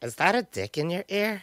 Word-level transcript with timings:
Is 0.00 0.14
that 0.16 0.36
a 0.36 0.42
dick 0.42 0.78
in 0.78 0.90
your 0.90 1.04
ear? 1.08 1.42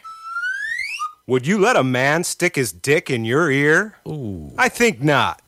Would 1.26 1.46
you 1.46 1.58
let 1.58 1.76
a 1.76 1.84
man 1.84 2.24
stick 2.24 2.56
his 2.56 2.72
dick 2.72 3.10
in 3.10 3.26
your 3.26 3.50
ear? 3.50 3.96
Ooh. 4.08 4.50
I 4.56 4.70
think 4.70 5.02
not. 5.02 5.42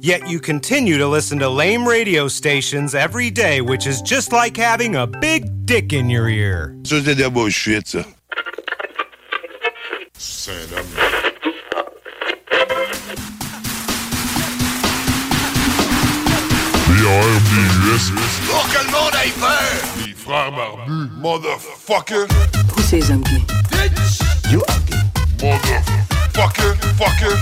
Yet 0.00 0.28
you 0.28 0.40
continue 0.40 0.96
to 0.96 1.06
listen 1.06 1.38
to 1.40 1.48
lame 1.50 1.86
radio 1.86 2.26
stations 2.26 2.94
every 2.94 3.30
day, 3.30 3.60
which 3.60 3.86
is 3.86 4.00
just 4.00 4.32
like 4.32 4.56
having 4.56 4.96
a 4.96 5.06
big 5.06 5.66
dick 5.66 5.92
in 5.92 6.08
your 6.08 6.26
ear. 6.28 6.74
Ça, 6.84 7.04
c'est 7.04 7.14
de 7.14 7.22
la 7.22 7.28
bullshit, 7.28 7.86
ça. 7.86 8.04
B-A-R-B-U-S. 16.88 18.10
Pour 18.46 18.68
que 18.68 18.84
le 18.84 18.90
monde 18.90 19.14
aille 19.16 19.30
peur! 19.32 19.93
Les 20.24 20.30
frères 20.30 20.52
barbus. 20.52 21.10
Motherfucker. 21.20 22.26
Who 22.74 22.82
says 22.82 23.10
I'm 23.10 23.22
gay? 23.22 23.42
You 24.50 24.62
are 24.68 24.80
gay. 24.86 24.96
Motherfucker. 25.42 26.74
Fucker. 26.96 27.36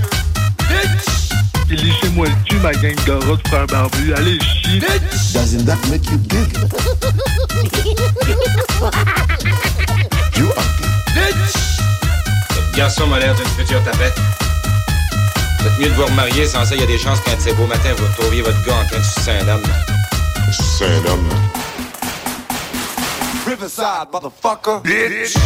Et 1.71 1.77
laissez-moi 1.77 2.27
le 2.27 2.35
cul, 2.49 2.57
ma 2.57 2.73
gang 2.73 2.97
de 3.07 3.13
rats 3.13 3.37
de 3.37 3.49
frères 3.49 3.67
barbus. 3.67 4.13
Allez, 4.15 4.39
chier. 4.41 4.81
Doesn't 5.33 5.65
that 5.65 5.79
make 5.91 6.11
you 6.11 6.19
gay? 6.29 6.39
you 10.37 10.51
are 10.51 10.65
gay. 11.15 11.33
Votre 12.51 12.73
garçon 12.77 13.07
m'a 13.07 13.19
l'air 13.21 13.35
d'une 13.35 13.47
future 13.47 13.83
tapette. 13.85 14.19
Êtes 15.65 15.79
mieux 15.79 15.89
de 15.89 15.95
vous 15.95 16.07
remarier, 16.07 16.47
sans 16.47 16.65
ça, 16.65 16.75
il 16.75 16.81
y 16.81 16.85
a 16.85 16.87
des 16.87 16.99
chances 16.99 17.21
qu'un 17.21 17.37
de 17.37 17.41
ces 17.41 17.53
beaux 17.53 17.67
matins, 17.67 17.95
vous 17.97 18.07
retrouviez 18.07 18.43
votre 18.43 18.61
gars 18.65 18.75
en 18.83 18.87
train 18.87 18.99
de 18.99 19.05
sucer 19.05 19.31
un 19.31 19.47
homme. 19.49 19.63
C'est 20.51 20.87
un 20.87 21.05
homme. 21.13 21.29
Riverside, 23.47 24.09
motherfucker. 24.13 24.81
Bitch. 24.83 25.37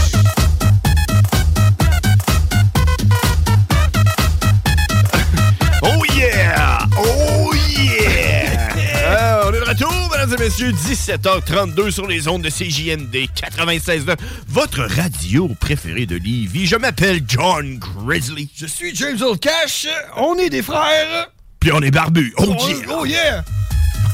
Oh 5.82 6.02
yeah! 6.14 6.78
Oh 6.98 7.52
yeah! 7.54 8.72
Euh, 9.08 9.44
on 9.46 9.54
est 9.54 9.60
de 9.60 9.64
retour, 9.64 9.92
mesdames 10.10 10.34
et 10.34 10.42
messieurs, 10.42 10.72
17h32 10.72 11.92
sur 11.92 12.08
les 12.08 12.26
ondes 12.26 12.42
de 12.42 12.48
CJND 12.50 13.14
96.9, 13.36 14.16
votre 14.48 14.82
radio 14.82 15.48
préférée 15.60 16.06
de 16.06 16.16
Lévis. 16.16 16.66
Je 16.66 16.74
m'appelle 16.74 17.20
John 17.28 17.78
Grizzly. 17.78 18.50
Je 18.56 18.66
suis 18.66 18.92
James 18.96 19.16
Old 19.22 19.38
Cash. 19.38 19.86
On 20.16 20.34
est 20.38 20.50
des 20.50 20.62
frères. 20.62 21.28
Puis 21.60 21.70
on 21.72 21.80
est 21.82 21.92
barbu. 21.92 22.34
Oh, 22.38 22.46
Oh, 22.48 23.04
yeah! 23.06 23.44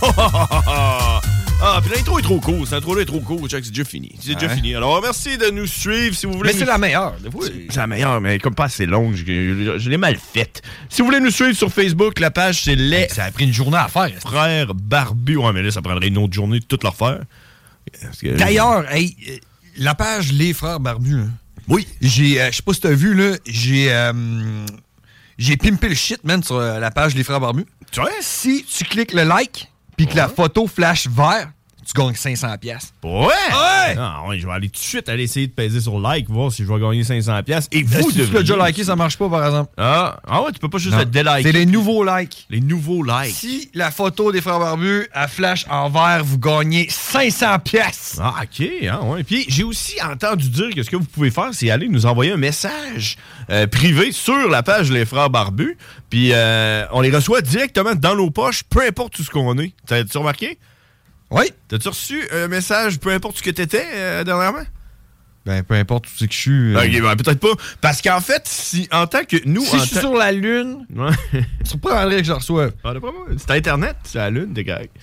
oh 0.04 0.10
yeah. 0.12 1.21
ah, 1.64 1.80
puis 1.80 1.92
l'intro 1.94 2.18
est 2.18 2.22
trop 2.22 2.40
court. 2.40 2.64
Cette 2.64 2.78
intro-là 2.78 3.02
est 3.02 3.06
trop 3.06 3.20
court. 3.20 3.46
Check, 3.48 3.64
c'est 3.64 3.70
déjà 3.70 3.84
fini. 3.84 4.12
C'est 4.20 4.34
déjà 4.34 4.48
fini. 4.48 4.74
Alors, 4.74 5.00
merci 5.00 5.38
de 5.38 5.48
nous 5.50 5.66
suivre 5.66 6.16
si 6.16 6.26
vous 6.26 6.32
voulez. 6.32 6.52
Mais 6.52 6.58
c'est 6.58 6.64
la 6.64 6.76
meilleure. 6.76 7.14
C'est 7.70 7.76
la 7.76 7.86
meilleure, 7.86 8.20
mais 8.20 8.40
comme 8.40 8.56
pas 8.56 8.64
assez 8.64 8.84
longue, 8.84 9.14
je, 9.14 9.88
l'ai 9.88 9.96
mal 9.96 10.16
faite. 10.16 10.62
Si 10.88 11.02
vous 11.02 11.06
voulez 11.06 11.20
nous 11.20 11.30
suivre 11.30 11.56
sur 11.56 11.72
Facebook, 11.72 12.18
la 12.18 12.32
page 12.32 12.62
c'est 12.64 12.74
Les 12.74 13.08
Ça 13.08 13.24
a 13.24 13.30
pris 13.30 13.44
une 13.44 13.52
journée 13.52 13.76
à 13.76 13.86
faire. 13.86 14.10
Frères 14.20 14.74
Barbus. 14.74 15.36
Ouais, 15.36 15.52
mais 15.52 15.62
là, 15.62 15.70
ça 15.70 15.82
prendrait 15.82 16.08
une 16.08 16.18
autre 16.18 16.32
journée 16.32 16.58
de 16.58 16.64
toute 16.64 16.82
leur 16.82 16.96
faire. 16.96 17.20
D'ailleurs, 18.22 18.90
hey, 18.92 19.16
euh, 19.28 19.36
la 19.76 19.94
page 19.94 20.32
Les 20.32 20.52
Frères 20.52 20.80
Barbus. 20.80 21.14
hein. 21.14 21.30
Oui. 21.68 21.86
J'ai, 22.00 22.40
euh, 22.40 22.50
je 22.50 22.56
sais 22.56 22.62
pas 22.62 22.72
si 22.72 22.80
t'as 22.80 22.90
vu, 22.90 23.14
là, 23.14 23.36
j'ai, 23.46 23.92
euh, 23.92 24.12
j'ai 25.38 25.56
pimpé 25.56 25.88
le 25.88 25.94
shit, 25.94 26.24
man, 26.24 26.42
sur 26.42 26.58
la 26.58 26.90
page 26.90 27.14
Les 27.14 27.22
Frères 27.22 27.40
Barbus. 27.40 27.66
Tu 27.92 28.00
vois? 28.00 28.10
Si 28.20 28.64
tu 28.64 28.84
cliques 28.84 29.12
le 29.12 29.22
like, 29.22 29.72
puis 29.97 30.06
que 30.06 30.16
la 30.16 30.28
photo 30.28 30.66
flash 30.66 31.08
vert, 31.08 31.53
tu 31.87 31.93
gagnes 32.00 32.15
500 32.15 32.56
pièces. 32.59 32.93
Ouais! 33.03 33.10
Ouais! 33.26 33.97
Ah, 33.98 34.22
ouais, 34.28 34.38
je 34.38 34.47
vais 34.47 34.53
aller 34.53 34.69
tout 34.69 34.78
de 34.81 34.84
suite 34.84 35.09
aller 35.09 35.25
essayer 35.25 35.47
de 35.47 35.53
peser 35.53 35.81
sur 35.81 35.98
like, 35.98 36.28
voir 36.31 36.50
si 36.53 36.65
je 36.65 36.72
vais 36.72 36.81
gagner 36.81 37.03
500$. 37.03 37.43
piastres. 37.43 37.69
Et 37.72 37.82
vous, 37.82 38.10
si 38.10 38.12
tu 38.15 38.19
l'as 38.20 38.25
devriez- 38.26 38.41
déjà 38.41 38.66
liké, 38.69 38.84
ça 38.84 38.97
marche 38.97 39.16
pas, 39.19 39.28
par 39.28 39.44
exemple. 39.44 39.72
Ah, 39.76 40.19
ah 40.26 40.42
ouais, 40.42 40.53
tu 40.53 40.59
peux 40.59 40.69
pas 40.69 40.78
juste 40.78 40.92
Non. 40.94 40.98
le 41.00 41.04
déliker. 41.06 41.42
C'est 41.42 41.53
les 41.53 41.66
nouveaux 41.66 42.04
likes. 42.04 42.47
Les 42.50 42.60
nouveaux 42.60 43.03
likes. 43.03 43.34
Si 43.34 43.71
la 43.75 43.91
photo 43.91 44.31
des 44.32 44.41
frères 44.41 44.59
barbus, 44.59 45.06
elle 45.15 45.28
flash 45.28 45.66
en 45.71 45.88
vert, 45.91 46.22
vous 46.25 46.38
gagnez 46.38 46.87
500 46.88 47.59
pièces. 47.60 48.19
Ah, 48.21 48.34
OK. 48.42 48.66
Hein, 48.88 49.00
ouais. 49.04 49.25
Puis 49.25 49.44
j'ai 49.48 49.65
aussi 49.65 49.97
entendu 50.03 50.48
dire 50.48 50.71
que 50.75 50.82
ce 50.82 50.91
que 50.91 50.97
vous 50.97 51.04
pouvez 51.04 51.31
faire, 51.31 51.50
c'est 51.53 51.71
aller 51.71 51.88
nous 51.88 52.06
envoyer 52.06 52.32
un 52.32 52.37
message 52.37 53.16
euh, 53.50 53.66
privé 53.66 54.12
sur 54.12 54.48
la 54.48 54.62
page 54.62 54.91
Les 54.91 55.04
Frères 55.04 55.31
Barbus. 55.31 55.76
Puis 56.10 56.31
euh, 56.32 56.84
on 56.92 57.00
les 57.00 57.10
reçoit 57.10 57.41
directement 57.41 57.94
dans 57.94 58.15
nos 58.15 58.31
poches, 58.31 58.62
peu 58.65 58.87
importe 58.87 59.19
où 59.19 59.22
ce 59.25 59.31
qu'on 59.31 59.59
est. 59.59 59.72
T'as-tu 59.87 60.19
remarqué? 60.19 60.59
Oui. 61.32 61.50
T'as-tu 61.69 61.88
reçu 61.88 62.22
un 62.32 62.47
message, 62.48 62.98
peu 63.00 63.10
importe 63.10 63.41
où 63.41 63.43
que 63.43 63.50
t'étais 63.50 63.87
euh, 63.94 64.25
dernièrement? 64.25 64.62
Ben, 65.44 65.65
peu 65.65 65.75
importe 65.75 66.06
où 66.06 66.10
c'est 66.16 66.28
que 66.28 66.34
je 66.34 66.38
suis. 66.38 66.76
euh, 66.76 66.78
Ok, 66.84 67.00
ben, 67.03 67.16
peut-être 67.16 67.41
pas. 67.41 67.60
Parce 67.81 68.00
qu'en 68.00 68.20
fait, 68.20 68.43
si 68.47 68.88
en 68.93 69.06
tant 69.09 69.25
que 69.25 69.37
nous. 69.44 69.65
si 69.65 69.78
je 69.78 69.84
suis 69.87 69.97
sur 69.98 70.15
la 70.15 70.31
Lune, 70.31 70.87
Ouais. 70.94 71.10
tu 71.69 71.78
prendrais 71.78 72.19
que 72.19 72.25
je 72.25 72.32
reçoive. 72.32 72.72
Ah, 72.84 72.94
d'après 72.94 73.10
moi, 73.10 73.26
C'est 73.38 73.50
Internet, 73.50 73.97
c'est 74.04 74.19
la 74.19 74.31
Lune, 74.31 74.53
t'es 74.54 74.65
correct. 74.65 74.94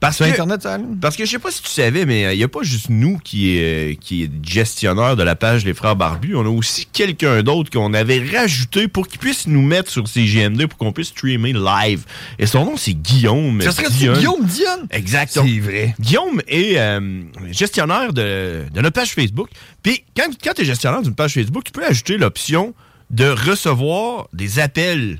Parce 0.00 0.16
Sur 0.16 0.24
que, 0.24 0.30
Internet, 0.30 0.62
ça 0.62 0.78
parce 0.98 1.14
que 1.14 1.26
je 1.26 1.30
sais 1.30 1.38
pas 1.38 1.50
si 1.50 1.62
tu 1.62 1.68
savais, 1.68 2.06
mais 2.06 2.34
il 2.34 2.38
n'y 2.38 2.42
a 2.42 2.48
pas 2.48 2.62
juste 2.62 2.88
nous 2.88 3.18
qui 3.18 3.56
est, 3.58 4.00
qui 4.00 4.22
est 4.24 4.30
gestionnaire 4.42 5.14
de 5.14 5.22
la 5.22 5.36
page 5.36 5.66
Les 5.66 5.74
Frères 5.74 5.94
Barbus. 5.94 6.34
On 6.36 6.46
a 6.46 6.48
aussi 6.48 6.86
quelqu'un 6.90 7.42
d'autre 7.42 7.70
qu'on 7.70 7.92
avait 7.92 8.24
rajouté 8.34 8.88
pour 8.88 9.06
qu'il 9.08 9.18
puisse 9.18 9.46
nous 9.46 9.60
mettre 9.60 9.90
sur 9.90 10.08
CGMD 10.08 10.66
pour 10.68 10.78
qu'on 10.78 10.92
puisse 10.92 11.08
streamer 11.08 11.52
live. 11.52 12.04
Et 12.38 12.46
son 12.46 12.64
nom, 12.64 12.78
c'est 12.78 12.94
Guillaume. 12.94 13.60
Ça 13.60 13.72
serait 13.72 13.90
Dionne. 13.90 14.16
Guillaume 14.16 14.44
Dionne? 14.46 14.86
Exactement. 14.90 15.44
C'est 15.46 15.60
vrai. 15.60 15.94
Guillaume 16.00 16.40
est 16.48 16.78
euh, 16.78 17.22
gestionnaire 17.50 18.14
de, 18.14 18.64
de 18.72 18.80
notre 18.80 18.94
page 18.94 19.12
Facebook. 19.12 19.50
Puis 19.82 20.02
quand, 20.16 20.30
quand 20.42 20.54
tu 20.54 20.62
es 20.62 20.64
gestionnaire 20.64 21.02
d'une 21.02 21.14
page 21.14 21.34
Facebook, 21.34 21.64
tu 21.64 21.72
peux 21.72 21.84
ajouter 21.84 22.16
l'option 22.16 22.72
de 23.10 23.28
recevoir 23.28 24.28
des 24.32 24.60
appels 24.60 25.18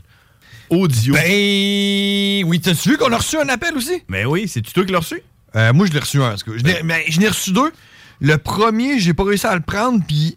audio. 0.70 1.14
Ben, 1.14 2.44
oui, 2.44 2.60
t'as-tu 2.60 2.90
vu 2.90 2.96
qu'on 2.96 3.12
a 3.12 3.16
reçu 3.18 3.36
un 3.38 3.48
appel 3.48 3.76
aussi? 3.76 4.02
Mais 4.08 4.24
oui, 4.24 4.48
c'est 4.48 4.62
toi 4.62 4.84
qui 4.84 4.92
l'as 4.92 5.00
reçu? 5.00 5.20
Euh, 5.56 5.72
moi, 5.72 5.86
je 5.86 5.92
l'ai 5.92 5.98
reçu 5.98 6.22
un. 6.22 6.36
Je 6.36 6.62
Ben. 6.62 7.00
je 7.08 7.20
n'ai 7.20 7.28
reçu 7.28 7.52
deux. 7.52 7.72
Le 8.20 8.36
premier, 8.38 8.98
j'ai 9.00 9.14
pas 9.14 9.24
réussi 9.24 9.46
à 9.46 9.54
le 9.54 9.60
prendre, 9.62 10.02
puis 10.06 10.36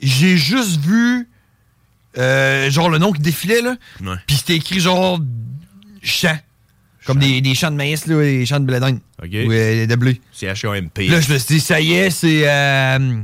j'ai 0.00 0.36
juste 0.36 0.80
vu, 0.80 1.28
euh, 2.18 2.70
genre, 2.70 2.90
le 2.90 2.98
nom 2.98 3.12
qui 3.12 3.20
défilait, 3.20 3.62
là. 3.62 3.76
Ouais. 4.02 4.16
Puis 4.26 4.36
c'était 4.36 4.56
écrit, 4.56 4.80
genre, 4.80 5.18
champ. 6.02 6.38
Comme 7.04 7.18
des, 7.18 7.40
des 7.40 7.54
champs 7.54 7.70
de 7.70 7.76
maïs, 7.76 8.06
là, 8.06 8.20
des 8.22 8.46
champs 8.46 8.60
de 8.60 8.64
blé 8.64 8.78
d'Inde. 8.78 9.00
OK. 9.20 9.30
Ou 9.32 9.50
euh, 9.52 9.86
de 9.86 9.96
blé. 9.96 10.20
C'est 10.32 10.46
H-A-M-P. 10.46 11.08
Là, 11.08 11.20
je 11.20 11.32
me 11.32 11.38
suis 11.38 11.56
dit, 11.56 11.60
ça 11.60 11.80
y 11.80 11.94
est, 11.94 12.10
c'est 12.10 12.42
euh, 12.48 13.22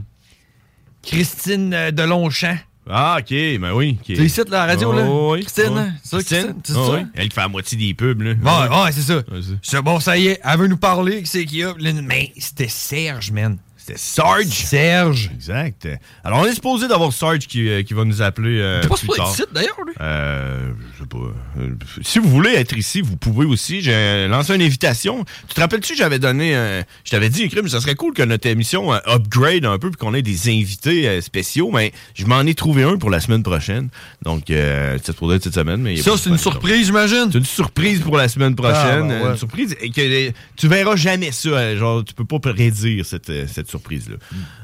Christine 1.02 1.72
euh, 1.72 1.90
Delonchamp. 1.92 2.56
Ah, 2.90 3.18
OK, 3.20 3.28
ben 3.30 3.72
oui. 3.74 3.98
ok. 4.00 4.06
Tu 4.06 4.24
ici, 4.24 4.40
la 4.48 4.66
radio, 4.66 4.92
là? 4.92 5.04
Oh, 5.08 5.32
oui. 5.34 5.42
Christine, 5.42 5.64
Oh, 5.72 5.76
hein? 5.78 5.92
C'est 6.02 6.10
ça, 6.10 6.16
Christine? 6.16 6.38
Christine? 6.38 6.62
C'est 6.64 6.72
Oh, 6.76 6.86
ça? 6.86 6.92
oui. 6.98 7.06
Elle 7.14 7.28
qui 7.28 7.34
fait 7.34 7.40
la 7.42 7.48
moitié 7.48 7.78
des 7.78 7.94
pubs, 7.94 8.22
là. 8.22 8.30
Ouais, 8.32 8.84
ouais, 8.84 8.92
c'est 8.92 9.02
ça. 9.02 9.16
Ouais, 9.16 9.40
c'est- 9.62 9.82
bon, 9.82 10.00
ça 10.00 10.16
y 10.16 10.28
est, 10.28 10.40
elle 10.42 10.58
veut 10.58 10.66
nous 10.68 10.76
parler, 10.78 11.22
qui 11.22 11.26
c'est 11.26 11.44
qu'il 11.44 11.58
y 11.58 11.64
a? 11.64 11.74
Mais 12.02 12.32
c'était 12.38 12.68
Serge, 12.68 13.30
man. 13.30 13.58
C'était 13.76 13.98
Sarge. 13.98 14.44
Serge. 14.46 15.30
Exact. 15.34 15.88
Alors, 16.22 16.40
on 16.40 16.44
est 16.46 16.52
supposé 16.54 16.88
d'avoir 16.88 17.12
Sarge 17.12 17.46
qui, 17.46 17.68
euh, 17.68 17.82
qui 17.82 17.94
va 17.94 18.04
nous 18.04 18.20
appeler 18.20 18.58
euh, 18.60 18.82
T'es 18.82 18.88
pas 18.88 18.96
supposé 18.96 19.44
d'ailleurs, 19.52 19.76
lui? 19.86 19.94
Euh, 20.00 20.72
je 20.98 21.02
sais 21.04 21.08
pas. 21.08 21.18
Euh, 21.60 21.70
si 22.02 22.18
vous 22.18 22.28
voulez 22.28 22.50
être 22.54 22.76
ici, 22.76 23.00
vous 23.00 23.16
pouvez 23.16 23.46
aussi. 23.46 23.80
J'ai 23.82 24.26
lancé 24.28 24.54
une 24.54 24.62
invitation. 24.62 25.24
Tu 25.48 25.54
te 25.54 25.60
rappelles-tu, 25.60 25.94
j'avais 25.94 26.18
donné. 26.18 26.54
un- 26.54 26.82
je 27.04 27.10
t'avais 27.10 27.28
dit, 27.30 27.42
écrit, 27.44 27.60
mais 27.62 27.68
ça 27.68 27.80
serait 27.80 27.94
cool 27.94 28.14
que 28.14 28.22
notre 28.22 28.46
émission 28.48 28.92
euh, 28.92 28.98
upgrade 29.06 29.64
un 29.64 29.78
peu 29.78 29.90
puis 29.90 29.96
qu'on 29.98 30.14
ait 30.14 30.22
des 30.22 30.48
invités 30.48 31.08
euh, 31.08 31.20
spéciaux. 31.20 31.70
Mais 31.72 31.92
je 32.14 32.26
m'en 32.26 32.40
ai 32.42 32.54
trouvé 32.54 32.82
un 32.82 32.96
pour 32.96 33.10
la 33.10 33.20
semaine 33.20 33.42
prochaine. 33.42 33.88
Donc, 34.22 34.50
euh, 34.50 34.98
c'est 35.02 35.14
pour 35.16 35.30
cette 35.30 35.54
semaine. 35.54 35.80
Mais 35.82 35.96
Ça, 35.98 36.12
c'est 36.16 36.30
une 36.30 36.38
surprise, 36.38 36.86
j'imagine? 36.86 37.28
C'est 37.30 37.38
une 37.38 37.44
surprise 37.44 38.00
pour 38.00 38.16
la 38.16 38.28
semaine 38.28 38.54
prochaine. 38.56 38.76
Ah, 39.10 39.18
ben 39.18 39.22
ouais. 39.22 39.30
Une 39.30 39.36
surprise 39.36 39.76
et 39.80 39.90
que 39.90 40.00
euh, 40.00 40.30
tu 40.56 40.68
verras 40.68 40.96
jamais 40.96 41.30
ça. 41.32 41.48
euh, 41.50 41.78
Genre, 41.78 42.04
tu 42.04 42.14
peux 42.14 42.24
pas 42.24 42.38
prédire 42.40 43.04
cette, 43.06 43.30
euh, 43.30 43.46
cette 43.46 43.68
surprise-là. 43.70 44.16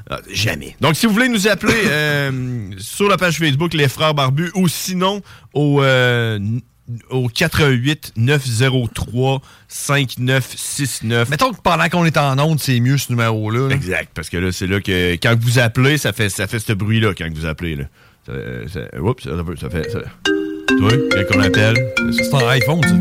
Ah, 0.09 0.19
jamais. 0.31 0.75
Donc, 0.81 0.95
si 0.95 1.05
vous 1.07 1.13
voulez 1.13 1.29
nous 1.29 1.47
appeler 1.47 1.73
euh, 1.87 2.71
sur 2.77 3.07
la 3.09 3.17
page 3.17 3.37
Facebook 3.39 3.73
Les 3.73 3.87
Frères 3.89 4.13
Barbus 4.13 4.51
ou 4.55 4.67
sinon 4.67 5.21
au, 5.53 5.81
euh, 5.81 6.35
n- 6.35 6.61
au 7.09 7.27
88 7.27 8.13
903 8.15 9.41
5969. 9.67 11.29
Mettons 11.29 11.51
que 11.53 11.61
pendant 11.61 11.89
qu'on 11.89 12.05
est 12.05 12.17
en 12.17 12.37
onde, 12.39 12.59
c'est 12.59 12.79
mieux 12.79 12.97
ce 12.97 13.11
numéro-là. 13.11 13.67
là. 13.69 13.73
Exact, 13.75 14.09
parce 14.13 14.29
que 14.29 14.37
là, 14.37 14.51
c'est 14.51 14.67
là 14.67 14.79
que 14.81 15.13
quand 15.13 15.35
vous 15.39 15.59
appelez, 15.59 15.97
ça 15.97 16.13
fait, 16.13 16.29
ça 16.29 16.47
fait 16.47 16.59
ce 16.59 16.73
bruit-là 16.73 17.13
quand 17.17 17.27
vous 17.33 17.45
appelez. 17.45 17.75
Là. 17.75 17.85
Ça, 18.25 18.33
ça- 18.71 19.01
oups, 19.01 19.23
ça, 19.23 19.31
ça 19.59 19.69
fait. 19.69 19.87
Toi, 20.79 20.91
quand 21.29 21.37
on 21.37 21.41
appelle. 21.41 21.75
C'est 22.11 22.33
un 22.33 22.47
iPhone, 22.49 22.81
ça. 22.83 22.95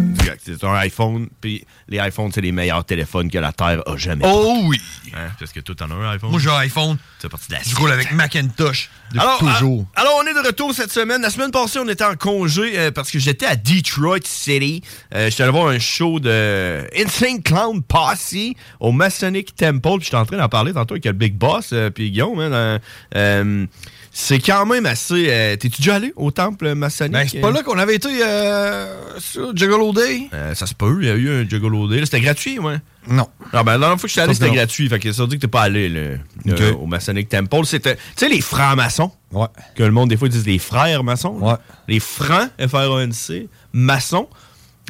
C'est 0.44 0.64
un 0.64 0.74
iPhone. 0.74 1.28
Puis 1.40 1.64
les 1.88 1.98
iPhones, 1.98 2.30
c'est 2.32 2.40
les 2.40 2.52
meilleurs 2.52 2.84
téléphones 2.84 3.30
que 3.30 3.38
la 3.38 3.52
Terre 3.52 3.82
a 3.86 3.96
jamais. 3.96 4.24
Oh 4.26 4.60
oui! 4.64 4.80
Hein, 5.14 5.28
parce 5.38 5.52
que 5.52 5.60
toi, 5.60 5.74
t'en 5.74 5.90
as 5.90 5.94
un 5.94 6.10
iPhone? 6.12 6.30
Moi, 6.30 6.40
j'ai 6.40 6.50
un 6.50 6.56
iPhone. 6.58 6.96
C'est 7.18 7.28
parti 7.28 7.48
de 7.48 7.54
la 7.54 7.60
Je 7.66 7.74
roule 7.76 7.90
avec 7.92 8.12
Macintosh 8.12 8.90
depuis 9.10 9.20
alors, 9.20 9.38
toujours. 9.38 9.86
ah, 9.94 10.00
alors, 10.02 10.20
on 10.22 10.26
est 10.26 10.34
de 10.34 10.46
retour 10.46 10.74
cette 10.74 10.90
semaine. 10.90 11.22
La 11.22 11.30
semaine 11.30 11.50
passée, 11.50 11.78
on 11.78 11.88
était 11.88 12.04
en 12.04 12.14
congé 12.16 12.78
euh, 12.78 12.90
parce 12.90 13.10
que 13.10 13.18
j'étais 13.18 13.46
à 13.46 13.56
Detroit 13.56 14.18
City. 14.24 14.82
Euh, 15.14 15.30
j'étais 15.30 15.42
allé 15.44 15.52
voir 15.52 15.68
un 15.68 15.78
show 15.78 16.20
de 16.20 16.84
Insane 16.98 17.42
Clown 17.42 17.82
Posse 17.82 18.34
au 18.80 18.92
Masonic 18.92 19.54
Temple. 19.54 19.98
Puis 19.98 20.04
j'étais 20.06 20.16
en 20.16 20.26
train 20.26 20.36
d'en 20.36 20.48
parler 20.48 20.72
tantôt 20.72 20.94
avec 20.94 21.04
le 21.06 21.12
Big 21.12 21.34
Boss 21.34 21.70
euh, 21.72 21.90
puis 21.90 22.10
Guillaume. 22.10 22.40
hein, 22.40 22.78
euh, 23.14 23.66
c'est 24.16 24.38
quand 24.38 24.64
même 24.64 24.86
assez... 24.86 25.26
euh, 25.28 25.56
T'es-tu 25.56 25.82
déjà 25.82 25.96
allé 25.96 26.12
au 26.14 26.30
temple 26.30 26.72
maçonnique? 26.76 27.12
Ben, 27.14 27.28
c'est 27.28 27.40
pas 27.40 27.50
là 27.50 27.64
qu'on 27.64 27.76
avait 27.76 27.96
été 27.96 28.08
euh, 28.24 29.18
sur 29.18 29.54
Juggalo 29.56 29.92
Day? 29.92 30.28
Euh, 30.32 30.54
ça 30.54 30.66
se 30.66 30.74
peut, 30.74 30.96
il 31.00 31.08
y 31.08 31.10
a 31.10 31.14
eu 31.14 31.28
un 31.42 31.48
Juggalo 31.48 31.88
Day. 31.88 31.98
là. 31.98 32.04
C'était 32.06 32.20
gratuit, 32.20 32.60
ouais? 32.60 32.76
Non. 33.08 33.26
Ah 33.52 33.64
ben, 33.64 33.72
la 33.72 33.78
dernière 33.78 33.98
fois 33.98 34.02
que 34.02 34.08
je 34.08 34.12
suis 34.12 34.20
allé, 34.20 34.32
c'était 34.32 34.50
gratuit. 34.52 34.88
Fait 34.88 35.00
que 35.00 35.12
ça 35.12 35.22
veut 35.22 35.28
dire 35.28 35.38
que 35.38 35.42
t'es 35.42 35.48
pas 35.50 35.62
allé 35.62 35.88
là, 35.88 36.00
euh, 36.48 36.72
au 36.74 36.86
Masonic 36.86 37.28
Temple. 37.28 37.64
C'était, 37.66 37.96
tu 37.96 38.02
sais, 38.16 38.28
les 38.28 38.40
francs-maçons. 38.40 39.10
Ouais. 39.32 39.48
Que 39.74 39.82
le 39.82 39.90
monde, 39.90 40.08
des 40.10 40.16
fois, 40.16 40.28
ils 40.28 40.30
disent 40.30 40.46
les 40.46 40.58
frères 40.60 41.02
maçons. 41.02 41.36
Ouais. 41.40 41.54
Les 41.88 41.98
francs, 42.00 42.48
F-R-A-N-C, 42.58 43.48
maçons. 43.72 44.28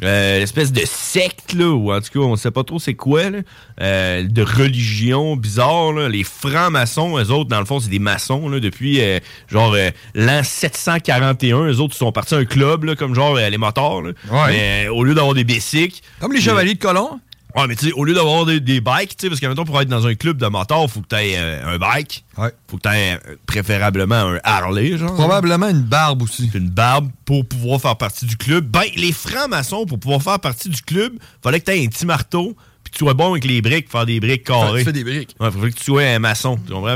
Euh, 0.03 0.39
l'espèce 0.39 0.73
de 0.73 0.81
secte, 0.85 1.53
là, 1.53 1.69
ou 1.69 1.93
en 1.93 2.01
tout 2.01 2.11
cas, 2.11 2.19
on 2.19 2.35
sait 2.35 2.51
pas 2.51 2.65
trop 2.65 2.79
c'est 2.79 2.95
quoi, 2.95 3.29
là, 3.29 3.39
euh, 3.79 4.23
de 4.27 4.41
religion 4.41 5.37
bizarre. 5.37 5.93
Là. 5.93 6.09
Les 6.09 6.23
francs-maçons, 6.25 7.17
eux 7.17 7.31
autres, 7.31 7.49
dans 7.49 7.59
le 7.59 7.65
fond, 7.65 7.79
c'est 7.79 7.89
des 7.89 7.99
maçons 7.99 8.49
là, 8.49 8.59
depuis 8.59 9.01
euh, 9.01 9.19
genre 9.47 9.73
euh, 9.73 9.91
l'an 10.13 10.41
741. 10.43 11.67
Eux 11.67 11.79
autres, 11.79 11.93
ils 11.95 11.99
sont 11.99 12.11
partis 12.11 12.35
à 12.35 12.39
un 12.39 12.45
club, 12.45 12.83
là, 12.83 12.95
comme 12.95 13.15
genre 13.15 13.37
euh, 13.37 13.49
les 13.49 13.57
motards. 13.57 14.01
Là. 14.01 14.11
Ouais. 14.29 14.47
Mais 14.51 14.87
au 14.89 15.03
lieu 15.03 15.13
d'avoir 15.13 15.33
des 15.33 15.45
bicycles... 15.45 16.01
Comme 16.19 16.33
les 16.33 16.41
chevaliers 16.41 16.73
de 16.73 16.79
colon. 16.79 17.21
Ouais, 17.55 17.67
mais 17.67 17.75
tu 17.75 17.87
sais, 17.87 17.91
au 17.93 18.03
lieu 18.03 18.13
d'avoir 18.13 18.45
des, 18.45 18.59
des 18.59 18.81
bikes, 18.81 19.15
tu 19.15 19.21
sais, 19.21 19.29
parce 19.29 19.39
que, 19.39 19.45
mettons, 19.45 19.63
pour 19.63 19.79
être 19.79 19.87
dans 19.87 20.05
un 20.05 20.15
club 20.15 20.37
de 20.37 20.47
motards, 20.47 20.89
faut 20.89 21.01
que 21.01 21.07
tu 21.07 21.15
aies 21.15 21.37
un 21.37 21.77
bike. 21.77 22.25
Ouais. 22.37 22.51
Faut 22.69 22.77
que 22.77 22.81
tu 22.81 22.93
aies 22.93 23.17
préférablement 23.45 24.15
un 24.15 24.39
Harley, 24.43 24.97
genre. 24.97 25.13
Probablement 25.13 25.69
une 25.69 25.83
barbe 25.83 26.21
aussi. 26.23 26.51
Une 26.53 26.69
barbe 26.69 27.09
pour 27.23 27.45
pouvoir 27.45 27.79
faire 27.79 27.95
partie 27.95 28.25
du 28.25 28.35
club. 28.35 28.65
Ben, 28.65 28.83
les 28.97 29.13
francs-maçons, 29.13 29.85
pour 29.85 29.99
pouvoir 29.99 30.21
faire 30.21 30.39
partie 30.39 30.69
du 30.69 30.81
club, 30.81 31.13
fallait 31.41 31.59
que 31.61 31.71
tu 31.71 31.77
aies 31.77 31.85
un 31.85 31.87
petit 31.87 32.05
marteau, 32.05 32.55
tu 32.95 32.99
sois 32.99 33.13
bon 33.13 33.31
avec 33.31 33.43
les 33.43 33.61
briques, 33.61 33.91
faire 33.91 34.05
des 34.05 34.21
briques 34.21 34.45
carrées. 34.45 34.79
Tu 34.79 34.85
fais 34.85 34.93
des 34.93 35.03
briques. 35.03 35.35
Ouais, 35.39 35.51
fallait 35.51 35.71
que 35.71 35.77
tu 35.77 35.83
sois 35.83 36.03
un 36.03 36.19
maçon. 36.19 36.57
Tu 36.65 36.71
comprends? 36.71 36.95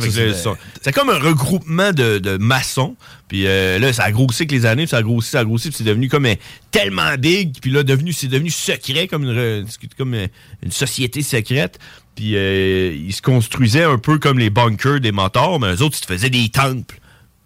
C'est- 0.81 0.91
comme 0.93 1.09
un 1.09 1.19
regroupement 1.19 1.91
de, 1.91 2.19
de 2.19 2.37
maçons. 2.37 2.95
Puis 3.27 3.45
euh, 3.45 3.77
là, 3.79 3.91
ça 3.91 4.05
a 4.05 4.11
grossi 4.11 4.43
avec 4.43 4.51
les 4.53 4.65
années, 4.65 4.83
puis 4.83 4.89
ça 4.89 4.97
a 4.97 5.03
grossi, 5.03 5.29
ça 5.29 5.41
a 5.41 5.45
grossi, 5.45 5.67
puis 5.69 5.77
c'est 5.77 5.83
devenu 5.83 6.07
comme 6.07 6.25
euh, 6.25 6.35
tellement 6.71 7.15
big, 7.19 7.59
puis 7.61 7.69
là, 7.69 7.83
devenu, 7.83 8.13
c'est 8.13 8.27
devenu 8.27 8.49
secret, 8.49 9.07
comme 9.07 9.23
une, 9.23 9.65
comme 9.97 10.13
euh, 10.13 10.27
une 10.63 10.71
société 10.71 11.21
secrète. 11.21 11.77
Puis 12.15 12.31
ils 12.33 13.13
se 13.13 13.21
construisaient 13.21 13.83
un 13.83 13.97
peu 13.97 14.19
comme 14.19 14.39
les 14.39 14.49
bunkers 14.49 14.99
des 14.99 15.11
motards, 15.11 15.59
mais 15.59 15.67
eux 15.75 15.81
autres, 15.81 15.97
ils 15.97 16.05
se 16.05 16.13
faisaient 16.13 16.29
des 16.29 16.49
temples. 16.49 16.99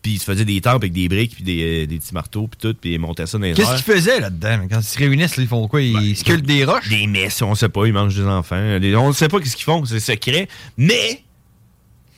Puis 0.04 0.14
ils 0.14 0.20
se 0.20 0.26
faisaient 0.26 0.46
des 0.46 0.62
temples 0.62 0.86
avec 0.86 0.92
des 0.92 1.08
briques, 1.08 1.34
puis 1.34 1.44
des, 1.44 1.84
euh, 1.84 1.88
des 1.88 1.98
petits 1.98 2.14
marteaux, 2.14 2.48
puis 2.48 2.60
tout, 2.62 2.78
puis 2.80 2.94
ils 2.94 3.00
montaient 3.00 3.26
ça 3.26 3.40
dans 3.40 3.46
les 3.46 3.54
Qu'est-ce 3.54 3.84
qu'ils 3.84 3.94
faisaient 3.94 4.20
là-dedans? 4.20 4.68
Quand 4.70 4.80
ils 4.80 4.84
se 4.84 4.98
réunissent, 5.00 5.36
ils 5.38 5.48
font 5.48 5.68
quoi? 5.68 5.82
Ils 5.82 6.16
sculptent 6.16 6.46
des 6.46 6.66
roches? 6.66 6.90
Des 6.90 7.08
messes, 7.08 7.42
on 7.42 7.56
sait 7.56 7.70
pas, 7.70 7.86
ils 7.86 7.94
mangent 7.94 8.16
des 8.16 8.26
enfants. 8.26 8.58
On 8.60 9.08
ne 9.08 9.14
sait 9.14 9.30
pas 9.30 9.40
qu'est-ce 9.40 9.56
qu'ils 9.56 9.66
font, 9.66 9.84
c'est 9.86 10.00
secret. 10.00 10.48
Mais 10.78 11.24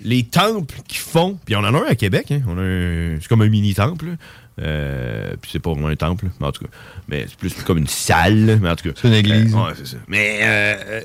les 0.02 0.24
temples 0.24 0.76
qu'ils 0.88 1.00
font, 1.00 1.38
puis 1.46 1.56
on 1.56 1.60
en 1.60 1.74
a 1.74 1.78
un 1.78 1.86
à 1.86 1.96
Québec, 1.96 2.32
hein, 2.32 2.42
on 2.48 2.58
a 2.58 3.18
c'est 3.22 3.28
comme 3.28 3.44
un 3.44 3.50
mini 3.50 3.74
temple. 3.74 4.08
là. 4.08 4.12
Euh, 4.62 5.36
puis 5.42 5.52
c'est 5.52 5.60
pas 5.60 5.72
vraiment 5.72 5.88
un 5.88 5.96
temple, 5.96 6.28
mais 6.40 6.48
en 6.48 6.52
tout 6.52 6.64
cas, 6.64 6.72
mais 7.08 7.26
c'est 7.28 7.38
plus 7.38 7.54
comme 7.66 7.78
une 7.78 7.88
salle, 7.88 8.60
mais 8.62 8.70
en 8.70 8.76
tout 8.76 8.90
cas. 8.90 8.96
C'est 9.00 9.08
une 9.08 9.14
église. 9.14 9.54
Euh, 9.54 9.58
ouais, 9.58 9.74
c'est 9.76 9.88
ça. 9.88 9.98
Mais 10.08 10.40
euh, 10.44 11.02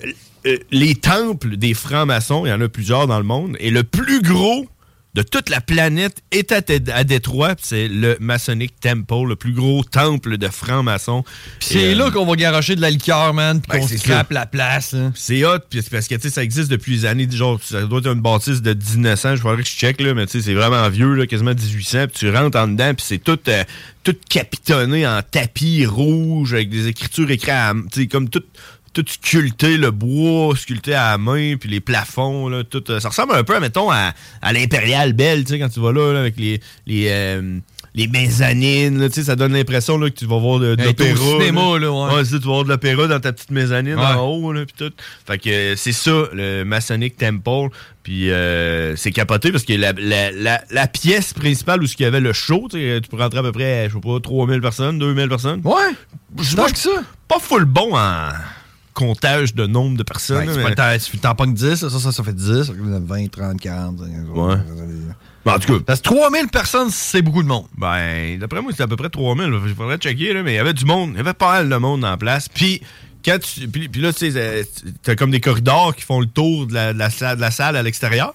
les 0.71 0.95
temples 0.95 1.57
des 1.57 1.75
francs-maçons, 1.75 2.47
il 2.47 2.51
y 2.51 2.53
en 2.53 2.61
a 2.61 2.69
plusieurs 2.69 3.07
dans 3.07 3.19
le 3.19 3.25
monde, 3.25 3.57
et 3.59 3.71
le 3.71 3.83
plus 3.83 4.23
gros 4.23 4.67
de 5.15 5.23
toute 5.23 5.49
la 5.49 5.61
planète 5.61 6.23
est 6.31 6.53
à, 6.53 6.61
à 6.95 7.05
Détroit, 7.05 7.55
c'est 7.61 7.89
le 7.89 8.17
Masonic 8.21 8.79
Temple, 8.81 9.29
le 9.29 9.37
plus 9.37 9.53
gros 9.53 9.83
temple 9.83 10.39
de 10.39 10.49
francs-maçons. 10.49 11.25
C'est 11.59 11.93
euh, 11.93 11.95
là 11.97 12.11
qu'on 12.11 12.25
va 12.25 12.37
garocher 12.37 12.77
de 12.77 12.81
la 12.81 12.91
liqueur, 12.91 13.35
man, 13.35 13.61
puis 13.61 13.79
Ben, 13.79 13.81
qu'on 13.81 13.89
scrape 13.89 14.31
la 14.31 14.47
place. 14.47 14.95
c'est 15.15 15.45
hot, 15.45 15.59
c'est 15.73 15.91
parce 15.91 16.07
que 16.07 16.15
tu 16.15 16.23
sais, 16.23 16.31
ça 16.31 16.45
existe 16.45 16.71
depuis 16.71 16.93
les 16.93 17.07
années, 17.07 17.29
genre, 17.31 17.61
ça 17.63 17.83
doit 17.83 17.99
être 17.99 18.13
une 18.13 18.21
bâtisse 18.21 18.63
de 18.63 18.73
1900, 18.73 19.37
je 19.37 19.41
faudrait 19.41 19.63
que 19.63 19.69
je 19.69 19.75
check, 19.75 20.01
là, 20.01 20.15
mais 20.15 20.27
tu 20.27 20.39
sais, 20.39 20.45
c'est 20.45 20.55
vraiment 20.55 20.89
vieux, 20.89 21.15
là, 21.15 21.27
quasiment 21.27 21.55
1800, 21.55 22.07
puis 22.07 22.17
tu 22.19 22.31
rentres 22.31 22.59
en 22.59 22.69
dedans, 22.69 22.95
puis 22.95 23.05
c'est 23.07 23.19
tout, 23.19 23.39
euh, 23.49 23.65
tout 24.05 24.17
capitonné 24.29 25.07
en 25.07 25.21
tapis 25.23 25.87
rouge, 25.87 26.55
avec 26.55 26.71
des 26.71 26.87
écritures 26.87 27.31
écrites 27.31 27.51
à, 27.51 27.73
tu 27.93 28.03
sais, 28.03 28.07
comme 28.07 28.29
tout, 28.29 28.45
tout 28.93 29.05
sculpté, 29.09 29.77
le 29.77 29.91
bois 29.91 30.57
sculpté 30.57 30.95
à 30.95 31.13
la 31.13 31.19
main, 31.19 31.57
puis 31.57 31.69
les 31.69 31.81
plafonds, 31.81 32.49
là, 32.49 32.65
tout, 32.65 32.91
euh, 32.91 32.99
ça 33.01 33.09
ressemble 33.11 33.35
un 33.35 33.45
peu, 33.45 33.59
mettons, 33.61 33.91
à, 33.91 34.13
à 34.43 34.53
l'Impérial 34.53 35.13
Belle, 35.13 35.45
tu 35.45 35.53
sais, 35.53 35.59
quand 35.59 35.69
tu 35.69 35.81
vas 35.81 35.93
là, 35.93 36.13
là, 36.13 36.21
avec 36.21 36.37
les, 36.39 36.61
les, 36.87 37.07
euh, 37.09 37.59
les 37.95 38.09
mezzanines, 38.09 39.09
tu 39.09 39.15
sais, 39.15 39.25
ça 39.25 39.37
donne 39.37 39.53
l'impression 39.53 39.97
là, 39.99 40.11
que 40.11 40.15
tu 40.17 40.27
vas 40.27 40.39
voir 40.39 40.59
de, 40.59 40.77
l'opéra. 40.77 41.17
cinéma, 41.17 41.79
là, 41.79 41.91
ouais. 41.93 42.25
tu 42.25 42.31
vas 42.33 42.39
voir 42.41 42.65
de 42.65 42.69
l'opéra 42.69 43.07
dans 43.07 43.21
ta 43.21 43.33
petite 43.33 43.51
mezzanine 43.51 43.95
Ouais. 43.97 44.05
en 44.05 44.27
haut, 44.27 44.53
là, 44.53 44.65
puis 44.65 44.75
tout. 44.77 44.93
Fait 45.27 45.39
que 45.39 45.51
euh, 45.51 45.77
c'est 45.77 45.93
ça, 45.93 46.25
le 46.33 46.65
Masonic 46.65 47.17
Temple. 47.17 47.69
Puis 48.03 48.31
euh, 48.31 48.97
c'est 48.97 49.13
capoté 49.13 49.53
parce 49.53 49.65
que 49.65 49.75
la, 49.75 49.93
la, 49.93 50.31
la, 50.33 50.63
la 50.71 50.87
pièce 50.87 51.35
principale 51.35 51.83
où 51.83 51.85
il 51.85 52.03
y 52.03 52.05
avait 52.07 52.21
le 52.21 52.33
show, 52.33 52.67
tu 52.71 53.01
peux 53.11 53.17
rentrer 53.19 53.41
à 53.41 53.43
peu 53.43 53.53
près, 53.53 53.89
je 53.89 53.95
sais 53.95 54.01
pas, 54.01 54.19
3000 54.21 54.61
personnes, 54.61 54.99
2000 54.99 55.29
personnes. 55.29 55.61
Ouais. 55.65 55.95
Je 56.41 56.57
moi, 56.57 56.71
que 56.71 56.79
ça. 56.79 56.91
pas 57.29 57.39
full 57.39 57.67
bon 57.67 57.95
en 57.95 58.31
comptage 58.95 59.55
de 59.55 59.67
nombre 59.67 59.97
de 59.97 60.03
personnes. 60.03 60.47
C'est 60.49 60.57
mais- 60.57 60.75
pas 60.75 60.97
temps, 60.97 61.05
tu 61.11 61.19
t'en 61.19 61.35
pognes 61.35 61.55
10, 61.55 61.75
ça, 61.77 61.91
ça, 61.91 62.13
ça 62.13 62.23
fait 62.23 62.35
10, 62.35 62.73
20, 62.73 63.31
30, 63.31 63.61
40. 63.61 64.01
Ouais. 64.01 64.57
Ben, 65.45 65.55
en 65.55 65.59
tout 65.59 65.79
cas, 65.79 65.85
Parce 65.87 66.01
que 66.01 66.09
3000 66.09 66.49
personnes, 66.49 66.91
c'est 66.91 67.23
beaucoup 67.23 67.43
de 67.43 67.49
monde. 67.49 67.67
Ben, 67.77 68.39
d'après 68.39 68.61
moi, 68.61 68.73
c'était 68.73 68.83
à 68.83 68.89
peu 68.89 68.97
près 68.97 69.09
3000. 69.09 69.51
Il 69.67 69.75
faudrait 69.75 69.97
checker, 69.97 70.35
là, 70.35 70.43
mais 70.43 70.53
il 70.53 70.57
y 70.57 70.59
avait 70.59 70.75
du 70.75 70.85
monde. 70.85 71.11
Il 71.13 71.17
y 71.17 71.21
avait 71.21 71.33
pas 71.35 71.53
mal 71.53 71.69
de 71.69 71.77
monde 71.77 72.05
en 72.05 72.19
place. 72.19 72.49
Puis, 72.49 72.83
quand 73.25 73.39
tu, 73.39 73.67
puis, 73.69 73.89
puis 73.89 74.03
là, 74.03 74.13
tu 74.13 74.31
sais, 74.31 74.33
euh, 74.37 74.63
t'as 75.03 75.15
comme 75.15 75.31
des 75.31 75.41
corridors 75.41 75.95
qui 75.97 76.03
font 76.03 76.21
le 76.21 76.27
tour 76.27 76.67
de 76.67 76.75
la, 76.75 76.93
de 76.93 76.99
la 76.99 77.11
salle, 77.11 77.37
de 77.37 77.41
la 77.41 77.51
salle 77.51 77.77
à 77.77 77.83
l'extérieur. 77.83 78.35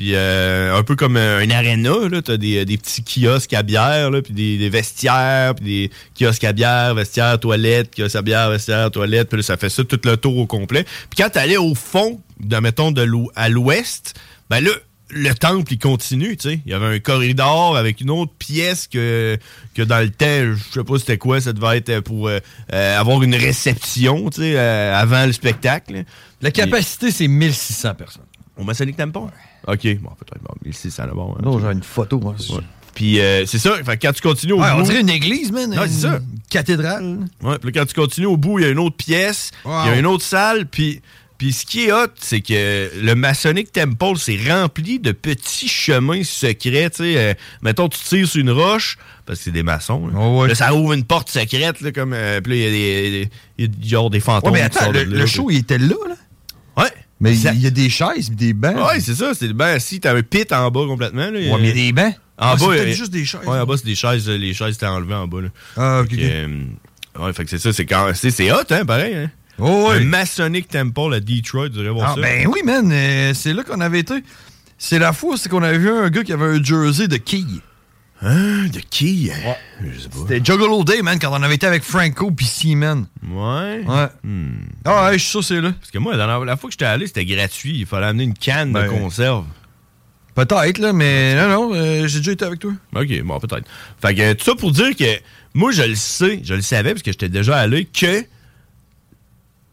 Puis, 0.00 0.14
euh, 0.14 0.74
un 0.74 0.82
peu 0.82 0.96
comme 0.96 1.18
un, 1.18 1.40
un 1.40 1.50
aréna, 1.50 1.92
là, 2.10 2.22
t'as 2.22 2.38
des, 2.38 2.64
des 2.64 2.78
petits 2.78 3.04
kiosques 3.04 3.52
à 3.52 3.62
bière, 3.62 4.10
là, 4.10 4.22
puis 4.22 4.32
des, 4.32 4.56
des 4.56 4.70
vestiaires, 4.70 5.54
puis 5.54 5.64
des 5.66 5.90
kiosques 6.18 6.44
à 6.44 6.54
bière, 6.54 6.94
vestiaires, 6.94 7.38
toilettes, 7.38 7.94
kiosques 7.94 8.16
à 8.16 8.22
bière, 8.22 8.48
vestiaires, 8.48 8.90
toilettes. 8.90 9.28
Puis 9.28 9.36
là, 9.36 9.42
ça 9.42 9.58
fait 9.58 9.68
ça 9.68 9.84
tout 9.84 10.00
le 10.02 10.16
tour 10.16 10.38
au 10.38 10.46
complet. 10.46 10.84
Puis 10.84 11.18
quand 11.22 11.28
t'allais 11.28 11.58
au 11.58 11.74
fond, 11.74 12.18
de, 12.42 12.56
mettons, 12.56 12.92
de 12.92 13.02
l'ou- 13.02 13.30
à 13.36 13.50
l'ouest, 13.50 14.18
ben 14.48 14.60
là, 14.64 14.70
le 15.10 15.34
temple, 15.34 15.70
il 15.70 15.78
continue, 15.78 16.34
tu 16.38 16.48
sais. 16.48 16.60
Il 16.64 16.72
y 16.72 16.74
avait 16.74 16.86
un 16.86 16.98
corridor 16.98 17.76
avec 17.76 18.00
une 18.00 18.08
autre 18.08 18.32
pièce 18.38 18.86
que, 18.88 19.36
que 19.74 19.82
dans 19.82 19.98
le 19.98 20.08
temps, 20.08 20.24
je 20.56 20.56
sais 20.72 20.82
pas 20.82 20.98
c'était 20.98 21.18
quoi, 21.18 21.42
ça 21.42 21.52
devait 21.52 21.76
être 21.76 22.00
pour 22.00 22.28
euh, 22.28 22.38
euh, 22.72 22.98
avoir 22.98 23.22
une 23.22 23.34
réception, 23.34 24.30
tu 24.30 24.40
sais, 24.40 24.54
euh, 24.56 24.96
avant 24.96 25.26
le 25.26 25.32
spectacle. 25.32 26.04
La 26.40 26.50
capacité, 26.50 27.10
c'est 27.10 27.28
1600 27.28 27.94
personnes. 27.96 28.22
Au 28.56 28.64
Masonic 28.64 28.96
Temple? 28.96 29.18
OK, 29.66 29.82
bon, 30.00 30.10
peut-être, 30.18 30.42
bon, 30.42 30.54
1600 30.64 31.06
là, 31.06 31.12
bon. 31.14 31.34
hein. 31.38 31.40
Non, 31.42 31.58
j'ai 31.60 31.66
une 31.72 31.82
photo, 31.82 32.18
moi. 32.18 32.34
Ouais. 32.50 32.56
Puis 32.94 33.20
euh, 33.20 33.46
c'est 33.46 33.58
ça, 33.58 33.76
fait 33.84 33.96
quand 33.98 34.12
tu 34.12 34.20
continues 34.20 34.54
au 34.54 34.60
Ouais, 34.60 34.68
on 34.72 34.78
bout... 34.78 34.82
dirait 34.84 35.00
une 35.00 35.10
église, 35.10 35.52
man. 35.52 35.70
Ouais, 35.70 35.86
c'est 35.88 36.00
ça. 36.06 36.16
Une 36.16 36.40
cathédrale. 36.50 37.18
Ouais, 37.42 37.58
puis 37.58 37.70
là, 37.72 37.80
quand 37.80 37.86
tu 37.86 37.94
continues 37.94 38.26
au 38.26 38.36
bout, 38.36 38.58
il 38.58 38.62
y 38.64 38.68
a 38.68 38.70
une 38.70 38.78
autre 38.80 38.96
pièce, 38.96 39.50
il 39.64 39.70
y 39.70 39.72
a 39.90 39.96
une 39.98 40.06
autre 40.06 40.24
salle, 40.24 40.66
puis 40.66 41.00
Puis 41.38 41.52
ce 41.54 41.64
qui 41.64 41.84
est 41.86 41.92
hot, 41.92 42.08
c'est 42.18 42.40
que 42.42 42.90
le 43.00 43.14
Masonic 43.14 43.72
Temple, 43.72 44.18
c'est 44.18 44.38
rempli 44.50 44.98
de 44.98 45.12
petits 45.12 45.68
chemins 45.68 46.22
secrets. 46.22 46.90
Tu 46.90 46.96
sais, 46.96 47.14
euh, 47.16 47.34
mettons, 47.62 47.88
tu 47.88 47.98
tires 48.00 48.28
sur 48.28 48.40
une 48.42 48.50
roche, 48.50 48.98
parce 49.24 49.38
que 49.38 49.44
c'est 49.46 49.50
des 49.50 49.62
maçons. 49.62 50.08
là. 50.08 50.46
Là, 50.48 50.54
ça 50.54 50.74
ouvre 50.74 50.92
une 50.92 51.04
porte 51.04 51.30
secrète, 51.30 51.80
là, 51.80 51.92
comme. 51.92 52.12
euh, 52.12 52.42
puis 52.42 52.52
là, 52.52 52.58
il 52.58 52.62
y 52.62 52.66
a 52.66 52.70
des, 52.70 53.30
il 53.56 53.64
y 53.64 53.68
a 53.68 53.88
genre 53.88 54.10
des 54.10 54.20
fantômes. 54.20 54.52
Ouais, 54.52 54.58
mais 54.58 54.64
attends, 54.66 54.90
le, 54.92 55.06
de 55.06 55.16
le 55.16 55.24
show, 55.26 55.48
il 55.50 55.58
était 55.58 55.78
là, 55.78 55.94
là? 56.08 56.14
Ouais. 56.76 56.90
Mais 57.20 57.34
Ça- 57.34 57.52
il 57.52 57.60
y 57.60 57.66
a 57.66 57.70
des 57.70 57.90
chaises 57.90 58.30
des 58.30 58.52
bancs. 58.54 58.76
Ouais, 58.76 58.98
c'est 59.00 59.14
ça. 59.14 59.32
C'est 59.34 59.52
ben 59.52 59.78
si 59.78 60.00
t'as 60.00 60.14
un 60.16 60.22
pit 60.22 60.50
en 60.52 60.70
bas 60.70 60.86
complètement. 60.86 61.30
Là, 61.30 61.38
Ouais, 61.38 61.58
mais 61.60 61.60
il 61.60 61.66
y 61.68 61.70
a 61.70 61.74
des 61.74 61.92
bancs. 61.92 62.14
En 62.38 62.52
Ah, 62.52 62.56
c'est 62.58 62.66
bas, 62.66 62.76
y 62.76 62.80
a- 62.80 62.90
juste 62.92 63.10
des 63.12 63.26
chaises, 63.26 63.40
Ouais, 63.46 63.58
en 63.58 63.66
bas 63.66 63.74
c'est 63.76 63.84
des 63.84 63.94
chaises. 63.94 64.26
euh, 64.28 64.38
Les 64.38 64.54
chaises 64.54 64.76
étaient 64.76 64.86
enlevées 64.86 65.14
en 65.14 65.28
bas. 65.28 65.42
Là. 65.42 65.48
Ah, 65.76 66.00
ok, 66.02 66.08
Fait 66.10 66.16
que, 66.16 66.22
ok. 66.22 66.30
euh, 67.18 67.24
ouais, 67.26 67.32
fait 67.34 67.44
que 67.44 67.50
c'est 67.50 67.58
ça. 67.58 67.72
C'est 67.74 67.84
quand 67.84 68.10
c'est 68.14 68.30
c'est 68.30 68.50
hot, 68.50 68.56
hein, 68.70 68.84
pareil. 68.86 69.14
Hein? 69.14 69.30
Oh, 69.58 69.88
ouais. 69.90 69.96
Un 69.96 70.04
Masonic 70.04 70.68
Temple 70.68 71.12
à 71.12 71.20
Detroit, 71.20 71.68
tu 71.68 71.76
devrais 71.76 71.90
voir 71.90 72.12
Ah, 72.12 72.14
ça. 72.14 72.20
ben 72.22 72.46
oui, 72.46 72.60
man. 72.64 72.90
euh, 72.90 73.32
c'est 73.34 73.52
là 73.52 73.62
qu'on 73.64 73.80
avait 73.82 74.00
été. 74.00 74.14
C'est 74.78 74.98
la 74.98 75.12
fois 75.12 75.36
c'est 75.36 75.50
qu'on 75.50 75.62
avait 75.62 75.76
vu 75.76 75.90
un 75.90 76.08
gars 76.08 76.24
qui 76.24 76.32
avait 76.32 76.46
un 76.46 76.62
jersey 76.62 77.06
de 77.08 77.18
Key. 77.18 77.42
Hein? 78.22 78.66
De 78.72 78.80
qui? 78.80 79.30
Je 79.82 79.98
sais 80.00 80.08
pas. 80.08 80.16
C'était 80.28 80.44
Juggalo 80.44 80.84
Day, 80.84 81.00
man, 81.02 81.18
quand 81.18 81.30
on 81.32 81.42
avait 81.42 81.54
été 81.54 81.66
avec 81.66 81.82
Franco 81.82 82.30
puis 82.30 82.44
Seaman. 82.46 83.06
Ouais. 83.26 83.82
Ouais. 83.86 84.06
Ah, 84.84 85.06
ouais, 85.10 85.12
je 85.14 85.18
suis 85.18 85.30
sûr 85.30 85.40
que 85.40 85.46
c'est 85.46 85.60
là. 85.60 85.72
Parce 85.72 85.90
que 85.90 85.98
moi, 85.98 86.12
la, 86.12 86.18
dernière- 86.26 86.44
la 86.44 86.56
fois 86.56 86.68
que 86.68 86.72
j'étais 86.72 86.84
allé, 86.84 87.06
c'était 87.06 87.24
gratuit. 87.24 87.78
Il 87.78 87.86
fallait 87.86 88.06
amener 88.06 88.24
une 88.24 88.34
canne 88.34 88.72
Ben, 88.72 88.84
de 88.84 88.88
conserve. 88.90 89.44
Peut-être, 90.34 90.78
là, 90.78 90.92
mais 90.92 91.34
non, 91.34 91.48
non, 91.48 91.74
euh, 91.74 92.06
j'ai 92.06 92.18
déjà 92.18 92.32
été 92.32 92.44
avec 92.44 92.60
toi. 92.60 92.72
OK, 92.94 93.22
bon, 93.22 93.38
peut-être. 93.40 93.66
Fait 94.00 94.14
que 94.14 94.32
tout 94.34 94.44
ça 94.44 94.54
pour 94.54 94.70
dire 94.70 94.94
que 94.96 95.18
moi, 95.54 95.72
je 95.72 95.82
le 95.82 95.94
sais, 95.96 96.40
je 96.44 96.54
le 96.54 96.62
savais 96.62 96.90
parce 96.92 97.02
que 97.02 97.10
j'étais 97.12 97.28
déjà 97.28 97.56
allé, 97.58 97.86
que 97.86 98.24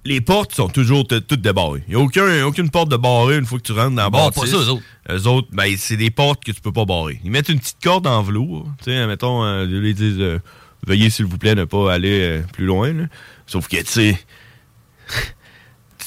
les 0.07 0.21
portes 0.21 0.53
sont 0.55 0.69
toujours 0.69 1.05
toutes 1.07 1.41
débarrées. 1.41 1.83
Il 1.87 1.95
n'y 1.95 2.01
a 2.01 2.03
aucun, 2.03 2.45
aucune 2.45 2.69
porte 2.69 2.89
de 2.89 2.97
barrée 2.97 3.37
une 3.37 3.45
fois 3.45 3.59
que 3.59 3.63
tu 3.63 3.73
rentres 3.73 3.95
dans 3.95 4.03
la 4.03 4.09
Bon, 4.09 4.25
bâtisse. 4.25 4.41
pas 4.43 4.47
ça, 4.47 4.57
eux 4.57 4.69
autres. 4.69 4.83
Eux 5.09 5.27
autres, 5.27 5.47
ben, 5.51 5.75
c'est 5.77 5.97
des 5.97 6.09
portes 6.09 6.43
que 6.43 6.51
tu 6.51 6.61
peux 6.61 6.71
pas 6.71 6.85
barrer. 6.85 7.19
Ils 7.23 7.31
mettent 7.31 7.49
une 7.49 7.59
petite 7.59 7.81
corde 7.83 8.07
en 8.07 8.21
velours. 8.23 8.65
Tu 8.79 8.85
sais, 8.91 9.05
mettons, 9.07 9.43
euh, 9.43 9.65
ils 9.69 9.93
disent 9.93 10.19
euh, 10.19 10.39
Veuillez, 10.85 11.09
s'il 11.09 11.25
vous 11.25 11.37
plaît, 11.37 11.55
ne 11.55 11.65
pas 11.65 11.91
aller 11.93 12.19
euh, 12.21 12.41
plus 12.53 12.65
loin. 12.65 12.93
là. 12.93 13.03
Sauf 13.45 13.67
que, 13.67 13.77
tu 13.77 13.85
sais. 13.85 14.17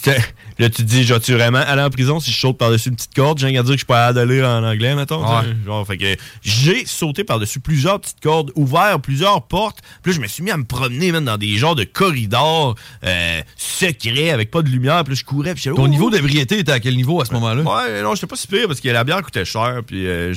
Tu 0.02 0.10
Là, 0.58 0.68
tu 0.68 0.76
te 0.76 0.82
dis, 0.82 1.04
j'ai-tu 1.04 1.32
vraiment 1.32 1.58
aller 1.58 1.80
en 1.80 1.88
prison 1.88 2.20
si 2.20 2.30
je 2.30 2.38
saute 2.38 2.58
par-dessus 2.58 2.90
une 2.90 2.96
petite 2.96 3.14
corde? 3.14 3.38
J'ai 3.38 3.46
rien 3.46 3.60
à 3.60 3.62
dire 3.62 3.70
que 3.70 3.76
je 3.76 3.78
suis 3.78 3.86
pas 3.86 4.08
capable 4.08 4.28
de 4.28 4.34
lire 4.34 4.46
en 4.46 4.62
anglais, 4.62 4.94
mettons. 4.94 5.22
tu. 5.24 5.48
Ouais. 5.48 5.54
Genre, 5.64 5.86
fait 5.86 5.96
que 5.96 6.16
j'ai 6.42 6.84
sauté 6.84 7.24
par-dessus 7.24 7.60
plusieurs 7.60 7.98
petites 7.98 8.20
cordes, 8.20 8.52
ouvert 8.56 9.00
plusieurs 9.00 9.40
portes. 9.46 9.78
Puis 10.02 10.12
là, 10.12 10.16
je 10.16 10.20
me 10.22 10.26
suis 10.26 10.42
mis 10.42 10.50
à 10.50 10.58
me 10.58 10.64
promener 10.64 11.12
même 11.12 11.24
dans 11.24 11.38
des 11.38 11.56
genres 11.56 11.74
de 11.76 11.84
corridors 11.84 12.74
euh, 13.04 13.40
secrets 13.56 14.30
avec 14.30 14.50
pas 14.50 14.60
de 14.60 14.68
lumière. 14.68 15.02
Puis 15.04 15.14
là, 15.14 15.18
je 15.20 15.24
courais. 15.24 15.54
Puis 15.54 15.70
Ton 15.74 15.88
niveau 15.88 16.10
d'ébriété 16.10 16.58
était 16.58 16.72
à 16.72 16.80
quel 16.80 16.94
niveau 16.96 17.22
à 17.22 17.24
ce 17.24 17.32
moment-là? 17.32 17.62
Ouais, 17.62 18.02
non, 18.02 18.14
j'étais 18.14 18.26
pas 18.26 18.36
si 18.36 18.46
pire 18.46 18.66
parce 18.66 18.80
que 18.80 18.88
la 18.90 19.02
bière 19.04 19.22
coûtait 19.22 19.46
cher. 19.46 19.80
Puis 19.86 20.06
euh, 20.06 20.34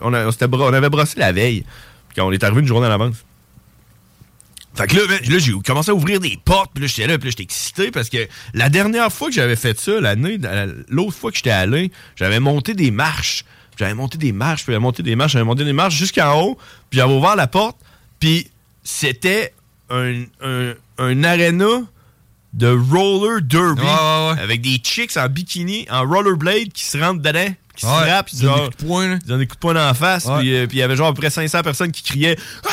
on, 0.00 0.12
a- 0.12 0.26
on 0.28 0.72
avait 0.72 0.90
brossé 0.90 1.20
la 1.20 1.30
veille. 1.30 1.64
Puis 2.08 2.20
on 2.20 2.32
est 2.32 2.42
arrivé 2.42 2.62
une 2.62 2.66
journée 2.66 2.86
à 2.86 2.88
l'avance. 2.90 3.16
Fait 4.76 4.86
que 4.86 4.96
là, 4.96 5.02
ben, 5.08 5.20
là, 5.30 5.38
j'ai 5.38 5.52
commencé 5.64 5.90
à 5.90 5.94
ouvrir 5.94 6.20
des 6.20 6.38
portes, 6.44 6.70
puis 6.74 6.82
là, 6.82 6.88
j'étais 6.88 7.06
là, 7.06 7.16
puis 7.18 7.28
là, 7.28 7.30
j'étais 7.30 7.42
excité 7.44 7.90
parce 7.90 8.08
que 8.10 8.28
la 8.54 8.68
dernière 8.68 9.10
fois 9.12 9.28
que 9.28 9.34
j'avais 9.34 9.56
fait 9.56 9.78
ça, 9.80 10.00
l'année, 10.00 10.38
l'autre 10.88 11.16
fois 11.16 11.30
que 11.30 11.36
j'étais 11.38 11.50
allé, 11.50 11.90
j'avais 12.16 12.40
monté 12.40 12.74
des 12.74 12.90
marches. 12.90 13.44
J'avais 13.78 13.94
monté 13.94 14.16
des 14.18 14.32
marches, 14.32 14.64
puis 14.64 14.72
j'avais 14.72 14.82
monté 14.82 15.02
des 15.02 15.16
marches, 15.16 15.32
j'avais 15.32 15.44
monté 15.44 15.64
des 15.64 15.72
marches 15.74 15.94
jusqu'en 15.96 16.40
haut, 16.40 16.58
puis 16.90 16.98
j'avais 16.98 17.12
ouvert 17.12 17.36
la 17.36 17.46
porte, 17.46 17.76
puis 18.20 18.48
c'était 18.82 19.52
un, 19.90 20.22
un, 20.42 20.72
un 20.98 21.24
aréna 21.24 21.82
de 22.54 22.68
roller 22.68 23.42
derby 23.42 23.82
Ouais, 23.82 23.86
ouais, 23.86 24.32
ouais. 24.34 24.40
avec 24.42 24.62
des 24.62 24.76
chicks 24.82 25.16
en 25.18 25.28
bikini, 25.28 25.86
en 25.90 26.06
rollerblade 26.06 26.72
qui 26.72 26.84
se 26.86 26.96
rentrent 26.96 27.20
dedans, 27.20 27.48
qui 27.76 27.84
Ouais, 27.84 27.92
se 27.92 28.06
frappent, 28.06 28.32
ils 28.32 28.40
donnent 28.40 28.54
des 28.54 28.60
coups 28.64 28.76
de 28.78 28.84
poing, 28.86 29.18
ils 29.22 29.26
donnent 29.26 29.38
des 29.40 29.46
coups 29.46 29.56
de 29.56 29.60
poing 29.60 29.74
la 29.74 29.92
face, 29.94 30.24
Ouais. 30.24 30.38
puis 30.38 30.54
euh, 30.56 30.66
puis 30.66 30.78
il 30.78 30.80
y 30.80 30.82
avait 30.82 30.96
genre 30.96 31.08
à 31.08 31.12
peu 31.12 31.20
près 31.20 31.28
500 31.30 31.62
personnes 31.62 31.92
qui 31.92 32.02
criaient 32.02 32.36
Ah! 32.64 32.68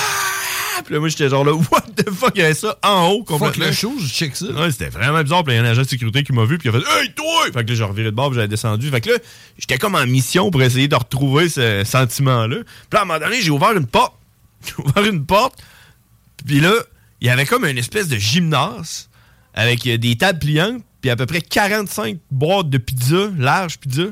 Puis 0.85 0.93
là, 0.93 0.99
moi, 0.99 1.09
j'étais 1.09 1.29
genre 1.29 1.43
là, 1.45 1.53
what 1.71 1.81
the 1.95 2.09
fuck, 2.09 2.31
il 2.35 2.41
y 2.41 2.43
avait 2.43 2.53
ça 2.53 2.77
en 2.83 3.09
haut 3.09 3.25
Fuck 3.27 3.39
complètement. 3.39 3.65
le 3.65 3.71
show, 3.71 3.93
je 3.99 4.07
check 4.07 4.35
ça. 4.35 4.45
Ouais, 4.47 4.71
c'était 4.71 4.89
vraiment 4.89 5.21
bizarre. 5.21 5.43
Puis 5.43 5.53
il 5.53 5.57
y 5.57 5.59
a 5.59 5.63
un 5.63 5.65
agent 5.71 5.81
de 5.81 5.87
sécurité 5.87 6.23
qui 6.23 6.33
m'a 6.33 6.45
vu, 6.45 6.57
puis 6.57 6.69
il 6.69 6.75
a 6.75 6.79
fait 6.79 7.01
Hey, 7.01 7.13
toi! 7.13 7.45
Fait 7.53 7.63
que 7.63 7.69
là, 7.69 7.75
j'ai 7.75 7.83
reviré 7.83 8.11
de 8.11 8.15
bord, 8.15 8.29
puis 8.29 8.35
j'avais 8.35 8.47
descendu. 8.47 8.89
Fait 8.89 9.01
que 9.01 9.09
là, 9.11 9.17
j'étais 9.57 9.77
comme 9.77 9.95
en 9.95 10.05
mission 10.05 10.49
pour 10.51 10.61
essayer 10.61 10.87
de 10.87 10.95
retrouver 10.95 11.49
ce 11.49 11.83
sentiment-là. 11.85 12.57
Puis 12.57 12.65
là, 12.93 12.99
à 12.99 13.01
un 13.03 13.05
moment 13.05 13.19
donné, 13.19 13.41
j'ai 13.41 13.51
ouvert 13.51 13.71
une 13.71 13.87
porte. 13.87 14.13
J'ai 14.65 14.73
ouvert 14.81 15.03
une 15.11 15.25
porte, 15.25 15.55
puis 16.45 16.61
là, 16.61 16.71
il 17.19 17.27
y 17.27 17.29
avait 17.29 17.45
comme 17.45 17.65
une 17.65 17.77
espèce 17.77 18.07
de 18.07 18.15
gymnase 18.17 19.09
avec 19.53 19.85
euh, 19.87 19.97
des 19.97 20.15
tables 20.15 20.39
pliantes, 20.39 20.81
puis 21.01 21.09
à 21.11 21.17
peu 21.17 21.25
près 21.25 21.41
45 21.41 22.17
boîtes 22.31 22.69
de 22.69 22.77
pizza, 22.77 23.29
large 23.37 23.77
pizza. 23.77 24.03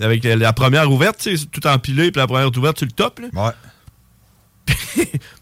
Avec 0.00 0.22
la, 0.22 0.36
la 0.36 0.52
première 0.52 0.92
ouverte, 0.92 1.18
tu 1.20 1.36
sais, 1.36 1.46
tout 1.46 1.66
empilé, 1.66 2.12
puis 2.12 2.20
la 2.20 2.26
première 2.28 2.56
ouverte 2.56 2.78
sur 2.78 2.86
le 2.86 2.92
top. 2.92 3.18
Là. 3.18 3.28
Ouais. 3.32 3.52
Puis 4.66 4.76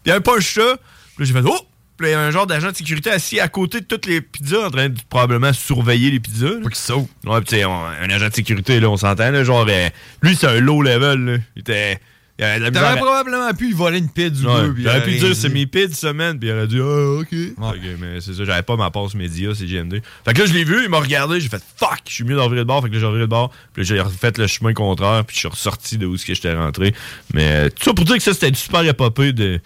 il 0.05 0.09
y 0.09 0.11
a 0.11 0.15
un 0.15 0.21
punch 0.21 0.53
ça. 0.53 0.77
Puis 1.15 1.25
là, 1.25 1.25
j'ai 1.25 1.33
fait 1.33 1.47
Oh! 1.47 1.57
Puis 1.97 2.07
là, 2.07 2.11
il 2.11 2.13
y 2.13 2.15
a 2.15 2.19
un 2.21 2.31
genre 2.31 2.45
d'agent 2.45 2.71
de 2.71 2.75
sécurité 2.75 3.09
assis 3.09 3.39
à 3.39 3.47
côté 3.47 3.79
de 3.79 3.85
toutes 3.85 4.05
les 4.05 4.19
pizzas 4.19 4.67
en 4.67 4.69
train 4.69 4.89
de 4.89 4.97
probablement 5.09 5.53
surveiller 5.53 6.11
les 6.11 6.19
pizzas. 6.19 6.55
Pas 6.61 6.67
qu'il 6.69 6.75
saute. 6.75 7.07
Ouais, 7.25 7.39
puis 7.41 7.63
on- 7.63 7.85
un 7.85 8.09
agent 8.09 8.27
de 8.27 8.33
sécurité, 8.33 8.79
là, 8.81 8.89
on 8.89 8.97
s'entend, 8.97 9.31
là, 9.31 9.43
genre, 9.45 9.65
euh, 9.69 9.89
lui, 10.21 10.35
c'est 10.35 10.47
un 10.47 10.59
low 10.59 10.81
level, 10.81 11.19
là. 11.25 11.37
Il 11.55 11.59
était. 11.61 11.97
T'aurais 12.37 12.97
probablement 12.97 13.53
pu 13.53 13.73
voler 13.73 13.99
une 13.99 14.09
pizza 14.09 14.45
ou 14.45 14.73
Ouais, 14.73 14.87
aurait 14.87 15.03
pu 15.03 15.17
dire 15.17 15.35
c'est 15.35 15.49
mes 15.49 15.65
pids 15.65 15.93
semaine, 15.93 16.37
puis 16.37 16.49
il 16.49 16.51
aurait 16.51 16.67
dit 16.67 16.79
ah 16.81 17.19
ok. 17.21 17.75
Mais 17.99 18.19
c'est 18.19 18.33
ça, 18.33 18.43
j'avais 18.43 18.61
pas 18.61 18.75
ma 18.75 18.91
passe 18.91 19.15
média, 19.15 19.51
c'est 19.55 19.65
GMD. 19.65 20.01
Fait 20.25 20.33
que 20.33 20.39
là 20.41 20.45
je 20.45 20.53
l'ai 20.53 20.65
vu, 20.65 20.83
il 20.83 20.89
m'a 20.89 20.99
regardé, 20.99 21.39
j'ai 21.39 21.47
fait 21.47 21.63
fuck, 21.77 22.01
je 22.07 22.13
suis 22.13 22.23
mieux 22.25 22.35
d'en 22.35 22.49
virer 22.49 22.61
de 22.61 22.67
bord, 22.67 22.81
fait 22.81 22.89
que 22.89 22.93
là 22.95 22.99
j'ai 22.99 23.05
reviré 23.05 23.23
de 23.23 23.29
bord, 23.29 23.51
puis 23.73 23.85
j'ai 23.85 24.01
refait 24.01 24.33
le 24.37 24.47
chemin 24.47 24.73
contraire, 24.73 25.23
puis 25.25 25.33
je 25.35 25.39
suis 25.39 25.47
ressorti 25.47 25.97
de 25.97 26.05
où 26.05 26.17
ce 26.17 26.25
que 26.25 26.33
j'étais 26.33 26.53
rentré. 26.53 26.93
Mais 27.33 27.69
tout 27.69 27.83
ça 27.85 27.93
pour 27.93 28.03
dire 28.03 28.17
que 28.17 28.23
ça 28.23 28.33
c'était 28.33 28.53
super 28.53 28.83
épopée 28.83 29.31
de 29.31 29.61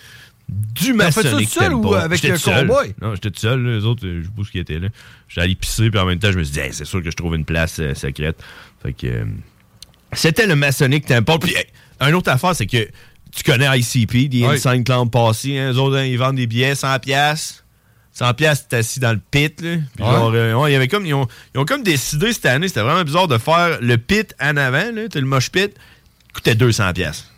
du 0.48 0.96
T'as 0.98 1.12
fait 1.12 1.24
ça 1.24 1.40
seul 1.48 1.74
ou 1.76 1.94
avec 1.94 2.20
seul. 2.20 2.40
cowboy? 2.40 2.94
Non, 3.02 3.14
j'étais 3.16 3.32
tout 3.32 3.40
seul, 3.40 3.62
là, 3.64 3.78
les 3.78 3.86
autres, 3.86 4.02
je 4.04 4.24
sais 4.24 4.30
pas 4.36 4.44
ce 4.44 4.52
qui 4.52 4.60
était 4.60 4.80
là. 4.80 4.88
J'étais 5.28 5.42
allé 5.42 5.56
pisser, 5.56 5.90
puis 5.90 6.00
en 6.00 6.06
même 6.06 6.20
temps 6.20 6.32
je 6.32 6.38
me 6.40 6.44
suis 6.44 6.54
dit 6.54 6.60
Hey, 6.60 6.74
c'est 6.74 6.86
sûr 6.86 7.04
que 7.04 7.12
je 7.12 7.16
trouve 7.16 7.36
une 7.36 7.46
place 7.46 7.78
euh, 7.80 7.94
secrète. 7.94 8.38
Fait 8.82 8.94
que 8.94 9.08
euh, 9.08 9.26
c'était 10.14 10.48
le 10.48 10.56
Masonic 10.56 11.06
Temple. 11.06 11.38
Puis, 11.40 11.54
hey, 11.56 11.66
une 12.02 12.16
autre 12.16 12.32
affaire, 12.32 12.56
c'est 12.56 12.66
que 12.68 12.88
tu 13.32 13.44
connais 13.44 13.68
ICP, 13.80 14.28
des. 14.30 14.44
Insane 14.46 14.84
Clown 14.84 15.10
Passy, 15.10 15.58
hein, 15.58 15.72
eux 15.74 15.78
autres, 15.78 15.98
hein, 15.98 16.06
ils 16.06 16.18
vendent 16.18 16.36
des 16.38 16.48
billets 16.48 16.76
100 16.76 17.00
pièces. 17.00 17.64
100 18.14 18.34
pièces, 18.34 18.68
t'es 18.68 18.78
assis 18.78 19.00
dans 19.00 19.12
le 19.14 19.20
pit, 19.32 19.62
là. 19.62 19.76
Puis 19.96 20.04
Ouais. 20.04 20.12
genre, 20.12 20.32
euh, 20.34 20.54
ouais, 20.56 20.72
il 20.72 20.74
y 20.74 20.76
avait 20.76 20.88
comme, 20.88 21.06
ils, 21.06 21.14
ont, 21.14 21.28
ils 21.56 21.60
ont 21.60 21.66
comme 21.66 21.84
décidé 21.84 22.34
cette 22.34 22.48
année, 22.48 22.68
c'était 22.68 22.82
vraiment 22.82 23.04
bizarre 23.04 23.28
de 23.28 23.38
faire 23.38 23.78
le 23.82 23.98
pit 23.98 24.34
en 24.42 24.58
avant, 24.58 24.92
là, 24.92 25.04
le 25.14 25.22
moche 25.22 25.52
pit, 25.52 25.72
coûtait 26.34 26.56
200 26.56 26.92
pièces. 26.94 27.32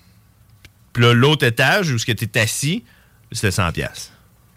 Puis 0.94 1.04
là, 1.04 1.14
l'autre 1.14 1.46
étage, 1.46 1.92
où 1.92 1.98
ce 2.00 2.06
que 2.06 2.12
t'es 2.14 2.40
assis, 2.40 2.84
c'était 3.32 3.52
100 3.52 3.72
pièces. 3.74 4.12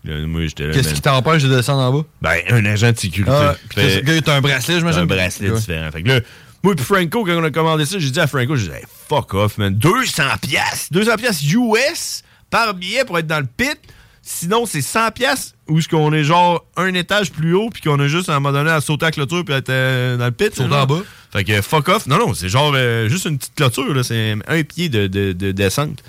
Qu'est-ce 0.04 0.94
qui 0.94 1.00
t'empêche 1.00 1.42
de 1.42 1.48
descendre 1.54 1.80
en 1.80 1.92
bas? 2.00 2.06
Ben, 2.20 2.38
un 2.50 2.64
agent 2.66 2.92
de 2.92 2.98
sécurité. 2.98 3.30
Ah, 3.34 3.56
puis 3.70 3.80
Fait- 3.80 4.28
un 4.28 4.40
bracelet, 4.42 4.78
j'imagine? 4.78 5.00
un 5.02 5.06
bracelet 5.06 5.50
Ouais. 5.50 5.58
différent. 5.58 5.90
Fait 5.90 6.02
que 6.02 6.08
là, 6.08 6.20
moi 6.64 6.74
et 6.76 6.82
Franco, 6.82 7.24
quand 7.24 7.36
on 7.36 7.44
a 7.44 7.50
commandé 7.52 7.84
ça, 7.86 7.98
j'ai 8.00 8.10
dit 8.10 8.18
à 8.20 8.26
Franco, 8.26 8.56
j'ai 8.56 8.68
dit, 8.68 8.74
Hey, 8.74 8.84
fuck 9.08 9.32
off, 9.34 9.58
man. 9.58 9.72
200 9.74 10.22
pièces 10.42 10.88
200 10.90 11.16
pièces 11.16 11.42
US 11.52 12.22
par 12.50 12.74
billet 12.74 13.04
pour 13.04 13.18
être 13.18 13.26
dans 13.28 13.38
le 13.40 13.46
pit. 13.46 13.78
Sinon, 14.26 14.64
c'est 14.64 14.80
100 14.80 15.10
pièces 15.10 15.54
où 15.68 15.78
est-ce 15.78 15.88
qu'on 15.88 16.10
est 16.14 16.24
genre 16.24 16.64
un 16.76 16.94
étage 16.94 17.30
plus 17.30 17.54
haut 17.54 17.68
puis 17.68 17.82
qu'on 17.82 18.00
a 18.00 18.08
juste 18.08 18.30
à 18.30 18.32
un 18.32 18.40
moment 18.40 18.52
donné 18.58 18.70
à 18.70 18.80
sauter 18.80 19.04
à 19.04 19.08
la 19.08 19.12
clôture 19.12 19.44
puis 19.44 19.54
être 19.54 19.68
euh, 19.68 20.16
dans 20.16 20.24
le 20.24 20.30
pit. 20.32 20.54
Sauter 20.54 20.74
en 20.74 20.86
bas. 20.86 21.02
Fait 21.30 21.44
que 21.44 21.60
fuck 21.60 21.88
off. 21.90 22.06
Non, 22.06 22.16
non, 22.18 22.32
c'est 22.32 22.48
genre 22.48 22.72
euh, 22.74 23.08
juste 23.10 23.26
une 23.26 23.36
petite 23.36 23.54
clôture, 23.54 23.92
là. 23.92 24.02
C'est 24.02 24.34
un 24.48 24.62
pied 24.62 24.88
de, 24.88 25.06
de- 25.08 25.32
de 25.34 25.52
descente. 25.52 26.02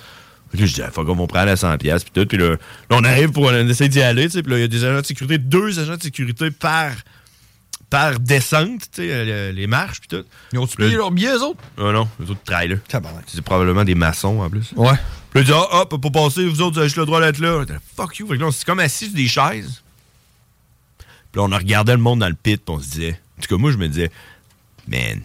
Fait 0.51 0.57
que 0.57 0.61
là, 0.61 0.67
je 0.69 0.73
dis, 0.75 0.81
ah, 0.81 0.91
fuck 0.91 1.09
off, 1.09 1.17
on 1.19 1.27
prend 1.27 1.43
la 1.43 1.57
100 1.57 1.77
pièces 1.77 2.03
puis 2.05 2.11
tout. 2.13 2.25
Puis 2.25 2.37
là, 2.37 2.51
là, 2.51 2.57
on 2.91 3.03
arrive 3.03 3.31
pour 3.31 3.43
on 3.47 3.67
essaie 3.67 3.89
d'y 3.89 4.01
aller, 4.01 4.25
tu 4.27 4.31
sais. 4.31 4.43
Puis 4.43 4.51
là, 4.53 4.59
il 4.59 4.61
y 4.61 4.63
a 4.63 4.67
des 4.69 4.85
agents 4.85 5.01
de 5.01 5.05
sécurité, 5.05 5.37
deux 5.37 5.77
agents 5.79 5.97
de 5.97 6.03
sécurité 6.03 6.51
par, 6.51 6.91
sais, 8.91 9.09
euh, 9.11 9.51
les 9.51 9.67
marches 9.67 9.99
puis 10.01 10.09
tout. 10.09 10.23
Ils 10.53 10.59
ont-tu 10.59 10.75
payé 10.77 10.95
leurs 10.95 11.11
billets, 11.11 11.33
eux 11.33 11.43
autres? 11.43 11.59
Ah 11.77 11.91
non, 11.91 12.07
les 12.19 12.29
autres 12.29 12.43
trailers. 12.45 12.79
C'est 13.27 13.41
probablement 13.41 13.83
des 13.83 13.95
maçons 13.95 14.39
en 14.41 14.49
plus. 14.49 14.71
Ouais. 14.75 14.93
Puis 15.31 15.39
là, 15.39 15.41
il 15.41 15.45
dit, 15.45 15.51
ah, 15.53 15.81
hop, 15.81 16.01
pour 16.01 16.11
passer, 16.11 16.45
vous 16.45 16.61
autres, 16.61 16.73
vous 16.73 16.79
avez 16.79 16.87
juste 16.87 16.97
le 16.97 17.05
droit 17.05 17.19
d'être 17.21 17.39
là. 17.39 17.63
Fuck 17.95 18.17
you. 18.19 18.27
Fait 18.27 18.35
que 18.35 18.41
là, 18.41 18.47
on 18.47 18.51
s'est 18.51 18.63
comme 18.65 18.79
assis 18.79 19.05
sur 19.07 19.15
des 19.15 19.27
chaises. 19.27 19.81
Puis 21.31 21.41
là, 21.41 21.43
on 21.43 21.51
a 21.51 21.57
regardé 21.57 21.91
le 21.91 21.97
monde 21.97 22.19
dans 22.19 22.29
le 22.29 22.35
pit, 22.35 22.57
puis 22.63 22.73
on 22.75 22.79
se 22.79 22.89
disait, 22.89 23.19
en 23.37 23.41
tout 23.41 23.47
cas, 23.55 23.57
moi, 23.59 23.71
je 23.71 23.77
me 23.77 23.87
disais, 23.89 24.09
man, 24.87 25.19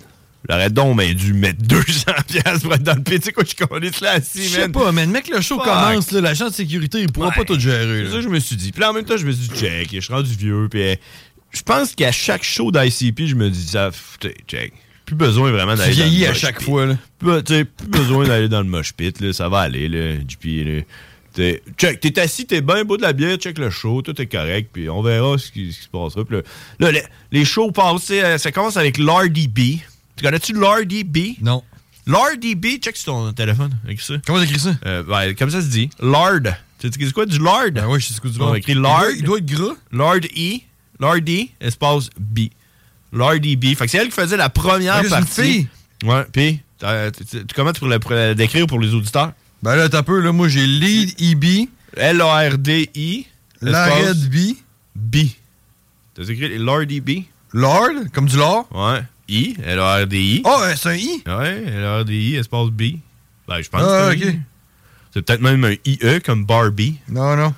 j'aurais 0.49 0.71
donc 0.71 0.99
bien 0.99 1.13
dû 1.15 1.33
mettre 1.35 1.63
200 1.63 2.13
piastres 2.27 2.63
pour 2.63 2.75
être 2.75 2.83
dans 2.83 2.97
le 2.97 3.03
pit. 3.03 3.21
Tu 3.21 3.27
sais 3.27 3.33
quoi, 3.33 3.45
je 3.45 3.55
connais 3.65 3.91
là 4.01 4.13
assis, 4.13 4.43
Je 4.45 4.49
sais 4.49 4.61
man. 4.63 4.73
pas, 4.73 4.91
mais 4.91 5.07
mec, 5.07 5.29
le 5.29 5.41
show 5.41 5.57
Fuck. 5.57 5.65
commence, 5.67 6.11
là, 6.11 6.21
l'agent 6.21 6.49
de 6.49 6.53
sécurité, 6.55 7.01
il 7.03 7.13
pourra 7.13 7.29
Ouais. 7.29 7.35
pas 7.37 7.45
tout 7.45 7.59
gérer. 7.61 8.05
C'est 8.07 8.11
ça 8.11 8.17
que 8.17 8.23
je 8.23 8.29
me 8.29 8.41
suis 8.41 8.57
dit. 8.57 8.73
Puis 8.73 8.81
là, 8.81 8.91
en 8.91 8.93
même 8.95 9.05
temps, 9.05 9.17
je 9.17 9.25
me 9.27 9.31
suis 9.31 9.49
dit, 9.49 9.57
check, 9.57 9.89
je 9.95 10.01
suis 10.01 10.13
rendu 10.13 10.35
vieux. 10.35 10.67
Puis 10.69 10.97
je 11.51 11.63
pense 11.63 11.95
qu'à 11.95 12.13
chaque 12.13 12.43
show 12.45 12.71
d'ICP, 12.71 13.27
je 13.27 13.35
me 13.35 13.51
dis, 13.51 13.67
ça, 13.69 13.91
pff, 13.91 14.19
check. 14.47 14.73
Plus 15.07 15.17
besoin 15.17 15.51
vraiment 15.51 15.75
d'aller 15.75 15.95
dans 15.97 16.03
le 16.05 16.09
vieillis 16.09 16.27
à 16.27 16.29
mosh 16.29 16.39
chaque 16.39 16.59
pit. 16.59 16.65
fois, 16.65 16.87
là. 16.87 16.97
Plus, 17.19 17.43
tu 17.43 17.55
sais, 17.55 17.65
plus 17.65 17.89
besoin 17.89 18.27
d'aller 18.29 18.49
dans 18.49 18.61
le 18.61 18.69
mosh 18.69 18.93
pit, 18.93 19.21
là. 19.21 19.33
Ça 19.33 19.49
va 19.49 19.61
aller, 19.61 19.89
là. 19.89 20.15
JP, 20.21 20.45
là. 20.67 20.81
T'es, 21.33 21.63
check, 21.79 22.01
t'es 22.01 22.19
assis, 22.21 22.45
t'es 22.47 22.61
bien, 22.61 22.85
bout 22.85 22.97
de 22.97 23.03
la 23.03 23.13
bière, 23.13 23.37
check 23.37 23.57
le 23.59 23.71
show, 23.71 24.03
tout 24.03 24.21
est 24.21 24.27
correct, 24.27 24.71
puis 24.73 24.91
on 24.91 25.01
verra 25.01 25.39
ce 25.39 25.51
qui, 25.53 25.73
ce 25.73 25.79
qui 25.79 25.85
se 25.85 25.89
passera. 25.89 26.25
Puis 26.25 26.39
là, 26.81 26.91
les, 26.91 27.03
les 27.31 27.45
shows 27.45 27.71
passent, 27.71 28.07
tu 28.07 28.15
sais, 28.15 28.37
ça 28.39 28.51
commence 28.51 28.77
avec 28.77 28.99
l'RDB. 28.99 29.79
Tu 30.17 30.25
connais-tu 30.25 30.53
l'RDB? 30.55 31.37
Non. 31.41 31.63
L'RDB, 32.07 32.79
check 32.81 32.97
sur 32.97 33.13
ton 33.13 33.33
téléphone, 33.33 33.71
avec 33.85 34.01
ça. 34.01 34.15
Comment 34.27 34.41
t'écris 34.41 34.59
ça? 34.59 34.75
Euh, 34.87 35.03
ben, 35.05 35.35
comme 35.37 35.51
ça 35.51 35.61
se 35.63 35.69
dit. 35.69 35.89
Lard. 36.01 36.41
Tu 36.81 36.89
sais 36.89 36.95
c'est 36.99 37.13
quoi 37.13 37.27
du 37.27 37.39
lard? 37.39 37.71
Ben 37.73 37.87
oui, 37.89 38.01
je 38.01 38.07
sais 38.07 38.15
ce 38.15 38.21
que 38.21 38.29
du 38.29 38.41
On 38.41 38.53
lard. 38.53 39.01
doit- 39.03 39.13
il 39.17 39.23
doit 39.23 39.39
être 39.39 39.47
gras. 39.47 39.75
Lard 39.93 40.17
E. 40.37 40.61
Lard 41.01 41.17
E, 41.29 41.49
espace 41.61 42.11
B. 42.19 42.49
Lard 43.13 43.41
B. 43.41 43.75
Fait 43.75 43.87
que 43.87 43.89
c'est 43.89 43.99
elle 43.99 44.09
qui 44.09 44.13
faisait 44.13 44.37
la 44.37 44.49
première 44.51 45.03
partie. 45.09 45.67
Ouais, 46.05 46.25
puis, 46.33 46.61
comment 47.55 47.73
tu 47.73 47.81
pourrais 47.81 47.99
la 48.29 48.35
décrire 48.35 48.67
pour 48.67 48.79
les 48.81 48.95
auditeurs? 48.95 49.33
Ben 49.63 49.77
là, 49.77 49.89
t'as 49.89 50.03
peu, 50.03 50.21
là, 50.21 50.33
moi 50.33 50.49
j'ai 50.49 50.67
lead 50.67 51.21
EB. 51.21 51.69
L-A-R-D-I. 51.97 53.27
Lard 53.63 54.15
B. 54.31 54.37
B. 54.95 55.17
T'as 56.15 56.23
écrit 56.25 56.59
Lard 56.59 56.87
B? 56.87 57.11
Lard, 57.53 57.91
comme 58.13 58.27
du 58.27 58.37
lard? 58.37 58.67
Ouais. 58.73 59.03
I, 59.29 59.57
L-A-R-D-I. 59.65 60.43
Oh, 60.45 60.59
ouais, 60.61 60.77
c'est 60.77 60.89
un 60.89 60.95
I. 60.95 61.23
Ouais, 61.27 61.65
L-A-R-D-I, 61.67 62.37
espace 62.37 62.69
B. 62.69 62.83
Ben, 63.49 63.61
je 63.63 63.69
pense 63.69 63.83
Ah, 63.85 64.11
que 64.15 64.21
c'est 65.13 65.19
un 65.19 65.23
peut-être 65.23 65.41
même 65.41 65.65
un 65.65 65.73
IE 65.85 66.21
comme 66.25 66.45
Barbie. 66.45 66.97
Non, 67.09 67.37
non. 67.37 67.55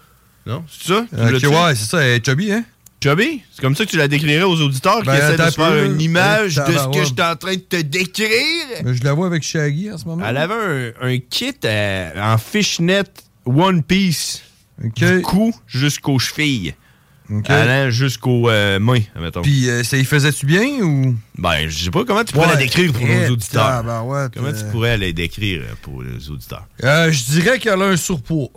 Non, 0.46 0.64
c'est 0.68 0.88
ça? 0.92 1.00
Ok, 1.12 1.42
ouais, 1.42 1.75
c'est 1.75 1.87
ça, 1.88 2.02
elle 2.02 2.16
est 2.20 2.26
chubby, 2.26 2.52
hein? 2.52 2.64
Chubby? 3.02 3.42
C'est 3.52 3.61
comme 3.61 3.75
ça 3.75 3.85
que 3.85 3.90
tu 3.90 3.97
la 3.97 4.09
décrirais 4.09 4.42
aux 4.44 4.61
auditeurs 4.61 5.02
Ben, 5.02 5.12
qui 5.12 5.18
essaient 5.18 5.37
de 5.37 5.50
se 5.50 5.56
faire 5.56 5.85
une 5.85 6.00
image 6.00 6.56
Ben, 6.56 6.66
de 6.73 6.78
ce 6.78 6.87
que 6.88 7.00
je 7.00 7.12
suis 7.12 7.23
en 7.23 7.37
train 7.37 7.54
de 7.54 7.61
te 7.61 7.80
décrire. 7.80 8.66
Ben, 8.85 8.94
je 8.94 9.02
la 9.02 9.12
vois 9.12 9.26
avec 9.26 9.42
Shaggy 9.42 9.90
en 9.90 9.99
ce 9.99 10.04
moment. 10.04 10.25
Elle 10.26 10.37
avait 10.37 10.92
un, 11.00 11.09
un 11.09 11.18
kit 11.18 11.54
euh, 11.64 12.11
en 12.16 12.38
fishnet 12.38 13.04
One 13.44 13.82
Piece. 13.82 14.42
Du 14.78 15.23
cou 15.23 15.54
jusqu'aux 15.66 16.18
chevilles. 16.18 16.75
Allant 17.47 17.90
jusqu'aux 17.90 18.50
euh, 18.50 18.78
mains, 18.78 19.00
admettons. 19.14 19.42
Puis, 19.42 19.68
euh, 19.71 19.82
ça 19.85 19.97
y 19.97 20.04
faisait-tu 20.04 20.44
bien 20.44 20.82
ou? 20.82 21.16
Ben, 21.38 21.68
je 21.68 21.85
sais 21.85 21.90
pas 21.90 22.04
comment 22.04 22.25
tu 22.25 22.32
pourrais 22.32 22.47
Ouais, 22.47 22.52
la 22.54 22.59
décrire 22.59 22.92
pour 22.92 23.06
nos 23.06 23.28
auditeurs. 23.30 23.82
comment 24.35 24.47
euh. 24.49 24.52
tu 24.52 24.64
pourrais 24.71 24.99
la 24.99 25.12
décrire 25.12 25.62
euh, 25.62 25.75
pour 25.82 26.02
les 26.02 26.30
auditeurs? 26.30 26.66
Euh, 26.85 27.11
je 27.11 27.25
dirais 27.25 27.59
qu'elle 27.59 27.80
a 27.80 27.87
un 27.87 27.97
surpoids. 27.97 28.50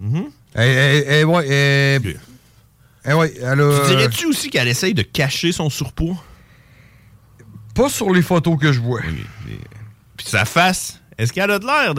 Mhm. 0.00 0.26
Eh, 0.56 0.60
eh, 0.60 1.20
eh, 1.20 1.24
ouais, 1.24 1.46
eh, 1.48 2.16
eh, 3.08 3.14
ouais, 3.14 3.34
elle 3.40 3.60
a. 3.60 3.80
Tu 3.80 3.86
dirais-tu 3.96 4.26
aussi 4.26 4.50
qu'elle 4.50 4.68
essaye 4.68 4.94
de 4.94 5.02
cacher 5.02 5.52
son 5.52 5.70
surpoids? 5.70 6.16
Pas 7.74 7.88
sur 7.88 8.12
les 8.12 8.22
photos 8.22 8.58
que 8.60 8.72
je 8.72 8.80
vois. 8.80 9.00
Puis 10.16 10.26
sa 10.26 10.44
face, 10.44 11.00
est-ce 11.16 11.32
qu'elle 11.32 11.50
a 11.50 11.58
de 11.58 11.66
l'air 11.66 11.94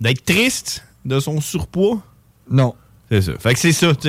d'être 0.00 0.24
triste 0.24 0.84
de 1.04 1.20
son 1.20 1.40
surpoids? 1.40 2.02
Non. 2.50 2.74
C'est 3.10 3.22
ça. 3.22 3.32
Fait 3.38 3.52
que 3.54 3.60
c'est 3.60 3.72
ça, 3.72 3.94
tu 3.94 4.08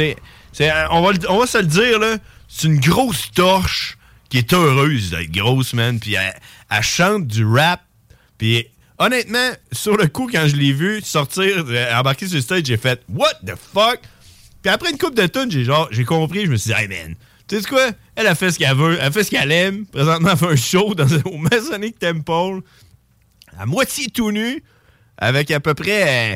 sais. 0.54 0.72
Euh, 0.72 0.88
On 0.92 1.02
va, 1.02 1.12
le- 1.12 1.30
on 1.30 1.38
va 1.40 1.48
se 1.48 1.58
le 1.58 1.66
dire, 1.66 2.00
là. 2.00 2.18
C'est 2.48 2.68
une 2.68 2.80
grosse 2.80 3.30
torche 3.32 3.98
qui 4.30 4.38
est 4.38 4.54
heureuse 4.54 5.10
d'être 5.12 5.32
grosse, 5.32 5.74
man. 5.74 6.00
Puis 6.00 6.14
elle, 6.14 6.34
elle 6.72 6.82
chante 6.84 7.28
du 7.28 7.46
rap. 7.46 7.82
Puis 8.38 8.66
honnêtement, 8.98 9.50
sur 9.74 9.98
le 9.98 10.08
coup, 10.08 10.30
quand 10.32 10.48
je 10.48 10.56
l'ai 10.56 10.72
vu 10.72 11.02
sortir, 11.02 11.66
euh, 11.68 11.94
embarquer 12.00 12.28
sur 12.28 12.36
le 12.38 12.42
stage, 12.42 12.64
j'ai 12.66 12.78
fait 12.78 13.02
What 13.10 13.34
the 13.46 13.56
fuck? 13.74 14.00
Puis 14.66 14.74
après 14.74 14.90
une 14.90 14.98
coupe 14.98 15.14
de 15.14 15.28
tonnes, 15.28 15.52
j'ai 15.52 15.64
genre, 15.64 15.88
j'ai 15.92 16.06
compris, 16.06 16.48
je 16.48 16.50
me 16.52 16.56
suis 16.58 16.72
dit, 16.74 16.76
hey 16.76 16.88
man, 16.88 17.14
tu 17.48 17.62
sais 17.62 17.70
quoi? 17.70 17.92
Elle 18.16 18.26
a 18.26 18.34
fait 18.34 18.50
ce 18.52 18.58
qu'elle 18.58 18.76
veut, 18.76 18.98
elle 19.00 19.12
fait 19.14 19.24
ce 19.24 19.30
qu'elle 19.30 19.52
aime. 19.52 19.86
Présentement, 19.86 20.30
elle 20.32 20.38
fait 20.40 20.48
un 20.48 20.56
show 20.56 20.96
dans, 20.96 21.06
au 21.26 21.38
Masonic 21.38 22.00
Temple, 22.00 22.62
à 23.60 23.68
moitié 23.68 24.08
tout 24.08 24.32
nu, 24.32 24.64
avec 25.20 25.52
à 25.52 25.60
peu 25.60 25.76
près 25.76 26.32
euh, 26.32 26.36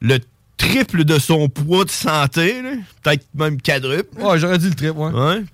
le 0.00 0.18
triple 0.56 1.04
de 1.04 1.20
son 1.20 1.48
poids 1.48 1.84
de 1.84 1.90
santé, 1.92 2.60
peut-être 3.04 3.24
même 3.32 3.62
quadruple. 3.62 4.20
Ouais, 4.20 4.40
j'aurais 4.40 4.58
dit 4.58 4.68
le 4.68 4.74
trip, 4.74 4.96
ouais. 4.96 5.12
Ouais. 5.12 5.44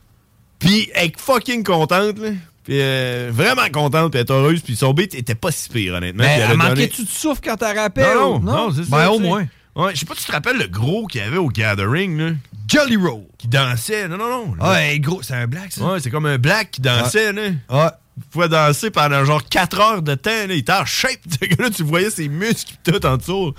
Puis 0.60 0.90
elle 0.94 1.08
est 1.08 1.20
fucking 1.20 1.62
contente, 1.62 2.18
là. 2.18 2.30
Puis 2.64 2.80
euh, 2.80 3.28
vraiment 3.30 3.68
contente, 3.70 4.12
puis 4.12 4.20
elle 4.20 4.26
est 4.26 4.30
heureuse, 4.30 4.62
puis 4.62 4.76
son 4.76 4.94
beat 4.94 5.14
était 5.14 5.34
pas 5.34 5.50
si 5.50 5.68
pire, 5.68 5.92
honnêtement. 5.92 6.24
Mais 6.24 6.38
elle 6.40 6.56
donné- 6.56 6.68
manquait-tu 6.70 7.04
de 7.04 7.08
souffle 7.10 7.42
quand 7.44 7.56
t'as 7.58 7.74
rappelé? 7.74 8.06
non, 8.14 8.38
non, 8.38 8.52
non, 8.52 8.70
c'est 8.72 8.84
ça. 8.84 8.96
Ben, 8.96 9.08
au 9.10 9.18
moins. 9.18 9.46
Ouais, 9.78 9.94
je 9.94 10.00
sais 10.00 10.06
pas 10.06 10.14
si 10.14 10.22
tu 10.22 10.26
te 10.26 10.32
rappelles 10.32 10.58
le 10.58 10.66
gros 10.66 11.06
qu'il 11.06 11.20
y 11.20 11.24
avait 11.24 11.36
au 11.36 11.48
Gathering, 11.48 12.18
là. 12.18 12.30
Jolly 12.66 12.96
Roll. 12.96 13.22
Qui 13.38 13.46
dansait. 13.46 14.08
Non, 14.08 14.18
non, 14.18 14.28
non. 14.28 14.66
Ouais, 14.68 14.98
gros, 14.98 15.22
c'est 15.22 15.34
un 15.34 15.46
black, 15.46 15.72
ça. 15.72 15.84
Ouais, 15.84 16.00
c'est 16.00 16.10
comme 16.10 16.26
un 16.26 16.36
black 16.36 16.72
qui 16.72 16.80
dansait, 16.80 17.32
là. 17.32 17.42
Ouais. 17.70 17.90
Il 18.16 18.24
pouvait 18.24 18.48
danser 18.48 18.90
pendant 18.90 19.24
genre 19.24 19.42
4 19.48 19.80
heures 19.80 20.02
de 20.02 20.16
temps, 20.16 20.30
là. 20.30 20.46
Il 20.52 20.58
était 20.58 20.72
en 20.72 20.84
shape, 20.84 21.20
gars-là. 21.40 21.70
Tu 21.70 21.84
voyais 21.84 22.10
ses 22.10 22.28
muscles 22.28 22.74
tout 22.84 23.06
en 23.06 23.16
dessous. 23.16 23.54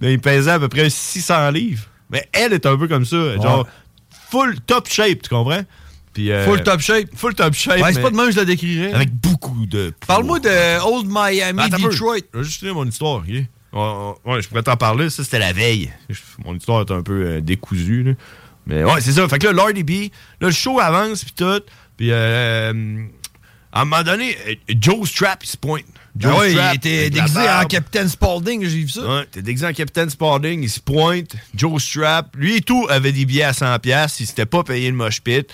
Il 0.00 0.18
pesait 0.18 0.52
à 0.52 0.58
peu 0.58 0.68
près 0.68 0.88
600 0.88 1.50
livres. 1.50 1.84
Mais 2.08 2.26
elle 2.32 2.54
est 2.54 2.64
un 2.64 2.78
peu 2.78 2.88
comme 2.88 3.04
ça. 3.04 3.36
Genre, 3.36 3.68
full 4.30 4.58
top 4.62 4.88
shape, 4.88 5.22
tu 5.22 5.28
comprends? 5.28 5.62
Puis, 6.14 6.32
euh, 6.32 6.44
Full 6.46 6.62
top 6.62 6.80
shape. 6.80 7.08
Full 7.14 7.34
top 7.34 7.52
shape. 7.54 7.80
Ouais, 7.82 7.92
c'est 7.92 8.00
pas 8.02 8.10
de 8.10 8.16
même 8.16 8.26
que 8.26 8.32
je 8.32 8.38
la 8.38 8.44
décrirais. 8.44 8.92
Avec 8.94 9.14
beaucoup 9.14 9.66
de. 9.66 9.92
Parle-moi 10.06 10.40
de 10.40 10.80
Old 10.82 11.06
Miami, 11.06 11.60
Attends. 11.60 11.76
Detroit. 11.76 12.16
Je 12.32 12.38
vais 12.38 12.44
juste 12.44 12.60
finir 12.60 12.74
mon 12.74 12.86
histoire, 12.86 13.16
ok? 13.18 13.44
Ouais, 13.72 14.42
je 14.42 14.48
pourrais 14.48 14.62
t'en 14.62 14.76
parler. 14.76 15.10
Ça, 15.10 15.22
c'était 15.24 15.38
la 15.38 15.52
veille. 15.52 15.92
Je- 16.08 16.18
Mon 16.44 16.54
histoire 16.56 16.80
est 16.80 16.90
un 16.92 17.02
peu 17.02 17.24
euh, 17.26 17.40
décousue, 17.40 18.02
là. 18.02 18.12
Mais 18.66 18.84
ouais, 18.84 19.00
c'est 19.00 19.12
ça. 19.12 19.26
Fait 19.28 19.38
que 19.38 19.46
là, 19.46 19.52
Lordy 19.52 19.82
B, 19.82 19.90
là, 20.40 20.48
le 20.48 20.50
show 20.50 20.78
avance, 20.80 21.24
puis 21.24 21.32
tout. 21.36 21.60
Puis, 21.96 22.08
euh, 22.12 23.02
à 23.72 23.82
un 23.82 23.84
moment 23.84 24.02
donné, 24.02 24.36
euh, 24.48 24.54
Joe 24.80 25.08
Strap, 25.08 25.42
il 25.44 25.48
se 25.48 25.56
pointe. 25.56 25.84
Joe 26.16 26.32
Ah 26.34 26.38
ouais, 26.40 26.50
il 26.52 26.56
Strap, 26.56 26.74
était 26.74 26.98
avec 26.98 27.14
la 27.16 27.20
déguisé 27.22 27.40
en. 27.48 27.64
Capitaine 27.66 28.08
Spaulding, 28.08 28.62
j'ai 28.64 28.68
vu 28.78 28.88
ça. 28.88 29.00
Ouais, 29.02 29.26
t'es 29.30 29.42
déguisé 29.42 29.66
en 29.66 29.72
Capitaine 29.72 30.10
Spaulding, 30.10 30.62
il 30.62 30.68
se 30.70 30.80
pointe. 30.80 31.34
Joe 31.54 31.82
Strap, 31.82 32.34
lui 32.36 32.56
et 32.56 32.60
tout, 32.60 32.86
avait 32.90 33.12
des 33.12 33.24
billets 33.24 33.44
à 33.44 33.52
100$. 33.52 34.16
Il 34.20 34.26
s'était 34.26 34.46
pas 34.46 34.62
payé 34.64 34.90
le 34.90 34.96
mosh 34.96 35.20
pit. 35.20 35.46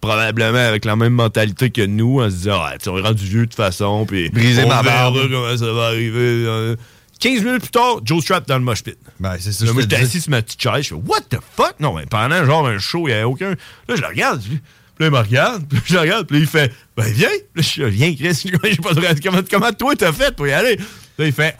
Probablement 0.00 0.58
avec 0.58 0.84
la 0.84 0.96
même 0.96 1.14
mentalité 1.14 1.70
que 1.70 1.80
nous, 1.80 2.20
on 2.20 2.28
se 2.30 2.34
disait, 2.36 2.50
ah, 2.52 2.74
on 2.86 2.98
est 2.98 3.00
rendu 3.00 3.24
vieux 3.24 3.40
de 3.40 3.44
toute 3.46 3.54
façon, 3.54 4.04
puis 4.04 4.28
Briser 4.28 4.66
ma 4.66 4.82
verra 4.82 5.10
barbe. 5.10 5.30
comment 5.30 5.56
ça 5.56 5.72
va 5.72 5.86
arriver. 5.86 6.74
Euh. 7.14 7.30
15 7.34 7.42
minutes 7.44 7.62
plus 7.62 7.70
tard, 7.70 8.00
Joe 8.04 8.22
Strap 8.22 8.46
dans 8.46 8.58
le 8.58 8.64
mosh 8.64 8.82
pit. 8.82 8.96
Ben, 9.20 9.36
c'est 9.38 9.52
ça. 9.52 9.64
Là, 9.64 9.68
je 9.70 9.72
moi, 9.74 9.82
j'étais 9.82 9.96
assis 9.96 10.20
sur 10.20 10.30
ma 10.30 10.42
petite 10.42 10.60
chaise, 10.60 10.82
je 10.84 10.88
fais, 10.88 10.94
what 10.94 11.20
the 11.30 11.38
fuck? 11.56 11.74
Non, 11.80 11.94
mais 11.94 12.06
pendant 12.06 12.44
genre 12.44 12.66
un 12.66 12.78
show, 12.78 13.06
il 13.08 13.10
n'y 13.10 13.12
avait 13.12 13.22
aucun. 13.24 13.50
Là, 13.50 13.96
je 13.96 14.00
le 14.00 14.06
regarde, 14.06 14.42
je- 14.42 14.48
puis 14.48 14.60
là, 15.00 15.06
il 15.06 15.10
me 15.12 15.18
regarde, 15.18 15.66
puis 15.68 15.80
je 15.86 15.94
le 15.94 16.00
regarde, 16.00 16.26
puis 16.26 16.36
là, 16.36 16.42
il 16.42 16.48
fait, 16.48 16.72
ben, 16.96 17.04
viens. 17.12 17.28
Là, 17.28 17.34
je 17.56 17.62
suis, 17.62 17.90
viens, 17.90 18.14
Chris, 18.14 18.42
j'ai 18.64 18.76
pas 18.76 18.94
de 18.94 19.20
comment, 19.22 19.40
comment 19.50 19.72
toi 19.72 19.96
t'as 19.96 20.12
fait 20.12 20.34
pour 20.36 20.46
y 20.46 20.52
aller? 20.52 20.76
Là, 21.18 21.26
il 21.26 21.32
fait, 21.32 21.56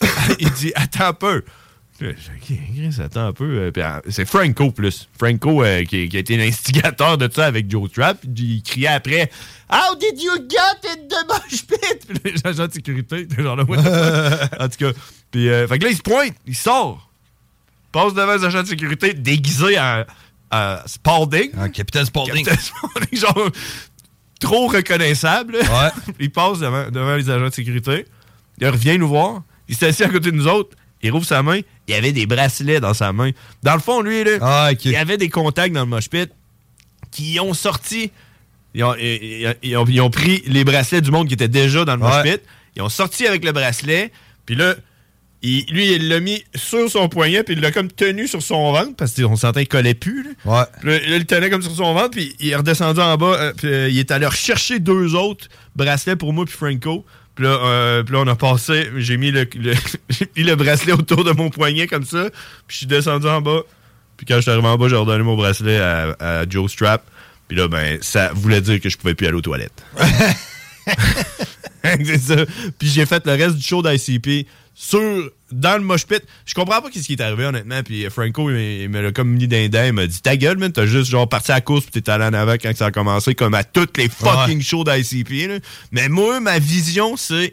il 0.38 0.50
dit, 0.52 0.72
attends 0.74 1.08
un 1.08 1.12
peu. 1.12 1.42
Là, 2.00 2.10
je 2.12 2.54
dis, 2.54 2.54
OK, 2.54 2.58
Chris, 2.74 3.02
attends 3.02 3.26
un 3.26 3.32
peu. 3.32 3.44
Euh, 3.44 3.72
euh, 3.76 4.00
C'est 4.08 4.24
Franco, 4.24 4.70
plus. 4.70 5.08
Franco, 5.18 5.64
euh, 5.64 5.84
qui, 5.84 6.08
qui 6.08 6.16
a 6.16 6.20
été 6.20 6.36
l'instigateur 6.36 7.18
de 7.18 7.28
ça 7.32 7.46
avec 7.46 7.68
Joe 7.70 7.90
Trap. 7.90 8.18
Il 8.36 8.62
criait 8.62 8.86
après 8.88 9.30
How 9.70 9.96
did 9.96 10.20
you 10.20 10.32
get 10.48 10.88
in 10.88 11.08
the 11.08 11.26
mosh 11.28 11.66
pit? 11.66 12.06
Puis 12.22 12.32
les 12.32 12.46
agents 12.46 12.66
de 12.68 12.72
sécurité, 12.72 13.26
genre 13.38 13.56
là, 13.56 13.64
what? 13.64 13.78
En 14.60 14.68
tout 14.68 14.76
cas, 14.78 14.92
puis, 15.30 15.48
euh, 15.48 15.66
fait 15.66 15.78
que 15.78 15.84
là, 15.84 15.90
il 15.90 15.96
se 15.96 16.02
pointe, 16.02 16.34
il 16.46 16.54
sort. 16.54 17.10
Passe 17.92 18.14
devant 18.14 18.34
les 18.34 18.44
agents 18.44 18.62
de 18.62 18.68
sécurité 18.68 19.12
déguisé 19.12 19.78
en, 19.78 20.04
en 20.52 20.76
Spalding. 20.86 21.50
En 21.58 21.68
Capitaine 21.68 22.04
Spaulding. 22.04 22.44
Capitaine 22.44 22.58
Spaulding, 22.58 23.18
genre 23.20 23.50
trop 24.40 24.68
reconnaissable. 24.68 25.58
là. 25.58 25.92
il 26.20 26.30
passe 26.30 26.60
devant, 26.60 26.90
devant 26.90 27.16
les 27.16 27.28
agents 27.28 27.48
de 27.48 27.54
sécurité. 27.54 28.06
Il 28.60 28.68
revient 28.68 28.98
nous 28.98 29.08
voir. 29.08 29.42
Il 29.68 29.76
s'est 29.76 29.88
assis 29.88 30.04
à 30.04 30.08
côté 30.08 30.30
de 30.30 30.36
nous 30.36 30.46
autres. 30.46 30.76
Il 31.02 31.10
rouvre 31.10 31.26
sa 31.26 31.42
main. 31.42 31.60
Il 31.88 31.94
y 31.94 31.94
avait 31.96 32.12
des 32.12 32.26
bracelets 32.26 32.80
dans 32.80 32.94
sa 32.94 33.12
main. 33.12 33.30
Dans 33.62 33.74
le 33.74 33.80
fond, 33.80 34.02
lui, 34.02 34.22
là, 34.22 34.32
Ah, 34.42 34.70
il 34.84 34.90
y 34.92 34.96
avait 34.96 35.16
des 35.16 35.30
contacts 35.30 35.74
dans 35.74 35.80
le 35.80 35.86
mosh 35.86 36.08
pit 36.10 36.30
qui 37.10 37.40
ont 37.40 37.54
sorti. 37.54 38.10
Ils 38.74 38.84
ont, 38.84 38.94
ils- 38.96 39.56
ils 39.62 39.76
ont- 39.76 39.86
ils 39.88 40.00
ont 40.02 40.10
pris 40.10 40.42
les 40.46 40.64
bracelets 40.64 41.00
du 41.00 41.10
monde 41.10 41.26
qui 41.28 41.34
était 41.34 41.48
déjà 41.48 41.84
dans 41.86 41.94
le 41.94 42.00
mosh 42.00 42.22
Ouais. 42.24 42.36
pit. 42.36 42.42
Ils 42.76 42.82
ont 42.82 42.88
sorti 42.90 43.26
avec 43.26 43.42
le 43.44 43.52
bracelet. 43.52 44.12
Puis 44.44 44.54
là, 44.54 44.74
il- 45.42 45.64
lui, 45.70 45.94
il 45.94 46.08
l'a 46.08 46.20
mis 46.20 46.44
sur 46.54 46.90
son 46.90 47.08
poignet. 47.08 47.42
Puis 47.42 47.54
il 47.54 47.60
l'a 47.60 47.72
comme 47.72 47.90
tenu 47.90 48.28
sur 48.28 48.42
son 48.42 48.72
ventre 48.72 48.94
parce 48.96 49.14
qu'on 49.14 49.36
sentait 49.36 49.60
qu'il 49.60 49.68
collait 49.68 49.94
plus. 49.94 50.22
là. 50.24 50.30
Ouais. 50.44 50.64
Puis 50.80 50.90
là, 50.90 50.98
là, 50.98 51.04
il 51.06 51.18
le 51.20 51.24
tenait 51.24 51.48
comme 51.48 51.62
sur 51.62 51.74
son 51.74 51.94
ventre, 51.94 52.10
puis 52.10 52.36
il 52.38 52.50
est 52.50 52.56
redescendu 52.56 53.00
en 53.00 53.16
bas, 53.16 53.34
euh, 53.38 53.52
puis 53.56 53.68
euh, 53.68 53.88
il 53.88 53.98
est 53.98 54.10
allé 54.10 54.26
rechercher 54.26 54.78
deux 54.78 55.14
autres 55.14 55.48
bracelets 55.74 56.16
pour 56.16 56.32
moi 56.34 56.44
puis 56.44 56.54
Franco. 56.54 57.04
Puis 57.38 57.46
là, 57.46 57.50
euh, 57.52 58.02
puis 58.02 58.14
là, 58.16 58.22
on 58.22 58.26
a 58.26 58.34
passé, 58.34 58.90
j'ai 58.96 59.16
mis 59.16 59.30
le, 59.30 59.46
le- 59.54 59.72
j'ai 60.10 60.28
mis 60.36 60.42
le 60.42 60.56
bracelet 60.56 60.92
autour 60.92 61.22
de 61.22 61.30
mon 61.30 61.50
poignet 61.50 61.86
comme 61.86 62.04
ça, 62.04 62.30
puis 62.66 62.74
je 62.74 62.76
suis 62.78 62.86
descendu 62.86 63.28
en 63.28 63.40
bas. 63.40 63.60
Puis 64.16 64.26
quand 64.26 64.34
je 64.34 64.40
suis 64.40 64.50
arrivé 64.50 64.66
en 64.66 64.76
bas, 64.76 64.88
j'ai 64.88 64.96
redonné 64.96 65.22
mon 65.22 65.36
bracelet 65.36 65.78
à, 65.78 66.16
à 66.18 66.48
Joe 66.48 66.68
Strap. 66.68 67.04
Puis 67.46 67.56
là, 67.56 67.68
ben, 67.68 67.98
ça 68.00 68.32
voulait 68.34 68.60
dire 68.60 68.80
que 68.80 68.88
je 68.88 68.98
pouvais 68.98 69.14
plus 69.14 69.28
aller 69.28 69.36
aux 69.36 69.40
toilettes. 69.40 69.84
c'est 71.84 72.18
ça. 72.18 72.36
Puis 72.76 72.88
j'ai 72.88 73.06
fait 73.06 73.24
le 73.24 73.34
reste 73.34 73.54
du 73.54 73.62
show 73.62 73.82
d'ICP 73.84 74.48
sur 74.80 75.32
dans 75.50 75.76
le 75.76 75.82
mosh 75.82 76.06
pit. 76.06 76.22
Je 76.46 76.54
comprends 76.54 76.80
pas 76.80 76.88
ce 76.94 77.00
qui 77.00 77.14
est 77.14 77.20
arrivé 77.20 77.44
honnêtement. 77.46 77.82
Puis 77.82 78.08
Franco, 78.10 78.48
il, 78.48 78.88
me 78.88 79.00
l'a 79.00 79.10
comme 79.10 79.30
mis 79.30 79.48
d'un 79.48 79.86
Il 79.86 79.92
m'a 79.92 80.06
dit 80.06 80.22
ta 80.22 80.36
gueule, 80.36 80.56
man, 80.56 80.70
t'as 80.70 80.86
juste 80.86 81.10
genre 81.10 81.28
parti 81.28 81.50
à 81.50 81.56
la 81.56 81.60
course 81.60 81.84
puis 81.86 82.00
t'es 82.00 82.08
allé 82.08 82.24
en 82.24 82.32
avant 82.32 82.52
quand 82.52 82.74
ça 82.76 82.86
a 82.86 82.90
commencé, 82.92 83.34
comme 83.34 83.54
à 83.54 83.64
toutes 83.64 83.96
les 83.98 84.08
fucking 84.08 84.62
shows 84.62 84.84
d'ICP. 84.84 85.48
là. 85.48 85.58
Mais 85.90 86.08
moi, 86.08 86.38
ma 86.38 86.60
vision, 86.60 87.16
c'est 87.16 87.52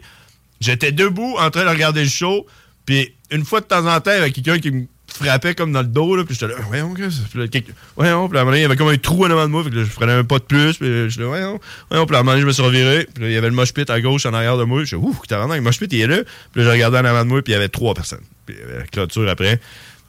j'étais 0.60 0.92
debout 0.92 1.34
en 1.38 1.50
train 1.50 1.64
de 1.64 1.70
regarder 1.70 2.04
le 2.04 2.08
show. 2.08 2.46
Puis 2.84 3.12
une 3.32 3.44
fois 3.44 3.60
de 3.60 3.66
temps 3.66 3.92
en 3.92 4.00
temps, 4.00 4.12
il 4.12 4.18
y 4.18 4.20
avait 4.20 4.30
quelqu'un 4.30 4.60
qui 4.60 4.70
me 4.70 4.86
frappait 5.16 5.54
comme 5.54 5.72
dans 5.72 5.80
le 5.82 5.86
dos, 5.88 6.16
là, 6.16 6.24
puis 6.24 6.34
j'étais 6.38 6.52
là, 6.52 6.60
voyons, 6.68 6.94
puis 6.94 7.04
là, 7.04 7.48
quelqu'un- 7.48 7.72
voyons, 7.96 8.28
puis 8.28 8.38
à 8.38 8.40
un 8.40 8.44
moment 8.44 8.52
donné, 8.52 8.60
il 8.60 8.62
y 8.62 8.64
avait 8.66 8.76
comme 8.76 8.88
un 8.88 8.96
trou 8.96 9.24
en 9.24 9.30
avant 9.30 9.44
de 9.44 9.50
moi, 9.50 9.64
fait 9.64 9.70
que 9.70 9.76
là, 9.76 9.84
je 9.84 9.90
prenais 9.94 10.12
un 10.12 10.24
pas 10.24 10.38
de 10.38 10.44
plus, 10.44 10.74
puis 10.78 11.10
j'étais 11.10 11.22
là, 11.22 11.28
voyons, 11.28 11.60
voyons, 11.90 12.06
puis 12.06 12.16
à 12.16 12.20
un 12.20 12.22
moment 12.22 12.32
donné, 12.32 12.42
je 12.42 12.46
me 12.46 12.52
suis 12.52 12.62
reviré, 12.62 13.06
puis 13.14 13.24
là, 13.24 13.30
il 13.30 13.34
y 13.34 13.36
avait 13.36 13.48
le 13.48 13.54
mosh 13.54 13.72
pit 13.72 13.88
à 13.90 14.00
gauche 14.00 14.26
en 14.26 14.34
arrière 14.34 14.56
de 14.56 14.64
moi, 14.64 14.80
je 14.80 14.86
suis 14.86 14.96
ouf, 14.96 15.16
t'as 15.28 15.46
le 15.46 15.60
mosh 15.60 15.78
pit, 15.78 15.92
il 15.92 16.00
est 16.00 16.06
là, 16.06 16.18
puis 16.52 16.62
là, 16.62 16.64
j'ai 16.64 16.70
regardé 16.70 16.98
en 16.98 17.04
avant 17.04 17.24
de 17.24 17.28
moi, 17.28 17.42
puis 17.42 17.52
il 17.52 17.56
y 17.56 17.58
avait 17.58 17.68
trois 17.68 17.94
personnes, 17.94 18.22
puis 18.46 18.54
il 18.58 18.60
y 18.60 18.68
avait 18.68 18.78
la 18.80 18.86
clôture 18.86 19.28
après, 19.28 19.60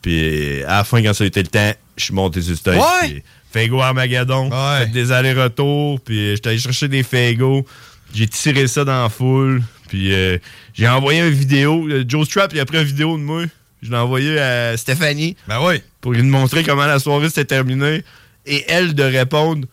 puis 0.01 0.63
à 0.63 0.77
la 0.77 0.83
fin, 0.83 1.01
quand 1.01 1.13
ça 1.13 1.23
a 1.23 1.27
été 1.27 1.41
le 1.41 1.47
temps, 1.49 1.73
je 1.97 2.03
suis 2.03 2.13
monté 2.13 2.41
sur 2.41 2.51
le 2.51 2.57
stage, 2.57 2.77
Ouais! 2.77 3.09
puis 3.09 3.23
Fego 3.51 3.81
Armageddon, 3.81 4.49
fait 4.85 4.91
des 4.91 5.11
allers-retours, 5.11 5.99
puis 6.01 6.35
j'étais 6.35 6.49
allé 6.49 6.59
chercher 6.59 6.87
des 6.87 7.03
Fego, 7.03 7.65
j'ai 8.13 8.27
tiré 8.27 8.67
ça 8.67 8.83
dans 8.85 9.03
la 9.03 9.09
foule, 9.09 9.61
puis 9.89 10.13
euh, 10.13 10.37
j'ai 10.73 10.87
envoyé 10.87 11.21
une 11.21 11.29
vidéo. 11.33 11.87
euh, 11.89 12.03
Joe 12.07 12.25
Strap, 12.27 12.51
il 12.53 12.59
a 12.59 12.65
pris 12.65 12.77
une 12.77 12.83
vidéo 12.83 13.17
de 13.17 13.21
moi. 13.23 13.43
Je 13.81 13.91
l'ai 13.91 13.97
envoyé 13.97 14.39
à 14.39 14.75
Stéphanie. 14.77 15.35
Ben 15.47 15.59
oui. 15.63 15.81
Pour 16.01 16.13
lui 16.13 16.23
montrer 16.23 16.63
comment 16.63 16.85
la 16.85 16.99
soirée 16.99 17.27
s'était 17.27 17.45
terminée. 17.45 18.03
Et 18.45 18.65
elle 18.67 18.95
de 18.95 19.03
répondre 19.03 19.67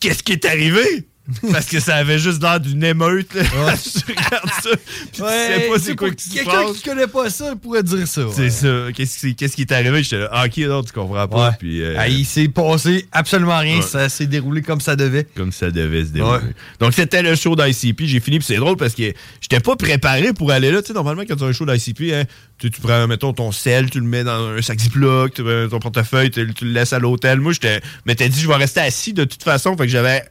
Qu'est-ce 0.00 0.22
qui 0.22 0.32
est 0.32 0.44
arrivé? 0.44 1.06
Parce 1.52 1.66
que 1.66 1.78
ça 1.78 1.96
avait 1.96 2.18
juste 2.18 2.42
l'air 2.42 2.58
d'une 2.58 2.82
émeute. 2.82 3.32
Là. 3.34 3.42
tu 3.44 3.52
regardes 4.12 4.50
ça, 4.62 4.70
puis 4.70 5.08
tu 5.12 5.22
sais 5.22 5.68
pas 5.68 5.78
c'est 5.78 5.94
quoi 5.94 6.10
qui 6.10 6.28
se 6.28 6.34
Quelqu'un 6.34 6.72
qui 6.74 6.82
connaît 6.82 7.06
pas 7.06 7.30
ça 7.30 7.54
pourrait 7.54 7.84
dire 7.84 8.08
ça. 8.08 8.22
C'est 8.32 8.50
ça. 8.50 8.86
Qu'est-ce 8.94 9.20
qui, 9.20 9.36
qu'est-ce 9.36 9.54
qui 9.54 9.62
est 9.62 9.72
arrivé? 9.72 10.02
J'étais 10.02 10.18
là, 10.18 10.28
ah, 10.32 10.46
ok, 10.46 10.58
non, 10.58 10.82
tu 10.82 10.92
comprends 10.92 11.28
pas. 11.28 11.52
Puis, 11.52 11.80
euh, 11.82 11.94
Ah, 11.96 12.08
il 12.08 12.24
s'est 12.26 12.48
passé 12.48 13.06
absolument 13.12 13.58
rien. 13.58 13.80
Ça 13.82 14.08
s'est 14.08 14.26
déroulé 14.26 14.62
comme 14.62 14.80
ça 14.80 14.96
devait. 14.96 15.26
comme 15.36 15.52
ça 15.52 15.70
devait 15.70 16.04
se 16.04 16.10
dérouler. 16.10 16.40
Donc, 16.80 16.92
c'était 16.94 17.22
le 17.22 17.34
show 17.36 17.54
d'ICP. 17.54 18.02
J'ai 18.04 18.20
fini, 18.20 18.38
puis 18.38 18.46
c'est 18.46 18.56
drôle 18.56 18.76
parce 18.76 18.94
que 18.94 19.12
j'étais 19.40 19.60
pas 19.60 19.76
préparé 19.76 20.32
pour 20.32 20.50
aller 20.50 20.70
là. 20.72 20.82
Tu 20.82 20.88
sais, 20.88 20.92
normalement, 20.92 21.22
quand 21.28 21.36
tu 21.36 21.44
as 21.44 21.46
un 21.46 21.52
show 21.52 21.66
d'ICP, 21.66 22.12
hein, 22.12 22.24
tu, 22.58 22.70
tu 22.70 22.80
prends, 22.80 23.06
mettons, 23.06 23.32
ton 23.32 23.52
sel, 23.52 23.90
tu 23.90 24.00
le 24.00 24.06
mets 24.06 24.24
dans 24.24 24.48
un 24.48 24.62
sac 24.62 24.80
Ziploc, 24.80 25.34
tu 25.34 25.42
mets 25.44 25.68
ton 25.68 25.78
portefeuille, 25.78 26.30
tu, 26.30 26.52
tu 26.52 26.64
le 26.64 26.72
laisses 26.72 26.92
à 26.92 26.98
l'hôtel. 26.98 27.40
Moi, 27.40 27.52
j'étais, 27.52 27.80
m'étais 28.06 28.28
dit, 28.28 28.40
je 28.40 28.48
vais 28.48 28.56
rester 28.56 28.80
assis 28.80 29.12
de 29.12 29.24
toute 29.24 29.42
façon. 29.42 29.76
Fait 29.76 29.84
que 29.84 29.92
j'avais 29.92 30.22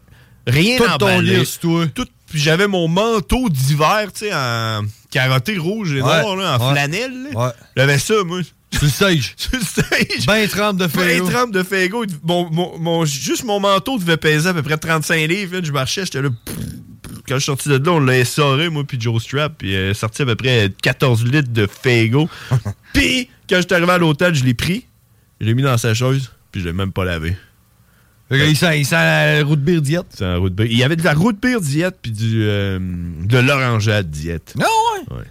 rien 0.47 0.77
Tout 0.77 0.85
ton 0.99 1.21
sur 1.45 1.59
toi. 1.59 1.85
Tout, 1.93 2.07
puis 2.27 2.39
j'avais 2.39 2.67
mon 2.67 2.87
manteau 2.87 3.49
d'hiver, 3.49 4.07
tu 4.13 4.25
sais, 4.25 4.33
en 4.33 4.81
carotté 5.09 5.57
rouge 5.57 5.91
et 5.93 6.01
Ouais. 6.01 6.21
noir, 6.21 6.35
là, 6.35 6.57
en 6.57 6.67
Ouais. 6.67 6.71
flanelle. 6.73 7.27
Ouais. 7.33 7.49
J'avais 7.75 7.99
ça, 7.99 8.13
moi. 8.25 8.41
Sur 8.73 8.83
le 8.83 8.89
stage. 8.89 9.33
Sur 9.37 9.51
le 9.59 9.65
stage. 9.65 10.25
Ben 10.25 10.47
trempe 10.47 10.77
de 10.77 10.87
Ben 10.87 11.19
feu. 11.19 11.29
trempe 11.29 11.51
de 11.51 11.61
Fego. 11.61 12.05
Mon, 12.23 12.49
mon- 12.49 12.77
mon- 12.79 13.05
juste 13.05 13.43
mon 13.43 13.59
manteau 13.59 13.97
devait 13.99 14.15
peser 14.15 14.47
à 14.47 14.53
peu 14.53 14.63
près 14.63 14.77
35 14.77 15.27
livres. 15.27 15.57
là. 15.57 15.61
Je 15.61 15.71
marchais, 15.73 16.05
j'étais 16.05 16.21
là. 16.21 16.29
pff, 16.29 16.55
pff. 16.55 16.65
Quand 17.27 17.35
je 17.35 17.39
suis 17.39 17.45
sorti 17.47 17.67
de 17.69 17.75
là, 17.75 17.91
on 17.91 17.99
l'a 17.99 18.17
essoré, 18.17 18.69
moi, 18.69 18.83
puis 18.87 18.99
Joe 18.99 19.21
Strap. 19.21 19.55
Puis 19.57 19.75
euh, 19.75 19.93
sorti 19.93 20.21
à 20.21 20.25
peu 20.25 20.35
près 20.35 20.71
14 20.81 21.25
litres 21.25 21.51
de 21.51 21.67
Fego. 21.67 22.29
puis, 22.93 23.29
quand 23.49 23.57
je 23.57 23.61
suis 23.63 23.73
arrivé 23.73 23.91
à 23.91 23.97
l'hôtel, 23.97 24.33
je 24.35 24.43
l'ai 24.45 24.53
pris. 24.53 24.85
Je 25.41 25.47
l'ai 25.47 25.53
mis 25.53 25.63
dans 25.63 25.77
sa 25.77 25.93
chose. 25.93 26.31
Puis, 26.53 26.61
je 26.61 26.67
l'ai 26.67 26.73
même 26.73 26.93
pas 26.93 27.03
lavé. 27.03 27.35
Il 28.31 28.55
sent, 28.55 28.79
il 28.79 28.85
sent 28.85 28.95
la 28.95 29.43
route 29.43 29.59
beer 29.61 29.81
diète. 29.81 30.05
C'est 30.17 30.39
beer. 30.51 30.67
Il 30.69 30.77
y 30.77 30.83
avait 30.83 30.95
de 30.95 31.03
la 31.03 31.13
root 31.13 31.33
beer 31.33 31.59
diète, 31.61 31.97
puis 32.01 32.11
du, 32.11 32.43
euh, 32.43 32.79
de 32.79 33.37
l'orangeade 33.37 34.09
diète. 34.09 34.53
Non, 34.57 34.65
ouais? 34.65 35.17
Ouais. 35.17 35.23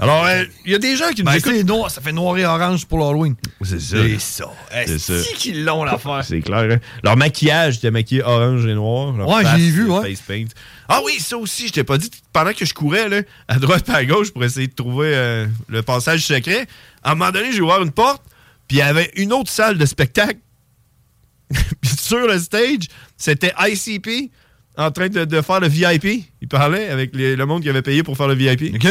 Alors, 0.00 0.24
euh, 0.26 0.44
il 0.64 0.70
y 0.70 0.74
a 0.76 0.78
des 0.78 0.94
gens 0.94 1.08
qui 1.10 1.22
nous 1.22 1.26
Ben, 1.26 1.34
écoutent. 1.34 1.52
c'est 1.56 1.64
noir, 1.64 1.90
ça 1.90 2.00
fait 2.00 2.12
noir 2.12 2.38
et 2.38 2.46
orange 2.46 2.86
pour 2.86 3.00
l'Halloween. 3.00 3.34
C'est 3.62 3.80
ça. 3.80 3.96
C'est 4.00 4.18
ça. 4.20 4.50
C'est 4.86 4.98
ça. 5.00 5.12
Est-ce 5.14 5.34
qu'ils 5.34 5.64
l'ont 5.64 5.82
l'affaire? 5.82 6.22
C'est 6.24 6.40
clair. 6.40 6.68
hein? 6.70 6.78
Leur 7.02 7.16
maquillage 7.16 7.78
était 7.78 7.90
maquillé 7.90 8.22
orange 8.22 8.64
et 8.64 8.74
noir. 8.74 9.12
Leur 9.16 9.28
Ouais, 9.28 9.42
j'ai 9.56 9.70
vu, 9.70 9.90
ouais. 9.90 10.08
Face 10.10 10.20
paint. 10.20 10.44
Ah 10.88 11.00
oui, 11.04 11.14
ça 11.18 11.36
aussi, 11.36 11.66
je 11.66 11.72
t'ai 11.72 11.82
pas 11.82 11.98
dit. 11.98 12.10
Pendant 12.32 12.52
que 12.52 12.64
je 12.64 12.72
courais, 12.74 13.08
là, 13.08 13.22
à 13.48 13.58
droite 13.58 13.88
et 13.88 13.92
à 13.92 14.04
gauche, 14.04 14.30
pour 14.30 14.44
essayer 14.44 14.68
de 14.68 14.74
trouver 14.74 15.10
euh, 15.14 15.46
le 15.68 15.82
passage 15.82 16.20
secret, 16.24 16.68
à 17.02 17.10
un 17.10 17.14
moment 17.16 17.32
donné, 17.32 17.50
j'ai 17.52 17.60
ouvert 17.60 17.82
une 17.82 17.90
porte, 17.90 18.22
puis 18.68 18.76
il 18.76 18.80
y 18.80 18.82
avait 18.82 19.10
une 19.16 19.32
autre 19.32 19.50
salle 19.50 19.78
de 19.78 19.84
spectacle. 19.84 20.38
puis 21.80 21.90
sur 21.90 22.26
le 22.26 22.38
stage, 22.38 22.86
c'était 23.16 23.52
ICP 23.58 24.30
en 24.76 24.90
train 24.90 25.08
de, 25.08 25.24
de 25.24 25.40
faire 25.40 25.60
le 25.60 25.68
VIP. 25.68 26.24
Il 26.40 26.48
parlait 26.48 26.88
avec 26.88 27.14
les- 27.14 27.34
le 27.36 27.46
monde 27.46 27.62
qui 27.62 27.68
avait 27.68 27.82
payé 27.82 28.02
pour 28.02 28.16
faire 28.16 28.28
le 28.28 28.34
VIP. 28.34 28.74
OK. 28.76 28.88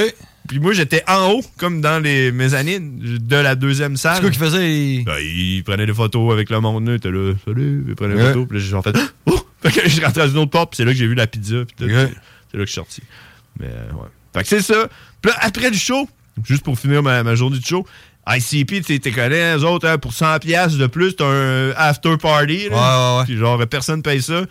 Puis 0.48 0.60
moi, 0.60 0.74
j'étais 0.74 1.04
en 1.10 1.32
haut, 1.32 1.42
comme 1.58 1.82
dans 1.82 2.00
les 2.02 2.32
mezzanines 2.32 3.00
de 3.00 3.36
la 3.36 3.56
deuxième 3.56 3.98
salle. 3.98 4.16
C'est 4.16 4.22
quoi 4.22 4.30
qui 4.32 4.40
faisait? 4.40 5.04
Ben, 5.06 5.18
il 5.22 5.62
prenait 5.66 5.86
des 5.86 5.94
photos 5.94 6.32
avec 6.34 6.50
le 6.50 6.60
monde, 6.62 6.86
il 6.88 6.96
était 6.96 7.12
là, 7.12 7.34
salut, 7.46 7.84
il 7.88 7.96
prenait 7.96 8.16
des 8.16 8.22
Ouais. 8.22 8.28
photos, 8.34 8.48
puis 8.48 8.58
là, 8.60 8.64
j'ai 8.66 8.74
en 8.76 8.82
fait, 8.82 8.96
oh! 9.26 9.40
Fait 9.62 9.72
que 9.72 9.82
je 9.84 9.90
suis 9.90 10.04
rentré 10.06 10.22
dans 10.22 10.30
une 10.32 10.38
autre 10.38 10.52
porte, 10.52 10.70
puis 10.72 10.78
c'est 10.78 10.86
là 10.86 10.92
que 10.92 10.98
j'ai 10.98 11.08
vu 11.08 11.16
la 11.16 11.28
pizza, 11.28 11.66
puis 11.66 11.76
c'est 11.80 11.88
là 11.88 12.06
que 12.54 12.60
je 12.60 12.66
suis 12.66 12.74
sorti. 12.76 13.02
Mais, 13.60 13.68
euh, 13.68 13.92
ouais. 13.94 14.08
Fait 14.34 14.44
que 14.44 14.48
c'est 14.50 14.62
ça. 14.62 14.88
Puis 15.22 15.32
là, 15.32 15.38
après 15.42 15.70
le 15.70 15.76
show, 15.76 16.08
juste 16.46 16.64
pour 16.64 16.80
finir 16.80 17.02
ma, 17.04 17.24
ma 17.24 17.36
journée 17.36 17.60
de 17.60 17.66
show, 17.66 17.86
ICP, 18.28 18.82
tu 18.86 19.00
tu 19.00 19.12
connais, 19.12 19.56
les 19.56 19.64
autres, 19.64 19.88
hein, 19.88 19.98
pour 19.98 20.12
100$ 20.12 20.40
piastres 20.40 20.78
de 20.78 20.88
plus, 20.88 21.16
t'as 21.16 21.26
un 21.26 21.72
after 21.78 22.18
party, 22.18 22.70
là. 22.70 22.76
Ouais, 22.76 23.14
ouais, 23.14 23.18
ouais. 23.20 23.26
Puis 23.26 23.38
genre, 23.38 23.66
personne 23.68 24.02
paye 24.02 24.22
ça. 24.22 24.42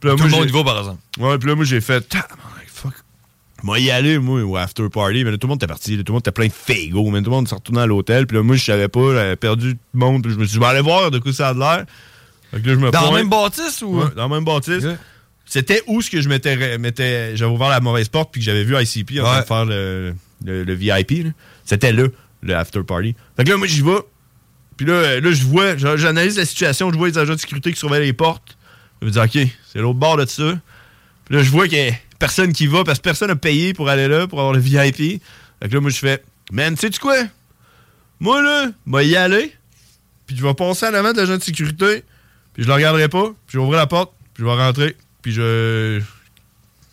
Puis 0.00 0.10
là, 0.10 0.16
Tout 0.16 0.24
le 0.24 0.30
monde 0.30 0.48
y 0.48 0.52
va, 0.52 0.62
par 0.64 0.78
exemple. 0.78 1.00
Ouais, 1.18 1.38
puis 1.38 1.48
là, 1.48 1.54
moi, 1.56 1.64
j'ai 1.64 1.80
fait, 1.80 2.16
fuck. 2.68 2.92
Moi, 3.62 3.78
y 3.80 3.90
aller, 3.90 4.18
moi, 4.18 4.42
au 4.42 4.56
after 4.56 4.88
party. 4.90 5.24
Mais 5.24 5.30
là, 5.30 5.38
tout 5.38 5.46
le 5.46 5.52
monde 5.52 5.58
était 5.58 5.66
parti. 5.66 5.96
là, 5.96 6.02
tout 6.02 6.12
le 6.12 6.14
monde 6.14 6.20
était 6.22 6.32
plein 6.32 6.46
de 6.48 6.52
fégos. 6.52 7.10
Mais 7.10 7.20
tout 7.20 7.30
le 7.30 7.36
monde 7.36 7.48
s'est 7.48 7.54
retourné 7.54 7.80
à 7.80 7.86
l'hôtel. 7.86 8.26
Puis 8.26 8.36
là, 8.36 8.42
moi, 8.42 8.56
je 8.56 8.64
savais 8.64 8.88
pas. 8.88 9.14
J'avais 9.14 9.36
perdu 9.36 9.72
tout 9.74 9.80
le 9.94 10.00
monde. 10.00 10.22
Puis 10.22 10.32
je 10.32 10.36
me 10.38 10.44
suis 10.44 10.50
dit, 10.50 10.54
je 10.56 10.60
vais 10.60 10.66
aller 10.66 10.82
voir 10.82 11.10
de 11.10 11.18
quoi 11.18 11.32
ça 11.32 11.48
a 11.48 11.54
de 11.54 11.58
l'air. 11.60 11.84
Fait 12.50 12.60
que 12.60 12.66
là, 12.68 12.74
je 12.74 12.78
me 12.78 12.90
Dans 12.90 13.00
la 13.00 13.06
pointe. 13.08 13.14
même 13.18 13.28
bâtisse 13.30 13.80
ou? 13.82 13.98
Ouais, 14.00 14.04
dans 14.14 14.28
la 14.28 14.34
même 14.34 14.44
bâtisse. 14.44 14.84
C'était 15.46 15.82
où 15.86 16.02
ce 16.02 16.10
que 16.10 16.20
je 16.20 16.28
m'étais. 16.28 16.76
m'étais- 16.78 17.36
J'avais 17.36 17.50
ouvert 17.52 17.70
la 17.70 17.80
mauvaise 17.80 18.08
porte. 18.10 18.30
Puis 18.32 18.42
que 18.42 18.44
j'avais 18.44 18.64
vu 18.64 18.76
ICP 18.78 19.20
en 19.20 19.24
train 19.24 19.40
de 19.40 19.46
faire 19.46 19.64
le, 19.64 20.14
le- 20.44 20.64
le 20.64 20.74
VIP. 20.74 21.28
C'était 21.64 21.92
là, 21.92 22.04
le 22.44 22.54
after 22.56 22.82
party. 22.82 23.14
Fait 23.36 23.44
que 23.44 23.50
là, 23.50 23.56
moi, 23.56 23.66
j'y 23.66 23.82
vais. 23.82 23.98
Puis 24.76 24.86
là, 24.86 25.20
là, 25.20 25.32
je 25.32 25.44
vois, 25.44 25.76
j'a- 25.76 25.96
j'analyse 25.96 26.36
la 26.36 26.44
situation. 26.44 26.92
Je 26.92 26.96
vois 26.98 27.08
les 27.08 27.18
agents 27.18 27.34
de 27.34 27.40
sécurité 27.40 27.72
qui 27.72 27.78
surveillent 27.78 28.04
les 28.06 28.12
portes. 28.12 28.56
Je 29.00 29.06
me 29.06 29.10
dis, 29.12 29.18
OK, 29.18 29.48
c'est 29.72 29.78
l'autre 29.80 29.98
bord 29.98 30.16
de 30.16 30.26
ça. 30.26 30.58
Puis 31.24 31.36
là, 31.36 31.42
je 31.42 31.50
vois 31.50 31.68
qu'il 31.68 31.78
y 31.78 31.88
a 31.88 31.94
personne 32.18 32.52
qui 32.52 32.66
va 32.66 32.84
parce 32.84 32.98
que 32.98 33.02
personne 33.04 33.28
n'a 33.28 33.36
payé 33.36 33.72
pour 33.74 33.88
aller 33.88 34.08
là, 34.08 34.26
pour 34.26 34.38
avoir 34.40 34.52
le 34.54 34.60
VIP. 34.60 35.22
Fait 35.60 35.68
que 35.68 35.74
là, 35.74 35.80
moi, 35.80 35.90
je 35.90 35.98
fais, 35.98 36.22
man, 36.52 36.76
sais-tu 36.76 36.98
quoi? 37.00 37.16
Moi, 38.20 38.42
là, 38.42 38.68
moi 38.86 39.02
y 39.02 39.16
aller, 39.16 39.52
puis 40.26 40.36
je 40.36 40.42
vais 40.42 40.54
passer 40.54 40.86
en 40.86 40.94
avant 40.94 41.12
de 41.12 41.18
l'agent 41.18 41.36
de 41.36 41.42
sécurité, 41.42 42.04
puis 42.52 42.62
je 42.62 42.68
le 42.68 42.74
regarderai 42.74 43.08
pas, 43.08 43.26
puis 43.26 43.54
je 43.54 43.58
vais 43.58 43.64
ouvrir 43.64 43.78
la 43.78 43.86
porte, 43.86 44.12
puis 44.34 44.42
je 44.42 44.44
vais 44.48 44.54
rentrer, 44.54 44.96
puis 45.22 45.32
je. 45.32 46.00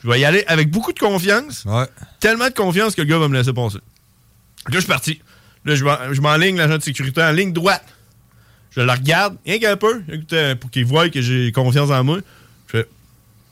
Je 0.04 0.10
vais 0.10 0.20
y 0.20 0.26
aller 0.26 0.44
avec 0.48 0.72
beaucoup 0.72 0.92
de 0.94 0.98
confiance. 1.00 1.64
Ouais. 1.66 1.86
Tellement 2.20 2.48
de 2.48 2.54
confiance 2.56 2.96
que 2.96 3.02
le 3.02 3.08
gars 3.08 3.20
va 3.20 3.28
me 3.28 3.38
laisser 3.38 3.54
passer. 3.54 3.78
Là, 3.78 4.74
je 4.74 4.80
suis 4.80 4.88
parti. 4.88 5.22
Là, 5.66 5.76
je 5.76 5.84
m'en- 5.84 6.14
je 6.14 6.22
m'enligne 6.22 6.58
l'agent 6.58 6.78
de 6.78 6.84
sécurité 6.84 7.22
en 7.22 7.32
ligne 7.32 7.54
droite. 7.54 7.84
Je 8.76 8.82
le 8.82 8.92
regarde, 8.92 9.36
rien 9.46 9.60
qu'un 9.60 9.76
peu, 9.76 10.02
euh, 10.34 10.56
pour 10.56 10.72
qu'il 10.72 10.86
voie 10.86 11.10
que 11.10 11.22
j'ai 11.22 11.52
confiance 11.52 11.90
en 11.92 12.04
moi. 12.04 12.20
Je 12.68 12.78
fais. 12.78 12.88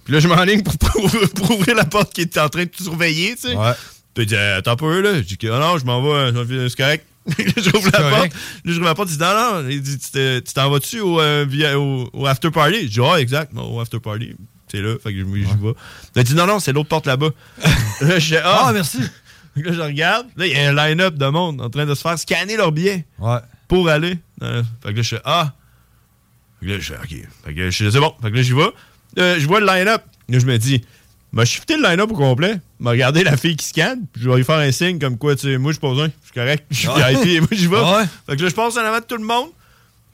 Puis 0.05 0.13
là, 0.13 0.19
je 0.19 0.27
m'enligne 0.27 0.63
pour, 0.63 0.77
pour, 1.35 1.51
ouvrir 1.51 1.75
la 1.75 1.85
porte 1.85 2.13
qui 2.13 2.21
était 2.21 2.39
en 2.39 2.49
train 2.49 2.63
de 2.63 2.69
te 2.69 2.81
surveiller, 2.81 3.35
tu 3.35 3.49
sais. 3.49 3.55
Ouais. 3.55 3.73
Puis 4.13 4.23
il 4.23 4.27
dit, 4.27 4.35
euh, 4.35 4.57
attends 4.59 4.71
un 4.71 4.75
peu, 4.77 5.01
là. 5.01 5.15
Je 5.17 5.21
dis, 5.21 5.37
ah 5.43 5.59
non, 5.59 5.77
je 5.77 5.85
m'en 5.85 6.01
vais, 6.01 6.31
euh, 6.31 6.69
c'est 6.69 6.77
correct. 6.77 7.05
je 7.37 7.77
ouvre 7.77 7.89
la 7.93 8.09
porte. 8.09 8.23
Là, 8.23 8.29
je 8.65 8.71
ouvre 8.71 8.85
la 8.85 8.95
porte, 8.95 9.09
il 9.11 9.17
dit, 9.17 9.23
non, 9.23 9.33
non. 9.61 9.69
Il 9.69 9.81
dit, 9.81 9.97
tu 9.99 10.09
te- 10.09 10.39
tu 10.39 10.53
t'en 10.53 10.69
vas-tu 10.71 10.99
au, 11.01 11.19
euh, 11.19 11.45
au, 11.75 12.09
au 12.13 12.25
after 12.25 12.49
party? 12.49 12.83
Je 12.83 12.87
dis, 12.87 12.99
ah, 13.03 13.19
exact, 13.19 13.51
au 13.55 13.79
after 13.79 13.99
party. 13.99 14.35
C'est 14.71 14.81
là, 14.81 14.95
fait 15.03 15.11
que 15.13 15.19
je 15.19 15.25
j'y 15.25 15.41
vais. 15.43 15.73
Il 16.15 16.23
dit, 16.23 16.33
non, 16.35 16.47
non, 16.47 16.59
c'est 16.59 16.71
l'autre 16.71 16.89
porte 16.89 17.05
là-bas. 17.07 17.29
là, 18.01 18.19
je 18.19 18.27
dis, 18.29 18.37
ah, 18.37 18.65
Ah, 18.67 18.71
merci. 18.73 18.99
Là, 19.63 19.73
je 19.73 19.81
regarde. 19.81 20.27
Là, 20.37 20.47
il 20.47 20.53
y 20.53 20.55
a 20.55 20.69
un 20.69 20.73
line-up 20.73 21.15
de 21.15 21.25
monde 21.27 21.61
en 21.61 21.69
train 21.69 21.85
de 21.85 21.93
se 21.95 22.01
faire 22.01 22.17
scanner 22.19 22.57
leurs 22.57 22.71
billets 22.71 23.05
Ouais. 23.19 23.37
pour 23.67 23.89
aller. 23.89 24.17
Euh, 24.41 24.63
fait 24.83 24.91
que 24.91 24.97
là, 24.97 25.01
je 25.01 25.09
fais 25.15 25.21
Ah. 25.25 25.53
Fait 26.59 26.65
que 26.67 26.71
là, 26.71 26.79
je 26.79 26.93
fais 26.93 26.99
OK. 26.99 27.27
Fait 27.45 27.53
que 27.53 27.69
je 27.69 27.89
c'est 27.89 27.99
bon. 27.99 28.13
Fait 28.21 28.31
que 28.31 28.35
là, 28.35 28.41
j'y 28.41 28.53
vais. 28.53 28.69
Euh, 29.17 29.39
je 29.39 29.47
vois 29.47 29.59
le 29.59 29.65
line-up. 29.65 30.03
Là, 30.29 30.39
je 30.39 30.45
me 30.45 30.57
dis 30.57 30.83
M'a 31.31 31.45
shifté 31.45 31.77
le 31.77 31.83
line-up 31.83 32.09
au 32.11 32.15
complet. 32.15 32.59
M'a 32.79 32.89
regardé 32.89 33.23
la 33.23 33.37
fille 33.37 33.55
qui 33.55 33.65
scanne. 33.67 34.05
Puis 34.11 34.23
je 34.23 34.29
vais 34.29 34.37
lui 34.37 34.43
faire 34.43 34.57
un 34.57 34.71
signe 34.71 34.97
comme 34.97 35.15
quoi, 35.17 35.35
tu 35.35 35.43
sais, 35.43 35.57
moi, 35.59 35.71
je 35.73 35.79
pas 35.79 35.89
besoin. 35.89 36.07
Je 36.07 36.25
suis 36.25 36.33
correct. 36.33 36.65
Je 36.71 36.75
suis 36.77 36.87
Ouais. 36.87 37.13
VIP 37.13 37.27
et 37.27 37.39
moi, 37.39 37.49
j'y 37.51 37.67
vais. 37.67 37.75
Ouais. 37.77 38.05
Fait 38.27 38.35
que 38.35 38.41
là, 38.41 38.49
je 38.49 38.55
passe 38.55 38.75
en 38.77 38.79
avant 38.81 38.99
de 38.99 39.03
tout 39.05 39.17
le 39.17 39.23
monde. 39.23 39.49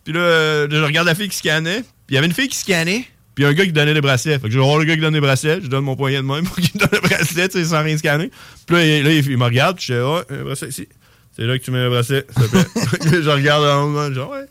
Puis 0.03 0.13
là, 0.13 0.67
là, 0.67 0.77
je 0.77 0.83
regarde 0.83 1.07
la 1.07 1.15
fille 1.15 1.29
qui 1.29 1.37
scannait. 1.37 1.81
Puis 1.81 1.87
il 2.09 2.15
y 2.15 2.17
avait 2.17 2.27
une 2.27 2.33
fille 2.33 2.49
qui 2.49 2.57
scannait. 2.57 3.05
Puis 3.35 3.45
un 3.45 3.53
gars 3.53 3.65
qui 3.65 3.73
donnait 3.73 3.93
des 3.93 4.01
bracelets. 4.01 4.39
Fait 4.39 4.47
que 4.47 4.53
je 4.53 4.57
vais 4.57 4.65
voir 4.65 4.77
le 4.77 4.85
gars 4.85 4.95
qui 4.95 5.01
donne 5.01 5.13
des 5.13 5.21
bracelets. 5.21 5.59
Je 5.61 5.67
donne 5.67 5.83
mon 5.83 5.95
poignet 5.95 6.17
de 6.17 6.21
main 6.21 6.41
pour 6.43 6.55
qu'il 6.55 6.79
donne 6.79 6.89
le 6.91 7.01
bracelet, 7.01 7.49
tu 7.49 7.59
sais, 7.59 7.65
sans 7.65 7.83
rien 7.83 7.97
scanner. 7.97 8.31
Puis 8.65 8.75
là, 8.75 8.85
il, 8.85 9.03
là, 9.03 9.11
il, 9.11 9.37
me 9.37 9.43
regarde. 9.43 9.75
Puis 9.77 9.87
je 9.87 9.93
fais, 9.93 10.01
ouais, 10.01 10.21
un 10.29 10.43
bracelet 10.43 10.69
ici. 10.69 10.87
C'est 11.35 11.43
là 11.43 11.59
que 11.59 11.63
tu 11.63 11.71
mets 11.71 11.83
le 11.83 11.89
bracelet, 11.89 12.25
s'il 12.29 12.43
te 12.43 12.49
plaît. 12.49 13.21
Je 13.21 13.29
regarde 13.29 13.65
en 13.65 13.89
moment, 13.89 14.13
genre, 14.13 14.31
ouais. 14.31 14.45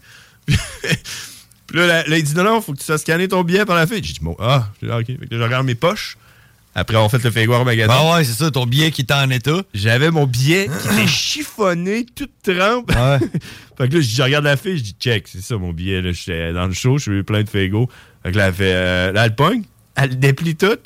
Puis, 0.44 0.56
puis 1.66 1.78
là, 1.78 2.06
là, 2.06 2.18
il 2.18 2.22
dit, 2.22 2.34
non, 2.34 2.44
non, 2.44 2.60
faut 2.60 2.74
que 2.74 2.78
tu 2.78 2.84
fasses 2.84 3.00
scanner 3.00 3.26
ton 3.26 3.42
billet 3.42 3.64
par 3.64 3.76
la 3.76 3.86
fille. 3.86 4.02
J'ai 4.04 4.12
dit, 4.12 4.20
bon, 4.20 4.36
ah, 4.38 4.68
ah, 4.90 4.98
ok. 4.98 5.06
Fait 5.06 5.14
que 5.14 5.34
là, 5.34 5.38
je 5.38 5.42
regarde 5.42 5.64
mes 5.64 5.74
poches. 5.74 6.18
Après 6.76 6.96
avoir 6.96 7.10
fait 7.10 7.22
le 7.22 7.30
Fégoire 7.30 7.64
magasin. 7.64 7.94
Ah 7.96 8.16
ouais, 8.16 8.24
c'est 8.24 8.32
ça, 8.32 8.50
ton 8.50 8.66
billet 8.66 8.90
qui 8.90 9.02
était 9.02 9.14
en 9.14 9.30
état. 9.30 9.62
J'avais 9.74 10.10
mon 10.10 10.26
billet 10.26 10.68
qui 10.82 10.88
était 10.88 11.06
chiffonné, 11.06 12.04
toute 12.04 12.32
trempe. 12.42 12.90
Ouais. 12.90 13.18
fait 13.78 13.88
que 13.88 13.94
là, 13.94 14.00
je 14.00 14.22
regarde 14.22 14.44
la 14.44 14.56
fille, 14.56 14.78
je 14.78 14.82
dis 14.82 14.96
check, 14.98 15.28
c'est 15.28 15.40
ça 15.40 15.56
mon 15.56 15.72
billet. 15.72 16.02
Là, 16.02 16.10
j'étais 16.10 16.52
dans 16.52 16.66
le 16.66 16.72
show, 16.72 16.98
je 16.98 17.12
suis 17.12 17.22
plein 17.22 17.44
de 17.44 17.48
Fego. 17.48 17.88
Fait 18.24 18.32
que 18.32 18.38
là, 18.38 18.46
elle 18.48 18.54
fait. 18.54 18.72
euh, 18.74 19.12
là, 19.12 19.26
elle 19.26 19.34
pogne, 19.34 19.62
elle 19.96 20.18
déplie 20.18 20.56
tout. 20.56 20.66
Là, 20.66 20.76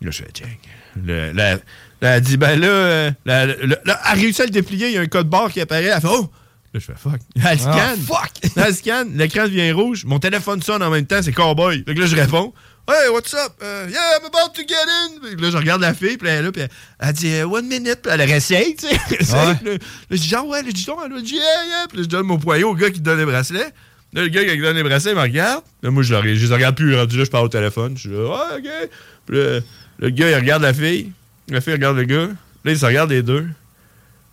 je 0.00 0.10
fais 0.10 0.30
check. 0.32 0.58
le- 1.04 1.32
la- 1.32 1.58
elle 2.00 2.20
dit, 2.22 2.36
ben 2.36 2.58
là, 2.58 2.66
euh, 2.66 3.10
la- 3.26 3.46
la- 3.46 3.54
elle 3.84 3.90
a 3.92 4.12
réussi 4.14 4.42
à 4.42 4.46
le 4.46 4.50
déplier, 4.50 4.88
il 4.88 4.94
y 4.94 4.98
a 4.98 5.02
un 5.02 5.06
code 5.06 5.28
barre 5.28 5.50
qui 5.52 5.60
apparaît. 5.60 5.84
Elle 5.84 6.00
fait, 6.00 6.08
oh! 6.10 6.30
Là, 6.72 6.80
je 6.80 6.86
fais, 6.86 6.94
fuck. 6.96 7.20
Elle 7.36 7.58
scanne. 7.58 7.74
Ah, 7.76 7.94
fuck! 8.06 8.30
Elle 8.56 8.74
scanne, 8.74 9.16
l'écran 9.16 9.42
devient 9.44 9.72
rouge, 9.72 10.04
mon 10.04 10.18
téléphone 10.20 10.62
sonne 10.62 10.82
en 10.82 10.90
même 10.90 11.04
temps, 11.06 11.20
c'est 11.22 11.32
Cowboy. 11.32 11.82
Fait 11.86 11.94
que 11.94 12.00
là, 12.00 12.06
je 12.06 12.16
réponds, 12.16 12.54
Hey, 12.88 13.08
what's 13.10 13.32
up? 13.34 13.52
Euh, 13.62 13.86
yeah, 13.90 14.00
I'm 14.18 14.24
about 14.26 14.52
to 14.54 14.62
get 14.66 14.74
in. 14.74 15.36
Que 15.36 15.42
là, 15.42 15.50
je 15.50 15.56
regarde 15.56 15.80
la 15.82 15.94
fille, 15.94 16.16
puis 16.16 16.28
elle 16.28 16.38
est 16.38 16.42
là, 16.42 16.50
puis 16.52 16.62
elle, 16.62 16.68
elle 17.00 17.12
dit, 17.12 17.28
euh, 17.34 17.44
one 17.46 17.66
minute, 17.68 17.98
puis 18.02 18.10
elle 18.12 18.22
réessaye, 18.22 18.74
tu 18.74 18.86
sais. 18.88 18.94
Là, 19.34 19.52
là, 19.62 19.78
je 20.10 20.16
dis, 20.16 20.26
genre, 20.28 20.46
ouais, 20.48 20.62
le 20.62 20.72
dis 20.72 20.84
donc, 20.86 20.98
elle 21.04 21.12
a 21.12 21.20
dit, 21.20 21.34
yeah, 21.34 21.42
yeah. 21.68 21.86
Puis 21.88 21.98
là, 21.98 22.02
je 22.04 22.08
donne 22.08 22.26
mon 22.26 22.38
poignet 22.38 22.64
au 22.64 22.74
gars 22.74 22.90
qui 22.90 22.98
te 22.98 23.04
donne 23.04 23.18
les 23.18 23.26
bracelets. 23.26 23.68
Là, 24.12 24.22
le 24.22 24.28
gars 24.28 24.44
qui 24.44 24.56
me 24.58 24.62
donne 24.62 24.76
les 24.76 24.82
bracelets, 24.82 25.12
il 25.12 25.16
me 25.16 25.22
regarde. 25.22 25.62
Là, 25.82 25.90
moi, 25.90 26.02
je, 26.02 26.14
le- 26.14 26.34
je 26.34 26.46
les 26.46 26.54
regarde 26.54 26.76
plus. 26.76 26.96
Rendu 26.96 27.16
là, 27.18 27.24
je 27.24 27.30
parle 27.30 27.44
au 27.44 27.48
téléphone. 27.48 27.94
Je 27.96 28.00
suis 28.00 28.10
là, 28.10 28.18
ouais, 28.24 28.58
OK. 28.58 28.88
Puis 29.26 29.36
là, 29.38 29.60
le 30.00 30.10
gars, 30.10 30.30
il 30.30 30.34
regarde 30.34 30.62
la 30.62 30.74
fille. 30.74 31.12
La 31.48 31.60
fille 31.60 31.72
regarde 31.74 31.96
le 31.96 32.04
gars. 32.04 32.26
Là, 32.64 32.72
ils 32.72 32.78
se 32.78 32.84
regardent 32.86 33.10
les 33.10 33.22
deux. 33.22 33.46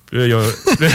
Puis 0.07 0.17
là, 0.19 0.25
ils, 0.27 0.33
ont- 0.35 0.41
là, 0.79 0.89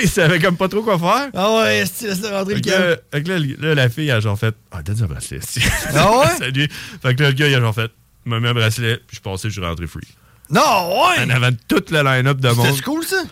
ils 0.00 0.08
savaient 0.08 0.38
comme 0.38 0.56
pas 0.56 0.68
trop 0.68 0.82
quoi 0.82 0.98
faire. 0.98 1.30
Ah 1.34 1.56
ouais, 1.56 1.84
que 2.00 2.06
laisse 2.06 2.24
rentrer 2.24 2.54
le 2.54 2.60
que 2.60 2.70
là, 2.70 2.96
fait 3.12 3.22
que 3.22 3.28
là, 3.28 3.38
le- 3.38 3.56
là, 3.58 3.74
la 3.74 3.88
fille 3.88 4.10
a 4.10 4.20
genre 4.20 4.38
fait 4.38 4.54
Ah, 4.70 4.82
donne 4.82 5.02
un 5.02 5.06
bracelet. 5.06 5.40
Ah 5.94 6.18
ouais? 6.18 6.26
Salut. 6.38 6.68
Fait 7.02 7.14
que 7.14 7.22
là, 7.22 7.30
le 7.30 7.34
gars, 7.34 7.48
il 7.48 7.54
a 7.54 7.60
genre 7.60 7.74
fait 7.74 7.90
Il 8.26 8.30
m'a 8.30 8.38
mis 8.40 8.48
un 8.48 8.54
bracelet, 8.54 8.96
puis 8.98 9.06
je 9.10 9.14
suis 9.16 9.22
passé, 9.22 9.48
je 9.48 9.54
suis 9.54 9.64
rentré 9.64 9.86
free. 9.86 10.06
Non, 10.50 10.60
ouais! 10.60 11.24
En 11.24 11.30
avant 11.30 11.50
toute 11.68 11.90
le 11.90 12.02
line-up 12.02 12.38
de 12.38 12.48
monde. 12.50 12.66
C'était 12.66 12.82
cool, 12.82 13.04
ça? 13.04 13.22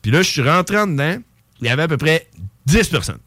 Puis 0.00 0.10
là, 0.10 0.22
je 0.22 0.30
suis 0.30 0.42
rentré 0.42 0.78
en 0.78 0.86
dedans. 0.86 1.16
Il 1.60 1.66
y 1.66 1.70
avait 1.70 1.82
à 1.82 1.88
peu 1.88 1.96
près 1.96 2.26
10 2.66 2.88
personnes. 2.88 3.18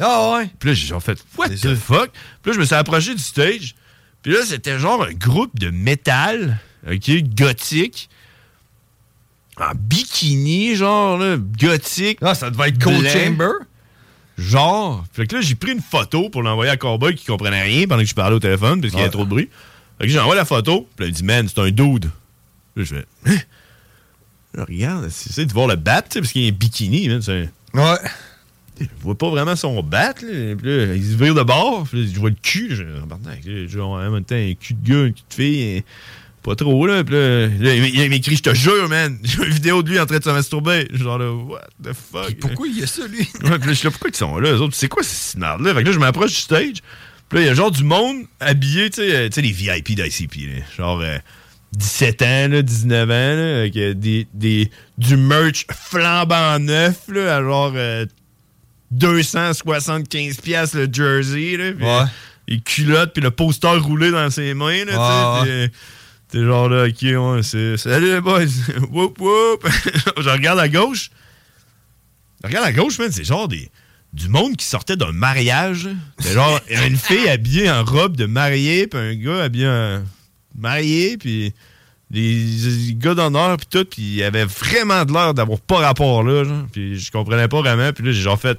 Ah 0.00 0.32
ouais? 0.32 0.50
Puis 0.58 0.70
là, 0.70 0.74
j'ai 0.74 0.86
genre 0.86 1.02
fait 1.02 1.22
What 1.36 1.50
the 1.50 1.74
fuck? 1.74 2.10
Puis 2.42 2.50
là, 2.50 2.52
je 2.54 2.58
me 2.60 2.64
suis 2.64 2.74
approché 2.74 3.14
du 3.14 3.22
stage. 3.22 3.74
Puis 4.22 4.32
là, 4.32 4.38
c'était 4.44 4.78
genre 4.78 5.02
un 5.02 5.12
groupe 5.12 5.58
de 5.58 5.70
métal, 5.70 6.58
OK, 6.90 7.10
gothique. 7.34 8.08
En 9.58 9.72
bikini, 9.74 10.74
genre, 10.74 11.18
là, 11.18 11.36
gothique. 11.36 12.18
Ah, 12.22 12.34
ça 12.34 12.50
devait 12.50 12.68
être 12.70 12.82
Cold. 12.82 13.06
Chamber? 13.06 13.52
Genre. 14.38 15.04
Fait 15.12 15.26
que 15.26 15.36
là, 15.36 15.42
j'ai 15.42 15.54
pris 15.54 15.72
une 15.72 15.82
photo 15.82 16.30
pour 16.30 16.42
l'envoyer 16.42 16.70
à 16.70 16.78
Cowboy 16.78 17.14
qui 17.14 17.26
comprenait 17.26 17.62
rien 17.62 17.86
pendant 17.86 18.02
que 18.02 18.08
je 18.08 18.14
parlais 18.14 18.36
au 18.36 18.40
téléphone 18.40 18.80
parce 18.80 18.92
qu'il 18.92 19.00
y 19.00 19.02
avait 19.02 19.12
trop 19.12 19.24
de 19.24 19.30
bruit. 19.30 19.50
Fait 19.98 20.06
que 20.06 20.12
j'envoie 20.12 20.34
la 20.34 20.46
photo. 20.46 20.88
Puis 20.96 21.04
là, 21.04 21.08
il 21.08 21.12
dit, 21.12 21.24
man, 21.24 21.46
c'est 21.46 21.60
un 21.60 21.70
dude. 21.70 22.06
Là, 22.76 22.84
je 22.84 22.94
fais, 22.94 23.06
Hein? 23.26 23.36
Là, 24.54 24.64
regarde, 24.64 25.08
c'est 25.10 25.44
de 25.44 25.52
voir 25.52 25.68
le 25.68 25.76
bat, 25.76 26.02
parce 26.02 26.32
qu'il 26.32 26.42
y 26.42 26.46
a 26.46 26.48
un 26.48 26.54
bikini, 26.54 27.08
man. 27.08 27.20
Ouais. 27.74 27.98
Je 28.80 28.86
vois 29.02 29.16
pas 29.16 29.30
vraiment 29.30 29.56
son 29.56 29.82
bat, 29.82 30.14
là. 30.22 30.54
Puis 30.56 30.68
là, 30.68 30.94
il 30.94 31.04
se 31.04 31.16
vire 31.16 31.34
de 31.34 31.42
bord. 31.42 31.86
Puis 31.88 32.02
là, 32.02 32.10
je 32.12 32.20
vois 32.20 32.30
le 32.30 32.36
cul. 32.40 32.74
Je 32.74 33.66
genre, 33.68 33.92
en 33.92 34.10
même 34.10 34.24
temps, 34.24 34.34
un 34.34 34.54
cul 34.54 34.74
de 34.74 34.88
gars, 34.88 35.04
un 35.04 35.10
cul 35.10 35.22
de 35.28 35.34
fille. 35.34 35.84
Pas 36.42 36.54
trop, 36.54 36.86
là. 36.86 37.04
Puis 37.04 37.14
là, 37.14 37.46
là, 37.46 37.74
il 37.74 38.10
m'écrit, 38.10 38.36
je 38.36 38.42
te 38.42 38.54
jure, 38.54 38.88
man. 38.88 39.18
J'ai 39.22 39.44
une 39.44 39.52
vidéo 39.52 39.82
de 39.82 39.90
lui 39.90 40.00
en 40.00 40.06
train 40.06 40.18
de 40.18 40.24
se 40.24 40.30
masturber. 40.30 40.88
Genre, 40.92 41.18
là, 41.18 41.32
what 41.32 41.68
the 41.82 41.92
fuck? 41.92 42.34
Pourquoi 42.40 42.66
il 42.68 42.78
y 42.78 42.82
a 42.82 42.86
ça, 42.86 43.06
lui? 43.06 43.28
Ouais, 43.42 43.58
puis 43.58 43.68
là, 43.68 43.68
je 43.68 43.72
suis 43.72 43.86
là, 43.86 43.90
pourquoi 43.90 44.10
ils 44.10 44.16
sont 44.16 44.38
là, 44.38 44.52
eux 44.52 44.60
autres? 44.60 44.74
C'est 44.74 44.88
quoi 44.88 45.02
ce 45.02 45.32
snarl-là? 45.32 45.74
Fait 45.74 45.82
que 45.82 45.88
là, 45.88 45.92
je 45.92 45.98
m'approche 45.98 46.30
du 46.30 46.36
stage. 46.36 46.78
Puis 47.28 47.38
là, 47.38 47.44
il 47.44 47.46
y 47.46 47.50
a 47.50 47.54
genre 47.54 47.70
du 47.70 47.84
monde 47.84 48.24
habillé, 48.40 48.90
tu 48.90 49.02
sais, 49.02 49.14
euh, 49.14 49.28
les 49.36 49.52
VIP 49.52 49.94
d'ICP. 49.94 50.64
Genre 50.76 51.00
euh, 51.00 51.18
17 51.76 52.22
ans, 52.22 52.48
là, 52.48 52.62
19 52.62 53.10
ans, 53.10 53.12
là, 53.12 53.58
avec 53.60 53.76
euh, 53.76 53.94
des, 53.94 54.26
des, 54.34 54.70
du 54.98 55.16
merch 55.16 55.66
flambant 55.70 56.58
neuf, 56.58 57.02
là, 57.08 57.36
à 57.36 57.42
genre 57.42 57.72
euh, 57.76 58.06
275 58.90 60.36
piastres 60.40 60.76
le 60.76 60.88
jersey, 60.92 61.56
là. 61.56 61.72
Puis, 61.72 61.84
Ouais. 61.84 62.04
les 62.48 62.60
culottes, 62.60 63.12
puis 63.12 63.22
le 63.22 63.30
poster 63.30 63.76
roulé 63.78 64.10
dans 64.10 64.30
ses 64.30 64.54
mains, 64.54 64.84
là. 64.84 65.42
Ouais, 65.42 65.70
T'es 66.28 66.44
genre 66.44 66.68
là, 66.68 66.86
ok, 66.86 67.02
ouais, 67.02 67.42
c'est. 67.42 67.76
Salut 67.76 68.12
les 68.12 68.20
boys! 68.20 68.44
whoop 68.92 69.20
whoop! 69.20 69.68
je 70.20 70.28
regarde 70.28 70.60
à 70.60 70.68
gauche. 70.68 71.10
Je 72.42 72.46
regarde 72.48 72.66
à 72.66 72.72
gauche, 72.72 72.98
man, 73.00 73.10
c'est 73.10 73.24
genre 73.24 73.48
des. 73.48 73.68
Du 74.12 74.28
monde 74.28 74.56
qui 74.56 74.64
sortait 74.64 74.96
d'un 74.96 75.10
mariage. 75.12 75.88
C'est 76.18 76.32
genre 76.32 76.60
une 76.68 76.96
fille 76.96 77.28
habillée 77.28 77.70
en 77.70 77.84
robe 77.84 78.16
de 78.16 78.26
mariée, 78.26 78.86
puis 78.86 78.98
un 79.00 79.14
gars 79.14 79.42
habillé 79.44 79.68
en 79.68 80.02
marié, 80.56 81.16
puis 81.16 81.52
des, 82.10 82.94
gars 82.94 83.14
d'honneur, 83.14 83.56
puis 83.56 83.66
tout, 83.70 83.84
puis 83.84 84.02
il 84.02 84.22
avait 84.22 84.44
vraiment 84.44 85.04
de 85.04 85.12
l'air 85.12 85.32
d'avoir 85.34 85.60
pas 85.60 85.78
rapport 85.78 86.22
là. 86.22 86.44
Puis 86.72 86.98
je 86.98 87.12
comprenais 87.12 87.48
pas 87.48 87.60
vraiment, 87.60 87.92
puis 87.92 88.04
là, 88.04 88.12
j'ai 88.12 88.20
genre 88.20 88.40
fait. 88.40 88.58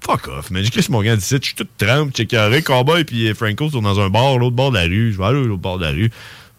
Fuck 0.00 0.28
off, 0.28 0.50
man. 0.50 0.62
J'ai 0.62 0.70
quitté 0.70 0.92
mon 0.92 1.02
gars 1.02 1.16
d'ici. 1.16 1.36
Je 1.40 1.46
suis 1.46 1.54
tout 1.54 1.66
trempe, 1.78 2.12
check 2.12 2.28
carré. 2.28 2.62
Cowboy 2.62 3.04
puis 3.04 3.34
Franco 3.34 3.70
sont 3.70 3.82
dans 3.82 3.98
un 3.98 4.08
bar, 4.08 4.38
l'autre 4.38 4.54
bord 4.54 4.70
de 4.70 4.78
la 4.78 4.84
rue. 4.84 5.12
Je 5.12 5.18
vais 5.18 5.24
aller 5.24 5.40
à 5.40 5.42
l'autre 5.42 5.62
bord 5.62 5.78
de 5.78 5.84
la 5.84 5.90
rue. 5.90 6.10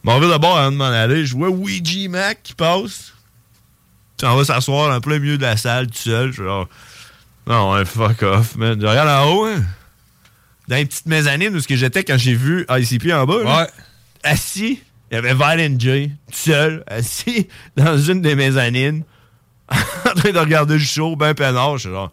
M'en 0.04 0.20
vais 0.20 0.28
d'abord 0.28 0.58
avant 0.58 0.72
de 0.72 0.76
m'en 0.76 0.86
aller. 0.86 1.26
Je 1.26 1.36
vois 1.36 1.50
Ouija 1.50 2.10
Mac 2.10 2.40
qui 2.44 2.54
passe. 2.54 3.14
Tu 4.18 4.26
en 4.26 4.36
vas 4.36 4.44
s'asseoir 4.44 4.94
en 4.94 5.00
plein 5.00 5.20
milieu 5.20 5.38
de 5.38 5.44
la 5.44 5.56
salle 5.56 5.88
tout 5.88 5.98
seul. 5.98 6.30
Je 6.30 6.34
suis 6.34 6.44
genre. 6.44 6.68
Non, 7.46 7.86
fuck 7.86 8.24
off, 8.24 8.56
man. 8.56 8.80
Je 8.82 8.86
regarde 8.86 9.08
en 9.08 9.32
haut, 9.32 9.46
hein. 9.46 9.64
Dans 10.68 10.76
les 10.76 10.86
petites 10.86 11.06
mezzanines 11.06 11.56
où 11.56 11.60
ce 11.62 11.68
que 11.68 11.78
j'étais 11.78 12.04
quand 12.04 12.18
j'ai 12.18 12.34
vu 12.34 12.66
ICP 12.70 13.14
en 13.14 13.26
bas. 13.26 13.44
là. 13.44 13.70
Assis, 14.24 14.82
il 15.12 15.16
y 15.16 15.18
avait 15.18 15.34
Violent 15.34 15.80
J, 15.80 16.12
tout 16.28 16.34
seul, 16.34 16.84
assis 16.88 17.48
dans 17.76 17.98
une 17.98 18.22
des 18.22 18.36
mezzanines, 18.36 19.04
en 19.70 20.14
train 20.14 20.32
de 20.32 20.40
regarder 20.40 20.76
le 20.76 20.80
show, 20.80 21.16
ben 21.16 21.34
peinard. 21.34 21.78
Je 21.78 21.88
suis 21.88 21.90
genre, 21.90 22.12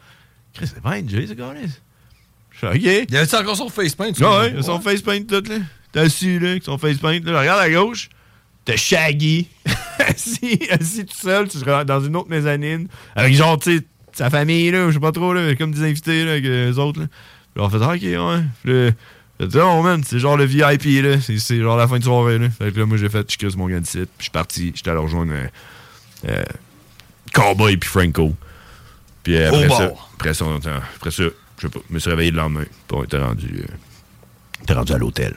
Chris, 0.52 0.68
c'est 0.72 0.82
Violent 0.82 1.08
J, 1.08 1.28
ce 1.28 1.32
gars-là. 1.34 1.60
Je 2.50 2.58
suis 2.58 2.66
OK. 2.66 3.06
Il 3.10 3.16
avait-tu 3.16 3.36
encore 3.36 3.56
son 3.56 3.68
face 3.68 3.94
paint? 3.94 4.12
Ouais, 4.12 4.54
ouais, 4.54 4.62
son 4.62 4.80
face 4.80 5.02
paint 5.02 5.22
tout, 5.22 5.42
là. 5.48 5.56
T'es 5.92 6.00
assis, 6.00 6.38
là, 6.38 6.50
avec 6.50 6.64
son 6.64 6.78
face 6.78 6.98
paint. 6.98 7.20
Là, 7.20 7.40
regarde 7.40 7.60
à 7.60 7.70
gauche, 7.70 8.08
t'as 8.64 8.76
Shaggy, 8.76 9.48
assis, 9.98 10.60
assis 10.70 11.04
tout 11.04 11.16
seul, 11.16 11.48
tu 11.48 11.58
seras 11.58 11.84
dans 11.84 12.00
une 12.00 12.16
autre 12.16 12.30
mezzanine, 12.30 12.88
avec 13.14 13.34
genre, 13.34 13.58
tu 13.58 13.78
sais, 13.78 13.84
sa 14.12 14.30
famille, 14.30 14.70
là, 14.70 14.88
je 14.88 14.94
sais 14.94 15.00
pas 15.00 15.12
trop, 15.12 15.32
là, 15.32 15.54
comme 15.56 15.72
des 15.72 15.82
invités, 15.82 16.24
là, 16.24 16.32
avec 16.32 16.44
les 16.44 16.78
autres, 16.78 17.00
là. 17.00 17.06
Puis 17.54 17.64
on 17.64 17.70
fait, 17.70 17.78
ah, 17.82 17.94
OK, 17.94 18.02
ouais. 18.02 18.44
Puis 18.64 18.96
j'ai 19.40 19.46
dit, 19.48 19.58
oh, 19.60 19.82
man, 19.82 20.02
c'est 20.06 20.18
genre 20.18 20.36
le 20.36 20.44
VIP, 20.44 21.02
là. 21.02 21.20
C'est- 21.20 21.60
genre 21.60 21.76
la 21.76 21.88
fin 21.88 21.98
de 21.98 22.04
soirée, 22.04 22.38
là. 22.38 22.48
Fait 22.50 22.72
que 22.72 22.78
là, 22.80 22.86
moi, 22.86 22.96
j'ai 22.96 23.08
fait, 23.08 23.30
je 23.30 23.36
crisse 23.36 23.56
mon 23.56 23.66
gars 23.68 23.80
de 23.80 23.86
site, 23.86 24.04
puis 24.04 24.10
je 24.18 24.22
suis 24.24 24.30
parti, 24.30 24.72
j'étais 24.74 24.90
allé 24.90 25.00
rejoindre 25.00 25.32
euh, 25.32 25.46
euh, 26.28 26.42
Cowboy 27.32 27.76
puis 27.76 27.88
Franco. 27.88 28.34
Puis 29.22 29.36
euh, 29.36 29.48
après 29.48 29.68
ça, 29.68 29.92
après 30.14 30.34
ça, 30.34 30.44
après 30.96 31.10
je 31.10 31.30
sais 31.60 31.68
pas, 31.68 31.80
je 31.88 31.94
me 31.94 31.98
suis 31.98 32.10
réveillé 32.10 32.30
le 32.30 32.36
lendemain, 32.36 32.64
puis 32.64 32.96
on 32.98 33.04
était 33.04 33.18
rendu, 33.18 33.64
euh, 34.68 34.74
rendu 34.74 34.92
à 34.92 34.98
l'hôtel. 34.98 35.34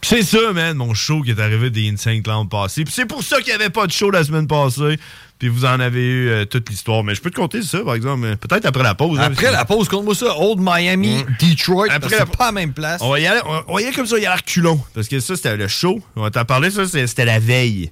Puis 0.00 0.10
c'est 0.10 0.22
ça, 0.24 0.52
man, 0.52 0.76
mon 0.76 0.94
show 0.94 1.22
qui 1.22 1.30
est 1.30 1.38
arrivé 1.40 1.70
des 1.70 1.88
Insane 1.88 2.22
Clown 2.22 2.48
passé. 2.48 2.82
Puis 2.84 2.92
c'est 2.92 3.06
pour 3.06 3.22
ça 3.22 3.36
qu'il 3.36 3.46
n'y 3.46 3.52
avait 3.52 3.70
pas 3.70 3.86
de 3.86 3.92
show 3.92 4.10
la 4.10 4.24
semaine 4.24 4.48
passée. 4.48 4.98
Puis 5.42 5.48
vous 5.48 5.64
en 5.64 5.80
avez 5.80 6.04
eu 6.06 6.28
euh, 6.28 6.44
toute 6.44 6.70
l'histoire. 6.70 7.02
Mais 7.02 7.16
je 7.16 7.20
peux 7.20 7.28
te 7.28 7.34
compter 7.34 7.62
ça, 7.62 7.80
par 7.80 7.96
exemple. 7.96 8.24
euh, 8.24 8.36
Peut-être 8.36 8.64
après 8.64 8.84
la 8.84 8.94
pause. 8.94 9.18
hein, 9.18 9.24
Après 9.24 9.50
la 9.50 9.64
pause, 9.64 9.88
compte-moi 9.88 10.14
ça. 10.14 10.38
Old 10.38 10.60
Miami, 10.60 11.24
Detroit. 11.40 11.86
Après 11.90 12.16
la- 12.16 12.26
pas 12.26 12.46
la 12.46 12.52
même 12.52 12.72
place. 12.72 13.00
On 13.02 13.10
va 13.10 13.18
y 13.18 13.26
aller, 13.26 13.40
on, 13.44 13.64
on 13.66 13.74
va 13.74 13.80
y 13.80 13.86
aller 13.86 13.92
comme 13.96 14.06
ça, 14.06 14.18
il 14.18 14.22
y 14.22 14.26
a 14.26 14.30
l'air 14.30 14.44
culon. 14.44 14.80
Parce 14.94 15.08
que 15.08 15.18
ça, 15.18 15.34
c'était 15.34 15.56
le 15.56 15.66
show. 15.66 16.00
On 16.14 16.30
t'en 16.30 16.44
parler, 16.44 16.70
ça, 16.70 16.86
c'était 16.86 17.24
la 17.24 17.40
veille. 17.40 17.90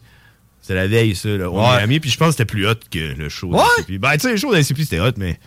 C'était 0.61 0.75
la 0.77 0.87
veille, 0.87 1.17
ça, 1.17 1.29
là, 1.31 1.51
Ouais. 1.51 1.79
Miami. 1.79 1.99
Puis 1.99 2.11
je 2.11 2.19
pense 2.19 2.29
que 2.29 2.33
c'était 2.35 2.45
plus 2.45 2.69
hot 2.69 2.75
que 2.89 3.15
le 3.19 3.29
show 3.29 3.49
Ouais? 3.49 3.99
Ben, 3.99 4.13
tu 4.13 4.21
sais, 4.21 4.31
le 4.31 4.37
show 4.37 4.55
d'ICP, 4.55 4.83
c'était 4.83 5.01
hot, 5.01 5.11
mais 5.17 5.41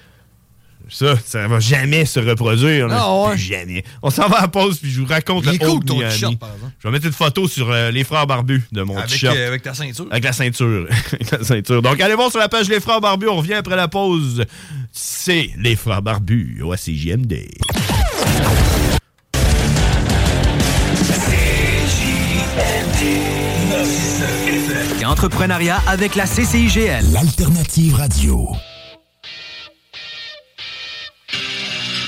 ça, 0.90 1.16
ça 1.26 1.48
va 1.48 1.60
jamais 1.60 2.06
se 2.06 2.20
reproduire. 2.20 2.88
là. 2.88 2.98
Ah, 3.02 3.24
ouais. 3.24 3.32
Plus 3.32 3.40
Jamais. 3.42 3.84
On 4.02 4.10
s'en 4.10 4.28
va 4.28 4.38
à 4.38 4.42
la 4.42 4.48
pause, 4.48 4.80
puis 4.80 4.92
je 4.92 5.02
vous 5.02 5.08
raconte 5.08 5.44
Il 5.46 5.50
le 5.50 5.56
est 5.56 5.60
cool, 5.60 5.70
Old 5.70 5.86
ton 5.86 6.00
t-shirt, 6.00 6.38
par 6.40 6.54
exemple. 6.54 6.74
Je 6.80 6.88
vais 6.88 6.92
mettre 6.92 7.06
une 7.06 7.14
photo 7.14 7.48
sur 7.48 7.70
euh, 7.72 7.92
les 7.92 8.04
frères 8.04 8.28
barbus 8.28 8.64
de 8.72 8.82
mon 8.84 8.98
Avec, 8.98 9.10
t-shirt. 9.12 9.36
euh, 9.36 9.48
avec 9.48 9.62
ta 9.64 9.74
ceinture. 9.74 10.08
Avec 10.12 10.24
la 10.24 10.34
ceinture. 10.34 10.88
Avec 11.14 11.32
la 11.32 11.44
ceinture. 11.44 11.82
Donc, 11.82 12.00
allez 12.02 12.16
voir 12.16 12.30
sur 12.32 12.40
la 12.40 12.50
page 12.50 12.70
Les 12.70 12.80
Frères 12.80 13.02
Barbus. 13.02 13.28
On 13.28 13.38
revient 13.38 13.54
après 13.56 13.76
la 13.76 13.88
pause. 13.88 14.44
C'est 14.92 15.50
Les 15.58 15.76
Frères 15.76 16.02
Barbus 16.02 16.62
au 16.64 16.74
CJMD. 16.76 17.34
Entrepreneuriat 25.06 25.80
avec 25.88 26.16
la 26.16 26.26
CCIGL. 26.26 27.12
L'alternative 27.14 27.96
radio. 27.96 28.50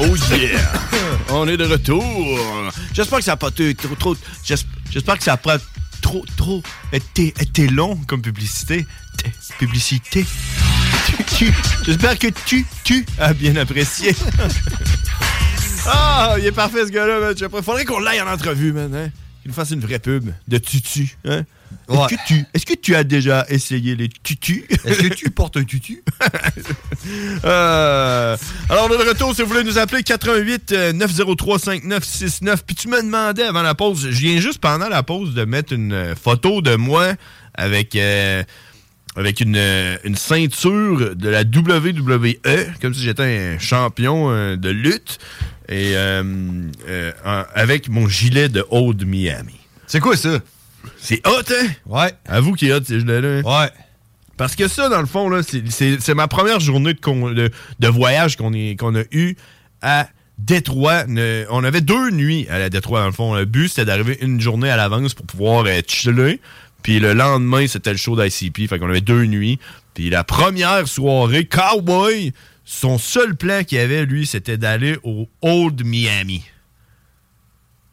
oh 0.00 0.16
yeah! 0.34 0.72
On 1.30 1.46
est 1.48 1.56
de 1.56 1.64
retour. 1.64 2.04
J'espère 2.92 3.18
que 3.18 3.24
ça 3.24 3.32
n'a 3.32 3.36
pas 3.36 3.48
été 3.48 3.74
trop, 3.74 3.94
trop. 3.94 4.16
j'esp- 4.44 4.66
J'espère 4.90 5.16
que 5.18 5.24
ça 5.24 5.32
n'a 5.32 5.36
pas 5.36 5.58
trop 6.00 6.24
trop, 6.36 6.62
été, 6.92 7.28
été 7.40 7.68
long 7.68 7.96
comme 8.06 8.22
publicité. 8.22 8.86
Publicité. 9.58 10.24
J'espère 11.84 12.18
que 12.18 12.28
tu, 12.46 12.66
tu 12.84 13.04
as 13.18 13.32
bien 13.34 13.54
apprécié. 13.56 14.14
ah, 15.86 16.36
il 16.38 16.46
est 16.46 16.52
parfait 16.52 16.86
ce 16.86 16.90
gars-là, 16.90 17.20
man. 17.20 17.62
Faudrait 17.62 17.84
qu'on 17.84 18.00
l'aille 18.00 18.20
en 18.20 18.26
entrevue, 18.28 18.72
man. 18.72 18.94
Hein? 18.94 19.10
Qu'il 19.42 19.50
nous 19.50 19.54
fasse 19.54 19.70
une 19.70 19.80
vraie 19.80 19.98
pub 19.98 20.30
de 20.48 20.58
tutu. 20.58 21.16
Hein? 21.24 21.42
Est-ce 21.90 22.14
que, 22.14 22.26
tu, 22.26 22.44
est-ce 22.54 22.66
que 22.66 22.74
tu 22.74 22.94
as 22.94 23.04
déjà 23.04 23.44
essayé 23.48 23.96
les 23.96 24.08
tutus? 24.08 24.62
Est-ce 24.84 25.00
que 25.02 25.14
tu 25.14 25.30
portes 25.30 25.56
un 25.56 25.64
tutu? 25.64 26.02
Euh, 27.44 28.36
alors, 28.68 28.88
on 28.90 28.94
est 28.94 29.02
de 29.02 29.08
retour. 29.08 29.34
Si 29.34 29.40
vous 29.42 29.48
voulez 29.48 29.64
nous 29.64 29.78
appeler, 29.78 30.02
88 30.02 30.72
euh, 30.72 30.92
903 30.92 31.58
5969. 31.58 32.64
Puis 32.66 32.76
tu 32.76 32.88
me 32.88 33.02
demandais 33.02 33.44
avant 33.44 33.62
la 33.62 33.74
pause, 33.74 34.08
je 34.10 34.18
viens 34.18 34.38
juste 34.38 34.58
pendant 34.58 34.88
la 34.88 35.02
pause 35.02 35.32
de 35.32 35.44
mettre 35.44 35.72
une 35.72 36.14
photo 36.22 36.60
de 36.60 36.76
moi 36.76 37.14
avec, 37.54 37.96
euh, 37.96 38.42
avec 39.16 39.40
une, 39.40 39.56
une 40.04 40.16
ceinture 40.16 41.16
de 41.16 41.28
la 41.28 41.40
WWE, 41.40 42.74
comme 42.82 42.92
si 42.92 43.02
j'étais 43.02 43.54
un 43.54 43.58
champion 43.58 44.30
euh, 44.30 44.56
de 44.56 44.68
lutte, 44.68 45.18
et 45.68 45.94
avec 47.54 47.88
mon 47.88 48.08
gilet 48.08 48.50
de 48.50 48.64
Old 48.70 49.06
Miami. 49.06 49.58
C'est 49.86 50.00
quoi 50.00 50.16
ça? 50.16 50.40
C'est 50.98 51.26
hot, 51.26 51.42
hein? 51.50 51.66
Ouais. 51.86 52.12
Avoue 52.26 52.52
qu'il 52.54 52.68
est 52.68 52.72
hot, 52.74 52.80
ces 52.84 53.00
gilets-là. 53.00 53.40
Ouais. 53.44 53.70
Parce 54.36 54.56
que 54.56 54.68
ça, 54.68 54.88
dans 54.88 55.00
le 55.00 55.06
fond, 55.06 55.28
là, 55.28 55.42
c'est- 55.42 56.14
ma 56.14 56.28
première 56.28 56.60
journée 56.60 56.94
de, 56.94 57.00
con- 57.00 57.30
de, 57.30 57.50
de 57.78 57.88
voyage 57.88 58.36
qu'on 58.36 58.54
a 58.54 59.02
eu 59.12 59.36
à 59.82 60.08
Détroit. 60.38 61.04
Ne- 61.06 61.44
on 61.50 61.62
avait 61.64 61.82
deux 61.82 62.10
nuits 62.10 62.46
à 62.48 62.58
la 62.58 62.70
Détroit, 62.70 63.00
dans 63.00 63.06
le 63.06 63.12
fond. 63.12 63.34
Le 63.34 63.44
but, 63.44 63.68
c'était 63.68 63.84
d'arriver 63.84 64.16
une 64.22 64.40
journée 64.40 64.70
à 64.70 64.76
l'avance 64.76 65.12
pour 65.14 65.26
pouvoir 65.26 65.64
euh, 65.66 65.80
chiller. 65.86 66.40
Puis 66.82 66.98
le 67.00 67.12
lendemain, 67.12 67.66
c'était 67.66 67.90
le 67.92 67.98
show 67.98 68.16
d'ICP. 68.16 68.66
Fait 68.66 68.78
qu'on 68.78 68.88
avait 68.88 69.02
deux 69.02 69.24
nuits. 69.26 69.58
Puis 69.92 70.08
la 70.08 70.24
première 70.24 70.88
soirée, 70.88 71.44
Cowboy, 71.44 72.32
son 72.64 72.96
seul 72.96 73.36
plan 73.36 73.64
qu'il 73.64 73.76
avait, 73.78 74.06
lui, 74.06 74.24
c'était 74.26 74.56
d'aller 74.56 74.96
au 75.02 75.28
Old 75.42 75.84
Miami. 75.84 76.42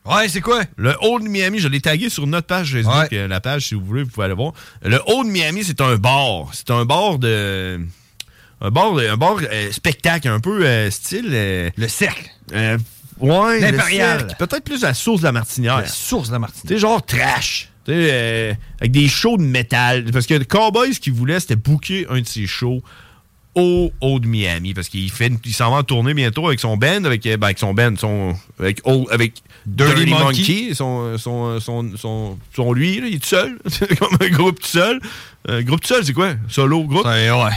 Ouais, 0.10 0.28
c'est 0.30 0.41
quoi? 0.41 0.62
Le 0.78 0.96
Old 1.02 1.24
Miami, 1.28 1.60
je 1.60 1.67
l'ai 1.67 1.82
tagué 1.82 2.10
sur 2.10 2.26
notre 2.28 2.48
page 2.48 2.72
Facebook, 2.72 2.96
Ouais. 3.12 3.17
euh, 3.17 3.28
la 3.28 3.41
page, 3.41 3.67
si 3.67 3.76
vous 3.76 3.86
voulez, 3.86 4.04
vous 4.04 4.10
pouvez 4.10 4.26
aller 4.26 4.34
voir. 4.36 4.54
Le 4.84 5.00
Old 5.08 5.28
Miami, 5.28 5.63
c'est 5.63 5.82
un 5.82 5.96
bar. 5.98 6.50
C'est 6.54 6.72
un 6.72 6.86
bar 6.86 7.20
de. 7.20 7.80
Un 8.62 8.72
bar, 8.72 8.93
de- 8.96 9.08
un 9.08 9.17
bar 9.17 9.38
euh, 9.41 9.72
spectacle, 9.72 10.28
un 10.28 10.39
peu 10.39 10.65
euh, 10.65 10.89
style. 10.89 11.28
le 11.76 11.88
cercle. 11.88 12.26
ouais, 13.20 13.60
L'Impérial. 13.60 14.28
Peut-être 14.39 14.63
plus 14.63 14.82
la 14.82 14.93
source 14.93 15.22
de 15.22 15.26
la 15.26 15.32
martinière. 15.32 15.78
La 15.80 15.88
source 15.88 16.30
de 16.30 16.34
la 16.34 16.39
Martinique. 16.39 16.67
Tu 16.67 16.74
sais, 16.74 16.80
genre 16.80 17.06
trash. 17.06 17.70
Tu 17.86 17.91
sais, 17.93 18.10
euh, 18.12 18.54
avec 18.80 18.91
des 18.91 19.08
shows 19.08 19.38
de 19.38 19.43
métal. 19.43 20.06
Parce 20.12 20.26
que 20.26 20.34
le 20.34 20.46
Cowboy, 20.46 20.93
ce 20.93 21.00
qu'il 21.00 21.13
voulait, 21.13 21.39
c'était 21.39 21.56
booker 21.56 22.06
un 22.10 22.20
de 22.22 22.28
ses 22.28 22.48
shows 22.48 22.82
au 23.56 23.91
Old 24.02 24.26
Miami. 24.26 24.74
Parce 24.74 24.89
qu'il 24.89 25.10
fait, 25.12 25.32
il 25.46 25.54
s'en 25.54 25.72
va 25.72 25.78
en 25.78 25.84
tournée 25.84 26.13
bientôt 26.13 26.48
avec 26.48 26.60
son 26.60 26.78
band, 26.78 27.04
avec, 27.06 27.24
ben, 27.24 27.41
avec 27.43 27.60
son 27.60 27.74
band, 27.74 27.93
son, 27.98 28.36
avec, 28.60 28.82
Old- 28.86 29.08
avec 29.12 29.34
Dirty 29.68 30.06
Dirty, 30.06 30.12
Monkey. 30.12 30.24
Monkey, 30.24 30.74
son, 30.74 31.18
son, 31.18 31.60
son, 31.60 32.40
son, 32.56 32.74
lui, 32.74 33.02
là, 33.02 33.08
il 33.08 33.16
est 33.16 33.20
tout 33.20 33.28
seul. 33.28 33.60
C'est 33.68 34.00
comme 34.00 34.18
un 34.20 34.30
groupe 34.30 34.62
tout 34.62 34.68
seul. 34.68 35.00
Un 35.48 35.62
groupe 35.62 35.82
tout 35.82 35.88
seul, 35.88 36.06
c'est 36.06 36.14
quoi? 36.14 36.34
Solo, 36.48 36.84
groupe? 36.84 37.06
Ouais, 37.06 37.30
ouais. 37.32 37.52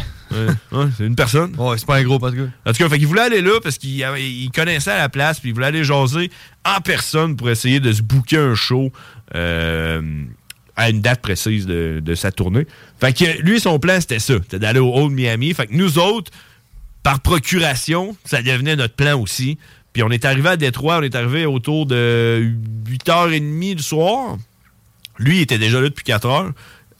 Ouais, 0.70 0.86
c'est 0.96 1.06
une 1.06 1.16
personne. 1.16 1.54
Ouais, 1.58 1.76
c'est 1.76 1.86
pas 1.86 1.96
un 1.96 2.04
gros, 2.04 2.20
pas 2.20 2.30
de 2.30 2.36
gars. 2.36 2.50
En 2.64 2.72
tout 2.72 2.78
cas, 2.78 2.88
fait 2.88 2.98
qu'il 2.98 3.08
voulait 3.08 3.22
aller 3.22 3.40
là 3.40 3.58
parce 3.60 3.78
qu'il 3.78 3.98
il 3.98 4.50
connaissait 4.54 4.96
la 4.96 5.08
place, 5.08 5.40
puis 5.40 5.48
il 5.50 5.54
voulait 5.54 5.66
aller 5.66 5.82
jaser 5.82 6.30
en 6.64 6.80
personne 6.80 7.34
pour 7.36 7.50
essayer 7.50 7.80
de 7.80 7.92
se 7.92 8.02
booker 8.02 8.36
un 8.38 8.54
show 8.54 8.92
euh, 9.34 10.00
à 10.76 10.90
une 10.90 11.00
date 11.00 11.20
précise 11.20 11.66
de, 11.66 12.00
de 12.00 12.14
sa 12.14 12.30
tournée. 12.30 12.66
Fait 13.00 13.12
que 13.12 13.40
lui, 13.42 13.58
son 13.58 13.80
plan, 13.80 14.00
c'était 14.00 14.20
ça. 14.20 14.34
C'était 14.34 14.60
d'aller 14.60 14.78
au 14.78 14.94
Old 14.94 15.12
Miami. 15.12 15.52
Fait 15.52 15.66
que 15.66 15.74
nous 15.74 15.98
autres, 15.98 16.30
par 17.02 17.20
procuration, 17.20 18.16
ça 18.24 18.40
devenait 18.42 18.76
notre 18.76 18.94
plan 18.94 19.20
aussi. 19.20 19.58
Puis 19.92 20.02
on 20.02 20.10
est 20.10 20.24
arrivé 20.24 20.48
à 20.50 20.56
Détroit, 20.56 20.98
on 20.98 21.02
est 21.02 21.14
arrivé 21.14 21.46
autour 21.46 21.86
de 21.86 22.52
8h30 22.88 23.74
du 23.74 23.82
soir. 23.82 24.36
Lui, 25.18 25.38
il 25.38 25.40
était 25.42 25.58
déjà 25.58 25.80
là 25.80 25.88
depuis 25.88 26.04
4 26.04 26.26
heures 26.28 26.52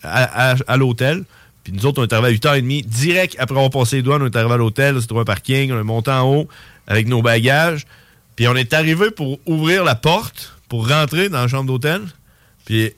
à, 0.03 0.51
à- 0.53 0.57
à 0.67 0.77
l'hôtel. 0.77 1.25
Puis 1.63 1.73
nous 1.73 1.87
autres, 1.87 2.01
on 2.03 2.05
est 2.05 2.13
arrivé 2.13 2.29
à 2.29 2.31
8h30. 2.59 2.87
Direct 2.87 3.37
après 3.39 3.55
avoir 3.57 3.71
passé 3.71 3.97
les 3.97 4.03
douanes, 4.03 4.23
on 4.23 4.27
est 4.27 4.37
arrivé 4.37 4.55
à 4.55 4.57
l'hôtel. 4.57 4.97
On 4.97 5.01
s'est 5.01 5.07
trouvé 5.07 5.23
un 5.23 5.25
parking. 5.25 5.71
On 5.73 5.81
est 5.81 5.85
monté 5.85 6.11
en 6.11 6.23
haut 6.29 6.49
avec 6.87 7.07
nos 7.07 7.23
bagages. 7.23 7.87
Puis 8.37 8.49
on 8.49 8.57
est 8.57 8.73
arrivé 8.73 9.11
pour 9.11 9.39
ouvrir 9.47 9.85
la 9.85 9.95
porte, 9.95 10.57
pour 10.69 10.89
rentrer 10.89 11.29
dans 11.29 11.43
la 11.43 11.49
chambre 11.49 11.67
d'hôtel. 11.67 12.01
Puis 12.65 12.93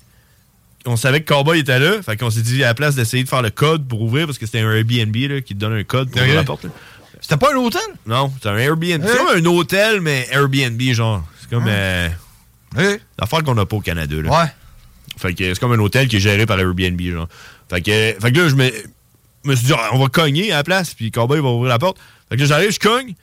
on 0.87 0.97
savait 0.97 1.21
que 1.21 1.33
Cowboy 1.33 1.59
était 1.61 1.79
là. 1.79 2.03
Fait 2.03 2.17
qu'on 2.17 2.31
s'est 2.31 2.43
dit 2.43 2.63
à 2.65 2.69
la 2.69 2.75
place 2.75 2.95
d'essayer 2.95 3.23
de 3.25 3.29
faire 3.29 3.43
le 3.43 3.51
code 3.51 3.87
pour 3.87 4.01
ouvrir, 4.03 4.27
parce 4.27 4.39
que 4.39 4.47
c'était 4.47 4.61
un 4.61 4.71
Airbnb 4.73 5.15
là, 5.17 5.41
qui 5.41 5.55
te 5.55 5.61
donne 5.61 5.75
un 5.75 5.85
code 5.85 6.09
pour 6.11 6.17
ouvrir 6.23 6.37
la 6.37 6.45
porte. 6.45 6.65
là. 6.65 6.71
C'était 7.23 7.37
pas 7.39 7.53
un 7.55 7.57
hôtel? 7.57 7.81
Non, 8.07 8.31
c'est 8.43 8.49
un 8.49 8.57
Airbnb. 8.59 9.03
C'est 9.07 9.11
Hein? 9.13 9.25
comme 9.27 9.37
un 9.37 9.45
hôtel, 9.47 10.01
mais 10.03 10.27
Airbnb, 10.31 10.81
genre. 10.93 11.25
C'est 11.41 11.49
comme. 11.49 11.65
Euh, 11.69 12.09
L'affaire 13.19 13.43
qu'on 13.45 13.55
n'a 13.55 13.65
pas 13.67 13.77
au 13.77 13.81
Canada, 13.81 14.17
là. 14.23 14.31
Ouais. 14.43 14.49
Fait 15.17 15.35
que 15.35 15.55
c'est 15.55 15.59
comme 15.61 15.73
un 15.73 15.79
hôtel 15.79 16.09
qui 16.09 16.17
est 16.17 16.21
géré 16.21 16.47
par 16.47 16.59
Airbnb, 16.59 17.01
genre. 17.01 17.29
Fait 17.71 17.81
que, 17.81 17.91
fait 18.21 18.33
que 18.33 18.39
là, 18.41 18.49
je 18.49 18.55
me, 18.55 18.71
me 19.45 19.55
suis 19.55 19.67
dit, 19.67 19.73
on 19.93 19.99
va 19.99 20.09
cogner 20.09 20.53
à 20.53 20.57
la 20.57 20.65
place, 20.65 20.95
puis 20.95 21.11
Cowboy 21.11 21.41
va 21.41 21.49
ouvrir 21.49 21.69
la 21.71 21.79
porte. 21.79 21.99
Fait 22.29 22.37
que 22.37 22.41
là, 22.43 22.47
j'arrive, 22.47 22.71
je 22.73 22.81
cogne. 22.81 23.15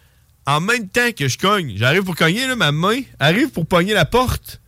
En 0.45 0.61
même 0.61 0.87
temps 0.87 1.11
que 1.15 1.27
je 1.27 1.37
cogne, 1.37 1.73
j'arrive 1.75 2.03
pour 2.03 2.15
cogner, 2.15 2.47
là, 2.47 2.55
ma 2.55 2.71
main 2.71 3.01
arrive 3.19 3.49
pour 3.49 3.65
pogner 3.67 3.93
la 3.93 4.05
porte. 4.05 4.61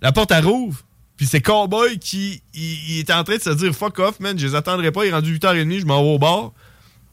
La 0.00 0.10
porte, 0.12 0.32
elle 0.32 0.44
rouvre. 0.44 0.80
Puis 1.16 1.26
c'est 1.26 1.40
Cowboy 1.40 1.98
qui 2.00 2.42
il, 2.54 2.94
il 2.96 2.98
est 2.98 3.10
en 3.12 3.22
train 3.22 3.36
de 3.36 3.40
se 3.42 3.50
dire 3.50 3.72
fuck 3.72 3.98
off, 4.00 4.18
man, 4.18 4.36
je 4.36 4.46
les 4.48 4.54
attendrai 4.56 4.90
pas. 4.90 5.04
Il 5.04 5.08
est 5.10 5.12
rendu 5.12 5.36
8h30, 5.38 5.80
je 5.80 5.84
m'en 5.86 6.02
vais 6.02 6.08
au 6.14 6.18
bar. 6.18 6.52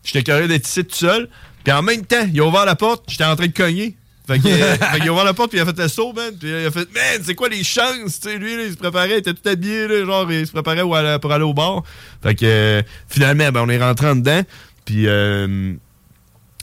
J'étais 0.04 0.24
curieux 0.24 0.48
d'être 0.48 0.68
ici 0.68 0.84
tout 0.84 0.96
seul. 0.96 1.30
Puis 1.64 1.72
en 1.74 1.82
même 1.82 2.06
temps, 2.06 2.26
il 2.34 2.40
a 2.42 2.46
ouvert 2.46 2.66
la 2.66 2.76
porte, 2.76 3.04
j'étais 3.08 3.24
en 3.26 3.36
train 3.36 3.48
de 3.48 3.52
cogner. 3.54 3.96
Fait 4.28 4.34
euh, 4.46 4.76
fait 4.94 5.00
qu'il 5.00 5.10
a 5.10 5.14
ouvert 5.14 5.24
la 5.26 5.34
porte, 5.34 5.50
puis 5.52 5.60
il 5.60 5.62
a 5.62 5.66
fait 5.66 5.78
le 5.78 5.88
saut, 5.88 6.14
man. 6.14 6.32
Puis 6.40 6.50
il 6.50 6.66
a 6.66 6.72
fait, 6.72 6.88
man, 6.94 7.22
c'est 7.24 7.36
quoi 7.36 7.50
les 7.50 7.64
chances? 7.64 8.20
Tu 8.20 8.30
sais, 8.30 8.38
lui, 8.38 8.56
là, 8.56 8.64
il 8.64 8.72
se 8.72 8.78
préparait, 8.78 9.10
il 9.12 9.18
était 9.18 9.34
tout 9.34 9.48
habillé, 9.48 9.88
là, 9.88 10.06
genre, 10.06 10.32
il 10.32 10.46
se 10.48 10.52
préparait 10.52 10.82
pour 10.82 10.96
aller, 10.96 11.18
pour 11.20 11.32
aller 11.32 11.44
au 11.44 11.54
bar. 11.54 11.84
Fait 12.24 12.36
que 12.36 12.46
euh, 12.46 12.82
finalement, 13.08 13.52
ben, 13.52 13.62
on 13.62 13.70
est 13.70 13.82
rentré 13.82 14.08
en 14.10 14.16
dedans. 14.16 14.42
Puis, 14.86 15.08
euh, 15.08 15.74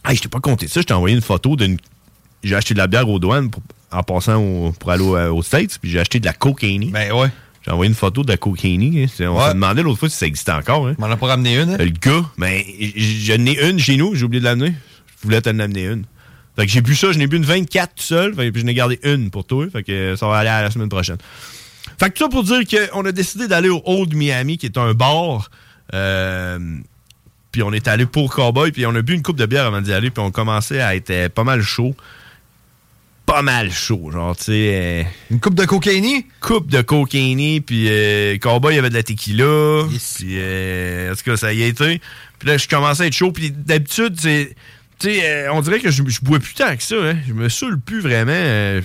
hey, 0.05 0.17
je 0.17 0.23
t'ai 0.23 0.29
pas 0.29 0.41
compté 0.41 0.67
ça, 0.69 0.81
je 0.81 0.87
t'ai 0.87 0.95
envoyé 0.95 1.15
une 1.15 1.23
photo 1.23 1.55
d'une. 1.57 1.77
J'ai 2.43 2.55
acheté 2.57 2.75
de 2.75 2.79
la 2.79 2.87
bière 2.87 3.09
aux 3.09 3.19
douanes 3.19 3.51
pour- 3.51 3.63
en 3.91 4.03
passant 4.03 4.37
au- 4.43 4.73
pour 4.73 4.91
aller 4.91 5.03
au- 5.03 5.17
aux 5.37 5.43
States, 5.43 5.79
puis 5.81 5.91
j'ai 5.91 5.99
acheté 6.01 6.21
de 6.21 6.27
la 6.27 6.33
cocaine. 6.35 6.91
Ben 6.91 7.13
ouais. 7.13 7.29
J'ai 7.69 7.73
envoyé 7.75 7.91
une 7.91 7.95
photo 7.95 8.23
de 8.23 8.31
la 8.31 8.39
cocaine. 8.39 8.83
hein. 8.83 9.07
On 9.29 9.37
Ouais. 9.39 9.49
s'est 9.49 9.53
demandé 9.55 9.83
l'autre 9.83 9.99
fois 9.99 10.09
si 10.09 10.17
ça 10.17 10.27
existait 10.27 10.53
encore. 10.53 10.87
Hein. 10.89 10.95
M'en 10.99 11.07
a 11.07 11.19
pas 11.19 11.27
ramené 11.27 11.61
une, 11.61 11.69
hein? 11.73 11.77
Le 11.79 11.91
gars, 11.91 12.25
ben, 12.39 12.63
j- 12.81 13.25
j'en 13.27 13.45
ai 13.45 13.69
une 13.69 13.79
chez 13.79 13.99
nous, 13.99 14.15
j'ai 14.15 14.25
oublié 14.25 14.41
de 14.41 14.47
l'amener. 14.47 14.73
Je 15.21 15.25
voulais 15.25 15.43
t'en 15.43 15.59
amener 15.59 15.85
une. 15.85 16.05
Fait 16.57 16.65
que 16.65 16.73
j'ai 16.73 16.81
bu 16.81 16.97
ça, 16.97 17.13
je 17.13 17.19
n'ai 17.19 17.27
bu 17.27 17.37
une 17.37 17.45
24 17.45 17.95
tout 17.95 18.03
seul, 18.03 18.35
fait 18.35 18.47
que 18.47 18.51
puis 18.53 18.63
je 18.63 18.67
n'ai 18.67 18.73
gardé 18.73 18.99
une 19.03 19.29
pour 19.31 19.45
toi. 19.45 19.67
Fait 19.71 19.83
que 19.83 20.17
ça 20.17 20.27
va 20.29 20.39
aller 20.39 20.49
à 20.49 20.63
la 20.63 20.71
semaine 20.71 20.89
prochaine. 20.89 21.19
Fait 22.01 22.09
que 22.09 22.15
tout 22.19 22.25
ça 22.25 22.29
pour 22.31 22.43
dire 22.43 22.61
qu'on 22.67 23.05
a 23.05 23.13
décidé 23.13 23.49
d'aller 23.49 23.69
au 23.69 23.83
Old 23.85 24.15
Miami, 24.15 24.57
qui 24.57 24.65
est 24.65 24.79
un 24.79 24.95
bar. 24.95 25.51
euh, 25.95 26.59
puis 27.53 27.63
on 27.63 27.73
est 27.73 27.87
allé 27.89 28.07
pour 28.07 28.33
Cowboy, 28.35 28.73
puis 28.73 28.87
on 28.87 28.95
a 28.95 29.03
bu 29.03 29.15
une 29.15 29.23
coupe 29.23 29.37
de 29.39 29.47
bière 29.47 29.67
avant 29.67 29.81
d'y 29.83 29.93
aller, 29.93 30.11
puis 30.11 30.23
on 30.23 30.31
commençait 30.31 30.81
à 30.81 30.95
être 30.97 31.11
euh, 31.11 31.29
pas 31.29 31.45
mal 31.45 31.61
chaud. 31.63 31.95
Pas 33.29 33.43
mal 33.43 33.71
chaud, 33.71 34.11
genre, 34.11 34.35
tu 34.35 34.45
sais. 34.45 34.53
euh, 34.73 35.03
Une 35.31 35.39
coupe 35.39 35.55
de 35.55 35.67
cocaine? 35.67 36.23
Coupe 36.41 36.69
de 36.71 36.81
cocaine, 36.81 37.61
puis 37.61 37.85
euh, 37.91 38.39
Cowboy, 38.39 38.73
il 38.73 38.77
y 38.77 38.79
avait 38.79 38.89
de 38.89 38.95
la 38.95 39.03
tequila. 39.03 39.85
Puis, 39.91 40.29
euh, 40.39 41.13
en 41.13 41.15
tout 41.15 41.25
cas, 41.25 41.37
ça 41.37 41.53
y 41.53 41.63
été. 41.63 42.01
Puis 42.39 42.49
là, 42.49 42.57
je 42.57 42.67
commençais 42.67 43.03
à 43.03 43.07
être 43.07 43.13
chaud, 43.13 43.31
puis 43.31 43.51
d'habitude, 43.51 44.15
c'est. 44.19 44.55
Tu 44.99 45.11
sais, 45.11 45.21
euh, 45.29 45.53
on 45.53 45.61
dirait 45.61 45.79
que 45.79 45.91
je, 45.91 46.03
je 46.07 46.21
bois 46.23 46.39
plus 46.39 46.55
tant 46.55 46.75
que 46.75 46.83
ça, 46.83 46.97
hein. 46.97 47.19
Je 47.29 47.35
me 47.35 47.51
saoule 47.51 47.79
plus 47.79 48.01
vraiment. 48.01 48.33
euh, 48.33 48.81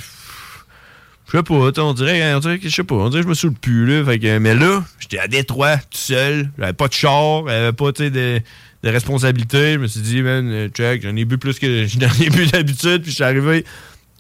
je 1.32 1.38
sais 1.38 1.44
pas, 1.44 1.54
on 1.82 1.94
dirait, 1.94 2.34
on 2.36 2.40
dirait 2.40 2.60
que 2.60 2.68
je 2.68 2.76
sais 2.76 2.84
pas, 2.84 2.96
on 2.96 3.08
dirait 3.10 3.22
que 3.22 3.28
je 3.28 3.30
me 3.30 3.34
saoule 3.36 3.54
plus, 3.54 3.88
là. 3.88 4.04
Fait 4.04 4.20
que, 4.20 4.38
mais 4.40 4.56
là, 4.56 4.84
j'étais 5.00 5.20
à 5.20 5.30
Détroit, 5.30 5.78
tout 5.78 5.86
seul. 5.94 6.52
J'avais 6.60 6.74
pas 6.74 6.90
de 6.90 6.94
char, 6.94 7.48
j'avais 7.48 7.72
pas, 7.72 7.94
tu 7.94 8.04
sais, 8.04 8.10
de, 8.10 8.42
de 8.84 8.90
responsabilité. 8.90 9.74
Je 9.76 9.78
me 9.80 9.88
suis 9.88 10.02
dit, 10.02 10.22
man, 10.22 10.68
check, 10.74 11.02
j'en 11.02 11.16
ai 11.16 11.24
bu 11.24 11.38
plus 11.38 11.58
que 11.60 11.86
j'en 11.88 12.22
ai 12.22 12.30
bu 12.30 12.46
d'habitude. 12.48 13.02
Puis 13.04 13.12
je 13.12 13.16
suis 13.16 13.24
arrivé 13.24 13.64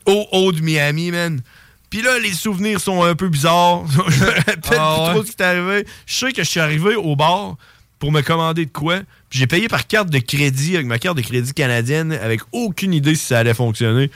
au 0.05 0.27
Old 0.31 0.61
Miami, 0.61 1.11
man. 1.11 1.41
Puis 1.89 2.01
là, 2.01 2.17
les 2.19 2.33
souvenirs 2.33 2.79
sont 2.81 3.03
un 3.03 3.15
peu 3.15 3.29
bizarres. 3.29 3.85
je 4.09 4.19
me 4.19 4.25
rappelle 4.25 4.55
Ah 4.79 4.95
plus 4.95 5.05
ouais? 5.05 5.11
trop 5.13 5.23
ce 5.23 5.31
qui 5.31 5.41
est 5.41 5.45
arrivé. 5.45 5.85
Je 6.05 6.13
sais 6.13 6.31
que 6.31 6.43
je 6.43 6.49
suis 6.49 6.59
arrivé 6.59 6.95
au 6.95 7.15
bar 7.15 7.55
pour 7.99 8.11
me 8.11 8.21
commander 8.21 8.65
de 8.65 8.71
quoi. 8.71 8.99
Puis 9.29 9.39
j'ai 9.39 9.47
payé 9.47 9.67
par 9.67 9.87
carte 9.87 10.09
de 10.09 10.19
crédit 10.19 10.75
avec 10.75 10.87
ma 10.87 10.99
carte 10.99 11.17
de 11.17 11.21
crédit 11.21 11.53
canadienne 11.53 12.11
avec 12.11 12.41
aucune 12.51 12.93
idée 12.93 13.15
si 13.15 13.25
ça 13.27 13.39
allait 13.39 13.53
fonctionner. 13.53 14.09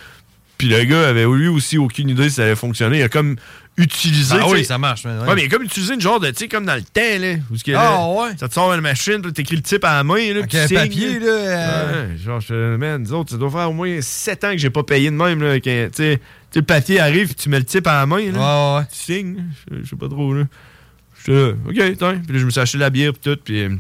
Puis 0.58 0.68
le 0.68 0.84
gars 0.86 1.08
avait 1.08 1.26
lui 1.26 1.48
aussi 1.48 1.78
aucune 1.78 2.10
idée 2.10 2.30
si 2.30 2.36
ça 2.36 2.44
allait 2.46 2.56
fonctionner. 2.56 2.98
Il 3.00 3.04
a 3.04 3.10
comme 3.10 3.36
utilisé. 3.78 4.36
Ah 4.40 4.46
tu 4.46 4.54
oui, 4.54 4.66
ça 4.66 4.78
marche, 4.78 5.06
ouais. 5.06 5.12
Ouais, 5.28 5.36
mais 5.36 5.48
comme 5.48 5.64
utilisé 5.64 5.94
une 5.94 6.02
genre 6.02 6.20
de, 6.20 6.30
tu 6.30 6.38
sais, 6.38 6.48
comme 6.48 6.66
dans 6.66 6.76
le 6.76 6.82
temps, 6.82 7.20
là. 7.20 7.36
Où 7.52 7.56
que, 7.58 7.72
Ah, 7.72 7.92
là, 7.92 8.08
ouais. 8.08 8.32
Ça 8.38 8.48
te 8.48 8.54
sort 8.54 8.74
une 8.74 8.82
machine, 8.82 9.22
puis 9.22 9.32
t'écris 9.34 9.56
le 9.56 9.62
type 9.62 9.84
à 9.84 9.96
la 9.98 10.04
main, 10.04 10.34
là. 10.34 10.40
Avec 10.40 10.56
un 10.56 10.68
tu 10.68 10.74
papier, 10.74 11.20
là, 11.20 11.28
euh. 11.28 12.10
Ouais, 12.10 12.18
genre, 12.18 12.42
je, 12.42 12.76
man, 12.76 13.02
nous 13.04 13.14
autres, 13.14 13.32
ça 13.32 13.38
doit 13.38 13.52
faire 13.52 13.70
au 13.70 13.74
moins 13.74 14.02
7 14.02 14.44
ans 14.44 14.52
que 14.52 14.58
j'ai 14.58 14.70
pas 14.70 14.84
payé 14.84 15.12
de 15.12 15.16
même, 15.16 15.42
là. 15.42 15.60
Tu 15.60 15.70
sais, 15.94 16.20
tu 16.52 16.60
le 16.60 16.66
papier 16.66 17.00
arrive, 17.00 17.36
tu 17.36 17.50
mets 17.50 17.60
le 17.60 17.66
type 17.66 17.86
à 17.88 18.00
la 18.00 18.06
main, 18.06 18.32
là. 18.32 18.74
Ouais, 18.74 18.80
ouais. 18.80 18.88
Tu 18.92 18.98
signes, 18.98 19.44
je 19.72 19.88
sais 19.88 19.96
pas 19.96 20.10
trop, 20.10 20.34
là. 20.34 20.44
J'étais 21.20 21.34
là, 21.34 21.52
OK, 21.68 21.98
tiens. 21.98 22.22
Puis 22.24 22.34
là, 22.34 22.40
je 22.40 22.46
me 22.46 22.50
suis 22.50 22.60
acheté 22.60 22.78
la 22.78 22.90
bière, 22.90 23.12
puis 23.14 23.22
tout. 23.32 23.40
Puis, 23.44 23.62
euh, 23.62 23.76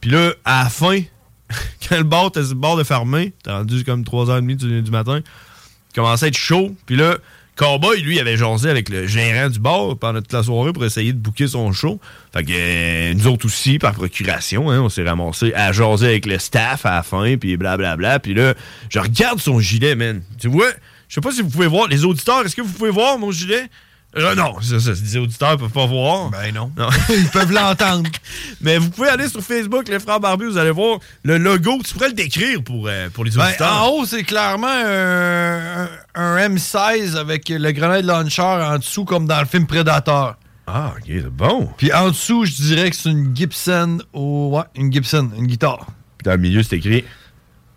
puis 0.00 0.10
là, 0.10 0.32
à 0.44 0.64
la 0.64 0.70
fin, 0.70 1.00
quand 1.88 1.96
le 1.98 2.04
bar 2.04 2.30
sur 2.32 2.42
le 2.42 2.54
bord 2.54 2.76
de 2.76 2.84
fermer, 2.84 3.32
t'es 3.42 3.50
rendu 3.50 3.84
comme 3.84 4.02
3h30 4.02 4.56
du, 4.56 4.82
du 4.82 4.90
matin, 4.90 5.20
il 5.20 5.94
commençait 5.94 6.26
à 6.26 6.28
être 6.28 6.36
chaud. 6.36 6.74
Puis 6.86 6.96
là, 6.96 7.18
Cowboy, 7.56 8.02
lui, 8.02 8.20
avait 8.20 8.36
jasé 8.36 8.68
avec 8.68 8.90
le 8.90 9.06
gérant 9.06 9.48
du 9.48 9.58
bar 9.58 9.96
pendant 9.96 10.20
toute 10.20 10.32
la 10.34 10.42
soirée 10.42 10.74
pour 10.74 10.84
essayer 10.84 11.14
de 11.14 11.18
booker 11.18 11.48
son 11.48 11.72
show. 11.72 11.98
Fait 12.34 12.44
que 12.44 12.52
euh, 12.52 13.14
nous 13.14 13.26
autres 13.28 13.46
aussi, 13.46 13.78
par 13.78 13.94
procuration, 13.94 14.70
hein, 14.70 14.82
on 14.82 14.90
s'est 14.90 15.02
ramassé 15.02 15.54
à 15.54 15.72
jaser 15.72 16.06
avec 16.06 16.26
le 16.26 16.38
staff 16.38 16.84
à 16.84 16.96
la 16.96 17.02
fin, 17.02 17.38
puis 17.38 17.56
blablabla. 17.56 18.20
Puis 18.20 18.34
là, 18.34 18.52
je 18.90 18.98
regarde 18.98 19.40
son 19.40 19.58
gilet, 19.58 19.94
man. 19.94 20.22
Tu 20.38 20.48
vois, 20.48 20.68
je 21.08 21.14
sais 21.14 21.22
pas 21.22 21.32
si 21.32 21.40
vous 21.40 21.48
pouvez 21.48 21.66
voir, 21.66 21.88
les 21.88 22.04
auditeurs, 22.04 22.44
est-ce 22.44 22.54
que 22.54 22.60
vous 22.60 22.72
pouvez 22.72 22.90
voir 22.90 23.18
mon 23.18 23.30
gilet? 23.30 23.70
Euh, 24.16 24.34
non, 24.34 24.54
c'est 24.62 24.80
ça, 24.80 24.90
les 24.92 25.16
auditeurs 25.18 25.58
peuvent 25.58 25.70
pas 25.70 25.84
voir. 25.86 26.30
Ben 26.30 26.54
non. 26.54 26.72
Non. 26.76 26.88
Ils 27.10 27.28
peuvent 27.28 27.52
l'entendre. 27.52 28.08
Mais 28.62 28.78
vous 28.78 28.88
pouvez 28.90 29.08
aller 29.08 29.28
sur 29.28 29.42
Facebook, 29.42 29.88
les 29.88 30.00
frères 30.00 30.20
barbus, 30.20 30.46
vous 30.48 30.56
allez 30.58 30.70
voir 30.70 31.00
le 31.22 31.36
logo. 31.36 31.78
Tu 31.84 31.92
pourrais 31.92 32.08
le 32.08 32.14
décrire 32.14 32.62
pour, 32.64 32.88
euh, 32.88 33.10
pour 33.10 33.24
les 33.24 33.32
Ben, 33.32 33.46
auditeurs. 33.48 33.82
en 33.84 33.88
haut, 33.90 34.06
c'est 34.06 34.22
clairement 34.24 34.66
un, 34.68 35.82
un- 35.84 35.88
un 36.14 36.48
M16 36.48 37.16
avec 37.16 37.48
le 37.50 37.70
grenade 37.72 38.04
launcher 38.06 38.40
en 38.42 38.78
dessous, 38.78 39.04
comme 39.04 39.26
dans 39.26 39.40
le 39.40 39.46
film 39.46 39.66
Predator. 39.66 40.36
Ah, 40.66 40.94
ok, 40.96 41.04
c'est 41.06 41.26
bon. 41.28 41.68
Puis 41.76 41.92
en 41.92 42.08
dessous, 42.08 42.44
je 42.46 42.52
dirais 42.54 42.90
que 42.90 42.96
c'est 42.96 43.10
une 43.10 43.36
Gibson. 43.36 43.98
Oh, 44.14 44.50
ouais, 44.54 44.64
une 44.76 44.92
Gibson, 44.92 45.30
une 45.36 45.46
guitare. 45.46 45.86
Puis 46.18 46.24
dans 46.24 46.32
le 46.32 46.38
milieu, 46.38 46.62
c'est 46.62 46.76
écrit 46.76 47.04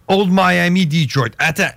Old 0.08 0.30
Miami 0.32 0.88
Detroit. 0.88 1.28
Attends. 1.38 1.70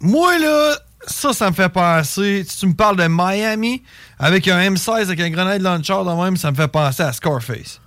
Moi, 0.00 0.36
là, 0.38 0.74
ça, 1.06 1.32
ça 1.32 1.50
me 1.50 1.54
fait 1.54 1.68
penser. 1.68 2.44
Si 2.46 2.58
tu 2.58 2.66
me 2.66 2.74
parles 2.74 2.96
de 2.96 3.06
Miami 3.08 3.82
avec 4.18 4.48
un 4.48 4.58
M16 4.70 5.02
avec 5.02 5.20
un 5.20 5.30
grenade 5.30 5.62
launcher 5.62 6.04
de 6.04 6.22
même, 6.22 6.36
ça 6.36 6.50
me 6.50 6.56
fait 6.56 6.68
penser 6.68 7.02
à 7.02 7.12
Scarface. 7.12 7.80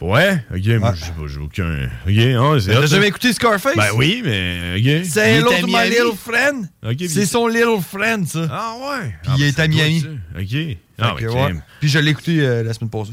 Ouais, 0.00 0.42
ok, 0.50 0.66
moi, 0.80 0.94
j'ai 1.26 1.38
aucun. 1.38 1.84
Ok, 2.06 2.14
ah, 2.16 2.42
hot, 2.42 2.60
T'as 2.60 2.86
jamais 2.86 3.08
écouté 3.08 3.34
Scarface? 3.34 3.76
Ben 3.76 3.90
oui, 3.94 4.22
mais. 4.24 4.76
ok. 4.78 5.04
C'est 5.04 5.38
à 5.38 5.42
to 5.42 5.66
my 5.66 5.90
little 5.90 6.16
friend. 6.16 6.70
C'est 7.06 7.26
son 7.26 7.46
little 7.46 7.82
friend, 7.82 8.26
ça. 8.26 8.48
Ah 8.50 8.74
ouais. 8.80 9.14
Puis 9.22 9.32
il 9.38 9.44
est 9.44 9.58
à 9.58 9.68
Miami. 9.68 10.06
Ok. 10.38 10.78
Ah, 10.98 11.14
ok. 11.14 11.20
ouais. 11.20 11.54
Puis 11.80 11.90
je 11.90 11.98
l'ai 11.98 12.12
écouté 12.12 12.40
euh, 12.40 12.62
la 12.62 12.72
semaine 12.72 12.90
passée. 12.90 13.12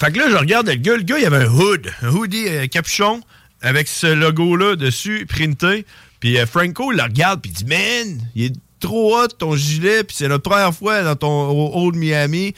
Fait 0.00 0.10
que 0.10 0.18
là, 0.18 0.30
je 0.30 0.36
regarde 0.36 0.68
le 0.68 0.74
gars. 0.76 0.96
Le 0.96 1.02
gars, 1.02 1.18
il 1.18 1.26
avait 1.26 1.44
un 1.44 1.50
hood, 1.50 1.90
un 2.02 2.08
hoodie 2.08 2.48
euh, 2.48 2.66
capuchon 2.66 3.20
avec 3.60 3.86
ce 3.86 4.06
logo-là 4.06 4.76
dessus, 4.76 5.26
printé. 5.28 5.86
Puis 6.18 6.38
euh, 6.38 6.46
Franco, 6.46 6.92
il 6.92 6.96
le 6.96 7.02
regarde, 7.02 7.42
puis 7.42 7.50
il 7.50 7.54
dit 7.54 7.64
Man, 7.64 8.26
il 8.34 8.44
est 8.44 8.54
trop 8.82 9.16
hot 9.18 9.28
ton 9.38 9.56
gilet, 9.56 10.04
puis 10.04 10.16
c'est 10.16 10.28
notre 10.28 10.42
première 10.42 10.74
fois 10.74 11.02
dans 11.02 11.16
ton 11.16 11.72
Old 11.74 11.96
Miami. 11.96 12.54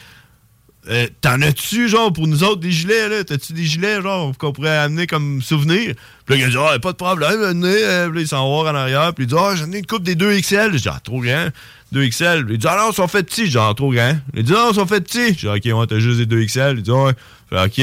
Euh, 0.90 1.06
T'en 1.22 1.40
as-tu, 1.40 1.88
genre, 1.88 2.12
pour 2.12 2.26
nous 2.26 2.44
autres, 2.44 2.60
des 2.60 2.70
gilets, 2.70 3.08
là? 3.08 3.24
T'as-tu 3.24 3.54
des 3.54 3.64
gilets, 3.64 4.02
genre, 4.02 4.36
qu'on 4.36 4.52
pourrait 4.52 4.76
amener 4.76 5.06
comme 5.06 5.40
souvenir? 5.40 5.94
Puis 6.26 6.34
là, 6.34 6.36
il 6.36 6.44
a 6.44 6.48
dit, 6.50 6.56
ah, 6.58 6.78
pas 6.78 6.92
de 6.92 6.96
problème, 6.96 7.40
venez. 7.40 7.68
Euh, 7.68 8.08
Puis 8.08 8.16
là, 8.16 8.20
il 8.22 8.28
s'en 8.28 8.62
va 8.62 8.70
en 8.70 8.74
arrière, 8.74 9.14
puis 9.14 9.24
il 9.24 9.28
dit, 9.28 9.34
ah, 9.38 9.54
j'en 9.56 9.72
ai 9.72 9.78
une 9.78 9.86
coupe 9.86 10.02
des 10.02 10.14
2XL. 10.14 10.72
J'ai 10.72 10.78
dit, 10.80 10.88
ah, 10.90 11.00
trop 11.02 11.20
grand. 11.20 11.48
2XL. 11.94 12.44
Puis 12.44 12.54
il 12.54 12.58
dit, 12.58 12.66
ah 12.68 12.76
non, 12.78 12.90
ils 12.90 12.94
sont 12.94 13.08
faits 13.08 13.26
petits. 13.26 13.44
J'ai 13.46 13.52
dit, 13.52 13.58
ah, 13.58 13.72
trop 13.74 13.92
grand. 13.92 14.16
Il 14.34 14.42
dit, 14.42 14.52
non, 14.52 14.72
ils 14.72 14.74
sont 14.74 14.86
faits 14.86 15.04
petits. 15.04 15.38
J'ai 15.38 15.58
dit, 15.58 15.70
ok, 15.70 15.78
ouais, 15.78 15.86
t'as 15.86 15.98
juste 16.00 16.20
des 16.20 16.26
2XL. 16.26 16.74
Il 16.76 16.82
dit, 16.82 16.90
ouais. 16.90 17.12
Ok. 17.52 17.78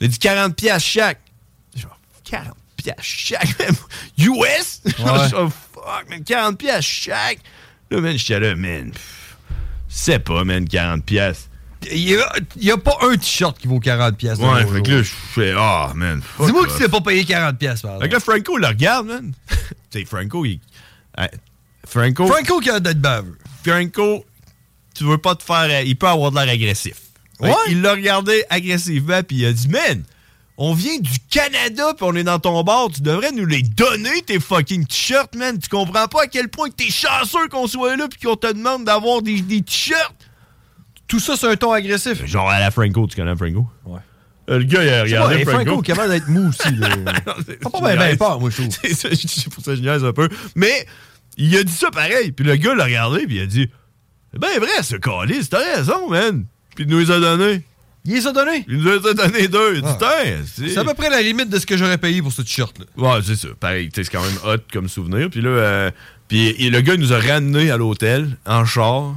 Il 0.00 0.08
dit, 0.08 0.18
40 0.18 0.54
piastres 0.56 0.88
chaque. 0.88 1.20
J'ai 1.74 1.82
dit, 1.82 2.30
40 2.30 2.54
piastres 2.78 3.02
chaque, 3.02 3.58
même. 3.60 3.74
US? 4.18 4.80
Ouais. 4.86 4.94
Genre, 5.30 5.52
fuck, 5.74 6.08
man, 6.08 6.24
40 6.24 6.56
piastres 6.56 6.82
chaque. 6.90 7.40
Là, 7.90 8.00
man, 8.00 8.16
j'étais 8.18 8.40
là, 8.40 8.54
man. 8.54 8.92
C'est 9.88 10.18
pas, 10.18 10.44
man, 10.44 10.68
40 10.68 11.04
piastres. 11.04 11.48
Il 11.92 12.20
n'y 12.60 12.70
a, 12.70 12.76
pas 12.76 12.96
un 13.02 13.16
t-shirt 13.16 13.56
qui 13.58 13.68
vaut 13.68 13.78
40$. 13.78 14.14
piastres 14.14 14.44
de 14.44 14.50
Ouais, 14.50 14.66
fait 14.66 14.82
que 14.82 14.90
là, 14.90 15.02
je 15.02 15.10
fais, 15.10 15.54
ah, 15.56 15.92
man. 15.94 16.20
Dis-moi 16.40 16.66
que 16.66 16.72
tu 16.72 16.78
t'es 16.78 16.88
pas 16.88 17.00
payé 17.00 17.24
40$, 17.24 17.56
piastres, 17.56 17.86
par 17.86 18.00
Fait 18.00 18.08
que 18.08 18.14
là, 18.14 18.20
Franco 18.20 18.58
le 18.58 18.66
regarde, 18.66 19.06
man. 19.06 19.32
tu 19.48 20.00
sais, 20.00 20.04
Franco, 20.04 20.44
il. 20.44 20.60
Hein, 21.16 21.28
Franco. 21.86 22.26
Franco 22.26 22.60
qui 22.60 22.70
a 22.70 22.80
d'être 22.80 23.00
baveux. 23.00 23.38
Franco, 23.64 24.26
tu 24.94 25.04
veux 25.04 25.18
pas 25.18 25.34
te 25.36 25.42
faire. 25.42 25.82
Il 25.82 25.96
peut 25.96 26.08
avoir 26.08 26.32
de 26.32 26.36
l'air 26.36 26.48
agressif. 26.48 26.96
Ouais. 27.40 27.52
Il 27.68 27.80
l'a 27.80 27.92
regardé 27.92 28.44
agressivement, 28.50 29.22
puis 29.22 29.38
il 29.38 29.46
a 29.46 29.52
dit, 29.52 29.68
man, 29.68 30.02
on 30.60 30.74
vient 30.74 30.98
du 30.98 31.18
Canada, 31.30 31.94
puis 31.96 32.04
on 32.04 32.14
est 32.16 32.24
dans 32.24 32.40
ton 32.40 32.64
bar, 32.64 32.88
tu 32.92 33.00
devrais 33.00 33.30
nous 33.30 33.46
les 33.46 33.62
donner, 33.62 34.22
tes 34.26 34.40
fucking 34.40 34.84
t-shirts, 34.86 35.36
man. 35.36 35.56
Tu 35.56 35.68
comprends 35.68 36.08
pas 36.08 36.24
à 36.24 36.26
quel 36.26 36.48
point 36.48 36.68
que 36.68 36.74
t'es 36.74 36.90
chanceux 36.90 37.46
qu'on 37.48 37.68
soit 37.68 37.96
là, 37.96 38.08
puis 38.08 38.18
qu'on 38.18 38.34
te 38.34 38.52
demande 38.52 38.84
d'avoir 38.84 39.22
des, 39.22 39.40
des 39.40 39.62
t-shirts. 39.62 40.16
Tout 41.06 41.20
ça, 41.20 41.36
c'est 41.36 41.46
un 41.46 41.54
ton 41.54 41.72
agressif. 41.72 42.26
Genre 42.26 42.50
à 42.50 42.58
la 42.58 42.72
Franco, 42.72 43.06
tu 43.06 43.14
connais 43.14 43.36
Franco? 43.36 43.68
Ouais. 43.86 44.00
Euh, 44.50 44.58
le 44.58 44.64
gars, 44.64 44.82
il 44.82 44.88
a 44.90 45.02
regardé 45.02 45.44
pas, 45.44 45.52
Franco. 45.52 45.80
Est 45.80 45.86
capable 45.86 46.10
d'être 46.10 46.28
mou 46.28 46.48
aussi. 46.48 46.74
Là. 46.76 46.88
Pas 47.62 47.70
pas 47.70 47.80
bien 47.80 47.96
ben 47.96 48.16
peur, 48.16 48.40
moi, 48.40 48.50
je 48.50 48.62
trouve. 48.62 48.76
C'est 48.92 49.52
pour 49.52 49.62
ça 49.62 49.70
que 49.70 49.76
je 49.76 49.82
niaise 49.82 50.04
un 50.04 50.12
peu. 50.12 50.28
Mais 50.56 50.86
il 51.36 51.56
a 51.56 51.62
dit 51.62 51.72
ça 51.72 51.90
pareil. 51.92 52.32
Puis 52.32 52.44
le 52.44 52.56
gars 52.56 52.74
l'a 52.74 52.84
regardé, 52.84 53.26
puis 53.26 53.36
il 53.36 53.42
a 53.42 53.46
dit 53.46 53.70
bien 54.36 54.58
vrai, 54.58 54.82
ce 54.82 54.96
calice, 54.96 55.50
t'as 55.50 55.76
raison, 55.76 56.10
man. 56.10 56.46
Puis 56.74 56.84
il 56.84 56.90
nous 56.90 56.98
les 56.98 57.10
a 57.12 57.20
donnés. 57.20 57.62
Il 58.08 58.14
les 58.14 58.26
a 58.26 58.32
donnés? 58.32 58.64
Il 58.68 58.78
nous 58.78 58.84
les 58.90 59.06
a 59.06 59.14
donné 59.14 59.46
deux. 59.48 59.82
Ah. 59.84 59.98
C'est 60.46 60.76
à 60.78 60.84
peu 60.84 60.94
près 60.94 61.10
la 61.10 61.20
limite 61.22 61.48
de 61.50 61.58
ce 61.58 61.66
que 61.66 61.76
j'aurais 61.76 61.98
payé 61.98 62.22
pour 62.22 62.32
ce 62.32 62.42
t-shirt-là. 62.42 62.86
Ouais, 62.96 63.20
c'est 63.24 63.36
ça. 63.36 63.48
Pareil, 63.60 63.90
c'est 63.94 64.08
quand 64.10 64.22
même 64.22 64.38
hot 64.44 64.62
comme 64.72 64.88
souvenir. 64.88 65.28
Puis 65.30 65.40
là, 65.42 65.50
euh, 65.50 65.90
puis 66.26 66.48
et 66.58 66.70
le 66.70 66.80
gars 66.80 66.94
il 66.94 67.00
nous 67.00 67.12
a 67.12 67.18
ramenés 67.20 67.70
à 67.70 67.76
l'hôtel 67.76 68.36
en 68.46 68.64
char. 68.64 69.14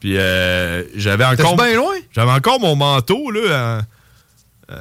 Puis 0.00 0.16
euh, 0.18 0.82
j'avais 0.96 1.24
encore. 1.24 1.56
bien 1.56 1.74
loin? 1.76 1.94
J'avais 2.14 2.32
encore 2.32 2.60
mon 2.60 2.76
manteau, 2.76 3.30
là. 3.30 3.78
en- 3.80 4.74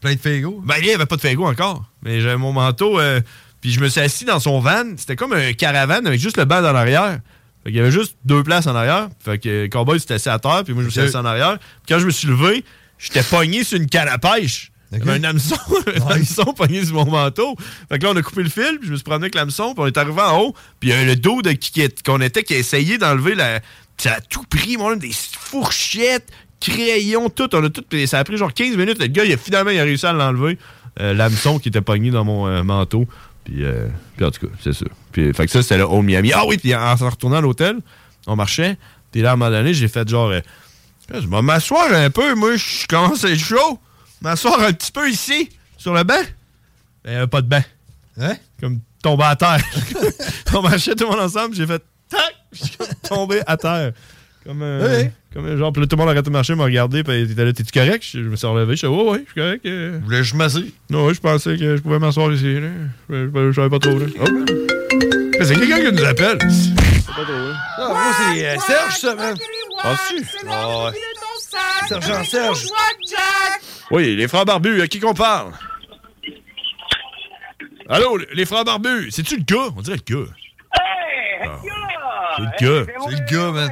Plein 0.00 0.14
de 0.14 0.20
Fego. 0.20 0.62
Ben, 0.64 0.76
il 0.80 0.84
n'y 0.86 0.92
avait 0.92 1.06
pas 1.06 1.16
de 1.16 1.20
Fego 1.20 1.46
encore. 1.46 1.84
Mais 2.02 2.20
j'avais 2.20 2.36
mon 2.36 2.52
manteau. 2.52 2.98
euh, 3.00 3.20
puis 3.60 3.72
je 3.72 3.80
me 3.80 3.88
suis 3.88 4.00
assis 4.00 4.24
dans 4.24 4.38
son 4.40 4.60
van. 4.60 4.84
C'était 4.96 5.16
comme 5.16 5.32
un 5.32 5.52
caravane 5.54 6.06
avec 6.06 6.20
juste 6.20 6.36
le 6.38 6.44
banc 6.44 6.60
en 6.60 6.74
arrière. 6.74 7.18
Fait 7.64 7.70
qu'il 7.70 7.78
y 7.78 7.80
avait 7.80 7.90
juste 7.90 8.16
deux 8.24 8.42
places 8.42 8.66
en 8.66 8.74
arrière. 8.74 9.08
Fait 9.22 9.38
que 9.38 9.66
Cowboy 9.66 10.00
s'était 10.00 10.14
assis 10.14 10.28
à 10.28 10.38
terre, 10.38 10.62
puis 10.64 10.72
moi 10.72 10.82
je 10.82 10.86
me 10.86 10.90
suis 10.90 11.00
assis 11.00 11.16
en 11.16 11.24
arrière. 11.24 11.58
Puis 11.58 11.94
quand 11.94 11.98
je 11.98 12.06
me 12.06 12.10
suis 12.10 12.28
levé, 12.28 12.64
j'étais 12.98 13.22
pogné 13.22 13.64
sur 13.64 13.78
une 13.78 13.86
canne 13.86 14.08
à 14.08 14.18
pêche. 14.18 14.72
Il 14.92 14.98
y 14.98 15.02
avait 15.02 15.12
un 15.12 15.24
hameçon, 15.24 15.56
un 15.86 16.14
hameçon 16.14 16.52
pogné 16.52 16.84
sur 16.84 16.94
mon 16.94 17.10
manteau. 17.10 17.54
Fait 17.88 17.98
que 17.98 18.04
là, 18.04 18.12
on 18.12 18.16
a 18.16 18.22
coupé 18.22 18.42
le 18.42 18.48
fil, 18.48 18.78
puis 18.78 18.86
je 18.86 18.90
me 18.92 18.96
suis 18.96 19.04
promené 19.04 19.24
avec 19.24 19.34
l'hameçon, 19.34 19.74
puis 19.74 19.82
on 19.82 19.86
est 19.86 19.96
arrivé 19.96 20.20
en 20.20 20.40
haut, 20.40 20.54
puis 20.80 20.90
il 20.90 21.06
le 21.06 21.16
dos 21.16 21.42
de 21.42 21.52
qui, 21.52 21.88
qu'on 22.04 22.20
était 22.20 22.42
qui 22.42 22.54
a 22.54 22.58
essayé 22.58 22.98
d'enlever 22.98 23.34
la. 23.34 23.60
Ça 23.98 24.14
a 24.14 24.20
tout 24.20 24.44
pris, 24.48 24.78
mon 24.78 24.96
des 24.96 25.12
fourchettes, 25.12 26.28
crayons, 26.58 27.28
tout. 27.28 27.54
On 27.54 27.64
a 27.64 27.70
tout. 27.70 27.84
puis 27.88 28.08
Ça 28.08 28.18
a 28.18 28.24
pris 28.24 28.36
genre 28.36 28.52
15 28.52 28.76
minutes. 28.76 28.98
Le 28.98 29.06
gars, 29.06 29.24
il 29.24 29.32
a 29.32 29.36
finalement 29.36 29.70
il 29.70 29.78
a 29.78 29.84
réussi 29.84 30.06
à 30.06 30.12
l'enlever. 30.12 30.58
Euh, 31.00 31.14
l'hameçon 31.14 31.58
qui 31.58 31.68
était 31.68 31.80
pogné 31.80 32.10
dans 32.10 32.24
mon 32.24 32.46
euh, 32.46 32.62
manteau. 32.62 33.06
Puis, 33.44 33.64
euh, 33.64 33.86
puis 34.16 34.24
en 34.24 34.30
tout 34.30 34.46
cas, 34.46 34.52
c'est 34.62 34.72
ça. 34.72 34.86
Puis, 35.12 35.32
fait 35.34 35.46
que 35.46 35.52
ça, 35.52 35.62
c'était 35.62 35.78
le 35.78 35.84
Old 35.84 36.04
Miami. 36.04 36.32
Ah 36.34 36.44
oui, 36.46 36.56
puis 36.58 36.74
en 36.74 36.96
se 36.96 37.04
retournant 37.04 37.36
à 37.36 37.40
l'hôtel, 37.40 37.76
on 38.26 38.36
marchait. 38.36 38.76
Puis 39.12 39.22
là, 39.22 39.30
à 39.30 39.32
un 39.32 39.36
moment 39.36 39.50
donné, 39.50 39.74
j'ai 39.74 39.88
fait 39.88 40.08
genre. 40.08 40.28
euh, 40.30 40.40
je 41.12 41.26
vais 41.26 41.42
m'asseoir 41.42 41.92
un 41.92 42.10
peu, 42.10 42.34
moi, 42.36 42.56
je 42.56 42.86
commence 42.86 43.24
à 43.24 43.30
être 43.30 43.38
chaud. 43.40 43.78
M'asseoir 44.22 44.60
un 44.60 44.72
petit 44.72 44.92
peu 44.92 45.10
ici, 45.10 45.48
sur 45.76 45.92
le 45.94 46.04
banc. 46.04 46.14
Ben, 47.04 47.10
il 47.10 47.12
y 47.12 47.16
avait 47.16 47.26
pas 47.26 47.40
de 47.42 47.48
banc. 47.48 47.64
Hein? 48.20 48.36
Comme 48.60 48.80
tomber 49.02 49.24
à 49.24 49.34
terre. 49.36 49.58
on 50.54 50.62
marchait 50.62 50.94
tout 50.94 51.04
le 51.04 51.10
monde 51.10 51.20
ensemble, 51.20 51.54
j'ai 51.54 51.66
fait 51.66 51.82
tac, 52.08 52.34
je 52.52 52.64
suis 52.64 52.76
tombé 53.08 53.40
à 53.46 53.56
terre. 53.56 53.92
Comme, 54.44 54.62
euh, 54.62 54.84
Ouais. 54.86 55.12
comme 55.34 55.46
euh, 55.46 55.56
genre, 55.58 55.72
puis 55.72 55.80
là, 55.82 55.86
tout 55.88 55.96
le 55.96 56.00
monde 56.00 56.08
a 56.08 56.12
arrêté 56.12 56.26
de 56.28 56.32
marcher, 56.32 56.54
m'a 56.54 56.64
regardé, 56.64 57.02
puis 57.02 57.22
il 57.22 57.30
était 57.32 57.44
là, 57.44 57.52
t'es-tu 57.52 57.72
correct? 57.72 58.04
Je, 58.04 58.22
je 58.22 58.28
me 58.28 58.36
suis 58.36 58.46
relevé, 58.46 58.72
je 58.74 58.78
suis 58.78 58.86
ouais, 58.86 59.02
ouais, 59.10 59.18
je 59.26 59.32
suis 59.32 59.40
correct. 59.40 59.66
euh. 59.66 59.98
Vous 60.00 60.04
voulez 60.04 60.18
que 60.18 60.22
je 60.24 60.34
m'assieds? 60.36 60.72
Non, 60.90 61.06
ouais, 61.06 61.14
je 61.14 61.20
pensais 61.20 61.56
que 61.56 61.76
je 61.76 61.80
pouvais 61.82 61.98
m'asseoir 61.98 62.30
ici, 62.32 62.60
là. 62.60 62.68
Je, 63.08 63.28
je- 63.34 63.50
je 63.50 63.52
savais 63.56 63.70
pas 63.70 63.78
trop, 63.78 63.98
là. 63.98 64.06
Oh, 64.20 64.24
ben. 64.24 64.79
C'est 65.42 65.54
quelqu'un 65.56 65.76
qui 65.80 65.92
nous 65.92 66.04
appelle. 66.04 66.38
C'est 66.40 67.14
pas 67.14 67.22
là. 67.22 67.54
Ah, 67.78 67.88
moi, 67.88 68.12
c'est 68.18 68.46
euh, 68.48 68.58
Serge, 68.58 68.94
ça, 68.96 69.14
man. 69.14 69.36
Ah, 69.82 69.96
ouais. 70.84 70.92
Sergent 71.88 72.24
Serge. 72.24 72.66
Oui, 73.90 74.16
les 74.16 74.28
frères 74.28 74.44
barbus, 74.44 74.82
à 74.82 74.86
qui 74.86 75.00
qu'on 75.00 75.14
parle? 75.14 75.52
Allô, 77.88 78.18
les 78.32 78.44
frères 78.46 78.64
barbus, 78.64 79.10
c'est-tu 79.10 79.36
le 79.38 79.42
gars? 79.42 79.72
On 79.76 79.80
dirait 79.80 79.96
le 80.08 80.14
gars. 80.24 80.30
Ah, 81.42 81.58
C'est 82.36 82.42
le 82.42 82.84
gars. 82.84 82.92
C'est 83.08 83.16
le 83.18 83.26
gars, 83.36 83.50
man. 83.52 83.70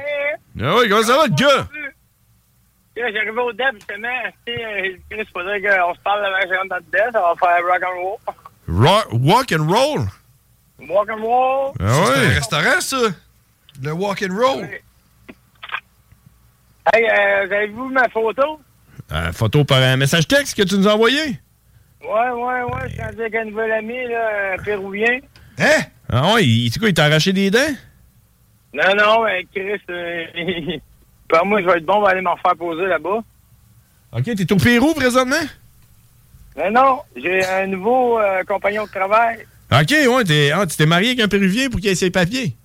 Ah 0.61 0.75
oui, 0.79 0.89
comment 0.89 1.03
ça 1.03 1.17
va, 1.19 1.27
le 1.27 1.35
gars? 1.35 1.69
J'arrive 2.97 3.39
au 3.39 3.53
DEP, 3.53 3.75
justement. 3.75 4.09
Chris, 4.45 5.25
faudrait 5.33 5.61
qu'on 5.61 5.95
se 5.95 6.01
parle 6.01 6.25
avant 6.25 6.41
que 6.41 6.49
je 6.49 6.55
rentre 6.55 6.69
dans 6.71 6.77
le 6.77 6.83
DEP. 6.91 7.13
Ça 7.13 7.21
va 7.21 7.35
faire 7.39 7.65
rock 7.65 7.83
and 7.85 8.03
roll. 8.03 8.19
Ro- 8.69 9.09
walk 9.13 9.53
and 9.53 9.69
roll? 9.71 10.01
Walk 10.79 11.09
and 11.11 11.23
roll. 11.23 11.73
Ah 11.81 12.05
C'est 12.07 12.25
un 12.27 12.29
restaurant, 12.35 12.81
ça. 12.81 12.97
Le 13.83 13.93
walk 13.93 14.23
and 14.29 14.35
roll. 14.35 14.65
Hey, 16.93 17.05
euh, 17.05 17.47
vous 17.47 17.53
avez-vous 17.53 17.89
ma 17.89 18.09
photo? 18.09 18.61
Euh, 19.13 19.33
photo 19.33 19.65
par 19.65 19.83
un 19.83 19.97
message 19.97 20.27
texte 20.29 20.57
que 20.57 20.63
tu 20.63 20.77
nous 20.77 20.89
as 20.89 20.95
envoyé? 20.95 21.39
Ouais, 22.03 22.31
ouais, 22.31 22.63
ouais. 22.63 22.89
Je 22.89 22.93
suis 22.93 23.03
rendu 23.03 23.21
avec 23.21 23.35
un 23.35 23.45
nouvel 23.47 23.73
ami, 23.73 24.07
là, 24.09 24.55
un 24.59 24.63
péruvien. 24.63 25.19
Hein? 25.59 25.83
Ah 26.11 26.33
ouais, 26.35 26.45
il- 26.47 26.79
quoi, 26.79 26.89
il 26.89 26.95
t'a 26.95 27.05
arraché 27.07 27.33
des 27.33 27.51
dents? 27.51 27.59
Non, 28.73 28.95
non, 28.97 29.25
mais 29.25 29.45
Chris, 29.55 29.81
euh, 29.91 30.79
par 31.29 31.45
moi, 31.45 31.61
je 31.61 31.67
vais 31.67 31.79
être 31.79 31.85
bon, 31.87 31.97
on 31.97 32.03
va 32.03 32.11
aller 32.11 32.21
m'en 32.21 32.37
faire 32.37 32.55
poser 32.57 32.87
là-bas. 32.87 33.19
OK, 34.13 34.23
t'es 34.25 34.53
au 34.53 34.57
Pérou 34.57 34.95
présentement? 34.95 35.37
Mais 36.57 36.71
non, 36.71 37.03
j'ai 37.17 37.45
un 37.45 37.67
nouveau 37.67 38.19
euh, 38.19 38.43
compagnon 38.45 38.85
de 38.85 38.91
travail. 38.91 39.47
OK, 39.71 39.91
ouais, 39.91 40.25
t'es, 40.25 40.51
ah, 40.53 40.67
tu 40.67 40.77
t'es 40.77 40.87
marié 40.87 41.09
avec 41.11 41.21
un 41.21 41.29
Péruvien 41.29 41.69
pour 41.69 41.81
qu'il 41.81 41.91
ait 41.91 41.95
ses 41.95 42.11
papiers. 42.11 42.57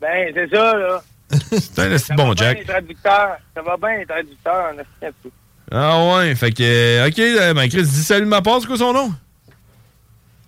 Ben, 0.00 0.32
c'est 0.34 0.50
ça, 0.54 0.76
là. 0.76 1.02
C'est 1.50 1.78
un 1.78 1.96
Ça 1.96 2.14
bon 2.14 2.28
va 2.28 2.34
bien, 2.34 2.44
Jack. 2.44 2.58
les 2.58 2.64
traducteurs. 2.64 3.36
Ça 3.54 3.62
va 3.62 3.76
bien, 3.76 3.98
les 3.98 4.06
traducteurs. 4.06 4.72
Ah 5.70 6.04
ouais, 6.16 6.34
fait 6.34 6.52
que, 6.52 6.62
euh, 6.62 7.08
OK, 7.08 7.18
euh, 7.18 7.54
ben 7.54 7.68
Chris, 7.68 7.82
dis 7.84 8.02
salut 8.02 8.24
de 8.24 8.28
ma 8.28 8.42
part, 8.42 8.60
c'est 8.60 8.66
quoi 8.66 8.76
son 8.76 8.92
nom? 8.92 9.10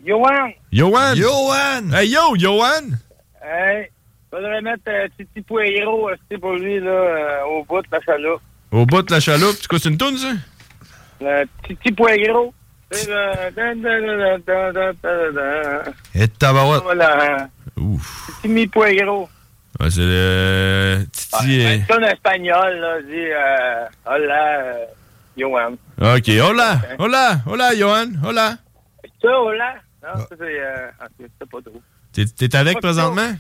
Johan, 0.05 0.51
Johan. 0.71 1.15
Johan! 1.15 1.93
Hey 1.95 2.11
yo, 2.11 2.37
Johan! 2.37 2.91
hey, 3.43 3.89
faudrait 4.31 4.61
mettre 4.61 4.83
euh, 4.89 5.09
Titi 5.17 5.41
Poirier 5.41 5.87
aussi 5.87 6.39
pour 6.39 6.53
lui, 6.53 6.79
là, 6.81 6.91
euh, 6.91 7.45
au 7.47 7.65
bout 7.65 7.81
de 7.81 7.87
la 7.91 8.01
chaloupe. 8.03 8.43
Au 8.71 8.85
bout 8.85 9.01
de 9.03 9.11
la 9.13 9.21
chaloupe, 9.21 9.57
c'est 9.59 9.67
quoi, 9.67 9.79
c'est 9.79 9.89
une 9.89 9.97
toune, 9.97 10.19
ça? 10.19 10.33
Le 11.23 11.45
Titi 11.67 11.91
Poirier. 11.93 12.31
C'est. 12.91 13.09
Et 16.15 16.29
tabarouette. 16.29 16.83
Voilà. 16.83 17.49
Ouf. 17.77 18.31
Titi 18.43 18.49
Mi 18.49 18.67
Poirier. 18.67 19.05
Ouais, 19.05 19.91
c'est 19.91 20.01
le 20.01 21.05
Titi. 21.11 21.65
euh, 21.67 21.79
C'est 21.89 21.95
un 21.95 22.03
espagnol, 22.03 22.77
là, 22.79 23.03
dit 23.03 23.11
euh, 23.33 23.85
Hola, 24.07 24.61
euh, 24.61 24.85
Johan. 25.37 25.73
OK, 26.01 26.29
hola, 26.41 26.81
hola, 26.99 27.41
hola, 27.47 27.75
Johan, 27.77 28.07
hola. 28.25 28.57
Ça, 29.21 29.41
hola? 29.41 29.75
Non, 30.03 30.17
ça, 30.21 30.27
c'est... 30.39 30.61
Euh, 30.61 30.87
ah, 31.01 31.07
c'est 31.19 31.27
c'est 31.41 31.51
pas 31.51 31.59
trop. 31.61 31.83
T'es, 32.13 32.25
t'es 32.27 32.55
avec 32.57 32.81
présentement? 32.81 33.33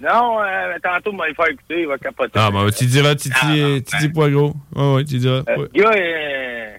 Non, 0.00 0.40
euh, 0.42 0.74
tantôt, 0.82 1.10
il 1.12 1.18
va 1.18 1.28
le 1.28 1.34
faire 1.34 1.46
écouter, 1.48 1.80
il 1.82 1.86
va 1.88 1.98
capoter. 1.98 2.32
Ah, 2.38 2.50
ben, 2.52 2.70
tu 2.70 2.84
diras 2.86 3.14
Titi, 3.16 3.34
Ah, 3.42 3.50
euh, 3.56 3.80
Titi 3.80 4.08
Poirot. 4.10 4.54
Ouais, 4.76 4.94
ouais, 4.94 5.04
tu 5.04 5.18
diras. 5.18 5.42
Euh, 5.48 5.56
Ouais. 5.56 5.68
Le 5.74 5.82
gars, 5.82 5.90
euh, 5.96 6.76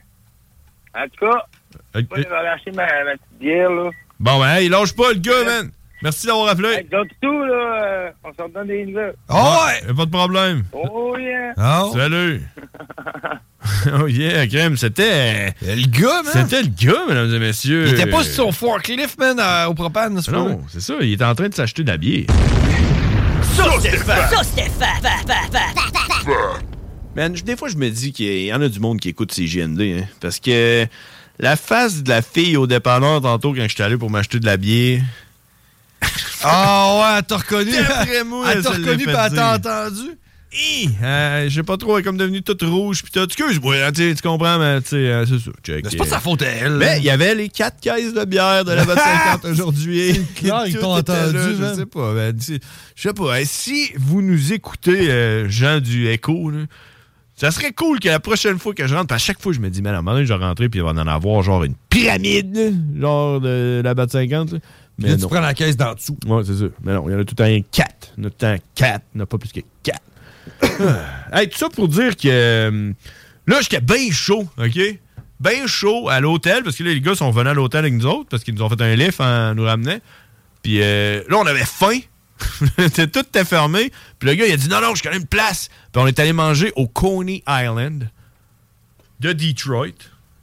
en 0.95 1.03
tout 1.07 1.25
cas, 1.25 1.45
Ok. 1.95 2.05
moi, 2.09 2.17
je 2.17 2.23
vais 2.29 2.43
lâcher 2.43 2.71
ma, 2.71 2.83
ma 2.85 3.11
petite 3.11 3.39
bière, 3.39 3.69
là. 3.71 3.89
Bon, 4.19 4.39
ben, 4.39 4.55
hey, 4.55 4.69
lâche 4.69 4.95
pas 4.95 5.11
le 5.13 5.19
gars, 5.19 5.43
man. 5.45 5.71
Merci 6.03 6.27
d'avoir 6.27 6.49
appelé. 6.49 6.67
Avec 6.73 6.89
d'autres 6.89 7.09
tout, 7.21 7.43
là, 7.45 7.83
euh, 7.83 8.09
on 8.23 8.33
s'en 8.33 8.49
donne 8.49 8.67
des 8.67 8.85
nouvelles. 8.85 9.15
Ah 9.29 9.65
ouais! 9.87 9.93
Pas 9.93 10.05
de 10.05 10.11
problème. 10.11 10.63
Oh, 10.73 11.17
yeah! 11.17 11.53
Salut! 11.93 12.41
oh 13.99 14.07
yeah, 14.07 14.45
crème, 14.47 14.77
c'était. 14.77 15.53
Le 15.61 15.87
gars, 15.87 16.21
man! 16.23 16.31
C'était 16.33 16.61
le 16.61 16.67
gars, 16.69 17.01
mesdames 17.07 17.33
et 17.33 17.39
messieurs. 17.39 17.87
Il 17.87 17.93
était 17.93 18.09
pas 18.09 18.23
sur 18.23 18.45
son 18.45 18.51
forklift, 18.51 19.17
man, 19.17 19.39
à- 19.39 19.69
au 19.69 19.73
propane, 19.73 20.21
c'est 20.21 20.31
pas 20.31 20.37
Non, 20.37 20.61
c'est 20.67 20.81
ça, 20.81 20.93
il 21.01 21.13
était 21.13 21.23
en 21.25 21.33
train 21.33 21.49
de 21.49 21.53
s'acheter 21.55 21.83
de 21.83 21.91
la 21.91 21.97
bière. 21.97 22.25
Man, 27.16 27.36
je- 27.36 27.43
des 27.43 27.55
fois, 27.55 27.70
je 27.70 27.78
me 27.78 27.89
dis 27.89 28.11
qu'il 28.11 28.45
y 28.45 28.53
en 28.53 28.61
a 28.61 28.68
du 28.68 28.80
monde 28.80 28.99
qui 28.99 29.09
écoute 29.09 29.32
ces 29.32 29.45
GND, 29.45 29.80
hein, 29.82 30.05
parce 30.20 30.39
que 30.39 30.86
la 31.39 31.55
face 31.55 32.03
de 32.03 32.09
la 32.09 32.22
fille 32.22 32.57
au 32.57 32.68
dépanneur 32.68 33.22
tantôt 33.22 33.53
quand 33.53 33.66
j'étais 33.68 33.84
allé 33.84 33.97
pour 33.97 34.09
m'acheter 34.09 34.39
de 34.39 34.45
la 34.45 34.57
bière. 34.57 35.01
Ah 36.47 36.99
ouais, 36.99 37.18
elle 37.20 37.26
t'a 37.26 37.38
reconnu. 37.38 37.72
D'après 37.72 38.24
moi, 38.24 38.45
Elle 38.53 38.61
t'a 38.61 38.70
reconnu, 38.70 39.03
fait 39.05 39.05
pis 39.05 39.09
elle 39.09 39.16
t'a 39.16 39.30
dire. 39.30 39.43
entendu? 39.43 40.11
Euh, 41.03 41.49
je 41.49 41.55
sais 41.55 41.63
pas 41.63 41.76
trop, 41.76 41.97
elle 41.97 42.01
est 42.01 42.03
comme 42.03 42.18
devenue 42.18 42.43
toute 42.43 42.61
rouge 42.61 43.01
pis 43.03 43.09
tout. 43.11 43.22
Excuse-moi, 43.24 43.76
hein, 43.84 43.91
tu 43.91 44.13
comprends, 44.22 44.59
mais 44.59 44.80
tu 44.82 44.89
sais, 44.89 44.95
euh, 44.97 45.26
c'est 45.26 45.39
ça. 45.39 45.51
check, 45.63 45.86
C'est 45.89 45.97
pas 45.97 46.05
euh. 46.05 46.07
sa 46.07 46.20
faute 46.20 46.43
à 46.43 46.45
elle. 46.45 46.74
Mais 46.74 46.97
il 46.99 47.03
y 47.03 47.09
avait 47.09 47.34
les 47.34 47.49
quatre 47.49 47.80
caisses 47.82 48.13
de 48.13 48.24
bière 48.26 48.63
de 48.63 48.74
la 48.74 48.86
50 48.86 49.45
aujourd'hui. 49.51 50.22
ils 50.43 50.78
t'ont 50.78 50.93
entendu, 50.97 51.34
là, 51.34 51.72
Je 51.74 51.76
sais 51.80 51.86
pas. 51.88 52.13
Tu- 52.34 52.59
Je 52.95 53.01
sais 53.01 53.13
pas. 53.13 53.38
hein, 53.39 53.43
Si 53.45 53.91
vous 53.97 54.22
nous 54.22 54.53
écoutez, 54.53 55.09
euh, 55.09 55.49
gens 55.49 55.80
du 55.80 56.07
Echo, 56.09 56.51
là, 56.51 56.59
ça 57.36 57.51
serait 57.51 57.73
cool 57.73 57.99
que 57.99 58.07
la 58.07 58.19
prochaine 58.19 58.57
fois 58.59 58.73
que 58.73 58.88
je 58.88 58.95
rentre, 58.95 59.13
à 59.13 59.17
chaque 59.17 59.41
fois, 59.41 59.51
je 59.53 59.59
me 59.59 59.69
dis, 59.69 59.81
man, 59.81 59.93
à 59.93 59.97
un 59.97 60.01
moment 60.01 60.13
donné, 60.13 60.25
je 60.25 60.33
vais 60.33 60.39
rentrer 60.43 60.69
puis 60.69 60.79
il 60.79 60.83
va 60.83 60.91
en 60.91 60.97
avoir 61.07 61.41
genre 61.43 61.63
une 61.63 61.75
pyramide, 61.89 62.73
genre 62.99 63.41
de 63.41 63.81
la 63.83 63.93
batte 63.93 64.11
50. 64.11 64.53
là. 64.53 64.59
Mais 64.97 65.09
Là, 65.09 65.15
tu 65.17 65.21
non. 65.23 65.27
prends 65.27 65.41
la 65.41 65.53
caisse 65.53 65.75
d'en 65.75 65.93
dessous. 65.93 66.17
Ouais, 66.25 66.41
c'est 66.45 66.55
ça. 66.55 66.65
Mais 66.83 66.93
non, 66.93 67.09
il 67.09 67.11
y 67.11 67.15
en 67.15 67.19
a 67.19 67.25
tout 67.25 67.36
le 67.38 67.61
temps 67.61 67.67
4. 67.71 68.13
Il 68.17 68.23
y 68.23 68.25
en 68.25 68.27
a 68.27 68.29
tout 68.29 68.36
le 68.41 68.57
temps 68.57 68.63
4. 68.75 69.01
Il 69.13 69.17
n'y 69.17 69.21
en 69.21 69.23
a 69.23 69.27
pas 69.27 69.38
plus 69.38 69.51
que 69.51 69.59
4. 69.83 69.99
hey, 71.33 71.49
tout 71.49 71.57
ça 71.57 71.67
pour 71.69 71.88
dire 71.89 72.15
que 72.15 72.27
euh, 72.29 72.93
là, 73.47 73.59
j'étais 73.61 73.81
bien 73.81 74.09
chaud, 74.11 74.47
OK? 74.57 74.79
Bien 75.41 75.67
chaud 75.67 76.07
à 76.07 76.21
l'hôtel, 76.21 76.63
parce 76.63 76.77
que 76.77 76.83
là, 76.83 76.93
les 76.93 77.01
gars 77.01 77.15
sont 77.15 77.29
venus 77.31 77.49
à 77.51 77.53
l'hôtel 77.53 77.79
avec 77.81 77.93
nous 77.93 78.05
autres, 78.05 78.29
parce 78.29 78.43
qu'ils 78.45 78.53
nous 78.55 78.61
ont 78.61 78.69
fait 78.69 78.81
un 78.81 78.95
lift 78.95 79.19
en 79.19 79.53
nous 79.53 79.63
ramenant. 79.65 79.97
Puis 80.63 80.77
euh, 80.81 81.21
là, 81.27 81.38
on 81.39 81.45
avait 81.45 81.65
faim. 81.65 81.99
Tout 82.77 83.19
était 83.19 83.45
fermé. 83.45 83.91
Puis 84.19 84.29
le 84.29 84.36
gars, 84.36 84.45
il 84.45 84.53
a 84.53 84.57
dit 84.57 84.67
non, 84.69 84.81
non, 84.81 84.93
je 84.95 85.03
connais 85.03 85.17
une 85.17 85.25
place. 85.27 85.69
Puis 85.91 86.01
on 86.01 86.07
est 86.07 86.19
allé 86.19 86.33
manger 86.33 86.71
au 86.75 86.88
Coney 86.88 87.43
Island 87.47 88.09
de 89.19 89.33
Detroit. 89.33 89.88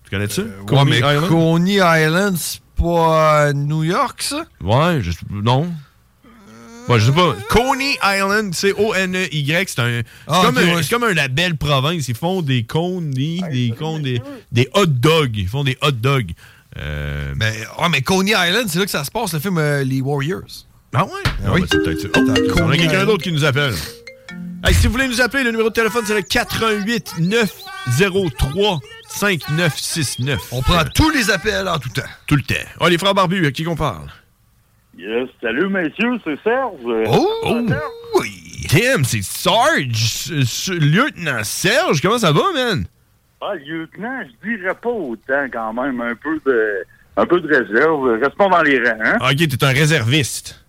Tu 0.05 0.11
connais 0.11 0.28
ça? 0.28 0.43
Ouais, 0.43 0.84
mais 0.84 1.01
Coney 1.28 1.74
Island, 1.82 2.36
c'est 2.38 2.61
pas 2.76 3.47
euh, 3.49 3.53
New 3.53 3.84
York, 3.84 4.22
ça? 4.22 4.45
Ouais, 4.62 5.01
je, 5.03 5.12
non. 5.30 5.72
Ouais, 6.88 6.99
je 6.99 7.07
sais 7.07 7.12
pas. 7.12 7.36
Coney 7.49 7.97
Island, 8.03 8.53
c'est 8.55 8.72
O-N-E-Y, 8.72 9.68
c'est 9.68 9.78
un, 9.80 10.01
c'est 10.01 10.05
Ah, 10.26 10.40
comme, 10.45 10.59
un- 10.59 10.74
ouais. 10.74 10.82
c'est 10.82 10.90
comme 10.90 11.05
un 11.05 11.14
label 11.14 11.57
province. 11.57 12.09
Ils 12.09 12.16
font 12.16 12.43
des 12.43 12.64
cônes, 12.64 13.11
des, 13.12 13.40
des 13.53 13.72
cônes, 13.78 14.03
des, 14.03 14.20
des 14.51 14.68
hot 14.74 14.86
dogs. 14.86 15.36
Ils 15.36 15.47
font 15.49 15.62
des 15.62 15.78
hot 15.80 15.93
dogs. 15.93 16.32
Euh, 16.78 17.34
Mais, 17.36 17.53
ouais, 17.78 17.88
mais 17.90 18.03
Coney 18.03 18.32
Island, 18.32 18.66
c'est 18.68 18.78
là 18.80 18.84
que 18.86 18.90
ça 18.90 19.05
se 19.05 19.11
passe, 19.11 19.32
le 19.34 19.38
film 19.38 19.59
euh, 19.59 19.84
Les 19.84 20.01
Warriors. 20.01 20.66
Ah 20.95 21.05
ouais? 21.05 21.11
Ah 21.47 21.53
ouais, 21.53 21.61
c'est 21.70 21.78
peut-être 21.82 22.01
ça. 22.01 22.09
Oh, 22.16 22.59
on 22.62 22.70
a 22.70 22.76
quelqu'un 22.76 23.05
d'autre 23.07 23.22
qui 23.22 23.32
nous 23.32 23.45
appelle. 23.45 23.72
Hey, 24.64 24.74
si 24.74 24.86
vous 24.86 24.93
voulez 24.93 25.09
nous 25.09 25.20
appeler, 25.20 25.43
le 25.43 25.51
numéro 25.51 25.70
de 25.70 25.74
téléphone, 25.74 26.03
c'est 26.07 26.14
le 26.14 26.22
88 26.22 27.14
903 27.18 28.78
5969. 29.09 30.40
On 30.53 30.62
prend 30.62 30.84
tous 30.95 31.11
les 31.11 31.30
appels 31.30 31.66
en 31.66 31.78
tout 31.78 31.88
temps. 31.88 32.03
Tout 32.26 32.36
le 32.36 32.43
temps. 32.43 32.55
Oh, 32.80 32.88
les 32.88 32.99
frères 32.99 33.14
barbus, 33.14 33.47
à 33.47 33.51
qui 33.51 33.64
qu'on 33.64 33.74
parle? 33.74 34.07
Yes, 34.97 35.28
salut 35.40 35.68
messieurs, 35.68 36.18
c'est 36.24 36.38
Serge. 36.45 36.80
Oh! 37.09 37.66
Oui! 38.20 38.66
Damn, 38.72 39.05
c'est 39.05 39.22
ce- 39.22 40.72
Lieutenant 40.72 41.43
Serge, 41.43 42.01
comment 42.01 42.18
ça 42.18 42.30
va, 42.32 42.43
man? 42.55 42.84
Ah, 43.40 43.55
lieutenant, 43.57 44.20
je 44.45 44.49
dirais 44.57 44.74
pas 44.80 44.90
autant 44.90 45.47
quand 45.53 45.72
même, 45.72 46.01
un 46.01 46.14
peu 46.14 46.38
de 46.47 46.84
un 47.16 47.26
peu 47.26 47.40
de 47.40 47.49
réserve. 47.49 48.20
Restons 48.22 48.49
dans 48.49 48.62
les 48.62 48.78
rangs, 48.78 48.99
hein? 49.05 49.16
Ok, 49.20 49.36
t'es 49.49 49.64
un 49.64 49.72
réserviste. 49.72 50.62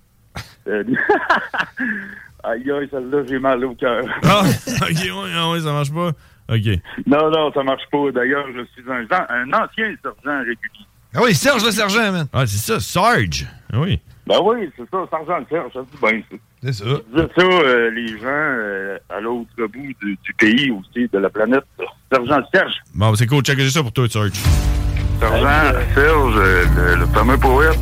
Euh, 0.67 0.83
aïe 2.43 2.71
aïe, 2.71 2.87
celle-là, 2.91 3.23
j'ai 3.27 3.39
mal 3.39 3.63
au 3.65 3.75
cœur. 3.75 4.03
Ah, 4.23 4.43
ok, 4.43 4.97
ouais, 4.97 5.31
ah 5.35 5.53
ça 5.61 5.71
marche 5.71 5.91
pas. 5.93 6.11
Ok. 6.49 6.79
Non, 7.05 7.29
non, 7.31 7.51
ça 7.53 7.63
marche 7.63 7.83
pas. 7.91 8.11
D'ailleurs, 8.11 8.45
je 8.55 8.63
suis 8.73 8.83
un, 8.89 9.05
un 9.29 9.47
ancien 9.53 9.93
sergent 10.01 10.39
régulier. 10.39 10.85
Ah 11.15 11.19
oui, 11.23 11.35
Serge 11.35 11.63
le 11.63 11.71
sergent, 11.71 12.11
man. 12.11 12.27
Ah, 12.33 12.45
c'est 12.47 12.57
ça, 12.57 12.79
Sarge. 12.79 13.45
Ah 13.71 13.79
oui. 13.79 13.99
Ben 14.25 14.37
oui, 14.41 14.69
c'est 14.77 14.89
ça, 14.89 15.05
sergent 15.09 15.45
Serge, 15.49 15.73
ça 15.73 15.81
dit 15.81 15.97
bien 16.01 16.21
ça. 16.31 16.37
C'est 16.63 16.73
ça. 16.73 16.85
Disais 16.85 17.27
ça, 17.35 17.43
euh, 17.43 17.91
les 17.91 18.07
gens 18.19 18.23
euh, 18.25 18.97
à 19.09 19.19
l'autre 19.19 19.49
bout 19.57 19.93
du, 20.01 20.17
du 20.23 20.33
pays 20.37 20.71
aussi, 20.71 21.09
de 21.11 21.19
la 21.19 21.29
planète. 21.29 21.65
Sergent 22.11 22.39
Serge. 22.53 22.73
Bon, 22.95 23.13
c'est 23.15 23.27
cool, 23.27 23.43
check 23.43 23.59
ça 23.59 23.81
pour 23.81 23.91
toi, 23.91 24.07
Sarge. 24.09 24.31
Sergent 25.19 25.79
Serge, 25.93 26.35
euh, 26.37 26.63
le, 26.75 26.99
le 27.01 27.05
fameux 27.07 27.37
poète. 27.37 27.77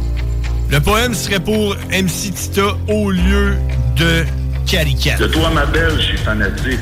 Le 0.72 0.80
poème 0.80 1.14
serait 1.14 1.42
pour 1.42 1.76
MC 1.92 2.34
Tita 2.34 2.78
au 2.88 3.12
lieu 3.12 3.58
de 3.98 4.24
Caricat. 4.66 5.18
De 5.18 5.28
toi, 5.28 5.50
ma 5.54 5.66
belle, 5.66 5.92
je 5.98 6.02
suis 6.02 6.18
fanatique. 6.18 6.80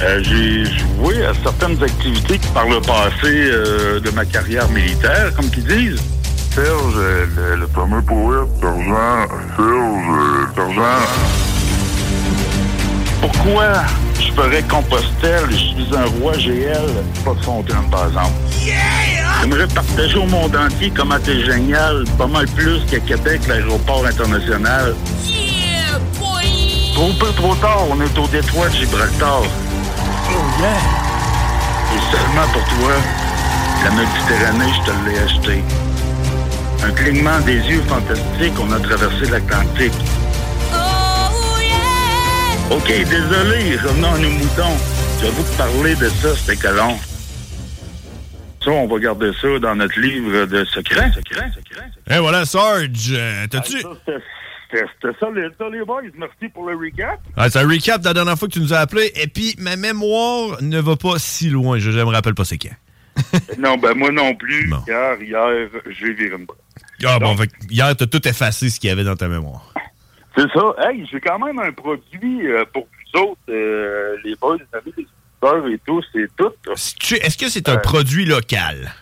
Euh, 0.00 0.22
j'ai 0.22 0.64
joué 0.64 1.26
à 1.26 1.32
certaines 1.42 1.82
activités 1.82 2.38
par 2.54 2.68
le 2.68 2.80
passé 2.80 3.10
euh, 3.24 3.98
de 3.98 4.10
ma 4.10 4.24
carrière 4.24 4.68
militaire, 4.68 5.34
comme 5.34 5.50
qu'ils 5.50 5.66
disent. 5.66 6.00
Serge, 6.54 6.94
euh, 6.96 7.26
le, 7.36 7.56
le 7.56 7.66
fameux 7.66 8.02
poète, 8.02 8.48
sergent, 8.60 9.26
Serge, 9.56 10.54
sergent. 10.54 11.02
Pourquoi 13.20 13.72
je 14.26 14.32
ferais 14.32 14.62
Compostelle, 14.62 15.46
je 15.50 15.56
suis 15.56 15.86
un 15.96 16.06
roi 16.20 16.32
GL, 16.34 16.76
pas 17.24 17.34
de 17.34 17.40
Fontaine, 17.40 17.88
par 17.90 18.06
exemple. 18.08 18.32
J'aimerais 19.40 19.66
partager 19.68 20.16
au 20.16 20.26
monde 20.26 20.56
entier 20.56 20.92
comment 20.94 21.18
t'es 21.18 21.44
génial, 21.44 22.04
pas 22.16 22.26
mal 22.26 22.46
plus 22.48 22.80
qu'à 22.90 23.00
Québec, 23.00 23.40
l'aéroport 23.48 24.06
international. 24.06 24.94
Trop 26.94 27.12
peu, 27.14 27.32
trop 27.32 27.54
tard, 27.56 27.84
on 27.90 28.00
est 28.00 28.18
au 28.18 28.26
détroit 28.28 28.68
de 28.68 28.74
Gibraltar. 28.74 29.42
Oh 29.42 30.60
yeah! 30.60 30.68
Et 31.94 32.00
seulement 32.10 32.46
pour 32.52 32.64
toi, 32.64 32.92
la 33.84 33.90
Méditerranée, 33.90 34.72
je 34.78 34.90
te 34.90 35.08
l'ai 35.08 35.18
acheté. 35.18 35.64
Un 36.84 36.90
clignement 36.90 37.40
des 37.40 37.56
yeux 37.56 37.82
fantastique, 37.88 38.54
on 38.60 38.72
a 38.72 38.78
traversé 38.78 39.30
l'Atlantique. 39.30 39.92
OK, 42.72 42.88
désolé, 42.88 43.76
revenons 43.76 44.12
à 44.14 44.18
nos 44.18 44.30
moutons. 44.30 44.76
J'avoue 45.20 45.42
que 45.42 45.56
parler 45.58 45.94
de 45.96 46.08
ça, 46.08 46.34
c'était 46.36 46.56
colon. 46.56 46.96
Ça, 48.64 48.70
on 48.70 48.86
va 48.86 48.98
garder 48.98 49.30
ça 49.40 49.58
dans 49.58 49.74
notre 49.74 49.98
livre 50.00 50.46
de 50.46 50.64
secrets. 50.66 51.10
Secrets, 51.12 51.50
secrets. 51.54 51.90
Et 52.16 52.18
voilà, 52.18 52.44
Sarge. 52.44 53.10
euh, 53.12 53.46
T'as-tu. 53.50 53.78
C'était- 53.78 55.18
ça, 55.20 55.26
les 55.70 55.84
boys. 55.84 56.00
Merci 56.16 56.48
pour 56.52 56.68
le 56.70 56.76
recap. 56.76 57.20
Ah, 57.36 57.50
c'est 57.50 57.58
un 57.58 57.68
recap 57.68 58.00
de 58.00 58.06
la 58.06 58.14
dernière 58.14 58.38
fois 58.38 58.48
que 58.48 58.54
tu 58.54 58.60
nous 58.60 58.72
as 58.72 58.78
appelé. 58.78 59.12
Et 59.16 59.26
puis, 59.26 59.54
ma 59.58 59.76
mémoire 59.76 60.62
ne 60.62 60.80
va 60.80 60.96
pas 60.96 61.18
si 61.18 61.50
loin. 61.50 61.78
Je 61.78 61.90
ne 61.90 61.96
me 61.96 62.10
rappelle 62.10 62.34
pas 62.34 62.44
c'est 62.44 62.56
quand. 62.58 62.74
non, 63.58 63.76
ben 63.76 63.92
moi 63.94 64.10
non 64.10 64.34
plus, 64.34 64.70
car 64.86 65.20
hier, 65.20 65.68
j'ai 65.90 66.14
viré 66.14 66.34
une. 66.36 66.46
Ah, 67.04 67.18
bon, 67.18 67.36
fait 67.36 67.50
hier, 67.68 67.94
t'as 67.94 68.06
tout 68.06 68.26
effacé 68.26 68.70
ce 68.70 68.80
qu'il 68.80 68.88
y 68.88 68.92
avait 68.92 69.04
dans 69.04 69.16
ta 69.16 69.28
mémoire. 69.28 69.74
C'est 70.36 70.50
ça. 70.52 70.74
Hey, 70.78 71.06
j'ai 71.10 71.20
quand 71.20 71.38
même 71.38 71.58
un 71.58 71.72
produit 71.72 72.46
euh, 72.46 72.64
pour 72.72 72.86
vous 73.14 73.20
autres, 73.20 73.40
euh, 73.50 74.16
les 74.24 74.34
boys, 74.36 74.56
les 74.56 74.78
amis, 74.78 74.92
les 74.96 75.04
auditeurs 75.04 75.68
et 75.68 75.78
tout, 75.86 76.02
c'est 76.12 76.28
tout. 76.36 76.52
Tu- 77.00 77.16
Est-ce 77.16 77.36
que 77.36 77.48
c'est 77.48 77.68
un 77.68 77.76
produit 77.78 78.24
local? 78.24 78.92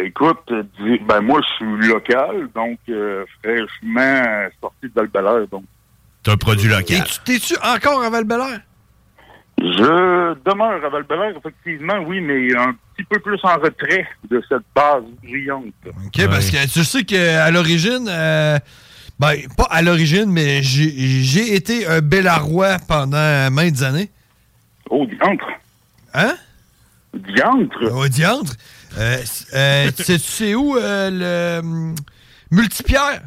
Écoute, 0.00 0.38
euh, 0.50 0.62
dis- 0.80 1.00
ben 1.06 1.20
moi, 1.20 1.40
je 1.42 1.54
suis 1.56 1.88
local, 1.88 2.48
donc 2.54 2.78
euh, 2.88 3.24
fraîchement 3.42 4.00
euh, 4.26 4.48
sorti 4.60 4.86
de 4.88 5.10
val 5.12 5.46
donc 5.50 5.64
C'est 6.24 6.32
un 6.32 6.36
produit 6.36 6.68
local. 6.70 7.04
T'es-tu 7.24 7.54
encore 7.62 8.02
à 8.02 8.08
val 8.08 8.24
Je 9.58 10.34
demeure 10.44 10.82
à 10.84 10.88
val 10.88 11.34
effectivement, 11.36 11.98
oui, 12.06 12.20
mais 12.20 12.54
un 12.56 12.74
petit 12.96 13.04
peu 13.04 13.18
plus 13.18 13.38
en 13.42 13.56
retrait 13.58 14.06
de 14.30 14.42
cette 14.48 14.62
base 14.74 15.02
brillante. 15.22 15.66
OK, 15.86 16.26
parce 16.26 16.50
que 16.50 16.72
tu 16.72 16.84
sais 16.84 17.04
qu'à 17.04 17.50
l'origine, 17.50 18.08
euh, 18.08 18.58
ben, 19.22 19.36
pas 19.56 19.68
à 19.70 19.82
l'origine, 19.82 20.26
mais 20.32 20.64
j'ai 20.64 21.54
été 21.54 21.86
un 21.86 22.00
Bellarois 22.00 22.78
pendant 22.88 23.50
maintes 23.52 23.80
années. 23.82 24.10
Oh, 24.90 25.06
diantre! 25.06 25.46
Hein? 26.12 26.34
Diantre? 27.14 27.78
Oh, 27.92 28.08
diantre! 28.08 28.52
Euh, 28.98 29.18
c- 29.24 29.44
euh, 29.54 29.90
tu 29.96 30.02
sais- 30.02 30.18
tu 30.18 30.54
où 30.56 30.76
euh, 30.76 31.10
le 31.10 31.60
hum, 31.64 31.94
Multipierre? 32.50 33.22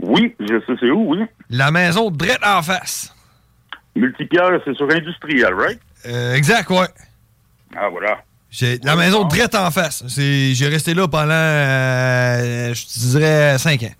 Oui, 0.00 0.32
je 0.38 0.60
sais 0.64 0.74
c'est 0.78 0.90
où, 0.92 1.10
oui. 1.12 1.24
La 1.50 1.72
maison 1.72 2.08
drette 2.12 2.46
en 2.46 2.62
face. 2.62 3.12
Multipierre, 3.96 4.60
c'est 4.64 4.76
sur 4.76 4.88
industriel, 4.92 5.54
right? 5.54 5.80
Euh, 6.06 6.34
exact, 6.34 6.70
ouais. 6.70 6.86
Ah, 7.76 7.88
voilà. 7.90 8.22
J'ai 8.48 8.78
la 8.84 8.94
maison 8.94 9.24
drette 9.24 9.56
en 9.56 9.72
face. 9.72 10.04
J'ai 10.06 10.68
resté 10.68 10.94
là 10.94 11.08
pendant, 11.08 11.32
euh, 11.32 12.72
je 12.72 12.84
te 12.84 12.98
dirais, 13.18 13.58
5 13.58 13.82
ans. 13.82 13.94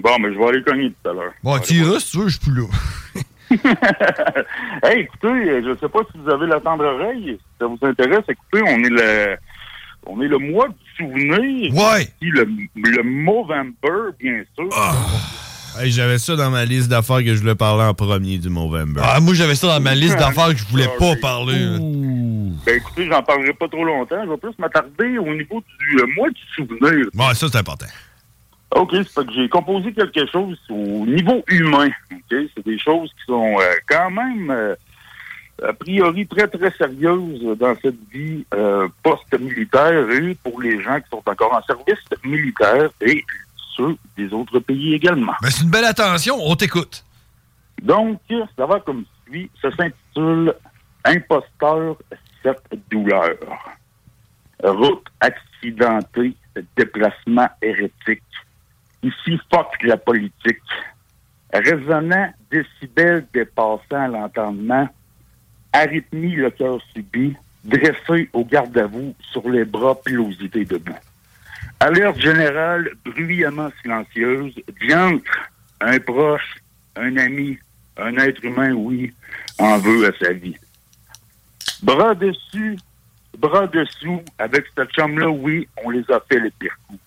Bon, 0.00 0.18
mais 0.20 0.32
je 0.32 0.38
vais 0.38 0.46
aller 0.46 0.62
cogner 0.62 0.92
tout 1.02 1.10
à 1.10 1.12
l'heure. 1.12 1.32
Bon, 1.42 1.58
tu 1.58 1.74
iras 1.74 2.00
si 2.00 2.10
tu 2.12 2.18
veux, 2.18 2.28
je 2.28 2.38
suis 2.38 2.50
plus 2.50 2.60
là. 2.60 2.66
Hey, 4.82 5.00
écoutez, 5.02 5.62
je 5.62 5.68
ne 5.70 5.76
sais 5.76 5.88
pas 5.88 6.00
si 6.10 6.18
vous 6.18 6.28
avez 6.30 6.46
la 6.46 6.60
tendre 6.60 6.84
oreille, 6.84 7.38
si 7.38 7.40
ça 7.60 7.66
vous 7.66 7.78
intéresse, 7.82 8.24
écoutez, 8.28 8.62
on 8.66 8.78
est 8.82 8.90
le, 8.90 9.36
on 10.06 10.20
est 10.22 10.28
le 10.28 10.38
mois 10.38 10.68
du 10.68 10.74
souvenir. 10.96 11.72
Ouais. 11.74 12.08
Le, 12.20 12.46
le 12.74 13.02
Movember, 13.02 14.16
bien 14.20 14.42
sûr. 14.56 14.68
Hey, 15.78 15.90
J'avais 15.90 16.18
ça 16.18 16.36
dans 16.36 16.50
ma 16.50 16.64
liste 16.64 16.88
d'affaires 16.88 17.18
que 17.18 17.34
je 17.34 17.40
voulais 17.40 17.54
parler 17.54 17.84
en 17.84 17.94
premier 17.94 18.38
du 18.38 18.48
Movember. 18.48 19.00
Ah, 19.04 19.20
moi, 19.20 19.34
j'avais 19.34 19.54
ça 19.54 19.68
dans 19.68 19.80
ma 19.80 19.94
liste 19.94 20.18
d'affaires 20.18 20.48
que 20.48 20.56
je 20.58 20.66
voulais 20.66 20.88
pas 20.98 21.14
parler. 21.16 21.78
Ben 22.66 22.76
écoutez, 22.76 23.06
j'en 23.06 23.22
parlerai 23.22 23.52
pas 23.54 23.68
trop 23.68 23.84
longtemps. 23.84 24.24
Je 24.24 24.30
vais 24.30 24.36
plus 24.36 24.58
m'attarder 24.58 25.18
au 25.18 25.34
niveau 25.34 25.62
du 25.78 25.98
euh, 26.00 26.06
mois 26.16 26.30
du 26.30 26.40
souvenir. 26.56 27.06
Ouais, 27.14 27.34
ça, 27.34 27.46
c'est 27.50 27.56
important. 27.58 27.86
OK, 28.74 28.90
c'est 28.92 29.14
pas 29.14 29.24
que 29.24 29.32
j'ai 29.32 29.48
composé 29.48 29.92
quelque 29.92 30.26
chose 30.26 30.58
au 30.68 31.06
niveau 31.06 31.42
humain. 31.48 31.88
OK, 32.12 32.20
c'est 32.54 32.64
des 32.64 32.78
choses 32.78 33.10
qui 33.10 33.24
sont 33.26 33.56
euh, 33.60 33.74
quand 33.88 34.10
même 34.10 34.50
euh, 34.50 34.74
a 35.62 35.72
priori 35.72 36.26
très 36.26 36.48
très 36.48 36.72
sérieuses 36.72 37.56
dans 37.56 37.74
cette 37.80 37.98
vie 38.12 38.44
euh, 38.52 38.88
post-militaire 39.02 40.10
et 40.10 40.34
pour 40.42 40.60
les 40.60 40.82
gens 40.82 41.00
qui 41.00 41.08
sont 41.08 41.22
encore 41.24 41.54
en 41.54 41.62
service 41.62 42.04
militaire 42.24 42.90
et 43.00 43.24
ceux 43.76 43.96
des 44.16 44.32
autres 44.32 44.58
pays 44.58 44.94
également. 44.94 45.34
Ben, 45.40 45.50
c'est 45.50 45.62
une 45.62 45.70
belle 45.70 45.84
attention, 45.84 46.36
on 46.40 46.56
t'écoute. 46.56 47.04
Donc, 47.80 48.20
ça 48.56 48.66
va 48.66 48.80
comme 48.80 49.04
suit. 49.26 49.50
Ça 49.60 49.70
s'intitule 49.70 50.54
Imposteur, 51.04 51.96
cette 52.42 52.62
douleur. 52.90 53.36
Route 54.62 55.04
accidentée, 55.20 56.34
déplacement 56.76 57.48
hérétique. 57.60 58.22
Ici, 59.04 59.38
fuck 59.52 59.82
la 59.82 59.98
politique. 59.98 60.62
Résonnant 61.52 62.32
décibels 62.50 63.26
dépassant 63.34 64.08
l'entendement. 64.08 64.88
Arythmie, 65.74 66.36
le 66.36 66.50
cœur 66.50 66.78
subi. 66.94 67.36
Dressé 67.64 68.30
au 68.32 68.44
garde 68.44 68.76
à 68.78 68.86
vous 68.86 69.14
sur 69.30 69.48
les 69.48 69.64
bras, 69.64 69.94
pilosité 69.94 70.64
debout. 70.64 70.96
Alerte 71.80 72.18
générale 72.18 72.90
bruyamment 73.04 73.70
silencieuse. 73.82 74.54
Diantre, 74.80 75.50
un 75.80 75.98
proche, 75.98 76.56
un 76.96 77.16
ami, 77.18 77.58
un 77.98 78.16
être 78.16 78.42
humain, 78.42 78.72
oui, 78.72 79.12
en 79.58 79.78
veut 79.78 80.06
à 80.06 80.12
sa 80.18 80.32
vie. 80.32 80.56
Bras 81.82 82.14
dessus, 82.14 82.78
bras 83.38 83.66
dessous, 83.66 84.22
avec 84.38 84.64
ce 84.76 84.84
chum-là, 84.86 85.28
oui, 85.28 85.68
on 85.84 85.90
les 85.90 86.04
a 86.10 86.20
fait 86.28 86.40
les 86.40 86.50
pires 86.50 86.78
coups. 86.88 87.00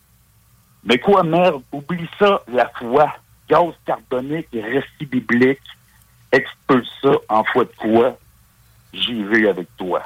Mais 0.84 0.98
quoi, 0.98 1.24
merde, 1.24 1.62
oublie 1.72 2.10
ça, 2.20 2.42
la 2.48 2.70
foi, 2.78 3.14
gaz 3.50 3.74
carbonique 3.86 4.48
récit 4.54 5.06
biblique, 5.06 5.60
expulse 6.32 6.90
ça 7.02 7.12
en 7.30 7.44
foi 7.44 7.66
de 7.66 7.72
quoi, 7.78 8.18
j'y 8.94 9.24
vais 9.24 9.50
avec 9.50 9.68
toi. 9.78 10.04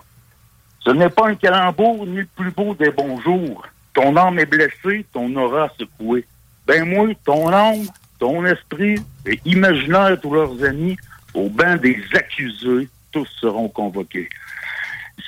Ce 0.83 0.89
n'est 0.89 1.09
pas 1.09 1.29
un 1.29 1.35
calembour 1.35 2.07
ni 2.07 2.17
le 2.17 2.27
plus 2.35 2.51
beau 2.51 2.73
des 2.73 2.89
bons 2.89 3.19
jours. 3.21 3.65
Ton 3.93 4.15
âme 4.17 4.39
est 4.39 4.45
blessée, 4.45 5.05
ton 5.13 5.35
aura 5.35 5.69
secouée. 5.79 6.25
Ben 6.65 6.85
moi, 6.85 7.07
ton 7.23 7.51
âme, 7.51 7.85
ton 8.19 8.45
esprit 8.45 8.95
et 9.25 9.39
imaginaire 9.45 10.19
tous 10.19 10.33
leurs 10.33 10.63
amis, 10.63 10.97
au 11.33 11.49
banc 11.49 11.75
des 11.75 12.01
accusés, 12.13 12.87
tous 13.11 13.27
seront 13.39 13.69
convoqués. 13.69 14.29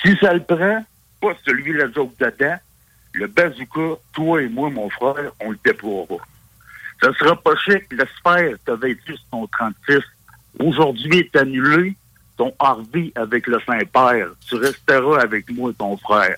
Si 0.02 0.16
ça 0.18 0.34
le 0.34 0.44
prend, 0.44 0.84
pas 1.22 1.34
celui 1.46 1.74
la 1.74 1.92
joke 1.92 2.16
le 3.14 3.28
bazooka, 3.28 4.00
toi 4.14 4.42
et 4.42 4.50
moi, 4.50 4.70
mon 4.70 4.90
frère, 4.90 5.32
on 5.40 5.52
le 5.52 5.60
déploiera. 5.64 6.18
Ça 7.02 7.14
sera 7.14 7.36
pas 7.36 7.56
chic, 7.58 7.84
l'espère 7.92 8.78
vêtu 8.78 9.16
sur 9.16 9.26
ton 9.32 9.48
36. 9.48 10.00
Aujourd'hui 10.60 11.20
est 11.20 11.36
annulé, 11.36 11.96
ton 12.38 12.54
Harvey 12.60 13.12
avec 13.16 13.48
le 13.48 13.60
Saint-Père. 13.66 14.30
Tu 14.48 14.56
resteras 14.56 15.22
avec 15.22 15.50
moi 15.52 15.72
et 15.72 15.74
ton 15.74 15.98
frère. 15.98 16.38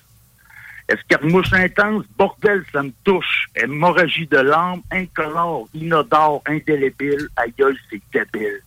Escarmouche 0.88 1.52
intense, 1.52 2.04
bordel, 2.16 2.64
ça 2.72 2.82
me 2.82 2.92
touche. 3.04 3.48
Hémorragie 3.56 4.26
de 4.26 4.38
l'âme, 4.38 4.82
incolore, 4.92 5.68
inodore, 5.74 6.42
indélébile. 6.46 7.28
Aïe, 7.36 7.52
aïe, 7.58 7.76
c'est 7.90 8.00
débile. 8.12 8.60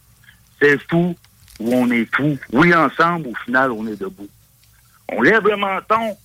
C'est 0.62 0.78
fou 0.89 1.16
ou 1.60 1.74
on 1.74 1.89
est 1.91 2.14
fou. 2.16 2.38
Oui, 2.51 2.74
ensemble, 2.74 3.28
au 3.28 3.36
final, 3.45 3.72
on 3.72 3.88
est 3.88 3.99
debout. 3.99 4.28
On 5.12 5.22
lève 5.22 5.47
le 5.47 5.55
menton. 5.55 6.18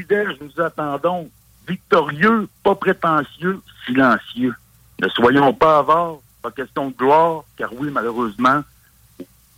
Fidèles, 0.00 0.34
nous 0.40 0.64
attendons. 0.64 1.28
Victorieux, 1.68 2.48
pas 2.64 2.74
prétentieux, 2.74 3.60
silencieux. 3.84 4.54
Ne 5.00 5.08
soyons 5.08 5.52
pas 5.52 5.80
avares, 5.80 6.18
pas 6.42 6.50
question 6.50 6.88
de 6.88 6.94
gloire, 6.94 7.44
car 7.56 7.70
oui, 7.74 7.90
malheureusement, 7.92 8.62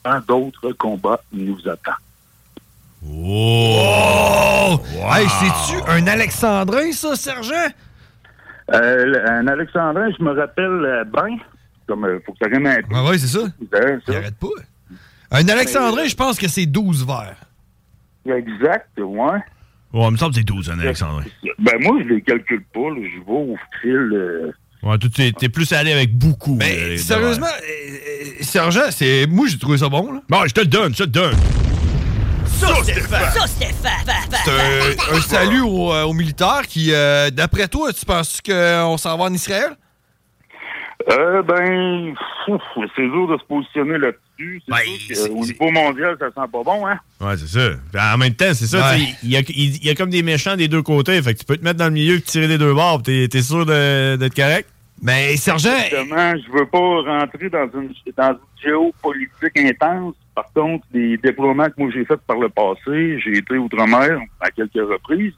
un 0.05 0.21
d'autres 0.21 0.73
combats 0.73 1.21
nous 1.33 1.59
attend. 1.69 1.93
Oh! 3.07 4.81
Hey, 5.13 5.29
c'est-tu 5.29 5.81
un 5.89 6.07
Alexandrin, 6.09 6.91
ça, 6.93 7.15
sergent? 7.15 7.69
Euh, 8.73 9.27
un 9.29 9.47
Alexandrin, 9.47 10.11
je 10.19 10.25
me 10.25 10.33
rappelle 10.33 10.85
euh, 10.85 11.05
bien. 11.05 11.39
Comme, 11.87 12.05
euh, 12.05 12.19
faut 12.27 12.33
que 12.33 12.39
ça 12.43 12.51
rime 12.51 12.67
un 12.67 12.83
peu. 12.83 12.95
Ah 12.95 13.05
oui, 13.09 13.19
c'est 13.19 13.29
ça. 13.29 13.47
Il 13.61 14.15
arrête 14.17 14.39
pas. 14.39 14.49
Un 15.31 15.49
Alexandrin, 15.49 16.05
je 16.07 16.17
pense 16.17 16.37
que 16.37 16.49
c'est 16.49 16.67
12 16.67 17.07
verres. 17.07 17.37
Exact, 18.27 18.91
ouais. 18.99 19.41
Ouais, 19.93 20.05
il 20.07 20.11
me 20.13 20.17
semble 20.17 20.33
que 20.33 20.39
c'est 20.39 20.45
12, 20.45 20.71
un 20.71 20.79
Alexandre. 20.81 21.23
Ben 21.59 21.75
moi, 21.81 21.99
je 22.03 22.09
les 22.15 22.23
calcule 22.23 22.63
pas. 22.73 22.81
là. 22.81 22.97
Je 23.03 23.19
vais 23.19 23.25
au 23.33 23.57
fil. 23.81 23.91
euh, 24.15 24.51
Ouais, 24.83 24.97
t'es 24.99 25.31
t'es 25.31 25.49
plus 25.49 25.73
allé 25.73 25.93
avec 25.93 26.13
beaucoup. 26.17 26.57
Mais 26.57 26.77
euh, 26.77 26.97
sérieusement, 26.97 27.47
euh, 27.47 27.51
euh, 27.61 28.43
sergent, 28.43 28.91
c'est 28.91 29.27
moi 29.29 29.47
j'ai 29.49 29.57
trouvé 29.59 29.79
ça 29.79 29.89
bon 29.89 30.13
là. 30.13 30.21
Bon, 30.29 30.45
je 30.47 30.53
te 30.53 30.61
le 30.61 30.67
donne, 30.67 30.93
je 30.93 30.99
te 30.99 31.03
le 31.05 31.09
donne. 31.11 31.37
Ça! 32.47 32.67
C'est 34.45 34.51
un, 34.51 35.17
un 35.17 35.21
salut 35.21 35.61
aux, 35.61 35.93
aux 35.93 36.13
militaires 36.13 36.63
qui, 36.67 36.93
euh, 36.93 37.31
d'après 37.31 37.69
toi, 37.69 37.93
tu 37.93 38.05
penses 38.05 38.41
qu'on 38.41 38.97
s'en 38.97 39.17
va 39.17 39.25
en 39.25 39.33
Israël? 39.33 39.77
Euh, 41.11 41.43
ben, 41.43 42.15
c'est 42.97 43.03
dur 43.03 43.29
de 43.29 43.37
se 43.39 43.45
positionner 43.47 43.99
là-dessus. 43.99 44.22
Ben, 44.39 44.79
C'est 45.07 45.15
sûr 45.15 45.29
qu'au 45.29 45.45
niveau 45.45 45.71
mondial, 45.71 46.17
ça 46.19 46.27
sent 46.27 46.49
pas 46.53 46.63
bon, 46.65 46.87
hein? 46.87 46.99
Ouais, 47.21 47.37
c'est 47.37 47.47
ça. 47.49 48.15
En 48.15 48.19
même 48.19 48.35
temps, 48.35 48.53
c'est 48.55 48.67
ça. 48.67 48.93
Ouais. 48.93 49.15
Il 49.23 49.31
y, 49.31 49.37
a, 49.37 49.41
y 49.41 49.95
comme 49.95 50.11
des 50.11 50.23
méchants 50.23 50.57
des 50.57 50.69
deux 50.69 50.83
côtés. 50.83 51.21
Fait 51.23 51.35
que 51.35 51.39
tu 51.39 51.45
peux 51.45 51.57
te 51.57 51.65
mettre 51.65 51.79
dans 51.79 51.87
le 51.87 51.93
milieu 51.93 52.17
et 52.17 52.21
tirer 52.21 52.49
des 52.49 52.59
deux 52.59 52.75
bords. 52.75 53.03
T'es 53.03 53.29
es 53.33 53.43
sûr 53.43 53.67
d'être 53.67 54.35
correct? 54.35 54.69
Mais, 55.03 55.37
sergent. 55.37 55.77
Justement, 55.81 56.33
je 56.37 56.53
veux 56.53 56.67
pas 56.67 56.79
rentrer 56.79 57.51
dans 57.51 57.69
une, 57.75 57.93
dans 58.17 58.33
une 58.33 58.39
géopolitique 58.65 59.59
intense. 59.59 60.15
Par 60.35 60.47
contre, 60.55 60.87
les 60.93 61.19
déploiements 61.19 61.67
que 61.67 61.75
moi 61.77 61.91
j'ai 61.93 62.05
faits 62.05 62.21
par 62.27 62.39
le 62.39 62.49
passé, 62.49 63.19
j'ai 63.21 63.39
été 63.39 63.57
outre-mer 63.59 64.21
à 64.41 64.51
quelques 64.51 64.75
reprises. 64.75 65.35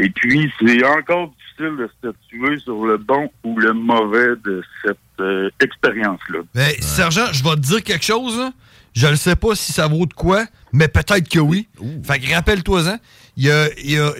Et 0.00 0.10
puis, 0.10 0.52
c'est 0.60 0.84
encore 0.84 1.32
difficile 1.60 1.76
de 1.76 1.86
se 1.86 1.92
statuer 2.12 2.58
sur 2.60 2.84
le 2.86 2.96
bon 2.98 3.30
ou 3.44 3.58
le 3.58 3.72
mauvais 3.72 4.34
de 4.44 4.62
cette 4.84 4.96
euh, 5.20 5.50
expérience-là? 5.62 6.40
Ben, 6.54 6.72
Sergent, 6.80 7.26
je 7.32 7.42
vais 7.44 7.50
te 7.56 7.60
dire 7.60 7.82
quelque 7.82 8.04
chose. 8.04 8.38
là. 8.38 8.52
Je 8.94 9.06
ne 9.06 9.14
sais 9.14 9.36
pas 9.36 9.54
si 9.54 9.72
ça 9.72 9.86
vaut 9.86 10.06
de 10.06 10.14
quoi, 10.14 10.44
mais 10.72 10.88
peut-être 10.88 11.28
que 11.28 11.38
oui. 11.38 11.68
Fait 12.04 12.18
que 12.18 12.32
rappelle-toi-en. 12.34 12.96
Il 13.36 13.44
y 13.44 13.50
a, 13.50 13.68
il 13.78 13.92
y 13.92 13.98
a- 13.98 14.12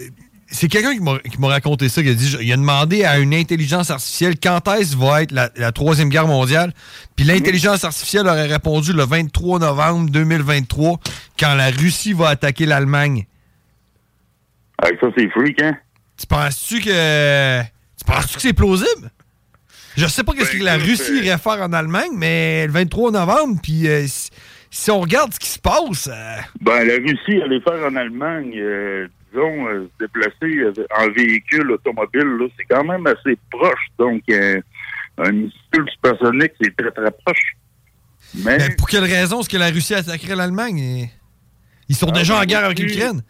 c'est 0.53 0.67
quelqu'un 0.69 0.95
qui 0.95 1.01
m'a 1.01 1.19
qui 1.21 1.41
m'a 1.41 1.47
raconté 1.49 1.89
ça, 1.89 2.03
qui 2.03 2.09
a 2.09 2.15
dit 2.15 2.37
il 2.41 2.53
a 2.53 2.57
demandé 2.57 3.05
à 3.05 3.19
une 3.19 3.33
intelligence 3.35 3.91
artificielle 3.91 4.35
quand 4.41 4.67
est-ce 4.75 4.97
va 4.97 5.23
être 5.23 5.31
la, 5.31 5.49
la 5.57 5.71
Troisième 5.71 6.09
Guerre 6.09 6.27
mondiale. 6.27 6.73
Puis 7.15 7.25
l'intelligence 7.25 7.85
artificielle 7.85 8.27
aurait 8.27 8.47
répondu 8.49 8.93
le 8.93 9.05
23 9.05 9.61
novembre 9.61 10.11
2023, 10.11 10.99
quand 11.39 11.55
la 11.55 11.71
Russie 11.71 12.13
va 12.15 12.29
attaquer 12.31 12.67
l'Allemagne. 12.67 13.27
ça, 14.83 15.07
c'est 15.17 15.29
freak, 15.31 15.63
hein? 15.63 15.77
Tu 16.21 16.27
penses-tu 16.27 16.81
que. 16.81 17.61
Tu 17.63 18.05
penses-tu 18.07 18.35
que 18.37 18.43
c'est 18.43 18.53
plausible? 18.53 19.11
Je 19.97 20.07
sais 20.07 20.23
pas 20.23 20.33
qu'est-ce 20.35 20.57
que 20.57 20.63
la 20.63 20.77
Russie 20.77 21.19
euh, 21.21 21.23
irait 21.25 21.39
faire 21.39 21.61
en 21.63 21.73
Allemagne, 21.73 22.13
mais 22.15 22.67
le 22.67 22.73
23 22.73 23.11
novembre, 23.11 23.59
puis 23.63 23.89
euh, 23.89 24.07
si, 24.07 24.31
si 24.71 24.91
on 24.91 25.01
regarde 25.01 25.33
ce 25.35 25.41
qui 25.41 25.49
se 25.49 25.59
passe. 25.59 26.09
euh, 26.13 26.37
Ben, 26.61 26.85
la 26.87 26.95
Russie 26.95 27.43
allait 27.43 27.61
faire 27.61 27.85
en 27.91 27.97
Allemagne, 27.97 28.53
euh, 28.57 29.09
disons, 29.33 29.67
se 29.67 30.05
déplacer 30.05 30.85
en 30.97 31.11
véhicule 31.11 31.73
automobile, 31.73 32.23
là, 32.39 32.47
c'est 32.57 32.65
quand 32.65 32.85
même 32.85 33.07
assez 33.07 33.37
proche. 33.51 33.87
Donc, 33.99 34.23
un 35.19 35.33
missile 35.33 35.85
supersonique, 35.93 36.53
c'est 36.63 36.75
très, 36.77 36.91
très 36.93 37.11
proche. 37.25 37.57
Mais, 38.45 38.59
mais 38.59 38.77
pour 38.77 38.89
quelle 38.89 39.05
raison 39.05 39.41
est-ce 39.41 39.49
que 39.49 39.57
la 39.57 39.71
Russie 39.71 39.95
attaquerait 39.95 40.37
l'Allemagne? 40.37 40.79
Et- 40.79 41.11
Ils 41.89 41.97
sont 41.97 42.09
Ah, 42.11 42.19
déjà 42.19 42.35
ben, 42.35 42.43
en 42.43 42.45
guerre 42.45 42.65
avec 42.65 42.79
l'Ukraine. 42.79 43.23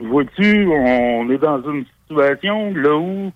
vois-tu, 0.00 0.66
on 0.66 1.30
est 1.30 1.38
dans 1.38 1.62
une 1.70 1.84
situation 2.08 2.74
là 2.74 2.96
où 2.96 3.32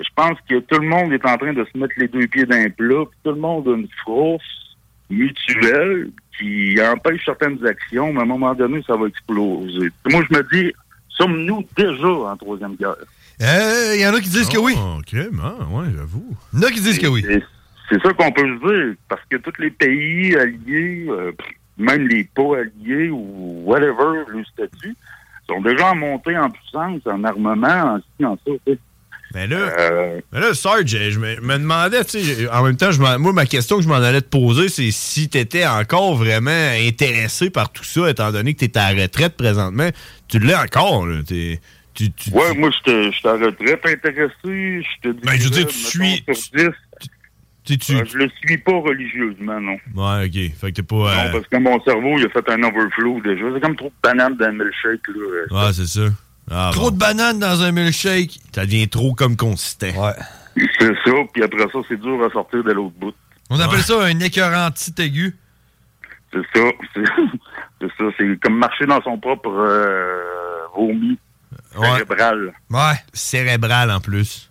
je 0.00 0.08
pense 0.16 0.38
que 0.48 0.58
tout 0.60 0.80
le 0.80 0.88
monde 0.88 1.12
est 1.12 1.24
en 1.24 1.36
train 1.36 1.52
de 1.52 1.64
se 1.64 1.78
mettre 1.78 1.94
les 1.98 2.08
deux 2.08 2.26
pieds 2.26 2.44
dans 2.46 2.56
le 2.62 2.70
plat, 2.70 3.04
puis 3.08 3.18
tout 3.24 3.30
le 3.32 3.40
monde 3.40 3.68
a 3.68 3.72
une 3.76 3.88
frousse 4.02 4.76
mutuelle 5.10 6.10
qui 6.38 6.76
empêche 6.82 7.24
certaines 7.24 7.64
actions, 7.66 8.12
mais 8.12 8.20
à 8.20 8.22
un 8.22 8.26
moment 8.26 8.54
donné, 8.54 8.82
ça 8.86 8.96
va 8.96 9.06
exploser. 9.06 9.90
Moi, 10.10 10.22
je 10.30 10.36
me 10.36 10.42
dis, 10.52 10.72
sommes-nous 11.10 11.64
déjà 11.76 12.08
en 12.08 12.36
troisième 12.36 12.74
guerre? 12.76 12.96
Il 13.38 14.00
y 14.00 14.06
en 14.06 14.14
a 14.14 14.20
qui 14.20 14.28
disent 14.28 14.48
que 14.48 14.58
oui. 14.58 14.74
OK, 14.98 15.12
ouais, 15.12 15.90
j'avoue. 15.96 16.36
Il 16.52 16.60
y 16.60 16.64
en 16.64 16.68
a 16.68 16.70
qui 16.70 16.80
disent 16.80 16.98
que 16.98 17.06
oui. 17.06 17.22
C'est- 17.26 17.42
C'est 17.90 18.00
ça 18.02 18.12
qu'on 18.14 18.32
peut 18.32 18.42
se 18.42 18.66
dire, 18.88 18.94
parce 19.08 19.20
que 19.28 19.36
tous 19.36 19.52
les 19.60 19.70
pays 19.70 20.34
alliés, 20.36 21.04
euh, 21.10 21.30
même 21.76 22.08
les 22.08 22.24
pas 22.24 22.60
alliés 22.60 23.10
ou 23.10 23.62
whatever, 23.66 24.22
le 24.28 24.42
statut, 24.44 24.96
sont 25.54 25.60
déjà 25.62 25.90
en 25.92 25.96
montée 25.96 26.36
en 26.36 26.50
puissance, 26.50 27.00
en 27.06 27.22
armement, 27.24 27.66
en 27.68 27.98
ci, 27.98 28.24
en 28.24 28.36
ça. 28.46 28.72
Mais 29.34 29.46
là, 29.46 29.56
Euh, 29.56 30.20
mais 30.30 30.40
là 30.40 30.52
Sarge, 30.52 30.84
je 30.86 31.18
me, 31.18 31.40
me 31.40 31.54
demandais, 31.56 32.04
tu 32.04 32.20
sais, 32.20 32.50
en 32.50 32.62
même 32.64 32.76
temps, 32.76 32.90
je 32.92 33.00
moi, 33.00 33.32
ma 33.32 33.46
question 33.46 33.76
que 33.78 33.82
je 33.82 33.88
m'en 33.88 33.94
allais 33.94 34.20
te 34.20 34.28
poser, 34.28 34.68
c'est 34.68 34.90
si 34.90 35.30
tu 35.30 35.38
étais 35.38 35.66
encore 35.66 36.16
vraiment 36.16 36.50
intéressé 36.86 37.48
par 37.48 37.72
tout 37.72 37.84
ça, 37.84 38.10
étant 38.10 38.30
donné 38.30 38.52
que 38.52 38.58
tu 38.58 38.64
es 38.66 38.76
à 38.78 38.92
la 38.92 39.02
retraite 39.04 39.34
présentement. 39.36 39.88
Tu 40.28 40.38
l'es 40.38 40.54
encore, 40.54 41.06
là. 41.06 41.22
T'es- 41.26 41.60
tu, 41.94 42.10
tu, 42.12 42.30
ouais, 42.30 42.54
moi, 42.54 42.70
je 42.86 43.10
suis 43.10 43.28
en 43.28 43.32
retraite 43.38 43.80
intéressé, 43.86 44.32
je 44.44 45.00
te 45.02 45.08
dis. 45.08 45.20
Ben, 45.22 45.32
je 45.38 45.44
veux 45.44 45.50
dire, 45.50 45.66
tu 45.66 45.78
suis- 45.78 46.24
Euh, 47.70 48.04
je 48.04 48.16
le 48.18 48.28
suis 48.44 48.58
pas 48.58 48.72
religieusement, 48.72 49.60
non. 49.60 49.76
Ouais, 49.94 50.26
OK. 50.26 50.32
Fait 50.60 50.70
que 50.72 50.76
t'es 50.76 50.82
pas... 50.82 50.96
euh, 50.96 51.26
Non, 51.26 51.32
parce 51.32 51.46
que 51.46 51.56
mon 51.58 51.80
cerveau, 51.84 52.18
il 52.18 52.26
a 52.26 52.28
fait 52.28 52.48
un 52.50 52.62
overflow 52.64 53.20
déjà. 53.22 53.44
C'est 53.54 53.60
comme 53.60 53.76
trop 53.76 53.88
de 53.88 53.94
bananes 54.02 54.36
dans 54.36 54.46
le 54.46 54.52
milkshake, 54.64 55.06
là. 55.08 55.14
Euh, 55.16 55.46
Ouais, 55.66 55.72
c'est 55.72 55.86
ça. 55.86 56.08
Ah, 56.50 56.70
Trop 56.72 56.90
de 56.90 56.96
bananes 56.98 57.38
dans 57.38 57.62
un 57.62 57.70
milkshake. 57.70 58.40
Ça 58.52 58.64
devient 58.66 58.88
trop 58.88 59.14
comme 59.14 59.36
consistant. 59.36 59.86
Ouais. 59.86 60.12
C'est 60.78 60.92
ça, 61.04 61.12
puis 61.32 61.42
après 61.44 61.68
ça, 61.72 61.78
c'est 61.88 62.00
dur 62.00 62.22
à 62.24 62.30
sortir 62.30 62.64
de 62.64 62.72
l'autre 62.72 62.94
bout. 62.98 63.14
On 63.48 63.60
appelle 63.60 63.80
ça 63.82 64.02
un 64.02 64.18
écœurant 64.20 64.70
petit 64.70 64.92
aigu. 65.00 65.36
C'est 66.32 66.40
ça. 66.54 66.64
C'est 66.94 67.04
c'est 67.80 67.88
ça. 67.96 68.04
C'est 68.18 68.40
comme 68.40 68.58
marcher 68.58 68.86
dans 68.86 69.00
son 69.02 69.18
propre 69.18 69.50
euh, 69.50 70.20
vomi 70.74 71.18
cérébral. 71.80 72.52
Ouais. 72.70 72.94
Cérébral 73.12 73.90
en 73.90 74.00
plus. 74.00 74.50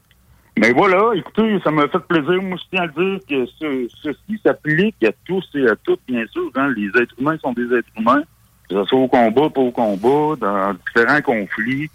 Mais 0.61 0.71
voilà, 0.73 1.11
écoutez, 1.15 1.59
ça 1.63 1.71
m'a 1.71 1.87
fait 1.87 1.97
plaisir. 2.07 2.39
Moi, 2.41 2.55
je 2.61 2.69
tiens 2.69 2.83
à 2.83 2.87
dire 2.87 3.19
que 3.27 3.45
ce- 3.59 3.87
ceci 4.03 4.39
s'applique 4.45 4.95
à 5.03 5.11
tous 5.25 5.43
et 5.55 5.67
à 5.67 5.75
toutes, 5.75 6.01
bien 6.07 6.23
sûr. 6.31 6.51
hein. 6.55 6.71
Les 6.77 6.87
êtres 7.01 7.15
humains 7.19 7.37
sont 7.41 7.51
des 7.53 7.65
êtres 7.75 7.89
humains. 7.97 8.21
Que 8.69 8.75
ce 8.75 8.85
soit 8.85 8.99
au 8.99 9.07
combat, 9.07 9.49
pas 9.49 9.59
au 9.61 9.71
combat, 9.71 10.35
dans 10.39 10.73
différents 10.85 11.21
conflits. 11.23 11.89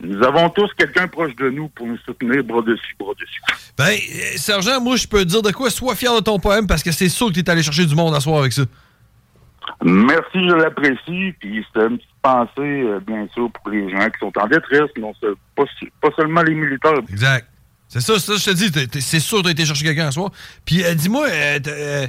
Nous 0.00 0.22
avons 0.22 0.48
tous 0.50 0.72
quelqu'un 0.78 1.08
proche 1.08 1.34
de 1.34 1.50
nous 1.50 1.68
pour 1.70 1.86
nous 1.86 1.96
soutenir, 1.98 2.44
bras 2.44 2.62
dessus, 2.62 2.94
bras 2.98 3.12
dessus. 3.18 3.40
Ben, 3.76 3.86
euh, 3.90 4.36
Sergent, 4.36 4.80
moi, 4.80 4.94
je 4.96 5.08
peux 5.08 5.20
te 5.24 5.28
dire 5.28 5.42
de 5.42 5.50
quoi? 5.50 5.68
Sois 5.68 5.94
fier 5.96 6.14
de 6.14 6.20
ton 6.20 6.38
poème 6.38 6.66
parce 6.68 6.82
que 6.84 6.92
c'est 6.92 7.08
sûr 7.08 7.26
que 7.28 7.32
t'es 7.32 7.50
allé 7.50 7.62
chercher 7.62 7.86
du 7.86 7.94
monde 7.96 8.14
à 8.14 8.20
soir 8.20 8.38
avec 8.38 8.52
ça. 8.52 8.62
Merci, 9.82 10.34
je 10.48 10.54
l'apprécie. 10.54 11.34
Puis 11.40 11.64
c'était 11.66 11.86
une 11.88 11.96
petite 11.98 12.10
pensée, 12.22 12.50
euh, 12.60 13.00
bien 13.06 13.26
sûr, 13.34 13.50
pour 13.50 13.70
les 13.70 13.90
gens 13.90 14.06
qui 14.10 14.18
sont 14.20 14.32
en 14.38 14.46
détresse, 14.46 14.90
non, 14.98 15.12
c'est 15.20 15.28
pas, 15.56 15.64
pas 16.00 16.10
seulement 16.16 16.42
les 16.42 16.54
militaires. 16.54 16.98
Exact. 17.10 17.46
C'est 17.88 18.00
ça, 18.00 18.18
ça, 18.18 18.34
je 18.36 18.44
te 18.44 18.50
dis. 18.50 19.00
C'est 19.00 19.20
sûr 19.20 19.42
t'as 19.42 19.50
été 19.50 19.64
chercher 19.64 19.84
quelqu'un 19.84 20.08
à 20.08 20.12
soir. 20.12 20.30
Puis 20.64 20.84
euh, 20.84 20.94
dis-moi, 20.94 21.26
euh, 21.28 21.58
euh, 21.68 22.06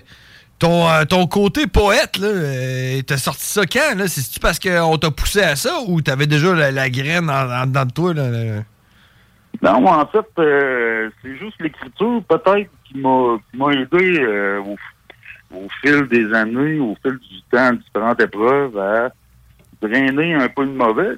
ton, 0.58 0.88
ton 1.06 1.28
côté 1.28 1.68
poète, 1.68 2.18
là, 2.18 3.02
t'as 3.06 3.18
sorti 3.18 3.46
ça 3.46 3.66
quand? 3.66 3.96
Là? 3.96 4.08
C'est-tu 4.08 4.40
parce 4.40 4.60
qu'on 4.60 4.98
t'a 4.98 5.12
poussé 5.12 5.42
à 5.42 5.56
ça 5.56 5.80
ou 5.88 6.02
t'avais 6.02 6.28
déjà 6.28 6.72
la, 6.72 6.90
graine 6.90 7.30
en, 7.30 7.68
dedans 7.68 7.86
de 7.86 7.92
toi? 7.92 8.14
Là? 8.14 8.64
Non, 9.62 9.88
en 9.88 10.06
fait, 10.08 10.26
c'est 11.22 11.38
juste 11.38 11.60
l'écriture, 11.60 12.24
peut-être, 12.28 12.70
qui 12.86 12.98
m'a 12.98 13.74
aidé 13.74 14.60
au, 15.52 15.68
fil 15.82 16.08
des 16.08 16.34
années, 16.34 16.80
au 16.80 16.98
fil 17.04 17.18
du 17.18 17.42
temps, 17.52 17.74
différentes 17.74 18.22
épreuves, 18.22 18.78
à 18.80 19.10
drainer 19.82 20.34
un 20.34 20.50
peu 20.50 20.66
de 20.66 20.72
mauvais, 20.72 21.18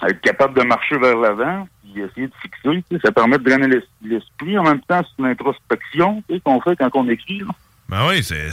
à 0.00 0.08
être 0.08 0.20
capable 0.20 0.58
de 0.58 0.64
marcher 0.64 0.98
vers 0.98 1.16
l'avant, 1.16 1.66
puis 1.96 2.02
essayer 2.10 2.26
de 2.26 2.32
fixer. 2.42 2.84
tu 2.90 2.96
sais. 2.96 3.00
Ça 3.04 3.12
permet 3.12 3.38
de 3.38 3.44
drainer 3.44 3.68
l'es- 3.68 3.86
l'esprit. 4.08 4.58
En 4.58 4.62
même 4.64 4.80
temps, 4.82 5.02
c'est 5.02 5.22
une 5.22 5.30
introspection 5.30 6.22
tu 6.28 6.34
sais, 6.34 6.40
qu'on 6.40 6.60
fait 6.60 6.76
quand 6.76 6.90
on 6.94 7.08
écrit. 7.08 7.38
là. 7.40 7.46
Ben 7.88 8.06
oui, 8.08 8.22
c'est. 8.22 8.48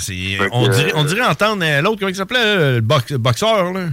on, 0.51 0.67
dirait, 0.69 0.89
euh, 0.93 0.95
on 0.95 1.03
dirait 1.03 1.25
entendre 1.25 1.63
euh, 1.65 1.81
l'autre, 1.81 1.97
comment 1.99 2.09
il 2.09 2.15
s'appelait, 2.15 2.37
euh, 2.39 2.75
le 2.75 2.81
box- 2.81 3.11
le 3.11 3.17
boxeur, 3.17 3.73
là? 3.73 3.87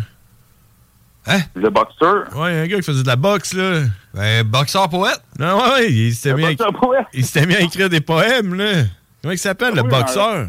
Hein? 1.27 1.41
Le 1.55 1.69
boxeur? 1.71 2.29
Ouais, 2.37 2.61
un 2.61 2.67
gars 2.67 2.77
qui 2.77 2.83
faisait 2.83 3.03
de 3.03 3.07
la 3.09 3.17
boxe, 3.17 3.55
là. 3.55 3.83
Ben, 4.15 4.43
boxeur 4.47 4.89
poète? 4.89 5.21
Non, 5.39 5.59
ouais, 5.59 5.71
ouais, 5.73 5.93
il 5.93 6.15
s'était 6.15 6.35
mis, 6.35 6.45
à- 6.45 6.49
boxeur 6.51 6.73
poète? 6.75 7.07
il 7.15 7.25
s'était 7.25 7.47
mis 7.47 7.55
à 7.57 7.61
écrire 7.61 7.89
des 7.91 8.01
poèmes, 8.01 8.55
là. 8.55 8.85
Comment 9.23 9.33
il 9.33 9.39
s'appelle, 9.39 9.75
le 9.75 9.83
boxeur? 9.83 10.49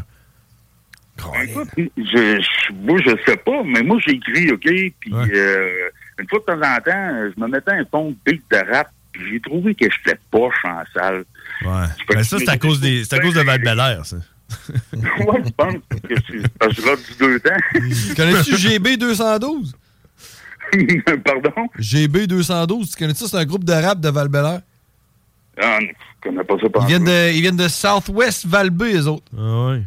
Écoute, 1.44 1.68
je, 1.76 1.92
je- 2.40 2.72
moi, 2.74 2.98
je 3.04 3.10
sais 3.26 3.36
pas, 3.36 3.62
mais 3.64 3.82
moi, 3.82 3.98
j'écris, 4.04 4.50
OK? 4.52 4.62
Puis, 5.00 5.12
euh, 5.14 5.88
une 6.22 6.28
fois 6.28 6.38
de 6.38 6.44
temps 6.44 6.52
en 6.54 6.80
temps, 6.80 7.30
je 7.36 7.40
me 7.40 7.48
mettais 7.48 7.72
un 7.72 7.84
fond 7.90 8.10
de 8.10 8.16
beat 8.24 8.42
de 8.50 8.72
rap, 8.72 8.88
puis 9.10 9.22
j'ai 9.32 9.40
trouvé 9.40 9.74
que 9.74 9.86
j'étais 9.90 10.18
poche 10.30 10.54
en 10.64 10.82
salle. 10.94 11.24
Ouais. 11.64 11.86
Ben 12.08 12.22
ça, 12.22 12.38
c'est 12.38 12.48
à 12.48 12.58
cause 12.58 12.80
des, 12.80 13.04
c'est 13.04 13.16
à 13.16 13.20
cause 13.20 13.34
de 13.34 13.40
Val 13.40 14.04
ça. 14.04 14.16
ouais, 14.92 15.42
je 15.44 15.50
pense 15.56 15.74
que 15.74 16.14
c'est 16.28 16.58
parce 16.58 16.74
que 16.74 17.12
du 17.12 17.18
deux 17.18 17.40
temps. 17.40 18.14
Connais-tu 18.16 18.56
GB 18.56 18.98
212? 18.98 19.74
Pardon? 21.24 21.68
GB 21.78 22.26
212, 22.26 22.90
tu 22.90 22.96
connais 22.96 23.14
ça? 23.14 23.26
C'est 23.28 23.36
un 23.36 23.44
groupe 23.44 23.64
de 23.64 23.72
rap 23.72 23.98
de 23.98 24.10
val. 24.10 24.28
Ah, 24.34 24.60
non, 25.58 25.78
je 25.80 26.28
connais 26.28 26.44
pas 26.44 26.54
ça. 26.58 26.66
Ils 26.82 26.86
viennent 26.86 27.04
de, 27.04 27.32
ils 27.32 27.40
viennent 27.40 27.56
de 27.56 27.68
Southwest 27.68 28.46
Val-B, 28.46 28.82
les 28.82 29.06
autres. 29.06 29.24
Ah 29.36 29.68
ouais. 29.68 29.82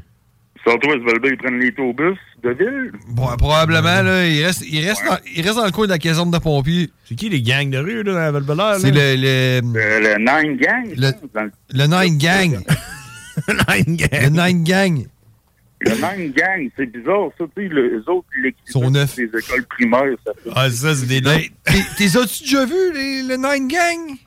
Southwest 0.68 1.03
Valby, 1.05 1.28
ils 1.30 1.38
prennent 1.38 1.59
les 1.59 1.70
autobus 1.70 2.18
de 2.43 2.49
ville? 2.51 2.91
Bon, 3.09 3.28
probablement, 3.38 4.01
là, 4.01 4.26
il 4.28 4.43
reste, 4.43 4.63
il, 4.68 4.84
reste 4.86 5.05
dans, 5.05 5.18
il 5.36 5.41
reste 5.43 5.55
dans 5.57 5.66
le 5.66 5.72
coin 5.72 5.86
de 5.86 5.91
la 5.91 5.99
caserne 5.99 6.32
de 6.32 6.38
pompiers. 6.39 6.89
C'est 7.05 7.16
qui 7.16 7.30
les 7.30 7.41
gangs 7.41 7.70
de 7.70 7.78
rue, 7.78 8.01
là, 8.03 8.26
à 8.28 8.32
val 8.32 8.43
-Bélair, 8.43 8.80
C'est 8.80 8.89
le, 8.91 9.16
le, 9.16 9.61
Euh, 9.78 9.99
le 9.99 10.18
Nine 10.18 10.57
Gang? 10.57 10.86
le, 10.97 11.11
le- 11.34 11.51
le 11.74 11.86
Nine 11.86 12.18
Gang. 12.18 12.59
Nine 13.47 13.95
Gang. 13.97 14.09
Le 14.24 14.30
Nine 14.30 14.63
Gang. 14.63 15.05
Le 15.82 15.91
Nine 15.91 16.32
Gang, 16.32 16.70
c'est 16.78 16.86
bizarre, 16.91 17.30
ça, 17.38 17.43
tu 17.55 17.63
sais, 17.63 17.68
le- 17.68 17.97
les 17.99 18.09
autres, 18.09 18.26
l'équipe 18.41 18.68
Sont 18.68 18.89
neufs. 18.89 19.16
des 19.18 19.26
écoles 19.26 19.66
primaires, 19.70 20.16
ça 20.26 20.32
fait. 20.43 20.49
Ah, 20.55 20.70
ça, 20.72 20.95
c'est 20.95 21.05
des 21.05 21.22
Ben, 21.22 21.41
t'es- 21.63 21.74
T'es 21.97 22.18
as-tu 22.18 22.43
déjà 22.43 22.66
vu, 22.66 22.74
les- 22.93 23.24
le 23.24 23.36
Nine 23.36 23.68
Gang? 23.68 24.18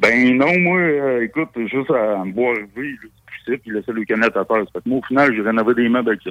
Ben 0.00 0.36
non, 0.36 0.56
moi, 0.60 0.78
euh, 0.78 1.24
écoute, 1.24 1.48
juste 1.56 1.90
à 1.90 2.22
me 2.24 2.32
boire 2.32 2.54
le 2.54 2.68
vie, 2.80 2.92
là, 2.92 2.98
puis 3.02 3.10
ça, 3.48 3.58
puis 3.62 3.72
laisser 3.72 3.92
le 3.92 4.04
canette 4.04 4.36
à 4.36 4.44
terre. 4.44 4.62
Fait 4.72 4.80
que 4.80 4.88
moi, 4.88 4.98
au 4.98 5.02
final, 5.06 5.34
j'ai 5.34 5.42
rénové 5.42 5.74
des 5.74 5.88
meubles 5.88 6.10
avec 6.10 6.20
ça. 6.22 6.30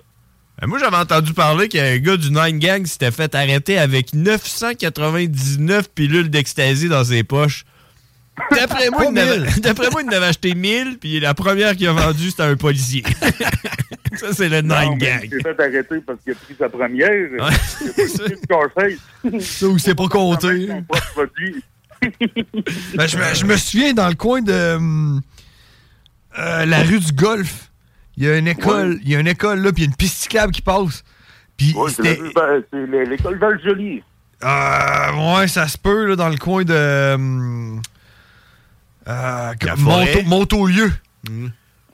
Ben, 0.61 0.67
moi, 0.67 0.79
j'avais 0.79 0.97
entendu 0.97 1.33
parler 1.33 1.67
qu'un 1.67 1.97
gars 1.97 2.17
du 2.17 2.31
Nine 2.31 2.59
Gang 2.59 2.85
s'était 2.85 3.11
fait 3.11 3.33
arrêter 3.35 3.77
avec 3.77 4.13
999 4.13 5.89
pilules 5.93 6.29
d'ecstasy 6.29 6.89
dans 6.89 7.03
ses 7.03 7.23
poches. 7.23 7.63
D'après 8.51 8.89
moi, 8.89 9.03
il 9.05 9.07
en 9.09 9.17
avait- 9.17 9.49
d'après 9.61 9.89
moi, 9.89 10.01
il 10.03 10.09
en 10.09 10.13
avait 10.17 10.27
acheté 10.27 10.53
1000, 10.55 10.97
puis 10.99 11.19
la 11.19 11.33
première 11.33 11.75
qu'il 11.75 11.87
a 11.87 11.93
vendue, 11.93 12.29
c'était 12.29 12.43
un 12.43 12.55
policier. 12.55 13.03
ça, 14.15 14.31
c'est 14.33 14.49
le 14.49 14.61
Non, 14.61 14.79
Nine 14.91 14.97
Gang. 14.99 15.19
Il 15.23 15.29
s'est 15.31 15.41
fait 15.41 15.59
arrêter 15.59 15.95
parce 16.05 16.19
qu'il 16.23 16.33
a 16.33 16.35
pris 16.35 16.55
sa 16.57 16.69
première. 16.69 17.11
Il 17.13 17.39
a 17.39 17.45
pas 17.45 17.49
pris 17.49 18.35
Scarface. 18.43 19.43
Ça, 19.43 19.67
ou 19.67 19.77
c'est 19.79 19.95
pas 19.95 20.07
compté. 20.07 20.67
Ben, 22.95 23.07
je, 23.07 23.17
me, 23.17 23.33
je 23.35 23.45
me 23.45 23.57
souviens 23.57 23.93
dans 23.93 24.07
le 24.07 24.13
coin 24.15 24.41
de 24.41 24.75
hum, 24.75 25.21
euh, 26.37 26.65
la 26.65 26.83
rue 26.83 26.99
du 26.99 27.11
Golfe. 27.11 27.71
Il 28.15 28.23
y 28.23 28.29
a 28.29 28.37
une 28.37 28.47
école, 28.47 28.99
il 29.03 29.09
y 29.09 29.15
a 29.15 29.19
une 29.19 29.27
école 29.27 29.59
là, 29.59 29.71
puis 29.71 29.83
il 29.83 29.85
y 29.85 29.87
a 29.87 29.91
une 29.91 29.95
piste 29.95 30.17
cyclable 30.17 30.51
qui 30.51 30.61
passe. 30.61 31.03
Puis 31.55 31.73
Ouais, 31.75 31.91
c'est 31.91 32.19
ben, 32.33 33.09
l'école 33.09 33.37
Val-Joli. 33.37 34.03
Euh, 34.43 35.35
ouais, 35.35 35.47
ça 35.47 35.67
se 35.67 35.77
peut 35.77 36.05
là, 36.05 36.15
dans 36.15 36.29
le 36.29 36.37
coin 36.37 36.63
de. 36.63 37.13
hum, 37.15 37.81
euh, 39.07 39.53
Monto-. 39.77 40.23
Montaulieu. 40.25 40.91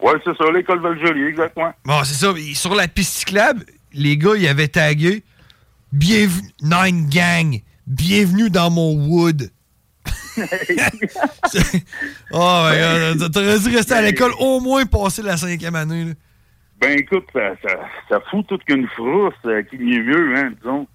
Ouais, 0.01 0.13
c'est 0.25 0.35
ça, 0.37 0.51
l'école 0.51 0.79
Val-Joli, 0.79 1.23
exactement. 1.23 1.73
Bon, 1.85 2.03
c'est 2.03 2.15
ça. 2.15 2.33
Sur 2.53 2.75
la 2.75 2.87
piste 2.87 3.13
cyclable, 3.13 3.65
les 3.93 4.17
gars, 4.17 4.35
ils 4.37 4.47
avaient 4.47 4.67
tagué 4.67 5.23
Bienvenue, 5.93 6.49
Nine 6.61 7.07
Gang, 7.07 7.61
bienvenue 7.85 8.49
dans 8.49 8.71
mon 8.71 8.93
wood. 8.93 9.51
oh 12.31 12.63
my 12.69 13.15
god, 13.17 13.31
t'aurais 13.31 13.59
dû 13.59 13.75
rester 13.75 13.93
à 13.93 14.01
l'école 14.01 14.31
au 14.39 14.59
moins 14.59 14.85
passer 14.85 15.21
la 15.21 15.37
cinquième 15.37 15.75
année. 15.75 16.05
là. 16.05 16.11
Ben 16.81 16.99
écoute, 16.99 17.25
ça, 17.33 17.51
ça, 17.65 17.79
ça 18.09 18.19
fout 18.29 18.45
toute 18.47 18.63
qu'une 18.65 18.87
frousse 18.89 19.33
euh, 19.45 19.61
qui 19.63 19.75
est 19.75 19.79
mieux, 19.79 20.35
hein, 20.35 20.51
disons. 20.61 20.87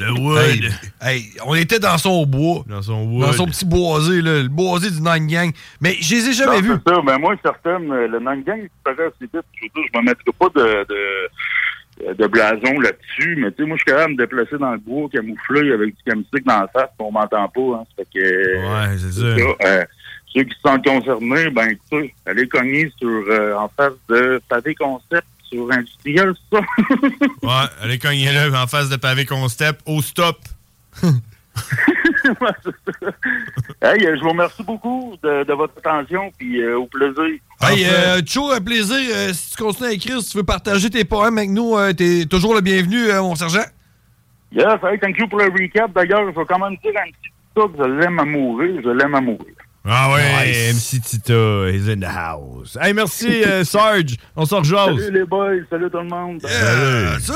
Le 0.00 0.12
wood. 0.20 0.72
Hey, 1.00 1.18
hey, 1.18 1.30
on 1.46 1.54
était 1.54 1.78
dans 1.78 1.96
son 1.98 2.26
bois. 2.26 2.64
Dans 2.68 2.82
son 2.82 3.04
wood. 3.04 3.26
Dans 3.26 3.32
son 3.32 3.46
petit 3.46 3.64
boisé, 3.64 4.20
là, 4.20 4.42
le 4.42 4.48
boisé 4.48 4.90
du 4.90 5.00
Nine 5.00 5.26
Gang. 5.28 5.52
Mais 5.80 5.94
je 6.00 6.14
les 6.16 6.28
ai 6.28 6.32
jamais 6.32 6.56
Non, 6.62 6.74
vus. 6.74 6.80
c'est 6.86 6.92
ça. 6.94 7.00
Ben 7.04 7.18
moi, 7.18 7.34
certaines, 7.44 7.90
euh, 7.92 8.08
le 8.08 8.18
Nangang 8.18 8.60
disparaît 8.62 9.06
assez 9.06 9.20
vite. 9.32 9.44
Je 9.54 9.62
veux 9.64 9.68
dire, 9.74 9.90
je 9.94 9.98
me 9.98 10.04
mettrai 10.04 10.32
pas 10.38 10.48
de, 10.48 10.84
de, 10.88 11.28
de 12.06 12.26
blason 12.26 12.80
là-dessus, 12.80 13.36
mais 13.38 13.50
tu 13.52 13.62
sais, 13.62 13.68
moi, 13.68 13.76
je 13.76 13.82
suis 13.82 13.92
capable 13.92 14.16
de 14.16 14.22
me 14.22 14.26
déplacer 14.26 14.58
dans 14.58 14.72
le 14.72 14.78
bois, 14.78 15.08
camouflé, 15.12 15.72
avec 15.72 15.94
du 15.96 16.02
camstick 16.10 16.44
dans 16.44 16.60
la 16.60 16.68
face, 16.68 16.90
on 16.98 17.12
m'entend 17.12 17.48
pas, 17.48 17.60
hein. 17.60 17.84
Ça 17.96 18.04
fait 18.04 18.18
que... 18.20 18.90
Ouais, 18.90 18.98
c'est 18.98 19.12
ça. 19.12 19.66
euh, 19.66 19.84
ceux 20.34 20.44
qui 20.44 20.54
se 20.54 20.60
sentent 20.60 20.84
concernés, 20.84 21.50
ben 21.50 21.68
écoutez, 21.70 22.14
allez 22.26 22.48
cogner 22.48 22.90
sur, 22.98 23.08
euh, 23.08 23.54
en 23.54 23.68
face 23.68 23.92
de 24.08 24.40
Pavé 24.48 24.74
Concept 24.74 25.26
sur 25.52 25.70
Industriel, 25.70 26.34
c'est 26.50 26.58
ça? 26.58 26.64
Ouais, 27.42 27.68
allez 27.82 27.98
cogner 27.98 28.32
là 28.32 28.48
en 28.62 28.66
face 28.66 28.88
de 28.88 28.96
pavé 28.96 29.26
step 29.48 29.78
au 29.86 30.00
stop. 30.00 30.38
hey, 33.82 34.06
euh, 34.06 34.16
je 34.16 34.20
vous 34.22 34.30
remercie 34.30 34.62
beaucoup 34.62 35.14
de, 35.22 35.44
de 35.44 35.52
votre 35.52 35.74
attention, 35.78 36.30
puis 36.38 36.62
euh, 36.62 36.78
au 36.78 36.86
plaisir. 36.86 37.38
Hey, 37.60 37.84
euh, 37.86 38.20
toujours 38.22 38.52
un 38.52 38.60
plaisir. 38.60 38.96
euh, 39.14 39.32
si 39.32 39.50
tu 39.56 39.62
continues 39.62 39.88
à 39.88 39.92
écrire, 39.92 40.20
si 40.20 40.30
tu 40.30 40.36
veux 40.38 40.44
partager 40.44 40.88
tes 40.90 41.04
poèmes 41.04 41.38
avec 41.38 41.50
nous, 41.50 41.76
euh, 41.76 41.92
t'es 41.92 42.24
toujours 42.26 42.54
le 42.54 42.60
bienvenu, 42.60 43.10
euh, 43.10 43.20
mon 43.20 43.34
sergent. 43.34 43.64
Yes, 44.52 44.78
hey, 44.82 44.98
thank 44.98 45.16
you 45.18 45.28
pour 45.28 45.38
le 45.38 45.46
recap. 45.46 45.92
D'ailleurs, 45.92 46.28
il 46.28 46.34
faut 46.34 46.44
quand 46.44 46.58
même 46.58 46.76
dire 46.82 46.92
un 46.96 47.10
petit 47.10 47.30
que 47.54 47.62
je 47.78 47.84
l'aime 48.00 48.18
à 48.18 48.24
mourir. 48.24 48.80
Je 48.82 48.90
l'aime 48.90 49.14
à 49.14 49.20
mourir. 49.20 49.54
Ah 49.84 50.12
ouais, 50.12 50.72
MC 50.72 51.00
Tita 51.02 51.68
is 51.70 51.90
in 51.90 51.98
the 52.00 52.04
house. 52.04 52.78
Hey, 52.80 52.94
merci 52.94 53.42
euh, 53.44 53.64
Sarge, 53.64 54.16
on 54.36 54.44
sort 54.46 54.62
jase. 54.62 54.96
Salut 54.96 55.12
les 55.12 55.24
boys, 55.24 55.56
salut 55.68 55.90
tout 55.90 55.98
le 55.98 56.04
monde. 56.04 56.40
Salut. 56.40 57.20
Ça? 57.20 57.34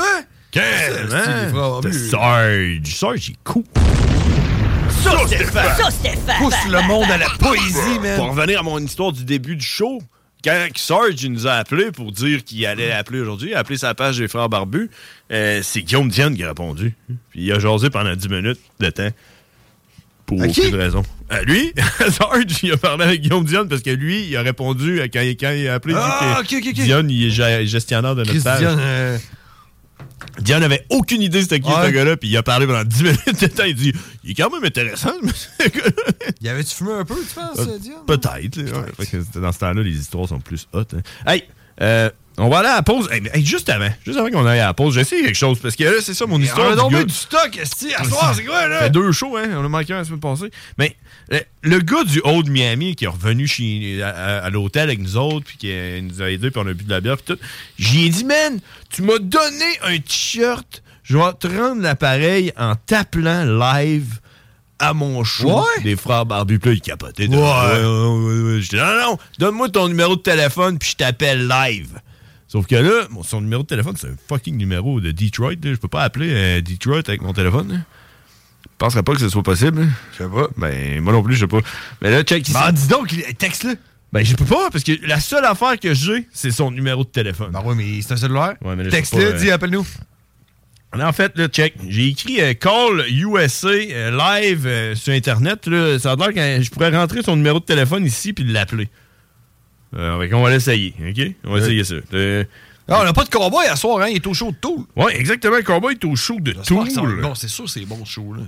Quel, 0.49 0.63
c'est 1.09 1.13
hein? 1.13 1.47
C'est 1.47 1.53
barbus. 1.53 2.09
Sarge. 2.09 2.81
Sarge, 2.85 3.29
il 3.29 3.31
est 3.33 3.37
cool. 3.43 3.63
Stéphane! 5.27 6.37
Pousse 6.39 6.55
le 6.69 6.81
monde 6.87 7.09
à 7.09 7.17
la 7.17 7.29
poésie, 7.39 7.99
man. 8.01 8.17
Pour 8.17 8.31
revenir 8.35 8.59
à 8.59 8.63
mon 8.63 8.79
histoire 8.79 9.11
du 9.11 9.23
début 9.23 9.55
du 9.55 9.65
show, 9.65 10.01
quand 10.43 10.67
Sarge 10.75 11.21
il 11.23 11.31
nous 11.31 11.47
a 11.47 11.53
appelé 11.53 11.91
pour 11.91 12.11
dire 12.11 12.43
qu'il 12.43 12.65
allait 12.65 12.91
appeler 12.91 13.19
aujourd'hui, 13.21 13.53
appeler 13.53 13.77
sa 13.77 13.93
page 13.95 14.17
des 14.17 14.27
frères 14.27 14.49
barbus, 14.49 14.89
euh, 15.31 15.61
c'est 15.63 15.81
Guillaume 15.81 16.09
Diane 16.09 16.35
qui 16.35 16.43
a 16.43 16.49
répondu. 16.49 16.93
Puis 17.31 17.41
il 17.43 17.51
a 17.51 17.59
jasé 17.59 17.89
pendant 17.89 18.15
10 18.15 18.29
minutes 18.29 18.59
de 18.79 18.89
temps. 18.89 19.09
Pour 20.25 20.45
qui? 20.47 20.59
aucune 20.61 20.75
raison. 20.75 21.03
Lui, 21.45 21.73
Sarge, 22.11 22.43
il 22.63 22.73
a 22.73 22.77
parlé 22.77 23.03
avec 23.05 23.21
Guillaume 23.21 23.45
Diane 23.45 23.67
parce 23.69 23.81
que 23.81 23.89
lui, 23.89 24.25
il 24.27 24.35
a 24.37 24.41
répondu 24.41 25.01
quand, 25.13 25.21
il- 25.21 25.37
quand 25.37 25.51
il 25.51 25.67
a 25.69 25.75
appelé. 25.75 25.93
Ah, 25.97 26.41
dit 26.41 26.47
que 26.49 26.55
ok, 26.57 26.63
ok, 26.63 26.69
ok. 26.77 26.83
Diane, 26.83 27.09
il 27.09 27.27
est 27.27 27.29
ge- 27.29 27.65
gestionnaire 27.65 28.13
de 28.15 28.23
notre 28.23 28.43
page. 28.43 28.61
Euh, 28.63 29.17
Diane 30.39 30.63
avait 30.63 30.85
aucune 30.89 31.21
idée 31.21 31.41
c'était 31.41 31.59
qui 31.59 31.69
Ouais. 31.69 31.85
ce 31.87 31.89
gars-là, 31.91 32.17
puis 32.17 32.29
il 32.29 32.37
a 32.37 32.43
parlé 32.43 32.65
pendant 32.65 32.83
10 32.83 33.03
minutes 33.03 33.41
de 33.41 33.47
temps. 33.47 33.63
Il 33.65 33.75
dit 33.75 33.93
Il 34.23 34.31
est 34.31 34.33
quand 34.33 34.49
même 34.51 34.63
intéressant, 34.63 35.11
ce 35.57 35.67
gars-là. 35.69 36.13
Y 36.41 36.49
avait-tu 36.49 36.75
fumé 36.75 36.93
un 36.93 37.05
peu, 37.05 37.15
tu 37.15 37.33
penses, 37.35 37.59
Euh, 37.67 37.77
Diane? 37.79 37.97
Peut-être. 38.07 38.57
là, 38.57 38.79
ouais. 38.99 39.21
Dans 39.41 39.51
ce 39.51 39.59
temps-là, 39.59 39.81
les 39.83 39.97
histoires 39.99 40.27
sont 40.27 40.39
plus 40.39 40.67
hot. 40.73 40.81
hein. 40.93 41.01
Hey, 41.25 41.43
euh, 41.81 42.09
on 42.39 42.49
va 42.49 42.59
aller 42.59 42.69
à 42.69 42.75
la 42.75 42.83
pause. 42.83 43.09
Hey, 43.11 43.21
mais, 43.21 43.31
hey, 43.33 43.45
juste 43.45 43.67
avant, 43.69 43.89
juste 44.05 44.17
avant 44.19 44.29
qu'on 44.29 44.45
aille 44.45 44.59
à 44.59 44.65
la 44.67 44.73
pause, 44.73 44.93
j'ai 44.95 45.01
essayé 45.01 45.23
quelque 45.23 45.35
chose 45.35 45.59
parce 45.59 45.75
que 45.75 45.83
là, 45.83 45.91
c'est 46.01 46.13
ça 46.13 46.25
mon 46.27 46.39
histoire. 46.41 46.75
On 46.77 46.93
a 46.95 46.99
du 46.99 47.05
du 47.05 47.13
stock, 47.13 47.57
esti, 47.59 47.93
à 47.95 48.03
soir, 48.03 48.33
c'est 48.35 48.43
quoi, 48.43 48.67
là? 48.67 48.79
fait 48.81 48.89
deux 48.91 49.11
shows, 49.11 49.37
hein? 49.37 49.49
On 49.55 49.65
a 49.65 49.69
manqué 49.69 49.93
un 49.93 49.97
la 49.97 50.03
semaine 50.05 50.19
passée. 50.19 50.51
Mais 50.77 50.95
le, 51.61 51.79
gars 51.79 52.03
du 52.03 52.21
Old 52.23 52.49
Miami 52.49 52.95
qui 52.95 53.05
est 53.05 53.09
revenu 53.09 53.47
chez, 53.47 54.01
à, 54.01 54.09
à- 54.09 54.37
à 54.45 54.49
l'hôtel 54.49 54.83
avec 54.83 54.99
nous 54.99 55.17
autres, 55.17 55.45
puis 55.45 55.57
qui 55.57 55.71
euh, 55.71 56.01
nous 56.01 56.21
a 56.21 56.29
aidés, 56.31 56.51
puis 56.51 56.61
on 56.63 56.67
a 56.67 56.73
bu 56.73 56.83
de 56.85 56.89
la 56.89 57.01
bière, 57.01 57.17
puis 57.17 57.35
tout. 57.35 57.41
J'y 57.77 58.05
ai 58.05 58.09
dit, 58.09 58.23
man, 58.23 58.59
tu 58.89 59.01
m'as 59.01 59.19
donné 59.19 59.65
un 59.83 59.97
t-shirt, 59.97 60.81
je 61.03 61.17
vais 61.17 61.33
te 61.39 61.47
rendre 61.47 61.81
l'appareil 61.81 62.53
en 62.57 62.75
t'appelant 62.75 63.43
live 63.45 64.19
à 64.79 64.93
mon 64.93 65.23
show 65.23 65.59
Ouais. 65.61 65.83
des 65.83 65.95
frères 65.95 66.25
barbus. 66.25 66.59
Puis 66.59 66.69
là, 66.69 66.75
il 66.75 66.81
capotait. 66.81 67.27
Ouais. 67.27 67.35
ouais, 67.35 67.83
ouais, 67.85 68.53
ouais. 68.53 68.61
J'étais, 68.61 68.77
non, 68.77 69.11
non, 69.11 69.17
donne-moi 69.39 69.69
ton 69.69 69.87
numéro 69.87 70.15
de 70.15 70.21
téléphone, 70.21 70.77
puis 70.77 70.91
je 70.91 70.95
t'appelle 70.97 71.47
live. 71.47 71.99
Sauf 72.47 72.65
que 72.67 72.75
là, 72.75 73.07
son 73.23 73.41
numéro 73.41 73.63
de 73.63 73.67
téléphone, 73.67 73.95
c'est 73.99 74.07
un 74.07 74.15
fucking 74.29 74.55
numéro 74.55 75.01
de 75.01 75.11
Detroit. 75.11 75.55
là. 75.55 75.71
Je 75.73 75.75
peux 75.75 75.89
pas 75.89 76.03
appeler 76.03 76.29
euh, 76.31 76.61
Detroit 76.61 76.99
avec 77.07 77.21
mon 77.21 77.33
téléphone. 77.33 77.69
là. 77.73 77.77
Je 78.77 78.85
penserais 78.85 79.01
pas 79.01 79.13
que 79.13 79.19
ce 79.19 79.29
soit 79.29 79.41
possible. 79.41 79.87
Je 80.13 80.23
sais 80.23 80.29
pas. 80.29 80.47
Ben, 80.55 81.01
moi 81.01 81.11
non 81.11 81.23
plus, 81.23 81.33
je 81.33 81.39
sais 81.39 81.47
pas. 81.47 81.61
Mais 81.99 82.11
là, 82.11 82.21
check. 82.21 82.47
Ben, 82.51 82.71
dis 82.71 82.87
donc, 82.87 83.11
texte-le. 83.39 83.75
Ben, 84.13 84.23
je 84.23 84.35
peux 84.35 84.45
pas, 84.45 84.69
parce 84.71 84.83
que 84.83 84.91
la 85.07 85.19
seule 85.19 85.45
affaire 85.45 85.79
que 85.79 85.95
j'ai, 85.95 86.27
c'est 86.31 86.51
son 86.51 86.69
numéro 86.69 87.03
de 87.03 87.09
téléphone. 87.09 87.49
Ben 87.51 87.61
oui, 87.65 87.75
mais 87.75 88.01
c'est 88.03 88.13
un 88.13 88.17
cellulaire. 88.17 88.53
Ouais, 88.63 88.75
mais 88.75 88.87
Texte-le, 88.87 89.31
pas, 89.31 89.35
euh, 89.35 89.39
dis, 89.39 89.49
appelle-nous. 89.49 89.85
en 90.93 91.11
fait, 91.11 91.35
là, 91.37 91.47
check. 91.47 91.73
J'ai 91.89 92.09
écrit 92.09 92.39
euh, 92.39 92.53
Call 92.53 93.03
USA 93.09 93.67
euh, 93.67 94.11
live 94.15 94.93
sur 94.95 95.11
Internet. 95.11 95.65
Là. 95.65 95.97
Ça 95.97 96.11
a 96.11 96.15
l'air 96.15 96.33
que 96.33 96.63
je 96.63 96.69
pourrais 96.69 96.95
rentrer 96.95 97.23
son 97.23 97.35
numéro 97.35 97.59
de 97.59 97.65
téléphone 97.65 98.05
ici 98.05 98.31
puis 98.31 98.43
l'appeler. 98.43 98.89
Qu'on 99.91 100.43
va 100.43 100.51
l'essayer, 100.51 100.93
OK? 100.99 101.31
On 101.45 101.53
va 101.53 101.59
essayer 101.59 101.83
ça. 101.83 101.95
Ah, 102.89 102.99
on 103.01 103.05
n'a 103.05 103.11
pas 103.13 103.23
de 103.23 103.29
cowboy 103.29 103.65
à 103.65 103.75
soir, 103.75 104.01
hein? 104.01 104.07
Il 104.09 104.17
est 104.17 104.27
au 104.27 104.33
show 104.35 104.51
de 104.51 104.55
Toul. 104.55 104.85
Ouais, 104.95 105.19
exactement. 105.19 105.57
Le 105.57 105.63
cowboy 105.63 105.95
est 105.95 106.05
au 106.05 106.15
show 106.15 106.39
de 106.39 106.53
Toul. 106.53 106.87
Bon, 107.21 107.33
c'est 107.33 107.49
sûr, 107.49 107.67
c'est 107.67 107.83
bon 107.85 108.05
ce 108.05 108.11
show, 108.11 108.33
là. 108.33 108.43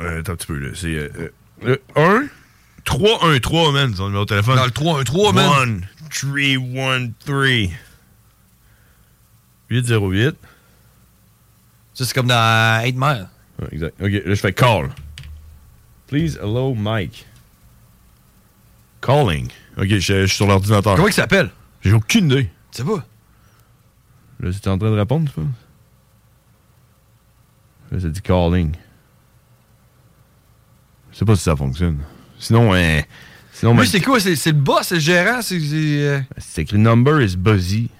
Euh, 0.00 0.20
attends 0.20 0.32
un 0.32 0.36
petit 0.36 0.46
peu, 0.46 0.58
là. 0.58 0.70
C'est 0.74 0.94
euh, 0.94 1.10
euh, 1.18 1.30
le 1.62 1.82
1 1.96 2.28
313, 2.84 3.72
man, 3.72 3.94
son 3.94 4.06
numéro 4.06 4.24
de 4.24 4.28
téléphone. 4.28 4.56
Dans 4.56 4.64
le 4.64 4.70
313, 4.70 5.32
man. 5.34 5.86
1 6.10 7.10
313 7.24 7.70
808. 9.70 10.36
Ça, 11.94 12.04
c'est 12.04 12.14
comme 12.14 12.26
dans 12.26 12.82
8 12.84 12.94
Mile. 12.96 13.28
Ouais, 13.60 13.68
exact. 13.72 13.94
OK, 14.00 14.10
là, 14.10 14.20
je 14.26 14.34
fais 14.34 14.52
call. 14.52 14.90
Please, 16.08 16.36
hello, 16.36 16.74
Mike. 16.74 17.26
Calling. 19.00 19.48
OK, 19.76 19.86
je, 19.88 19.98
je 19.98 20.26
suis 20.26 20.36
sur 20.36 20.46
l'ordinateur. 20.46 20.96
Comment 20.96 21.08
il 21.08 21.14
s'appelle? 21.14 21.50
J'ai 21.82 21.92
aucune 21.92 22.30
idée. 22.30 22.50
Tu 22.70 22.78
sais 22.78 22.84
pas? 22.84 23.04
Là, 24.40 24.50
c'est 24.52 24.68
en 24.68 24.78
train 24.78 24.90
de 24.90 24.96
répondre, 24.96 25.28
tu 25.28 25.34
penses? 25.34 25.46
Là, 27.90 28.00
ça 28.00 28.08
dit 28.08 28.22
calling. 28.22 28.74
Je 31.12 31.18
sais 31.18 31.24
pas 31.24 31.36
si 31.36 31.42
ça 31.42 31.56
fonctionne. 31.56 31.98
Sinon, 32.38 32.74
euh, 32.74 33.00
sinon, 33.52 33.78
Lui, 33.78 33.86
c'est 33.86 34.00
quoi? 34.00 34.18
C'est 34.18 34.34
c'est 34.36 34.52
le 34.52 34.58
boss, 34.58 34.88
c'est 34.88 34.94
le 34.96 35.00
gérant? 35.00 35.42
C'est. 35.42 35.58
Euh, 35.60 36.20
c'est 36.38 36.62
écrit 36.62 36.78
number 36.78 37.20
is 37.22 37.36
busy. 37.36 37.90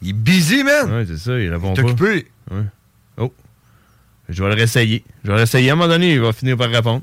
Il 0.00 0.10
est 0.10 0.12
busy, 0.12 0.62
man! 0.62 0.92
Ouais, 0.92 1.04
c'est 1.06 1.18
ça, 1.18 1.38
il 1.38 1.52
répond 1.52 1.74
T'es 1.74 1.82
pas. 1.82 1.88
occupé. 1.88 2.28
Ouais. 2.50 2.62
Oh. 3.16 3.32
Je 4.28 4.42
vais 4.44 4.48
le 4.50 4.54
réessayer. 4.54 5.04
Je 5.24 5.28
vais 5.28 5.32
le 5.32 5.38
réessayer. 5.38 5.70
À 5.70 5.72
un 5.72 5.76
moment 5.76 5.88
donné, 5.88 6.12
il 6.14 6.20
va 6.20 6.32
finir 6.32 6.56
par 6.56 6.70
répondre. 6.70 7.02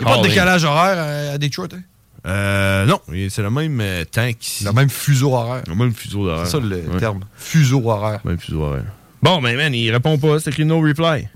Il 0.00 0.06
n'y 0.06 0.10
a 0.10 0.14
pas 0.16 0.22
de 0.22 0.28
décalage 0.28 0.64
horaire 0.64 0.98
à, 0.98 1.32
à 1.34 1.38
Detroit, 1.38 1.68
hein? 1.74 1.82
Euh, 2.24 2.86
non, 2.86 3.00
c'est 3.28 3.42
le 3.42 3.50
même 3.50 3.80
euh, 3.80 4.04
temps 4.04 4.30
qu'ici. 4.38 4.64
Le 4.64 4.72
même 4.72 4.88
fuseau 4.88 5.34
horaire. 5.34 5.64
Le 5.66 5.74
même 5.74 5.92
fuseau 5.92 6.28
horaire. 6.28 6.46
C'est 6.46 6.52
ça 6.52 6.60
le 6.60 6.80
terme. 6.98 7.20
Fuseau 7.36 7.82
horaire. 7.84 8.20
Même 8.24 8.38
fuseau 8.38 8.62
horaire. 8.62 8.84
Bon, 9.20 9.42
ben, 9.42 9.56
man, 9.56 9.74
il 9.74 9.90
répond 9.90 10.16
pas. 10.18 10.38
C'est 10.38 10.50
écrit 10.50 10.64
no 10.64 10.80
reply. 10.80 11.28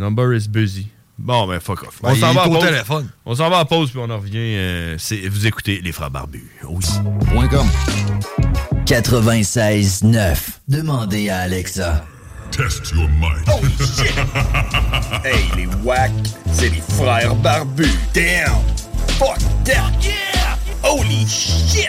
Number 0.00 0.32
is 0.32 0.48
busy. 0.48 0.86
Bon, 1.18 1.46
ben, 1.46 1.60
fuck 1.60 1.82
off. 1.82 2.00
Ben, 2.02 2.14
il 2.14 2.20
est 2.22 2.24
à 2.24 2.48
au 2.48 2.56
téléphone. 2.56 3.10
On 3.26 3.34
s'en 3.34 3.50
va 3.50 3.58
à 3.58 3.64
pause, 3.66 3.90
puis 3.90 4.00
on 4.02 4.08
en 4.08 4.16
revient. 4.16 4.38
euh, 4.38 4.96
c'est- 4.98 5.28
vous 5.28 5.46
écoutez 5.46 5.82
Les 5.82 5.92
Frères 5.92 6.10
Barbus. 6.10 6.50
Oui. 6.66 6.82
Point 7.34 7.48
com. 7.48 7.66
96.9. 8.86 10.60
Demandez 10.68 11.28
à 11.28 11.40
Alexa. 11.40 12.02
Test 12.50 12.90
your 12.92 13.08
mind. 13.08 13.44
Oh 13.48 13.60
shit! 13.78 14.14
Hey, 15.22 15.44
les 15.54 15.66
wack, 15.84 16.10
c'est 16.50 16.70
les 16.70 16.82
frères 16.96 17.34
barbus. 17.36 17.84
Damn! 18.14 18.56
Fuck 19.18 19.38
that! 19.64 19.90
Yeah! 20.02 20.56
Holy 20.82 21.26
shit! 21.28 21.88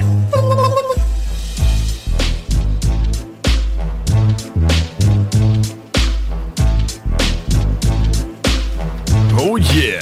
Oh 9.38 9.58
yeah! 9.58 10.00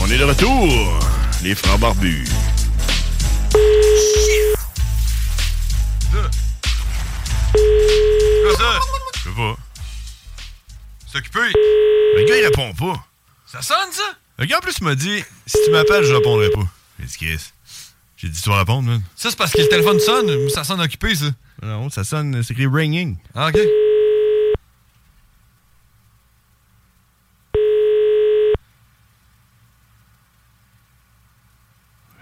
On 0.00 0.10
est 0.10 0.18
de 0.18 0.24
retour, 0.24 0.98
les 1.42 1.54
frères 1.54 1.78
barbus. 1.78 2.24
Quoi 8.42 8.56
ça? 8.56 8.78
Je 9.14 9.20
sais 9.20 9.34
pas. 9.36 9.56
S'occuper? 11.06 11.52
Le 12.16 12.28
gars, 12.28 12.36
il 12.38 12.44
répond 12.44 12.72
pas. 12.72 13.04
Ça 13.46 13.62
sonne, 13.62 13.92
ça? 13.92 14.02
Le 14.38 14.46
gars, 14.46 14.58
en 14.58 14.60
plus, 14.60 14.80
m'a 14.80 14.94
dit 14.94 15.22
si 15.46 15.58
tu 15.64 15.70
m'appelles, 15.70 16.04
je 16.04 16.14
répondrai 16.14 16.50
pas. 16.50 16.66
J'ai 16.98 17.06
dit, 17.06 17.16
Chris. 17.16 17.52
J'ai 18.16 18.28
dit, 18.28 18.40
tu 18.40 18.48
vas 18.48 18.58
répondre, 18.58 18.88
man. 18.88 19.02
Ça, 19.16 19.30
c'est 19.30 19.36
parce 19.36 19.52
que 19.52 19.60
le 19.60 19.68
téléphone 19.68 19.98
sonne. 19.98 20.48
Ça 20.50 20.64
sonne 20.64 20.80
occupé, 20.80 21.14
ça. 21.14 21.26
Non, 21.62 21.90
ça 21.90 22.04
sonne, 22.04 22.42
c'est 22.42 22.52
écrit 22.52 22.66
ringing. 22.66 23.16
Ah, 23.34 23.48
ok. 23.48 23.58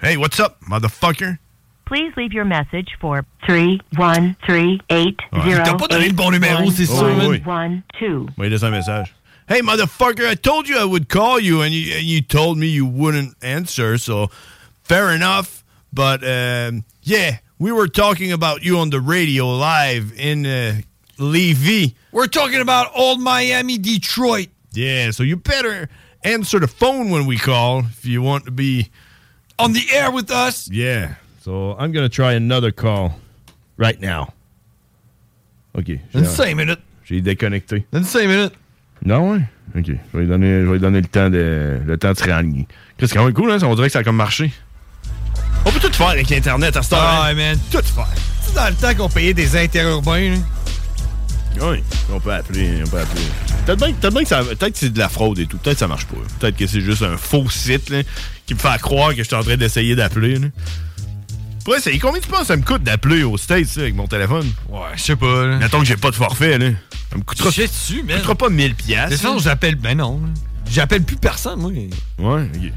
Hey, 0.01 0.17
what's 0.17 0.39
up, 0.39 0.61
motherfucker? 0.63 1.39
Please 1.87 2.13
leave 2.17 2.33
your 2.33 2.45
message 2.45 2.91
for 3.01 3.25
three 3.47 3.81
one 3.97 4.37
three 4.47 4.81
eight 4.91 5.19
Ouais. 5.33 5.43
zero. 5.45 5.65
T'as 5.65 5.75
pas 5.77 5.89
donné 5.89 6.09
le 6.09 6.15
bon 6.15 6.31
numéro, 6.31 6.71
c'est 6.71 6.87
sûr, 6.87 7.17
man. 7.17 7.43
One 7.47 7.83
two. 7.99 8.29
Moi, 8.37 8.47
il 8.47 8.51
laisse 8.51 8.63
message. 8.63 9.15
Hey, 9.49 9.63
motherfucker, 9.63 10.29
I 10.29 10.35
told 10.35 10.69
you 10.69 10.79
I 10.79 10.85
would 10.85 11.09
call 11.09 11.41
you, 11.41 11.63
and 11.63 11.73
you, 11.73 11.95
and 11.95 12.03
you 12.05 12.21
told 12.21 12.59
me 12.59 12.67
you 12.67 12.85
wouldn't 12.85 13.35
answer, 13.43 13.97
so 13.97 14.31
fair 14.85 15.11
enough. 15.11 15.65
But, 15.91 16.23
um, 16.23 16.85
yeah, 17.03 17.39
we 17.59 17.73
were 17.73 17.89
talking 17.89 18.31
about 18.31 18.63
you 18.63 18.79
on 18.79 18.91
the 18.91 19.01
radio 19.01 19.49
live 19.49 20.13
in 20.19 20.45
uh, 20.45 20.75
Levy. 21.17 21.97
We're 22.13 22.27
talking 22.27 22.61
about 22.61 22.91
old 22.95 23.21
Miami, 23.21 23.79
Detroit. 23.79 24.49
Yeah, 24.75 25.13
so 25.13 25.23
you 25.23 25.37
better 25.37 25.89
answer 26.23 26.61
the 26.61 26.69
phone 26.69 27.09
when 27.09 27.25
we 27.25 27.39
call 27.39 27.79
if 27.87 28.05
you 28.05 28.21
want 28.21 28.45
to 28.45 28.51
be 28.51 28.91
on 29.59 29.73
the 29.73 29.85
air 29.93 30.11
with 30.11 30.31
us. 30.31 30.69
Yeah. 30.71 31.15
So 31.43 31.77
I'm 31.79 31.93
going 31.93 32.09
to 32.09 32.15
try 32.15 32.35
another 32.35 32.71
call 32.73 33.13
right 33.77 34.01
now. 34.01 34.33
OK. 35.75 36.01
Une 36.15 36.25
cinq 36.25 36.57
minutes. 36.57 36.81
J'ai 37.05 37.21
déconnecté. 37.21 37.87
Une 37.93 38.05
cinq 38.05 38.27
minutes. 38.29 38.53
Non, 39.05 39.33
ouais? 39.33 39.41
OK. 39.77 39.87
Je 39.87 39.93
vais 40.19 40.21
lui 40.23 40.27
donner, 40.29 40.63
je 40.63 40.71
vais 40.71 40.79
donner 40.79 41.01
le 41.01 41.07
temps 41.07 41.31
de, 41.31 41.81
le 41.85 41.97
temps 41.97 42.13
de 42.13 42.19
se 42.19 42.25
réaligner. 42.25 42.67
C'est 42.99 43.13
quand 43.13 43.25
même 43.25 43.35
cool, 43.35 43.51
hein? 43.53 43.59
On 43.63 43.75
dirait 43.75 43.89
que 43.89 43.93
ça 43.93 44.01
a 44.01 44.05
comme 44.05 44.17
marché. 44.17 44.53
On 45.65 45.71
peut 45.71 45.81
tout 45.81 45.93
faire 45.93 46.09
avec 46.09 46.31
Internet 46.33 46.77
à 46.77 46.83
ce 46.83 46.91
temps 46.91 46.97
Ah, 47.01 47.33
man. 47.35 47.57
Tout 47.71 47.83
faire. 47.83 48.09
C'est 48.43 48.55
dans 48.55 48.69
le 48.69 48.75
temps 48.75 48.95
qu'on 48.95 49.09
payait 49.09 49.35
des 49.35 49.57
interurbains, 49.57 50.31
là. 50.31 50.37
Oui, 51.61 51.83
on 52.13 52.21
peut 52.21 52.33
appeler, 52.33 52.83
on 52.85 52.89
peut 52.89 53.01
appeler. 53.01 53.23
Peut-être 53.67 53.79
bien, 53.79 53.93
peut-être 53.93 54.15
bien 54.15 54.23
que 54.25 54.55
peut-être 54.55 54.73
que 54.73 54.79
c'est 54.79 54.91
de 54.93 54.99
la 54.99 55.09
fraude 55.09 55.39
et 55.41 55.47
tout. 55.47 55.59
Peut-être 55.59 55.75
que 55.75 55.81
ça 55.81 55.89
marche 55.89 56.07
pas. 56.07 56.17
Peut-être 56.39 56.57
que 56.57 56.67
c'est 56.67 56.81
juste 56.81 57.03
un 57.03 57.17
faux 57.17 57.49
site 57.51 57.91
là, 57.91 58.03
qui 58.49 58.55
me 58.55 58.59
fait 58.59 58.81
croire 58.81 59.11
que 59.11 59.19
je 59.19 59.23
suis 59.25 59.35
en 59.37 59.43
train 59.43 59.57
d'essayer 59.57 59.95
d'appeler. 59.95 60.39
Pour 61.65 61.77
essayer, 61.77 61.99
combien 61.99 62.19
tu 62.21 62.29
penses 62.29 62.41
que 62.41 62.47
ça 62.47 62.57
me 62.57 62.63
coûte 62.63 62.83
d'appeler 62.83 63.23
aux 63.23 63.37
States 63.37 63.77
là, 63.77 63.83
avec 63.83 63.95
mon 63.95 64.07
téléphone? 64.07 64.51
Ouais, 64.71 64.81
je 64.97 65.03
sais 65.03 65.17
pas. 65.17 65.47
Là. 65.47 65.59
Mettons 65.59 65.81
que 65.81 65.85
j'ai 65.85 65.97
pas 65.99 66.11
de 66.11 66.17
forfait, 66.17 66.57
là. 66.59 66.71
Ça 67.11 67.17
me 67.19 67.23
coûtera, 67.23 67.51
ça 67.53 67.63
me 67.63 68.15
coûtera 68.17 68.35
pas 68.35 68.49
1000 68.49 68.75
piastres. 68.75 69.11
De 69.11 69.15
toute 69.17 69.23
façon, 69.23 69.35
là. 69.35 69.41
j'appelle. 69.43 69.75
Ben 69.77 69.97
non. 69.99 70.21
J'appelle 70.71 71.03
plus 71.03 71.17
personne, 71.17 71.61
moi. 71.61 71.71
Ouais, 71.71 72.43
ok. 72.55 72.73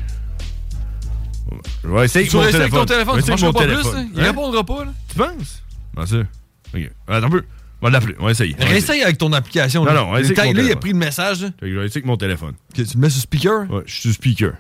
Je 1.84 1.90
vais 1.90 2.06
essayer 2.06 2.20
avec 2.22 2.30
Tu 2.30 2.36
mon 2.36 2.42
vas 2.44 2.50
essayer 2.50 2.60
téléphone. 2.60 2.62
avec 2.62 2.72
ton 2.74 2.86
téléphone, 2.86 3.16
Je 3.20 3.26
vais 3.26 3.34
essayer 3.34 3.34
avec 3.34 3.44
mon 3.44 3.54
pas 3.54 3.66
plus, 3.66 3.72
téléphone. 3.84 3.96
là. 3.96 4.10
Il 4.16 4.20
Hein? 4.22 4.24
répondra 4.28 4.64
pas, 4.66 4.86
là. 4.86 4.92
Tu 5.10 5.16
penses? 5.18 5.64
Bien 5.96 6.06
sûr. 6.06 6.26
Ok. 6.74 6.92
Attends 7.08 7.28
un 7.28 7.30
peu. 7.30 7.44
On 7.82 7.86
va 7.88 7.92
l'appeler. 7.92 8.16
On 8.20 8.26
va 8.26 8.32
essayer. 8.32 8.56
Réessaye 8.60 9.02
avec 9.04 9.18
ton 9.18 9.32
application. 9.34 9.84
Non, 9.86 9.94
là. 9.94 10.02
non, 10.02 10.08
on 10.10 10.12
va 10.14 10.20
essayer 10.22 10.38
avec 10.40 10.52
mon 10.52 10.58
Là, 10.58 10.62
il 10.62 10.66
a 10.72 10.76
téléphone. 10.76 10.80
pris 10.82 10.92
le 10.92 10.98
message. 10.98 11.42
là. 11.42 11.48
Fait 11.60 11.66
que 11.66 11.72
je 11.74 11.80
vais 11.80 11.86
essayer 11.86 11.98
avec 12.00 12.06
mon 12.06 12.18
téléphone. 12.18 12.54
Tu 12.74 12.84
le 12.84 13.00
mets 13.00 13.10
sur 13.10 13.22
speaker? 13.22 13.70
Ouais, 13.72 13.84
je 13.86 13.92
suis 13.94 14.02
sur 14.02 14.14
speaker. 14.14 14.52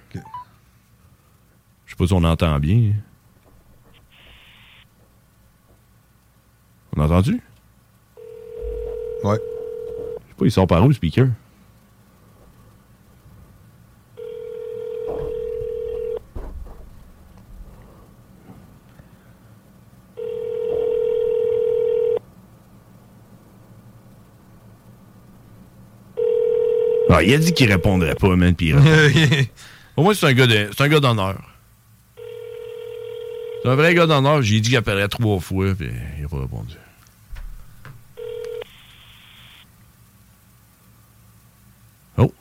Je 1.91 1.93
sais 1.93 1.97
pas 1.97 2.07
si 2.07 2.13
on 2.13 2.23
entend 2.23 2.57
bien. 2.57 2.93
On 6.95 7.01
a 7.01 7.05
entendu? 7.05 7.41
Ouais. 9.25 9.35
Je 9.35 10.29
sais 10.29 10.35
pas, 10.37 10.45
il 10.45 10.51
sort 10.51 10.67
par 10.67 10.85
où 10.85 10.87
le 10.87 10.93
speaker? 10.93 11.27
Ah, 27.09 27.21
il 27.21 27.33
a 27.33 27.37
dit 27.37 27.51
qu'il 27.51 27.69
répondrait 27.69 28.15
pas, 28.15 28.33
man, 28.37 28.55
répond. 28.61 29.49
Au 29.97 30.03
moins, 30.03 30.13
c'est 30.13 30.27
un 30.27 30.33
gars 30.87 30.99
d'honneur. 31.01 31.50
C'est 33.61 33.69
un 33.69 33.75
vrai 33.75 33.93
gars 33.93 34.07
d'honneur. 34.07 34.41
J'ai 34.41 34.59
dit 34.59 34.69
qu'il 34.69 34.77
appellerait 34.77 35.07
trois 35.07 35.39
fois, 35.39 35.75
puis 35.75 35.91
il 36.17 36.25
a 36.25 36.27
pas 36.27 36.39
répondu. 36.39 36.75
Oh. 42.17 42.33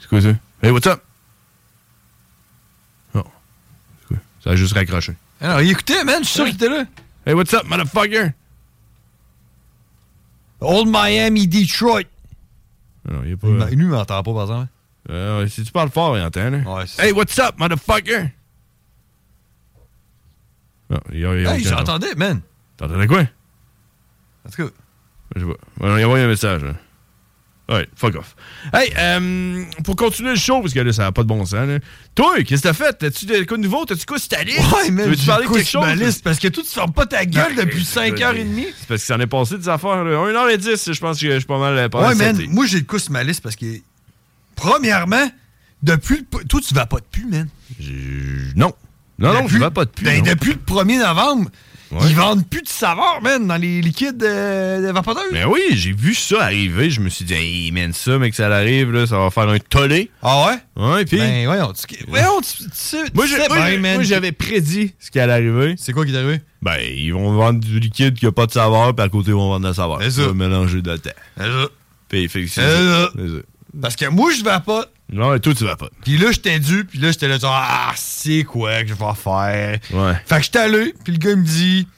C'est 0.00 0.08
quoi 0.08 0.20
ça? 0.20 0.32
Hey, 0.62 0.70
what's 0.70 0.86
up? 0.86 1.00
Oh. 3.14 3.22
C'est 4.00 4.08
quoi? 4.08 4.16
Ça 4.42 4.50
a 4.50 4.56
juste 4.56 4.72
raccroché. 4.72 5.14
Alors, 5.40 5.60
il 5.60 5.70
écoutait, 5.70 6.02
man. 6.02 6.24
Je 6.24 6.28
suis 6.28 6.34
sûr 6.34 6.44
qu'il 6.46 6.54
était 6.54 6.68
là. 6.68 6.84
Hey, 7.24 7.34
what's 7.34 7.54
up, 7.54 7.64
motherfucker? 7.66 8.32
Old 10.60 10.88
Miami, 10.88 11.46
Detroit. 11.46 12.02
Non, 13.08 13.22
il 13.24 13.32
est 13.32 13.36
pas. 13.36 13.46
Lui, 13.46 13.62
il 13.70 13.86
m'entend 13.86 14.24
pas, 14.24 14.34
par 14.34 14.42
exemple. 14.42 14.66
Euh, 15.10 15.46
si 15.46 15.62
tu 15.62 15.70
parles 15.70 15.90
fort, 15.90 16.18
il 16.18 16.24
entend, 16.24 16.50
là? 16.50 16.58
Ouais, 16.58 16.84
hey, 16.98 17.12
what's 17.12 17.38
up, 17.38 17.54
motherfucker? 17.58 18.20
Non, 18.20 18.20
il 18.20 18.20
y 18.20 18.22
a, 18.24 18.24
il 18.24 18.32
y 20.72 20.72
a 20.72 20.77
Hey, 21.12 21.64
j'entendais, 21.64 22.14
man. 22.14 22.40
T'entendais 22.76 23.06
quoi? 23.06 23.24
En 24.46 24.50
tout 24.50 24.64
cas. 24.64 24.72
Je. 25.36 25.44
Ouais, 25.44 25.54
il 25.80 25.86
a 25.86 26.06
envoyé 26.06 26.24
un 26.24 26.28
message. 26.28 26.64
Là. 26.64 26.74
Ouais, 27.70 27.86
fuck 27.96 28.14
off. 28.14 28.34
Hey, 28.72 28.94
euh, 28.96 29.62
pour 29.84 29.94
continuer 29.94 30.30
le 30.30 30.36
show, 30.36 30.62
parce 30.62 30.72
que 30.72 30.80
là, 30.80 30.90
ça 30.90 31.02
n'a 31.02 31.12
pas 31.12 31.22
de 31.22 31.28
bon 31.28 31.44
sens. 31.44 31.52
Là. 31.52 31.78
Toi, 32.14 32.42
qu'est-ce 32.42 32.62
que 32.62 32.68
t'as 32.68 32.72
fait? 32.72 32.94
T'as-tu 32.94 33.26
de 33.26 33.44
quoi 33.44 33.58
de 33.58 33.62
nouveau? 33.62 33.84
T'as-tu 33.84 34.06
quoi 34.06 34.18
sur 34.18 34.28
ta 34.28 34.42
liste? 34.42 34.60
Ouais, 34.72 34.90
man. 34.90 35.14
Tu 35.14 35.26
parler 35.26 35.44
le 35.44 35.50
de 35.50 35.54
quelque 35.56 35.68
chose? 35.68 35.84
ma 35.84 35.94
liste 35.94 36.24
parce 36.24 36.38
que 36.38 36.48
toi, 36.48 36.62
tu 36.62 36.70
fermes 36.70 36.92
pas 36.94 37.04
ta 37.04 37.26
gueule 37.26 37.56
depuis 37.56 37.82
écoute, 37.82 38.18
5h30. 38.18 38.66
C'est 38.78 38.88
parce 38.88 39.00
que 39.02 39.06
ça 39.06 39.16
en 39.16 39.20
est 39.20 39.26
passé 39.26 39.58
des 39.58 39.68
affaires. 39.68 40.02
Là. 40.02 40.16
1h10, 40.16 40.94
je 40.94 41.00
pense 41.00 41.20
que 41.20 41.30
je 41.30 41.36
suis 41.36 41.46
pas 41.46 41.58
mal. 41.58 41.90
Pas 41.90 42.08
Ouais, 42.08 42.14
man. 42.14 42.42
Moi, 42.48 42.64
j'ai 42.64 42.78
le 42.78 42.84
coup 42.84 42.98
sur 42.98 43.12
ma 43.12 43.22
liste 43.22 43.42
parce 43.42 43.56
que, 43.56 43.66
premièrement, 44.56 45.30
depuis 45.82 46.24
le. 46.32 46.44
Toi, 46.46 46.60
tu 46.66 46.72
vas 46.72 46.86
pas 46.86 47.00
de 47.00 47.06
pu, 47.10 47.26
man. 47.26 47.48
Non. 48.56 48.72
Non, 49.18 49.32
non, 49.32 49.48
je 49.48 49.58
vais 49.58 49.70
pas 49.70 49.84
de 49.84 49.90
pu. 49.90 50.04
Ben, 50.04 50.22
depuis 50.22 50.52
le 50.52 50.58
1er 50.58 50.98
novembre, 50.98 51.50
Ouais. 51.90 52.00
ils 52.10 52.14
vendent 52.14 52.46
plus 52.46 52.60
de 52.60 52.68
saveur, 52.68 53.20
man, 53.22 53.46
dans 53.46 53.56
les 53.56 53.80
liquides 53.80 54.22
euh, 54.22 54.86
de 54.86 54.92
vapoteurs. 54.92 55.24
Mais 55.32 55.46
oui, 55.46 55.60
j'ai 55.70 55.92
vu 55.92 56.14
ça 56.14 56.42
arriver. 56.44 56.90
Je 56.90 57.00
me 57.00 57.08
suis 57.08 57.24
dit, 57.24 57.32
hey, 57.32 57.72
man, 57.72 57.94
ça, 57.94 58.18
mec, 58.18 58.34
ça 58.34 58.54
arrive, 58.54 58.92
là, 58.92 59.06
ça 59.06 59.18
va 59.18 59.30
faire 59.30 59.48
un 59.48 59.58
tollé. 59.58 60.10
Ah 60.22 60.46
ouais? 60.46 60.84
Ouais, 60.84 61.04
puis. 61.06 61.16
Ben, 61.16 61.46
voyons, 61.46 61.72
tu, 61.72 61.96
voyons, 62.06 62.40
tu, 62.42 62.62
Moi, 63.14 63.24
tu 63.24 63.30
sais 63.30 63.94
moi, 63.94 64.02
j'avais 64.02 64.32
prédit 64.32 64.92
ce 64.98 65.10
qui 65.10 65.18
allait 65.18 65.32
arriver. 65.32 65.76
C'est 65.78 65.94
quoi 65.94 66.04
qui 66.04 66.12
est 66.12 66.18
arrivé? 66.18 66.42
Ben, 66.60 66.76
ils 66.94 67.14
vont 67.14 67.32
vendre 67.32 67.60
du 67.60 67.80
liquide 67.80 68.18
qui 68.18 68.26
a 68.26 68.32
pas 68.32 68.44
de 68.44 68.52
saveur, 68.52 68.94
puis 68.94 69.06
à 69.06 69.08
côté, 69.08 69.30
ils 69.30 69.34
vont 69.34 69.48
vendre 69.48 69.62
de 69.62 69.68
la 69.68 69.74
saveur. 69.74 69.98
C'est 70.02 70.10
ça. 70.10 70.32
mélanger 70.34 70.82
de 70.82 70.94
temps. 70.94 71.10
C'est 71.38 71.42
ça. 71.44 71.66
Puis, 72.10 72.28
fait 72.28 72.42
que 72.42 72.48
c'est 72.50 72.60
ça. 72.60 72.70
ça. 72.70 73.10
C'est 73.16 73.28
ça. 73.28 73.42
Parce 73.80 73.96
que 73.96 74.06
moi, 74.10 74.30
je 74.38 74.44
vapote. 74.44 74.92
Non, 75.10 75.34
et 75.34 75.40
toi, 75.40 75.54
tu 75.54 75.64
vas 75.64 75.76
pas. 75.76 75.88
Puis 76.04 76.18
là, 76.18 76.30
j'étais 76.32 76.58
dû, 76.58 76.84
puis 76.84 76.98
là, 76.98 77.10
j'étais 77.10 77.28
là, 77.28 77.38
genre, 77.38 77.54
ah, 77.56 77.92
c'est 77.96 78.44
quoi 78.44 78.82
que 78.82 78.88
je 78.88 78.94
vais 78.94 79.14
faire? 79.14 79.78
Ouais. 79.92 80.12
Fait 80.26 80.36
que 80.36 80.42
j'étais 80.42 80.58
allé, 80.58 80.94
puis 81.02 81.12
le 81.14 81.18
gars, 81.18 81.30
il 81.30 81.36
me 81.38 81.44
dit, 81.44 81.88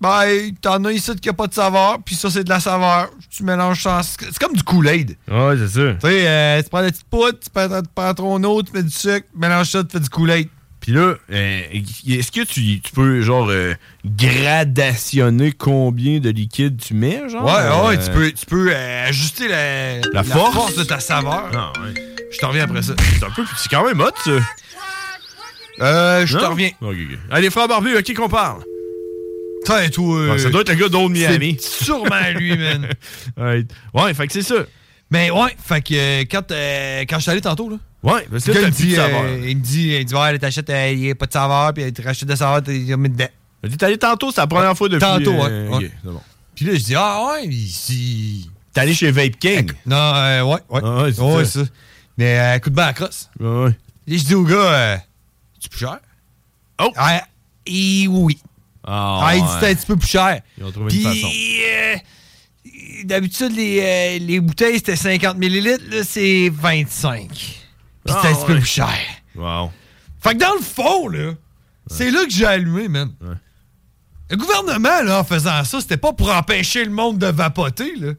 ben, 0.00 0.50
t'en 0.62 0.84
as 0.86 0.92
ici 0.92 1.14
qui 1.16 1.28
a 1.28 1.32
pas 1.34 1.46
de 1.46 1.54
saveur, 1.54 1.98
puis 2.04 2.14
ça, 2.14 2.30
c'est 2.30 2.44
de 2.44 2.48
la 2.48 2.60
saveur. 2.60 3.10
Tu 3.30 3.42
mélanges 3.44 3.82
ça. 3.82 4.00
C'est 4.02 4.38
comme 4.38 4.54
du 4.54 4.62
Kool-Aid. 4.62 5.16
Ouais, 5.30 5.54
c'est 5.58 5.68
ça. 5.68 5.94
Tu 5.94 6.00
sais, 6.08 6.28
euh, 6.28 6.62
tu 6.62 6.68
prends 6.70 6.80
la 6.80 6.90
petite 6.90 7.04
poudre, 7.10 7.38
tu 7.42 7.50
prends, 7.52 7.68
tu 7.82 7.88
prends 7.94 8.14
ton 8.14 8.42
eau, 8.44 8.62
tu 8.62 8.72
mets 8.72 8.82
du 8.82 8.90
sucre, 8.90 9.26
tu 9.32 9.38
mélanges 9.38 9.70
ça, 9.70 9.84
tu 9.84 9.90
fais 9.92 10.00
du 10.00 10.08
Kool-Aid. 10.08 10.48
Puis 10.80 10.92
là, 10.92 11.14
euh, 11.32 11.60
est-ce 12.06 12.30
que 12.30 12.42
tu, 12.44 12.80
tu 12.80 12.92
peux, 12.92 13.20
genre, 13.20 13.48
euh, 13.50 13.74
gradationner 14.04 15.52
combien 15.52 16.20
de 16.20 16.30
liquide 16.30 16.80
tu 16.80 16.94
mets, 16.94 17.28
genre? 17.28 17.44
Ouais, 17.44 17.88
ouais, 17.88 17.96
Euh, 17.98 18.04
tu 18.06 18.10
peux, 18.12 18.32
tu 18.32 18.46
peux 18.46 18.68
euh, 18.72 19.08
ajuster 19.08 19.48
la, 19.48 20.00
La 20.12 20.22
force? 20.22 20.76
de 20.76 20.84
ta 20.84 21.00
saveur. 21.00 21.50
Non, 21.52 21.72
ouais. 21.82 21.94
Je 22.30 22.38
t'en 22.38 22.48
reviens 22.48 22.64
après 22.64 22.82
ça. 22.82 22.94
C'est 23.18 23.24
un 23.24 23.30
peu. 23.30 23.44
C'est 23.56 23.68
quand 23.68 23.84
même 23.86 24.00
hot, 24.00 24.10
ça. 24.24 24.30
Euh, 25.80 26.26
je 26.26 26.38
t'en 26.38 26.50
reviens. 26.50 26.70
Allez, 27.30 27.50
frère 27.50 27.68
Barbu, 27.68 27.96
à 27.96 28.02
qui 28.02 28.14
qu'on 28.14 28.28
parle? 28.28 28.62
Toi. 29.64 29.80
euh, 29.98 30.30
Ouais, 30.32 30.38
ça 30.38 30.48
doit 30.50 30.60
être 30.62 30.68
le 30.70 30.74
gars 30.76 30.88
d'Old 30.88 31.10
Miami. 31.10 31.56
Sûrement 31.60 32.30
lui, 32.34 32.56
man. 32.56 32.88
ouais. 33.36 33.64
ouais, 33.94 34.14
fait 34.14 34.26
que 34.26 34.32
c'est 34.32 34.42
ça. 34.42 34.54
Mais 35.10 35.30
ouais, 35.30 35.56
fait 35.62 35.82
que 35.82 35.94
euh, 35.94 36.24
quand, 36.30 36.50
euh, 36.50 37.02
quand 37.08 37.16
je 37.16 37.22
suis 37.22 37.30
allé 37.30 37.40
tantôt, 37.40 37.68
là. 37.68 37.76
Ouais, 38.02 38.26
parce 38.30 38.44
que 38.44 38.52
t'as 38.52 38.60
il, 38.60 38.64
de 38.66 38.70
dit, 38.70 38.94
saveur. 38.94 39.22
euh, 39.24 39.40
il 39.44 39.56
me 39.56 39.62
dit, 39.62 39.88
il 39.88 39.98
me 39.98 40.04
dit, 40.04 40.14
ouais, 40.14 40.38
t'achètes, 40.38 40.70
euh, 40.70 40.90
il 40.92 40.98
n'y 41.00 41.10
a 41.10 41.14
pas 41.14 41.26
de 41.26 41.32
saveur, 41.32 41.72
puis 41.74 41.92
tu 41.92 42.02
rachètes 42.02 42.28
de 42.28 42.34
saveur, 42.36 42.62
tu 42.62 42.70
mis 42.72 43.08
dedans. 43.08 43.28
T'es 43.62 43.84
allé 43.84 43.98
tantôt, 43.98 44.30
c'est 44.30 44.40
la 44.40 44.46
première 44.46 44.76
fois 44.76 44.88
depuis... 44.88 45.00
Tantôt, 45.00 45.32
ouais. 45.32 45.68
ok, 45.68 45.80
ouais. 45.80 45.90
c'est 46.04 46.10
bon. 46.10 46.20
Puis 46.54 46.64
là, 46.66 46.74
je 46.74 46.82
dis, 46.84 46.94
ah 46.96 47.26
ouais, 47.32 47.46
ici. 47.46 48.50
T'es 48.72 48.80
allé 48.80 48.94
chez 48.94 49.10
Vape 49.10 49.38
King? 49.38 49.72
Non, 49.86 49.96
euh, 49.96 50.42
ouais, 50.42 50.58
ouais. 50.70 50.80
Ah 50.84 51.02
ouais, 51.02 51.12
c'est 51.12 51.22
ouais, 51.22 51.44
ça. 51.44 51.60
Mais 52.18 52.38
euh, 52.38 52.58
coup 52.58 52.70
de 52.70 52.74
bain 52.74 52.86
à 52.86 52.92
crosse. 52.92 53.30
Ouais. 53.40 53.76
Et 54.06 54.18
je 54.18 54.24
dis 54.24 54.34
au 54.34 54.42
gars, 54.44 54.54
euh, 54.56 54.96
C'est 55.60 55.70
plus 55.70 55.80
cher? 55.80 55.98
Oh! 56.80 56.92
Ah, 56.96 57.22
et 57.66 58.06
oui. 58.08 58.38
Ah, 58.86 59.20
Ah, 59.24 59.36
il 59.36 59.42
dit 59.42 59.48
c'était 59.54 59.70
un 59.70 59.74
petit 59.74 59.86
peu 59.86 59.96
plus 59.96 60.08
cher. 60.08 60.40
Ils 60.58 60.64
ont 60.64 60.70
trouvé 60.72 60.88
Puis, 60.88 61.02
une 61.02 61.12
façon. 61.12 61.28
euh, 61.32 61.96
d'habitude, 63.04 63.52
les, 63.56 63.80
euh, 63.82 64.18
les 64.24 64.40
bouteilles, 64.40 64.76
c'était 64.76 64.96
50 64.96 65.36
ml. 65.38 65.78
Là, 65.90 66.04
c'est 66.04 66.48
25. 66.52 67.28
Puis 67.28 67.56
Ah, 68.08 68.12
c'était 68.22 68.28
un 68.32 68.36
petit 68.36 68.46
peu 68.46 68.54
plus 68.58 68.64
cher. 68.66 68.94
Wow. 69.34 69.70
Fait 70.22 70.34
que 70.34 70.38
dans 70.38 70.54
le 70.54 70.62
fond, 70.62 71.08
là, 71.08 71.32
c'est 71.88 72.10
là 72.10 72.24
que 72.24 72.30
j'ai 72.30 72.46
allumé, 72.46 72.88
man. 72.88 73.10
Le 74.30 74.36
gouvernement, 74.36 75.02
là, 75.02 75.20
en 75.20 75.24
faisant 75.24 75.62
ça, 75.64 75.80
c'était 75.80 75.96
pas 75.96 76.12
pour 76.12 76.30
empêcher 76.34 76.84
le 76.84 76.90
monde 76.90 77.18
de 77.18 77.26
vapoter, 77.26 77.94
là. 77.96 78.12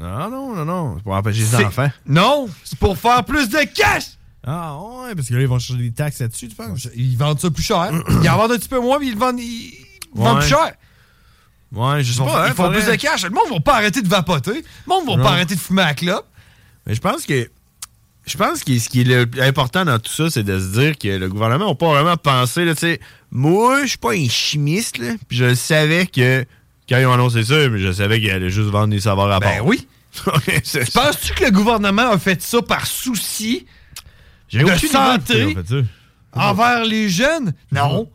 Non, 0.00 0.30
non, 0.30 0.54
non, 0.56 0.64
non. 0.64 0.94
C'est 0.96 1.02
pour 1.04 1.12
empêcher 1.14 1.40
les 1.42 1.64
enfants. 1.64 1.90
Non, 2.06 2.48
c'est 2.64 2.78
pour 2.78 2.96
faire 2.98 3.24
plus 3.24 3.48
de 3.48 3.58
cash! 3.74 4.04
Ah, 4.46 4.74
ouais, 4.78 5.14
parce 5.14 5.28
que 5.28 5.34
là, 5.34 5.42
ils 5.42 5.46
vont 5.48 5.58
chercher 5.58 5.82
des 5.82 5.92
taxes 5.92 6.20
là-dessus, 6.20 6.48
tu 6.48 6.56
penses? 6.56 6.88
Ils 6.96 7.16
vendent 7.18 7.38
ça 7.38 7.50
plus 7.50 7.62
cher. 7.62 7.90
ils 8.22 8.28
en 8.30 8.36
vendent 8.38 8.52
un 8.52 8.58
petit 8.58 8.68
peu 8.70 8.80
moins, 8.80 8.98
mais 8.98 9.06
ils 9.08 9.12
le 9.12 9.18
vendent, 9.18 9.38
ils 9.38 9.74
ils 10.14 10.20
vendent 10.20 10.40
plus 10.40 10.48
cher. 10.48 10.72
Ouais, 11.72 12.02
je 12.02 12.10
Ils 12.10 12.14
sais 12.14 12.18
font, 12.18 12.26
pas. 12.26 12.44
hein, 12.44 12.46
ils 12.48 12.54
font 12.54 12.64
faudrait- 12.64 12.80
plus 12.82 12.90
de 12.90 12.96
cash. 12.96 13.22
Le 13.24 13.30
monde 13.30 13.44
va 13.50 13.60
pas 13.60 13.74
arrêter 13.76 14.00
de 14.02 14.08
vapoter. 14.08 14.54
Le 14.54 14.88
monde 14.88 15.06
va 15.18 15.22
pas 15.22 15.30
arrêter 15.32 15.54
de 15.54 15.60
fumer 15.60 15.82
à 15.82 15.86
la 15.88 15.94
clope. 15.94 16.26
Mais 16.86 16.94
je 16.94 17.00
pense 17.00 17.26
que. 17.26 17.50
Je 18.26 18.36
pense 18.36 18.64
que 18.64 18.78
ce 18.78 18.88
qui 18.88 19.00
est 19.02 19.04
le 19.04 19.26
plus 19.26 19.40
important 19.40 19.84
dans 19.84 19.98
tout 19.98 20.10
ça, 20.12 20.30
c'est 20.30 20.42
de 20.42 20.58
se 20.58 20.78
dire 20.78 20.96
que 20.98 21.08
le 21.08 21.28
gouvernement 21.28 21.68
n'a 21.68 21.74
pas 21.74 21.88
vraiment 21.90 22.16
pensé, 22.16 22.64
là, 22.64 22.74
tu 22.74 22.80
sais. 22.80 23.00
Moi, 23.30 23.82
je 23.82 23.88
suis 23.90 23.98
pas 23.98 24.12
un 24.12 24.28
chimiste, 24.28 24.98
là. 24.98 25.12
Puis 25.28 25.36
je 25.38 25.54
savais 25.54 26.06
que. 26.06 26.44
Quand 26.90 26.98
ils 26.98 27.06
ont 27.06 27.12
annoncé 27.12 27.44
ça, 27.44 27.54
je 27.76 27.92
savais 27.92 28.20
qu'ils 28.20 28.32
allaient 28.32 28.50
juste 28.50 28.68
vendre 28.68 28.88
des 28.88 29.00
saveurs 29.00 29.30
à 29.30 29.38
part. 29.38 29.52
Ben 29.52 29.62
oui. 29.64 29.86
Penses-tu 30.24 31.34
que 31.34 31.44
le 31.44 31.52
gouvernement 31.52 32.10
a 32.10 32.18
fait 32.18 32.42
ça 32.42 32.60
par 32.62 32.84
souci 32.84 33.64
de 34.52 34.66
santé 34.76 35.56
envers 36.32 36.84
les 36.84 37.08
jeunes? 37.08 37.52
Non. 37.70 38.10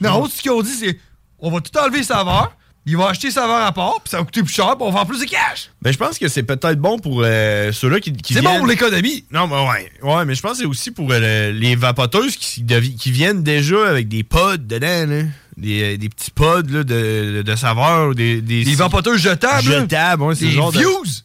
Non, 0.00 0.28
ce 0.28 0.40
qu'ils 0.40 0.52
ont 0.52 0.62
dit, 0.62 0.70
c'est 0.70 0.96
on 1.40 1.50
va 1.50 1.60
tout 1.60 1.76
enlever 1.76 1.98
les 1.98 2.04
saveurs, 2.04 2.56
ils 2.86 2.96
vont 2.96 3.06
acheter 3.06 3.28
les 3.28 3.32
saveurs 3.32 3.66
à 3.66 3.72
part, 3.72 4.00
puis 4.02 4.10
ça 4.10 4.18
va 4.18 4.24
coûter 4.24 4.42
plus 4.42 4.52
cher, 4.52 4.76
puis 4.76 4.78
on 4.80 4.90
va 4.90 4.98
vendre 4.98 5.08
plus 5.08 5.20
de 5.20 5.24
cash. 5.24 5.70
Ben, 5.82 5.92
je 5.92 5.98
pense 5.98 6.18
que 6.18 6.28
c'est 6.28 6.42
peut-être 6.44 6.78
bon 6.78 6.98
pour 6.98 7.22
euh, 7.24 7.72
ceux-là 7.72 7.98
qui, 7.98 8.12
qui 8.12 8.34
C'est 8.34 8.42
bon 8.42 8.58
pour 8.58 8.66
l'économie. 8.66 9.24
Non, 9.32 9.48
mais 9.48 9.68
ouais. 9.68 9.90
Ouais, 10.02 10.24
mais 10.24 10.34
je 10.34 10.42
pense 10.42 10.52
que 10.52 10.58
c'est 10.58 10.64
aussi 10.66 10.90
pour 10.90 11.08
euh, 11.10 11.50
les 11.50 11.74
vapoteuses 11.74 12.36
qui, 12.36 12.64
qui 12.64 13.10
viennent 13.10 13.42
déjà 13.42 13.88
avec 13.88 14.08
des 14.08 14.22
pods 14.22 14.58
dedans, 14.58 15.06
là. 15.06 15.22
Des, 15.60 15.94
euh, 15.94 15.96
des 15.98 16.08
petits 16.08 16.30
pods 16.30 16.62
là, 16.70 16.82
de, 16.84 17.42
de, 17.42 17.56
saveurs. 17.56 18.14
Des, 18.14 18.40
des, 18.40 18.64
Des 18.64 18.74
vapoteuses 18.74 19.20
jetables. 19.20 19.62
Jetables, 19.62 20.22
ouais. 20.22 20.34
c'est 20.34 20.46
Des 20.46 20.50
genre 20.52 20.72
de-. 20.72 20.80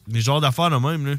Des 0.07 0.21
genres 0.21 0.41
d'affaires 0.41 0.69
de 0.69 0.75
même, 0.77 1.05
là. 1.05 1.13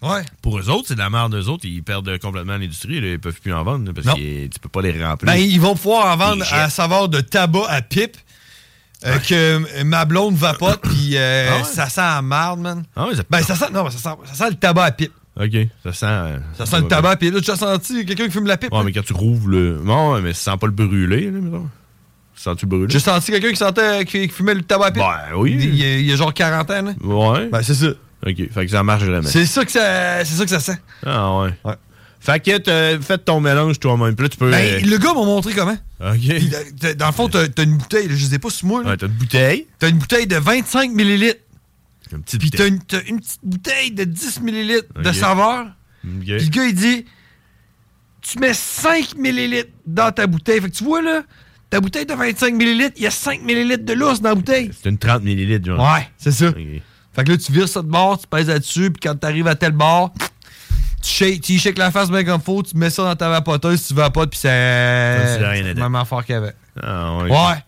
Ouais. 0.00 0.22
Pour 0.42 0.58
eux 0.58 0.70
autres, 0.70 0.84
c'est 0.88 0.94
de 0.94 1.00
la 1.00 1.10
merde 1.10 1.32
d'eux 1.32 1.48
autres. 1.48 1.64
Ils 1.66 1.82
perdent 1.82 2.18
complètement 2.18 2.56
l'industrie. 2.56 3.00
là. 3.00 3.08
Ils 3.08 3.18
peuvent 3.18 3.40
plus 3.40 3.52
en 3.52 3.64
vendre 3.64 3.86
là, 3.86 3.92
parce 3.92 4.06
Non. 4.06 4.14
que 4.14 4.46
tu 4.46 4.60
peux 4.60 4.68
pas 4.68 4.80
les 4.82 4.92
remplir. 5.04 5.26
Ben, 5.32 5.38
ils 5.38 5.60
vont 5.60 5.74
pouvoir 5.74 6.06
en 6.12 6.16
vendre 6.16 6.44
à 6.52 6.70
saveur 6.70 7.08
de 7.08 7.20
tabac 7.20 7.66
à 7.68 7.82
pipe. 7.82 8.16
euh, 9.06 9.18
que 9.18 9.82
ma 9.84 10.04
blonde 10.04 10.34
vapote, 10.36 10.80
puis 10.82 11.12
euh, 11.16 11.50
Ah 11.52 11.56
ouais? 11.58 11.64
ça 11.64 11.88
sent 11.88 12.00
la 12.00 12.20
marde, 12.22 12.58
man. 12.60 12.84
Ah 12.96 13.06
ouais, 13.06 13.14
ça- 13.14 13.22
Ben, 13.30 13.42
ça 13.42 13.54
sent, 13.54 13.66
non, 13.72 13.88
ça 13.90 13.98
sent, 13.98 14.16
ça 14.24 14.34
sent 14.34 14.50
le 14.50 14.56
tabac 14.56 14.84
à 14.86 14.90
pipe. 14.92 15.12
OK. 15.40 15.52
Ça 15.84 15.92
sent... 15.92 16.06
euh, 16.06 16.38
Ça 16.56 16.66
sent 16.66 16.80
le 16.80 16.88
tabac 16.88 17.10
à 17.10 17.16
pipe. 17.16 17.32
Là, 17.32 17.40
tu 17.40 17.50
as 17.52 17.56
senti 17.56 18.04
quelqu'un 18.04 18.24
qui 18.26 18.32
fume 18.32 18.46
la 18.46 18.56
pipe? 18.56 18.72
Ouais, 18.72 18.82
mais 18.84 18.92
quand 18.92 19.04
tu 19.04 19.12
rouvres 19.12 19.48
le... 19.48 19.80
Non, 19.84 20.20
mais 20.20 20.32
ça 20.32 20.50
sent 20.52 20.58
pas 20.58 20.66
le 20.66 20.72
brûlé, 20.72 21.30
là, 21.30 21.38
mettons. 21.40 21.68
Sens-tu 22.38 22.66
le 22.66 22.68
brûlé? 22.70 22.86
J'ai 22.88 23.00
senti 23.00 23.32
quelqu'un 23.32 23.50
qui 23.50 23.56
sentait 23.56 24.04
qui, 24.04 24.28
qui 24.28 24.34
fumait 24.34 24.54
le 24.54 24.62
tabac 24.62 24.86
à 24.86 24.90
pipe. 24.92 25.02
Ben 25.02 25.36
oui. 25.36 25.56
Il 25.58 25.74
y 25.74 25.84
a, 25.84 25.96
il 25.98 26.06
y 26.06 26.12
a 26.12 26.16
genre 26.16 26.32
40 26.32 26.70
ans, 26.70 26.82
là. 26.82 26.92
Ouais. 27.02 27.48
Ben, 27.48 27.62
c'est 27.62 27.74
ça. 27.74 27.88
OK. 28.26 28.36
Fait 28.52 28.64
que 28.64 28.68
ça 28.70 28.82
marche 28.82 29.02
vraiment. 29.04 29.26
C'est 29.28 29.46
ça 29.46 29.64
que 29.64 29.70
ça, 29.70 30.24
c'est 30.24 30.34
ça 30.36 30.44
que 30.44 30.50
ça 30.50 30.60
sent. 30.60 30.78
Ah 31.04 31.40
ouais. 31.40 31.50
Fait 32.20 32.40
que 32.40 32.98
fait 33.00 33.18
ton 33.18 33.40
mélange 33.40 33.78
toi-même. 33.78 34.14
Puis 34.14 34.24
là, 34.24 34.28
tu 34.28 34.36
peux. 34.36 34.50
Ben, 34.50 34.56
euh, 34.74 34.80
le 34.80 34.98
gars 34.98 35.14
m'a 35.14 35.24
montré 35.24 35.52
comment. 35.54 35.76
OK. 36.00 36.16
Puis, 36.18 36.50
dans 36.96 37.06
le 37.06 37.12
fond, 37.12 37.28
t'as 37.28 37.46
une 37.62 37.76
bouteille, 37.76 38.08
je 38.10 38.24
sais 38.26 38.38
pas 38.38 38.50
sur 38.50 38.66
moi. 38.66 38.82
là. 38.82 38.90
Ouais, 38.90 38.96
t'as 38.96 39.06
une 39.06 39.12
bouteille. 39.12 39.66
T'as 39.78 39.88
une 39.88 39.98
bouteille 39.98 40.26
de 40.26 40.36
25 40.36 40.92
millilitres. 40.92 41.40
Une 42.12 42.22
petite 42.22 42.40
Puis 42.40 42.50
t'as 42.50 42.68
bouteille. 42.70 42.76
une, 42.78 42.82
t'as 42.84 43.02
une 43.08 43.20
petite 43.20 43.40
bouteille 43.42 43.90
de 43.92 44.04
10 44.04 44.40
millilitres 44.40 44.92
de 45.00 45.12
saveur. 45.12 45.66
Puis 46.02 46.26
le 46.26 46.48
gars, 46.48 46.64
il 46.64 46.74
dit 46.74 47.04
Tu 48.22 48.38
mets 48.38 48.54
5 48.54 49.14
millilitres 49.16 49.70
dans 49.86 50.10
ta 50.12 50.26
bouteille. 50.26 50.60
Fait 50.60 50.70
que 50.70 50.76
tu 50.76 50.84
vois, 50.84 51.02
là, 51.02 51.22
ta 51.70 51.80
bouteille 51.80 52.06
de 52.06 52.14
25 52.14 52.54
millilitres, 52.54 52.94
il 52.96 53.02
y 53.02 53.06
a 53.06 53.10
5 53.10 53.42
millilitres 53.42 53.84
de 53.84 53.92
lousse 53.92 54.20
dans 54.20 54.30
la 54.30 54.34
bouteille. 54.34 54.70
C'est 54.82 54.88
une 54.88 54.98
30 54.98 55.22
millilitres, 55.22 55.66
genre. 55.66 55.80
Ouais, 55.80 56.08
c'est 56.16 56.32
ça. 56.32 56.52
Fait 57.14 57.24
que 57.24 57.30
là, 57.32 57.36
tu 57.36 57.52
vires 57.52 57.68
ça 57.68 57.82
de 57.82 57.88
bord, 57.88 58.18
tu 58.18 58.26
pèses 58.26 58.48
là-dessus, 58.48 58.90
puis 58.90 59.00
quand 59.02 59.14
t'arrives 59.16 59.46
à 59.48 59.54
tel 59.54 59.72
bord, 59.72 60.12
tu 61.02 61.08
shakes, 61.10 61.42
tu 61.42 61.58
shakes 61.58 61.78
la 61.78 61.90
face 61.90 62.10
bien 62.10 62.24
comme 62.24 62.40
faut, 62.40 62.62
tu 62.62 62.76
mets 62.76 62.90
ça 62.90 63.02
dans 63.04 63.16
ta 63.16 63.28
vapoteuse, 63.28 63.86
tu 63.86 63.94
vapotes, 63.94 64.30
puis 64.30 64.38
ça. 64.38 64.48
c'est 64.48 65.62
dedans. 65.74 65.90
même 65.90 66.04
y 66.28 66.32
avait. 66.32 66.54
Ah 66.82 67.16
ouais. 67.16 67.30
Ouais. 67.30 67.64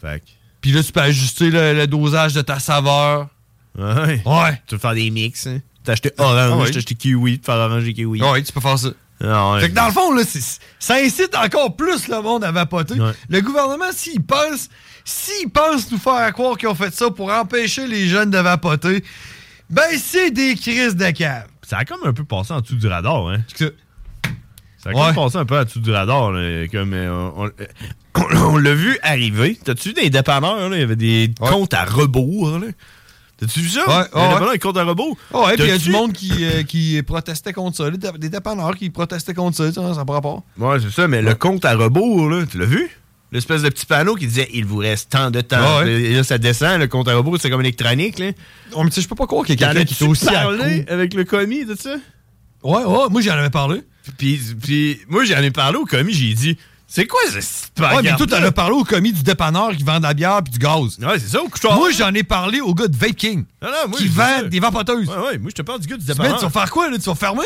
Fait 0.00 0.20
que. 0.20 0.24
Puis 0.60 0.72
là, 0.72 0.82
tu 0.82 0.92
peux 0.92 1.00
ajuster 1.00 1.50
le, 1.50 1.74
le 1.74 1.86
dosage 1.86 2.34
de 2.34 2.42
ta 2.42 2.58
saveur. 2.58 3.28
Ouais. 3.78 4.20
Ouais. 4.26 4.62
Tu 4.66 4.74
veux 4.74 4.78
faire 4.80 4.94
des 4.94 5.10
mix, 5.10 5.46
hein? 5.46 5.60
T'as 5.84 5.92
acheté 5.92 6.12
orange, 6.18 6.50
Ah 6.52 6.56
ouais. 6.58 6.70
t'as 6.70 6.78
acheté 6.78 6.94
kiwi, 6.94 7.38
tu 7.38 7.44
faire 7.46 7.54
orange 7.54 7.86
et 7.88 7.94
kiwi. 7.94 8.22
Ouais, 8.22 8.42
tu 8.42 8.52
peux 8.52 8.60
faire 8.60 8.78
ça. 8.78 8.90
Ouais. 9.22 9.60
Fait 9.60 9.68
que 9.70 9.74
dans 9.74 9.86
le 9.86 9.92
fond, 9.92 10.12
là, 10.14 10.22
ça 10.78 10.94
incite 10.94 11.34
encore 11.36 11.76
plus 11.76 12.08
le 12.08 12.22
monde 12.22 12.42
à 12.44 12.52
vapoter. 12.52 12.94
Ouais. 13.00 13.12
Le 13.28 13.40
gouvernement, 13.42 13.92
s'il 13.92 14.22
pense, 14.22 14.68
s'il 15.04 15.50
pense 15.50 15.90
nous 15.92 15.98
faire 15.98 16.32
croire 16.32 16.56
qu'ils 16.56 16.68
ont 16.68 16.74
fait 16.74 16.94
ça 16.94 17.10
pour 17.10 17.30
empêcher 17.32 17.86
les 17.86 18.08
jeunes 18.08 18.30
de 18.30 18.38
vapoter, 18.38 19.04
ben 19.68 19.84
c'est 20.02 20.30
des 20.30 20.54
crises 20.54 20.96
de 20.96 21.10
cave. 21.10 21.46
Ça 21.62 21.78
a 21.78 21.84
comme 21.84 22.00
un 22.04 22.12
peu 22.12 22.24
passé 22.24 22.52
en 22.52 22.60
dessous 22.60 22.76
du 22.76 22.86
radar, 22.88 23.28
hein? 23.28 23.38
Ça 23.56 24.90
a 24.90 24.92
Ouais. 24.94 24.94
comme 24.94 25.14
passé 25.14 25.36
un 25.36 25.44
peu 25.44 25.58
en 25.58 25.64
dessous 25.64 25.80
du 25.80 25.92
radar, 25.92 26.32
là, 26.32 26.66
comme 26.68 26.94
euh, 26.94 27.30
on, 27.36 27.46
on- 28.14 28.36
on 28.46 28.56
l'a 28.56 28.74
vu 28.74 28.98
arriver. 29.02 29.58
T'as-tu 29.62 29.88
vu 29.88 29.94
des 29.94 30.10
dépanneurs, 30.10 30.68
là? 30.70 30.76
Il 30.76 30.80
y 30.80 30.82
avait 30.82 30.96
des 30.96 31.30
comptes 31.38 31.74
à 31.74 31.84
rebours, 31.84 32.58
là? 32.58 32.66
T'as-tu 33.40 33.60
vu 33.60 33.68
ça? 33.70 33.80
Ouais, 33.88 34.04
Les 34.14 34.20
ouais. 34.20 34.28
dépanneurs, 34.28 34.52
des 34.52 34.58
comptes 34.58 34.76
à 34.76 34.84
rebours. 34.84 35.16
Oh, 35.32 35.46
ouais, 35.46 35.54
puis 35.56 35.64
il 35.64 35.70
y 35.70 35.72
a 35.72 35.78
du 35.78 35.90
monde 35.90 36.12
qui, 36.12 36.30
euh, 36.44 36.62
qui 36.62 37.02
protestait 37.02 37.52
contre 37.54 37.76
ça. 37.78 37.90
Des 37.90 37.96
dé- 37.98 38.10
Des 38.18 38.28
dépanneurs 38.28 38.76
qui 38.76 38.90
protestaient 38.90 39.34
contre 39.34 39.56
ça, 39.56 39.72
ça 39.72 39.80
n'a 39.94 40.04
pas 40.04 40.12
rapport. 40.14 40.42
Ouais, 40.58 40.78
c'est 40.80 40.90
ça, 40.90 41.08
mais 41.08 41.22
le 41.22 41.34
compte 41.34 41.64
à 41.64 41.74
rebours, 41.74 42.28
là, 42.28 42.44
tu 42.50 42.58
l'as 42.58 42.66
vu? 42.66 42.90
L'espèce 43.32 43.62
de 43.62 43.68
petit 43.68 43.86
panneau 43.86 44.16
qui 44.16 44.26
disait 44.26 44.48
il 44.52 44.64
vous 44.64 44.78
reste 44.78 45.10
tant 45.12 45.30
de 45.30 45.40
temps. 45.40 45.56
Ah 45.60 45.84
ouais. 45.84 45.90
Et 46.02 46.14
là, 46.14 46.24
ça 46.24 46.36
descend, 46.36 46.80
le 46.80 46.88
compte 46.88 47.06
à 47.08 47.14
rebours, 47.16 47.38
c'est 47.40 47.48
comme 47.48 47.60
électronique, 47.60 48.18
là. 48.18 48.32
Oh, 48.74 48.82
mais 48.82 48.90
tu 48.90 48.96
sais, 48.96 49.02
je 49.02 49.08
peux 49.08 49.14
pas 49.14 49.26
croire 49.26 49.44
qu'il 49.46 49.58
y 49.58 49.62
a 49.64 49.68
quelqu'un 49.68 49.84
qui 49.84 50.02
est 50.02 50.06
aussi 50.06 50.26
parlé 50.26 50.84
avec 50.88 51.14
le 51.14 51.24
commis 51.24 51.64
de 51.64 51.74
ça? 51.76 51.94
Ouais, 52.62 52.84
ouais, 52.84 53.08
moi 53.08 53.20
j'en 53.22 53.32
avais 53.32 53.48
parlé. 53.48 53.82
Puis, 54.18 54.38
puis 54.60 55.00
moi, 55.08 55.24
j'en 55.24 55.38
ai 55.38 55.50
parlé 55.50 55.78
au 55.78 55.84
commis, 55.84 56.12
j'ai 56.12 56.34
dit 56.34 56.58
c'est 56.92 57.06
quoi 57.06 57.20
ce 57.30 57.38
Ouais, 57.80 58.02
mais 58.02 58.16
toi, 58.16 58.26
t'en 58.26 58.42
as 58.42 58.50
parlé 58.50 58.74
au 58.74 58.82
commis 58.84 59.12
du 59.12 59.22
dépanneur 59.22 59.70
qui 59.76 59.84
vend 59.84 59.98
de 59.98 60.02
la 60.02 60.12
bière 60.12 60.42
puis 60.42 60.52
du 60.52 60.58
gaz. 60.58 60.98
Ouais, 61.00 61.18
c'est 61.20 61.28
ça, 61.28 61.38
au. 61.40 61.74
Moi, 61.74 61.90
j'en 61.96 62.12
ai 62.12 62.24
parlé 62.24 62.60
au 62.60 62.74
gars 62.74 62.88
de 62.88 62.96
Vape 62.96 63.14
King 63.16 63.44
Non, 63.62 63.68
non, 63.68 63.88
moi, 63.90 63.98
qui 63.98 64.06
je 64.08 64.12
vend 64.12 64.48
des 64.48 64.58
vapoteuses. 64.60 65.08
Ouais, 65.08 65.14
ouais, 65.16 65.38
moi, 65.38 65.50
je 65.50 65.54
te 65.54 65.62
parle 65.62 65.80
du 65.80 65.86
gars 65.86 65.96
du 65.96 66.04
dépanneur. 66.04 66.38
tu 66.38 66.44
vas 66.44 66.50
faire 66.50 66.70
quoi, 66.70 66.90
là? 66.90 66.98
Tu 66.98 67.04
vas 67.04 67.14
fermer? 67.14 67.42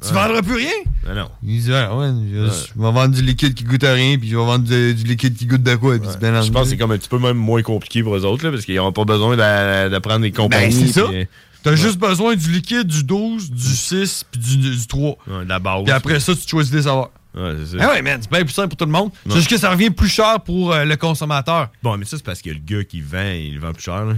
Tu 0.00 0.08
Ouais. 0.08 0.14
vendras 0.14 0.42
plus 0.42 0.54
rien? 0.54 0.70
Ben 1.04 1.14
non. 1.14 1.28
Il 1.42 1.60
dit, 1.60 1.72
ah, 1.74 1.94
ouais, 1.96 2.06
je, 2.32 2.36
je 2.46 2.80
vais 2.80 2.92
vendre 2.92 3.08
du 3.14 3.20
liquide 3.20 3.52
qui 3.54 3.64
goûte 3.64 3.82
à 3.82 3.92
rien, 3.94 4.16
puis 4.16 4.28
je 4.30 4.36
vais 4.36 4.44
vendre 4.44 4.64
du, 4.64 4.94
du 4.94 5.02
liquide 5.04 5.36
qui 5.36 5.44
goûte 5.46 5.62
de 5.64 5.74
quoi, 5.74 5.98
puis 5.98 6.08
Je 6.08 6.50
pense 6.52 6.62
que 6.64 6.68
c'est 6.70 6.76
comme 6.76 6.92
un 6.92 6.98
petit 6.98 7.08
peu 7.08 7.18
même 7.18 7.36
moins 7.36 7.62
compliqué 7.62 8.02
pour 8.04 8.16
eux 8.16 8.24
autres, 8.24 8.44
là, 8.44 8.52
parce 8.52 8.64
qu'ils 8.64 8.76
n'auront 8.76 8.92
pas 8.92 9.04
besoin 9.04 9.36
d'a- 9.36 9.88
d'apprendre 9.88 10.20
des 10.20 10.30
compagnies. 10.32 10.72
Ben, 10.74 10.86
c'est 10.86 10.92
ça. 10.92 11.00
euh, 11.00 11.24
T'as 11.64 11.74
juste 11.74 11.98
besoin 11.98 12.36
du 12.36 12.48
liquide, 12.52 12.86
du 12.86 13.02
12, 13.02 13.50
du 13.50 13.60
6, 13.76 14.24
puis 14.30 14.40
du, 14.40 14.56
du 14.76 14.86
3. 14.86 15.18
ouais, 15.26 15.44
de 15.44 15.48
la 15.48 15.58
base. 15.58 15.82
Puis 15.82 15.92
après 15.92 16.20
ça, 16.20 16.32
tu 16.34 16.46
choisis 16.48 16.70
des 16.72 16.82
savoirs. 16.82 17.10
Ouais, 17.34 17.54
c'est. 17.66 17.76
Ah 17.80 17.90
ouais, 17.90 18.02
man, 18.02 18.18
c'est 18.20 18.30
bien 18.30 18.40
plus 18.44 18.52
simple 18.52 18.68
pour 18.68 18.76
tout 18.78 18.84
le 18.86 18.90
monde. 18.90 19.10
C'est 19.28 19.36
juste 19.36 19.50
que 19.50 19.58
ça 19.58 19.70
revient 19.70 19.90
plus 19.90 20.08
cher 20.08 20.40
pour 20.40 20.72
euh, 20.72 20.84
le 20.84 20.96
consommateur. 20.96 21.70
Bon, 21.82 21.96
mais 21.96 22.04
ça, 22.04 22.16
c'est 22.16 22.24
parce 22.24 22.42
que 22.42 22.50
le 22.50 22.58
gars 22.64 22.84
qui 22.84 23.00
vend, 23.00 23.30
il 23.32 23.58
vend 23.60 23.72
plus 23.72 23.82
cher, 23.84 24.04
là. 24.04 24.14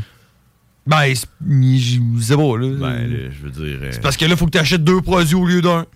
Ben, 0.87 1.15
c'est 1.15 1.27
je 1.47 2.01
sais 2.21 2.37
pas, 2.37 2.57
là. 2.57 2.69
Ben, 2.79 3.07
là, 3.07 3.31
je 3.31 3.43
veux 3.47 3.51
dire. 3.51 3.79
euh, 3.83 3.89
C'est 3.93 4.01
parce 4.01 4.17
que 4.17 4.25
là, 4.25 4.37
faut 4.37 4.47
que 4.47 4.53
tu 4.53 4.59
achètes 4.59 4.83
deux 4.85 5.01
produits 5.03 5.35
au 5.35 5.45
lieu 5.45 5.61
d'un. 5.61 5.87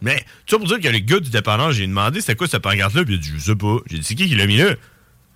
Mais, 0.00 0.24
tu 0.46 0.56
vois, 0.56 0.58
pour 0.64 0.68
dire 0.68 0.80
que 0.80 0.88
le 0.92 0.98
gars 1.00 1.20
du 1.20 1.30
dépanneur, 1.30 1.70
j'ai 1.72 1.86
demandé 1.86 2.20
c'était 2.20 2.34
quoi 2.34 2.48
cette 2.48 2.62
pancarte-là, 2.62 3.04
puis 3.04 3.14
il 3.14 3.18
a 3.18 3.20
dit, 3.20 3.30
je 3.36 3.38
sais 3.40 3.54
pas. 3.56 3.76
J'ai 3.90 3.98
dit, 3.98 4.04
c'est 4.04 4.14
qui 4.14 4.26
qui 4.28 4.34
l'a 4.34 4.46
mis 4.46 4.56
là? 4.56 4.74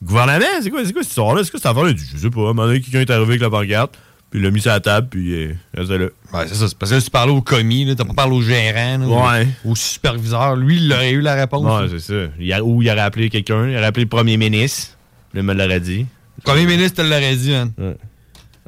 Gouvernement, 0.03 0.45
c'est 0.63 0.71
quoi, 0.71 0.85
c'est 0.85 0.93
quoi 0.93 1.03
cette 1.03 1.11
histoire-là? 1.11 1.45
C'est 1.45 1.51
quoi 1.51 1.61
cette 1.61 1.71
affaire-là? 1.71 1.91
Il 1.91 1.93
a 1.93 1.99
dit, 1.99 2.09
je 2.13 2.17
sais 2.19 2.31
pas. 2.31 2.41
À 2.41 2.45
un 2.45 2.47
moment 2.49 2.67
donné, 2.67 2.81
quelqu'un 2.81 3.01
est 3.01 3.11
arrivé 3.11 3.29
avec 3.33 3.43
la 3.43 3.51
pancarte, 3.51 3.99
puis 4.37 4.43
il 4.43 4.45
l'a 4.45 4.51
mis 4.51 4.61
sur 4.61 4.71
la 4.71 4.81
table, 4.81 5.09
puis 5.09 5.33
euh, 5.35 5.55
restait 5.73 5.97
là. 5.97 6.07
Ouais, 6.35 6.45
c'est 6.47 6.57
ça. 6.57 6.69
C'est 6.69 6.77
parce 6.77 6.91
que 6.91 6.97
là, 6.97 7.01
tu 7.03 7.11
parles 7.11 7.31
au 7.31 7.41
commis, 7.41 7.95
t'as 7.97 8.05
pas 8.05 8.13
parlé 8.13 8.37
au 8.37 8.43
gérant, 8.43 8.99
là, 8.99 9.07
Ouais. 9.39 9.49
au, 9.65 9.71
au 9.71 9.75
superviseur. 9.75 10.57
Lui, 10.57 10.77
il 10.77 10.93
aurait 10.93 11.13
eu 11.13 11.23
la 11.23 11.35
réponse. 11.37 11.65
Ouais, 11.65 11.89
c'est 11.99 12.13
ça. 12.13 12.31
Il 12.39 12.53
a- 12.53 12.63
ou 12.63 12.83
il 12.83 12.91
aurait 12.91 13.01
appelé 13.01 13.31
quelqu'un, 13.31 13.67
il 13.67 13.75
aurait 13.77 13.87
appelé 13.87 14.05
le 14.05 14.11
premier 14.11 14.37
ministre, 14.37 14.99
puis 15.31 15.41
il 15.41 15.43
me 15.43 15.55
l'aurait 15.55 15.81
dit. 15.81 16.05
Le 16.37 16.43
premier 16.43 16.67
ministre 16.67 17.03
te 17.03 17.09
l'aurait 17.09 17.35
dit, 17.35 17.51
man. 17.53 17.73
Ouais. 17.79 17.97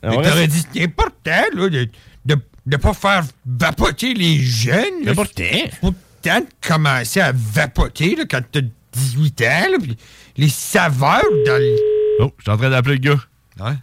Il 0.04 0.10
t'aurait 0.22 0.46
dit, 0.48 0.62
c'est 0.72 0.84
important, 0.84 1.42
là, 1.54 1.68
de, 1.68 1.88
de, 2.24 2.36
de 2.66 2.76
pas 2.78 2.94
faire 2.94 3.24
vapoter 3.44 4.14
les 4.14 4.38
jeunes. 4.38 5.06
important. 5.06 5.32
C'est 5.36 5.70
le 5.82 5.90
temps 6.22 6.40
de 6.40 6.66
commencer 6.66 7.20
à 7.20 7.32
vapoter, 7.34 8.16
là, 8.16 8.24
quand 8.30 8.40
t'as 8.50 8.60
18 8.94 9.42
ans, 9.42 9.66
là, 9.72 9.76
puis 9.82 9.96
les 10.38 10.48
saveurs 10.48 11.22
dans 11.46 11.58
le... 11.58 11.76
Oh, 12.20 12.32
je 12.38 12.42
suis 12.44 12.50
en 12.50 12.56
train 12.56 12.70
d'appeler 12.70 12.94
le 12.94 13.00
gars. 13.00 13.20
Ouais. 13.60 13.74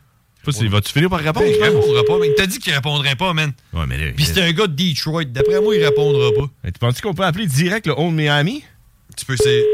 Ouais. 0.52 0.68
Vas-tu 0.68 0.92
finir 0.92 1.10
par 1.10 1.20
répondre? 1.20 1.46
Ben, 1.46 1.54
il 1.56 1.64
répondra 1.64 2.04
pas, 2.04 2.18
mais 2.20 2.28
il 2.28 2.36
t'a 2.36 2.46
dit 2.46 2.60
qu'il 2.60 2.74
répondrait 2.74 3.16
pas, 3.16 3.34
man. 3.34 3.52
Ouais, 3.74 3.86
mais 3.88 3.98
là, 3.98 4.12
Puis 4.16 4.26
c'est 4.26 4.42
un 4.42 4.52
gars 4.52 4.68
de 4.68 4.74
Detroit. 4.74 5.26
D'après 5.26 5.60
moi, 5.62 5.76
il 5.76 5.84
répondra 5.84 6.32
pas. 6.32 6.50
Tu 6.66 6.80
penses 6.80 7.02
qu'on 7.02 7.14
peut 7.14 7.24
appeler 7.24 7.48
direct 7.48 7.88
le 7.88 7.94
Old 7.94 8.14
Miami? 8.14 8.64
Tu 9.18 9.26
peux 9.26 9.34
essayer. 9.34 9.66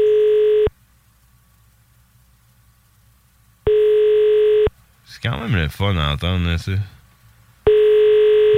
C'est 5.06 5.22
quand 5.22 5.40
même 5.40 5.54
le 5.54 5.68
fun 5.68 5.96
à 5.96 6.12
entendre, 6.12 6.48
là, 6.48 6.58
ça. 6.58 6.72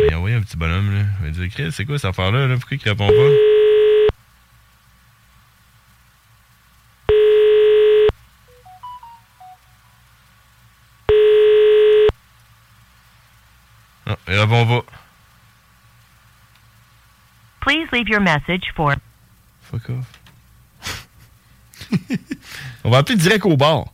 Il 0.07 0.13
a 0.13 0.19
envoyé 0.19 0.37
un 0.37 0.43
petit 0.43 0.57
bonhomme, 0.57 0.95
là. 0.95 1.05
Il 1.21 1.27
va 1.27 1.39
dire, 1.39 1.51
Chris, 1.53 1.73
c'est 1.73 1.85
quoi 1.85 1.99
cette 1.99 2.11
affaire-là? 2.11 2.49
Pourquoi 2.57 2.77
il 2.81 2.89
répond 2.89 3.09
pas? 3.09 3.64
Please 17.61 17.87
leave 17.93 18.09
your 18.09 18.21
message 18.21 18.73
for 18.77 18.95
Fuck 19.63 19.91
off. 19.91 20.21
On 22.85 22.91
va 22.91 22.99
appeler 22.99 23.17
direct 23.17 23.45
au 23.47 23.57
bar. 23.57 23.87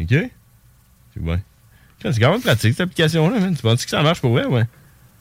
OK? 0.00 0.08
C'est 0.08 1.22
bien. 1.22 1.40
C'est 2.00 2.18
quand 2.18 2.32
même 2.32 2.40
pratique, 2.40 2.72
cette 2.72 2.80
application-là, 2.80 3.38
man. 3.38 3.54
Tu 3.54 3.62
penses 3.62 3.84
que 3.84 3.90
ça 3.90 4.02
marche 4.02 4.20
pour 4.20 4.32
vrai, 4.32 4.44
ouais? 4.46 4.64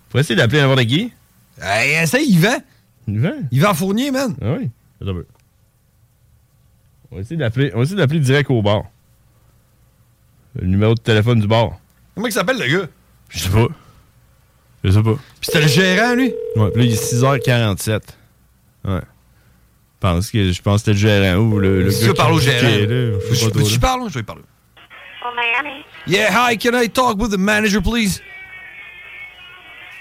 Faut 0.10 0.18
essayer 0.18 0.35
d'appeler 0.35 0.61
n'importe 0.61 0.85
qui. 0.88 1.14
Hey, 1.61 2.03
essaye, 2.03 2.27
Yvan. 2.31 2.60
Yvan? 3.07 3.48
Yvan 3.52 3.73
Fournier, 3.76 4.11
man. 4.11 4.35
Ah 4.41 4.53
oui? 4.57 4.72
Attends 4.99 5.11
un 5.11 5.14
peu. 5.14 5.27
On 7.11 7.15
va 7.15 7.22
essayer 7.22 7.38
d'appeler, 7.38 7.72
on 7.73 7.77
va 7.77 7.84
essayer 7.84 7.98
d'appeler 7.98 8.19
direct 8.19 8.49
au 8.49 8.61
bar. 8.61 8.85
Le 10.56 10.65
numéro 10.65 10.95
de 10.95 10.99
téléphone 10.99 11.39
du 11.39 11.48
bar. 11.48 11.77
Comment 12.15 12.27
il 12.27 12.34
s'appelle, 12.34 12.57
le 12.57 12.68
gars? 12.68 12.88
Je 13.31 13.39
sais 13.39 13.49
pas. 13.49 13.67
Je 14.83 14.91
sais 14.91 15.03
pas. 15.03 15.13
Puis 15.13 15.19
c'était 15.41 15.61
le 15.61 15.67
gérant, 15.67 16.15
lui? 16.15 16.33
Ouais, 16.55 16.69
puis 16.71 16.81
là, 16.83 16.87
il 16.87 16.93
est 16.93 17.13
6h47. 17.13 18.01
Ouais. 18.85 18.99
Je 18.99 20.07
pense 20.07 20.31
que, 20.31 20.51
je 20.51 20.61
pense 20.61 20.81
que 20.83 20.91
c'était 20.91 20.93
le 20.93 20.97
gérant 21.21 21.37
ou 21.39 21.59
le, 21.59 21.83
le 21.83 21.91
Si 21.91 22.07
tu 22.07 22.13
parler 22.13 22.35
au 22.35 22.39
gérant. 22.39 22.67
là. 22.67 23.19
Je 23.29 23.35
sais 23.35 23.45
pas 23.45 23.45
Je 23.45 23.49
trop, 23.49 23.65
je 23.69 23.73
là. 23.75 23.79
parle, 23.79 24.09
je 24.09 24.13
vais 24.15 24.23
parler. 24.23 24.41
Oh, 25.23 25.29
Miami. 25.35 25.83
Yeah, 26.07 26.31
hi, 26.31 26.57
can 26.57 26.73
I 26.75 26.87
talk 26.89 27.17
with 27.19 27.29
the 27.31 27.37
manager, 27.37 27.79
please? 27.81 28.19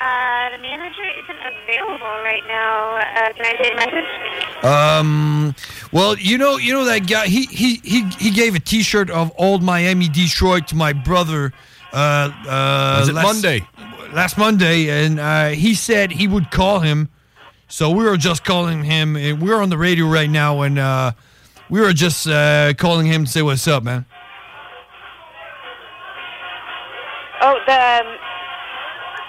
Uh, 0.01 0.57
the 0.57 0.63
manager 0.63 1.05
isn't 1.23 1.41
available 1.45 2.07
right 2.25 2.43
now. 2.49 2.97
Uh, 2.97 3.33
can 3.35 3.45
I 3.45 3.55
take 3.63 3.73
a 3.75 3.77
message? 3.77 4.65
Um, 4.65 5.55
well, 5.93 6.17
you 6.19 6.39
know, 6.39 6.57
you 6.57 6.73
know 6.73 6.87
that 6.87 7.07
guy. 7.07 7.27
He 7.27 7.45
he 7.45 7.83
he 7.85 8.05
he 8.19 8.31
gave 8.31 8.55
a 8.55 8.61
T-shirt 8.61 9.11
of 9.11 9.31
old 9.37 9.63
Miami 9.63 10.09
Detroit 10.09 10.67
to 10.69 10.75
my 10.75 10.95
brother. 10.95 11.53
Uh, 11.93 11.97
uh, 11.97 12.97
Was 13.01 13.09
it 13.09 13.15
last- 13.15 13.25
Monday? 13.27 13.67
Last 14.13 14.37
Monday, 14.39 15.05
and 15.05 15.21
uh, 15.21 15.49
he 15.51 15.75
said 15.75 16.11
he 16.11 16.27
would 16.27 16.51
call 16.51 16.81
him. 16.81 17.09
So 17.69 17.91
we 17.91 18.03
were 18.05 18.17
just 18.17 18.43
calling 18.45 18.83
him. 18.83 19.15
and 19.17 19.41
We're 19.41 19.63
on 19.63 19.69
the 19.71 19.79
radio 19.79 20.07
right 20.07 20.29
now, 20.29 20.63
and 20.63 20.79
uh, 20.81 21.13
we 21.69 21.81
were 21.81 21.93
just 21.93 22.27
uh, 22.27 22.75
calling 22.75 23.07
him 23.07 23.25
to 23.27 23.31
say 23.31 23.43
what's 23.43 23.69
up, 23.69 23.85
man. 23.85 24.05
Oh, 27.43 27.59
the. 27.67 27.73
um, 27.73 28.17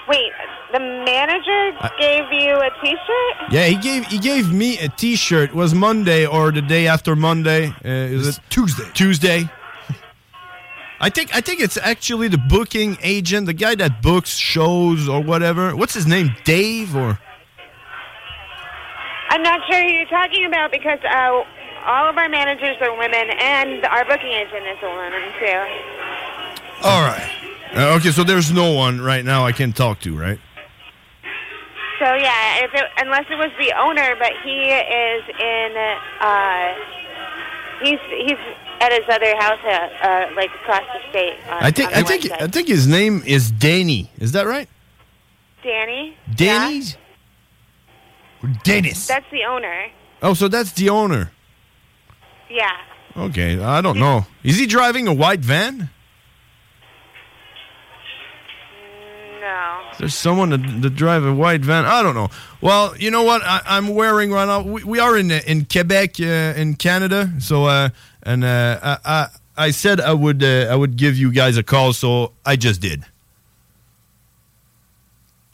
Wait, 0.08 0.32
the 0.72 0.80
manager 0.80 1.78
gave 1.98 2.24
you 2.32 2.54
a 2.56 2.70
t 2.82 2.90
shirt? 2.90 3.52
Yeah, 3.52 3.66
he 3.66 3.76
gave 3.76 4.04
he 4.06 4.18
gave 4.18 4.52
me 4.52 4.76
a 4.78 4.88
T-shirt. 4.88 5.50
It 5.50 5.54
was 5.54 5.74
Monday 5.74 6.26
or 6.26 6.50
the 6.50 6.60
day 6.60 6.88
after 6.88 7.14
Monday. 7.14 7.68
Uh, 7.84 7.88
is 7.88 8.26
it 8.26 8.40
Tuesday? 8.50 8.84
Tuesday. 8.94 9.48
I 11.02 11.10
think 11.10 11.34
I 11.34 11.40
think 11.40 11.60
it's 11.60 11.76
actually 11.76 12.28
the 12.28 12.38
booking 12.38 12.96
agent, 13.02 13.46
the 13.46 13.52
guy 13.52 13.74
that 13.74 14.00
books 14.00 14.30
shows 14.30 15.08
or 15.08 15.20
whatever. 15.20 15.74
What's 15.74 15.94
his 15.94 16.06
name? 16.06 16.34
Dave 16.44 16.96
or 16.96 17.18
I'm 19.32 19.42
not 19.42 19.60
sure 19.66 19.80
who 19.80 19.88
you're 19.88 20.06
talking 20.06 20.44
about 20.44 20.70
because 20.70 20.98
uh, 21.04 21.42
all 21.86 22.08
of 22.08 22.18
our 22.18 22.28
managers 22.28 22.76
are 22.82 22.96
women 22.98 23.30
and 23.40 23.82
our 23.86 24.04
booking 24.04 24.30
agent 24.30 24.66
is 24.66 24.78
a 24.82 24.88
woman, 24.88 25.22
too. 25.40 26.84
all 26.84 27.00
right. 27.00 27.30
Uh, 27.74 27.96
okay, 27.96 28.10
so 28.10 28.24
there's 28.24 28.52
no 28.52 28.74
one 28.74 29.00
right 29.00 29.24
now 29.24 29.46
I 29.46 29.52
can 29.52 29.72
talk 29.72 30.00
to, 30.00 30.14
right? 30.16 30.38
So, 31.98 32.14
yeah, 32.14 32.64
if 32.64 32.74
it, 32.74 32.84
unless 32.98 33.24
it 33.30 33.36
was 33.36 33.50
the 33.58 33.72
owner, 33.80 34.14
but 34.18 34.32
he 34.44 34.68
is 34.68 35.22
in. 35.40 35.96
Uh, 36.20 36.74
he's 37.80 38.00
he's 38.10 38.38
at 38.82 38.92
his 38.92 39.04
other 39.08 39.36
house, 39.36 39.58
uh, 39.64 40.06
uh, 40.06 40.34
like 40.34 40.50
across 40.62 40.82
the 40.92 41.10
state. 41.10 41.36
On, 41.48 41.62
I 41.62 41.70
think 41.70 41.96
I 41.96 42.02
think 42.02 42.30
I 42.32 42.48
think 42.48 42.68
his 42.68 42.86
name 42.86 43.22
is 43.24 43.50
Danny. 43.50 44.10
Is 44.18 44.32
that 44.32 44.46
right? 44.46 44.68
Danny. 45.62 46.16
Danny's. 46.34 46.96
Dennis. 48.64 49.06
That's 49.06 49.30
the 49.30 49.44
owner. 49.44 49.86
Oh, 50.20 50.34
so 50.34 50.48
that's 50.48 50.72
the 50.72 50.88
owner. 50.88 51.30
Yeah. 52.50 52.76
Okay, 53.16 53.60
I 53.60 53.80
don't 53.80 53.98
know. 53.98 54.26
Is 54.42 54.58
he 54.58 54.66
driving 54.66 55.06
a 55.06 55.14
white 55.14 55.40
van? 55.40 55.90
No. 59.40 59.80
There's 59.98 60.14
someone 60.14 60.50
that, 60.50 60.82
that 60.82 60.94
drive 60.94 61.24
a 61.24 61.32
white 61.34 61.60
van. 61.62 61.84
I 61.84 62.02
don't 62.02 62.14
know. 62.14 62.30
Well, 62.60 62.96
you 62.96 63.10
know 63.10 63.22
what? 63.22 63.42
I, 63.42 63.60
I'm 63.66 63.88
wearing 63.88 64.32
right 64.32 64.46
now. 64.46 64.62
We, 64.62 64.84
we 64.84 64.98
are 64.98 65.16
in 65.16 65.30
uh, 65.30 65.40
in 65.46 65.66
Quebec, 65.66 66.20
uh, 66.20 66.24
in 66.56 66.74
Canada. 66.76 67.32
So, 67.38 67.66
uh, 67.66 67.90
and 68.24 68.44
uh, 68.44 68.78
I, 68.82 68.98
I 69.04 69.26
I 69.68 69.72
said 69.72 70.00
I 70.00 70.12
would 70.12 70.42
uh, 70.42 70.68
I 70.70 70.74
would 70.76 70.96
give 70.96 71.16
you 71.16 71.30
guys 71.32 71.56
a 71.56 71.62
call. 71.62 71.92
So 71.92 72.32
I 72.46 72.56
just 72.56 72.80
did. 72.80 73.04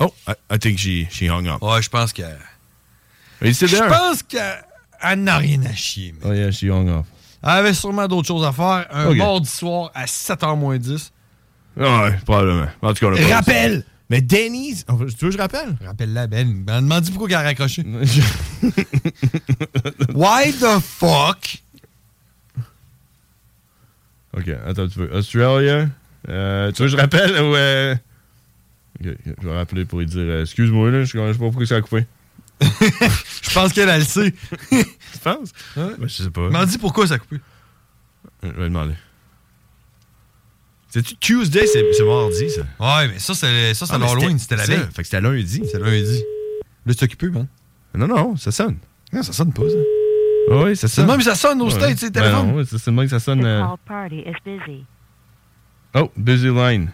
Oh, 0.01 0.13
I, 0.27 0.35
I 0.51 0.59
think 0.59 0.79
she 0.79 1.07
she 1.11 1.27
hung 1.27 1.47
up. 1.49 1.61
Ouais, 1.63 1.83
je 1.83 1.89
pense 1.91 2.13
qu'elle. 2.13 2.39
Are 3.41 3.47
you 3.47 3.53
still 3.53 3.69
Je 3.69 3.77
there? 3.77 3.89
pense 3.89 4.23
qu'elle 4.23 5.23
n'a 5.25 5.39
rien 5.39 5.63
à 5.65 5.73
chier. 5.75 6.15
Oh 6.25 6.33
yeah, 6.33 6.51
she 6.51 6.65
hung 6.71 6.89
up. 6.89 7.05
Elle 7.43 7.51
avait 7.51 7.75
sûrement 7.75 8.07
d'autres 8.09 8.27
choses 8.29 8.45
à 8.45 8.53
faire. 8.53 8.87
Un 8.91 9.07
Ok. 9.11 9.17
mardi 9.17 9.49
soir 9.49 9.91
à 9.95 10.05
7h 10.07 10.57
moins 10.59 10.77
10. 10.79 11.13
Ah 11.81 12.03
ouais, 12.05 12.19
probablement. 12.25 12.67
En 12.83 12.93
tout 12.93 13.07
cas, 13.07 13.13
on 13.13 13.15
a 13.15 13.19
pas- 13.29 13.35
Rappel! 13.37 13.85
Mais 14.11 14.21
Denny's, 14.23 14.85
tu 14.87 14.95
veux 14.97 15.07
que 15.07 15.31
je 15.31 15.39
rappelle? 15.39 15.77
Rappelle-la, 15.85 16.27
Ben. 16.27 16.65
Ben, 16.65 16.81
demande 16.83 17.09
pourquoi 17.11 17.29
elle 17.29 17.35
a 17.37 17.43
raccroché. 17.43 17.83
Why 20.15 20.51
the 20.53 20.81
fuck? 20.81 21.59
Ok, 24.39 24.49
attends, 24.67 24.89
tu 24.89 24.99
veux. 25.01 25.15
Australia? 25.15 25.89
Euh, 26.29 26.73
tu 26.73 26.83
veux 26.83 26.89
que 26.89 26.93
je 26.93 26.97
rappelle 26.97 27.33
ou. 27.43 27.55
euh, 27.57 27.95
Ok, 29.01 29.07
ok, 29.27 29.35
je 29.43 29.49
vais 29.49 29.55
rappeler 29.57 29.85
pour 29.85 29.99
lui 30.01 30.07
dire 30.07 30.19
euh, 30.21 30.43
Excuse-moi, 30.43 30.91
là, 30.91 31.05
je 31.05 31.11
sais 31.13 31.19
pas 31.19 31.33
pourquoi 31.39 31.67
ça 31.67 31.77
a 31.77 31.81
coupé. 31.81 32.07
Je 32.61 33.55
pense 33.55 33.73
qu'elle 33.73 33.89
elle 33.89 34.01
le 34.01 34.05
sait. 34.05 34.33
tu 34.71 35.19
penses? 35.23 35.53
Ben, 35.77 35.95
je 36.03 36.09
sais 36.09 36.31
pas. 36.31 36.51
M'en 36.51 36.65
dis 36.65 36.77
pourquoi 36.77 37.07
ça 37.07 37.15
a 37.15 37.19
coupé. 37.19 37.37
Je 38.43 38.49
vais 38.49 38.65
demander. 38.65 38.95
C'est-tu 40.89 41.17
Tuesday? 41.17 41.67
C'est 41.67 41.85
c'est 41.93 42.05
mardi, 42.05 42.51
ça? 42.51 42.63
Ouais, 42.81 43.09
mais 43.09 43.19
ça, 43.21 43.35
c'est 43.35 43.75
ça, 43.75 43.87
c'est 43.87 43.93
Ah, 43.95 43.99
l'Halloween, 43.99 44.39
c'était 44.39 44.57
la 44.57 44.65
veille. 44.67 44.79
Fait 44.93 45.03
que 45.03 45.05
c'était 45.05 45.21
lundi. 45.21 45.63
C'était 45.65 45.79
lundi. 45.79 46.23
Là, 46.87 46.93
c'est 46.99 47.05
occupé, 47.05 47.29
man. 47.29 47.47
Non, 47.95 48.09
non, 48.09 48.37
ça 48.37 48.51
sonne. 48.51 48.79
Non, 49.13 49.23
ça 49.23 49.33
sonne 49.33 49.53
pas, 49.53 49.63
ça. 49.69 49.77
Oui, 50.51 50.77
ça 50.77 50.89
C'est 50.89 50.97
sonne. 50.97 51.07
le 51.07 51.11
même 51.13 51.19
que 51.19 51.25
ça 51.25 51.35
sonne 51.35 51.61
aux 51.63 51.71
States, 51.71 51.99
c'est 51.99 52.11
Ben 52.13 52.23
téléphone. 52.23 52.49
non, 52.49 52.55
ouais, 52.57 52.65
c'est 52.67 52.91
même 52.91 53.05
que 53.05 53.11
ça 53.11 53.21
sonne. 53.21 53.45
Euh. 53.45 53.65
Oh, 55.95 56.11
busy 56.17 56.49
line. 56.49 56.91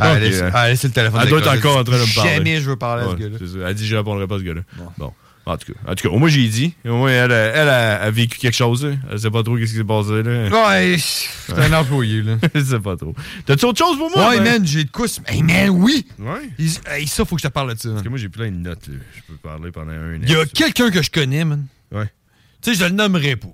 Ah, 0.00 0.18
laisse- 0.18 0.40
euh, 0.42 0.50
ah, 0.54 0.68
laissez 0.68 0.86
le 0.88 0.92
téléphone 0.92 1.20
Elle 1.24 1.28
doit 1.28 1.40
être 1.40 1.48
encore 1.58 1.76
en 1.78 1.84
train 1.84 1.96
de 1.96 2.02
me 2.02 2.14
parler. 2.14 2.34
Jamais 2.36 2.60
je 2.60 2.70
veux 2.70 2.76
parler 2.76 3.04
à 3.04 3.10
ce 3.10 3.14
gars-là. 3.16 3.36
c'est 3.38 3.48
ça. 3.48 3.58
Elle 3.68 3.74
dit 3.74 3.82
que 3.82 3.88
je 3.88 3.96
répondrai 3.96 4.26
pas 4.28 4.36
à 4.36 4.38
ce 4.38 4.44
gars-là. 4.44 4.60
Bon. 4.96 5.12
En 5.44 5.56
tout 5.56 5.72
cas, 5.72 5.78
en 5.90 5.94
tout 5.94 6.06
cas, 6.08 6.14
au 6.14 6.18
moins 6.18 6.28
j'ai 6.28 6.46
dit. 6.46 6.74
Au 6.84 6.90
moins 6.98 7.10
elle, 7.10 7.32
a- 7.32 7.46
elle 7.56 7.68
a, 7.70 8.02
a 8.02 8.10
vécu 8.10 8.38
quelque 8.38 8.54
chose. 8.54 8.84
là. 8.84 8.92
Elle 9.10 9.18
sait 9.18 9.30
pas 9.30 9.42
trop 9.42 9.56
qu'est-ce 9.56 9.72
qui 9.72 9.78
s'est 9.78 9.84
passé. 9.84 10.22
Là. 10.22 10.68
Ouais, 10.68 10.96
c'est 10.98 11.58
un 11.58 11.72
employé, 11.72 12.20
là. 12.22 12.36
Je 12.54 12.60
sais 12.60 12.78
pas 12.78 12.96
trop. 12.96 13.14
T'as-tu 13.46 13.64
autre 13.64 13.78
chose 13.78 13.96
pour 13.96 14.10
moi? 14.14 14.28
Ouais, 14.28 14.36
ben? 14.40 14.44
man, 14.44 14.66
j'ai 14.66 14.84
de 14.84 14.90
quoi. 14.90 15.06
Hey, 15.26 15.42
man, 15.42 15.70
oui! 15.70 16.06
Ouais. 16.18 16.66
Ça, 17.06 17.24
faut 17.24 17.34
que 17.36 17.42
je 17.42 17.48
te 17.48 17.52
parle 17.52 17.74
de 17.74 17.78
ça. 17.80 17.88
Parce 17.88 18.02
que 18.02 18.08
moi 18.10 18.18
j'ai 18.18 18.28
plein 18.28 18.50
de 18.50 18.56
notes. 18.56 18.86
là. 18.88 18.94
Je 19.16 19.22
peux 19.32 19.38
parler 19.38 19.72
pendant 19.72 19.92
un 19.92 20.16
an. 20.16 20.20
Il 20.22 20.30
y 20.30 20.34
a 20.36 20.44
quelqu'un 20.44 20.90
que 20.90 21.02
je 21.02 21.10
connais, 21.10 21.44
man. 21.46 21.64
Ouais. 21.90 22.08
Tu 22.62 22.74
sais, 22.74 22.80
je 22.80 22.84
le 22.84 22.90
nommerai 22.90 23.36
pas. 23.36 23.48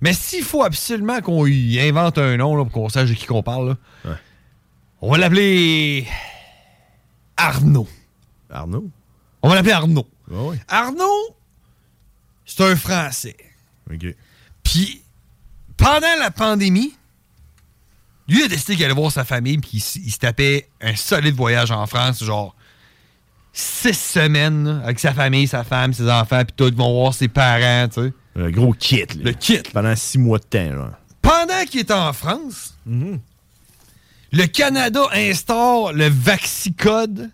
Mais 0.00 0.12
s'il 0.12 0.44
faut 0.44 0.62
absolument 0.62 1.20
qu'on 1.20 1.46
y 1.46 1.80
invente 1.80 2.18
un 2.18 2.36
nom 2.36 2.56
là, 2.56 2.64
pour 2.64 2.72
qu'on 2.72 2.88
sache 2.88 3.08
de 3.08 3.14
qui 3.14 3.26
qu'on 3.26 3.42
parle, 3.42 3.76
là, 4.04 4.16
on 5.00 5.10
va 5.10 5.18
l'appeler 5.18 6.06
Arnaud. 7.36 7.88
Arnaud? 8.50 8.90
On 9.42 9.48
va 9.48 9.56
l'appeler 9.56 9.72
Arnaud. 9.72 10.06
Arnaud, 10.68 11.36
c'est 12.44 12.62
un 12.62 12.76
Français. 12.76 13.36
OK. 13.92 14.14
Puis, 14.62 15.02
pendant 15.76 16.16
la 16.18 16.30
pandémie, 16.30 16.94
lui 18.28 18.42
a 18.42 18.48
décidé 18.48 18.76
qu'il 18.76 18.84
allait 18.84 18.94
voir 18.94 19.10
sa 19.10 19.24
famille, 19.24 19.58
puis 19.58 19.70
il, 19.74 20.12
se 20.12 20.18
tapait 20.18 20.68
un 20.80 20.94
solide 20.94 21.34
voyage 21.34 21.70
en 21.70 21.86
France, 21.86 22.22
genre 22.22 22.54
six 23.52 23.98
semaines, 23.98 24.64
là, 24.64 24.80
avec 24.84 24.98
sa 24.98 25.14
famille, 25.14 25.46
sa 25.46 25.64
femme, 25.64 25.92
ses 25.92 26.10
enfants, 26.10 26.44
puis 26.44 26.54
tout, 26.56 26.68
ils 26.68 26.76
vont 26.76 26.92
voir 26.92 27.14
ses 27.14 27.28
parents, 27.28 27.88
tu 27.88 28.02
sais. 28.02 28.12
Un 28.38 28.50
gros 28.50 28.72
kit. 28.72 29.00
là. 29.00 29.06
Le 29.24 29.32
kit. 29.32 29.58
Pendant 29.72 29.94
six 29.96 30.18
mois 30.18 30.38
de 30.38 30.44
temps. 30.44 30.74
Là. 30.76 30.90
Pendant 31.22 31.64
qu'il 31.68 31.80
est 31.80 31.90
en 31.90 32.12
France, 32.12 32.74
le 32.86 34.46
Canada 34.46 35.02
instaure 35.12 35.92
le 35.92 36.08
Vaxicode 36.08 37.30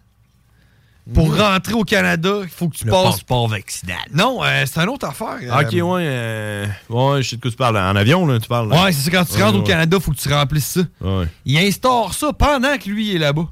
Pour 1.13 1.37
rentrer 1.37 1.75
au 1.75 1.85
Canada, 1.85 2.39
il 2.43 2.49
faut 2.49 2.69
que 2.71 2.77
tu 2.77 2.87
Le 2.87 2.91
passes. 2.91 3.05
passeport 3.17 3.47
vaccinal. 3.49 3.99
Non, 4.15 4.43
euh, 4.43 4.65
c'est 4.67 4.81
une 4.81 4.89
autre 4.89 5.07
affaire. 5.07 5.37
Ah, 5.51 5.61
Ok, 5.61 5.75
Euh, 5.75 5.81
ouais. 5.83 6.03
euh, 6.07 6.67
ouais, 6.89 7.23
je 7.23 7.29
sais 7.31 7.37
de 7.37 7.43
quoi 7.43 7.51
tu 7.51 7.57
parles. 7.59 7.77
En 7.77 7.95
avion, 7.95 8.27
là, 8.27 8.39
tu 8.41 8.49
parles. 8.49 8.73
Ouais, 8.73 8.91
c'est 8.93 9.03
ça, 9.03 9.11
quand 9.11 9.25
tu 9.27 9.35
Ouais, 9.35 9.43
rentres 9.43 9.59
au. 9.59 9.63
Canada, 9.63 9.99
il 9.99 10.03
faut 10.03 10.13
que 10.13 10.17
tu 10.17 10.33
remplisses 10.33 10.67
ça. 10.67 10.81
Ouais. 11.03 11.27
Il 11.45 11.59
instaure 11.59 12.15
ça 12.15 12.33
pendant 12.33 12.79
que 12.79 12.89
lui 12.89 13.15
est 13.15 13.19
là-bas. 13.19 13.47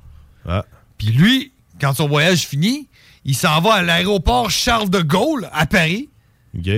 Ah. 0.49 0.65
Puis 0.97 1.09
lui, 1.09 1.53
quand 1.79 1.93
son 1.93 2.09
voyage 2.09 2.47
finit, 2.47 2.89
il 3.27 3.37
s'en 3.37 3.61
va 3.61 3.75
à 3.75 3.83
l'aéroport 3.83 4.51
Charles 4.51 4.89
de 4.89 5.03
Gaulle 5.03 5.51
à 5.53 5.67
Paris. 5.67 6.09
OK. 6.57 6.71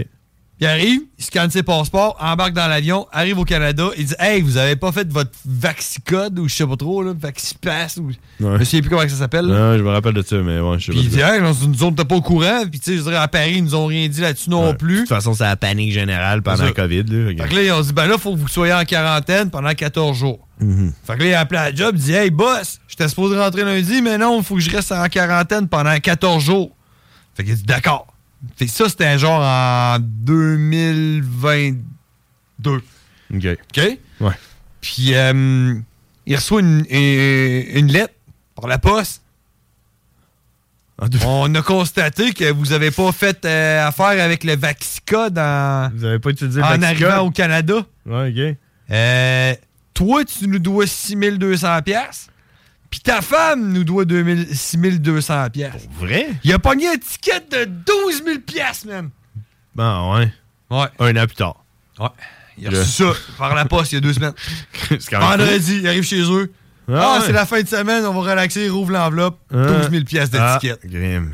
Il 0.64 0.66
arrive, 0.68 1.00
il 1.18 1.24
scanne 1.24 1.50
ses 1.50 1.62
passeports, 1.62 2.16
embarque 2.18 2.54
dans 2.54 2.66
l'avion, 2.66 3.06
arrive 3.12 3.38
au 3.38 3.44
Canada, 3.44 3.88
il 3.98 4.06
dit 4.06 4.14
Hey, 4.18 4.40
vous 4.40 4.56
avez 4.56 4.76
pas 4.76 4.92
fait 4.92 5.06
votre 5.12 5.30
Vaxicode 5.44 6.38
ou 6.38 6.48
je 6.48 6.54
sais 6.54 6.66
pas 6.66 6.76
trop, 6.76 7.02
là, 7.02 7.12
Vaxipass 7.18 7.98
ou. 7.98 8.10
Je 8.40 8.46
me 8.46 8.64
souviens 8.64 8.80
plus 8.80 8.88
comment 8.90 9.02
ça 9.02 9.08
s'appelle. 9.16 9.44
Non, 9.46 9.76
je 9.76 9.82
me 9.82 9.90
rappelle 9.90 10.14
de 10.14 10.22
ça, 10.22 10.36
mais 10.36 10.60
ouais, 10.60 10.78
je 10.78 10.86
sais 10.86 10.92
Puis 10.92 11.00
il 11.02 11.10
pas. 11.10 11.16
dit 11.16 11.20
Hey, 11.36 11.40
dans 11.42 11.52
une 11.52 11.74
zone, 11.74 11.94
t'es 11.94 12.04
pas 12.04 12.14
au 12.14 12.22
courant. 12.22 12.62
Puis 12.70 12.80
tu 12.80 12.92
sais, 12.92 12.96
je 12.96 13.02
dirais, 13.02 13.16
à 13.16 13.28
Paris, 13.28 13.54
ils 13.56 13.64
nous 13.64 13.74
ont 13.74 13.86
rien 13.86 14.08
dit 14.08 14.20
là-dessus 14.20 14.48
non 14.50 14.68
Ouais. 14.68 14.74
plus. 14.74 14.94
De 14.94 15.00
toute 15.00 15.08
façon, 15.10 15.34
c'est 15.34 15.44
la 15.44 15.56
panique 15.56 15.92
générale 15.92 16.40
pendant 16.42 16.64
la. 16.64 16.72
COVID. 16.72 17.04
Là. 17.08 17.28
Fait 17.44 17.48
que 17.50 17.54
là, 17.56 17.62
ils 17.62 17.72
ont 17.72 17.80
dit 17.82 17.92
Ben 17.92 18.06
là, 18.06 18.16
faut 18.16 18.32
que 18.34 18.38
vous 18.40 18.48
soyez 18.48 18.72
en 18.72 18.84
quarantaine 18.84 19.50
pendant 19.50 19.72
14 19.74 20.16
jours. 20.16 20.46
Mhm. 20.60 20.92
Fait 21.06 21.14
que 21.16 21.18
là, 21.24 21.26
il 21.28 21.34
a 21.34 21.40
appelé 21.40 21.58
à 21.60 21.70
la 21.70 21.74
job, 21.74 21.94
il 21.98 22.02
dit 22.02 22.12
Hey, 22.12 22.30
boss, 22.30 22.78
j'étais 22.88 23.08
supposé 23.08 23.38
rentrer 23.38 23.64
lundi, 23.64 24.00
mais 24.00 24.16
non, 24.18 24.38
il 24.38 24.44
faut 24.44 24.54
que 24.54 24.60
je 24.62 24.70
reste 24.70 24.92
en 24.92 25.06
quarantaine 25.08 25.68
pendant 25.68 25.94
14 25.98 26.42
jours. 26.42 26.70
Fait 27.36 27.44
qu'il 27.44 27.54
dit 27.56 27.62
D'accord. 27.64 28.06
Fait 28.56 28.66
ça, 28.68 28.88
c'était 28.88 29.18
genre 29.18 29.40
en 29.40 29.98
2022. 30.00 32.82
OK. 33.34 33.42
OK? 33.46 33.98
Ouais. 34.20 34.30
Puis, 34.80 35.14
euh, 35.14 35.74
il 36.26 36.36
reçoit 36.36 36.60
une, 36.60 36.84
une- 36.90 37.76
une 37.78 37.90
lettre 37.92 38.14
par 38.54 38.68
la 38.68 38.78
poste. 38.78 39.22
On 41.26 41.52
a 41.54 41.62
constaté 41.62 42.32
que 42.32 42.52
vous 42.52 42.72
avez 42.72 42.90
pas 42.92 43.10
fait 43.10 43.44
euh, 43.44 43.84
affaire 43.86 44.22
avec 44.24 44.44
le 44.44 44.54
Vaxicode 44.56 45.36
en, 45.38 45.90
Vous 45.92 46.04
avez 46.04 46.20
pas 46.20 46.30
utilisé 46.30 46.60
le 46.60 46.66
en 46.66 46.82
arrivant 46.82 47.18
au 47.26 47.30
Canada. 47.32 47.84
Ouais, 48.06 48.30
OK. 48.30 48.56
Euh, 48.90 49.54
toi, 49.92 50.24
tu 50.24 50.46
nous 50.46 50.60
dois 50.60 50.86
6200 50.86 51.82
pièces. 51.82 52.28
Puis 52.94 53.00
ta 53.00 53.22
femme 53.22 53.72
nous 53.72 53.82
doit 53.82 54.04
2000 54.04 54.56
6200 54.56 55.50
pièces. 55.50 55.88
Vrai? 55.98 56.28
Il 56.44 56.52
a 56.52 56.60
pogné 56.60 56.86
un 56.86 56.96
ticket 56.96 57.40
de 57.50 57.64
12 57.64 58.22
000 58.24 58.38
pièces, 58.46 58.84
man. 58.84 59.10
Ben, 59.74 60.12
ouais. 60.12 60.32
Ouais. 60.70 60.86
Un 61.00 61.16
an 61.20 61.26
plus 61.26 61.34
tard. 61.34 61.64
Ouais. 61.98 62.06
Il 62.56 62.68
a 62.68 62.70
reçu 62.70 63.02
ça 63.02 63.12
par 63.36 63.52
la 63.56 63.64
poste 63.64 63.90
il 63.90 63.94
y 63.96 63.98
a 63.98 64.00
deux 64.00 64.12
semaines. 64.12 64.34
Même 64.92 65.00
Vendredi, 65.10 65.78
il 65.78 65.88
arrive 65.88 66.04
chez 66.04 66.22
eux. 66.22 66.52
Ah 66.88 66.92
Ah, 67.16 67.18
ouais. 67.18 67.26
c'est 67.26 67.32
la 67.32 67.46
fin 67.46 67.60
de 67.62 67.66
semaine, 67.66 68.04
on 68.06 68.12
va 68.14 68.30
relaxer, 68.30 68.66
il 68.66 68.70
rouvre 68.70 68.92
l'enveloppe. 68.92 69.40
Ah. 69.52 69.66
12 69.80 69.90
000 69.90 70.04
pièces 70.04 70.30
Ah, 70.34 70.58
d'étiquette. 70.60 70.86
Grim. 70.88 71.32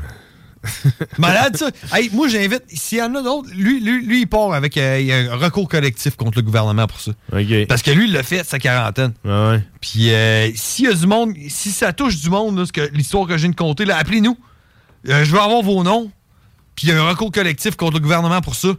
Malade, 1.17 1.57
ça. 1.57 1.69
Hey, 1.93 2.09
moi, 2.13 2.27
j'invite, 2.27 2.63
s'il 2.67 2.99
y 2.99 3.01
en 3.01 3.13
a 3.15 3.21
d'autres, 3.21 3.49
lui, 3.55 3.79
lui, 3.79 4.05
lui, 4.05 4.21
il 4.21 4.27
part 4.27 4.53
avec 4.53 4.77
euh, 4.77 5.31
un 5.31 5.35
recours 5.35 5.67
collectif 5.67 6.15
contre 6.15 6.37
le 6.37 6.43
gouvernement 6.43 6.85
pour 6.87 6.99
ça. 6.99 7.11
OK. 7.33 7.67
Parce 7.67 7.81
que 7.81 7.91
lui, 7.91 8.05
il 8.05 8.13
l'a 8.13 8.23
fait, 8.23 8.43
sa 8.45 8.59
quarantaine. 8.59 9.13
Ouais, 9.25 9.31
ouais. 9.31 9.63
Puis, 9.81 10.11
euh, 10.11 10.49
s'il 10.55 10.85
y 10.85 10.87
a 10.87 10.93
du 10.93 11.07
monde, 11.07 11.33
si 11.49 11.71
ça 11.71 11.93
touche 11.93 12.17
du 12.21 12.29
monde, 12.29 12.57
là, 12.59 12.65
ce 12.65 12.71
que- 12.71 12.89
l'histoire 12.93 13.25
que 13.27 13.33
je 13.37 13.41
viens 13.43 13.49
de 13.49 13.55
compter, 13.55 13.89
appelez-nous. 13.89 14.37
Euh, 15.09 15.23
je 15.25 15.31
veux 15.31 15.39
avoir 15.39 15.61
vos 15.63 15.83
noms. 15.83 16.11
Puis, 16.75 16.87
il 16.87 16.89
y 16.89 16.93
a 16.93 17.01
un 17.01 17.09
recours 17.09 17.31
collectif 17.31 17.75
contre 17.75 17.93
le 17.93 17.99
gouvernement 17.99 18.41
pour 18.41 18.55
ça. 18.55 18.69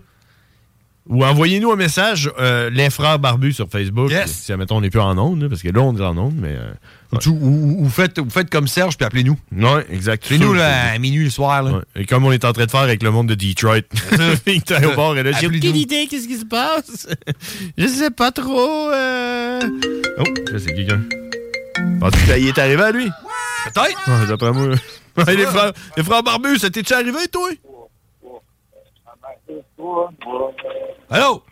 Ou 1.08 1.24
envoyez-nous 1.24 1.72
un 1.72 1.76
message, 1.76 2.30
euh, 2.38 2.70
les 2.70 2.88
frères 2.88 3.18
barbus 3.18 3.54
sur 3.54 3.68
Facebook. 3.68 4.10
Yes. 4.10 4.30
Si, 4.30 4.52
admettons, 4.52 4.76
on 4.76 4.80
n'est 4.82 4.90
plus 4.90 5.00
en 5.00 5.18
onde, 5.18 5.48
parce 5.48 5.60
que 5.60 5.68
là, 5.68 5.80
on 5.80 5.96
est 5.96 6.00
en 6.00 6.16
onde, 6.16 6.34
mais. 6.36 6.54
euh, 6.56 6.72
Ou, 7.12 7.18
tu- 7.18 7.28
ou- 7.30 7.76
ou 7.80 7.88
faites, 7.90 8.18
ou 8.20 8.30
faites 8.30 8.48
comme 8.48 8.68
Serge, 8.68 8.96
puis 8.96 9.04
appelez-nous. 9.04 9.36
Ouais, 9.52 9.84
exact. 9.90 10.24
Appelez-nous 10.24 10.54
à 10.60 10.96
minuit 11.00 11.24
le 11.24 11.30
soir. 11.30 11.62
Là. 11.64 11.72
Ouais. 11.72 11.80
Et 11.96 12.06
comme 12.06 12.24
on 12.24 12.30
est 12.32 12.44
en 12.44 12.52
train 12.52 12.66
de 12.66 12.70
faire 12.70 12.80
avec 12.80 13.02
le 13.02 13.10
monde 13.10 13.26
de 13.28 13.34
Detroit. 13.34 13.78
Il 14.46 14.52
était 14.58 14.84
au 14.86 14.94
bord 14.94 15.16
et 15.18 15.22
là, 15.24 15.32
j'ai 15.32 15.48
aucune 15.48 15.76
idée, 15.76 16.06
qu'est-ce 16.08 16.28
qui 16.28 16.36
se 16.38 16.44
passe? 16.46 17.08
Je 17.76 17.86
sais 17.88 18.10
pas 18.10 18.30
trop. 18.30 18.88
euh. 18.90 19.60
Oh, 20.18 20.22
là, 20.52 20.58
c'est 20.58 20.72
quelqu'un. 20.72 21.00
Penses-tu 22.00 22.32
qu'il 22.32 22.46
est 22.48 22.58
arrivé 22.58 22.82
à 22.82 22.92
lui? 22.92 23.10
Peut-être. 23.74 24.26
D'après 24.28 24.52
moi. 24.52 24.68
Les, 25.26 25.44
frères, 25.44 25.72
les 25.98 26.02
frères 26.02 26.22
barbus, 26.22 26.58
ça 26.58 26.70
t'es-tu 26.70 26.94
arrivé, 26.94 27.18
toi? 27.30 27.50
Allô? 31.10 31.42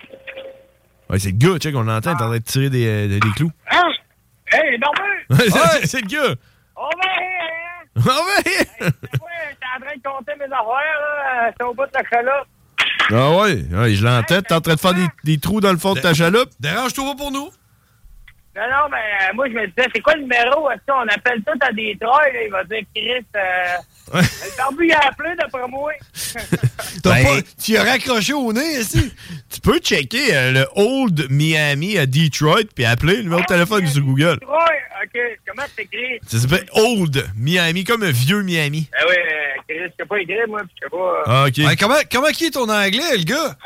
Ouais, 1.09 1.19
c'est 1.19 1.31
le 1.31 1.37
gars, 1.37 1.59
check, 1.59 1.75
on 1.75 1.83
l'entend, 1.83 2.11
il 2.11 2.21
est 2.21 2.25
en 2.25 2.29
train 2.29 2.39
de 2.39 2.43
tirer 2.45 2.71
des, 2.71 2.87
euh, 2.87 3.09
des 3.09 3.31
clous. 3.37 3.51
Hein? 3.71 3.91
Hey, 4.53 4.79
Norman! 4.79 5.05
c'est 5.81 5.87
c'est 5.87 6.01
le 6.03 6.07
gars! 6.07 6.35
On 6.77 6.83
va 6.83 6.89
hein? 7.07 7.87
On 7.97 8.01
va 8.01 8.15
J'étais 8.45 8.93
en 9.77 9.81
train 9.81 9.97
de 9.97 10.03
compter 10.03 10.33
mes 10.39 10.45
affaires, 10.45 10.67
là? 10.67 11.53
C'est 11.57 11.65
au 11.65 11.75
bout 11.75 11.87
de 11.87 11.91
la 11.95 12.05
chaloupe. 12.09 12.49
Ah 13.13 13.31
ouais, 13.39 13.65
ouais 13.73 13.95
je 13.95 14.05
l'entends, 14.05 14.41
t'es 14.41 14.55
en 14.55 14.61
train 14.61 14.75
de 14.75 14.81
faire 14.81 14.95
des, 14.95 15.07
des 15.25 15.39
trous 15.39 15.61
dans 15.61 15.73
le 15.73 15.79
fond 15.79 15.95
de 15.95 16.01
ta 16.01 16.15
chaloupe? 16.15 16.51
Dérange-toi 16.61 17.05
pas 17.05 17.17
pour 17.17 17.33
nous. 17.33 17.51
Non, 18.57 18.63
non, 18.63 18.89
mais 18.91 18.97
euh, 18.97 19.35
moi, 19.35 19.47
je 19.49 19.53
me 19.55 19.67
disais, 19.69 19.89
c'est 19.95 20.01
quoi 20.01 20.15
le 20.17 20.23
numéro? 20.23 20.69
Est-ce 20.71 20.81
qu'on 20.91 21.07
appelle 21.07 21.41
tout 21.47 21.59
à 21.61 21.73
des 21.73 21.97
troyes? 22.01 22.33
là? 22.33 22.43
Il 22.45 22.51
va 22.51 22.65
dire, 22.65 22.81
Chris, 22.95 23.25
euh, 23.37 23.77
le 24.21 24.57
barbu, 24.57 24.87
il 24.89 24.93
a 24.93 25.07
appelé, 25.07 25.31
d'après 25.39 25.69
moi. 25.69 25.93
Ben, 27.05 27.23
pas- 27.25 27.43
tu 27.63 27.77
as 27.77 27.85
raccroché 27.85 28.33
au 28.33 28.53
nez 28.53 28.81
ici. 28.81 29.13
Tu 29.49 29.61
peux 29.61 29.79
checker 29.79 30.35
euh, 30.35 30.53
le 30.53 30.67
Old 30.75 31.27
Miami 31.31 31.97
à 31.99 32.05
Detroit 32.07 32.65
puis 32.75 32.85
appeler 32.85 33.17
le 33.19 33.23
numéro 33.23 33.41
de 33.41 33.47
téléphone 33.47 33.87
sur 33.87 34.03
Google. 34.03 34.39
Troy, 34.41 34.59
OK. 35.05 35.21
Comment 35.47 35.63
c'est 35.77 35.83
écrit? 35.85 36.19
Ça 36.27 36.39
s'appelle 36.41 36.67
Old 36.75 37.25
Miami, 37.37 37.85
comme 37.85 38.03
un 38.03 38.11
vieux 38.11 38.43
Miami. 38.43 38.89
Ben 38.93 39.07
oui, 39.09 39.15
euh, 39.17 39.61
Chris, 39.69 39.79
je 39.85 40.03
sais 40.03 40.07
pas 40.07 40.19
écrire, 40.19 40.49
moi, 40.49 40.61
puis 40.63 40.75
je 40.81 40.85
sais 40.87 40.91
pas. 40.91 40.97
euh, 40.97 41.23
Ah, 41.27 41.45
ok. 41.49 41.59
Ouais, 41.69 41.77
comment, 41.77 41.95
comment 42.11 42.29
qui 42.29 42.47
est 42.47 42.51
ton 42.51 42.69
anglais, 42.69 43.17
le 43.17 43.25
gars? 43.25 43.57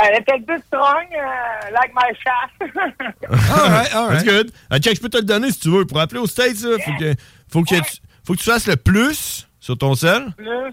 A 0.00 0.12
little 0.12 0.38
bit 0.46 0.64
strong, 0.66 1.06
uh, 1.12 1.72
like 1.72 1.92
my 1.92 2.12
shaft. 2.22 2.54
Alright, 3.50 3.92
alright. 3.92 4.12
That's 4.12 4.24
good. 4.24 4.52
Ah, 4.70 4.78
check, 4.78 4.94
je 4.94 5.00
peux 5.00 5.08
te 5.08 5.16
le 5.16 5.24
donner 5.24 5.50
si 5.50 5.58
tu 5.58 5.70
veux. 5.70 5.84
Pour 5.86 5.98
appeler 5.98 6.20
au 6.20 6.26
States, 6.28 6.62
là, 6.62 6.78
faut, 6.78 6.92
que, 6.98 7.14
faut, 7.48 7.62
que 7.62 7.74
tu, 7.74 7.98
faut 8.24 8.32
que 8.34 8.38
tu 8.38 8.44
fasses 8.44 8.68
le 8.68 8.76
plus 8.76 9.48
sur 9.58 9.76
ton 9.76 9.96
sel. 9.96 10.30
Plus, 10.36 10.46
ouais, 10.48 10.72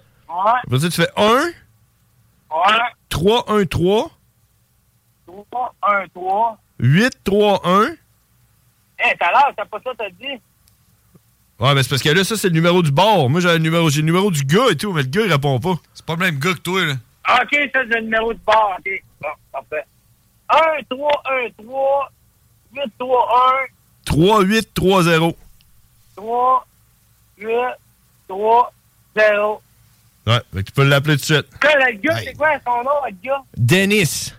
Après 0.64 0.80
ça, 0.80 0.89
tu 0.89 1.02
fais 1.02 1.10
1, 1.18 1.23
ouais, 1.26 1.52
3, 3.10 3.45
1, 3.47 3.65
3, 3.65 4.11
3, 5.26 5.76
1, 5.81 6.07
3. 6.14 6.57
8, 6.80 7.11
3, 7.23 7.61
1. 7.64 7.84
Hé, 7.85 9.15
à 9.19 9.31
l'heure, 9.31 9.53
c'est 9.57 9.69
pas 9.69 9.80
ça 9.84 9.91
que 9.91 9.97
t'as 9.97 10.10
dit? 10.10 10.39
Ouais, 11.60 11.73
mais 11.73 11.81
c'est 11.81 11.89
parce 11.89 12.02
que 12.03 12.10
là, 12.10 12.23
ça, 12.23 12.35
c'est 12.38 12.49
le 12.49 12.53
numéro 12.53 12.84
du 12.84 12.91
bar. 12.91 13.27
Moi, 13.30 13.39
j'ai 13.39 13.47
le 13.47 13.57
numéro, 13.57 13.89
j'ai 13.89 14.02
le 14.02 14.06
numéro 14.06 14.30
du 14.30 14.43
gars 14.43 14.68
et 14.69 14.76
tout, 14.76 14.93
mais 14.93 15.02
le 15.02 15.07
gars, 15.07 15.22
il 15.26 15.31
répond 15.31 15.60
pas. 15.60 15.76
C'est 15.93 16.06
pas 16.06 16.14
le 16.14 16.19
même 16.19 16.38
gars 16.38 16.53
que 16.53 16.60
toi, 16.60 16.85
là. 16.85 16.93
Ah, 17.23 17.39
OK, 17.43 17.57
ça, 17.73 17.80
c'est 17.89 17.95
le 17.95 18.02
numéro 18.02 18.34
de 18.34 18.39
bar, 18.45 18.77
OK. 18.77 19.03
Bon, 19.26 19.31
parfait. 19.52 19.85
1, 20.49 20.84
3, 20.89 21.23
1, 21.26 21.64
3, 21.64 22.11
8, 22.76 22.81
3, 22.99 23.30
1, 23.64 24.06
3, 24.06 24.41
8, 24.43 24.73
3, 24.73 25.03
0. 25.03 25.38
3, 26.15 26.68
8, 27.39 27.49
3, 28.27 28.73
0. 29.18 29.61
Ouais, 30.27 30.34
fait 30.53 30.60
que 30.60 30.68
tu 30.68 30.72
peux 30.72 30.84
l'appeler 30.84 31.15
tout 31.15 31.22
de 31.22 31.26
suite. 31.26 31.47
Le 31.64 31.97
gars, 31.97 32.18
c'est 32.18 32.34
quoi 32.34 32.49
son 32.65 32.84
nom, 32.84 32.91
le 33.06 33.15
gars? 33.23 33.41
Dennis. 33.57 34.34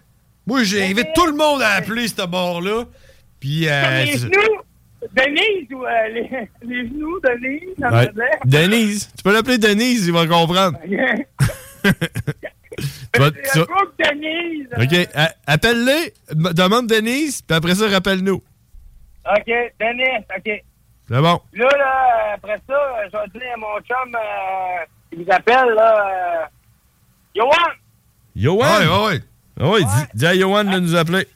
Moi, 0.47 0.63
j'invite 0.63 1.09
tout 1.15 1.27
le 1.27 1.33
monde 1.33 1.63
à 1.63 1.71
appeler 1.71 2.07
ce 2.07 2.25
bord-là. 2.27 2.85
Puis, 3.41 3.69
euh, 3.69 4.05
les 4.05 4.19
genoux? 4.19 4.31
Denise 5.13 5.73
ou 5.73 5.85
euh, 5.85 6.09
les, 6.09 6.49
les 6.63 6.89
genoux, 6.89 7.21
Denise? 7.21 7.75
ça 7.79 7.93
Ouais. 7.93 8.11
Denise. 8.45 9.11
Tu 9.17 9.23
peux 9.23 9.33
l'appeler 9.33 9.59
Denise, 9.59 10.07
il 10.07 10.13
va 10.13 10.27
comprendre. 10.27 10.79
Tu 12.77 13.21
vas- 13.21 13.31
tu 13.31 13.59
vas- 13.59 13.67
Denise. 14.13 14.69
OK, 14.77 15.09
appelle-les, 15.47 16.13
demande 16.53 16.87
Denise, 16.87 17.43
puis 17.43 17.57
après 17.57 17.75
ça, 17.75 17.89
rappelle-nous. 17.89 18.43
OK, 19.37 19.47
Denise, 19.81 20.25
OK. 20.37 20.63
C'est 21.09 21.21
bon. 21.21 21.41
Là, 21.53 21.69
là, 21.79 22.33
après 22.35 22.61
ça, 22.69 22.75
je 23.05 23.17
vais 23.17 23.39
dire 23.41 23.53
à 23.55 23.57
mon 23.57 23.79
chum 23.81 24.15
euh, 24.15 24.85
qui 25.11 25.23
vous 25.23 25.31
appelle, 25.33 25.69
là, 25.75 26.43
euh, 26.43 26.45
Yohan, 27.35 27.51
Yohan? 28.35 28.59
Ouais, 28.81 28.87
ouais, 28.87 29.07
ouais. 29.07 29.21
Ah 29.59 29.69
ouais, 29.69 29.81
dis, 29.85 30.07
dis 30.15 30.27
à 30.27 30.35
Yohan 30.35 30.65
de 30.65 30.79
nous 30.81 30.95
appeler. 30.97 31.27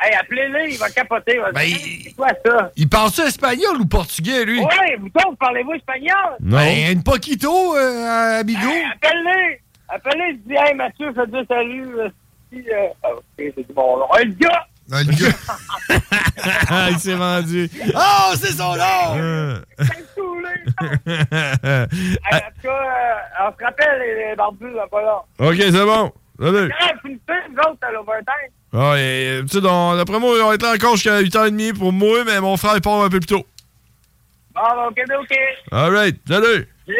hey, 0.00 0.14
appelez-le, 0.14 0.70
il 0.70 0.78
va 0.78 0.90
capoter. 0.90 1.34
Il 1.36 1.40
va 1.40 1.52
Ben, 1.52 1.68
c'est 2.04 2.12
quoi 2.12 2.28
ça? 2.44 2.70
Il 2.76 2.88
parle-tu 2.88 3.22
espagnol 3.22 3.80
ou 3.80 3.86
portugais, 3.86 4.44
lui? 4.44 4.60
Ouais, 4.60 4.96
vous 5.00 5.06
autres, 5.06 5.38
parlez-vous 5.40 5.72
espagnol? 5.74 6.36
Non. 6.40 6.58
Ben, 6.58 6.92
une 6.92 7.02
poquito, 7.02 7.76
euh, 7.76 8.40
amigo. 8.40 8.68
Hey, 8.68 8.84
appelle-le! 8.94 9.56
Appelle-le, 9.94 10.34
dis, 10.46 10.54
hey, 10.54 10.74
Mathieu, 10.74 11.12
je 11.14 11.20
te 11.22 11.26
dis 11.30 11.46
salut. 11.48 11.98
euh, 12.00 12.08
si, 12.52 12.58
euh, 12.70 12.88
ah, 13.02 13.08
ok, 13.14 13.22
c'est 13.38 13.66
du 13.66 13.72
bon 13.74 13.98
nom. 13.98 14.06
Hey, 14.16 14.26
le 14.26 14.32
gars! 14.34 14.66
Ah, 14.92 15.02
le 15.02 15.12
gars. 15.12 15.36
Ah, 16.70 16.88
il 16.90 16.98
s'est 16.98 17.14
vendu. 17.14 17.70
Oh, 17.94 18.32
c'est 18.36 18.52
son 18.52 18.74
nom! 18.76 19.16
Euh. 19.18 19.58
Hey, 21.06 21.86
en 22.32 22.50
tout 22.50 22.62
cas, 22.62 22.68
euh, 22.68 23.48
on 23.48 23.58
se 23.58 23.64
rappelle, 23.64 23.98
les, 24.00 24.28
les 24.30 24.36
barbus, 24.36 24.72
là, 24.74 24.86
pas 24.90 25.02
là. 25.02 25.22
OK, 25.38 25.56
c'est 25.56 25.70
bon. 25.72 26.12
Salut. 26.40 26.72
Hey, 26.80 26.92
finissez, 27.02 27.48
vous 27.50 27.56
autres, 27.70 27.78
à 27.82 27.90
l'overtime. 27.92 28.50
Ah, 28.74 28.94
et, 28.98 29.40
tu 29.42 29.48
sais, 29.48 29.60
dans- 29.60 29.96
d'après 29.96 30.18
moi, 30.18 30.34
on 30.42 30.48
va 30.48 30.54
être 30.54 30.62
là 30.62 30.72
encore 30.74 30.96
jusqu'à 30.96 31.20
8h30 31.20 31.74
pour 31.78 31.92
moi, 31.92 32.24
mais 32.24 32.40
mon 32.40 32.56
frère, 32.56 32.72
il 32.76 32.80
part 32.80 33.02
un 33.02 33.08
peu 33.10 33.20
plus 33.20 33.26
tôt. 33.26 33.46
Bon, 34.54 34.60
ok, 34.88 35.00
ok. 35.20 35.36
All 35.72 35.92
right, 35.94 36.16
salut. 36.26 36.66
Yeah, 36.86 36.96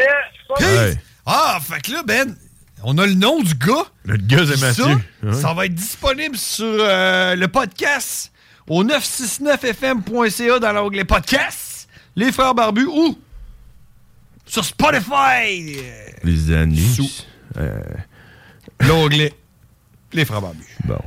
Hey. 0.60 0.94
Ah, 1.26 1.58
fait 1.62 1.80
que 1.80 1.92
là, 1.92 2.02
Ben, 2.04 2.34
on 2.84 2.98
a 2.98 3.06
le 3.06 3.14
nom 3.14 3.40
du 3.42 3.54
gars. 3.54 3.84
Le 4.04 4.16
gars, 4.16 4.44
c'est 4.46 4.60
Mathieu. 4.60 4.84
Ça, 4.84 5.26
Ouais. 5.26 5.32
ça 5.34 5.54
va 5.54 5.66
être 5.66 5.74
disponible 5.74 6.36
sur 6.36 6.64
euh, 6.66 7.34
le 7.36 7.48
podcast 7.48 8.32
au 8.68 8.84
969fm.ca 8.84 10.58
dans 10.58 10.72
l'onglet 10.72 11.04
podcast. 11.04 11.88
Les 12.16 12.30
frères 12.32 12.54
barbus 12.54 12.86
ou 12.86 13.18
sur 14.46 14.64
Spotify. 14.64 15.76
Les 16.24 16.52
annonces. 16.52 17.26
Euh, 17.58 17.80
L'onglet 18.80 19.32
Les 20.12 20.24
frères 20.24 20.40
barbus. 20.42 20.66
Bon. 20.84 20.98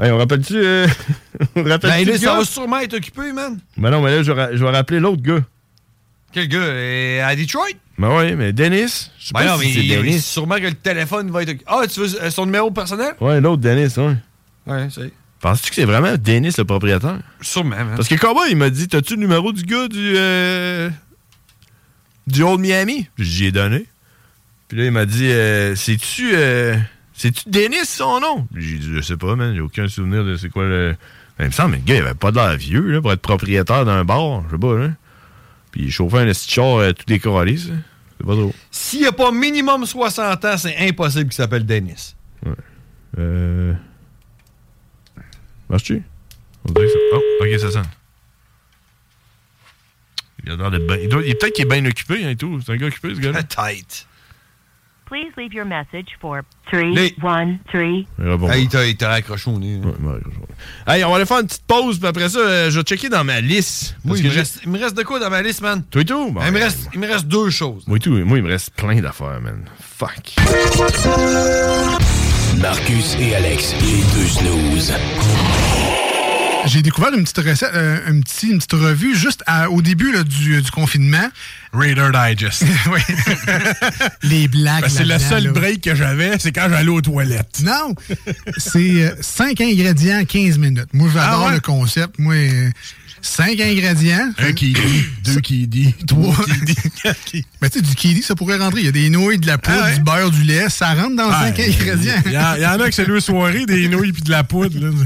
Hey, 0.00 0.10
on 0.12 0.18
rappelle-tu. 0.18 0.54
euh, 0.56 0.86
on 1.56 1.64
rappelle 1.64 1.90
Ben 1.90 2.06
là, 2.08 2.18
ça 2.18 2.36
va 2.36 2.44
sûrement 2.44 2.78
être 2.78 2.94
occupé, 2.94 3.32
man. 3.32 3.58
Ben 3.76 3.90
non, 3.90 4.00
mais 4.00 4.10
là, 4.16 4.22
je 4.22 4.32
vais, 4.32 4.42
ra- 4.42 4.54
je 4.56 4.64
vais 4.64 4.70
rappeler 4.70 5.00
l'autre 5.00 5.22
gars. 5.22 5.40
Quel 6.32 6.48
gars? 6.48 6.58
euh, 6.58 7.26
à 7.26 7.34
Detroit? 7.36 7.64
Ben 7.98 8.16
oui, 8.16 8.34
mais 8.36 8.52
Dennis. 8.52 9.10
Je 9.18 9.26
sais 9.26 9.32
Ben 9.34 9.40
pas 9.40 9.46
non, 9.46 9.58
si 9.58 9.66
mais 9.66 9.72
c'est 9.74 9.88
Dennis. 10.02 10.20
sûrement 10.20 10.56
que 10.56 10.62
le 10.66 10.74
téléphone 10.74 11.30
va 11.30 11.42
être. 11.42 11.62
Ah, 11.66 11.82
tu 11.92 12.00
veux 12.00 12.22
euh, 12.22 12.30
son 12.30 12.46
numéro 12.46 12.70
personnel? 12.70 13.14
Ouais, 13.20 13.40
l'autre 13.40 13.62
Dennis, 13.62 13.94
ouais. 13.96 14.14
Ouais, 14.66 14.88
c'est. 14.90 15.12
Penses-tu 15.40 15.70
que 15.70 15.74
c'est 15.76 15.84
vraiment 15.84 16.14
Dennis 16.16 16.52
le 16.58 16.64
propriétaire? 16.64 17.18
Sûrement, 17.40 17.76
man. 17.76 17.94
Parce 17.96 18.08
que 18.08 18.14
Cowboy, 18.16 18.50
il 18.50 18.56
m'a 18.56 18.70
dit 18.70 18.88
T'as-tu 18.88 19.14
le 19.14 19.20
numéro 19.20 19.52
du 19.52 19.62
gars 19.64 19.88
du. 19.88 20.14
euh, 20.16 20.90
du 22.26 22.42
Old 22.42 22.60
Miami? 22.60 23.08
J'y 23.18 23.46
ai 23.46 23.52
donné. 23.52 23.86
Puis 24.68 24.78
là, 24.78 24.84
il 24.84 24.90
m'a 24.92 25.06
dit 25.06 25.28
euh, 25.30 25.74
C'est-tu. 25.76 26.32
euh, 26.34 26.76
c'est-tu 27.14 27.48
Dennis 27.48 27.84
son 27.86 28.20
nom? 28.20 28.46
J'ai 28.54 28.76
dit 28.78 28.90
Je 28.94 29.00
sais 29.00 29.16
pas, 29.16 29.34
man. 29.36 29.54
J'ai 29.54 29.60
aucun 29.60 29.88
souvenir 29.88 30.24
de 30.24 30.36
c'est 30.36 30.50
quoi 30.50 30.64
le. 30.64 30.94
Ben, 31.38 31.44
il 31.44 31.48
me 31.48 31.52
semble, 31.52 31.70
mais 31.72 31.76
le 31.78 31.84
gars, 31.84 31.94
il 31.94 32.02
avait 32.02 32.14
pas 32.14 32.30
de 32.32 32.36
l'air 32.36 32.56
vieux 32.56 32.82
là, 32.92 33.00
pour 33.00 33.12
être 33.12 33.22
propriétaire 33.22 33.84
d'un 33.84 34.04
bar. 34.04 34.42
Je 34.48 34.56
sais 34.56 34.60
pas, 34.60 34.76
là. 34.76 34.88
Puis 35.78 35.86
il 35.86 35.92
chauffait 35.92 36.18
un 36.18 36.26
esti 36.26 36.48
de 36.48 36.52
char 36.54 36.76
euh, 36.78 36.92
tout 36.92 37.04
décoré, 37.06 37.56
ça. 37.56 37.68
C'est 38.18 38.26
pas 38.26 38.32
trop. 38.32 38.52
S'il 38.72 39.02
n'y 39.02 39.06
a 39.06 39.12
pas 39.12 39.30
minimum 39.30 39.86
60 39.86 40.44
ans, 40.44 40.56
c'est 40.58 40.76
impossible 40.76 41.26
qu'il 41.26 41.34
s'appelle 41.34 41.64
Dennis. 41.64 42.16
Ouais. 42.44 42.52
Euh. 43.18 43.74
Marche-tu? 45.68 46.02
On 46.68 46.72
dirait 46.72 46.86
que 46.86 46.92
ça. 46.92 46.98
Oh, 47.12 47.20
ok, 47.42 47.60
ça 47.60 47.70
sonne. 47.70 47.86
Il 50.44 50.50
a 50.50 50.56
l'air 50.56 50.70
d'être 50.72 50.86
bien. 50.88 50.96
Il, 50.96 51.08
doit- 51.08 51.22
il- 51.24 51.36
Peut-être 51.38 51.54
qu'il 51.54 51.64
est 51.66 51.68
bien 51.68 51.84
occupé 51.88 52.24
hein, 52.24 52.30
et 52.30 52.36
tout. 52.36 52.60
C'est 52.60 52.72
un 52.72 52.76
gars 52.76 52.86
occupé, 52.88 53.14
ce 53.14 53.20
gars-là. 53.20 53.44
Tête. 53.44 54.08
Please 55.08 55.32
leave 55.38 55.54
your 55.54 55.64
message 55.64 56.08
for 56.20 56.42
313. 56.70 57.14
Hey, 58.52 58.62
il 58.64 58.68
t'a- 58.68 58.86
il 58.86 58.96
t'a 58.96 59.08
raccroché 59.08 59.50
au 59.50 59.58
nez. 59.58 59.80
Hey, 60.86 61.02
on 61.02 61.08
va 61.10 61.16
aller 61.16 61.24
faire 61.24 61.38
une 61.40 61.46
petite 61.46 61.64
pause, 61.66 61.98
puis 61.98 62.06
après 62.08 62.28
ça, 62.28 62.38
euh, 62.40 62.70
je 62.70 62.78
vais 62.78 62.84
checker 62.84 63.08
dans 63.08 63.24
ma 63.24 63.40
liste. 63.40 63.96
Moi, 64.04 64.10
Parce 64.16 64.20
il 64.20 64.22
que 64.24 64.28
me, 64.28 64.32
j'ai- 64.34 64.38
reste, 64.40 64.60
il 64.64 64.70
me 64.70 64.78
reste 64.78 64.96
de 64.96 65.02
quoi 65.02 65.18
dans 65.18 65.30
ma 65.30 65.40
liste, 65.40 65.62
man? 65.62 65.82
Toi 65.90 66.02
et 66.02 66.04
tout? 66.04 66.30
Bon, 66.30 66.40
il, 66.44 66.52
me 66.52 66.58
reste, 66.58 66.90
il 66.92 67.00
me 67.00 67.06
reste 67.06 67.26
deux 67.26 67.48
choses. 67.48 67.84
Moi 67.86 67.96
et 67.96 68.00
tout. 68.00 68.10
Moi, 68.22 68.36
il 68.36 68.44
me 68.44 68.50
reste 68.50 68.70
plein 68.76 69.00
d'affaires, 69.00 69.40
man. 69.40 69.64
Fuck. 69.80 70.34
Marcus 72.60 73.16
et 73.18 73.34
Alex, 73.34 73.74
les 73.80 74.02
deux 74.14 74.28
snooze. 74.28 74.92
J'ai 76.66 76.82
découvert 76.82 77.12
une 77.14 77.22
petite 77.22 77.38
recette, 77.38 77.70
euh, 77.74 77.98
un 78.06 78.20
petit- 78.20 78.48
une 78.50 78.58
petite 78.58 78.72
revue 78.72 79.16
juste 79.16 79.42
à- 79.46 79.70
au 79.70 79.80
début 79.80 80.12
là, 80.12 80.22
du, 80.24 80.60
du 80.60 80.70
confinement. 80.70 81.28
Raider 81.72 82.10
Digest. 82.12 82.64
oui. 82.92 83.00
Les 84.22 84.48
blagues. 84.48 84.82
Ben, 84.82 84.88
c'est 84.88 85.04
le 85.04 85.18
seul 85.18 85.44
là. 85.44 85.50
break 85.52 85.82
que 85.82 85.94
j'avais, 85.94 86.38
c'est 86.38 86.52
quand 86.52 86.66
j'allais 86.68 86.88
aux 86.88 87.00
toilettes. 87.00 87.60
Non, 87.62 87.94
c'est 88.56 89.14
5 89.22 89.60
ingrédients, 89.60 90.24
15 90.24 90.58
minutes. 90.58 90.88
Moi, 90.92 91.08
j'adore 91.12 91.42
Ah 91.44 91.46
ouais? 91.48 91.54
le 91.54 91.60
concept. 91.60 92.18
Moi, 92.18 92.34
5 93.22 93.60
ingrédients. 93.60 94.30
Un 94.38 94.52
qui 94.52 94.72
dit, 94.72 95.04
deux 95.24 95.40
qui 95.40 95.66
dit, 95.66 95.94
trois 96.06 96.34
qui 96.44 96.64
dit. 97.32 97.44
Mais 97.60 97.70
tu 97.70 97.78
sais, 97.78 97.84
du 97.84 97.94
kiwi, 97.94 98.22
ça 98.22 98.34
pourrait 98.34 98.56
rentrer. 98.58 98.80
Il 98.80 98.86
y 98.86 98.88
a 98.88 98.92
des 98.92 99.10
nouilles, 99.10 99.38
de 99.38 99.46
la 99.46 99.58
poudre, 99.58 99.78
Ah 99.82 99.86
ouais? 99.86 99.94
du 99.96 100.02
beurre, 100.02 100.30
du 100.30 100.42
lait. 100.42 100.68
Ça 100.68 100.94
rentre 100.94 101.16
dans 101.16 101.30
5 101.30 101.58
ingrédients. 101.58 102.14
Il 102.26 102.32
y, 102.32 102.38
en- 102.38 102.54
il 102.56 102.62
y 102.62 102.66
en 102.66 102.80
a 102.80 102.88
que 102.88 102.94
c'est 102.94 103.06
deux 103.06 103.20
soirées, 103.20 103.66
des 103.66 103.88
nouilles 103.88 104.12
puis 104.12 104.22
de 104.22 104.30
la 104.30 104.44
poudre. 104.44 104.78
là. 104.78 104.90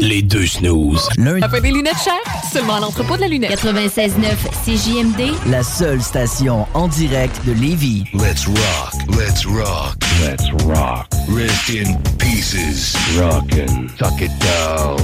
Les 0.00 0.22
deux 0.22 0.46
snooze. 0.46 1.08
Ça 1.40 1.48
fait 1.48 1.60
des 1.60 1.70
lunettes 1.70 1.94
chères? 2.04 2.42
Seulement 2.52 2.76
à 2.76 2.80
l'entrepôt 2.80 3.16
de 3.16 3.22
la 3.22 3.28
lunette. 3.28 3.50
96.9 3.58 4.34
CJMD. 4.64 5.32
La 5.50 5.62
seule 5.62 6.02
station 6.02 6.66
en 6.74 6.88
direct 6.88 7.40
de 7.46 7.52
Lévis. 7.52 8.04
Let's 8.12 8.46
rock, 8.46 8.92
let's 9.18 9.46
rock, 9.46 9.96
let's 10.22 10.50
rock. 10.64 11.06
Rest 11.28 11.70
in 11.70 11.96
pieces. 12.18 12.94
Rockin', 13.18 13.88
tuck 13.98 14.20
it 14.20 14.30
down. 14.40 14.96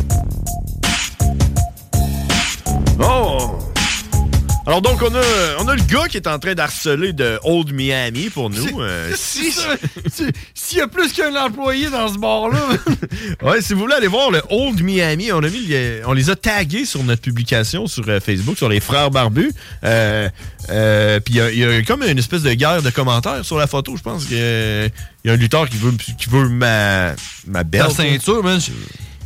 Oh! 3.01 3.59
Alors 4.65 4.81
donc, 4.81 5.03
on 5.03 5.13
a, 5.13 5.21
on 5.59 5.67
a 5.67 5.75
le 5.75 5.83
gars 5.83 6.07
qui 6.09 6.17
est 6.19 6.29
en 6.29 6.39
train 6.39 6.55
d'harceler 6.55 7.13
de 7.13 7.37
Old 7.43 7.73
Miami 7.73 8.31
pour 8.31 8.49
nous. 8.49 8.81
euh, 8.81 9.11
Si 9.17 9.51
ça- 9.51 9.77
si- 10.09 10.27
S'il 10.55 10.79
y 10.79 10.81
a 10.81 10.87
plus 10.87 11.13
qu'un 11.13 11.35
employé 11.35 11.91
dans 11.91 12.07
ce 12.07 12.17
bar-là, 12.17 12.61
Ouais, 13.43 13.61
si 13.61 13.75
vous 13.75 13.81
voulez 13.81 13.97
aller 13.97 14.07
voir 14.07 14.31
le 14.31 14.41
Old 14.51 14.81
Miami, 14.81 15.33
on 15.33 15.39
a 15.43 15.49
mis, 15.49 15.67
le- 15.67 16.03
on 16.07 16.13
les 16.13 16.31
a 16.31 16.37
tagués 16.37 16.85
sur 16.85 17.03
notre 17.03 17.21
publication 17.23 17.89
sur 17.89 18.09
euh, 18.09 18.21
Facebook, 18.21 18.57
sur 18.57 18.69
les 18.69 18.79
frères 18.79 19.11
barbus. 19.11 19.51
Euh, 19.83 20.29
euh, 20.71 21.19
Puis 21.19 21.35
il 21.35 21.39
y 21.39 21.41
a- 21.41 21.51
il 21.51 21.59
y, 21.59 21.65
a 21.65 21.83
comme 21.83 22.05
une 22.05 22.19
espèce 22.21 22.43
de 22.43 22.55
guerre 22.55 22.83
de 22.83 22.91
commentaires 22.91 23.45
sur 23.45 23.59
la 23.59 23.67
photo. 23.67 23.97
Je 23.97 24.03
pense 24.03 24.27
qu'il 24.27 24.37
y 24.37 24.41
a- 24.41 24.85
il 24.87 24.91
y 25.25 25.31
a 25.31 25.33
un 25.33 25.37
lutteur 25.37 25.69
qui 25.69 25.77
veut, 25.77 25.93
qui 26.17 26.31
veut 26.31 26.49
ma, 26.49 27.15
ma 27.49 27.65
belle. 27.65 27.83
ta 27.89 27.91
ceinture, 27.91 28.45
man. 28.45 28.61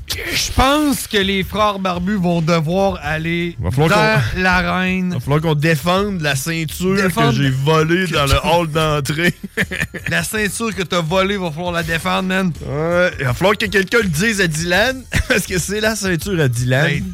Je 0.08 0.52
pense 0.52 1.06
que 1.08 1.16
les 1.18 1.42
frères 1.42 1.78
barbus 1.78 2.16
vont 2.16 2.40
devoir 2.40 2.98
aller 3.02 3.56
dans 3.60 3.88
l'arène. 4.36 5.08
Il 5.08 5.14
va 5.14 5.20
falloir 5.20 5.40
qu'on 5.40 5.54
défende 5.54 6.20
la 6.20 6.36
ceinture 6.36 6.94
Défendre- 6.96 7.30
que 7.36 7.42
j'ai 7.42 7.50
volée 7.50 8.06
dans 8.06 8.24
le 8.26 8.36
hall 8.44 8.68
d'entrée. 8.70 9.34
La 10.08 10.22
ceinture 10.22 10.74
que 10.74 10.82
t'as 10.84 11.00
volée, 11.00 11.36
va 11.36 11.50
falloir 11.50 11.72
la 11.72 11.82
défendre, 11.82 12.28
man. 12.28 12.52
Ouais, 12.64 13.10
il 13.18 13.24
va 13.24 13.34
falloir 13.34 13.56
que 13.58 13.66
quelqu'un 13.66 13.98
le 13.98 14.08
dise 14.08 14.40
à 14.40 14.46
Dylan, 14.46 15.02
parce 15.28 15.46
que 15.46 15.58
c'est 15.58 15.80
la 15.80 15.96
ceinture 15.96 16.40
à 16.40 16.48
Dylan. 16.48 16.86
Hey, 16.86 17.04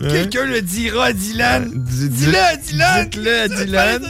Hein? 0.00 0.08
Quelqu'un 0.10 0.46
le 0.46 0.62
dira 0.62 1.04
à 1.06 1.12
Dylan. 1.12 1.70
Dis- 1.76 2.08
Dis-le 2.08 2.36
à 2.38 2.56
Dylan. 2.56 3.04
Dites-le 3.04 3.40
à 3.40 3.48
Dylan. 3.64 4.02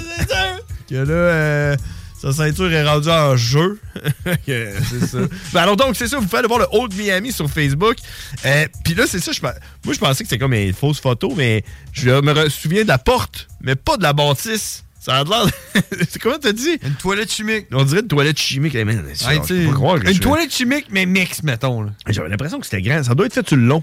que 0.89 0.95
là, 0.95 1.13
euh, 1.13 1.77
sa 2.23 2.33
ceinture 2.33 2.73
est 2.73 2.87
rendue 2.87 3.09
en 3.09 3.37
jeu. 3.37 3.81
C'est 4.47 5.07
ça. 5.07 5.19
Ben 5.53 5.63
alors 5.63 5.77
donc, 5.77 5.97
c'est 5.97 6.07
ça, 6.07 6.19
vous 6.19 6.25
pouvez 6.25 6.39
aller 6.39 6.47
voir 6.47 6.61
le 6.61 6.67
Old 6.71 6.95
Miami 6.95 7.33
sur 7.33 7.51
Facebook. 7.51 7.97
Euh, 8.45 8.67
Puis 8.85 8.95
là, 8.95 9.07
c'est 9.09 9.19
ça, 9.19 9.33
je, 9.33 9.41
moi 9.43 9.53
je 9.85 9.99
pensais 9.99 10.23
que 10.23 10.29
c'était 10.31 10.39
comme 10.39 10.55
une 10.55 10.73
fausse 10.73 11.01
photo, 11.01 11.35
mais 11.37 11.65
je 11.93 12.11
me 12.11 12.49
souviens 12.49 12.85
de 12.85 12.89
la 12.89 12.99
porte, 12.99 13.49
mais 13.61 13.75
pas 13.75 13.97
de 13.97 14.05
la 14.05 14.13
bâtisse. 14.13 14.85
Ça 15.01 15.17
a 15.17 15.25
l'air. 15.25 15.47
c'est 16.09 16.21
comment 16.21 16.39
t'as 16.39 16.53
dit? 16.53 16.79
Une 16.85 16.95
toilette 16.95 17.33
chimique. 17.33 17.67
On 17.73 17.83
dirait 17.83 18.03
une 18.03 18.07
toilette 18.07 18.39
chimique. 18.39 18.77
Hey, 18.77 18.85
man, 18.85 19.05
Hey, 19.29 19.41
que 19.41 20.11
une 20.13 20.19
toilette 20.21 20.55
chimique, 20.55 20.87
mais 20.91 21.07
mix, 21.07 21.43
mettons. 21.43 21.91
J'avais 22.07 22.29
l'impression 22.29 22.61
que 22.61 22.67
c'était 22.67 22.83
grand. 22.83 23.03
Ça 23.03 23.17
doit 23.17 23.27
être 23.27 23.35
fait 23.35 23.49
sur 23.49 23.57
le 23.57 23.65
long. 23.65 23.83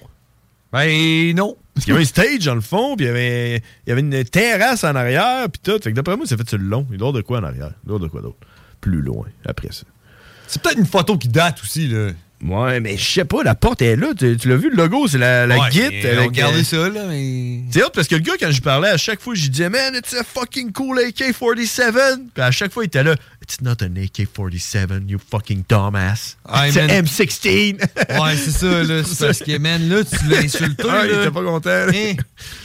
Ben 0.72 1.36
non. 1.36 1.58
Parce 1.74 1.86
qu'il 1.86 1.94
y 1.94 1.96
avait 1.96 2.04
un 2.04 2.08
stage 2.08 2.46
dans 2.46 2.56
le 2.56 2.62
fond, 2.62 2.96
puis 2.96 3.06
il 3.06 3.08
y 3.08 3.12
avait, 3.12 3.56
il 3.58 3.90
y 3.90 3.92
avait 3.92 4.02
une 4.02 4.24
terrasse 4.26 4.84
en 4.84 4.96
arrière, 4.96 5.50
puis 5.50 5.62
tout. 5.64 5.80
Fait 5.82 5.92
que 5.92 5.96
d'après 5.96 6.18
moi, 6.18 6.26
c'est 6.28 6.38
fait 6.38 6.48
sur 6.48 6.58
le 6.58 6.66
long. 6.66 6.86
Il 6.92 6.98
doit 6.98 7.12
de 7.12 7.22
quoi 7.22 7.40
en 7.40 7.44
arrière. 7.44 7.72
Il 7.84 7.88
doit 7.90 8.00
de 8.00 8.08
quoi 8.08 8.22
d'autre. 8.22 8.38
Plus 8.82 9.02
loin, 9.02 9.26
après 9.46 9.72
ça. 9.72 9.84
C'est 10.48 10.62
peut-être 10.62 10.78
une 10.78 10.86
photo 10.86 11.18
qui 11.18 11.30
date 11.30 11.62
aussi, 11.62 11.88
là. 11.88 12.12
Ouais, 12.42 12.80
mais 12.80 12.98
je 12.98 13.04
sais 13.04 13.26
pas, 13.26 13.44
la 13.44 13.54
porte 13.54 13.82
est 13.82 13.98
là. 13.98 14.08
Tu, 14.18 14.38
tu 14.38 14.48
l'as 14.48 14.56
vu, 14.56 14.70
le 14.70 14.78
logo, 14.78 15.08
c'est 15.10 15.18
la, 15.18 15.46
la 15.46 15.58
Ouais, 15.58 15.66
avec, 15.66 16.06
regardait 16.26 16.60
euh, 16.60 16.64
ça, 16.64 16.90
là, 16.90 17.04
mais. 17.10 17.60
C'est 17.70 17.84
hot 17.84 17.90
parce 17.94 18.08
que 18.08 18.16
le 18.16 18.22
gars, 18.22 18.34
quand 18.40 18.52
je 18.52 18.62
parlais, 18.62 18.90
à 18.90 18.98
chaque 18.98 19.20
fois, 19.22 19.36
je 19.36 19.48
disais, 19.48 19.70
man, 19.70 19.94
it's 19.94 20.14
a 20.14 20.24
fucking 20.24 20.72
cool 20.72 21.00
AK-47. 21.00 21.92
Puis 22.34 22.44
à 22.44 22.52
chaque 22.52 22.72
fois, 22.72 22.84
il 22.84 22.88
était 22.88 23.04
là, 23.04 23.16
it's 23.44 23.60
not 23.62 23.84
an 23.84 23.96
AK-47, 23.98 25.10
you 25.10 25.20
fucking 25.30 25.64
dumbass. 25.68 26.38
Hey, 26.50 26.72
c'est 26.72 26.88
man. 26.88 27.06
M16. 27.06 27.80
Ouais, 28.22 28.36
c'est 28.38 28.52
ça, 28.52 28.84
là. 28.84 29.04
C'est 29.06 29.26
parce 29.26 29.40
que, 29.40 29.58
man, 29.58 29.90
là, 29.90 30.04
tu 30.04 30.28
l'as 30.30 30.38
insulté, 30.38 30.84
Ah, 30.90 31.02
il 31.06 31.12
était 31.20 31.32
pas 31.32 31.44
content. 31.44 31.70
Là, 31.70 31.92
Hein? 31.94 32.14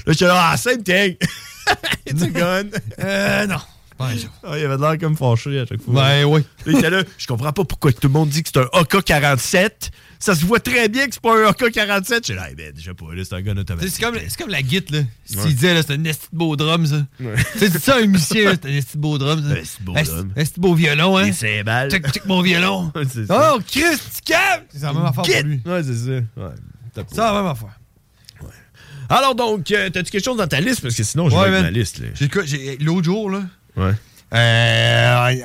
Là, 0.06 0.12
j'étais 0.12 0.26
là, 0.26 0.50
ah, 0.52 0.56
same 0.56 0.82
thing. 0.84 1.16
it's 2.06 2.22
a 2.22 2.28
gun. 2.28 2.68
Euh, 3.00 3.46
non. 3.46 3.56
Ah, 3.98 4.10
il 4.58 4.64
avait 4.64 4.76
l'air 4.76 4.98
comme 4.98 5.16
fâché 5.16 5.60
à 5.60 5.66
chaque 5.66 5.80
fois. 5.80 5.94
Ben 5.94 6.24
oui. 6.24 6.40
Là, 6.66 6.72
il 6.72 6.78
était 6.78 6.90
là, 6.90 7.02
je 7.16 7.26
comprends 7.26 7.52
pas 7.52 7.64
pourquoi 7.64 7.92
tout 7.92 8.00
le 8.08 8.12
monde 8.12 8.28
dit 8.28 8.42
que 8.42 8.48
c'est 8.52 8.60
un 8.60 8.68
AK-47. 8.72 9.70
Ça 10.18 10.34
se 10.34 10.44
voit 10.44 10.58
très 10.58 10.88
bien 10.88 11.06
que 11.06 11.14
c'est 11.14 11.22
pas 11.22 11.36
un 11.36 11.50
AK-47. 11.50 12.26
J'ai 12.26 12.34
là, 12.34 12.48
ben, 12.56 12.72
je 12.76 12.82
sais 12.82 12.94
pas, 12.94 13.14
là, 13.14 13.22
c'est 13.24 13.34
un 13.34 13.44
sais, 13.44 13.58
automatique. 13.58 13.92
C'est 13.94 14.02
comme, 14.02 14.16
comme 14.38 14.48
la 14.50 14.62
guite, 14.62 14.90
là. 14.90 15.00
S'il 15.24 15.38
Ouais. 15.38 15.44
disait, 15.52 15.74
là, 15.74 15.82
c'est 15.86 15.92
un 15.92 16.04
esti 16.04 16.26
de 16.32 16.36
beau 16.38 16.56
drum, 16.56 16.86
ça. 16.86 17.06
Ouais. 17.20 17.34
Tu 17.58 17.68
ça, 17.68 17.96
un 17.98 18.06
musicien, 18.06 18.52
c'est 18.52 18.68
un 18.68 18.72
esti 18.74 18.96
de 18.96 19.02
beau 19.02 19.18
drum, 19.18 19.42
ça. 19.42 19.48
Un 19.50 19.56
esti 19.56 19.80
de 19.80 19.84
beau 19.84 19.94
esti 20.36 20.60
beau 20.60 20.74
violon, 20.74 21.18
hein. 21.18 21.30
C'est 21.32 21.62
balles. 21.62 21.90
Check, 21.90 22.10
check 22.10 22.24
mon 22.26 22.40
violon. 22.42 22.90
C'est 23.12 23.26
ça. 23.26 23.54
Oh, 23.54 23.60
Christ, 23.66 24.22
tu! 24.24 24.32
C'est 24.70 24.82
la 24.82 24.92
même 24.92 25.04
affaire 25.04 25.24
Guite. 25.24 25.40
pour 25.40 25.48
lui. 25.48 25.62
Ouais, 25.66 25.82
c'est 25.82 25.94
ça. 25.94 26.10
Ouais. 26.10 27.04
C'est 27.12 27.16
la 27.18 27.32
même 27.32 27.46
affaire. 27.46 27.78
Alors 29.08 29.34
donc, 29.34 29.70
euh, 29.70 29.90
t'as-tu 29.90 30.10
quelque 30.10 30.24
chose 30.24 30.38
dans 30.38 30.46
ta 30.46 30.60
liste? 30.60 30.80
Parce 30.80 30.94
que 30.94 31.02
sinon, 31.02 31.28
je 31.28 31.36
vais 31.36 31.62
ma 31.62 31.70
liste. 31.70 32.00
L'autre 32.80 33.04
jour, 33.04 33.30
là. 33.30 33.42
Ouais. 33.76 33.92
Euh, 34.32 35.40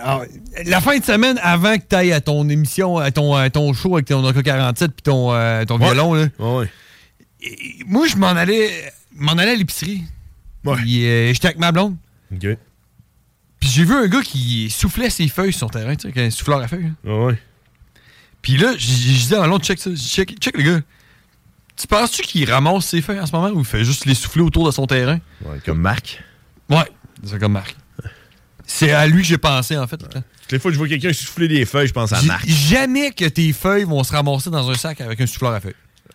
la 0.65 0.81
fin 0.81 0.97
de 0.97 1.03
semaine 1.03 1.39
avant 1.43 1.77
que 1.77 1.83
tu 1.87 1.95
ailles 1.95 2.11
à 2.13 2.21
ton 2.21 2.47
émission, 2.49 2.97
à 2.97 3.11
ton, 3.11 3.35
à 3.35 3.49
ton 3.49 3.71
show 3.73 3.95
avec 3.95 4.07
ton 4.07 4.25
AK-47 4.27 4.75
puis 4.89 5.03
ton, 5.03 5.31
euh, 5.33 5.63
ton 5.65 5.77
violon, 5.77 6.13
là. 6.15 6.27
Ouais. 6.39 6.69
Et- 7.41 7.83
moi, 7.85 8.07
je 8.07 8.15
m'en 8.17 8.29
allais, 8.29 8.91
m'en 9.15 9.33
allais 9.33 9.51
à 9.51 9.55
l'épicerie. 9.55 10.03
Ouais. 10.65 10.73
Euh, 10.77 11.33
J'étais 11.33 11.47
avec 11.47 11.59
ma 11.59 11.71
blonde. 11.71 11.95
Puis 13.59 13.69
j'ai 13.69 13.83
vu 13.83 13.93
un 13.93 14.07
gars 14.07 14.21
qui 14.21 14.69
soufflait 14.69 15.09
ses 15.09 15.27
feuilles 15.27 15.51
sur 15.53 15.61
son 15.61 15.69
terrain, 15.69 15.95
tu 15.95 16.01
sais, 16.03 16.07
avec 16.07 16.17
un 16.17 16.29
souffleur 16.31 16.59
à 16.59 16.67
feuilles. 16.67 16.91
Ouais. 17.03 17.37
Puis 18.41 18.57
là, 18.57 18.73
je 18.77 18.85
je 18.87 18.93
disais 18.93 19.35
à 19.35 19.45
l'autre, 19.47 19.65
check 19.65 19.79
ça, 19.79 19.89
check, 19.95 20.37
check 20.39 20.57
le 20.57 20.63
gars. 20.63 20.79
Tu 21.75 21.87
penses-tu 21.87 22.21
qu'il 22.23 22.49
ramasse 22.49 22.85
ses 22.87 23.01
feuilles 23.01 23.19
en 23.19 23.25
ce 23.25 23.31
moment 23.33 23.49
ou 23.49 23.59
il 23.59 23.65
fait 23.65 23.83
juste 23.83 24.05
les 24.05 24.15
souffler 24.15 24.41
autour 24.41 24.65
de 24.65 24.71
son 24.71 24.85
terrain? 24.87 25.19
Ouais, 25.45 25.57
comme 25.65 25.79
Marc. 25.79 26.21
Ouais, 26.69 26.85
c'est 27.23 27.39
comme 27.39 27.53
Marc. 27.53 27.75
C'est 28.71 28.91
à 28.91 29.07
lui 29.07 29.23
que 29.23 29.27
j'ai 29.27 29.39
pensé, 29.39 29.75
en 29.77 29.87
fait. 29.87 29.97
Toutes 29.97 30.51
les 30.51 30.59
fois 30.59 30.69
que 30.69 30.73
je 30.73 30.77
vois 30.77 30.87
quelqu'un 30.87 31.11
souffler 31.11 31.47
des 31.47 31.65
feuilles, 31.65 31.87
je 31.87 31.93
pense 31.93 32.13
à 32.13 32.21
Marc. 32.21 32.47
Jamais 32.47 33.11
que 33.11 33.25
tes 33.25 33.51
feuilles 33.51 33.83
vont 33.83 34.03
se 34.03 34.11
ramasser 34.11 34.51
dans 34.51 34.69
un 34.69 34.75
sac 34.75 35.01
avec 35.01 35.19
un 35.19 35.25
souffleur 35.25 35.53
à 35.53 35.59
feuilles. 35.59 35.73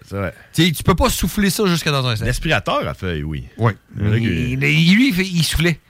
C'est 0.09 0.17
vrai. 0.17 0.35
Tu 0.53 0.73
peux 0.85 0.95
pas 0.95 1.11
souffler 1.11 1.51
ça 1.51 1.67
jusqu'à 1.67 1.91
dans 1.91 2.07
un 2.07 2.15
sac. 2.15 2.27
L'aspirateur 2.27 2.87
à 2.87 2.95
feuilles, 2.95 3.25
oui. 3.25 3.45
Oui. 3.59 3.73
Il 3.99 4.57
lui, 4.61 5.09
il, 5.09 5.15
fait- 5.15 5.27
il 5.27 5.43
soufflait. 5.43 5.81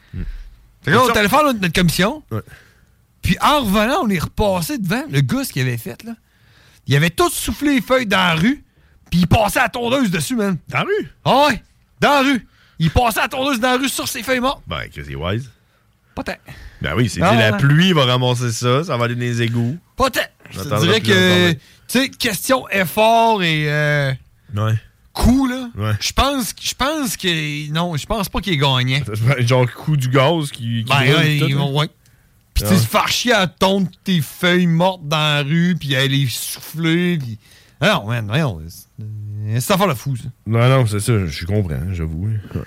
Fait 0.82 0.90
que 0.90 0.96
là, 0.96 1.02
on 1.02 1.08
est 1.08 1.18
allé 1.18 1.28
faire 1.28 1.44
notre, 1.44 1.68
commission. 1.72 2.22
Puis 3.20 3.36
en 3.42 3.60
revenant, 3.60 4.00
on 4.02 4.08
est 4.08 4.18
repassé 4.18 4.78
devant 4.78 5.04
le 5.10 5.20
gars, 5.20 5.44
ce 5.44 5.52
qu'il 5.52 5.62
avait 5.62 5.76
fait, 5.76 6.02
là. 6.02 6.12
Il 6.86 6.96
avait 6.96 7.10
tout 7.10 7.30
soufflé 7.30 7.74
les 7.76 7.80
feuilles 7.80 8.06
dans 8.06 8.16
la 8.16 8.34
rue, 8.34 8.62
puis 9.10 9.20
il 9.20 9.26
passait 9.26 9.58
à 9.58 9.64
la 9.64 9.68
tondeuse 9.70 10.10
dessus, 10.10 10.36
man. 10.36 10.58
Dans 10.68 10.78
la 10.78 10.84
rue? 10.84 11.08
Ah 11.24 11.46
ouais, 11.48 11.62
dans 12.00 12.10
la 12.10 12.20
rue. 12.20 12.46
Il 12.78 12.90
passait 12.90 13.20
à 13.20 13.22
la 13.22 13.28
tondeuse 13.28 13.60
dans 13.60 13.70
la 13.70 13.76
rue 13.78 13.88
sur 13.88 14.08
ses 14.08 14.22
feuilles 14.22 14.40
mortes. 14.40 14.62
Ben, 14.66 14.88
que 14.94 15.02
c'est 15.02 15.14
wise. 15.14 15.50
Pas 16.14 16.22
tant. 16.22 16.36
Ben 16.80 16.94
oui, 16.96 17.08
c'est 17.08 17.20
Ah, 17.22 17.30
dit, 17.32 17.38
la 17.38 17.52
pluie 17.54 17.92
va 17.92 18.04
ramasser 18.04 18.52
ça, 18.52 18.84
ça 18.84 18.96
va 18.96 19.06
aller 19.06 19.14
dans 19.14 19.20
les 19.22 19.42
égouts. 19.42 19.78
Pas 19.96 20.10
tant. 20.10 20.20
Je 20.50 20.60
te 20.60 20.80
dirais 20.80 21.00
que, 21.00 21.52
tu 21.52 21.58
sais, 21.88 22.08
question 22.08 22.68
effort 22.68 23.42
et 23.42 23.64
euh, 23.68 24.12
Ouais. 24.54 24.74
coût, 25.12 25.46
là. 25.48 25.68
Ouais. 25.76 25.92
Je 26.00 26.12
pense, 26.12 26.54
je 26.60 26.74
pense 26.74 27.16
que, 27.16 27.70
non, 27.72 27.96
je 27.96 28.06
pense 28.06 28.28
pas 28.28 28.40
qu'il 28.40 28.52
est 28.52 28.56
gagnant. 28.58 29.00
Genre 29.40 29.66
coup 29.72 29.96
du 29.96 30.08
gaz 30.08 30.50
qui. 30.50 30.84
qui 30.84 30.92
Ben, 30.92 31.00
ouais, 31.00 31.38
tout, 31.38 31.46
ils 31.48 31.54
hein. 31.54 31.56
vont- 31.58 31.78
ouais. 31.78 31.88
Puis 32.52 32.62
tu 32.62 32.68
sais, 32.70 32.78
se 32.78 32.86
faire 32.86 33.08
chier 33.08 33.32
à 33.32 33.48
tondre 33.48 33.88
tes 34.04 34.20
feuilles 34.20 34.68
mortes 34.68 35.08
dans 35.08 35.16
la 35.16 35.42
rue, 35.42 35.74
puis 35.78 35.96
à 35.96 36.06
les 36.06 36.28
souffler, 36.28 37.18
puis... 37.18 37.36
Ah 37.80 37.94
non, 37.94 38.06
man, 38.06 38.26
voyons. 38.28 38.60
C'est 38.68 39.60
c'est 39.60 39.72
affaire 39.74 39.88
de 39.88 39.94
fou, 39.94 40.14
ça. 40.16 40.24
Non, 40.46 40.68
non, 40.68 40.86
c'est 40.86 41.00
ça, 41.00 41.26
je 41.26 41.44
comprends, 41.46 41.80
j'avoue. 41.92 42.28
Ouais. 42.28 42.60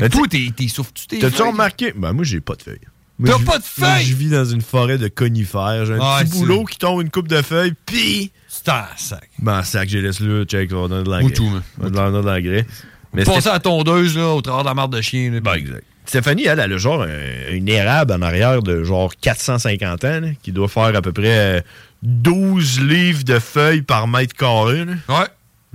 Fait 0.00 0.08
que 0.08 0.12
Mais 0.16 0.18
toi, 0.20 0.26
t'es 0.28 0.52
t'es 0.56 0.68
souffles-tu 0.68 1.06
tes 1.06 1.18
T'as-tu 1.18 1.36
feuilles? 1.36 1.48
remarqué? 1.50 1.92
Ben, 1.96 2.12
moi, 2.12 2.24
j'ai 2.24 2.40
pas 2.40 2.54
de 2.54 2.62
feuilles. 2.62 2.78
Moi, 3.18 3.30
T'as 3.30 3.44
pas 3.44 3.58
de 3.58 3.64
moi, 3.78 3.88
feuilles? 3.88 4.04
Je 4.06 4.14
vis 4.14 4.28
dans 4.30 4.44
une 4.44 4.60
forêt 4.60 4.98
de 4.98 5.08
conifères. 5.08 5.86
J'ai 5.86 5.94
un 5.94 5.98
petit 6.22 6.30
c'est- 6.32 6.38
boulot 6.38 6.64
qui 6.64 6.76
tombe 6.78 7.00
une 7.00 7.10
coupe 7.10 7.28
de 7.28 7.40
feuilles, 7.42 7.74
pis. 7.86 8.30
C'est 8.48 8.68
un 8.68 8.84
sac. 8.96 9.28
Ben, 9.38 9.62
sac, 9.62 9.88
j'ai 9.88 10.02
laissé 10.02 10.24
là, 10.24 10.44
check, 10.44 10.70
on 10.72 10.82
va 10.82 10.88
donner 10.88 11.04
de 11.04 11.08
l'engrais. 11.10 11.22
Moi, 11.22 11.30
tout, 11.30 11.48
man. 11.48 11.62
On 11.80 11.82
va 11.84 11.90
donner 11.90 12.22
de 12.22 12.26
l'engrais. 12.26 12.66
Mais 13.14 13.24
Passer 13.24 13.38
c'était- 13.38 13.50
à 13.50 13.52
la 13.54 13.60
tondeuse, 13.60 14.16
là, 14.18 14.28
au 14.34 14.42
travers 14.42 14.62
de 14.64 14.68
la 14.68 14.74
marde 14.74 14.94
de 14.94 15.00
chien. 15.00 15.30
Là, 15.30 15.40
Ben, 15.40 15.54
exact. 15.54 15.84
Stéphanie, 16.04 16.44
elle, 16.44 16.60
elle 16.60 16.72
a 16.72 16.78
genre 16.78 17.02
un- 17.02 17.52
une 17.52 17.68
érable 17.68 18.12
en 18.12 18.20
arrière 18.22 18.62
de 18.62 18.84
genre 18.84 19.12
450 19.20 20.04
ans, 20.04 20.20
là, 20.20 20.28
qui 20.42 20.52
doit 20.52 20.68
faire 20.68 20.94
à 20.94 21.02
peu 21.02 21.12
près 21.12 21.58
euh, 21.58 21.60
12 22.02 22.80
livres 22.80 23.24
de 23.24 23.38
feuilles 23.38 23.82
par 23.82 24.06
mètre 24.06 24.34
carré. 24.34 24.84
là. 24.84 24.92
Ouais. 25.08 25.26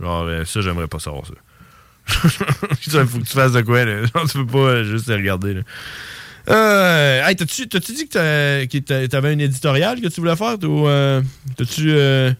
Genre, 0.02 0.24
euh, 0.24 0.46
ça, 0.46 0.62
j'aimerais 0.62 0.88
pas 0.88 1.00
savoir 1.00 1.26
ça. 1.26 1.34
ça, 2.90 3.06
faut 3.06 3.20
que 3.20 3.26
tu 3.26 3.34
fasses 3.34 3.52
de 3.54 3.62
quoi, 3.62 3.86
là. 3.86 4.02
Genre, 4.06 4.28
tu 4.32 4.38
peux 4.40 4.46
pas 4.46 4.58
euh, 4.58 4.84
juste 4.84 5.08
regarder, 5.08 5.54
là. 5.56 5.62
Euh, 6.50 7.28
hey, 7.28 7.36
t'as-tu, 7.36 7.68
t'as-tu 7.68 7.94
dit 7.94 8.08
que, 8.08 9.06
t'avais 9.08 9.30
un 9.34 9.40
éditorial 9.40 10.02
que 10.02 10.08
tu 10.08 10.22
voulais 10.22 10.36
faire? 10.36 10.56
Ou, 10.64 10.88
euh, 10.88 11.22
t'as-tu... 11.56 11.92
euh, 11.92 12.32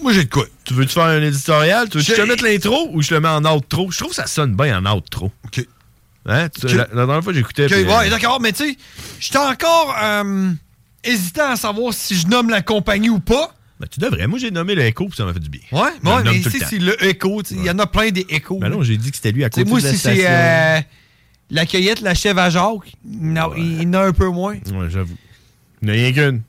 Moi, 0.00 0.12
j'ai 0.12 0.24
de 0.24 0.30
quoi. 0.30 0.46
Tu 0.64 0.72
veux-tu 0.74 0.94
faire 0.94 1.04
un 1.04 1.22
éditorial? 1.22 1.88
Tu 1.88 1.98
que 1.98 2.04
je 2.04 2.14
te 2.14 2.20
mette 2.22 2.40
l'intro 2.40 2.88
ou 2.92 3.02
je 3.02 3.12
le 3.14 3.20
mets 3.20 3.28
en 3.28 3.44
outro? 3.54 3.90
Je 3.90 3.98
trouve 3.98 4.10
que 4.10 4.16
ça 4.16 4.26
sonne 4.26 4.54
bien 4.54 4.82
en 4.84 4.96
outro. 4.96 5.30
OK. 5.44 5.66
Hein? 6.26 6.48
Tu-. 6.48 6.68
La, 6.68 6.88
la 6.94 7.04
dernière 7.06 7.22
fois, 7.22 7.34
j'écoutais... 7.34 7.66
Ok, 7.66 7.72
puis, 7.72 7.82
euh, 7.82 7.98
ouais, 7.98 8.08
d'accord, 8.08 8.40
mais 8.40 8.52
tu 8.52 8.64
sais, 8.64 8.76
j'étais 9.20 9.36
encore 9.38 9.94
hésitant 11.04 11.50
à 11.50 11.56
savoir 11.56 11.92
si 11.92 12.16
je 12.16 12.26
nomme 12.26 12.48
la 12.48 12.62
compagnie 12.62 13.10
ou 13.10 13.20
pas. 13.20 13.54
Ben, 13.80 13.86
tu 13.90 13.98
devrais. 14.00 14.26
Moi, 14.28 14.38
j'ai 14.38 14.50
nommé 14.52 14.74
le 14.74 14.82
Echo, 14.82 15.06
puis 15.08 15.16
ça 15.16 15.24
m'a 15.24 15.32
fait 15.32 15.40
du 15.40 15.48
bien. 15.48 15.60
Ouais, 15.72 15.80
ouais, 15.80 15.90
mais 16.24 16.40
temps. 16.40 16.50
c'est 16.70 16.78
le 16.78 17.02
Echo. 17.04 17.42
tu 17.42 17.54
sais, 17.54 17.60
Il 17.60 17.66
y 17.66 17.70
en 17.70 17.78
a 17.80 17.86
plein 17.86 18.10
des 18.10 18.24
échos. 18.28 18.58
Ben 18.58 18.68
non, 18.68 18.82
j'ai 18.82 18.96
dit 18.96 19.10
que 19.10 19.16
c'était 19.16 19.32
lui 19.32 19.42
à 19.44 19.50
côté 19.50 19.68
moi, 19.68 19.80
de 19.80 19.84
la 19.86 19.90
si 19.92 19.98
station. 19.98 20.22
c'est 20.22 20.28
euh, 20.30 20.80
la 21.50 21.66
cueillette, 21.66 22.00
la 22.00 22.14
chèvre 22.14 22.38
à 22.40 22.50
Jacques, 22.50 22.92
non, 23.04 23.52
il 23.56 23.82
y 23.82 23.86
en 23.86 23.92
a 23.94 24.06
un 24.06 24.12
peu 24.12 24.28
moins. 24.28 24.54
Ouais, 24.54 24.88
j'avoue. 24.90 25.16
Il 25.82 25.88
n'y 25.88 25.92
en 25.92 25.94
a 25.94 25.96
rien 25.96 26.12
qu'une. 26.12 26.42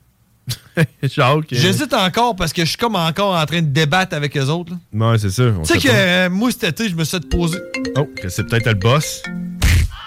Jacques. 1.02 1.52
euh, 1.52 1.56
J'hésite 1.56 1.92
encore 1.94 2.36
parce 2.36 2.52
que 2.52 2.62
je 2.64 2.68
suis 2.68 2.78
comme 2.78 2.94
encore 2.94 3.34
en 3.34 3.44
train 3.44 3.60
de 3.60 3.66
débattre 3.66 4.14
avec 4.14 4.36
eux 4.36 4.44
autres. 4.46 4.72
là. 4.92 5.10
Ouais, 5.10 5.18
c'est 5.18 5.30
ça. 5.30 5.50
Tu 5.64 5.72
sais 5.72 5.78
que 5.80 5.92
euh, 5.92 6.30
moi, 6.30 6.50
cet 6.52 6.64
été, 6.64 6.88
je 6.88 6.94
me 6.94 7.02
suis 7.02 7.18
posé. 7.20 7.58
Oh, 7.96 8.08
que 8.22 8.28
c'est 8.28 8.44
peut-être 8.44 8.66
le 8.66 8.74
boss. 8.74 9.22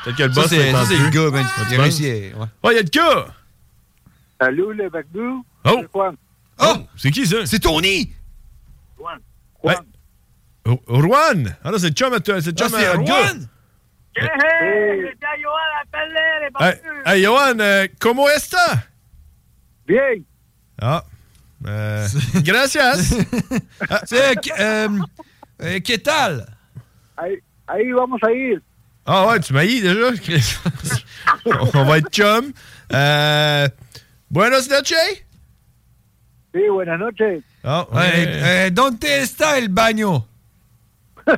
Peut-être 0.05 0.17
que 0.17 0.23
le 0.23 0.29
boss 0.29 0.47
c'est- 0.47 0.55
est 0.69 0.71
ça, 0.71 0.85
c'est 0.87 0.97
le 0.97 1.09
gars. 1.09 1.29
Ah, 1.35 1.43
tu 1.67 1.73
Il 1.73 1.73
a 1.73 1.77
penses? 1.77 1.83
réussi, 1.83 2.03
ouais. 2.03 2.31
Oh, 2.63 2.69
il 2.71 2.75
y 2.75 2.79
a 2.79 2.81
le 2.81 2.87
gars! 2.89 3.25
Salut 4.39 4.73
le 4.73 4.89
Bacbou. 4.89 5.43
Oh! 5.65 5.81
Oh! 6.59 6.75
C'est 6.97 7.11
qui 7.11 7.25
ça? 7.25 7.45
C'est 7.45 7.59
Tony! 7.59 8.13
Ouais. 9.63 9.75
Oh, 10.65 10.79
Juan! 11.01 11.55
Ah, 11.63 11.71
là, 11.71 11.79
c'est 11.79 11.87
le 11.89 11.93
chum 11.93 12.13
à 12.13 12.19
toi. 12.19 12.41
C'est 12.41 12.59
Ah, 12.61 12.67
chum 12.67 12.77
c'est 12.77 12.85
à 12.85 12.93
Juan! 12.93 13.47
Hey, 14.15 14.25
hey, 14.25 15.05
c'est 15.19 15.25
à 15.25 15.37
Johan, 15.39 15.71
appelle-les, 15.81 16.73
les 17.05 17.11
Hey, 17.11 17.23
Johan, 17.23 17.59
euh, 17.59 17.87
comment 17.99 18.27
est-ce 18.29 18.55
Bien. 19.87 20.23
Ah. 20.81 21.03
Euh, 21.65 22.07
gracias. 22.43 23.13
Ah, 23.89 24.01
C'est. 24.05 24.37
Euh, 24.59 24.87
euh, 25.61 25.79
¿Qué 25.79 25.97
tal? 25.97 26.45
Ahí, 27.17 27.37
ahí 27.67 27.91
vamos 27.91 28.19
a 28.23 28.31
ir. 28.31 28.59
Ah 29.05 29.27
ouais, 29.27 29.39
tu 29.39 29.53
m'haïs 29.53 29.81
déjà? 29.81 30.11
Chris. 30.21 30.55
On 31.73 31.83
va 31.85 31.97
être 31.97 32.09
chum. 32.11 32.51
Euh, 32.93 33.67
buenos 34.29 34.69
noches. 34.69 35.25
Sí, 36.53 36.67
buenas 36.69 36.99
noches. 36.99 37.43
Ah, 37.63 37.85
Eh, 37.91 37.95
ouais. 37.95 38.67
eh, 38.67 38.71
¿Dónde 38.71 39.21
está 39.21 39.57
el 39.57 39.69
baño? 39.69 40.25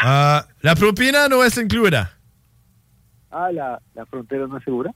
Ah, 0.00 0.46
la 0.62 0.74
propina 0.74 1.28
no 1.28 1.44
es 1.44 1.56
incluida? 1.58 2.12
Ah, 3.30 3.50
la, 3.52 3.78
la 3.94 4.06
frontera 4.06 4.46
no 4.46 4.56
es 4.56 4.64
segura? 4.64 4.90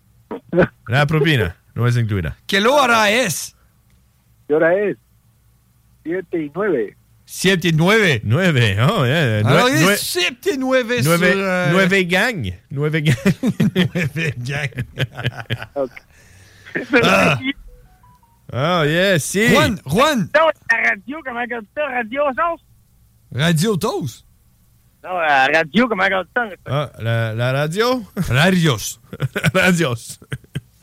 La 0.86 1.06
propina 1.06 1.54
no 1.74 1.86
es 1.86 1.96
incluida. 1.96 2.36
¿Qué 2.46 2.64
hora 2.66 3.10
es? 3.10 3.54
¿Qué 4.48 4.54
hora 4.54 4.74
es? 4.74 4.96
Siete 6.04 6.44
y 6.44 6.50
nueve. 6.54 6.96
7 7.26 7.68
et 7.68 7.74
9. 7.74 8.20
9. 8.24 8.76
Oh, 8.90 9.04
yeah. 9.06 9.38
Alors, 9.46 9.68
Nue- 9.70 9.78
il 9.80 9.86
nue- 9.86 9.92
est 9.92 9.96
7 9.96 10.46
et 10.48 10.56
9 10.58 11.02
sur... 11.02 11.18
Nueve, 11.18 11.32
euh, 11.36 11.70
nueve 11.72 12.04
gang. 12.06 12.52
Nueve 12.70 13.00
gang. 13.00 13.14
Nueve 13.74 14.34
gang. 14.38 14.70
ah. 17.02 17.38
Oh, 18.52 18.82
yeah, 18.84 19.18
si. 19.18 19.48
Juan, 19.52 19.78
Juan, 19.86 20.28
Non, 20.34 20.50
la 20.70 20.90
radio, 20.90 21.20
comment 21.24 21.40
on 21.40 21.60
dit 21.60 21.68
ça? 21.76 21.86
Radio 21.86 22.22
sauce? 22.36 22.60
Radio 23.34 23.76
Toast? 23.76 24.24
Non, 25.02 25.18
la 25.18 25.46
radio, 25.46 25.88
comment 25.88 26.04
on 26.04 26.22
dit 26.22 26.28
ça? 26.34 26.48
Ah, 26.66 26.90
la, 27.00 27.34
la 27.34 27.52
radio? 27.52 28.02
Radios. 28.28 29.00
Radios. 29.54 30.18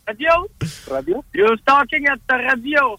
Radio? 0.08 0.48
Radio? 0.90 1.24
You're 1.34 1.58
talking 1.66 2.08
at 2.08 2.20
the 2.28 2.36
radio. 2.36 2.98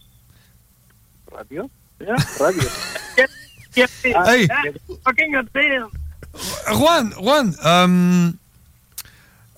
Radio? 1.32 1.70
Yeah, 2.00 2.16
radio. 2.40 2.68
Hey. 3.72 4.48
Talking 5.04 5.36
at 5.36 5.46
the... 5.52 5.88
Juan, 6.72 7.12
Juan, 7.20 7.54
um, 7.64 8.34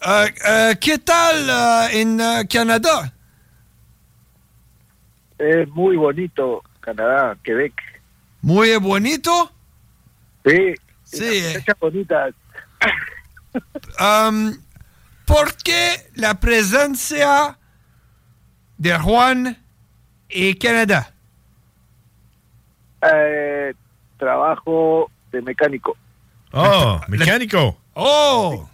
euh, 0.07 0.29
euh, 0.47 0.75
¿qué 0.81 0.99
tal 0.99 1.49
euh, 1.49 1.89
en 2.03 2.19
euh, 2.21 2.45
Canada? 2.45 3.05
Es 5.43 5.69
muy 5.71 5.97
bonito 5.97 6.63
Canadá, 6.79 7.37
Quebec. 7.43 7.73
Muy 8.43 8.77
bonito. 8.77 9.51
Sí. 10.45 10.75
Sí. 11.03 11.25
eh, 11.25 11.55
Fechas 11.55 11.77
bonitas. 11.81 12.35
um, 14.01 14.53
¿Por 15.27 15.57
qué 15.57 16.11
la 16.15 16.39
presencia 16.39 17.59
de 18.79 18.97
Juan 18.99 19.59
en 20.29 20.57
Canadá? 20.59 21.13
Eh, 23.13 23.75
trabajo 24.19 25.11
de 25.33 25.43
mecánico. 25.43 25.97
Oh, 26.53 27.01
mecánico. 27.09 27.77
Oh. 27.95 28.69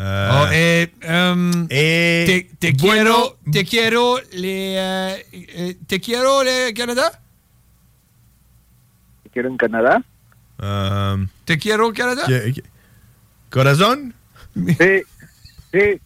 Euh, 0.00 0.30
Oh, 0.32 0.46
eh, 0.52 0.90
um, 1.06 1.66
et 1.68 2.48
te, 2.58 2.68
te 2.68 2.72
quiero, 2.76 3.36
te 3.52 3.64
quiero, 3.64 4.18
les, 4.32 4.76
eh, 4.78 5.26
eh, 5.32 5.76
te 5.86 6.00
quiero, 6.00 6.42
le 6.42 6.72
Canadá? 6.72 7.20
Te 9.22 9.28
quiero 9.30 9.48
en 9.50 9.56
Canadá. 9.58 10.02
euh, 10.62 11.26
Te 11.44 11.58
quiero, 11.58 11.92
que- 11.92 12.52
que- 12.54 12.62
Corazon? 13.50 14.12
Sí. 14.54 15.02
Sí. 15.72 16.00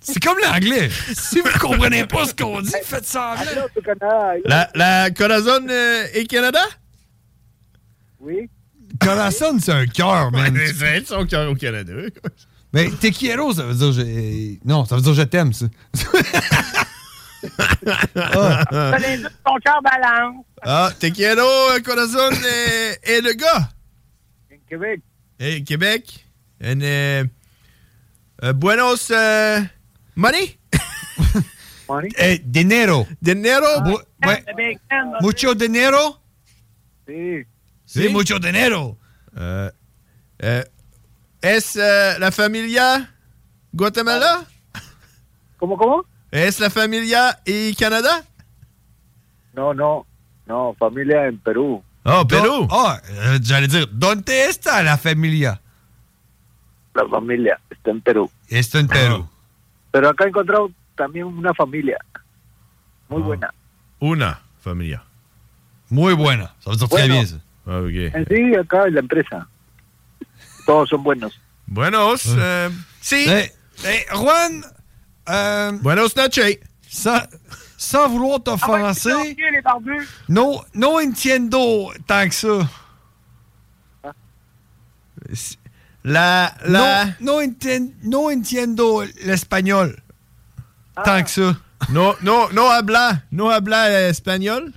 C'est 0.00 0.22
comme 0.22 0.38
l'anglais. 0.42 0.88
Si 1.14 1.40
vous 1.40 1.58
comprenez 1.60 2.06
pas 2.06 2.26
ce 2.26 2.34
qu'on 2.34 2.60
dit, 2.60 2.72
faites 2.84 3.04
ça 3.06 3.34
hello. 3.40 3.66
La, 4.44 4.70
la 4.74 5.10
Corazon 5.10 5.66
et 6.14 6.26
Canada? 6.26 6.60
Oui. 8.20 8.48
Corazon, 9.00 9.58
c'est 9.60 9.72
un 9.72 9.86
cœur, 9.86 10.30
man. 10.30 10.54
C'est 10.56 11.06
son 11.06 11.26
cœur 11.26 11.50
au 11.50 11.54
Canada. 11.54 11.92
Mais 12.72 12.90
te 12.90 13.06
quiero, 13.08 13.52
ça 13.54 13.64
veut 13.64 13.74
dire. 13.74 13.92
je- 13.92 14.56
Non, 14.64 14.84
ça 14.84 14.96
veut 14.96 15.02
dire 15.02 15.14
je 15.14 15.22
t'aime, 15.22 15.52
ça. 15.52 15.66
Deux, 15.94 16.02
ton 19.44 19.56
cœur 19.64 19.80
balance. 19.82 20.44
Ah, 20.62 20.90
quiero, 21.10 21.46
corazon, 21.84 22.30
et, 22.32 23.12
et 23.12 23.20
le 23.20 23.32
gars. 23.34 23.68
Québec. 24.68 25.00
Et 25.38 25.62
Québec. 25.64 26.26
And, 26.62 26.80
euh, 26.82 27.24
euh, 28.42 28.52
buenos 28.52 29.10
euh, 29.10 29.60
money? 30.16 30.58
money? 31.88 32.08
Eh, 32.18 32.38
dinero. 32.44 33.06
Dinero? 33.22 33.80
Bu- 33.82 34.02
ouais. 34.26 34.44
Mucho 35.22 35.54
dinero? 35.54 36.16
Sí. 37.06 37.46
Sí, 37.88 38.10
mucho 38.10 38.38
dinero. 38.38 38.98
Euh, 39.34 39.70
euh, 40.40 40.64
¿Es 41.40 41.74
euh, 41.76 42.18
la 42.18 42.30
familia 42.30 43.14
Guatemala? 43.72 44.44
¿Cómo, 45.56 45.78
cómo? 45.78 46.04
¿Es 46.30 46.60
la 46.60 46.68
familia 46.68 47.40
y 47.46 47.74
Canada? 47.76 48.26
No, 49.54 49.72
no. 49.72 50.06
No, 50.46 50.74
familia 50.78 51.28
en 51.28 51.38
Perú. 51.38 51.82
Oh, 52.04 52.26
Perú. 52.26 52.68
Ah, 52.70 53.00
j'allais 53.40 53.68
dire, 53.68 53.86
¿dónde 53.90 54.46
está 54.46 54.82
la 54.82 54.98
familia? 54.98 55.58
La 56.94 57.08
familia 57.08 57.58
está 57.70 57.90
en 57.90 58.02
Perú. 58.02 58.30
Está 58.48 58.80
en 58.80 58.88
Perú. 58.88 59.28
Pero 59.92 60.10
acá 60.10 60.24
he 60.24 60.28
encontrado 60.28 60.70
también 60.94 61.24
una 61.24 61.54
familia. 61.54 61.96
Muy 63.08 63.22
buena. 63.22 63.52
Una 63.98 64.42
familia. 64.60 65.02
Muy 65.88 66.12
buena. 66.12 66.54
Bueno. 66.90 67.06
bien, 67.06 67.42
Ah, 67.70 67.80
ok. 67.80 68.14
En 68.16 68.24
sí, 68.26 68.54
acá 68.56 68.86
en 68.86 68.94
la 68.94 69.00
empresa. 69.00 69.46
Todos 70.66 70.88
son 70.88 71.02
buenos. 71.04 71.38
Buenos. 71.66 72.24
euh, 72.36 72.70
si. 73.00 73.28
Eh, 73.28 73.52
eh, 73.84 74.06
Juan, 74.12 74.64
euh, 75.28 75.72
Buenos 75.82 76.16
noches. 76.16 76.58
sans, 76.88 77.22
sans 77.76 78.08
vouloir 78.08 78.42
t'offenser, 78.42 79.12
Ok, 79.12 79.36
les 79.52 79.60
barbus. 79.62 80.08
no, 80.28 80.64
no 80.72 80.98
entiendo 80.98 81.92
tant 82.06 82.26
que 82.28 82.34
ça. 82.34 82.68
La, 86.02 86.56
la... 86.64 87.04
No, 87.20 87.34
no, 87.34 87.42
enten- 87.42 87.94
no 88.02 88.30
entiendo 88.30 89.04
l'espagnol 89.24 90.02
tant 91.04 91.22
que 91.24 91.28
ça. 91.30 91.60
No, 91.90 92.16
no, 92.22 92.48
no 92.52 92.70
habla, 92.70 93.24
no 93.30 93.50
habla 93.50 94.08
espagnol. 94.08 94.72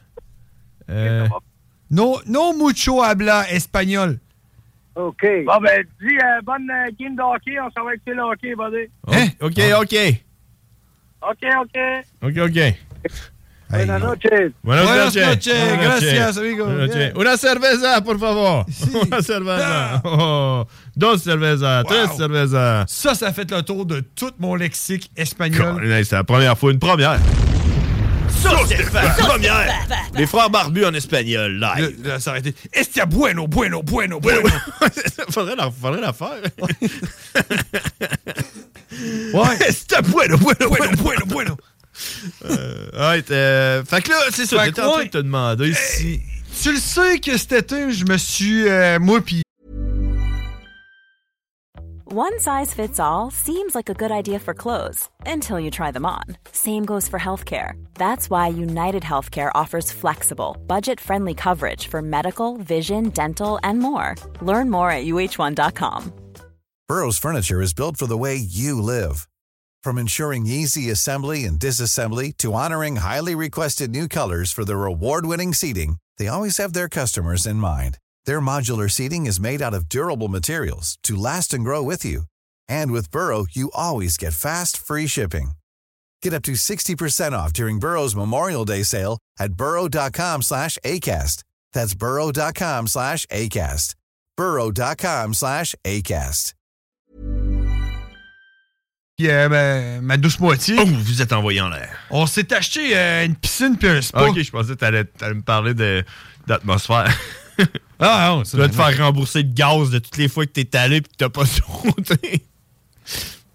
Euh, 0.89 1.27
No, 1.91 2.21
no 2.25 2.53
mucho 2.53 3.03
habla 3.03 3.43
espagnol. 3.49 4.19
OK. 4.95 5.23
Bon, 5.45 5.59
ben, 5.61 5.83
dis, 5.99 6.15
euh, 6.17 6.41
bonne 6.43 6.69
euh, 6.69 6.89
game 6.97 7.15
de 7.15 7.21
hockey. 7.21 7.59
On 7.59 7.69
s'en 7.71 7.85
va 7.85 7.93
écouter 7.95 8.13
le 8.13 8.23
hockey, 8.23 8.55
buddy. 8.55 8.89
Hein? 9.07 9.27
Ok, 9.41 9.59
ok. 9.81 10.21
OK, 11.21 11.45
OK. 11.61 11.77
Ok, 12.23 12.37
ok. 12.37 12.75
Buenas 13.69 13.99
noches. 14.01 14.51
Buenas, 14.63 14.85
Buenas 14.85 15.15
noches. 15.15 15.47
Gracias, 15.81 16.37
amigo. 16.37 16.65
Buenas 16.65 16.87
noches. 16.89 17.13
Una 17.15 17.37
cerveza, 17.37 18.01
por 18.03 18.19
favor. 18.19 18.65
Una 19.07 19.21
cerveza. 19.21 20.01
Oh, 20.03 20.65
dos 20.95 21.21
cervezas, 21.23 21.85
tres 21.87 22.09
Wow. 22.09 22.17
cervezas. 22.17 22.85
Ça, 22.89 23.15
ça 23.15 23.27
a 23.27 23.33
fait 23.33 23.49
le 23.49 23.61
tour 23.63 23.85
de 23.85 24.01
tout 24.01 24.31
mon 24.39 24.55
lexique 24.55 25.09
espagnol. 25.15 25.81
C'est 26.03 26.15
la 26.15 26.23
première 26.25 26.57
fois, 26.57 26.71
une 26.71 26.79
première. 26.79 27.17
Première. 29.19 29.87
Les 30.15 30.25
frères 30.25 30.49
barbus 30.49 30.85
en 30.85 30.93
espagnol, 30.93 31.53
live. 31.53 31.95
Là, 32.03 32.13
là, 32.13 32.19
ça 32.19 32.31
aurait 32.31 32.39
été 32.39 32.55
Estia 32.73 33.05
bueno, 33.05 33.47
bueno, 33.47 33.81
bueno, 33.83 34.19
bueno. 34.19 34.49
faudrait, 35.29 35.55
la, 35.55 35.71
faudrait 35.71 36.01
la 36.01 36.13
faire. 36.13 36.41
Ouais. 39.33 39.71
C'était 39.71 40.01
bueno, 40.03 40.37
bueno, 40.37 40.69
bueno, 40.69 40.97
bueno, 40.97 41.25
bueno. 41.27 41.57
Euh, 42.45 43.11
ouais, 43.13 43.23
euh, 43.31 43.83
fait 43.85 44.01
que 44.01 44.09
là, 44.09 44.17
c'est 44.31 44.45
ça. 44.45 44.65
J'étais 44.65 44.81
en 44.81 44.91
train 44.93 45.05
de 45.05 45.09
te 45.09 45.17
demander 45.17 45.73
si. 45.73 46.21
Tu 46.61 46.71
le 46.73 46.79
sais 46.79 47.19
que 47.19 47.37
cet 47.37 47.53
été, 47.53 47.91
je 47.91 48.05
me 48.05 48.17
suis, 48.17 48.67
euh, 48.67 48.99
moi 48.99 49.21
pis 49.21 49.41
One 52.13 52.41
size 52.41 52.73
fits 52.73 52.99
all 52.99 53.31
seems 53.31 53.73
like 53.73 53.87
a 53.87 53.93
good 53.93 54.11
idea 54.11 54.37
for 54.37 54.53
clothes 54.53 55.09
until 55.25 55.61
you 55.61 55.71
try 55.71 55.91
them 55.91 56.05
on. 56.05 56.23
Same 56.51 56.83
goes 56.83 57.07
for 57.07 57.17
healthcare. 57.17 57.81
That's 57.93 58.29
why 58.29 58.49
United 58.49 59.01
Healthcare 59.01 59.49
offers 59.55 59.93
flexible, 59.93 60.57
budget 60.67 60.99
friendly 60.99 61.33
coverage 61.33 61.87
for 61.87 62.01
medical, 62.01 62.57
vision, 62.57 63.11
dental, 63.11 63.59
and 63.63 63.79
more. 63.79 64.15
Learn 64.41 64.69
more 64.69 64.91
at 64.91 65.05
uh1.com. 65.05 66.11
Burrow's 66.89 67.17
furniture 67.17 67.61
is 67.61 67.73
built 67.73 67.95
for 67.95 68.07
the 68.07 68.17
way 68.17 68.35
you 68.35 68.81
live. 68.81 69.29
From 69.81 69.97
ensuring 69.97 70.45
easy 70.45 70.89
assembly 70.89 71.45
and 71.45 71.57
disassembly 71.57 72.35
to 72.39 72.51
honoring 72.51 72.97
highly 72.97 73.35
requested 73.35 73.89
new 73.89 74.09
colors 74.09 74.51
for 74.51 74.65
their 74.65 74.83
award-winning 74.85 75.53
seating, 75.53 75.95
they 76.17 76.27
always 76.27 76.57
have 76.57 76.73
their 76.73 76.89
customers 76.89 77.45
in 77.45 77.55
mind. 77.55 77.99
Their 78.25 78.41
modular 78.41 78.91
seating 78.91 79.25
is 79.25 79.39
made 79.39 79.61
out 79.61 79.73
of 79.73 79.87
durable 79.87 80.27
materials 80.27 80.97
to 81.03 81.15
last 81.15 81.53
and 81.53 81.63
grow 81.63 81.81
with 81.81 82.03
you. 82.03 82.23
And 82.67 82.91
with 82.91 83.11
Burrow, 83.11 83.45
you 83.51 83.71
always 83.73 84.17
get 84.17 84.33
fast, 84.33 84.77
free 84.77 85.07
shipping. 85.07 85.51
Get 86.21 86.33
up 86.33 86.43
to 86.43 86.53
60% 86.53 87.31
off 87.31 87.53
during 87.53 87.79
Burrow's 87.79 88.15
Memorial 88.15 88.65
Day 88.65 88.83
sale 88.83 89.17
at 89.39 89.53
burrow.com 89.53 90.41
slash 90.41 90.77
ACAST. 90.83 91.43
That's 91.73 91.95
burrow.com 91.95 92.87
slash 92.87 93.25
ACAST. 93.27 93.95
burrow.com 94.35 95.33
slash 95.33 95.75
ACAST. 95.85 96.53
pis, 99.21 99.29
euh, 99.29 99.49
ma, 99.49 100.01
ma 100.01 100.17
douce 100.17 100.39
moitié. 100.39 100.75
Oh, 100.79 100.85
vous 100.85 101.21
êtes 101.21 101.33
envoyé 101.33 101.61
en 101.61 101.69
l'air. 101.69 101.95
On 102.09 102.25
s'est 102.25 102.51
acheté 102.53 102.97
euh, 102.97 103.25
une 103.25 103.35
piscine 103.35 103.77
puis 103.77 103.87
un 103.87 104.01
spa. 104.01 104.23
Ok, 104.23 104.41
je 104.41 104.51
pensais 104.51 104.69
que 104.69 104.79
t'allais, 104.79 105.05
t'allais 105.05 105.35
me 105.35 105.41
parler 105.41 105.73
de, 105.73 106.03
d'atmosphère. 106.47 107.15
Ah, 108.01 108.33
non, 108.35 108.43
Tu 108.43 108.57
vas 108.57 108.67
te 108.67 108.75
faire 108.75 108.97
rembourser 108.97 109.43
de 109.43 109.53
gaz 109.53 109.89
de 109.91 109.99
toutes 109.99 110.17
les 110.17 110.27
fois 110.27 110.45
que 110.45 110.51
t'es 110.51 110.75
allé 110.77 111.01
pis 111.01 111.09
que 111.09 111.15
t'as 111.17 111.29
pas 111.29 111.45
sauté. 111.45 112.43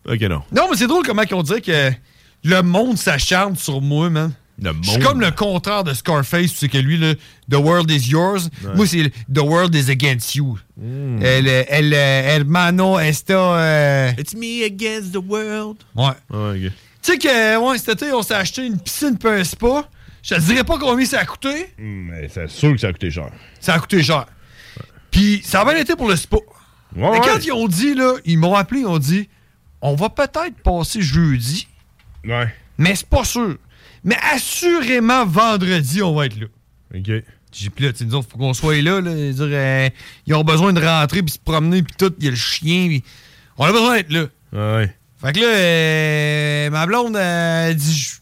ok, 0.09 0.21
non. 0.23 0.43
Non, 0.53 0.69
mais 0.71 0.77
c'est 0.77 0.87
drôle 0.87 1.05
comment 1.05 1.23
on 1.33 1.43
dirait 1.43 1.61
que 1.61 1.91
le 2.45 2.63
monde 2.63 2.97
s'acharne 2.97 3.57
sur 3.57 3.81
moi, 3.81 4.09
man. 4.11 4.33
Le 4.63 4.73
Je 4.83 4.89
suis 4.89 4.99
monde. 4.99 5.07
comme 5.07 5.21
le 5.21 5.31
contraire 5.33 5.85
de 5.85 5.93
Scarface, 5.93 6.53
c'est 6.55 6.69
que 6.69 6.79
lui, 6.79 6.97
là, 6.97 7.13
The 7.51 7.57
world 7.57 7.91
is 7.91 8.09
yours. 8.09 8.49
Moi, 8.75 8.87
c'est 8.87 9.11
The 9.33 9.41
world 9.41 9.75
is 9.75 9.91
against 9.91 10.35
you. 10.35 10.59
Hmm. 10.81 11.19
Elle, 11.23 11.47
elle, 11.69 11.93
euh, 11.93 12.37
hermano 12.37 12.99
esta. 12.99 13.35
euh, 13.35 14.13
It's 14.17 14.35
me 14.35 14.65
against 14.65 15.13
the 15.13 15.19
world. 15.19 15.77
Ouais. 15.95 16.15
Tu 17.03 17.13
sais 17.13 17.19
que, 17.19 17.59
ouais, 17.59 17.77
cet 17.79 18.03
été, 18.03 18.13
on 18.15 18.23
s'est 18.23 18.35
acheté 18.35 18.67
une 18.67 18.81
piscine 18.81 19.19
un 19.25 19.45
spa. 19.45 19.89
Je 20.23 20.35
te 20.35 20.41
dirais 20.41 20.65
pas 20.65 20.79
combien 20.79 21.05
ça 21.05 21.21
a 21.21 21.25
coûté. 21.27 21.67
Hmm, 21.79 22.09
mais 22.11 22.29
c'est 22.33 22.49
sûr 22.49 22.73
que 22.73 22.79
ça 22.79 22.89
a 22.89 22.93
coûté 22.93 23.11
cher. 23.11 23.29
Ça 23.61 23.75
a 23.75 23.79
coûté 23.79 24.03
cher. 24.03 24.25
Puis 25.17 25.41
ça 25.45 25.63
a 25.63 25.65
bien 25.65 25.77
été 25.77 25.97
pour 25.97 26.09
le 26.09 26.17
spa. 26.17 26.37
Ouais, 26.37 26.43
Mais 26.95 27.09
ouais. 27.09 27.21
quand 27.25 27.39
ils 27.45 27.53
ont 27.53 27.69
dit, 27.69 27.95
là, 27.95 28.15
ils 28.25 28.39
m'ont 28.39 28.55
appelé, 28.55 28.81
ils 28.81 28.87
ont 28.87 28.99
dit, 28.99 29.29
on 29.81 29.95
va 29.95 30.09
peut-être 30.11 30.57
passer 30.63 31.01
jeudi, 31.01 31.67
Ouais. 32.27 32.53
mais 32.79 32.95
c'est 32.95 33.09
pas 33.09 33.25
sûr. 33.25 33.57
Mais 34.05 34.17
assurément, 34.33 35.25
vendredi, 35.27 36.03
on 36.03 36.15
va 36.15 36.27
être 36.27 36.39
là. 36.39 36.47
Ok. 36.95 37.11
J'ai 37.53 37.71
puis 37.71 37.85
là, 37.87 37.93
tu 37.93 38.05
nous 38.05 38.15
autres, 38.15 38.29
faut 38.31 38.37
qu'on 38.39 38.53
soit 38.53 38.81
là. 38.83 39.01
là 39.01 39.15
dire, 39.15 39.35
euh, 39.51 39.89
ils 40.27 40.35
ont 40.35 40.45
besoin 40.45 40.73
de 40.75 40.81
rentrer 40.85 41.23
puis 41.23 41.33
se 41.33 41.39
promener 41.39 41.83
puis 41.83 41.95
tout. 41.97 42.13
Il 42.19 42.25
y 42.25 42.29
a 42.29 42.31
le 42.31 42.37
chien. 42.37 42.87
puis 42.89 43.03
On 43.57 43.65
a 43.65 43.73
besoin 43.73 43.97
d'être 43.97 44.13
là. 44.13 44.27
Ouais. 44.53 44.95
Fait 45.21 45.33
que 45.33 45.41
là, 45.41 45.47
euh, 45.47 46.71
ma 46.71 46.85
blonde 46.87 47.17
elle 47.17 47.75
dit. 47.75 48.13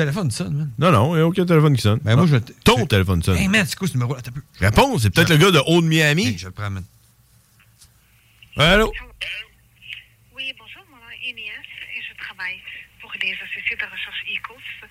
Je- 0.00 0.04
Téléphone 0.04 0.30
sonne, 0.30 0.54
man. 0.56 0.70
Non, 0.78 0.90
non, 0.92 1.14
il 1.14 1.18
n'y 1.18 1.22
a 1.22 1.26
aucun 1.26 1.44
téléphone 1.46 1.76
qui 1.76 1.82
sonne. 1.82 2.00
Ben, 2.02 2.16
moi, 2.16 2.26
je 2.26 2.36
vais. 2.36 2.40
Ton 2.64 2.86
téléphone 2.86 3.22
sonne. 3.22 3.36
Hey, 3.38 3.48
man, 3.48 3.64
c'est 3.66 3.76
quoi 3.78 3.86
ce 3.88 3.92
numéro-là? 3.94 4.20
Un 4.26 4.32
peu. 4.32 4.42
Réponds, 4.60 4.98
c'est 4.98 5.10
peut-être 5.10 5.30
le 5.30 5.36
gars 5.36 5.50
de 5.50 5.60
Old 5.66 5.84
Miami. 5.84 6.26
Hey, 6.28 6.38
je 6.38 6.46
le 6.46 6.52
prends, 6.52 6.70
man. 6.70 6.84
Allô? 8.56 8.92
Oui, 10.34 10.52
bonjour, 10.58 10.82
mon 10.90 10.96
nom 10.96 11.10
est 11.12 11.28
Inès 11.30 11.64
et 11.96 12.02
je 12.02 12.16
travaille 12.22 12.60
pour 13.00 13.12
les 13.22 13.32
associés 13.32 13.76
de 13.76 13.84
recherche 13.84 14.22
ECOS. 14.28 14.88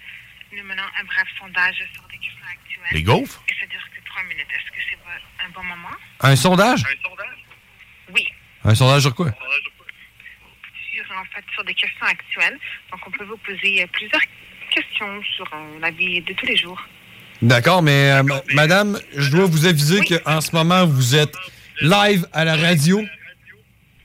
Nous 0.58 0.64
menons 0.64 0.82
un 1.00 1.04
bref 1.06 1.28
sondage 1.40 1.76
sur 1.94 2.04
des 2.08 2.18
questions 2.18 2.46
actuelles. 2.50 2.94
Les 2.94 3.04
gaufres? 3.04 3.44
Et 3.48 3.54
ça 3.60 3.66
dure 3.68 3.84
que 3.94 4.04
trois 4.06 4.24
minutes. 4.24 4.48
Est-ce 4.50 4.72
que 4.72 4.82
c'est 4.90 5.46
un 5.46 5.50
bon 5.50 5.64
moment? 5.64 5.96
Un 6.22 6.36
sondage? 6.36 6.84
Oui, 8.14 8.26
Un 8.64 8.74
sondage 8.76 9.04
sur 9.04 9.14
quoi? 9.14 9.32
sur, 10.92 11.18
en 11.18 11.24
fait, 11.26 11.44
sur 11.54 11.64
des 11.64 11.74
questions 11.76 12.06
actuelles. 12.06 12.58
Donc, 12.92 13.02
on 13.08 13.12
peut 13.12 13.24
vous 13.26 13.38
poser 13.38 13.84
euh, 13.84 13.88
plusieurs 13.94 14.20
questions 14.22 14.49
sur 15.36 15.46
euh, 15.54 15.80
la 15.82 15.92
vie 15.92 16.22
de 16.22 16.34
tous 16.34 16.46
les 16.46 16.56
jours. 16.58 16.80
D'accord, 17.42 17.82
mais 17.82 18.12
euh, 18.12 18.24
ma- 18.24 18.42
madame, 18.54 19.00
je 19.16 19.30
dois 19.32 19.46
vous 19.46 19.66
aviser 19.66 20.02
qu'en 20.02 20.42
ce 20.42 20.54
moment, 20.56 20.86
vous 20.86 21.16
êtes 21.16 21.34
live 21.82 22.28
à 22.34 22.44
la 22.46 22.56
radio. 22.56 23.02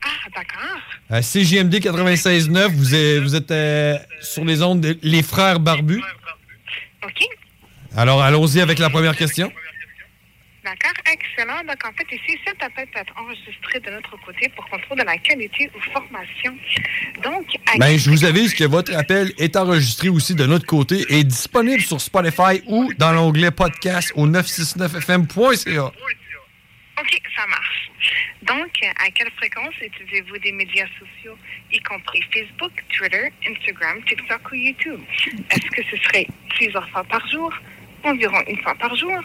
Ah, 0.05 0.09
d'accord. 0.35 0.79
À 1.11 1.21
CJMD 1.21 1.75
96.9, 1.81 2.69
vous 2.69 2.95
êtes, 2.95 3.23
vous 3.23 3.35
êtes 3.35 3.51
euh, 3.51 3.99
sur 4.21 4.45
les 4.45 4.63
ondes 4.63 4.81
de 4.81 4.99
Les 5.03 5.23
Frères 5.23 5.61
Barbus. 5.61 6.03
OK. 7.05 7.23
Alors, 7.97 8.23
allons-y 8.23 8.61
avec 8.61 8.79
la 8.79 8.91
première 8.91 9.17
question. 9.17 9.53
D'accord, 10.65 10.95
excellent. 11.13 11.63
Donc, 11.65 11.85
en 11.85 11.93
fait, 11.93 12.07
ici, 12.11 12.39
cet 12.47 12.63
appel 12.63 12.87
peut 12.87 12.99
être 12.99 13.13
enregistré 13.19 13.81
de 13.81 13.91
notre 13.91 14.17
côté 14.17 14.49
pour 14.57 14.67
contrôle 14.71 14.99
de 14.99 15.05
la 15.05 15.19
qualité 15.19 15.71
ou 15.75 15.81
formation. 15.93 16.57
Donc, 17.23 17.47
à 17.67 17.77
Ben, 17.77 17.99
je 17.99 18.09
vous 18.09 18.25
avise 18.25 18.55
que 18.55 18.65
votre 18.65 18.97
appel 18.97 19.35
est 19.37 19.57
enregistré 19.57 20.09
aussi 20.09 20.35
de 20.35 20.47
notre 20.47 20.65
côté 20.65 21.05
et 21.11 21.23
disponible 21.23 21.83
sur 21.83 22.01
Spotify 22.01 22.63
ou 22.67 22.91
dans 22.95 23.13
l'onglet 23.13 23.51
podcast 23.51 24.11
au 24.17 24.27
969fm.ca. 24.27 25.85
OK, 25.85 27.23
ça 27.37 27.47
marche. 27.47 27.91
Donc, 28.43 28.71
à 29.05 29.11
quelle 29.11 29.31
fréquence 29.33 29.75
utilisez-vous 29.83 30.39
des 30.39 30.53
médias 30.53 30.87
sociaux, 30.99 31.37
y 31.73 31.81
compris 31.81 32.23
Facebook, 32.33 32.73
Twitter, 32.97 33.31
Instagram, 33.47 34.03
TikTok 34.05 34.51
ou 34.51 34.55
YouTube? 34.55 35.01
Est-ce 35.51 35.67
que 35.67 35.83
ce 35.91 36.03
serait 36.05 36.27
plusieurs 36.57 36.89
fois 36.89 37.05
par 37.05 37.27
jour, 37.29 37.53
environ 38.03 38.43
une 38.49 38.63
fois 38.63 38.75
par 38.77 38.95
jour, 38.97 39.21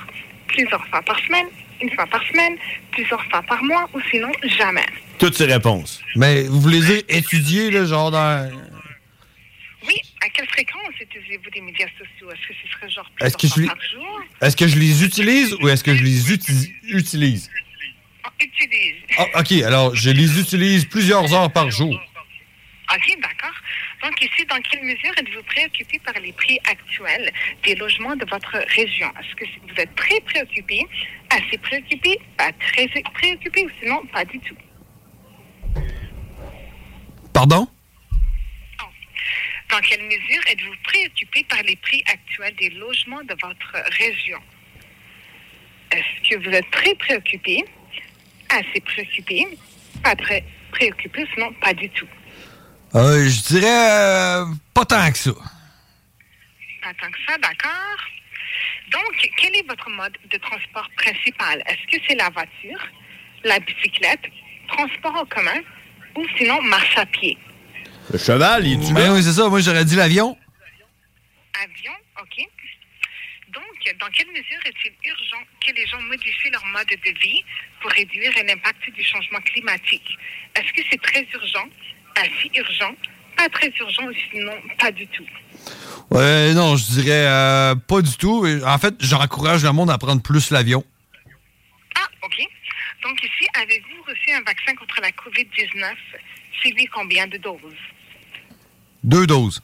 plusieurs 0.49 0.85
fois 0.87 1.01
par 1.01 1.19
semaine, 1.25 1.47
une 1.81 1.89
fois 1.91 2.05
par 2.07 2.21
semaine, 2.27 2.55
plusieurs 2.91 3.23
fois 3.25 3.41
par 3.43 3.63
mois 3.63 3.89
ou 3.93 3.99
sinon 4.11 4.31
jamais? 4.57 4.85
Toutes 5.17 5.35
ces 5.35 5.45
réponses. 5.45 6.01
Mais 6.15 6.43
vous 6.43 6.59
voulez 6.61 6.79
dire 6.81 7.01
étudier, 7.09 7.71
là, 7.71 7.85
genre 7.85 8.11
dans. 8.11 8.49
Oui, 9.87 9.95
à 10.21 10.29
quelle 10.29 10.47
fréquence 10.47 10.93
utilisez-vous 10.99 11.49
des 11.51 11.61
médias 11.61 11.87
sociaux? 11.97 12.29
Est-ce 12.31 12.47
que 12.47 12.53
ce 12.63 12.71
serait 12.73 12.89
genre 12.89 13.09
plusieurs 13.15 13.37
que 13.37 13.47
fois 13.47 13.61
les- 13.61 13.67
par 13.67 13.77
jour? 13.93 14.21
Est-ce 14.41 14.57
que 14.57 14.67
je 14.67 14.77
les 14.77 15.03
utilise 15.05 15.53
ou 15.61 15.69
est-ce 15.69 15.83
que 15.83 15.95
je 15.95 16.03
les 16.03 16.31
uti- 16.33 16.73
utilise? 16.89 17.49
Utilise. 18.41 18.95
Ah, 19.17 19.39
OK, 19.39 19.51
alors 19.63 19.95
je 19.95 20.09
les 20.11 20.39
utilise 20.39 20.85
plusieurs 20.85 21.33
heures 21.33 21.51
par 21.51 21.69
jour. 21.71 21.93
OK, 21.93 23.17
d'accord. 23.21 23.55
Donc 24.01 24.21
ici, 24.21 24.45
dans 24.45 24.61
quelle 24.61 24.83
mesure 24.83 25.11
êtes-vous 25.17 25.43
préoccupé 25.43 25.99
par 25.99 26.13
les 26.21 26.31
prix 26.31 26.57
actuels 26.69 27.31
des 27.63 27.75
logements 27.75 28.15
de 28.15 28.25
votre 28.29 28.57
région? 28.75 29.11
Est-ce 29.19 29.35
que 29.35 29.45
vous 29.67 29.75
êtes 29.77 29.93
très 29.95 30.19
préoccupé, 30.21 30.85
assez 31.29 31.57
préoccupé, 31.57 32.19
pas 32.37 32.51
très 32.53 32.87
préoccupé 32.87 33.65
ou 33.65 33.69
sinon 33.81 34.05
pas 34.07 34.23
du 34.23 34.39
tout? 34.39 34.55
Pardon? 37.33 37.67
Dans 39.69 39.81
quelle 39.81 40.03
mesure 40.03 40.41
êtes-vous 40.47 40.75
préoccupé 40.83 41.43
par 41.43 41.61
les 41.63 41.75
prix 41.75 42.03
actuels 42.11 42.55
des 42.55 42.69
logements 42.71 43.23
de 43.23 43.35
votre 43.41 43.73
région? 43.99 44.39
Est-ce 45.91 46.29
que 46.29 46.35
vous 46.43 46.49
êtes 46.49 46.71
très 46.71 46.95
préoccupé, 46.95 47.63
assez 48.49 48.79
préoccupé, 48.81 49.45
pas 50.03 50.15
très 50.15 50.43
préoccupé, 50.71 51.25
sinon 51.35 51.53
pas 51.53 51.73
du 51.73 51.89
tout? 51.89 52.07
Euh, 52.95 53.29
je 53.29 53.41
dirais 53.53 53.67
euh, 53.67 54.45
pas 54.73 54.85
tant 54.85 55.11
que 55.11 55.17
ça. 55.17 55.31
Pas 56.81 56.93
tant 56.99 57.11
que 57.11 57.17
ça, 57.27 57.37
d'accord. 57.37 57.97
Donc, 58.91 59.29
quel 59.37 59.55
est 59.55 59.67
votre 59.67 59.89
mode 59.91 60.17
de 60.31 60.37
transport 60.37 60.89
principal? 60.97 61.61
Est-ce 61.67 61.95
que 61.95 62.03
c'est 62.07 62.15
la 62.15 62.29
voiture, 62.29 62.79
la 63.43 63.59
bicyclette, 63.59 64.25
transport 64.67 65.15
en 65.15 65.25
commun 65.25 65.61
ou 66.15 66.25
sinon 66.37 66.59
marche 66.63 66.97
à 66.97 67.05
pied? 67.05 67.37
Le 68.11 68.17
cheval, 68.17 68.65
il 68.65 68.73
est 68.83 68.93
Ben 68.93 69.13
oui, 69.13 69.21
c'est 69.21 69.33
ça. 69.33 69.47
Moi, 69.47 69.59
j'aurais 69.61 69.85
dit 69.85 69.95
l'avion. 69.95 70.35
Avion, 71.61 71.93
OK. 72.19 72.43
Donc, 73.53 73.97
dans 73.99 74.07
quelle 74.07 74.29
mesure 74.29 74.59
est-il 74.65 74.93
urgent 75.09 75.43
que 75.65 75.73
les 75.73 75.85
gens 75.85 76.01
modifient 76.01 76.49
leur 76.51 76.65
mode 76.65 76.87
de 76.87 77.19
vie 77.19 77.43
pour 77.81 77.91
réduire 77.91 78.31
l'impact 78.47 78.89
du 78.91 79.03
changement 79.03 79.39
climatique? 79.41 80.17
Est-ce 80.55 80.73
que 80.73 80.81
c'est 80.89 81.01
très 81.01 81.27
urgent, 81.33 81.67
assez 82.19 82.51
urgent, 82.55 82.93
pas 83.37 83.49
très 83.49 83.71
urgent 83.79 84.07
sinon 84.31 84.53
pas 84.79 84.91
du 84.91 85.07
tout? 85.07 85.25
Ouais, 86.11 86.53
non, 86.53 86.75
je 86.75 86.85
dirais 86.91 87.25
euh, 87.27 87.75
pas 87.75 88.01
du 88.01 88.15
tout. 88.17 88.45
En 88.65 88.77
fait, 88.79 88.95
j'encourage 88.99 89.63
le 89.63 89.71
monde 89.71 89.91
à 89.91 89.97
prendre 89.97 90.21
plus 90.21 90.49
l'avion. 90.51 90.83
Ah, 91.95 92.07
OK. 92.23 92.37
Donc 93.03 93.23
ici, 93.23 93.47
avez-vous 93.53 94.03
reçu 94.07 94.31
un 94.31 94.41
vaccin 94.41 94.73
contre 94.75 94.99
la 95.01 95.09
COVID-19? 95.11 95.93
Suivi 96.59 96.85
combien 96.87 97.27
de 97.27 97.37
doses? 97.37 97.59
Deux 99.03 99.25
doses. 99.27 99.61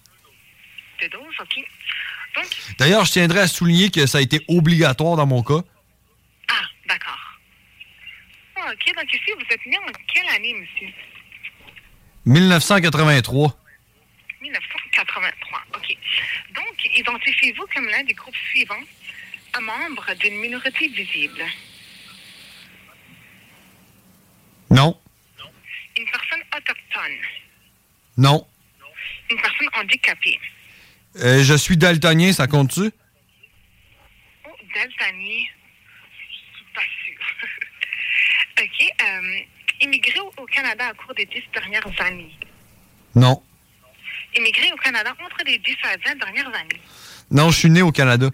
De 1.02 1.08
doses, 1.08 1.36
OK. 1.42 1.56
Donc, 2.36 2.46
D'ailleurs, 2.78 3.06
je 3.06 3.12
tiendrais 3.12 3.42
à 3.42 3.48
souligner 3.48 3.90
que 3.90 4.06
ça 4.06 4.20
a 4.20 4.22
été 4.22 4.42
obligatoire 4.48 5.16
dans 5.16 5.26
mon 5.26 5.42
cas. 5.44 5.62
ah, 6.50 6.66
d'accord. 6.88 7.20
OK, 8.58 8.96
donc 8.96 9.14
ici, 9.14 9.32
vous 9.36 9.46
êtes 9.50 9.66
né 9.66 9.78
en 9.78 9.92
quelle 10.14 10.28
année, 10.36 10.54
monsieur? 10.54 10.94
1983. 12.26 13.56
1983, 14.42 15.60
OK. 15.76 15.98
Donc, 16.56 16.98
identifiez-vous 16.98 17.66
comme 17.74 17.88
l'un 17.88 18.04
des 18.04 18.14
groupes 18.14 18.36
suivants 18.50 18.84
un 19.58 19.62
membre 19.62 20.14
d'une 20.16 20.36
minorité 20.38 20.88
visible. 20.88 21.44
Non. 24.70 25.00
Une 25.98 26.06
personne 26.06 26.42
autochtone. 26.56 27.18
Non. 28.18 28.48
Une 29.30 29.38
personne 29.42 29.70
handicapée. 29.74 30.40
Euh, 31.18 31.44
je 31.44 31.54
suis 31.54 31.78
daltonien, 31.78 32.34
ça 32.34 32.48
compte-tu? 32.48 32.92
Oh, 34.46 34.56
daltonien. 34.74 35.46
Je 36.20 36.58
suis 36.58 36.66
pas 36.74 36.82
sûre. 37.06 37.26
OK. 38.62 38.94
euh, 39.02 39.40
immigré 39.82 40.20
au, 40.20 40.46
Canada 40.46 40.92
au 40.92 40.96
cours 41.04 41.14
des 41.16 41.26
dix 41.26 41.44
dernières 41.54 42.02
années. 42.02 42.36
Non. 43.16 43.42
Immigré 44.36 44.72
au 44.74 44.76
Canada 44.78 45.16
entre 45.24 45.38
les 45.46 45.58
10 45.60 45.76
à 45.84 45.96
20 45.98 46.16
dernières 46.16 46.48
années. 46.54 46.82
Non, 47.32 47.50
je 47.52 47.60
suis 47.60 47.70
né 47.70 47.82
au 47.82 47.92
Canada. 47.92 48.30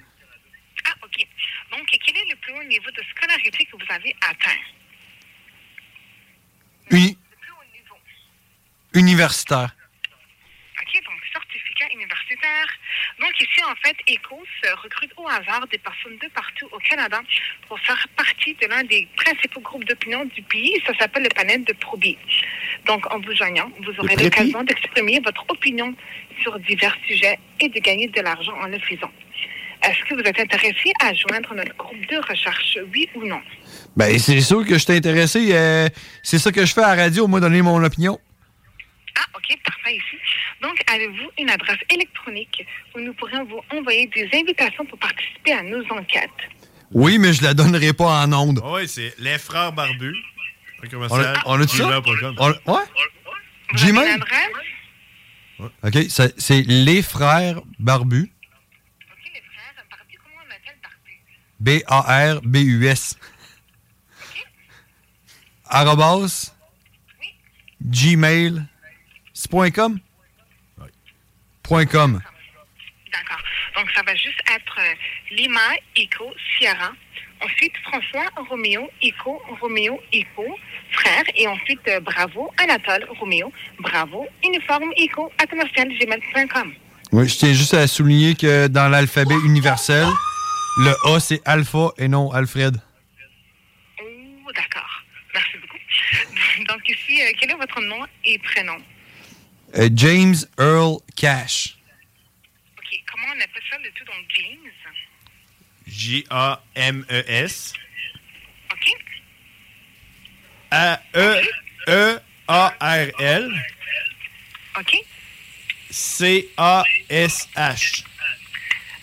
Ah, 0.85 0.93
OK. 1.03 1.27
Donc, 1.72 1.85
quel 2.03 2.18
est 2.18 2.30
le 2.30 2.35
plus 2.38 2.53
haut 2.53 2.63
niveau 2.63 2.89
de 2.91 3.03
scolarité 3.15 3.65
que 3.65 3.72
vous 3.77 3.93
avez 3.93 4.15
atteint? 4.22 4.59
Uni- 6.89 7.18
Universitaire. 8.93 9.76
OK, 12.01 12.09
donc 12.09 12.17
certificat 12.17 12.41
universitaire. 12.41 12.67
Donc 13.19 13.31
ici, 13.39 13.63
en 13.63 13.75
fait, 13.83 13.95
ECOS 14.09 14.81
recrute 14.83 15.11
au 15.17 15.27
hasard 15.27 15.67
des 15.67 15.77
personnes 15.77 16.17
de 16.21 16.27
partout 16.29 16.67
au 16.71 16.77
Canada 16.79 17.21
pour 17.67 17.79
faire 17.79 18.07
partie 18.15 18.53
de 18.61 18.67
l'un 18.67 18.83
des 18.83 19.07
principaux 19.15 19.61
groupes 19.61 19.85
d'opinion 19.85 20.25
du 20.25 20.41
pays. 20.43 20.81
Ça 20.85 20.93
s'appelle 20.99 21.23
le 21.23 21.29
panel 21.29 21.63
de 21.63 21.73
Probi. 21.73 22.17
Donc, 22.85 23.05
en 23.13 23.19
vous 23.19 23.35
joignant, 23.35 23.71
vous 23.83 23.93
aurez 23.99 24.15
l'occasion 24.15 24.63
d'exprimer 24.63 25.19
votre 25.23 25.45
opinion 25.49 25.95
sur 26.41 26.59
divers 26.59 26.97
sujets 27.07 27.39
et 27.59 27.69
de 27.69 27.79
gagner 27.79 28.07
de 28.07 28.21
l'argent 28.21 28.53
en 28.61 28.67
le 28.67 28.79
faisant. 28.79 29.11
Est-ce 29.83 30.03
que 30.07 30.13
vous 30.13 30.21
êtes 30.21 30.39
intéressé 30.39 30.93
à 31.01 31.11
joindre 31.13 31.55
notre 31.55 31.75
groupe 31.75 32.05
de 32.07 32.17
recherche, 32.17 32.77
oui 32.93 33.09
ou 33.15 33.25
non? 33.25 33.41
Ben, 33.95 34.17
c'est 34.19 34.39
sûr 34.41 34.65
que 34.65 34.77
je 34.77 34.85
t'ai 34.85 34.97
intéressé. 34.97 35.53
euh, 35.53 35.89
c'est 36.21 36.37
ça 36.37 36.51
que 36.51 36.65
je 36.65 36.73
fais 36.73 36.83
à 36.83 36.95
la 36.95 37.03
radio, 37.03 37.27
moi, 37.27 37.39
donner 37.39 37.63
mon 37.63 37.83
opinion. 37.83 38.19
Ah, 39.17 39.25
OK, 39.35 39.57
parfait 39.65 39.95
ici. 39.95 40.17
Donc, 40.61 40.80
avez-vous 40.93 41.30
une 41.39 41.49
adresse 41.49 41.80
électronique 41.89 42.65
où 42.95 42.99
nous 42.99 43.13
pourrions 43.13 43.45
vous 43.45 43.61
envoyer 43.77 44.07
des 44.07 44.30
invitations 44.34 44.85
pour 44.85 44.99
participer 44.99 45.53
à 45.53 45.63
nos 45.63 45.84
enquêtes? 45.91 46.30
Oui, 46.91 47.18
mais 47.18 47.34
je 47.34 47.41
la 47.43 47.53
donnerai 47.53 47.93
pas 47.93 48.23
en 48.26 48.34
ondes. 48.34 48.61
Oui, 48.63 48.88
c'est 48.88 49.13
les 49.19 49.38
frères 49.38 49.72
barbus. 49.72 50.15
On 50.93 51.19
a, 51.19 51.34
on 51.45 51.61
a 51.61 51.65
dit 51.65 51.77
ça? 51.77 52.01
On- 52.39 52.49
ouais? 52.73 52.84
Gmail? 53.76 54.19
OK, 55.84 55.97
c'est 56.38 56.61
les 56.63 57.01
frères 57.01 57.61
barbus. 57.80 58.31
B-A-R-B-U-S. 61.59 63.18
Arrobas. 65.65 66.53
Gmail. 67.81 68.63
C'est 69.34 69.49
point 69.49 69.69
.com? 69.72 69.99
.com. 71.72 72.19
D'accord. 73.14 73.41
Donc, 73.77 73.89
ça 73.95 74.02
va 74.06 74.14
juste 74.15 74.41
être 74.53 74.77
euh, 74.80 75.35
Lima, 75.35 75.60
Eco, 75.98 76.34
Sierra. 76.57 76.91
Ensuite, 77.43 77.73
François, 77.84 78.30
Roméo, 78.49 78.89
Eco, 79.03 79.41
Roméo, 79.60 79.99
Eco, 80.14 80.45
frère. 80.91 81.23
Et 81.35 81.48
ensuite, 81.48 81.80
euh, 81.88 81.99
Bravo, 81.99 82.52
Anatole, 82.57 83.07
Roméo, 83.19 83.52
Bravo, 83.80 84.27
Uniforme, 84.43 84.91
commercial, 85.49 85.89
gmail.com. 85.98 86.73
Oui, 87.14 87.27
je 87.27 87.38
tiens 87.38 87.53
juste 87.53 87.73
à 87.73 87.88
souligner 87.88 88.35
que 88.35 88.68
dans 88.68 88.88
l'alphabet 88.88 89.35
universel, 89.45 90.06
le 90.77 90.93
A, 91.06 91.19
c'est 91.19 91.41
Alpha 91.45 91.91
et 91.98 92.07
non 92.07 92.31
Alfred. 92.31 92.77
Oh, 93.99 94.52
d'accord. 94.53 95.03
Merci 95.34 95.57
beaucoup. 95.57 96.68
Donc, 96.69 96.88
ici, 96.88 97.22
euh, 97.22 97.31
quel 97.39 97.52
est 97.52 97.56
votre 97.56 97.81
nom 97.81 98.06
et 98.23 98.38
prénom? 98.39 98.77
Euh, 99.77 99.89
James 99.93 100.35
Earl 100.60 100.98
Cash. 101.15 101.77
OK. 102.77 102.85
Comment 103.11 103.27
on 103.30 103.39
appelle 103.39 103.64
ça, 103.69 103.77
le 103.77 103.89
tout? 103.91 104.03
Donc, 104.06 104.26
James? 104.35 104.72
J-A-M-E-S. 105.88 107.73
OK. 108.72 108.88
E 110.73 110.98
A-E-E-A-R-L. 112.48 113.61
OK. 114.80 114.95
C-A-S-H. 115.89 118.03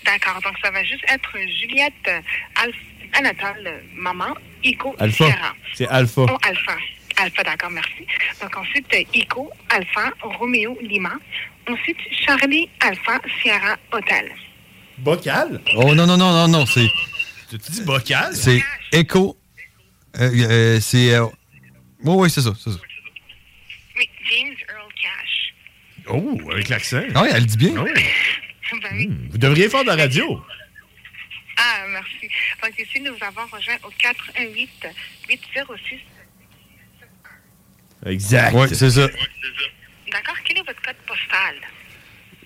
D'accord. 0.04 0.40
Donc, 0.42 0.56
ça 0.62 0.70
va 0.70 0.84
juste 0.84 1.04
être 1.08 1.30
Juliette 1.60 2.10
Alf- 2.54 2.76
Anatole, 3.12 3.82
maman, 3.94 4.34
Ico, 4.62 4.94
Alpha. 4.98 5.54
C'est 5.74 5.88
Alpha. 5.88 6.22
Oh, 6.22 6.38
Alpha. 6.42 6.76
Alpha, 7.20 7.42
d'accord, 7.42 7.70
merci. 7.70 8.06
Donc 8.40 8.56
ensuite, 8.56 8.86
Ico, 9.14 9.50
Alpha, 9.70 10.12
Romeo, 10.22 10.78
Lima. 10.80 11.12
Ensuite, 11.68 11.98
Charlie, 12.24 12.68
Alpha, 12.80 13.20
Sierra, 13.42 13.76
Hotel. 13.92 14.30
Bocal? 14.98 15.60
Oh 15.76 15.94
non, 15.94 16.06
non, 16.06 16.16
non, 16.16 16.32
non, 16.32 16.48
non, 16.48 16.66
c'est. 16.66 16.88
Tu 17.50 17.56
dis 17.56 17.82
bocal? 17.82 18.34
C'est 18.34 18.62
Echo. 18.92 19.36
Euh, 20.18 20.30
euh, 20.32 20.80
c'est. 20.80 21.14
Euh... 21.14 21.26
Oui, 22.04 22.14
oui, 22.16 22.30
c'est 22.30 22.42
ça, 22.42 22.52
c'est 22.56 22.70
ça. 22.70 22.78
Oui, 23.96 24.08
James 24.30 24.54
Earl 24.68 24.92
Cash. 25.02 25.54
Oh, 26.08 26.50
avec 26.52 26.68
l'accent. 26.68 27.02
Ah 27.14 27.22
oui, 27.22 27.28
elle 27.32 27.46
dit 27.46 27.56
bien. 27.56 27.84
Ben 28.82 28.90
oui. 28.92 29.06
Hmm, 29.08 29.28
Vous 29.30 29.38
devriez 29.38 29.70
faire 29.70 29.82
de 29.82 29.86
la 29.88 29.96
radio. 29.96 30.42
Ah, 31.56 31.84
merci. 31.88 32.28
Donc 32.62 32.78
ici, 32.78 33.00
nous 33.00 33.14
avons 33.20 33.46
rejoint 33.50 33.76
au 33.82 33.90
418 33.98 34.86
806. 35.30 36.00
Exact. 38.06 38.54
Oui, 38.54 38.68
c'est 38.72 38.90
ça. 38.90 39.08
D'accord, 40.12 40.36
quel 40.44 40.58
est 40.58 40.62
votre 40.62 40.80
code 40.82 40.96
postal? 41.06 41.56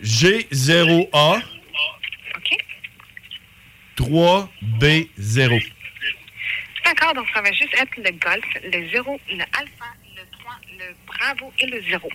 G0A 0.03 1.43
OK. 2.37 2.57
3B0. 3.97 5.73
D'accord, 6.85 7.15
donc 7.15 7.27
ça 7.33 7.41
va 7.41 7.53
juste 7.53 7.75
être 7.75 7.97
le 7.97 8.11
golf, 8.11 8.45
le 8.65 8.89
0, 8.91 9.21
le 9.31 9.43
alpha, 9.59 9.87
le 10.17 10.23
3, 10.41 10.59
le 10.79 10.95
bravo 11.07 11.53
et 11.61 11.67
le 11.67 11.83
0. 11.83 12.09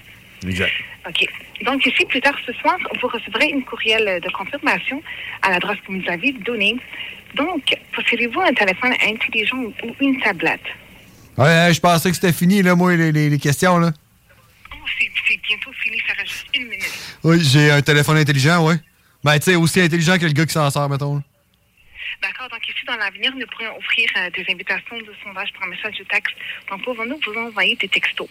Exact. 0.46 0.74
OK. 1.08 1.26
Donc 1.64 1.86
ici, 1.86 2.06
plus 2.06 2.22
tard 2.22 2.38
ce 2.46 2.54
soir, 2.54 2.78
vous 3.02 3.08
recevrez 3.08 3.48
une 3.48 3.64
courriel 3.64 4.20
de 4.22 4.30
confirmation 4.30 5.02
à 5.42 5.52
l'adresse 5.52 5.80
que 5.82 5.88
vous 5.88 5.98
nous 5.98 6.10
avez 6.10 6.32
donnée. 6.34 6.76
Donc, 7.36 7.64
possédez-vous 7.94 8.42
un 8.42 8.54
téléphone 8.54 8.94
intelligent 9.02 9.58
ou 9.58 9.96
une 10.00 10.20
tablette? 10.20 10.66
Ouais, 11.38 11.44
ouais, 11.46 11.74
je 11.74 11.80
pensais 11.80 12.10
que 12.10 12.16
c'était 12.16 12.34
fini, 12.34 12.62
là, 12.62 12.76
moi, 12.76 12.96
les, 12.96 13.12
les- 13.12 13.30
les 13.30 13.40
questions, 13.40 13.78
là. 13.78 13.92
Oh, 14.74 14.76
c'est 14.98 15.38
bientôt 15.48 15.72
fini, 15.74 16.02
ça 16.08 16.14
reste 16.14 16.32
juste 16.32 16.48
une 16.56 16.68
minute. 16.68 17.18
Oui, 17.24 17.44
j'ai 17.44 17.70
un 17.72 17.82
téléphone 17.82 18.18
intelligent, 18.18 18.66
ouais. 18.66 18.76
Ben, 19.24 19.38
tu 19.40 19.46
sais, 19.46 19.56
aussi 19.56 19.82
intelligent 19.82 20.18
que 20.18 20.26
le 20.26 20.32
gars 20.32 20.46
qui 20.46 20.54
s'en 20.54 20.70
sert, 20.70 20.88
mettons. 20.90 21.16
là. 21.18 21.22
D'accord, 22.22 22.50
donc 22.50 22.68
ici, 22.68 22.80
dans 22.88 22.96
l'avenir, 22.96 23.32
nous 23.36 23.46
pourrions 23.48 23.78
offrir 23.78 24.10
euh, 24.18 24.30
des 24.32 24.46
invitations 24.52 24.98
de 24.98 25.14
sondage 25.24 25.50
par 25.60 25.68
message 25.68 25.98
de 26.00 26.04
texte. 26.06 26.34
Donc, 26.70 26.84
pouvons-nous 26.84 27.20
vous 27.26 27.40
envoyer 27.40 27.76
des 27.76 27.88
textos? 27.90 28.28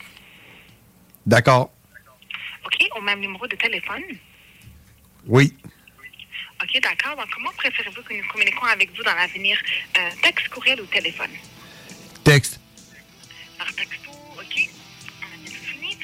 D'accord. 1.25 1.71
OK, 2.65 2.77
au 2.97 3.01
même 3.03 3.21
numéro 3.21 3.47
de 3.47 3.55
téléphone? 3.55 4.03
Oui. 5.27 5.55
OK, 6.63 6.81
d'accord. 6.83 7.17
Donc, 7.17 7.27
comment 7.33 7.51
préférez-vous 7.57 8.03
que 8.03 8.15
nous 8.15 8.27
communiquions 8.33 8.65
avec 8.65 8.91
vous 8.97 9.03
dans 9.05 9.15
l'avenir? 9.15 9.57
Euh, 9.99 10.11
texte, 10.23 10.49
courriel 10.49 10.81
ou 10.81 10.87
téléphone? 10.87 11.31
Texte. 12.25 12.59
Par 13.59 13.73
texto, 13.75 14.11
OK. 14.11 14.69
On 15.21 15.27
a 15.27 15.39
bien 15.45 15.59
fini. 15.73 15.97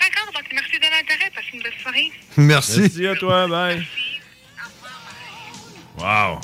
D'accord, 0.00 0.32
donc 0.32 0.44
merci 0.52 0.78
de 0.78 0.84
l'intérêt. 0.84 1.30
Passez 1.34 1.48
une 1.54 1.62
bonne 1.62 1.80
soirée. 1.82 2.12
Merci. 2.36 2.80
Merci 2.80 3.06
à 3.06 3.14
toi, 3.16 3.46
bye. 3.48 3.86
Wow. 5.98 6.40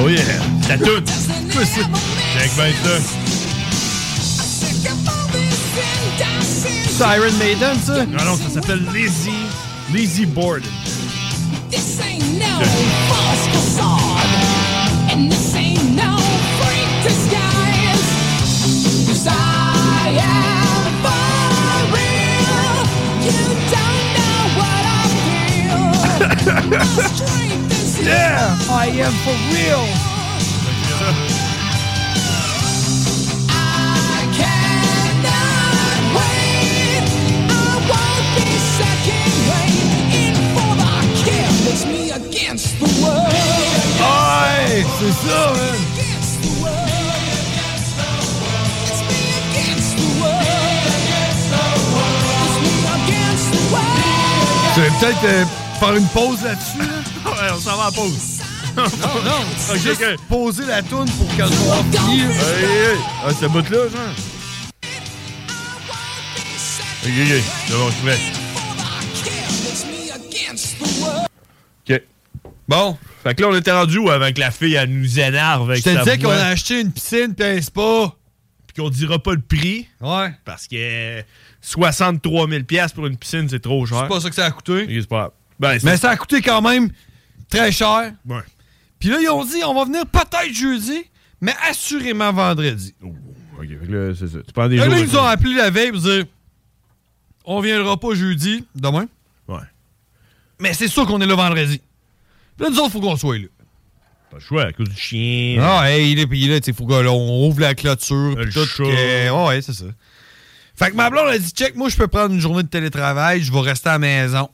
Oh 0.00 0.08
yeah, 0.08 0.22
la 0.68 0.78
toute. 0.78 1.08
Check 1.08 2.54
bien 2.56 2.72
ça. 2.84 3.00
Siren 6.98 7.36
Maiden, 7.38 7.78
ça? 7.84 8.06
Non, 8.06 8.24
non, 8.24 8.36
ça 8.36 8.50
s'appelle 8.50 8.84
Lazy, 8.92 9.30
Lazy 9.92 10.26
Board. 10.26 10.64
This 11.70 12.00
ain't 12.00 12.24
no 12.38 12.60
false 13.10 13.46
facade, 13.48 15.12
and 15.12 15.30
this 15.30 15.54
ain't 15.56 15.84
no 15.96 16.16
freak 16.58 16.90
disguise. 17.04 18.08
'Cause 19.06 19.26
I 19.28 20.10
am 20.36 20.84
for 21.04 21.94
real. 21.96 22.74
You 23.26 23.38
don't 23.74 24.06
know 24.18 24.40
what 24.60 24.84
I 25.00 25.02
feel. 25.24 26.70
My 26.70 27.08
strength 27.16 27.72
is 27.82 28.00
Yeah, 28.06 28.56
I 28.70 28.86
am 29.06 29.12
for 29.24 29.36
real. 29.54 29.84
Against 42.58 42.78
the 42.80 43.02
world. 43.02 43.32
Ouais, 44.00 44.84
c'est 44.98 45.28
ça, 45.28 45.52
man. 45.52 45.78
Tu 54.74 54.80
vas 54.80 54.90
peut-être 55.00 55.24
euh, 55.24 55.44
faire 55.80 55.96
une 55.96 56.06
pause 56.08 56.42
là-dessus, 56.42 56.78
là? 56.78 56.84
Ouais, 57.30 57.48
on 57.54 57.60
s'en 57.60 57.76
va 57.76 57.88
en 57.88 57.92
pause. 57.92 58.38
Non, 58.76 58.84
non, 59.24 59.40
Ok, 59.70 59.76
juste 59.78 60.02
ok. 60.02 60.20
poser 60.28 60.66
la 60.66 60.82
toune 60.82 61.08
pour 61.10 61.28
qu'elle 61.36 61.48
soit 61.52 61.82
finie. 61.92 62.20
Hey, 62.22 62.64
hey, 62.64 62.92
hey. 62.92 62.98
Ah, 63.24 63.30
ce 63.38 63.46
bout-là, 63.46 63.88
genre. 63.88 64.14
Ok, 67.04 67.08
ok. 67.08 67.42
C'est 67.66 67.74
bon, 67.74 67.88
je 67.88 67.92
suis 67.92 68.02
prêt. 68.02 68.18
Ok. 71.90 72.02
Bon. 72.68 72.98
Fait 73.22 73.34
que 73.34 73.42
là, 73.42 73.48
on 73.48 73.56
était 73.56 73.72
rendu 73.72 73.98
où 73.98 74.10
avant 74.10 74.30
que 74.32 74.40
la 74.40 74.50
fille, 74.50 74.74
elle 74.74 74.90
nous 74.90 75.18
énerve 75.18 75.70
avec 75.70 75.82
Je 75.84 75.90
te 75.90 75.94
sa 75.96 76.04
disais 76.04 76.18
qu'on 76.18 76.30
a 76.30 76.44
acheté 76.46 76.80
une 76.80 76.92
piscine 76.92 77.34
puis 77.34 77.46
un 77.46 77.60
spa. 77.62 78.14
Puis 78.66 78.82
qu'on 78.82 78.90
dira 78.90 79.18
pas 79.18 79.32
le 79.32 79.40
prix. 79.40 79.88
Ouais. 80.00 80.34
Parce 80.44 80.66
que 80.66 81.22
63 81.62 82.48
000 82.48 82.64
piastres 82.64 82.94
pour 82.94 83.06
une 83.06 83.16
piscine, 83.16 83.48
c'est 83.48 83.60
trop 83.60 83.86
cher. 83.86 84.00
C'est 84.02 84.08
pas 84.08 84.20
ça 84.20 84.28
que 84.28 84.34
ça 84.34 84.44
a 84.46 84.50
coûté. 84.50 84.86
C'est 85.00 85.08
pas. 85.08 85.32
Ben, 85.58 85.78
Mais 85.82 85.96
ça 85.96 86.10
a 86.10 86.16
coûté 86.16 86.42
quand 86.42 86.60
même 86.62 86.90
très 87.48 87.72
cher. 87.72 88.12
Ouais. 88.26 88.42
Puis 89.00 89.08
là, 89.08 89.18
ils 89.20 89.28
ont 89.30 89.44
dit, 89.44 89.64
on 89.64 89.74
va 89.74 89.84
venir 89.84 90.04
peut-être 90.06 90.52
jeudi, 90.52 91.04
mais 91.40 91.54
assurément 91.68 92.32
vendredi. 92.32 92.94
Ok, 93.02 93.66
fait 93.68 93.86
que 93.86 93.92
là, 93.92 94.14
c'est 94.14 94.28
ça. 94.28 94.38
Tu 94.46 94.52
prends 94.52 94.68
des 94.68 94.76
Là, 94.76 94.84
jours. 94.84 94.98
ils 94.98 95.04
nous 95.06 95.16
ont 95.16 95.24
appelé 95.24 95.54
la 95.54 95.70
veille 95.70 95.90
pour 95.92 96.00
dire, 96.00 96.24
on 97.44 97.60
viendra 97.60 97.98
pas 97.98 98.14
jeudi, 98.14 98.64
demain. 98.74 99.06
Ouais. 99.48 99.56
Mais 100.60 100.74
c'est 100.74 100.88
sûr 100.88 101.06
qu'on 101.06 101.20
est 101.20 101.26
là 101.26 101.34
vendredi. 101.34 101.80
Là, 102.58 102.68
nous 102.70 102.78
autres, 102.78 102.90
faut 102.90 103.00
qu'on 103.00 103.16
soit 103.16 103.38
là. 103.38 103.46
Pas 104.30 104.36
le 104.38 104.42
choix 104.42 104.64
à 104.64 104.72
cause 104.72 104.88
du 104.88 104.96
chien. 104.96 105.58
Ah, 105.62 105.90
hey, 105.90 106.12
il 106.12 106.18
est 106.18 106.26
puis 106.26 106.46
là, 106.46 106.60
tu 106.60 106.66
sais, 106.66 106.72
faut 106.72 106.84
qu'on 106.86 107.46
ouvre 107.46 107.60
la 107.60 107.74
clôture. 107.74 108.34
Tout, 108.52 108.66
que- 108.76 109.46
ouais, 109.46 109.62
c'est 109.62 109.72
ça. 109.72 109.84
Fait 110.76 110.90
que 110.90 110.96
ma 110.96 111.10
blonde 111.10 111.28
a 111.28 111.38
dit, 111.38 111.50
check, 111.50 111.74
moi, 111.76 111.88
je 111.88 111.96
peux 111.96 112.06
prendre 112.08 112.32
une 112.34 112.40
journée 112.40 112.62
de 112.62 112.68
télétravail, 112.68 113.42
je 113.42 113.52
vais 113.52 113.60
rester 113.60 113.88
à 113.88 113.92
la 113.92 113.98
maison. 113.98 114.48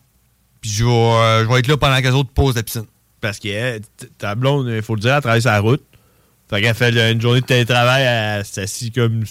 Puis 0.61 0.71
je 0.71 0.85
vais, 0.85 0.91
euh, 0.91 1.45
je 1.45 1.49
vais 1.49 1.59
être 1.59 1.67
là 1.67 1.77
pendant 1.77 1.99
que 2.01 2.07
les 2.07 2.15
autres 2.15 2.31
posent 2.31 2.55
la 2.57 2.63
piscine. 2.63 2.87
Parce 3.21 3.39
que 3.39 3.49
euh, 3.49 3.79
t- 3.97 4.07
ta 4.17 4.35
blonde, 4.35 4.69
il 4.69 4.81
faut 4.83 4.95
le 4.95 5.01
dire, 5.01 5.15
elle 5.15 5.21
travaille 5.23 5.43
sur 5.43 5.51
la 5.51 5.61
route. 5.61 5.83
Fait 6.49 6.63
qu'elle 6.63 6.75
fait 6.75 7.13
une 7.13 7.21
journée 7.21 7.41
de 7.41 7.47
télétravail, 7.47 8.05
elle 8.05 8.45
s'assit 8.45 8.95
comme, 8.95 9.25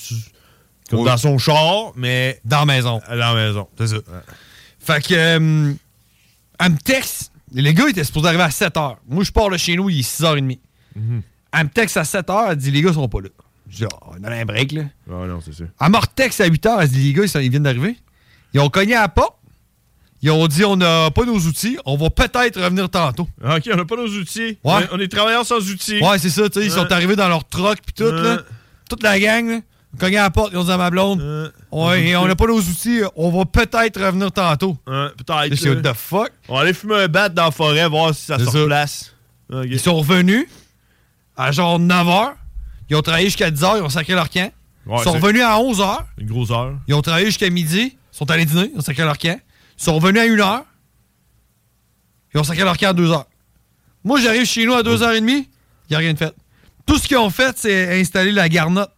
comme 0.90 1.00
Oui. 1.00 1.06
dans 1.06 1.18
son 1.18 1.38
char, 1.38 1.94
mais 1.96 2.40
Dans 2.44 2.60
la 2.60 2.66
maison. 2.66 3.02
dans 3.08 3.16
la 3.16 3.34
maison. 3.34 3.68
C'est 3.78 3.88
ça. 3.88 3.98
Fait 4.80 5.04
que, 5.04 5.14
euh, 5.14 5.74
elle 6.60 6.72
me 6.72 6.78
texte. 6.78 7.32
Les 7.54 7.74
gars 7.74 7.88
étaient 7.88 8.04
supposés 8.04 8.28
arriver 8.28 8.44
à 8.44 8.50
7h. 8.50 8.98
Moi, 9.08 9.24
je 9.24 9.32
pars 9.32 9.50
de 9.50 9.58
chez 9.58 9.76
nous, 9.76 9.90
il 9.90 10.00
est 10.00 10.02
6h30. 10.22 10.60
Elle 10.96 11.64
me 11.66 11.70
texte 11.70 11.98
à 11.98 12.04
7h, 12.04 12.48
elle 12.50 12.56
dit, 12.56 12.72
les 12.72 12.82
gars 12.82 12.94
sont 12.94 13.08
pas 13.08 13.22
là. 13.22 13.30
Je 13.70 13.78
dis, 13.78 13.86
oh, 13.86 14.14
on 14.20 14.24
a 14.24 14.32
un 14.36 14.46
break, 14.46 14.72
là. 14.72 14.84
Ah 15.10 15.26
non, 15.28 15.40
c'est 15.42 15.54
ça. 15.54 15.64
Elle 15.80 15.90
me 15.92 15.98
retexte 15.98 16.42
à 16.42 16.48
8h, 16.50 16.78
elle 16.82 16.88
dit, 16.90 17.04
les 17.04 17.14
gars, 17.14 17.24
ils, 17.42 17.50
viennent 17.50 17.64
d'arriver. 17.64 17.96
Ils 18.54 18.60
ont 18.60 18.70
cogné 18.70 18.96
à 18.96 19.02
la 19.02 19.10
porte. 19.10 19.38
Ils 20.22 20.32
ont 20.32 20.48
dit, 20.48 20.64
on 20.64 20.78
n'a 20.78 21.12
pas 21.12 21.26
nos 21.26 21.38
outils, 21.38 21.78
on 21.86 21.98
va 21.98 22.10
peut-être 22.10 22.60
revenir 22.62 22.90
tantôt. 22.90 23.28
Ah, 23.44 23.58
Ok, 23.58 23.70
on 23.72 23.76
n'a 23.76 23.86
pas 23.86 23.98
nos 23.98 24.08
outils. 24.08 24.58
Ouais. 24.64 24.88
On 24.92 25.00
est- 25.00 25.08
travailleurs 25.10 25.46
sans 25.46 25.58
outils. 25.70 26.00
Ouais, 26.02 26.18
c'est 26.18 26.30
ça, 26.30 26.50
tu 26.50 26.60
sais, 26.60 26.66
ils 26.66 26.72
sont 26.72 26.90
arrivés 26.92 27.16
dans 27.18 27.28
leur 27.28 27.46
truck 27.48 27.80
puis 27.86 27.94
tout, 27.94 28.12
là. 28.12 28.40
Toute 28.90 29.04
la 29.04 29.20
gang, 29.20 29.48
là. 29.50 29.60
Cogné 30.00 30.18
à 30.18 30.24
la 30.24 30.30
porte, 30.32 30.50
ils 30.54 30.58
ont 30.58 30.64
dit 30.64 30.72
à 30.72 30.78
ma 30.78 30.90
blonde, 30.90 31.22
Euh, 31.22 31.50
ouais, 31.72 32.08
et 32.08 32.16
on 32.16 32.26
n'a 32.28 32.36
pas 32.36 32.48
nos 32.48 32.60
outils, 32.60 33.02
on 33.16 33.30
va 33.30 33.46
peut-être 33.46 34.02
revenir 34.02 34.32
tantôt. 34.32 34.76
Peut-être. 34.86 35.66
Là. 35.66 35.72
what 35.76 35.82
the 35.82 35.96
fuck? 35.96 36.32
On 36.48 36.56
va 36.56 36.62
aller 36.62 36.74
fumer 36.74 36.96
un 37.04 37.08
bat 37.08 37.30
dans 37.30 37.46
la 37.46 37.52
forêt, 37.52 37.88
voir 37.88 38.14
si 38.16 38.26
ça 38.26 38.38
C'est 38.40 38.46
se 38.46 38.58
replace. 38.58 39.14
Ils 39.66 39.80
sont 39.80 39.96
revenus 39.96 40.48
à 41.38 41.52
genre 41.52 41.80
9h. 41.80 42.34
Ils 42.90 42.96
ont 42.96 43.02
travaillé 43.02 43.26
jusqu'à 43.28 43.52
10h, 43.52 43.78
ils 43.78 43.84
ont 43.84 43.90
sacré 43.90 44.14
leur 44.14 44.30
camp. 44.30 44.52
Ouais, 44.86 44.98
ils 45.00 45.04
sont 45.04 45.12
c'est 45.14 45.20
revenus 45.20 45.44
à 45.44 45.58
11h. 45.58 46.00
Une 46.18 46.28
grosse 46.28 46.52
heure. 46.52 46.74
Ils 46.88 46.94
ont 46.96 47.02
travaillé 47.02 47.28
jusqu'à 47.28 47.50
midi. 47.50 47.96
Ils 47.96 48.18
sont 48.18 48.30
allés 48.32 48.46
dîner, 48.46 48.72
ils 48.74 48.78
ont 48.80 48.82
sacré 48.82 49.04
leur 49.04 49.18
camp. 49.18 49.40
Ils 49.80 49.84
sont 49.84 49.96
revenus 49.96 50.22
à 50.22 50.26
1h. 50.26 50.64
Ils 52.34 52.40
ont 52.40 52.44
sacré 52.44 52.64
leur 52.64 52.78
camp 52.78 52.90
à 52.90 52.94
2h. 52.94 53.24
Moi, 54.04 54.20
j'arrive 54.20 54.46
chez 54.46 54.66
nous 54.66 54.74
à 54.74 54.82
2h30. 54.82 55.20
Il 55.30 55.46
n'y 55.90 55.96
a 55.96 56.00
rien 56.00 56.14
de 56.14 56.18
fait. 56.18 56.34
Tout 56.86 56.98
ce 56.98 57.08
qu'ils 57.08 57.18
ont 57.18 57.30
fait, 57.30 57.56
c'est 57.58 58.00
installer 58.02 58.32
la 58.32 58.50
garnotte. 58.50 58.92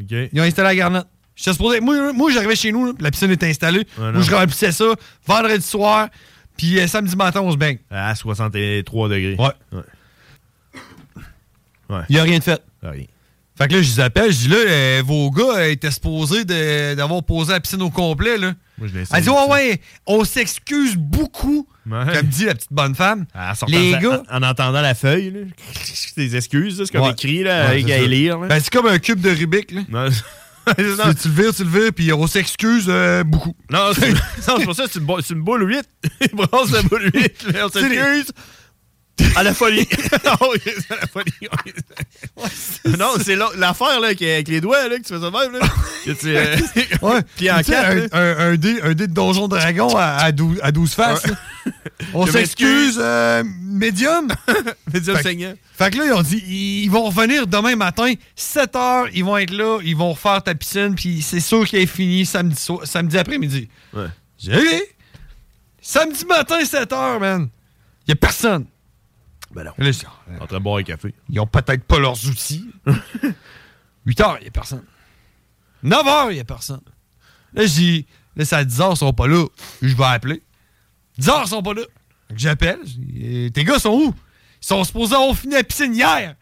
Ok. 0.00 0.10
Ils 0.32 0.40
ont 0.40 0.44
installé 0.44 0.68
la 0.68 0.74
garnotte. 0.76 1.06
J'étais 1.36 1.52
supposé- 1.52 1.80
Moi, 1.80 2.12
moi 2.12 2.30
j'arrivais 2.32 2.56
chez 2.56 2.70
nous, 2.72 2.86
là, 2.86 2.92
la 3.00 3.10
piscine 3.10 3.30
était 3.30 3.48
installée. 3.48 3.86
Moi, 3.98 4.22
je 4.22 4.34
remplissais 4.34 4.72
ça 4.72 4.84
vendredi 5.26 5.64
soir. 5.64 6.08
Puis 6.56 6.78
euh, 6.78 6.86
samedi 6.86 7.16
matin, 7.16 7.40
on 7.42 7.50
se 7.50 7.56
baigne. 7.56 7.78
À 7.90 8.14
63 8.14 9.08
degrés. 9.08 9.36
Ouais. 9.38 9.80
Ouais. 11.90 12.02
Il 12.08 12.14
n'y 12.14 12.18
a 12.20 12.22
rien 12.22 12.38
de 12.38 12.44
fait. 12.44 12.62
Rien. 12.82 13.04
Fait 13.56 13.68
que 13.68 13.74
là, 13.74 13.82
je 13.82 13.88
les 13.88 14.00
appelle, 14.00 14.32
je 14.32 14.38
dis 14.38 14.48
là, 14.48 14.56
euh, 14.56 15.02
vos 15.04 15.30
gars 15.30 15.58
euh, 15.58 15.70
étaient 15.70 15.90
supposés 15.90 16.44
d'avoir 16.44 17.22
posé 17.22 17.52
la 17.52 17.60
piscine 17.60 17.82
au 17.82 17.90
complet, 17.90 18.36
là. 18.36 18.52
Moi, 18.78 18.88
je 18.88 18.98
l'ai 18.98 19.04
Elle 19.12 19.22
dit, 19.22 19.28
ouais, 19.28 19.48
ouais, 19.50 19.80
on 20.06 20.24
s'excuse 20.24 20.96
beaucoup. 20.96 21.68
Ouais. 21.88 22.12
Comme 22.12 22.26
dit 22.26 22.46
la 22.46 22.54
petite 22.54 22.72
bonne 22.72 22.94
femme. 22.94 23.26
En 23.34 23.54
sortant 23.54 23.76
Les 23.76 23.92
gars. 23.92 24.22
En, 24.30 24.42
en 24.42 24.48
entendant 24.48 24.80
la 24.80 24.94
feuille, 24.94 25.30
là, 25.30 25.40
des 26.16 26.36
excuses, 26.36 26.82
c'est 26.84 26.90
comme 26.92 27.06
Ouais. 27.06 27.12
écrit 27.12 27.42
là, 27.44 27.68
avec 27.68 27.88
à 27.90 27.98
lire. 27.98 28.38
Ben, 28.38 28.58
c'est 28.60 28.72
comme 28.72 28.86
un 28.86 28.98
cube 28.98 29.20
de 29.20 29.30
Rubik, 29.30 29.70
là. 29.72 29.82
Non, 29.90 30.08
Tu, 30.76 31.16
tu 31.22 31.28
le 31.28 31.34
vires, 31.34 31.54
tu 31.54 31.64
le 31.64 31.68
vires, 31.70 31.92
puis 31.94 32.10
on 32.14 32.26
s'excuse 32.26 32.86
euh, 32.88 33.22
beaucoup. 33.22 33.54
non, 33.70 33.90
c'est 33.92 34.14
pour 34.64 34.74
ça, 34.74 34.84
c'est 34.90 34.98
une, 34.98 35.42
boule 35.42 35.68
8. 35.68 35.82
Il 36.22 36.28
brasse 36.34 36.70
la 36.70 36.80
boule 36.82 37.10
8. 37.12 37.46
mais 37.52 37.62
On 37.62 37.68
s'excuse. 37.68 38.32
À 39.36 39.42
la 39.42 39.54
folie. 39.54 39.86
non, 40.24 40.36
c'est 40.64 40.92
à 40.92 40.96
la 41.00 41.06
folie. 41.06 41.32
non, 42.98 43.10
c'est 43.22 43.36
la- 43.36 43.50
l'affaire 43.56 44.00
là, 44.00 44.08
avec 44.08 44.48
les 44.48 44.60
doigts 44.60 44.88
là, 44.88 44.96
que 44.98 45.02
tu 45.02 45.14
fais 45.14 45.20
ça 45.20 45.30
même. 45.30 45.52
Là. 45.52 45.60
Que 46.04 46.10
tu, 46.12 46.36
euh, 46.36 46.56
Ouais. 47.02 47.20
Puis 47.36 47.50
en 47.50 47.60
quatre, 47.62 47.90
un, 47.90 47.94
là. 47.94 48.06
un, 48.12 48.52
un 48.52 48.56
dé, 48.56 48.80
un 48.82 48.94
dé 48.94 49.06
de 49.06 49.12
Donjon 49.12 49.46
Dragon 49.48 49.96
à, 49.96 50.16
à 50.16 50.32
12, 50.32 50.58
à 50.62 50.72
12 50.72 50.92
faces. 50.94 51.22
On 52.12 52.26
s'excuse, 52.26 52.96
euh, 53.00 53.42
médium. 53.62 54.28
Médium 54.92 55.16
saignant. 55.22 55.54
Fait 55.76 55.90
que 55.90 55.98
là, 55.98 56.04
ils 56.06 56.12
ont 56.12 56.22
dit, 56.22 56.42
ils 56.84 56.88
vont 56.88 57.04
revenir 57.04 57.46
demain 57.46 57.76
matin, 57.76 58.12
7 58.36 58.76
heures, 58.76 59.06
ils 59.14 59.24
vont 59.24 59.36
être 59.38 59.52
là, 59.52 59.78
ils 59.82 59.96
vont 59.96 60.12
refaire 60.12 60.42
ta 60.42 60.54
piscine, 60.54 60.94
puis 60.94 61.22
c'est 61.22 61.40
sûr 61.40 61.66
qu'elle 61.68 61.80
est 61.82 61.86
finie 61.86 62.26
samedi, 62.26 62.56
so- 62.60 62.82
samedi 62.84 63.16
après-midi. 63.18 63.68
Ouais. 63.92 64.06
J'ai. 64.38 64.82
Samedi 65.80 66.24
matin, 66.26 66.64
7 66.64 66.92
heures, 66.92 67.20
man. 67.20 67.48
Il 68.06 68.12
a 68.12 68.16
personne. 68.16 68.66
Ben 69.54 69.64
non. 69.64 69.72
En 70.40 70.46
train 70.46 70.58
de 70.58 70.62
boire 70.62 70.78
un 70.78 70.82
café. 70.82 71.14
Ils 71.30 71.38
ont 71.40 71.46
peut-être 71.46 71.84
pas 71.84 71.98
leurs 71.98 72.26
outils. 72.28 72.68
8 74.06 74.20
heures, 74.20 74.36
il 74.40 74.42
n'y 74.42 74.48
a 74.48 74.50
personne. 74.50 74.84
9 75.82 76.06
heures, 76.06 76.30
il 76.30 76.34
n'y 76.34 76.40
a 76.40 76.44
personne. 76.44 76.80
Là, 77.52 77.64
je 77.66 77.72
dis, 77.72 78.06
là, 78.36 78.44
c'est 78.44 78.56
à 78.56 78.64
10 78.64 78.80
heures, 78.80 78.92
ils 78.92 78.96
sont 78.96 79.12
pas 79.12 79.26
là. 79.26 79.46
Je 79.80 79.94
vais 79.94 80.04
appeler. 80.04 80.42
10 81.18 81.28
heures, 81.28 81.42
ils 81.44 81.48
sont 81.48 81.62
pas 81.62 81.74
là. 81.74 81.82
J'appelle. 82.34 82.78
Eh, 83.16 83.50
Tes 83.52 83.64
gars 83.64 83.78
sont 83.78 83.92
où? 83.92 84.14
Ils 84.62 84.66
sont 84.66 84.82
supposés 84.84 85.14
avoir 85.14 85.36
fini 85.36 85.54
la 85.54 85.62
piscine 85.64 85.94
hier. 85.94 86.34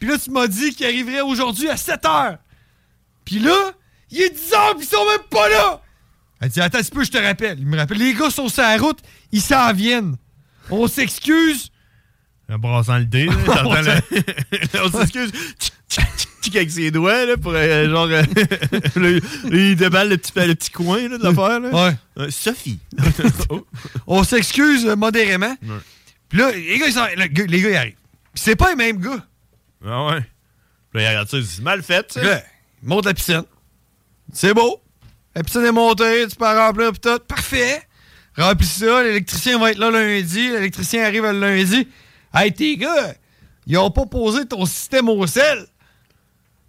Puis 0.00 0.08
là, 0.08 0.18
tu 0.18 0.30
m'as 0.30 0.46
dit 0.48 0.74
qu'ils 0.74 0.86
arriveraient 0.86 1.20
aujourd'hui 1.20 1.68
à 1.68 1.76
7 1.76 2.04
heures. 2.04 2.38
Puis 3.24 3.38
là, 3.38 3.72
il 4.10 4.20
est 4.20 4.30
10 4.30 4.52
heures, 4.54 4.74
puis 4.76 4.84
ils 4.86 4.88
sont 4.88 5.04
même 5.06 5.26
pas 5.30 5.48
là. 5.48 5.80
Elle 6.40 6.48
dit, 6.50 6.60
attends 6.60 6.78
un 6.78 6.82
petit 6.82 6.90
peu, 6.90 7.04
je 7.04 7.10
te 7.12 7.18
rappelle. 7.18 7.58
Il 7.60 7.66
me 7.66 7.76
rappelle, 7.76 7.98
les 7.98 8.12
gars 8.12 8.28
sont 8.30 8.48
sur 8.48 8.62
la 8.62 8.76
route, 8.76 8.98
ils 9.30 9.40
s'en 9.40 9.72
viennent. 9.72 10.16
On 10.70 10.86
s'excuse. 10.88 11.70
En 12.52 12.58
brassant 12.58 12.98
le 12.98 13.06
dé, 13.06 13.26
t'entends 13.46 13.80
le- 13.80 14.82
On 14.84 14.90
s'excuse. 14.90 15.32
Tchic, 15.88 16.56
avec 16.56 16.70
ses 16.70 16.90
doigts, 16.90 17.24
là, 17.24 17.36
pour 17.36 17.52
euh, 17.54 17.88
genre. 17.88 18.08
euh, 18.10 18.22
le- 18.96 19.20
il 19.52 19.76
déballe 19.76 20.10
le 20.10 20.18
petit, 20.18 20.32
le 20.36 20.54
petit 20.54 20.70
coin 20.70 21.08
là, 21.08 21.16
de 21.18 21.22
l'affaire. 21.24 21.60
Ouais. 21.72 21.96
Euh, 22.18 22.30
Sophie. 22.30 22.80
Oh. 23.48 23.66
On 24.06 24.24
s'excuse 24.24 24.84
modérément. 24.86 25.56
Ouais. 25.62 25.76
Puis 26.28 26.38
là, 26.38 26.50
les 26.52 26.78
gars, 26.78 26.86
ils, 26.88 26.94
gars- 27.32 27.44
les 27.46 27.60
gars, 27.62 27.70
ils 27.70 27.76
arrivent. 27.76 27.94
Puis 28.34 28.42
c'est 28.44 28.56
pas 28.56 28.70
les 28.70 28.76
mêmes 28.76 28.98
gars. 29.00 29.24
Ah 29.86 30.06
ouais. 30.06 30.20
Puis 30.92 31.00
là, 31.00 31.02
il 31.02 31.08
regarde 31.08 31.28
ça, 31.28 31.36
il 31.38 31.42
dit, 31.44 31.48
c'est 31.56 31.62
mal 31.62 31.82
fait, 31.82 32.12
ça. 32.12 32.20
Puis 32.20 32.28
là, 32.28 32.42
ils 32.82 32.88
montent 32.88 33.06
la 33.06 33.14
piscine. 33.14 33.44
C'est 34.32 34.52
beau. 34.54 34.82
La 35.34 35.42
piscine 35.42 35.64
est 35.64 35.72
montée, 35.72 36.26
tu 36.28 36.36
peux 36.36 36.44
la 36.44 36.66
remplir, 36.66 36.92
pis 36.92 37.00
tout. 37.00 37.18
Parfait. 37.26 37.82
Remplis 38.36 38.66
ça, 38.66 39.02
l'électricien 39.02 39.58
va 39.58 39.70
être 39.70 39.78
là 39.78 39.90
lundi. 39.90 40.48
L'électricien 40.50 41.04
arrive 41.04 41.22
le 41.24 41.38
lundi. 41.40 41.88
Hey, 42.34 42.52
tes 42.52 42.76
gars, 42.76 43.14
ils 43.66 43.78
ont 43.78 43.90
pas 43.90 44.06
posé 44.06 44.46
ton 44.46 44.66
système 44.66 45.08
au 45.08 45.26
sel. 45.26 45.66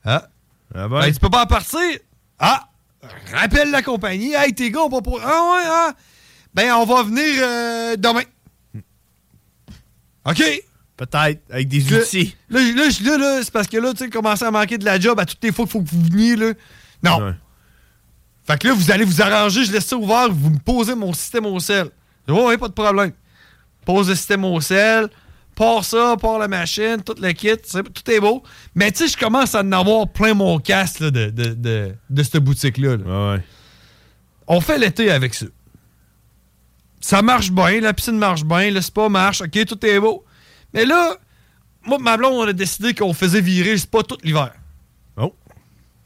Ah. 0.04 0.28
Ah 0.74 0.88
Ben, 0.88 1.12
tu 1.12 1.20
peux 1.20 1.30
pas 1.30 1.44
en 1.44 1.48
partir. 1.48 1.80
Ah. 2.40 2.70
Rappelle 3.34 3.72
la 3.72 3.82
compagnie. 3.82 4.34
Hey, 4.34 4.54
tes 4.54 4.72
gars 4.72 4.82
ont 4.82 4.90
pas 4.90 5.02
posé. 5.02 5.24
Ah 5.26 5.28
ouais, 5.56 5.64
ah. 5.66 5.94
Ben, 6.54 6.72
on 6.74 6.86
va 6.86 7.04
venir 7.04 7.24
euh, 7.42 7.96
demain. 7.98 8.24
OK. 10.26 10.44
Peut-être, 10.98 11.42
avec 11.52 11.68
des 11.68 11.82
Là- 11.82 12.00
outils. 12.00 12.36
Là, 12.50 12.60
là, 12.62 12.88
là, 13.02 13.18
là, 13.18 13.40
c'est 13.44 13.52
parce 13.52 13.68
que 13.68 13.78
là, 13.78 13.94
tu 13.94 14.10
sais, 14.10 14.46
à 14.46 14.52
manquer 14.52 14.78
de 14.78 14.86
la 14.86 14.98
job 15.00 15.20
à 15.20 15.26
toutes 15.26 15.44
les 15.44 15.52
fois 15.52 15.66
qu'il 15.66 15.72
faut 15.74 15.82
que 15.82 15.90
vous 15.90 16.04
veniez, 16.04 16.36
là. 16.38 16.54
Non. 17.04 17.36
Fait 18.48 18.58
que 18.58 18.68
là, 18.68 18.74
vous 18.74 18.92
allez 18.92 19.04
vous 19.04 19.22
arranger, 19.22 19.66
je 19.66 19.72
laisse 19.74 19.86
ça 19.86 19.98
ouvert, 19.98 20.32
vous 20.32 20.52
me 20.52 20.60
posez 20.60 20.96
mon 20.96 21.12
système 21.14 21.46
au 21.48 21.60
sel. 21.60 21.90
Ouais, 22.28 22.46
ouais, 22.46 22.58
pas 22.58 22.68
de 22.70 22.74
problème. 22.74 23.12
Pose 23.84 24.08
le 24.08 24.16
système 24.16 24.46
au 24.46 24.62
sel, 24.62 25.10
pars 25.56 25.84
ça, 25.86 26.16
pars 26.20 26.38
la 26.40 26.48
machine, 26.48 26.98
tout 27.06 27.16
le 27.22 27.32
kit, 27.32 27.50
tout 27.58 28.12
est 28.12 28.20
beau. 28.20 28.44
Mais 28.76 28.92
tu 28.92 29.00
sais, 29.08 29.14
je 29.14 29.18
commence 29.18 29.56
à 29.56 29.62
en 29.62 29.72
avoir 29.72 30.08
plein 30.08 30.34
mon 30.34 30.60
casque 30.60 31.00
là, 31.00 31.12
de, 31.12 31.30
de, 31.30 31.54
de, 31.54 31.96
de 32.10 32.24
cette 32.24 32.38
boutique-là. 32.44 32.98
là. 32.98 33.38
On 34.48 34.62
fait 34.62 34.78
l'été 34.78 35.10
avec 35.12 35.34
ça. 35.34 35.46
Ça 37.02 37.22
marche 37.22 37.52
bien, 37.52 37.82
la 37.82 37.94
piscine 37.94 38.18
marche 38.18 38.44
bien, 38.44 38.72
le 38.72 38.82
spa 38.82 39.10
marche, 39.10 39.42
ok, 39.42 39.66
tout 39.66 39.86
est 39.86 40.00
beau. 40.00 40.26
Mais 40.74 40.86
là, 40.86 41.16
moi 41.84 42.00
ma 42.00 42.18
blonde, 42.18 42.34
on 42.34 42.48
a 42.48 42.54
décidé 42.54 42.94
qu'on 42.94 43.14
faisait 43.14 43.42
virer 43.42 43.72
le 43.72 43.78
spa 43.78 44.02
tout 44.04 44.18
l'hiver. 44.24 44.52
Oh. 45.18 45.34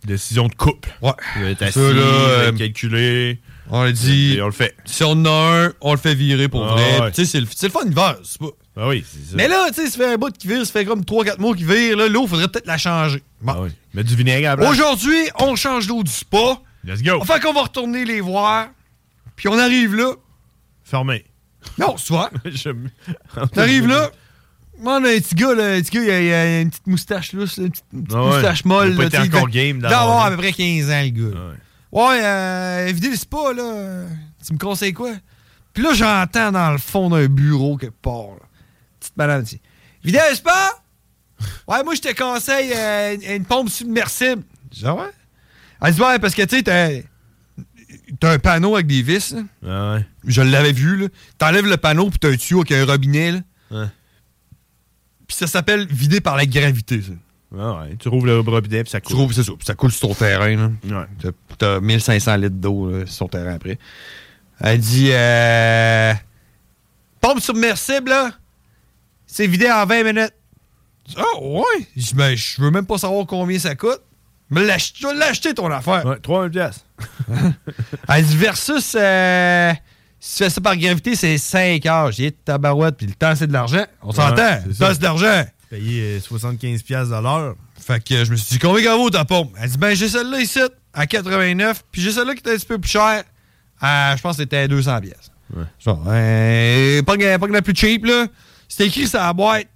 Décision 0.06 0.48
de 0.48 0.54
couple. 0.56 0.90
Ouais. 1.02 1.12
Êtes 1.52 1.62
assis, 1.62 1.74
Ça, 1.74 1.80
là, 1.82 1.92
vous 1.94 2.00
euh, 2.02 2.52
calculé. 2.52 3.40
On 3.70 3.82
a 3.82 3.92
dit. 3.92 4.36
Et 4.38 4.42
on 4.42 4.46
le 4.48 4.52
fait. 4.52 4.76
Si 4.86 5.04
on 5.04 5.12
en 5.12 5.26
a 5.26 5.66
un, 5.68 5.74
on 5.82 5.92
le 5.94 6.00
fait 6.00 6.16
virer 6.16 6.48
pour 6.48 6.66
Ah, 6.68 6.74
vrai. 6.74 7.00
ouais. 7.02 7.12
Tu 7.12 7.26
sais, 7.26 7.32
c'est 7.32 7.40
le, 7.42 7.48
le 7.62 7.70
fun 7.70 7.84
l'hiver, 7.86 8.18
c'est 8.24 8.40
pas. 8.40 8.48
Ah 8.82 8.88
oui, 8.88 9.04
c'est 9.06 9.32
ça. 9.32 9.36
Mais 9.36 9.48
là, 9.48 9.66
tu 9.70 9.76
sais, 9.76 9.90
ça 9.90 9.98
fait 9.98 10.14
un 10.14 10.18
bout 10.18 10.32
qui 10.38 10.48
vire, 10.48 10.66
ça 10.66 10.72
fait 10.72 10.86
comme 10.86 11.02
3-4 11.02 11.40
mois 11.40 11.56
qui 11.56 11.64
vire. 11.66 11.98
Là, 11.98 12.08
l'eau, 12.08 12.28
faudrait 12.28 12.48
peut-être 12.48 12.68
la 12.68 12.78
changer. 12.78 13.22
Bon. 13.42 13.54
Ah 13.56 13.62
oui. 13.64 13.70
Mets 13.94 14.04
du 14.04 14.16
vinaigre 14.16 14.48
à 14.48 14.52
la 14.52 14.58
place. 14.58 14.70
Aujourd'hui, 14.70 15.18
on 15.40 15.56
change 15.56 15.88
l'eau 15.88 16.04
du 16.04 16.12
spa. 16.12 16.60
Let's 16.86 17.02
go. 17.04 17.22
Fait 17.26 17.40
qu'on 17.42 17.54
va 17.54 17.64
retourner 17.64 18.06
les 18.06 18.22
voir. 18.22 18.68
Puis 19.36 19.48
on 19.50 19.58
arrive 19.60 19.96
là. 19.96 20.14
Fermé. 20.84 21.26
Non, 21.78 21.98
soit. 21.98 22.32
Je- 22.46 22.70
On 23.36 23.60
arrive 23.60 23.88
là. 23.88 24.10
Moi, 24.80 24.94
on 25.02 25.04
a 25.04 25.10
un 25.10 25.18
petit 25.20 25.36
gars, 25.36 25.54
là, 25.54 25.74
un 25.74 25.82
petit 25.82 25.92
gars, 25.92 26.04
il 26.04 26.10
a, 26.12 26.22
il 26.22 26.32
a 26.34 26.62
une 26.62 26.70
petite 26.70 26.88
moustache 26.88 27.34
lousse, 27.34 27.58
là, 27.58 27.66
une 27.66 27.72
petite, 27.72 27.86
une 27.94 28.04
petite 28.04 28.16
Ah 28.18 28.24
ouais. 28.24 28.30
moustache 28.34 28.62
Il 28.64 28.72
a 28.72 28.76
molle. 28.76 28.96
pas 28.96 29.04
été 29.06 29.18
encore 29.20 29.50
game 29.50 29.80
doit 29.80 29.90
d'avoir, 29.90 30.10
avoir 30.10 30.26
à 30.28 30.32
peu 30.32 30.38
près 30.38 30.54
15 30.54 30.90
ans, 30.90 31.02
le 31.04 31.10
gars. 31.10 31.38
Ouais, 31.92 32.22
euh, 32.24 32.92
vider 32.94 33.10
le 33.10 33.16
spa, 33.18 33.52
là. 33.54 34.06
Tu 34.48 34.54
me 34.54 34.58
conseilles 34.58 34.94
quoi? 34.94 35.12
Puis 35.74 35.84
là, 35.84 35.94
j'entends 35.94 36.54
dans 36.54 36.72
le 36.72 36.78
fond 36.78 37.10
d'un 37.10 37.28
bureau 37.28 37.76
quelque 37.76 38.02
part, 38.02 38.36
là. 38.40 38.46
Madame 39.20 39.44
dit 39.44 39.60
Vider 40.04 40.20
le 40.30 40.36
spa? 40.36 40.72
Ouais, 41.68 41.84
moi, 41.84 41.94
je 41.94 42.02
te 42.02 42.14
conseille 42.18 42.72
euh, 42.76 43.16
une- 43.16 43.36
une 43.38 43.46
pompe 43.46 43.70
submersible. 43.70 44.42
Je 44.74 44.80
dis, 44.80 44.86
Ah 44.86 44.96
ouais? 44.96 45.10
Elle 45.82 45.94
dit, 45.94 46.02
ouais, 46.02 46.20
parce 46.20 46.34
que, 46.34 46.42
tu 46.44 46.58
sais, 46.58 46.64
t'as, 46.64 46.90
t'as 48.20 48.32
un 48.34 48.40
panneau 48.40 48.76
avec 48.76 48.88
des 48.88 49.02
vis, 49.02 49.34
là. 49.34 49.42
Ah 49.68 49.94
ouais. 49.96 50.06
Je 50.26 50.42
l'avais 50.42 50.72
vu, 50.74 50.98
là. 50.98 51.08
T'enlèves 51.38 51.66
le 51.68 51.78
panneau, 51.78 52.10
puis 52.10 52.20
t'as 52.20 52.30
un 52.32 52.36
tuyau 52.36 52.60
avec 52.62 52.72
un 52.72 52.86
robinet, 52.86 53.32
là. 53.34 53.40
Ouais. 53.72 53.88
Puis 55.28 55.38
ça 55.38 55.48
s'appelle 55.48 55.86
vider 55.90 56.22
par 56.22 56.36
la 56.36 56.46
gravité, 56.46 57.02
ça. 57.02 57.12
Ah 57.58 57.82
ouais. 57.82 57.96
Tu 58.00 58.10
rouvres 58.10 58.26
le 58.26 58.40
robinet 58.40 58.84
puis 58.84 58.92
ça 58.92 59.00
Tu 59.00 59.08
coule. 59.08 59.16
trouves, 59.18 59.34
c'est 59.34 59.44
ça. 59.44 59.52
Puis 59.58 59.66
ça 59.66 59.74
coule 59.76 59.92
sur 59.92 60.08
ton 60.10 60.14
terrain, 60.16 60.56
là. 60.56 60.72
Ouais. 60.84 61.06
T'as- 61.22 61.56
T'as 61.58 61.80
1500 61.82 62.36
litres 62.38 62.56
d'eau 62.56 62.90
là, 62.92 63.06
sur 63.06 63.26
ton 63.26 63.38
terrain 63.38 63.54
après. 63.56 63.78
Elle 64.62 64.80
dit 64.80 65.10
euh, 65.12 66.14
Pompe 67.22 67.40
submersible, 67.42 68.10
là, 68.10 68.32
c'est 69.32 69.48
vidé 69.48 69.72
en 69.72 69.86
20 69.86 70.04
minutes. 70.04 70.34
Ah, 71.18 71.24
ouais? 71.42 71.88
Je 71.96 72.02
dis, 72.08 72.14
ben, 72.16 72.36
je 72.36 72.62
veux 72.62 72.72
même 72.72 72.86
pas 72.86 72.98
savoir 72.98 73.26
combien 73.26 73.58
ça 73.60 73.76
coûte. 73.76 74.02
Mais 74.50 74.64
l'ach- 74.66 74.94
tu 74.94 75.04
vas 75.04 75.14
l'acheter, 75.14 75.54
ton 75.54 75.70
affaire. 75.72 76.04
Ouais, 76.06 76.18
3000 76.22 76.50
pièces. 76.52 76.84
Elle 78.08 78.26
dit 78.26 78.38
versus 78.38 78.96
euh, 79.00 79.72
si 80.20 80.38
tu 80.38 80.44
fais 80.44 80.50
ça 80.50 80.60
par 80.62 80.76
gravité, 80.76 81.16
c'est 81.16 81.38
5 81.38 81.86
heures. 81.86 82.12
J'ai 82.12 82.32
dit 82.32 82.38
tabarouette, 82.46 82.98
puis 82.98 83.06
le 83.08 83.14
temps, 83.14 83.36
c'est 83.36 83.48
de 83.48 83.54
l'argent. 83.54 83.86
On 84.02 84.12
s'entend. 84.12 84.36
Ouais, 84.42 84.62
le 84.68 84.74
temps, 84.74 84.86
ça. 84.88 84.94
c'est 84.94 85.00
de 85.00 85.04
l'argent. 85.04 85.44
Euh, 85.74 86.20
75 86.20 86.82
pièces 86.82 87.10
de 87.10 87.22
l'heure. 87.22 87.56
Fait 87.80 88.04
que 88.04 88.14
euh, 88.16 88.26
je 88.26 88.32
me 88.32 88.36
suis 88.36 88.54
dit, 88.54 88.60
combien 88.60 88.82
qu'elle 88.84 88.98
vaut 88.98 89.10
ta 89.12 89.24
pompe? 89.26 89.54
Elle 89.62 89.70
dit, 89.70 89.78
ben, 89.78 89.96
j'ai 89.96 90.10
celle-là 90.10 90.40
ici, 90.42 90.60
à 90.94 91.06
89, 91.06 91.84
puis 91.92 92.02
j'ai 92.02 92.12
celle-là 92.12 92.34
qui 92.34 92.40
était 92.40 92.54
un 92.54 92.56
petit 92.58 92.66
peu 92.66 92.80
plus 92.80 92.90
chère, 92.90 93.24
à, 93.80 94.16
je 94.16 94.22
pense 94.22 94.36
que 94.38 94.44
c'était 94.44 94.58
à 94.58 94.68
200 94.68 95.00
pièces. 95.02 95.32
Ouais. 95.56 95.64
Genre, 95.80 96.04
euh, 96.08 97.02
pas, 97.04 97.16
pas 97.18 97.48
que 97.48 97.54
la 97.54 97.62
plus 97.62 97.76
cheap, 97.76 98.06
là. 98.06 98.26
C'était 98.70 98.88
écrit 98.88 99.08
sur 99.08 99.20
la 99.20 99.34
boîte. 99.34 99.68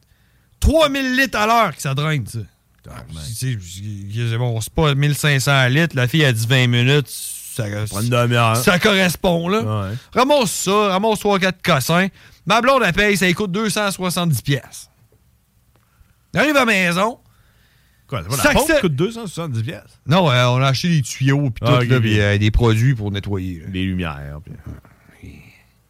3000 0.62 1.18
litres 1.18 1.38
à 1.38 1.46
l'heure 1.46 1.76
que 1.76 1.82
ça 1.82 1.94
draine, 1.94 2.24
tu 2.24 2.40
sais. 2.40 2.46
C'est 3.34 3.58
c'est 3.62 4.38
bon, 4.38 4.60
c'est 4.62 4.74
pas 4.74 4.94
1500 4.96 5.68
litres. 5.68 5.96
La 5.96 6.08
fille 6.08 6.24
a 6.24 6.32
dit 6.32 6.46
20 6.48 6.68
minutes. 6.68 7.08
Ça, 7.08 7.66
ça 8.64 8.80
correspond, 8.80 9.48
là. 9.48 9.62
Ouais. 9.90 9.96
Ramasse 10.14 10.52
ça, 10.52 10.88
ramasse 10.90 11.20
3-4 11.20 11.54
cossins. 11.64 12.08
Ma 12.46 12.62
blonde, 12.62 12.82
elle 12.86 12.94
paye, 12.94 13.16
ça 13.18 13.32
coûte 13.34 13.52
270 13.52 14.42
pièces. 14.42 14.90
Arrive 16.36 16.56
à 16.56 16.60
la 16.62 16.66
maison. 16.66 17.20
Quoi, 18.08 18.22
la 18.22 18.36
Ça 18.38 18.52
pompe 18.54 18.72
coûte 18.82 18.96
270 18.96 19.64
pièces. 19.64 20.00
Non, 20.08 20.30
euh, 20.32 20.46
on 20.48 20.62
a 20.62 20.68
acheté 20.68 20.90
des 20.90 21.02
tuyaux 21.04 21.52
puis 21.52 21.64
Ah, 21.68 21.78
tout, 21.78 21.84
ok, 21.84 21.90
là, 21.90 22.00
euh, 22.04 22.38
des 22.38 22.52
produits 22.52 22.96
pour 22.96 23.12
nettoyer. 23.12 23.60
là. 23.62 23.68
Des 23.70 23.84
lumières. 23.84 24.40
puis- 24.44 24.54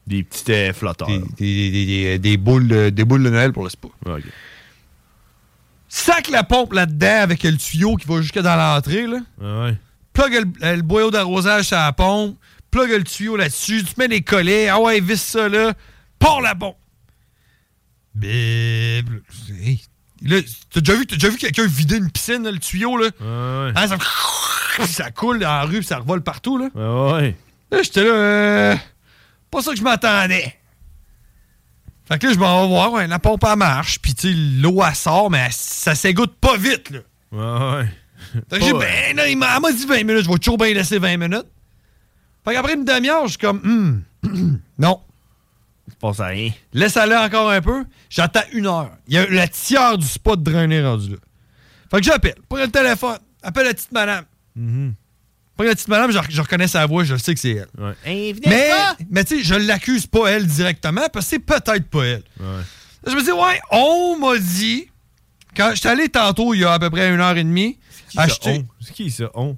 Des 0.07 0.23
petits 0.23 0.51
euh, 0.51 0.73
flotteurs. 0.73 1.07
Des, 1.07 1.19
des- 1.37 1.71
des- 1.71 1.85
des- 1.85 2.19
des 2.19 2.37
boules 2.37 2.67
de, 2.67 2.89
des 2.89 3.03
boules 3.05 3.23
de 3.23 3.29
Noël 3.29 3.53
pour 3.53 3.63
le 3.63 3.69
spa. 3.69 3.87
Sac 5.87 6.29
la 6.29 6.43
pompe 6.43 6.73
là-dedans 6.73 7.21
avec 7.21 7.43
le 7.43 7.55
tuyau 7.55 7.95
qui 7.95 8.07
va 8.07 8.21
jusque 8.21 8.39
dans 8.39 8.55
l'entrée. 8.55 9.05
Là. 9.07 9.19
Ouais. 9.39 9.77
Plug 10.11 10.33
le, 10.61 10.75
le 10.75 10.81
boyau 10.81 11.11
d'arrosage 11.11 11.65
sur 11.65 11.77
la 11.77 11.93
pompe. 11.93 12.37
Plug 12.71 12.89
le 12.89 13.03
tuyau 13.03 13.37
là-dessus. 13.37 13.83
Tu 13.83 13.93
mets 13.97 14.07
des 14.07 14.21
collets. 14.21 14.69
Ah 14.69 14.79
ouais, 14.79 14.99
visse 14.99 15.21
ça 15.23 15.47
là. 15.47 15.73
Pars 16.19 16.41
la 16.41 16.55
pompe. 16.55 16.77
Bip. 18.15 19.07
Hey. 19.61 19.81
Là, 20.25 20.37
t'as 20.71 20.79
déjà 20.79 20.97
vu, 20.97 21.05
t'as 21.05 21.15
déjà 21.15 21.29
vu 21.29 21.37
quelqu'un 21.37 21.65
vider 21.67 21.97
une 21.97 22.09
piscine, 22.09 22.43
là, 22.43 22.51
le 22.51 22.59
tuyau, 22.59 22.95
là? 22.97 23.07
Ouais. 23.19 23.71
Hein, 23.75 23.87
ça, 23.87 23.97
ça 24.85 25.11
coule 25.11 25.39
dans 25.39 25.47
la 25.49 25.63
rue, 25.63 25.83
ça 25.83 25.97
revole 25.97 26.21
partout, 26.21 26.57
là. 26.57 26.69
Ouais. 26.75 27.35
Là, 27.71 27.81
j'étais 27.83 28.03
là, 28.05 28.09
euh, 28.13 28.75
pas 29.53 29.61
ça 29.61 29.71
que 29.71 29.77
je 29.77 29.83
m'attendais. 29.83 30.55
Fait 32.05 32.19
que 32.19 32.27
là, 32.27 32.33
je 32.33 32.39
m'en 32.39 32.61
vais 32.63 32.67
voir, 32.67 32.91
ouais, 32.91 33.07
la 33.07 33.19
pompe, 33.19 33.45
elle 33.49 33.57
marche, 33.57 33.99
puis 33.99 34.13
tu 34.13 34.29
sais, 34.29 34.33
l'eau, 34.61 34.83
elle 34.85 34.93
sort, 34.95 35.29
mais 35.31 35.39
elle- 35.45 35.53
ça 35.53 35.95
s'égoutte 35.95 36.35
pas 36.35 36.57
vite, 36.57 36.89
là. 36.89 36.99
Ouais, 37.31 37.77
ouais. 37.77 37.87
Fait 38.49 38.59
que 38.59 38.65
j'ai 38.65 38.71
Pas, 38.73 38.79
ben, 38.79 39.15
là, 39.15 39.27
il 39.29 39.37
m'a 39.37 39.55
elle 39.55 39.61
m'a 39.61 39.71
dit 39.71 39.85
20 39.85 40.03
minutes, 40.03 40.25
je 40.25 40.29
vais 40.29 40.37
toujours 40.37 40.57
bien 40.57 40.73
laisser 40.73 40.99
20 40.99 41.17
minutes. 41.17 41.45
Fait 42.45 42.53
qu'après 42.53 42.73
une 42.73 42.83
demi-heure, 42.85 43.23
je 43.25 43.29
suis 43.31 43.37
comme, 43.37 43.61
hum, 44.23 44.59
non. 44.77 44.99
Il 45.87 45.93
se 45.93 45.97
passe 45.97 46.19
à 46.19 46.27
rien. 46.27 46.51
Laisse 46.73 46.95
aller 46.97 47.15
encore 47.15 47.49
un 47.51 47.61
peu. 47.61 47.85
J'attends 48.09 48.43
une 48.53 48.67
heure. 48.67 48.91
Il 49.07 49.15
y 49.15 49.17
a 49.17 49.25
la 49.29 49.47
tiers 49.49 49.97
du 49.97 50.05
spot 50.07 50.41
drainé 50.41 50.81
rendu 50.83 51.11
là. 51.11 51.17
Fait 51.91 51.97
que 51.97 52.03
j'appelle. 52.03 52.35
Prends 52.47 52.57
le 52.59 52.69
téléphone. 52.69 53.17
Appelle 53.41 53.65
la 53.67 53.73
petite 53.73 53.91
madame. 53.91 54.23
Mhm. 55.53 55.57
Prends 55.57 55.63
la 55.65 55.75
petite 55.75 55.87
madame, 55.87 56.11
je, 56.11 56.17
je 56.29 56.41
reconnais 56.41 56.67
sa 56.67 56.85
voix, 56.85 57.03
je 57.03 57.15
sais 57.15 57.33
que 57.33 57.39
c'est 57.39 57.51
elle. 57.51 57.67
Ouais. 57.77 57.93
Mais, 58.49 58.69
mais 59.11 59.23
tu 59.23 59.37
sais, 59.37 59.43
je 59.43 59.53
l'accuse 59.55 60.07
pas 60.07 60.27
elle 60.31 60.47
directement 60.47 61.07
parce 61.13 61.25
que 61.25 61.29
c'est 61.31 61.39
peut-être 61.39 61.87
pas 61.89 62.03
elle. 62.05 62.23
Ouais. 62.39 62.61
Je 63.05 63.11
me 63.15 63.21
dis, 63.23 63.31
ouais, 63.31 63.59
on 63.71 64.17
m'a 64.17 64.37
dit, 64.39 64.87
quand 65.55 65.71
j'étais 65.75 65.89
allé 65.89 66.09
tantôt, 66.09 66.53
il 66.53 66.61
y 66.61 66.63
a 66.65 66.73
à 66.73 66.79
peu 66.79 66.89
près 66.89 67.13
une 67.13 67.19
heure 67.19 67.37
et 67.37 67.43
demie, 67.43 67.77
acheter. 68.17 68.65
C'est 68.81 68.93
qui 68.93 69.11
ça, 69.11 69.29
on? 69.35 69.55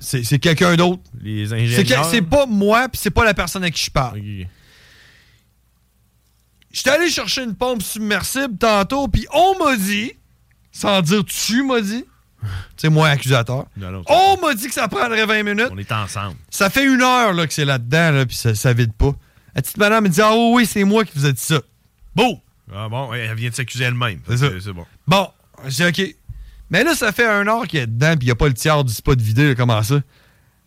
C'est 0.00 0.22
c'est 0.24 0.38
quelqu'un 0.38 0.76
d'autre. 0.76 1.02
Les 1.22 1.52
ingénieurs. 1.52 2.02
que- 2.04 2.10
C'est 2.10 2.22
pas 2.22 2.46
moi, 2.46 2.88
puis 2.88 3.00
c'est 3.02 3.10
pas 3.10 3.24
la 3.24 3.32
personne 3.34 3.64
à 3.64 3.70
qui 3.70 3.82
je 3.84 3.90
parle. 3.90 4.20
J'étais 6.72 6.90
allé 6.90 7.08
chercher 7.08 7.42
une 7.44 7.54
pompe 7.54 7.82
submersible 7.82 8.56
tantôt, 8.58 9.08
puis 9.08 9.26
on 9.32 9.56
m'a 9.58 9.76
dit, 9.76 10.12
sans 10.72 11.00
dire 11.02 11.24
tu 11.24 11.62
m'as 11.62 11.80
dit, 11.80 12.04
c'est 12.76 12.88
moi 12.88 13.08
accusateur, 13.08 13.66
Non, 13.76 13.90
non, 13.90 14.02
on 14.06 14.36
m'a 14.40 14.54
dit 14.54 14.68
que 14.68 14.74
ça 14.74 14.88
prendrait 14.88 15.26
20 15.26 15.42
minutes. 15.42 15.68
On 15.70 15.78
est 15.78 15.92
ensemble. 15.92 16.36
Ça 16.50 16.70
fait 16.70 16.84
une 16.84 17.02
heure 17.02 17.32
là, 17.32 17.46
que 17.46 17.52
c'est 17.52 17.64
là-dedans, 17.64 18.10
là, 18.12 18.26
puis 18.26 18.36
ça, 18.36 18.54
ça 18.54 18.72
vide 18.72 18.92
pas. 18.92 19.12
La 19.54 19.62
petite 19.62 19.76
madame 19.76 20.04
me 20.04 20.08
dit 20.08 20.20
Ah 20.20 20.32
oui, 20.34 20.50
oui, 20.54 20.66
c'est 20.66 20.84
moi 20.84 21.04
qui 21.04 21.12
vous 21.16 21.26
ai 21.26 21.32
dit 21.32 21.40
ça. 21.40 21.60
Bon, 22.14 22.40
Ah 22.74 22.88
bon, 22.88 23.12
elle 23.12 23.34
vient 23.34 23.50
de 23.50 23.54
s'accuser 23.54 23.84
elle-même. 23.84 24.20
C'est 24.28 24.38
ça. 24.38 24.48
C'est 24.60 24.72
bon. 24.72 24.84
bon, 25.06 25.28
j'ai 25.66 25.86
OK. 25.86 26.02
Mais 26.70 26.82
là, 26.82 26.94
ça 26.94 27.12
fait 27.12 27.26
un 27.26 27.46
heure 27.46 27.66
qu'il 27.66 27.78
est 27.80 27.86
dedans, 27.86 28.16
puis 28.16 28.22
il 28.22 28.26
n'y 28.26 28.30
a 28.32 28.34
pas 28.34 28.48
le 28.48 28.54
tiers 28.54 28.82
du 28.84 28.92
spot 28.92 29.20
vidé, 29.20 29.54
comment 29.56 29.82
ça? 29.82 30.00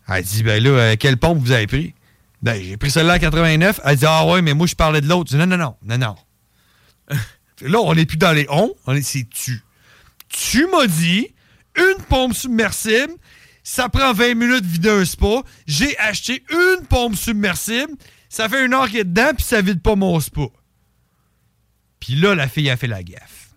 Elle 0.08 0.24
dit 0.24 0.42
Ben 0.42 0.62
là, 0.62 0.70
euh, 0.70 0.96
quelle 0.98 1.16
pompe 1.18 1.38
vous 1.38 1.52
avez 1.52 1.66
pris? 1.66 1.94
Ben, 2.40 2.62
j'ai 2.62 2.76
pris 2.76 2.90
celle-là 2.90 3.14
à 3.14 3.18
89. 3.18 3.80
Elle 3.84 3.96
dit 3.96 4.06
Ah 4.06 4.24
ouais, 4.26 4.40
mais 4.42 4.54
moi, 4.54 4.66
je 4.66 4.74
parlais 4.74 5.00
de 5.00 5.08
l'autre. 5.08 5.30
Je 5.30 5.36
dis 5.36 5.42
Non, 5.44 5.46
non, 5.46 5.58
non, 5.58 5.76
non, 5.84 5.98
non. 5.98 6.16
là, 7.62 7.78
on 7.80 7.94
n'est 7.94 8.06
plus 8.06 8.16
dans 8.16 8.32
les 8.32 8.46
on, 8.48 8.72
on 8.86 8.94
est 8.94 9.02
c'est 9.02 9.26
tu. 9.28 9.62
Tu 10.28 10.66
m'as 10.68 10.86
dit 10.86 11.26
une 11.78 12.02
pompe 12.04 12.34
submersible, 12.34 13.12
ça 13.62 13.88
prend 13.88 14.12
20 14.12 14.34
minutes 14.34 14.62
de 14.62 14.66
vider 14.66 14.90
un 14.90 15.04
spa. 15.04 15.42
J'ai 15.66 15.98
acheté 15.98 16.42
une 16.50 16.86
pompe 16.86 17.16
submersible, 17.16 17.92
ça 18.28 18.48
fait 18.48 18.64
une 18.64 18.74
heure 18.74 18.88
qu'il 18.88 18.98
est 18.98 19.04
dedans, 19.04 19.30
puis 19.36 19.44
ça 19.44 19.60
vide 19.60 19.80
pas 19.82 19.94
mon 19.96 20.18
spa. 20.20 20.42
Puis 22.00 22.14
là, 22.14 22.34
la 22.34 22.48
fille 22.48 22.70
a 22.70 22.76
fait 22.76 22.86
la 22.86 23.02
gaffe. 23.02 23.50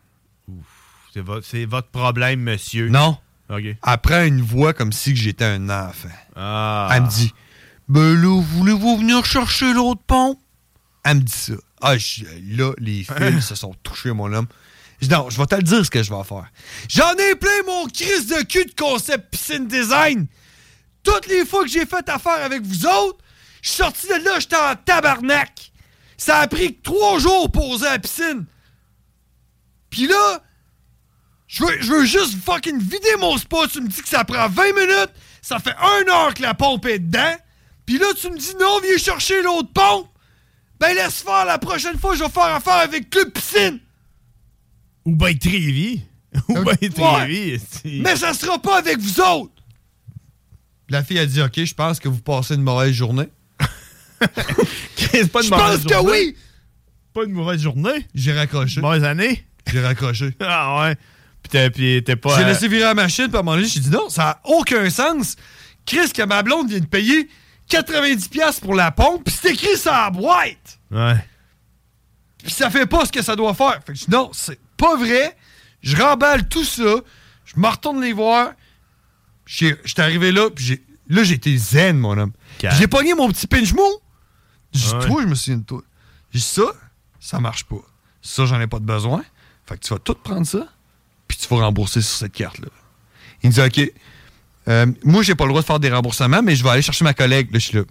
C'est 1.13 1.21
votre, 1.21 1.45
c'est 1.45 1.65
votre 1.65 1.89
problème, 1.89 2.41
monsieur. 2.41 2.89
Non. 2.89 3.17
OK. 3.49 3.63
Elle 3.63 3.97
prend 4.01 4.23
une 4.23 4.41
voix 4.41 4.73
comme 4.73 4.93
si 4.93 5.13
que 5.13 5.19
j'étais 5.19 5.45
un 5.45 5.69
enfant. 5.69 6.07
Ah. 6.35 6.89
Elle 6.93 7.03
me 7.03 7.09
dit 7.09 7.33
Ben 7.89 8.15
là, 8.15 8.41
voulez-vous 8.41 8.97
venir 8.97 9.25
chercher 9.25 9.73
l'autre 9.73 10.01
pompe 10.07 10.39
Elle 11.03 11.17
me 11.17 11.21
dit 11.21 11.31
ça. 11.33 11.53
Ah, 11.81 11.97
je- 11.97 12.23
là, 12.55 12.71
les 12.77 13.03
fils 13.17 13.45
se 13.45 13.55
sont 13.55 13.75
touchés, 13.83 14.13
mon 14.13 14.31
homme. 14.31 14.47
Non, 15.09 15.29
je 15.29 15.37
vais 15.37 15.45
te 15.47 15.55
le 15.55 15.63
dire 15.63 15.85
ce 15.85 15.89
que 15.89 16.03
je 16.03 16.13
vais 16.13 16.23
faire. 16.23 16.51
J'en 16.87 17.13
ai 17.15 17.35
plein 17.35 17.63
mon 17.65 17.87
crise 17.87 18.27
de 18.27 18.43
cul 18.43 18.65
de 18.65 18.73
concept 18.75 19.31
piscine 19.31 19.67
design. 19.67 20.27
Toutes 21.03 21.27
les 21.27 21.45
fois 21.45 21.63
que 21.63 21.69
j'ai 21.69 21.85
fait 21.85 22.07
affaire 22.07 22.43
avec 22.43 22.61
vous 22.61 22.85
autres, 22.85 23.17
je 23.61 23.69
suis 23.69 23.77
sorti 23.77 24.07
de 24.07 24.23
là, 24.23 24.39
j'étais 24.39 24.55
en 24.55 24.75
tabarnak. 24.75 25.71
Ça 26.17 26.39
a 26.39 26.47
pris 26.47 26.75
trois 26.81 27.17
jours 27.17 27.51
pour 27.51 27.71
poser 27.71 27.85
la 27.85 27.97
piscine. 27.97 28.45
Puis 29.89 30.07
là, 30.07 30.43
je 31.47 31.65
veux, 31.65 32.05
juste 32.05 32.35
fucking 32.43 32.79
vider 32.79 33.17
mon 33.19 33.37
spot. 33.37 33.69
Tu 33.71 33.81
me 33.81 33.87
dis 33.87 34.01
que 34.01 34.07
ça 34.07 34.23
prend 34.23 34.47
20 34.47 34.73
minutes. 34.73 35.11
Ça 35.41 35.59
fait 35.59 35.75
une 35.75 36.09
heure 36.09 36.33
que 36.33 36.41
la 36.43 36.53
pompe 36.53 36.85
est 36.85 36.99
dedans. 36.99 37.35
Puis 37.85 37.97
là, 37.97 38.05
tu 38.19 38.29
me 38.29 38.37
dis 38.37 38.53
non, 38.59 38.79
viens 38.81 38.97
chercher 38.97 39.41
l'autre 39.41 39.73
pompe. 39.73 40.07
Ben 40.79 40.95
laisse 40.95 41.21
faire 41.21 41.45
la 41.45 41.57
prochaine 41.57 41.99
fois, 41.99 42.15
je 42.15 42.23
vais 42.23 42.29
faire 42.29 42.55
affaire 42.55 42.73
avec 42.75 43.09
Club 43.09 43.31
Piscine. 43.31 43.79
Ou 45.05 45.15
ben 45.15 45.37
Trévi. 45.37 46.01
Ou 46.49 46.63
ben 46.63 46.75
Trévi. 46.75 47.59
Mais 48.01 48.15
ça 48.15 48.33
sera 48.33 48.59
pas 48.59 48.77
avec 48.77 48.99
vous 48.99 49.19
autres. 49.21 49.53
La 50.89 51.03
fille 51.03 51.19
a 51.19 51.25
dit 51.25 51.41
OK, 51.41 51.63
je 51.63 51.73
pense 51.73 51.99
que 51.99 52.09
vous 52.09 52.19
passez 52.19 52.55
une 52.55 52.63
mauvaise 52.63 52.93
journée. 52.93 53.29
C'est 54.97 55.31
pas 55.31 55.41
une 55.41 55.47
Je 55.47 55.51
mauvaise 55.51 55.83
pense 55.83 55.85
que 55.85 56.09
oui. 56.09 56.35
Pas 57.13 57.23
une 57.23 57.31
mauvaise 57.31 57.61
journée. 57.61 58.07
J'ai 58.13 58.33
raccroché. 58.33 58.81
Mauvaise 58.81 59.03
année. 59.03 59.45
J'ai 59.71 59.81
raccroché. 59.81 60.35
Ah 60.41 60.81
ouais. 60.81 60.95
Puis 61.43 61.49
t'es, 61.49 61.69
puis 61.71 62.03
t'es 62.03 62.15
pas. 62.15 62.37
J'ai 62.37 62.43
euh, 62.43 62.47
laissé 62.47 62.67
virer 62.67 62.83
la 62.83 62.93
machine, 62.93 63.27
puis 63.27 63.35
à 63.35 63.39
un 63.39 63.43
moment 63.43 63.55
donné, 63.57 63.67
j'ai 63.67 63.79
dit 63.79 63.89
non, 63.89 64.09
ça 64.09 64.23
n'a 64.23 64.39
aucun 64.43 64.89
sens. 64.89 65.35
Chris, 65.85 66.11
que 66.13 66.21
ma 66.23 66.43
blonde 66.43 66.69
vient 66.69 66.79
de 66.79 66.85
payer 66.85 67.27
90$ 67.69 68.59
pour 68.59 68.75
la 68.75 68.91
pompe, 68.91 69.23
puis 69.25 69.35
c'est 69.41 69.53
écrit 69.53 69.75
sur 69.75 69.91
la 69.91 70.09
boîte. 70.11 70.79
Ouais. 70.91 71.15
Puis 72.43 72.51
ça 72.51 72.69
fait 72.69 72.85
pas 72.85 73.05
ce 73.05 73.11
que 73.11 73.21
ça 73.21 73.35
doit 73.35 73.53
faire. 73.53 73.79
Fait 73.85 73.93
que 73.93 73.99
je 73.99 74.05
dis 74.05 74.11
non, 74.11 74.29
c'est 74.33 74.59
pas 74.81 74.97
vrai. 74.97 75.37
Je 75.81 75.95
remballe 75.95 76.47
tout 76.49 76.63
ça. 76.65 76.95
Je 77.45 77.53
me 77.59 77.67
retourne 77.67 78.01
les 78.01 78.13
voir. 78.13 78.51
J'étais 79.45 80.01
arrivé 80.01 80.31
là, 80.31 80.49
puis 80.49 80.63
j'ai- 80.63 80.83
là, 81.09 81.23
j'étais 81.23 81.55
zen, 81.57 81.97
mon 81.97 82.17
homme. 82.17 82.31
J'ai 82.77 82.87
pogné 82.87 83.13
mon 83.13 83.29
petit 83.29 83.47
pinch 83.47 83.73
mou. 83.73 83.81
J'ai 84.73 84.87
dit, 84.99 85.07
toi, 85.07 85.21
je 85.23 85.27
me 85.27 85.35
souviens 85.35 85.57
de 85.57 85.63
toi. 85.65 85.81
J'ai 86.33 86.39
dit, 86.39 86.45
ça, 86.45 86.63
ça 87.19 87.39
marche 87.39 87.65
pas. 87.65 87.81
Ça, 88.21 88.45
j'en 88.45 88.59
ai 88.61 88.67
pas 88.67 88.79
de 88.79 88.85
besoin. 88.85 89.23
Fait 89.65 89.75
que 89.77 89.85
tu 89.85 89.93
vas 89.93 89.99
tout 89.99 90.13
prendre 90.15 90.45
ça, 90.45 90.67
puis 91.27 91.37
tu 91.37 91.47
vas 91.47 91.57
rembourser 91.61 92.01
sur 92.01 92.17
cette 92.17 92.31
carte-là. 92.33 92.67
Il 93.43 93.49
me 93.49 93.53
dit, 93.53 93.61
OK. 93.61 93.91
Euh, 94.67 94.85
moi, 95.03 95.23
j'ai 95.23 95.33
pas 95.35 95.45
le 95.45 95.49
droit 95.49 95.61
de 95.61 95.65
faire 95.65 95.79
des 95.79 95.89
remboursements, 95.91 96.41
mais 96.43 96.55
je 96.55 96.63
vais 96.63 96.69
aller 96.69 96.81
chercher 96.83 97.03
ma 97.03 97.13
collègue. 97.13 97.51
Là, 97.51 97.59
je 97.59 97.65
suis 97.67 97.77
là. 97.77 97.83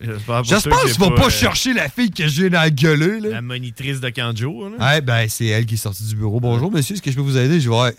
J'espère 0.00 0.42
que 0.42 0.92
tu 0.92 1.00
vas 1.00 1.10
pas 1.10 1.26
euh, 1.26 1.30
chercher 1.30 1.72
la 1.72 1.88
fille 1.88 2.10
que 2.10 2.26
j'ai 2.26 2.50
dans 2.50 2.60
la 2.60 2.70
gueule, 2.70 3.20
là. 3.20 3.30
La 3.30 3.42
monitrice 3.42 4.00
de 4.00 4.10
Kanjo. 4.10 4.70
Là. 4.70 4.76
Ouais, 4.76 5.00
ben, 5.00 5.28
c'est 5.28 5.46
elle 5.46 5.66
qui 5.66 5.74
est 5.74 5.78
sortie 5.78 6.04
du 6.04 6.16
bureau. 6.16 6.40
Bonjour, 6.40 6.70
monsieur, 6.70 6.94
est-ce 6.94 7.02
que 7.02 7.10
je 7.10 7.16
peux 7.16 7.22
vous 7.22 7.36
aider? 7.36 7.60
Je 7.60 7.70
vais, 7.70 7.80
ouais. 7.80 7.96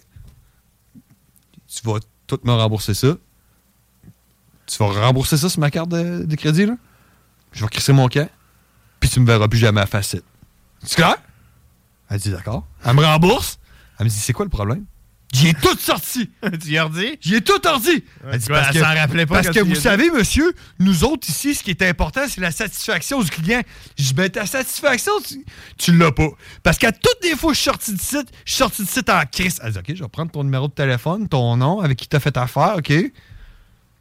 Tu 1.68 1.82
vas 1.84 2.00
tout 2.28 2.40
me 2.44 2.52
rembourser 2.52 2.94
ça. 2.94 3.16
Tu 4.68 4.78
vas 4.78 4.88
rembourser 4.88 5.38
ça 5.38 5.50
sur 5.50 5.60
ma 5.60 5.72
carte 5.72 5.90
de, 5.90 6.26
de 6.26 6.36
crédit, 6.36 6.66
là? 6.66 6.76
Je 7.54 7.64
vais 7.64 7.70
crisser 7.70 7.94
mon 7.94 8.10
camp, 8.10 8.30
puis 9.00 9.10
tu 9.10 9.20
me 9.22 9.26
verras 9.26 9.48
plus 9.48 9.60
jamais 9.60 9.82
à 9.82 9.86
facette. 9.86 10.26
C'est 10.84 10.96
clair? 10.96 11.16
Elle 12.10 12.20
dit 12.20 12.30
d'accord. 12.30 12.68
Elle 12.84 12.96
me 12.96 13.06
rembourse? 13.06 13.58
Elle 13.98 14.06
me 14.06 14.10
dit, 14.10 14.18
c'est 14.18 14.34
quoi 14.34 14.46
le 14.46 14.50
problème? 14.50 14.84
J'y 15.36 15.50
ai 15.50 15.54
tout 15.54 15.78
sorti. 15.78 16.30
tu 16.62 16.70
y 16.70 16.78
as 16.78 16.86
redit? 16.86 17.18
J'y 17.20 17.36
ai 17.36 17.42
tout 17.42 17.68
ordi. 17.68 18.04
Elle 18.32 18.40
dit, 18.40 18.48
parce 18.48 18.68
elle 18.70 18.74
que, 18.74 18.80
s'en 18.80 18.94
rappelait 18.94 19.26
pas 19.26 19.36
parce 19.36 19.50
que 19.50 19.60
vous 19.60 19.76
savez, 19.76 20.10
monsieur, 20.10 20.54
nous 20.80 21.04
autres 21.04 21.28
ici, 21.28 21.54
ce 21.54 21.64
qui 21.64 21.72
est 21.72 21.82
important, 21.82 22.22
c'est 22.28 22.40
la 22.40 22.52
satisfaction 22.52 23.22
du 23.22 23.30
client. 23.30 23.62
Je 23.98 24.04
dis, 24.04 24.14
ben, 24.14 24.30
ta 24.30 24.46
satisfaction, 24.46 25.12
tu, 25.28 25.44
tu 25.78 25.98
l'as 25.98 26.14
pas. 26.14 26.30
Parce 26.64 26.78
qu'à 26.78 26.94
toutes 26.94 27.24
les 27.24 27.36
fois 27.36 27.52
je 27.52 27.60
suis 27.60 27.66
sorti 27.66 27.92
du 27.92 28.00
site, 28.00 28.28
je 28.46 28.52
suis 28.52 28.58
sorti 28.60 28.84
du 28.84 28.90
site 28.90 29.10
en 29.10 29.22
crise. 29.30 29.60
Elle 29.62 29.74
dit, 29.74 29.80
OK, 29.80 29.96
je 29.96 30.04
vais 30.04 30.10
prendre 30.10 30.32
ton 30.32 30.44
numéro 30.44 30.70
de 30.70 30.74
téléphone, 30.74 31.28
ton 31.28 31.58
nom, 31.58 31.82
avec 31.82 31.98
qui 31.98 32.08
t'as 32.08 32.22
fait 32.22 32.38
affaire, 32.38 32.76
OK? 32.78 32.94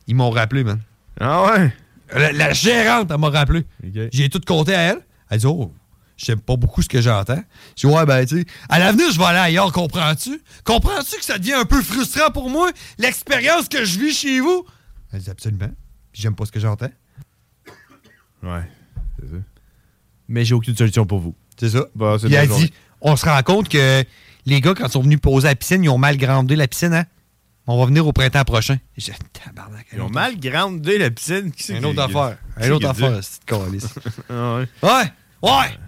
Ils 0.07 0.15
m'ont 0.15 0.31
rappelé, 0.31 0.63
man. 0.63 0.81
Ah 1.21 1.45
ouais? 1.47 1.73
La, 2.13 2.33
la 2.33 2.53
gérante, 2.53 3.11
elle 3.11 3.19
m'a 3.19 3.31
rappelé. 3.31 3.65
J'ai 4.13 4.29
tout 4.29 4.41
compté 4.47 4.75
à 4.75 4.81
elle. 4.81 5.01
Elle 5.31 5.39
dit, 5.39 5.47
oh, 5.47 5.73
j'aime 6.17 6.41
pas 6.41 6.57
beaucoup 6.57 6.83
ce 6.83 6.89
que 6.89 7.01
j'entends. 7.01 7.43
Je 7.77 7.87
dis, 7.87 7.93
ouais, 7.95 8.07
ben, 8.07 8.25
tu 8.27 8.41
sais, 8.41 8.47
à 8.69 8.79
l'avenir, 8.79 9.11
je 9.13 9.19
vais 9.19 9.25
aller 9.25 9.39
ailleurs, 9.39 9.73
comprends-tu? 9.73 10.43
Comprends-tu 10.65 11.17
que 11.19 11.25
ça 11.25 11.39
devient 11.39 11.55
un 11.55 11.65
peu 11.65 11.83
frustrant 11.83 12.31
pour 12.31 12.51
moi, 12.51 12.71
l'expérience 12.99 13.69
que 13.69 13.85
je 13.85 13.99
vis 13.99 14.13
chez 14.15 14.41
vous? 14.41 14.65
Elle 15.13 15.21
dit, 15.21 15.31
absolument. 15.31 15.71
Puis 16.13 16.23
j'aime 16.23 16.35
pas 16.35 16.45
ce 16.47 16.53
que 16.53 16.61
j'entends. 16.61 16.91
Ouais, 18.43 18.69
c'est 19.19 19.27
ça. 19.27 19.37
Mais 20.29 20.45
j'ai 20.45 20.55
aucune 20.55 20.77
solution 20.77 21.07
pour 21.07 21.21
vous. 21.21 21.35
C'est 21.59 21.71
ça. 21.71 21.85
Bon, 21.95 22.17
elle 22.19 22.49
bonne 22.49 22.59
dit, 22.59 22.73
on 23.01 23.17
se 23.17 23.25
rend 23.25 23.43
compte 23.43 23.69
que 23.69 24.05
les 24.47 24.61
gars, 24.61 24.75
quand 24.75 24.87
ils 24.87 24.93
sont 24.93 25.03
venus 25.03 25.21
poser 25.21 25.49
à 25.49 25.51
la 25.53 25.57
piscine, 25.57 25.83
ils 25.85 25.89
ont 25.89 25.99
mal 25.99 26.17
grandé 26.17 26.57
la 26.57 26.69
piscine, 26.69 26.95
hein? 26.95 27.05
On 27.67 27.79
va 27.79 27.87
venir 27.87 28.07
au 28.07 28.13
printemps 28.13 28.45
prochain. 28.45 28.79
J'ai 28.97 29.15
tabarnak. 29.33 29.87
Ils 29.95 30.01
ont 30.03 30.11
mal 30.11 30.39
grandé 30.39 30.99
la 30.99 31.11
piscine? 31.11 31.51
Une 31.71 31.85
autre 31.87 32.03
affaire. 32.03 32.37
Une 32.63 32.73
autre 32.73 32.87
a 32.87 32.91
affaire, 32.91 33.21
calice. 33.47 33.95
Ah 34.29 34.57
ouais. 34.57 34.69
Ouais. 34.83 35.13
Ouais! 35.43 35.79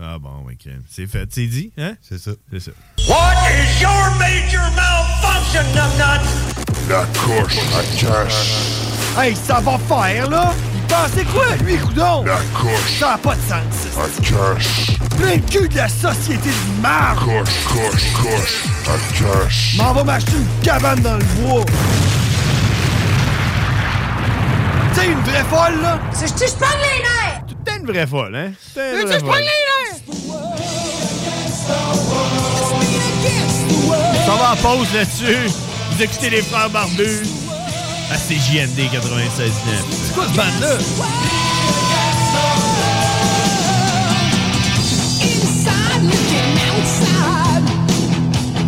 Ah 0.00 0.18
bon, 0.18 0.44
ok. 0.50 0.72
C'est 0.90 1.06
fait. 1.06 1.28
C'est 1.30 1.46
dit, 1.46 1.72
hein? 1.78 1.94
C'est 2.02 2.18
ça. 2.18 2.32
C'est 2.50 2.60
ça. 2.60 2.70
What 3.08 3.34
is 3.50 3.80
your 3.80 4.10
major 4.18 4.62
malfunction, 4.74 5.62
numbnut? 5.74 6.20
La 6.88 7.06
coche 7.24 7.58
à 7.74 7.82
cash. 7.98 8.52
Hey, 9.16 9.34
ça 9.36 9.60
va 9.60 9.78
faire, 9.78 10.28
là! 10.28 10.52
Il 10.74 10.82
pensait 10.88 11.24
quoi, 11.32 11.54
lui, 11.64 11.76
coudon? 11.78 12.24
La 12.24 12.38
coche 12.52 12.98
Ça 12.98 13.10
n'a 13.12 13.18
pas 13.18 13.36
de 13.36 13.40
sens. 13.40 13.96
à 13.96 14.22
cash. 14.22 14.96
Plein 15.16 15.36
de 15.36 15.50
cul 15.50 15.68
de 15.68 15.76
la 15.76 15.88
société 15.88 16.50
du 16.50 16.80
marre! 16.82 17.24
Coche, 17.24 17.64
coche, 17.64 18.12
coche 18.14 18.64
à 18.88 18.98
cash. 19.44 19.76
M'en 19.78 19.92
va 19.92 20.02
m'acheter 20.04 20.32
une 20.36 20.62
cabane 20.62 21.00
dans 21.00 21.16
le 21.16 21.24
bois. 21.24 21.64
Tu 24.94 25.00
sais, 25.00 25.06
une 25.06 25.20
vraie 25.20 25.44
folle, 25.44 25.80
là? 25.80 25.98
C'est 26.12 26.26
je 26.26 26.46
je 26.50 26.52
pogne 26.56 26.68
les 26.82 27.02
nerfs! 27.02 27.43
Une 27.86 27.90
vraie 27.92 28.06
folle, 28.06 28.34
hein? 28.34 28.52
T'es 28.74 29.02
une 29.02 29.06
vraie 29.06 29.20
folle. 29.20 29.44
Ça 34.24 34.32
va 34.36 34.52
en 34.52 34.56
pause 34.56 34.88
là-dessus. 34.94 35.50
Vous 35.90 36.02
écoutez 36.02 36.30
les 36.30 36.40
frères 36.40 36.70
barbus 36.70 37.26
à 38.10 38.16
CJND 38.16 38.88
96.9. 38.90 38.90
C'est 39.90 40.14
quoi 40.14 40.24
ce 40.24 40.32
band-là? 40.34 40.78
Inside, 45.20 46.04
looking 46.04 46.56
outside 46.72 47.64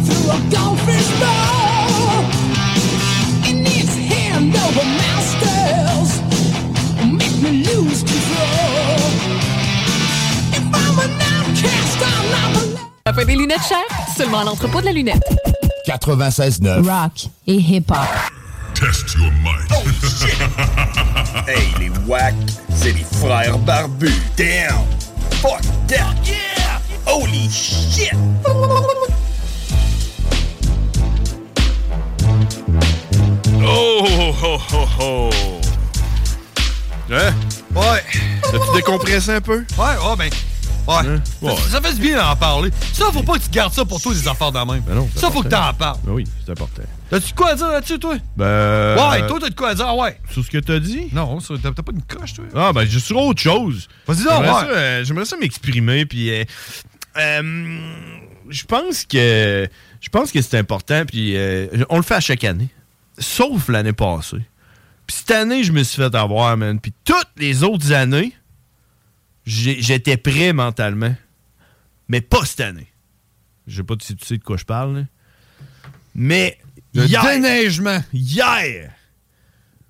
through 0.05 0.31
a 0.31 0.76
Ça 13.06 13.12
fait 13.12 13.24
des 13.24 13.36
lunettes 13.36 13.62
chères? 13.68 14.06
Seulement 14.16 14.40
à 14.40 14.44
l'entrepôt 14.44 14.81
de 14.81 14.86
la 14.86 14.93
lunette. 14.93 15.23
96.9. 15.86 16.82
Rock 16.89 17.28
et 17.47 17.55
hip-hop. 17.55 17.97
Test 18.74 19.14
your 19.14 19.31
might. 19.43 19.70
hey, 21.48 21.73
les 21.78 21.90
wack, 22.06 22.35
c'est 22.74 22.93
les 22.93 23.06
frères 23.20 23.59
barbus. 23.59 24.12
Damn! 24.36 24.85
Fuck 25.40 25.62
that! 25.86 26.14
Yeah! 26.24 26.81
Holy 27.06 27.48
shit! 27.48 28.12
Oh, 33.68 34.05
oh, 34.09 34.35
oh, 34.43 34.59
oh, 34.73 34.89
oh. 35.01 35.31
Hein? 37.10 37.32
Ouais. 37.74 38.02
T'as-tu 38.43 38.74
décompressé 38.74 39.32
un 39.32 39.40
peu? 39.40 39.64
Ouais, 39.78 39.85
ouais, 39.85 40.16
ben. 40.18 40.31
Ouais. 40.87 41.19
Ouais. 41.43 41.57
Ça, 41.57 41.71
ça 41.71 41.81
fait 41.81 41.95
du 41.95 42.01
bien 42.01 42.17
d'en 42.17 42.37
parler. 42.37 42.71
Ça, 42.93 43.07
faut 43.13 43.23
pas 43.23 43.35
que 43.35 43.45
tu 43.45 43.51
gardes 43.51 43.73
ça 43.73 43.85
pour 43.85 44.01
toi, 44.01 44.13
des 44.15 44.29
affaires 44.29 44.53
de 44.53 44.59
même. 44.59 44.81
Ben 44.87 44.95
non, 44.95 45.09
ça, 45.15 45.31
faut 45.31 45.43
que 45.43 45.47
important. 45.49 45.67
t'en 45.73 45.75
parles. 45.75 45.99
Ben 46.05 46.13
oui, 46.13 46.25
c'est 46.45 46.53
important. 46.53 46.83
T'as-tu 47.11 47.35
quoi 47.35 47.51
à 47.51 47.55
dire 47.55 47.69
là-dessus, 47.69 47.99
toi? 47.99 48.17
Ben. 48.37 48.97
Ouais, 48.97 49.27
toi, 49.27 49.39
t'as 49.41 49.49
de 49.49 49.55
quoi 49.55 49.69
à 49.71 49.75
dire, 49.75 49.97
ouais. 49.97 50.21
Sur 50.31 50.45
ce 50.45 50.51
que 50.51 50.59
t'as 50.59 50.79
dit? 50.79 51.09
Non, 51.13 51.39
t'as 51.41 51.71
pas 51.73 51.93
une 51.93 52.03
coche, 52.03 52.35
toi? 52.35 52.45
Ah, 52.55 52.73
ben, 52.73 52.85
je 52.85 52.99
sur 52.99 53.17
autre 53.19 53.41
chose. 53.41 53.89
Vas-y 54.07 54.25
donc, 54.25 54.41
ouais. 54.43 54.69
euh, 54.73 55.05
J'aimerais 55.05 55.25
ça 55.25 55.37
m'exprimer, 55.37 56.07
puis. 56.07 56.31
euh, 56.31 56.45
euh, 57.19 57.79
je 58.49 58.65
pense 58.65 59.05
que. 59.05 59.69
Je 60.01 60.09
pense 60.09 60.31
que 60.31 60.41
c'est 60.41 60.59
important, 60.59 61.05
puis 61.07 61.37
euh, 61.37 61.67
on 61.89 61.97
le 61.97 62.03
fait 62.03 62.15
à 62.15 62.21
chaque 62.21 62.45
année. 62.45 62.69
Sauf 63.19 63.69
l'année 63.69 63.93
passée. 63.93 64.37
Puis 65.07 65.17
cette 65.19 65.31
année, 65.31 65.65
je 65.65 65.73
me 65.73 65.83
suis 65.83 65.97
fait 66.03 66.15
avoir, 66.15 66.57
man. 66.57 66.79
Puis 66.81 66.93
toutes 67.05 67.29
les 67.39 67.63
autres 67.65 67.93
années, 67.93 68.33
j'étais 69.47 70.16
prêt 70.16 70.52
mentalement. 70.52 71.14
Mais 72.09 72.20
pas 72.20 72.44
cette 72.44 72.60
année. 72.60 72.86
Je 73.66 73.77
sais 73.78 73.82
pas 73.82 73.94
si 74.01 74.14
tu 74.14 74.24
sais 74.27 74.39
de 74.39 74.44
quoi 74.44 74.56
je 74.56 74.64
parle, 74.64 74.97
là. 74.97 75.02
Mais. 76.14 76.59
Le 76.94 77.05
hier- 77.05 77.23
déneigement. 77.24 78.02
Hier! 78.12 78.93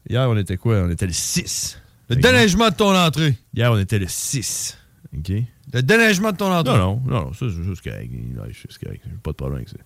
Hier, 0.08 0.28
on 0.30 0.36
était 0.36 0.56
quoi? 0.56 0.76
On 0.82 0.90
était 0.90 1.06
le 1.06 1.12
6. 1.12 1.80
Le 2.08 2.16
déneigement 2.16 2.70
de 2.70 2.74
ton 2.74 2.94
entrée. 2.96 3.36
Hier, 3.54 3.70
on 3.70 3.78
était 3.78 3.98
le 3.98 4.06
6. 4.08 4.78
OK? 5.16 5.32
Le 5.72 5.82
déneigement 5.82 6.32
de 6.32 6.36
ton 6.36 6.52
entrée. 6.52 6.76
Non, 6.76 7.00
non, 7.04 7.10
non, 7.10 7.24
non, 7.26 7.32
ça, 7.32 7.46
c'est 7.48 7.62
juste 7.62 7.82
correct. 7.82 8.10
C'est 8.68 8.84
correct. 8.84 9.02
J'ai 9.04 9.16
pas 9.22 9.30
de 9.32 9.36
problème 9.36 9.56
avec 9.58 9.68
ça. 9.68 9.76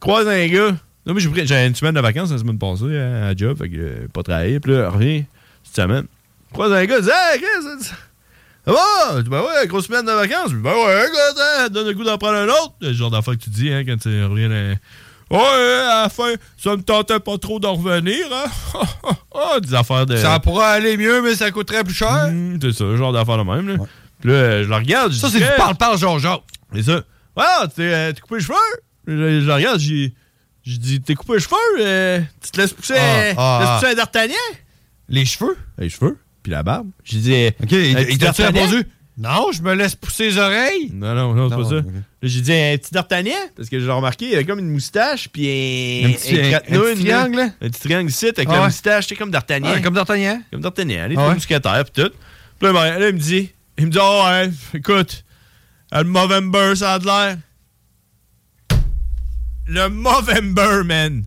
Croise 0.00 0.26
un 0.28 0.46
gars. 0.48 0.76
Non, 1.04 1.14
mais 1.14 1.20
j'ai 1.20 1.66
une 1.66 1.74
semaine 1.74 1.94
de 1.94 2.00
vacances 2.00 2.30
la 2.32 2.38
semaine 2.38 2.58
passée 2.58 2.96
à, 2.98 3.26
à 3.28 3.34
job, 3.36 3.58
fait 3.58 3.68
que 3.68 3.76
euh, 3.76 4.08
pas 4.12 4.22
travaillé. 4.22 4.58
Puis 4.60 4.72
là, 4.72 4.90
reviens 4.90 5.24
cette 5.62 5.76
semaine. 5.76 6.06
Croise 6.52 6.72
un 6.72 6.84
gars, 6.84 7.00
dit 7.00 7.08
Hey, 7.12 7.40
Chris, 7.40 7.90
dis, 8.66 9.28
Ben 9.30 9.42
ouais, 9.42 9.66
grosse 9.66 9.86
semaine 9.86 10.04
de 10.06 10.12
vacances. 10.12 10.50
Je 10.50 10.56
dis, 10.56 10.62
Ben 10.62 10.72
ouais, 10.74 11.04
hein, 11.60 11.68
donne 11.70 11.86
le 11.86 11.94
goût 11.94 12.04
d'en 12.04 12.18
prendre 12.18 12.36
un 12.38 12.48
autre. 12.48 12.74
Le 12.80 12.92
genre 12.92 13.10
d'affaire 13.10 13.34
que 13.34 13.42
tu 13.44 13.50
dis, 13.50 13.72
hein, 13.72 13.84
quand 13.86 13.96
tu 13.98 14.24
reviens. 14.24 14.48
dans- 14.48 14.76
Ouais, 15.28 15.38
à 15.40 16.02
la 16.04 16.08
fin, 16.08 16.34
ça 16.56 16.76
me 16.76 16.82
tentait 16.82 17.18
pas 17.18 17.36
trop 17.36 17.58
d'en 17.58 17.74
revenir, 17.74 18.26
hein. 18.32 18.80
Ah, 19.34 19.58
des 19.60 19.74
affaires 19.74 20.06
de. 20.06 20.16
Ça 20.16 20.38
pourrait 20.38 20.66
aller 20.66 20.96
mieux, 20.96 21.20
mais 21.20 21.34
ça 21.34 21.50
coûterait 21.50 21.82
plus 21.82 21.94
cher. 21.94 22.28
Mmh, 22.32 22.58
c'est 22.62 22.72
ça, 22.72 22.84
le 22.84 22.96
genre 22.96 23.12
d'affaire 23.12 23.36
de 23.38 23.42
même, 23.42 23.68
là. 23.68 23.84
Puis 24.20 24.30
là, 24.30 24.62
je 24.62 24.68
le 24.68 24.74
regarde. 24.74 25.12
je 25.12 25.18
Ça, 25.18 25.28
c'est 25.28 25.40
du 25.40 25.44
parle-parle, 25.56 25.98
Jean-Jacques. 25.98 26.42
C'est 26.74 26.84
ça. 26.84 27.02
Ouais, 27.36 27.68
t'es 27.74 27.82
euh, 27.92 28.12
coupé 28.22 28.36
les 28.36 28.40
cheveux? 28.40 28.54
Je, 29.08 29.12
je 29.40 29.46
le 29.46 29.52
regarde, 29.52 29.78
j'ai. 29.80 30.14
Je 30.64 30.76
dis, 30.78 31.00
t'es 31.00 31.14
coupé 31.14 31.34
les 31.34 31.40
cheveux? 31.40 31.56
euh, 31.80 32.20
tu 32.42 32.50
te 32.52 32.60
laisses 32.60 32.72
pousser, 32.72 32.94
Ah, 32.96 33.34
ah, 33.36 33.58
laisses 33.60 33.68
ah. 33.68 33.78
pousser 33.80 33.92
un 33.92 33.94
d'Artagnan? 33.96 34.34
Les 35.08 35.24
cheveux? 35.24 35.56
Les 35.78 35.88
cheveux, 35.90 36.18
puis 36.46 36.52
la 36.52 36.62
barbe. 36.62 36.86
J'ai 37.02 37.18
dit, 37.18 37.34
euh, 37.34 37.50
OK, 37.60 37.72
il, 37.72 37.94
t'a-tu 38.18 38.18
D'Artagnan? 38.18 38.60
répondu? 38.66 38.86
Non, 39.18 39.50
je 39.50 39.62
me 39.62 39.74
laisse 39.74 39.96
pousser 39.96 40.26
les 40.28 40.38
oreilles. 40.38 40.92
Non, 40.94 41.12
non, 41.12 41.34
non, 41.34 41.48
c'est 41.50 41.56
pas 41.56 41.68
ça. 41.82 41.88
j'ai 42.22 42.40
dit, 42.40 42.52
un 42.52 42.76
petit 42.78 42.92
d'Artagnan? 42.92 43.32
Parce 43.56 43.68
que 43.68 43.80
j'ai 43.80 43.90
remarqué, 43.90 44.28
il 44.28 44.34
avait 44.34 44.44
comme 44.44 44.60
une 44.60 44.70
moustache, 44.70 45.28
puis 45.28 45.48
un. 46.04 46.08
Un 46.08 46.12
petit- 46.12 46.38
un- 46.40 46.50
quatre 46.50 46.66
un 46.66 46.68
petit 46.68 46.78
nounes, 46.78 46.94
triangle, 46.94 47.36
là. 47.38 47.44
Un 47.60 47.68
petit 47.68 47.80
triangle 47.80 48.10
ici, 48.10 48.26
avec 48.26 48.46
Ah 48.48 48.52
la 48.52 48.58
ouais. 48.60 48.64
moustache, 48.66 49.08
c'est 49.08 49.16
comme 49.16 49.32
d'Artagnan. 49.32 49.72
Ouais, 49.72 49.82
comme 49.82 49.94
d'Artagnan. 49.94 50.40
Comme 50.52 50.60
d'Artagnan, 50.60 51.08
les 51.08 51.16
Ah 51.18 51.26
ouais. 51.28 51.34
mousquetaires, 51.34 51.84
puis 51.92 52.04
tout. 52.04 52.10
Puis 52.60 52.72
là, 52.72 52.98
là, 53.00 53.08
il 53.08 53.14
me 53.14 53.18
dit, 53.18 53.50
il 53.78 53.86
me 53.86 53.90
dit, 53.90 53.98
oh 54.00 54.22
ouais, 54.28 54.50
écoute, 54.74 55.24
le 55.90 56.04
Movember, 56.04 56.76
ça 56.76 56.92
a 56.94 56.98
de 57.00 57.06
l'air. 57.06 57.38
Le 59.66 59.88
Movember, 59.88 60.84
man. 60.84 61.24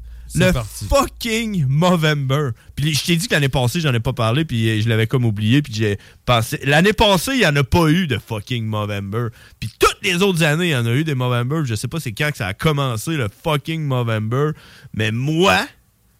Le 0.47 0.53
parti. 0.53 0.85
fucking 0.87 1.65
Movember. 1.67 2.49
Puis 2.75 2.93
je 2.93 3.03
t'ai 3.05 3.15
dit 3.15 3.27
que 3.27 3.33
l'année 3.33 3.49
passée, 3.49 3.79
j'en 3.81 3.93
ai 3.93 3.99
pas 3.99 4.13
parlé, 4.13 4.45
puis 4.45 4.69
euh, 4.69 4.81
je 4.81 4.89
l'avais 4.89 5.07
comme 5.07 5.25
oublié, 5.25 5.61
puis 5.61 5.73
j'ai 5.73 5.97
pensé. 6.25 6.59
L'année 6.63 6.93
passée, 6.93 7.31
il 7.33 7.41
y 7.41 7.47
en 7.47 7.55
a 7.55 7.63
pas 7.63 7.87
eu 7.89 8.07
de 8.07 8.17
fucking 8.17 8.65
Movember. 8.65 9.27
Puis 9.59 9.69
toutes 9.79 9.97
les 10.03 10.21
autres 10.21 10.43
années, 10.43 10.67
il 10.67 10.71
y 10.71 10.75
en 10.75 10.85
a 10.85 10.91
eu 10.93 11.03
des 11.03 11.15
Movember. 11.15 11.61
Je 11.65 11.75
sais 11.75 11.87
pas 11.87 11.99
c'est 11.99 12.11
quand 12.13 12.31
que 12.31 12.37
ça 12.37 12.47
a 12.47 12.53
commencé, 12.53 13.11
le 13.17 13.27
fucking 13.43 13.81
Movember. 13.83 14.51
Mais 14.93 15.11
moi, 15.11 15.65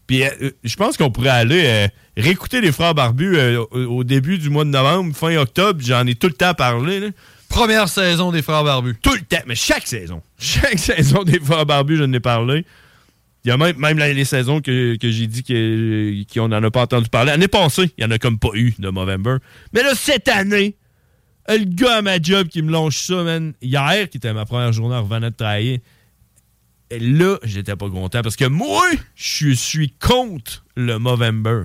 puis 0.08 0.24
euh, 0.24 0.30
euh, 0.42 0.52
je 0.64 0.76
pense 0.76 0.98
qu'on 0.98 1.12
pourrait 1.12 1.30
aller 1.30 1.64
euh, 1.66 1.88
réécouter 2.18 2.62
les 2.62 2.72
frères 2.72 2.96
barbus 2.96 3.38
euh, 3.38 3.64
au, 3.72 4.00
au 4.00 4.04
début 4.04 4.40
du 4.40 4.50
mois 4.50 4.64
de 4.66 4.70
novembre, 4.72 5.16
fin 5.16 5.36
octobre. 5.38 5.80
J'en 5.84 6.06
ai 6.08 6.16
tout 6.16 6.28
le 6.28 6.34
temps 6.34 6.54
parlé. 6.56 7.00
là. 7.00 7.08
Première 7.48 7.90
saison 7.90 8.32
des 8.32 8.44
Frères 8.44 8.64
Barbus. 8.64 8.96
Tout 9.02 9.14
le 9.14 9.22
temps, 9.22 9.42
mais 9.48 9.56
chaque 9.56 9.88
saison. 9.88 10.22
Chaque 10.38 10.78
saison 10.80 11.24
des 11.24 11.40
frères 11.40 11.66
barbus, 11.66 11.98
je 11.98 12.04
n'ai 12.04 12.20
parlé. 12.20 12.64
Il 13.46 13.48
y 13.48 13.52
a 13.52 13.58
même, 13.58 13.78
même 13.78 13.98
les 13.98 14.26
saisons 14.26 14.60
que, 14.62 14.98
que 14.98 15.10
j'ai 15.10 15.28
dit 15.28 16.26
qu'on 16.32 16.50
n'en 16.50 16.62
a 16.62 16.72
pas 16.72 16.82
entendu 16.82 17.08
parler. 17.10 17.32
L'année 17.32 17.48
passée, 17.48 17.92
il 17.98 18.04
n'y 18.04 18.06
en 18.06 18.12
a 18.12 18.20
comme 18.20 18.38
pas 18.38 18.50
eu 18.54 18.74
de 18.78 18.90
Movember. 18.90 19.38
Mais 19.74 19.82
là, 19.82 19.94
cette 19.96 20.28
année, 20.28 20.76
le 21.48 21.64
gars 21.64 21.98
à 21.98 22.02
ma 22.02 22.22
job 22.22 22.48
qui 22.50 22.62
me 22.62 22.72
longe 22.72 22.98
ça, 22.98 23.24
man, 23.24 23.54
hier, 23.62 24.10
qui 24.10 24.18
était 24.18 24.34
ma 24.34 24.46
première 24.46 24.74
journée 24.74 24.96
en 24.96 25.04
revenant 25.04 25.30
de 25.30 25.36
travailler, 25.36 25.82
et 26.92 27.00
là, 27.00 27.38
j'étais 27.44 27.76
pas 27.76 27.90
content 27.90 28.22
parce 28.22 28.36
que 28.36 28.46
moi, 28.46 28.86
je 29.16 29.52
suis 29.52 29.92
contre 29.92 30.66
le 30.76 30.98
Movember. 31.00 31.64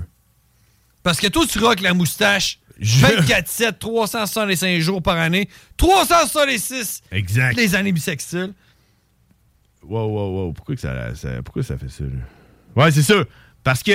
Parce 1.03 1.19
que 1.21 1.27
toi, 1.27 1.45
tu 1.51 1.59
rock 1.59 1.81
la 1.81 1.93
moustache 1.93 2.59
Je- 2.79 3.05
24-7, 3.05 3.79
365 3.79 4.79
jours 4.81 5.03
par 5.03 5.17
année, 5.19 5.49
366 5.77 7.03
Exact. 7.11 7.57
les 7.57 7.75
années 7.75 7.93
bissextiles. 7.93 8.53
Wow, 9.86 10.09
wow, 10.09 10.31
wow. 10.47 10.52
Pourquoi, 10.52 10.74
que 10.74 10.81
ça, 10.81 11.15
ça- 11.15 11.43
pourquoi 11.43 11.62
ça 11.62 11.77
fait 11.78 11.89
ça, 11.89 12.05
là? 12.05 12.11
Ouais, 12.82 12.90
c'est 12.90 13.02
ça. 13.02 13.15
Parce 13.62 13.82
que 13.82 13.93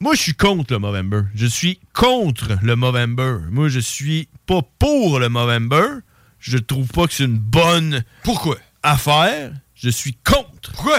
moi, 0.00 0.14
je 0.14 0.22
suis 0.22 0.34
contre 0.34 0.72
le 0.72 0.78
Movember. 0.78 1.22
Je 1.34 1.46
suis 1.46 1.78
contre 1.92 2.56
le 2.62 2.76
Movember. 2.76 3.38
Moi, 3.50 3.68
je 3.68 3.80
suis 3.80 4.28
pas 4.46 4.60
pour 4.78 5.18
le 5.18 5.28
Movember. 5.28 6.00
Je 6.38 6.56
trouve 6.58 6.88
pas 6.88 7.06
que 7.06 7.12
c'est 7.12 7.24
une 7.24 7.38
bonne 7.38 8.02
Pourquoi? 8.22 8.56
affaire. 8.82 9.52
Je 9.74 9.90
suis 9.90 10.14
contre. 10.14 10.72
Pourquoi? 10.72 10.98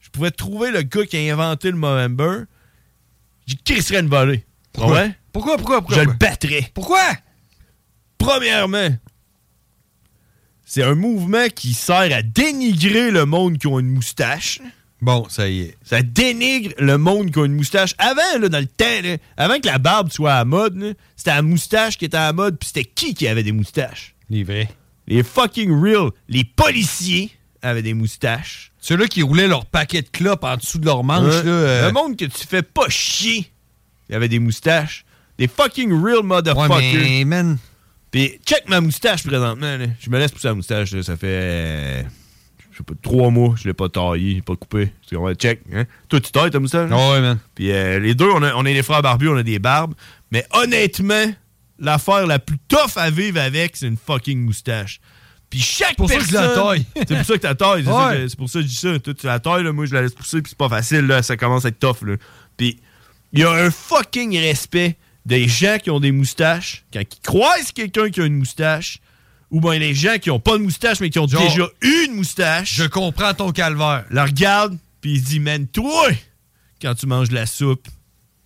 Je 0.00 0.08
pouvais 0.10 0.30
trouver 0.30 0.70
le 0.70 0.82
gars 0.82 1.06
qui 1.06 1.16
a 1.16 1.32
inventé 1.32 1.70
le 1.70 1.76
Movember. 1.76 2.44
J'y 3.46 3.56
crisserais 3.56 4.00
une 4.00 4.08
volée. 4.08 4.44
Pourquoi? 4.72 4.94
Ouais? 4.94 5.14
Pourquoi, 5.32 5.56
pourquoi, 5.56 5.80
pourquoi? 5.80 5.96
Je 5.96 6.02
le 6.08 6.12
battrais. 6.12 6.70
Pourquoi? 6.74 7.00
Premièrement, 8.18 8.90
c'est 10.72 10.84
un 10.84 10.94
mouvement 10.94 11.48
qui 11.52 11.74
sert 11.74 11.96
à 12.16 12.22
dénigrer 12.22 13.10
le 13.10 13.26
monde 13.26 13.58
qui 13.58 13.66
a 13.66 13.80
une 13.80 13.88
moustache. 13.90 14.60
Bon, 15.02 15.26
ça 15.28 15.48
y 15.48 15.62
est. 15.62 15.76
Ça 15.82 16.00
dénigre 16.02 16.72
le 16.78 16.96
monde 16.96 17.32
qui 17.32 17.40
a 17.40 17.44
une 17.44 17.54
moustache. 17.56 17.94
Avant, 17.98 18.38
là, 18.40 18.48
dans 18.48 18.60
le 18.60 18.66
temps, 18.66 18.84
là, 19.02 19.16
avant 19.36 19.58
que 19.58 19.66
la 19.66 19.78
barbe 19.78 20.10
soit 20.12 20.32
à 20.34 20.38
la 20.38 20.44
mode, 20.44 20.76
là, 20.76 20.92
c'était 21.16 21.30
la 21.34 21.42
moustache 21.42 21.98
qui 21.98 22.04
était 22.04 22.18
à 22.18 22.26
la 22.26 22.32
mode, 22.32 22.56
puis 22.56 22.68
c'était 22.68 22.84
qui 22.84 23.14
qui 23.14 23.26
avait 23.26 23.42
des 23.42 23.50
moustaches? 23.50 24.14
Les 24.28 24.44
vrais. 24.44 24.68
Les 25.08 25.24
fucking 25.24 25.72
real. 25.72 26.10
Les 26.28 26.44
policiers 26.44 27.30
avaient 27.62 27.82
des 27.82 27.94
moustaches. 27.94 28.70
Ceux-là 28.78 29.08
qui 29.08 29.22
roulaient 29.22 29.48
leur 29.48 29.66
paquet 29.66 30.02
de 30.02 30.08
clopes 30.08 30.44
en 30.44 30.56
dessous 30.56 30.78
de 30.78 30.86
leur 30.86 31.02
manche, 31.02 31.34
Hein? 31.34 31.42
là. 31.44 31.50
euh, 31.50 31.86
Le 31.88 31.92
monde 31.92 32.16
que 32.16 32.26
tu 32.26 32.46
fais 32.46 32.62
pas 32.62 32.88
chier. 32.88 33.50
Il 34.08 34.14
avait 34.14 34.28
des 34.28 34.38
moustaches. 34.38 35.04
Des 35.36 35.48
fucking 35.48 35.90
real 35.92 36.18
Ouais, 36.18 36.22
motherfuckers. 36.22 37.00
mais, 37.00 37.24
man. 37.24 37.58
Puis 38.10 38.40
check 38.44 38.68
ma 38.68 38.80
moustache 38.80 39.22
présentement. 39.24 39.76
là. 39.76 39.86
Je 40.00 40.10
me 40.10 40.18
laisse 40.18 40.32
pousser 40.32 40.48
la 40.48 40.54
moustache. 40.54 40.92
là. 40.92 41.02
Ça 41.02 41.16
fait. 41.16 41.26
euh, 41.28 42.02
je 42.72 42.78
sais 42.78 42.82
pas, 42.84 42.94
trois 43.02 43.30
mois. 43.30 43.54
Je 43.56 43.68
l'ai 43.68 43.74
pas 43.74 43.88
taillé, 43.88 44.42
pas 44.42 44.56
coupé. 44.56 44.92
Tu 45.08 45.16
comprends? 45.16 45.34
Check. 45.34 45.60
Hein? 45.72 45.84
Toi, 46.08 46.20
tu 46.20 46.32
tailles 46.32 46.50
ta 46.50 46.58
moustache? 46.58 46.90
Ah 46.92 47.10
ouais, 47.12 47.20
man. 47.20 47.38
Puis 47.54 47.70
euh, 47.70 47.98
les 47.98 48.14
deux, 48.14 48.28
on, 48.30 48.42
a- 48.42 48.54
on 48.54 48.64
est 48.66 48.74
des 48.74 48.82
frères 48.82 49.02
barbus, 49.02 49.28
on 49.28 49.36
a 49.36 49.42
des 49.42 49.58
barbes. 49.58 49.94
Mais 50.32 50.44
honnêtement, 50.52 51.32
l'affaire 51.78 52.26
la 52.26 52.38
plus 52.38 52.58
tough 52.68 52.96
à 52.96 53.10
vivre 53.10 53.40
avec, 53.40 53.76
c'est 53.76 53.86
une 53.86 53.96
fucking 53.96 54.40
moustache. 54.44 55.00
Puis 55.48 55.60
chaque 55.60 55.96
pour 55.96 56.08
ça 56.08 56.16
que 56.16 56.20
personne... 56.20 56.42
je 56.44 56.48
la 56.48 56.62
taille. 56.62 56.86
c'est 56.94 57.16
pour 57.16 57.24
ça 57.26 57.34
que 57.34 57.40
tu 57.40 57.46
la 57.46 57.54
tailles. 57.56 57.84
C'est, 57.84 57.90
Ouais. 57.92 58.26
c'est 58.28 58.36
pour 58.38 58.48
ça 58.50 58.58
que 58.60 58.64
je 58.64 58.68
dis 58.68 58.76
ça. 58.76 58.98
Toi, 59.00 59.14
tu 59.14 59.26
la 59.26 59.40
tailles, 59.40 59.64
là, 59.64 59.72
moi, 59.72 59.84
je 59.86 59.94
la 59.94 60.02
laisse 60.02 60.14
pousser, 60.14 60.40
puis 60.42 60.50
c'est 60.50 60.58
pas 60.58 60.68
facile. 60.68 61.06
Là, 61.06 61.22
ça 61.22 61.36
commence 61.36 61.64
à 61.64 61.68
être 61.68 61.78
tough. 61.80 62.02
Là. 62.06 62.14
Puis 62.56 62.78
il 63.32 63.40
y 63.40 63.44
a 63.44 63.50
un 63.50 63.70
fucking 63.70 64.36
respect 64.38 64.96
des 65.30 65.46
gens 65.46 65.78
qui 65.80 65.90
ont 65.90 66.00
des 66.00 66.10
moustaches, 66.10 66.84
quand 66.92 67.00
ils 67.00 67.20
croisent 67.22 67.70
quelqu'un 67.72 68.10
qui 68.10 68.20
a 68.20 68.24
une 68.26 68.36
moustache, 68.36 68.98
ou 69.50 69.60
bien 69.60 69.78
les 69.78 69.94
gens 69.94 70.18
qui 70.18 70.28
ont 70.30 70.40
pas 70.40 70.58
de 70.58 70.62
moustache, 70.62 70.98
mais 71.00 71.08
qui 71.08 71.20
ont 71.20 71.28
Genre, 71.28 71.40
déjà 71.40 71.68
une 71.80 72.16
moustache. 72.16 72.74
Je 72.74 72.84
comprends 72.84 73.32
ton 73.32 73.52
calvaire. 73.52 74.04
La 74.10 74.24
regarde, 74.26 74.76
puis 75.00 75.12
il 75.12 75.20
se 75.20 75.26
dit, 75.26 75.40
man, 75.40 75.68
toi, 75.68 76.08
quand 76.82 76.94
tu 76.96 77.06
manges 77.06 77.28
de 77.28 77.34
la 77.36 77.46
soupe, 77.46 77.86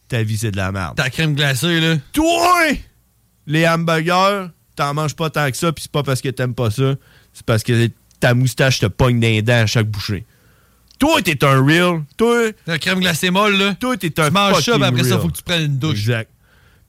ta 0.09 0.23
vie, 0.23 0.37
c'est 0.37 0.51
de 0.51 0.59
la 0.59 0.73
merde. 0.73 0.95
Ta 0.97 1.09
crème 1.09 1.35
glacée, 1.35 1.81
là. 1.81 1.97
Toi, 2.13 2.73
les 3.47 3.67
hamburgers, 3.67 4.49
t'en 4.77 4.93
manges 4.93 5.17
pas 5.17 5.31
tant 5.31 5.51
que 5.51 5.57
ça, 5.57 5.73
puis 5.73 5.83
c'est 5.85 5.93
pas 5.93 6.03
parce 6.03 6.21
que 6.21 6.29
t'aimes 6.29 6.55
pas 6.55 6.71
ça, 6.71 6.95
c'est 7.33 7.47
parce 7.47 7.63
que 7.63 7.91
ta 8.21 8.35
moustache 8.35 8.79
te 8.79 8.87
pogne 8.87 9.21
dans 9.21 9.29
les 9.29 9.41
dents 9.41 9.63
à 9.63 9.67
chaque 9.67 9.89
bouchée. 9.89 10.27
Toi, 10.99 11.23
t'es 11.23 11.43
un 11.45 11.65
real. 11.65 12.03
Toi. 12.19 12.53
La 12.67 12.79
crème 12.79 13.01
glacée 13.01 13.31
molle, 13.31 13.57
là. 13.57 13.75
Toi, 13.75 13.97
t'es 13.97 14.21
un 14.21 14.27
Tu 14.27 14.33
manges 14.33 14.63
ça, 14.63 14.75
puis 14.75 14.85
après 14.85 15.05
ça, 15.05 15.19
faut 15.19 15.29
que 15.29 15.37
tu 15.37 15.43
prennes 15.43 15.65
une 15.65 15.79
douche. 15.79 16.01
Exact. 16.01 16.31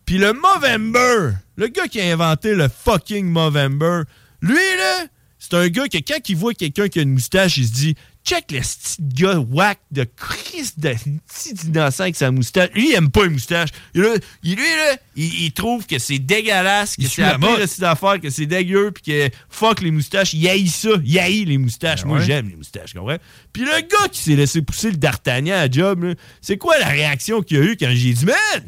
Puis 0.06 0.18
le 0.18 0.34
Movember, 0.34 1.36
le 1.56 1.68
gars 1.68 1.88
qui 1.88 2.00
a 2.00 2.12
inventé 2.12 2.54
le 2.54 2.68
fucking 2.68 3.26
Movember, 3.28 4.02
lui, 4.42 4.56
là, 4.56 5.06
c'est 5.40 5.56
un 5.56 5.68
gars 5.68 5.88
que 5.88 5.98
quand 5.98 6.30
il 6.30 6.36
voit 6.36 6.54
quelqu'un 6.54 6.88
qui 6.88 7.00
a 7.00 7.02
une 7.02 7.14
moustache, 7.14 7.58
il 7.58 7.68
se 7.68 7.72
dit 7.74 7.96
check 8.26 8.52
le 8.52 8.60
petit 8.60 8.98
gars 9.00 9.38
whack 9.38 9.80
de 9.92 10.04
Christ 10.04 10.80
de 10.80 10.94
petit 10.94 11.54
innocent 11.68 12.04
avec 12.04 12.16
sa 12.16 12.32
moustache. 12.32 12.70
Lui, 12.74 12.90
il 12.90 12.96
aime 12.96 13.12
pas 13.12 13.24
les 13.24 13.30
moustaches. 13.30 13.70
Il, 13.94 14.02
là, 14.02 14.16
lui, 14.44 14.56
là, 14.56 14.98
il, 15.16 15.44
il 15.46 15.52
trouve 15.52 15.86
que 15.86 16.00
c'est 16.00 16.18
dégueulasse, 16.18 16.96
que 16.96 17.04
c'est 17.04 17.22
la 17.22 17.38
pire 17.38 17.52
mode. 17.52 17.62
de 17.62 17.66
ses 17.68 17.84
affaires, 17.84 18.20
que 18.20 18.30
c'est 18.32 18.48
dégueu, 18.48 18.92
puis 18.92 19.04
que 19.04 19.36
fuck 19.50 19.82
les 19.82 19.92
moustaches. 19.92 20.34
Il 20.34 20.48
haït 20.48 20.68
ça. 20.68 20.90
Il 21.04 21.20
haït 21.20 21.46
les 21.46 21.60
moustaches. 21.60 22.02
Ben 22.02 22.10
Moi, 22.10 22.18
ouais. 22.20 22.26
j'aime 22.26 22.50
les 22.50 22.56
moustaches, 22.56 22.94
comprends? 22.94 23.18
Puis 23.54 23.64
le 23.64 23.82
gars 23.82 24.08
qui 24.12 24.22
s'est 24.22 24.36
laissé 24.36 24.62
pousser 24.64 24.90
le 24.90 24.98
d'Artagnan 24.98 25.56
à 25.58 25.70
job, 25.70 26.16
c'est 26.42 26.58
quoi 26.58 26.80
la 26.80 26.88
réaction 26.88 27.42
qu'il 27.44 27.58
a 27.58 27.62
eu 27.62 27.78
quand 27.78 27.92
j'ai 27.92 28.14
dit, 28.14 28.26
man, 28.26 28.64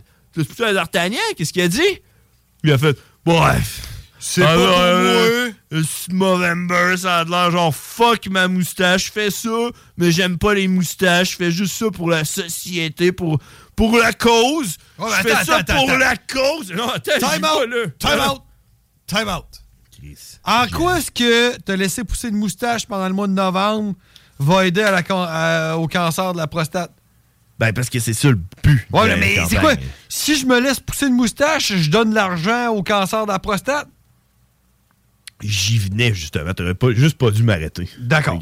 poussé 0.46 0.64
un 0.66 0.74
d'Artagnan? 0.74 1.18
Qu'est-ce 1.36 1.54
qu'il 1.54 1.62
a 1.62 1.68
dit? 1.68 1.82
Il 2.64 2.72
a 2.72 2.78
fait, 2.78 2.98
bref. 3.26 3.82
C'est 4.20 4.42
pas 4.42 4.54
pour 4.56 4.66
moi. 4.66 5.84
Ce 5.84 6.12
Movember, 6.12 6.98
ça 6.98 7.20
a 7.20 7.26
de 7.26 7.30
l'air 7.30 7.52
genre 7.52 7.74
fuck 7.76 8.28
ma 8.30 8.48
moustache, 8.48 9.08
je 9.08 9.12
fais 9.12 9.30
ça, 9.30 9.50
mais 9.98 10.12
j'aime 10.12 10.38
pas 10.38 10.54
les 10.56 10.68
moustaches, 10.68 11.32
je 11.32 11.36
fais 11.38 11.52
juste 11.52 11.76
ça 11.76 11.92
pour 11.92 12.10
la 12.10 12.26
société, 12.26 13.12
pour, 13.12 13.38
pour 13.76 13.96
la 13.98 14.14
cause. 14.14 14.78
Oh, 14.98 15.06
je 15.10 15.22
fais 15.22 15.32
attends, 15.34 15.46
ça 15.46 15.56
attends, 15.58 15.76
pour 15.76 15.90
attends. 15.92 15.98
la 16.00 16.16
cause. 16.18 16.72
Non, 16.74 16.90
attends, 16.90 17.12
Time 17.20 17.46
out. 17.46 17.70
là. 17.70 17.86
Time 18.00 18.20
out. 18.32 18.42
Time 19.06 19.30
out. 19.30 19.46
En 20.46 20.68
quoi 20.68 20.98
est-ce 21.00 21.12
que 21.12 21.58
te 21.60 21.72
laisser 21.72 22.04
pousser 22.04 22.30
une 22.30 22.38
moustache 22.38 22.86
pendant 22.88 23.08
le 23.08 23.14
mois 23.14 23.28
de 23.28 23.34
novembre 23.34 23.94
va 24.40 24.66
aider 24.66 24.82
à 24.82 24.92
la 24.92 25.04
can- 25.04 25.26
à- 25.28 25.76
au 25.78 25.88
cancer 25.88 26.34
de 26.34 26.38
la 26.38 26.48
prostate? 26.48 26.92
Ben, 27.60 27.74
parce 27.74 27.90
que 27.90 28.00
c'est 28.00 28.14
ça 28.14 28.30
le 28.30 28.40
but. 28.64 28.88
Ouais, 28.92 29.16
mais 29.18 29.38
c'est 29.50 29.58
quoi? 29.60 29.74
Si 30.10 30.38
je 30.38 30.46
me 30.46 30.60
laisse 30.60 30.80
pousser 30.80 31.08
une 31.08 31.16
moustache, 31.16 31.74
je 31.76 31.90
donne 31.90 32.14
l'argent 32.14 32.68
au 32.70 32.84
cancer 32.84 33.26
de 33.26 33.32
la 33.32 33.40
prostate? 33.40 33.88
J'y 35.42 35.78
venais, 35.78 36.14
justement. 36.14 36.54
T'aurais 36.54 36.74
pas, 36.76 36.92
juste 36.94 37.18
pas 37.18 37.32
dû 37.32 37.44
m'arrêter. 37.44 37.88
D'accord. 38.00 38.40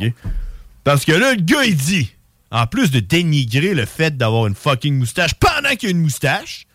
Parce 0.84 1.04
que 1.06 1.12
là, 1.12 1.34
le 1.34 1.42
gars, 1.42 1.64
il 1.66 1.76
dit, 1.76 2.12
en 2.52 2.68
plus 2.68 2.92
de 2.92 3.00
dénigrer 3.00 3.74
le 3.74 3.86
fait 3.86 4.16
d'avoir 4.18 4.48
une 4.48 4.56
fucking 4.56 4.98
moustache 4.98 5.34
pendant 5.36 5.76
qu'il 5.76 5.90
y 5.90 5.92
a 5.92 5.96
une 5.96 6.02
moustache, 6.02 6.68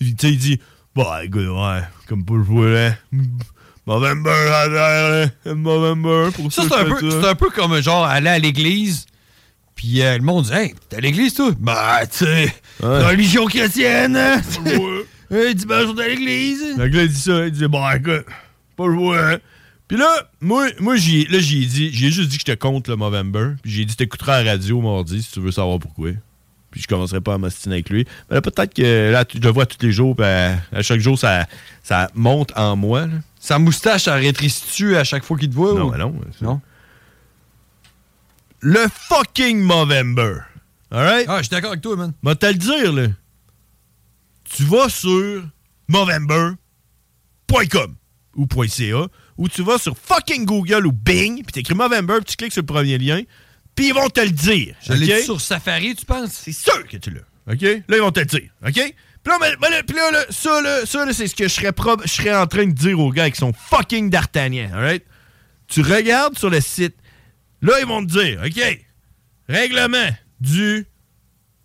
il, 0.00 0.08
il 0.22 0.38
dit, 0.38 0.60
bah, 0.94 1.20
écoute, 1.24 1.46
ouais, 1.46 1.82
comme 2.08 2.24
pour 2.24 2.42
jouer, 2.44 2.86
hein. 3.12 3.20
Movember, 3.86 4.30
là, 4.30 4.68
là, 4.68 5.54
Movember, 5.54 6.30
pour 6.34 6.52
Ça, 6.52 6.62
c'est 6.68 6.74
un, 6.74 6.84
peu- 6.84 6.96
fais 6.98 7.10
ça. 7.10 7.20
c'est 7.22 7.28
un 7.28 7.34
peu 7.34 7.50
comme 7.50 7.80
genre 7.80 8.04
aller 8.04 8.28
à 8.28 8.38
l'église, 8.38 9.06
puis 9.80 10.02
euh, 10.02 10.18
le 10.18 10.22
monde 10.22 10.44
dit 10.44 10.52
Hey, 10.52 10.74
t'es 10.90 10.96
à 10.96 11.00
l'église, 11.00 11.32
toi? 11.32 11.52
Bah, 11.58 12.00
tu 12.06 12.18
sais, 12.26 12.54
la 12.82 13.08
religion 13.08 13.46
chrétienne, 13.46 14.14
hein? 14.14 14.42
Euh, 15.32 15.54
dimanche, 15.54 15.84
on 15.94 15.96
est 15.96 16.04
à 16.04 16.08
l'église. 16.08 16.76
Gars, 16.76 17.02
il 17.04 17.08
dit 17.08 17.14
ça, 17.20 17.46
il 17.46 17.52
dit, 17.52 17.64
bon, 17.68 17.88
écoute, 17.90 18.26
pas 18.76 18.84
jouer, 18.86 19.16
hein. 19.16 19.38
Puis 19.86 19.96
là, 19.96 20.08
moi, 20.40 20.66
moi 20.80 20.96
j'ai, 20.96 21.24
là, 21.26 21.38
j'ai 21.38 21.64
dit, 21.64 21.90
j'ai 21.92 22.10
juste 22.10 22.28
dit 22.30 22.36
que 22.36 22.42
j'étais 22.44 22.56
contre 22.56 22.90
le 22.90 22.96
Movember. 22.96 23.50
Puis 23.62 23.70
j'ai 23.70 23.84
dit, 23.84 23.94
t'écouteras 23.94 24.38
à 24.38 24.42
la 24.42 24.50
radio 24.52 24.80
mardi 24.80 25.22
si 25.22 25.30
tu 25.30 25.38
veux 25.40 25.52
savoir 25.52 25.78
pourquoi. 25.78 26.10
Puis 26.72 26.82
je 26.82 26.88
commencerai 26.88 27.20
pas 27.20 27.34
à 27.34 27.38
m'ostiner 27.38 27.76
avec 27.76 27.90
lui. 27.90 28.06
Mais 28.28 28.34
là, 28.34 28.42
peut-être 28.42 28.74
que 28.74 29.10
là, 29.12 29.24
tu- 29.24 29.38
je 29.38 29.42
le 29.44 29.50
vois 29.50 29.66
tous 29.66 29.78
les 29.86 29.92
jours, 29.92 30.16
puis 30.16 30.24
à, 30.26 30.58
à 30.72 30.82
chaque 30.82 30.98
jour, 31.00 31.16
ça, 31.16 31.46
ça 31.84 32.10
monte 32.14 32.52
en 32.56 32.74
moi. 32.74 33.06
là. 33.06 33.14
Sa 33.38 33.60
moustache, 33.60 34.02
ça 34.04 34.14
rétrécit-tu 34.16 34.96
à 34.96 35.04
chaque 35.04 35.22
fois 35.24 35.38
qu'il 35.38 35.48
te 35.50 35.54
voit? 35.54 35.74
Non, 35.74 35.90
ou- 35.92 35.96
non. 35.96 36.14
Non? 36.42 36.60
Le 38.60 38.86
fucking 38.88 39.60
Movember. 39.60 40.38
Alright? 40.90 41.26
Ah, 41.28 41.38
je 41.38 41.42
suis 41.44 41.50
d'accord 41.50 41.70
avec 41.70 41.82
toi, 41.82 41.96
man. 41.96 42.12
Va 42.22 42.34
te 42.34 42.46
le 42.46 42.54
dire, 42.54 42.92
là. 42.92 43.06
Tu 44.44 44.64
vas 44.64 44.88
sur 44.88 45.44
Movember.com 45.88 47.96
ou 48.36 48.46
.ca 48.68 49.06
ou 49.38 49.48
tu 49.48 49.62
vas 49.62 49.78
sur 49.78 49.96
fucking 49.96 50.44
Google 50.44 50.86
ou 50.86 50.92
Bing, 50.92 51.42
puis 51.42 51.52
t'écris 51.52 51.74
Movember, 51.74 52.16
puis 52.16 52.24
tu 52.26 52.36
cliques 52.36 52.52
sur 52.52 52.62
le 52.62 52.66
premier 52.66 52.98
lien, 52.98 53.22
puis 53.74 53.88
ils 53.88 53.94
vont 53.94 54.08
te 54.10 54.20
le 54.20 54.30
dire. 54.30 54.74
Je 54.82 54.92
l'ai 54.92 55.18
ok? 55.18 55.24
sur 55.24 55.40
Safari, 55.40 55.94
tu 55.94 56.04
penses? 56.04 56.32
C'est 56.32 56.52
sûr 56.52 56.86
que 56.86 56.96
tu 56.98 57.10
l'as. 57.10 57.52
OK? 57.52 57.62
Là, 57.62 57.96
ils 57.96 58.00
vont 58.00 58.12
te 58.12 58.20
le 58.20 58.26
dire. 58.26 58.50
OK? 58.66 58.94
Puis 59.22 59.26
là, 59.26 59.38
là, 59.40 60.10
là, 60.12 60.24
ça, 60.30 60.60
là, 60.60 60.86
ça, 60.86 61.04
là, 61.06 61.12
c'est 61.12 61.26
ce 61.26 61.34
que 61.34 61.44
je 61.44 61.48
serais, 61.54 61.72
prob- 61.72 62.02
je 62.04 62.08
serais 62.10 62.34
en 62.34 62.46
train 62.46 62.66
de 62.66 62.72
dire 62.72 62.98
aux 63.00 63.10
gars 63.10 63.22
avec 63.22 63.36
son 63.36 63.52
fucking 63.52 64.10
d'Artagnan. 64.10 64.70
Alright? 64.74 65.04
Tu 65.68 65.80
regardes 65.82 66.38
sur 66.38 66.50
le 66.50 66.60
site. 66.60 66.94
Là, 67.62 67.74
ils 67.80 67.86
vont 67.86 68.04
te 68.04 68.12
dire, 68.12 68.42
OK, 68.44 68.84
règlement 69.48 70.10
du 70.40 70.86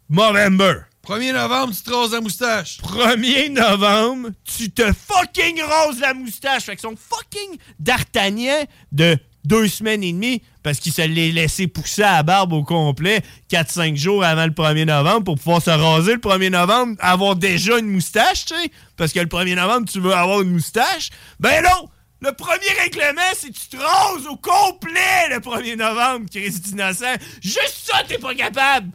Movember. 0.10 0.82
1er 1.08 1.34
novembre, 1.34 1.74
tu 1.76 1.84
te 1.84 1.94
rases 1.94 2.12
la 2.12 2.22
moustache. 2.22 2.80
1er 2.82 3.50
novembre, 3.50 4.30
tu 4.44 4.72
te 4.72 4.92
fucking 4.92 5.62
roses 5.62 6.00
la 6.00 6.14
moustache. 6.14 6.64
Fait 6.64 6.76
que 6.76 6.82
son 6.82 6.96
fucking 6.96 7.58
d'Artagnan 7.80 8.66
de 8.92 9.18
deux 9.46 9.68
semaines 9.68 10.04
et 10.04 10.12
demie, 10.12 10.42
parce 10.64 10.80
qu'il 10.80 10.92
se 10.92 11.04
l'est 11.04 11.32
laissé 11.32 11.68
pousser 11.68 12.02
à 12.02 12.14
la 12.14 12.24
barbe 12.24 12.54
au 12.54 12.64
complet 12.64 13.22
4-5 13.52 13.96
jours 13.96 14.24
avant 14.24 14.46
le 14.46 14.52
1er 14.52 14.86
novembre 14.86 15.26
pour 15.26 15.36
pouvoir 15.36 15.62
se 15.62 15.70
raser 15.70 16.14
le 16.14 16.20
1er 16.20 16.50
novembre, 16.50 16.96
avoir 17.00 17.36
déjà 17.36 17.78
une 17.78 17.90
moustache, 17.90 18.46
tu 18.46 18.56
sais. 18.56 18.72
Parce 18.98 19.14
que 19.14 19.20
le 19.20 19.28
1er 19.28 19.56
novembre, 19.56 19.88
tu 19.88 20.00
veux 20.00 20.14
avoir 20.14 20.42
une 20.42 20.52
moustache. 20.52 21.12
Ben 21.40 21.64
non! 21.64 21.90
Le 22.26 22.32
premier 22.32 22.72
règlement, 22.82 23.22
c'est 23.36 23.50
que 23.50 23.54
tu 23.54 23.68
te 23.68 23.78
rases 23.78 24.26
au 24.26 24.36
complet 24.36 25.30
le 25.30 25.38
1er 25.38 25.76
novembre, 25.76 26.26
Christ 26.32 26.70
innocent. 26.70 27.18
Juste 27.40 27.82
ça, 27.84 28.04
t'es 28.08 28.18
pas 28.18 28.34
capable! 28.34 28.90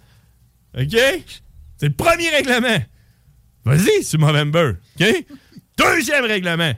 OK? 0.77 0.91
C'est 1.77 1.87
le 1.87 1.93
premier 1.93 2.29
règlement. 2.31 2.83
Vas-y, 3.65 4.03
c'est 4.03 4.19
Movember. 4.19 4.73
OK? 5.01 5.25
Deuxième 5.77 6.25
règlement. 6.25 6.73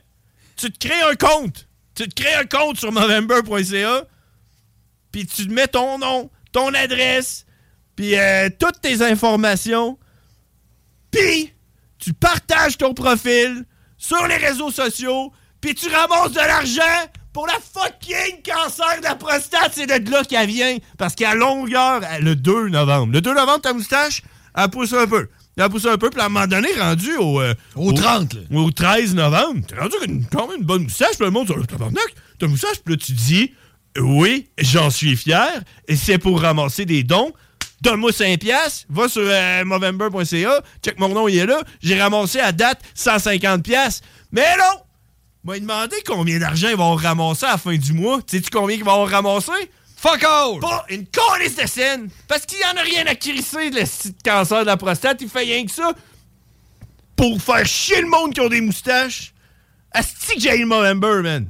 Tu 0.56 0.70
te 0.70 0.86
crées 0.86 1.00
un 1.10 1.14
compte. 1.14 1.66
Tu 1.94 2.06
te 2.06 2.22
crées 2.22 2.34
un 2.34 2.44
compte 2.44 2.78
sur 2.78 2.92
Movember.ca. 2.92 4.04
Puis 5.10 5.26
tu 5.26 5.46
te 5.46 5.52
mets 5.52 5.68
ton 5.68 5.98
nom, 5.98 6.30
ton 6.52 6.74
adresse, 6.74 7.46
puis 7.96 8.18
euh, 8.18 8.50
toutes 8.58 8.82
tes 8.82 9.00
informations. 9.00 9.98
Puis 11.10 11.50
tu 11.98 12.12
partages 12.12 12.76
ton 12.76 12.92
profil 12.92 13.64
sur 13.96 14.26
les 14.26 14.36
réseaux 14.36 14.70
sociaux. 14.70 15.32
Puis 15.62 15.74
tu 15.74 15.88
ramasses 15.88 16.32
de 16.32 16.36
l'argent 16.36 17.08
pour 17.32 17.46
la 17.46 17.54
fucking 17.54 18.42
cancer 18.44 18.98
de 18.98 19.04
la 19.04 19.14
prostate. 19.14 19.72
C'est 19.74 19.86
de 19.86 20.10
là 20.10 20.22
qu'elle 20.24 20.46
vient. 20.48 20.76
Parce 20.98 21.14
qu'à 21.14 21.34
longueur, 21.34 22.02
le 22.20 22.34
2 22.36 22.68
novembre. 22.68 23.12
Le 23.14 23.20
2 23.22 23.32
novembre, 23.34 23.60
ta 23.62 23.72
moustache, 23.72 24.20
elle 24.54 24.68
pousse 24.68 24.92
un 24.92 25.06
peu. 25.06 25.28
Elle 25.56 25.68
pousse 25.68 25.86
un 25.86 25.96
peu, 25.98 26.08
puis 26.10 26.20
à 26.20 26.26
un 26.26 26.28
moment 26.28 26.46
donné, 26.46 26.68
rendu 26.78 27.14
au... 27.16 27.40
euh, 27.40 27.54
Au 27.76 27.92
30, 27.92 28.34
là. 28.34 28.40
Au 28.58 28.70
13 28.70 29.14
novembre, 29.14 29.60
t'es 29.66 29.76
rendu 29.78 29.94
une- 30.06 30.24
quand 30.26 30.48
même 30.48 30.60
une 30.60 30.64
bonne 30.66 30.84
moustache, 30.84 31.16
puis 31.16 31.24
le 31.26 31.30
monde 31.30 31.46
dit 31.46 31.66
«Tabarnak, 31.68 32.14
t'as 32.38 32.46
une 32.46 32.52
moustache?» 32.52 32.78
Puis 32.84 32.94
là, 32.94 33.00
tu 33.04 33.12
dis 33.12 33.52
«Oui, 33.98 34.48
j'en 34.56 34.88
suis 34.88 35.14
fier, 35.14 35.48
et 35.88 35.94
c'est 35.96 36.16
pour 36.18 36.40
ramasser 36.40 36.86
des 36.86 37.02
dons. 37.02 37.32
Donne-moi 37.82 38.12
5 38.12 38.38
piastres, 38.40 38.86
va 38.88 39.08
sur 39.10 39.22
euh, 39.26 39.64
Movember.ca, 39.66 40.62
check 40.82 40.98
mon 40.98 41.08
nom, 41.10 41.28
il 41.28 41.36
est 41.36 41.46
là. 41.46 41.60
J'ai 41.82 42.00
ramassé 42.00 42.40
à 42.40 42.52
date 42.52 42.80
150 42.94 43.62
piastres. 43.62 44.06
Mais 44.30 44.56
non! 44.56 44.80
M'a 45.44 45.58
demandé 45.58 45.96
combien 46.06 46.38
d'argent 46.38 46.68
ils 46.68 46.76
vont 46.76 46.94
ramasser 46.94 47.46
à 47.46 47.52
la 47.52 47.58
fin 47.58 47.76
du 47.76 47.92
mois. 47.92 48.20
Sais-tu 48.26 48.50
combien 48.50 48.76
ils 48.76 48.84
vont 48.84 49.04
ramasser? 49.04 49.70
Fuck 49.96 50.24
all! 50.24 50.60
Pas 50.60 50.84
une 50.88 51.06
colisse 51.06 51.56
de 51.56 51.66
scène! 51.66 52.08
Parce 52.26 52.44
qu'il 52.44 52.58
y 52.58 52.64
en 52.64 52.76
a 52.76 52.82
rien 52.82 53.06
à 53.06 53.14
crisser 53.14 53.70
de 53.70 53.76
le 53.76 54.12
cancer 54.24 54.60
de 54.60 54.66
la 54.66 54.76
prostate. 54.76 55.20
Il 55.20 55.28
fait 55.28 55.40
rien 55.40 55.64
que 55.64 55.70
ça 55.70 55.92
pour 57.14 57.40
faire 57.40 57.64
chier 57.64 58.00
le 58.00 58.08
monde 58.08 58.34
qui 58.34 58.40
ont 58.40 58.48
des 58.48 58.60
moustaches. 58.60 59.32
Asti 59.92 60.34
que 60.36 60.40
j'ai 60.40 60.58
le 60.58 60.66
Movember, 60.66 61.22
man. 61.22 61.48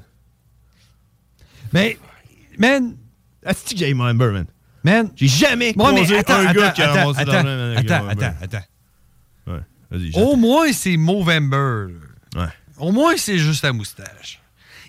Mais, 1.72 1.98
man. 2.58 2.96
Asti 3.44 3.74
que 3.74 3.80
j'ai 3.80 3.88
le 3.88 3.94
Movember, 3.94 4.32
man. 4.32 4.46
Man. 4.84 5.12
J'ai 5.16 5.28
jamais 5.28 5.72
mais 5.76 5.84
croisé 5.84 6.18
attends, 6.18 6.34
un 6.34 6.52
gars 6.52 6.66
attends, 6.66 6.72
qui 6.74 6.82
a 6.82 6.90
attends, 6.90 7.12
ramassé 7.12 7.24
de 7.24 7.30
attends, 7.30 8.08
attends, 8.08 8.08
attends, 8.08 8.34
attends. 8.42 8.66
Ouais, 9.46 9.60
vas-y. 9.90 10.12
Au 10.14 10.36
moins, 10.36 10.72
c'est 10.72 10.96
Movember. 10.96 11.86
Ouais. 11.86 12.11
Au 12.82 12.90
moins, 12.90 13.16
c'est 13.16 13.38
juste 13.38 13.62
la 13.62 13.72
moustache. 13.72 14.40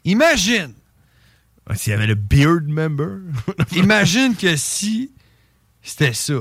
Imagine. 0.03 0.73
S'il 1.75 1.91
y 1.91 1.93
avait 1.93 2.07
le 2.07 2.15
beard 2.15 2.67
member. 2.67 3.19
Imagine 3.73 4.35
que 4.35 4.55
si 4.55 5.11
c'était 5.83 6.13
ça. 6.13 6.33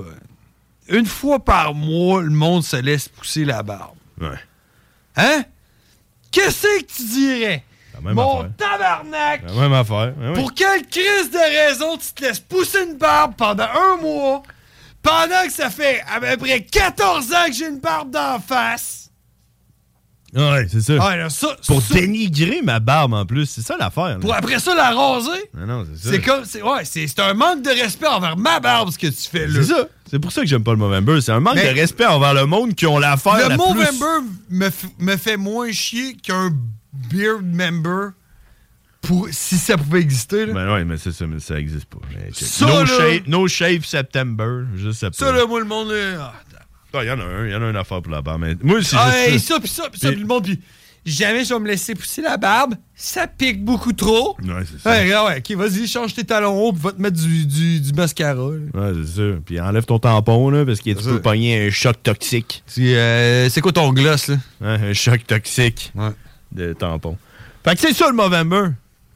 Une 0.89 1.05
fois 1.05 1.45
par 1.45 1.75
mois, 1.75 2.23
le 2.23 2.31
monde 2.31 2.65
se 2.65 2.77
laisse 2.77 3.07
pousser 3.07 3.45
la 3.45 3.63
barbe. 3.63 3.99
Ouais. 4.19 4.39
Hein? 5.17 5.45
Qu'est-ce 6.31 6.63
que 6.63 6.85
tu 6.85 7.03
dirais? 7.05 7.65
Mon 8.01 8.41
affaire. 8.41 8.51
tabarnak! 8.57 9.43
La 9.47 9.53
même 9.53 9.73
affaire. 9.75 10.15
Ouais, 10.17 10.29
ouais. 10.29 10.33
Pour 10.33 10.55
quelle 10.55 10.87
crise 10.87 11.31
de 11.31 11.69
raison 11.69 11.99
tu 11.99 12.15
te 12.15 12.23
laisses 12.23 12.41
pousser 12.41 12.83
une 12.85 12.97
barbe 12.97 13.35
pendant 13.37 13.69
un 13.69 14.01
mois, 14.01 14.43
pendant 15.03 15.45
que 15.45 15.53
ça 15.53 15.69
fait 15.69 16.03
à 16.11 16.19
peu 16.19 16.35
près 16.39 16.63
14 16.63 17.31
ans 17.35 17.47
que 17.49 17.53
j'ai 17.53 17.69
une 17.69 17.79
barbe 17.79 18.11
d'en 18.11 18.41
face? 18.41 19.02
Ouais, 20.35 20.67
c'est 20.71 20.81
ça. 20.81 20.95
Ouais, 20.95 21.17
là, 21.19 21.29
ça- 21.29 21.57
Pour 21.67 21.83
ça- 21.83 21.93
dénigrer 21.95 22.63
ma 22.63 22.81
barbe 22.81 23.13
en 23.13 23.27
plus, 23.27 23.47
c'est 23.47 23.61
ça 23.61 23.77
l'affaire. 23.79 24.05
là. 24.09 24.17
Pour 24.19 24.35
après 24.35 24.59
ça 24.59 24.75
la 24.75 24.91
raser? 24.91 25.31
Non, 25.55 25.67
non, 25.67 25.87
c'est 25.93 26.03
ça. 26.03 26.11
C'est 26.11 26.21
comme. 26.23 26.45
c'est- 26.47 26.63
Ouais, 26.63 26.85
c'est 26.85 27.07
c'est 27.07 27.21
un 27.21 27.35
manque 27.35 27.63
de 27.63 27.69
respect 27.69 28.07
envers 28.07 28.37
ma 28.39 28.59
barbe 28.59 28.91
ce 28.91 28.99
que 28.99 29.09
tu 29.09 29.29
fais 29.31 29.47
là. 29.47 29.61
C'est 29.63 29.75
ça. 29.75 29.87
C'est 30.11 30.19
pour 30.19 30.33
ça 30.33 30.41
que 30.43 30.47
j'aime 30.47 30.65
pas 30.65 30.73
le 30.73 30.79
Movember. 30.79 31.21
C'est 31.21 31.33
un 31.33 31.41
manque 31.41 31.57
Mais- 31.57 31.73
de 31.75 31.79
respect 31.79 32.07
envers 32.07 32.33
le 32.35 32.47
monde 32.47 32.75
qui 32.75 32.87
ont 32.87 32.99
l'affaire 32.99 33.37
Le 33.37 33.49
la 33.49 33.59
plus... 33.59 33.59
Movember 33.59 34.29
me, 34.51 34.69
f- 34.69 34.91
me 34.99 35.17
fait 35.17 35.37
moins 35.37 35.71
chier 35.73 36.17
qu'un 36.17 36.51
Beard 36.93 37.43
Member 37.45 38.11
pour, 39.03 39.29
si 39.33 39.57
ça 39.59 39.77
pouvait 39.77 40.01
exister. 40.01 40.47
Là. 40.47 40.53
Ben 40.55 40.73
ouais, 40.75 40.85
mais 40.85 40.97
c'est 40.97 41.13
ça, 41.13 41.27
mais 41.27 41.41
ça 41.41 41.59
existe 41.59 41.87
pas. 41.87 41.99
Mais 42.15 42.31
check. 42.31 42.47
Ça, 42.49 42.67
no, 42.67 42.81
là- 42.81 42.87
shave, 42.87 43.23
no 43.27 43.49
Shave 43.49 43.85
September. 43.85 44.65
Je 44.77 44.91
sais 44.91 45.07
pas. 45.11 45.17
Ça, 45.17 45.33
là, 45.33 45.45
moi, 45.47 45.59
le 45.61 45.67
monde. 45.67 45.91
là, 45.91 45.95
ah, 46.21 46.33
Il 46.95 47.07
y 47.07 47.11
en 47.11 47.21
a 47.21 47.25
un. 47.25 47.47
Il 47.47 47.53
y 47.53 47.55
en 47.55 47.63
a 47.63 47.71
une 47.71 47.77
affaire 47.77 48.03
pour 48.03 48.13
la 48.13 48.23
barbe. 48.23 48.41
Mais 48.43 48.57
moi, 48.63 48.81
c'est 48.83 48.97
Ah, 48.99 49.29
juste 49.31 49.47
ça, 49.49 49.59
puis 49.61 49.69
ça, 49.69 49.89
puis 49.91 50.01
ça, 50.01 50.11
puis 50.11 50.21
le 50.21 50.27
monde, 50.27 50.45
puis 50.45 50.59
jamais 51.05 51.45
je 51.45 51.53
vais 51.53 51.61
me 51.61 51.67
laisser 51.67 51.95
pousser 51.95 52.23
la 52.23 52.37
barbe, 52.37 52.75
ça 52.95 53.27
pique 53.27 53.65
beaucoup 53.65 53.93
trop. 53.93 54.37
Ouais, 54.43 54.63
c'est 54.71 54.81
ça. 54.81 54.91
Ouais, 54.91 55.13
ouais, 55.13 55.39
ok, 55.39 55.57
vas-y, 55.57 55.89
change 55.89 56.15
tes 56.15 56.25
talons 56.25 56.57
hauts, 56.61 56.73
puis 56.73 56.83
va 56.83 56.93
te 56.93 57.01
mettre 57.03 57.17
du, 57.21 57.47
du, 57.47 57.81
du 57.81 57.93
mascara. 57.93 58.35
là. 58.35 58.81
Ouais, 58.91 58.93
c'est 59.05 59.17
ça. 59.17 59.37
Puis 59.45 59.61
enlève 59.61 59.85
ton 59.85 59.99
tampon, 59.99 60.51
là, 60.51 60.65
parce 60.65 60.81
que 60.81 60.91
tu 60.91 61.05
peux 61.05 61.21
pogner 61.21 61.67
un 61.67 61.71
choc 61.71 62.03
toxique. 62.03 62.63
C'est 62.67 62.97
euh, 62.97 63.49
c'est 63.49 63.61
quoi 63.61 63.73
ton 63.73 63.93
gloss, 63.93 64.29
là? 64.29 64.37
Ouais, 64.61 64.91
un 64.91 64.93
choc 64.93 65.27
toxique 65.27 65.91
Ouais. 65.95 66.11
de 66.53 66.73
tampon. 66.73 67.17
Fait 67.65 67.75
que 67.75 67.81
c'est 67.81 67.95
ça 67.95 68.07
le 68.09 68.15
Movember. 68.15 68.71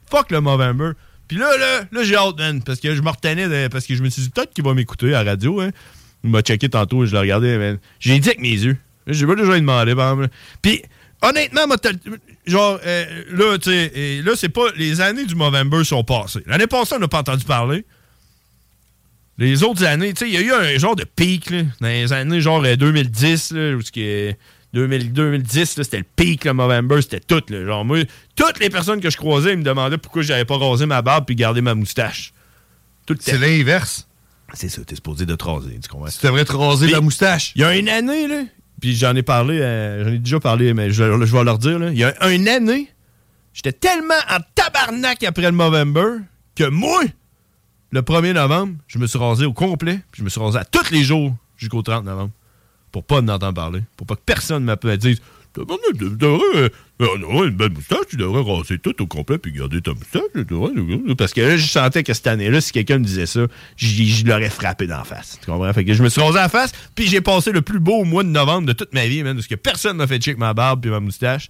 Fuck 0.09 0.31
le 0.31 0.41
Movember. 0.41 0.91
Puis 1.27 1.37
là, 1.37 1.49
là, 1.57 1.81
là 1.91 2.03
j'ai 2.03 2.15
hâte, 2.15 2.37
man, 2.37 2.61
parce 2.63 2.79
que 2.79 2.95
je 2.95 3.01
me 3.01 3.09
retenais, 3.09 3.49
de- 3.49 3.67
parce 3.67 3.85
que 3.85 3.93
je 3.95 4.01
me 4.01 4.09
suis 4.09 4.21
dit, 4.21 4.29
peut-être 4.29 4.53
qu'il 4.53 4.63
va 4.63 4.73
m'écouter 4.73 5.13
à 5.13 5.23
la 5.23 5.31
radio, 5.31 5.59
hein. 5.59 5.71
Il 6.27 6.31
m'a 6.31 6.41
checké 6.41 6.67
tantôt, 6.67 7.05
je 7.05 7.13
l'ai 7.13 7.19
regardé, 7.19 7.57
man. 7.57 7.79
J'ai 7.99 8.19
dit 8.19 8.27
avec 8.27 8.41
mes 8.41 8.49
yeux. 8.49 8.77
J'ai 9.07 9.25
pas 9.25 9.35
déjà 9.35 9.57
demandé, 9.57 9.95
par 9.95 10.11
exemple. 10.11 10.29
Puis, 10.61 10.81
honnêtement, 11.21 11.67
moi, 11.67 11.77
genre, 12.45 12.79
euh, 12.85 13.05
là, 13.31 13.57
tu 13.57 13.71
sais, 13.71 13.91
et 13.95 14.21
là, 14.21 14.33
c'est 14.35 14.49
pas. 14.49 14.67
Les 14.75 14.99
années 14.99 15.25
du 15.25 15.35
Movember 15.35 15.85
sont 15.85 16.03
passées. 16.03 16.43
L'année 16.45 16.67
passée, 16.67 16.95
on 16.95 16.99
n'a 16.99 17.07
pas 17.07 17.19
entendu 17.19 17.45
parler. 17.45 17.85
Les 19.37 19.63
autres 19.63 19.85
années, 19.85 20.13
tu 20.13 20.25
sais, 20.25 20.29
il 20.29 20.33
y 20.33 20.37
a 20.37 20.41
eu 20.41 20.51
un 20.51 20.77
genre 20.77 20.95
de 20.95 21.05
pic, 21.05 21.49
là, 21.49 21.61
dans 21.79 21.87
les 21.87 22.11
années 22.11 22.41
genre 22.41 22.61
euh, 22.65 22.75
2010, 22.75 23.51
là, 23.51 23.75
où 23.75 23.81
ce 23.81 23.91
qui 23.91 24.01
est 24.01 24.37
2000 24.73 25.13
2010, 25.13 25.77
là, 25.77 25.83
c'était 25.85 25.99
le 25.99 26.05
pic, 26.15 26.43
le 26.43 26.53
Movember, 26.53 27.01
c'était 27.01 27.21
tout, 27.21 27.43
là. 27.49 27.65
Genre, 27.65 27.85
moi, 27.85 27.99
toutes 28.35 28.59
les 28.59 28.69
personnes 28.69 28.99
que 28.99 29.09
je 29.09 29.15
croisais, 29.15 29.53
ils 29.53 29.59
me 29.59 29.63
demandaient 29.63 29.97
pourquoi 29.97 30.23
j'avais 30.23 30.43
pas 30.43 30.57
rasé 30.57 30.85
ma 30.85 31.01
barbe 31.01 31.25
puis 31.25 31.35
gardé 31.35 31.61
ma 31.61 31.73
moustache. 31.73 32.33
C'est 33.19 33.37
l'inverse. 33.37 34.06
C'est 34.53 34.69
ça, 34.69 34.83
t'es 34.83 34.95
supposé 34.95 35.25
de 35.25 35.35
te 35.35 35.43
raser, 35.43 35.77
tu 35.81 35.89
comprends? 35.89 36.07
Tu 36.09 36.25
devrais 36.25 36.45
te 36.45 36.53
raser 36.53 36.87
la 36.87 37.01
moustache. 37.01 37.51
Il 37.55 37.61
y 37.61 37.63
a 37.65 37.75
une 37.75 37.89
année, 37.89 38.27
là, 38.27 38.43
puis 38.79 38.95
j'en 38.95 39.15
ai 39.15 39.23
parlé, 39.23 39.59
euh, 39.59 40.05
j'en 40.05 40.11
ai 40.11 40.19
déjà 40.19 40.39
parlé, 40.39 40.73
mais 40.73 40.89
je, 40.91 41.25
je 41.25 41.35
vais 41.35 41.43
leur 41.43 41.57
dire, 41.57 41.79
là. 41.79 41.89
Il 41.91 41.97
y 41.97 42.03
a 42.03 42.29
une 42.31 42.47
année, 42.47 42.89
j'étais 43.53 43.73
tellement 43.73 44.13
en 44.29 44.37
tabarnak 44.55 45.23
après 45.23 45.43
le 45.43 45.51
Movember 45.51 46.19
que 46.55 46.69
moi, 46.69 47.01
le 47.91 48.01
1er 48.01 48.33
novembre, 48.33 48.75
je 48.87 48.99
me 48.99 49.07
suis 49.07 49.19
rasé 49.19 49.45
au 49.45 49.53
complet, 49.53 49.99
puis 50.11 50.19
je 50.19 50.23
me 50.23 50.29
suis 50.29 50.39
rasé 50.39 50.57
à 50.59 50.65
tous 50.65 50.91
les 50.91 51.03
jours 51.03 51.35
jusqu'au 51.57 51.81
30 51.81 52.05
novembre. 52.05 52.31
Pour 52.91 53.03
pas 53.03 53.17
en 53.17 53.27
entendre 53.27 53.53
parler. 53.53 53.83
Pour 53.95 54.07
pas 54.07 54.15
que 54.15 54.21
personne 54.25 54.63
m'appelle 54.63 54.97
et 55.05 55.15
euh, 55.59 56.69
une 56.99 57.55
belle 57.55 57.71
moustache, 57.71 58.07
tu 58.09 58.17
devrais 58.17 58.41
raser 58.41 58.79
tout 58.79 59.01
au 59.01 59.07
complet 59.07 59.37
puis 59.37 59.51
garder 59.51 59.81
ta 59.81 59.91
moustache. 59.93 60.21
Parce 61.17 61.33
que 61.33 61.41
là, 61.41 61.57
je 61.57 61.67
sentais 61.67 62.03
que 62.03 62.13
cette 62.13 62.27
année-là, 62.27 62.61
si 62.61 62.71
quelqu'un 62.71 62.99
me 62.99 63.03
disait 63.03 63.25
ça, 63.25 63.41
je 63.75 64.25
l'aurais 64.25 64.49
frappé 64.49 64.87
d'en 64.87 65.03
face. 65.03 65.39
Tu 65.39 65.45
comprends? 65.49 65.71
Fait 65.73 65.85
que 65.85 65.93
je 65.93 66.03
me 66.03 66.09
suis 66.09 66.21
rasé 66.21 66.39
en 66.39 66.49
face, 66.49 66.71
puis 66.95 67.07
j'ai 67.07 67.21
passé 67.21 67.51
le 67.51 67.61
plus 67.61 67.79
beau 67.79 68.03
mois 68.03 68.23
de 68.23 68.29
novembre 68.29 68.67
de 68.67 68.73
toute 68.73 68.93
ma 68.93 69.07
vie, 69.07 69.23
man, 69.23 69.35
parce 69.35 69.47
que 69.47 69.55
personne 69.55 69.97
m'a 69.97 70.07
fait 70.07 70.19
check 70.19 70.37
ma 70.37 70.53
barbe 70.53 70.81
puis 70.81 70.91
ma 70.91 70.99
moustache. 70.99 71.49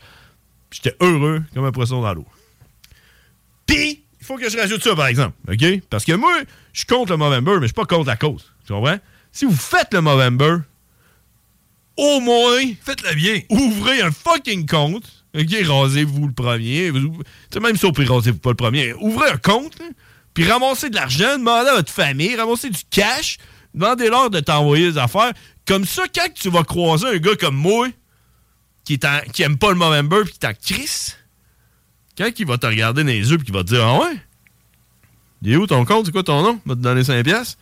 J'étais 0.71 0.95
heureux 0.99 1.43
comme 1.53 1.65
un 1.65 1.71
poisson 1.71 2.01
dans 2.01 2.13
l'eau. 2.13 2.25
Puis, 3.65 4.03
il 4.19 4.25
faut 4.25 4.37
que 4.37 4.49
je 4.49 4.57
rajoute 4.57 4.83
ça, 4.83 4.95
par 4.95 5.07
exemple. 5.07 5.35
OK? 5.49 5.81
Parce 5.89 6.05
que 6.05 6.13
moi, 6.13 6.33
je 6.73 6.79
suis 6.79 6.87
contre 6.87 7.11
le 7.11 7.17
Movember, 7.17 7.55
mais 7.55 7.61
je 7.61 7.67
suis 7.67 7.73
pas 7.73 7.85
contre 7.85 8.07
la 8.07 8.17
cause. 8.17 8.51
Tu 8.65 8.73
comprends? 8.73 8.97
Si 9.31 9.45
vous 9.45 9.55
faites 9.55 9.93
le 9.93 10.01
Movember, 10.01 10.57
au 11.97 12.19
moins, 12.19 12.61
faites-le 12.83 13.15
bien. 13.15 13.41
Ouvrez 13.49 14.01
un 14.01 14.11
fucking 14.11 14.65
compte. 14.65 15.03
OK? 15.35 15.55
Rasez-vous 15.65 16.27
le 16.27 16.33
premier. 16.33 16.91
Sais, 17.51 17.59
même 17.59 17.77
pire, 17.77 18.13
rasez-vous 18.13 18.39
pas 18.39 18.51
le 18.51 18.55
premier. 18.55 18.93
Ouvrez 18.93 19.31
un 19.31 19.37
compte, 19.37 19.77
puis 20.33 20.49
ramassez 20.49 20.89
de 20.89 20.95
l'argent, 20.95 21.37
demandez 21.37 21.69
à 21.69 21.75
votre 21.75 21.91
famille, 21.91 22.35
ramassez 22.35 22.69
du 22.69 22.81
cash, 22.89 23.37
demandez-leur 23.73 24.29
de 24.29 24.39
t'envoyer 24.39 24.91
des 24.91 24.97
affaires. 24.97 25.33
Comme 25.65 25.85
ça, 25.85 26.03
quand 26.13 26.27
tu 26.33 26.49
vas 26.49 26.63
croiser 26.63 27.07
un 27.07 27.17
gars 27.17 27.35
comme 27.35 27.55
moi, 27.55 27.87
qui, 28.85 28.99
qui 29.33 29.43
aime 29.43 29.57
pas 29.57 29.69
le 29.69 29.75
Movember, 29.75 30.23
puis 30.23 30.33
qui 30.33 30.45
est 30.45 30.49
en 30.49 30.53
crise, 30.53 31.17
quand 32.17 32.29
il 32.37 32.47
va 32.47 32.57
te 32.57 32.65
regarder 32.65 33.03
dans 33.03 33.09
les 33.09 33.29
yeux, 33.29 33.37
puis 33.37 33.45
qu'il 33.45 33.53
va 33.53 33.63
te 33.63 33.69
dire 33.69 33.85
Ah 33.85 33.99
ouais? 33.99 34.17
Il 35.41 35.51
est 35.51 35.55
où 35.55 35.67
ton 35.67 35.85
compte? 35.85 36.05
C'est 36.05 36.11
quoi 36.11 36.23
ton 36.23 36.41
nom? 36.41 36.59
Il 36.65 36.69
va 36.69 36.75
te 36.75 36.81
donner 36.81 37.01
5$? 37.01 37.57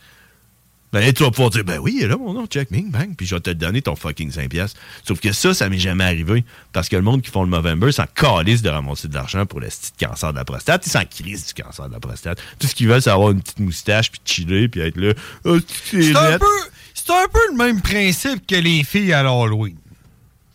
Ben, 0.92 1.12
tu 1.12 1.24
vas 1.24 1.30
pouvoir 1.30 1.50
dire, 1.50 1.64
ben 1.64 1.78
oui, 1.78 1.96
il 1.98 2.04
est 2.04 2.08
là 2.08 2.16
mon 2.16 2.32
nom, 2.32 2.46
check, 2.46 2.70
bing, 2.70 2.90
bang, 2.90 3.14
puis 3.16 3.26
je 3.26 3.34
vais 3.34 3.40
te 3.40 3.50
donner 3.50 3.82
ton 3.82 3.96
fucking 3.96 4.30
5$. 4.30 4.48
piastres. 4.48 4.80
Sauf 5.06 5.20
que 5.20 5.32
ça, 5.32 5.52
ça 5.52 5.68
m'est 5.68 5.78
jamais 5.78 6.04
arrivé. 6.04 6.44
Parce 6.72 6.88
que 6.88 6.96
le 6.96 7.02
monde 7.02 7.22
qui 7.22 7.30
font 7.30 7.42
le 7.42 7.50
Movember 7.50 7.92
s'en 7.92 8.06
calisse 8.06 8.62
de 8.62 8.68
ramasser 8.68 9.08
de 9.08 9.14
l'argent 9.14 9.46
pour 9.46 9.60
le 9.60 9.66
petit 9.66 9.92
cancer 9.98 10.32
de 10.32 10.38
la 10.38 10.44
prostate. 10.44 10.86
Ils 10.86 10.90
s'en 10.90 11.04
crissent 11.04 11.54
du 11.54 11.62
cancer 11.62 11.88
de 11.88 11.92
la 11.92 12.00
prostate. 12.00 12.40
Tout 12.58 12.66
ce 12.66 12.74
qu'ils 12.74 12.88
veulent, 12.88 13.02
c'est 13.02 13.10
avoir 13.10 13.32
une 13.32 13.42
petite 13.42 13.60
moustache, 13.60 14.10
puis 14.10 14.20
chiller, 14.24 14.68
puis 14.68 14.80
être 14.80 14.96
là. 14.96 15.12
Ah, 15.44 15.56
c'est 15.90 16.16
un, 16.16 16.38
peu, 16.38 16.46
c'est 16.94 17.10
un 17.10 17.28
peu 17.32 17.40
le 17.50 17.56
même 17.56 17.82
principe 17.82 18.46
que 18.46 18.56
les 18.56 18.84
filles 18.84 19.12
à 19.12 19.22
l'Halloween. 19.22 19.76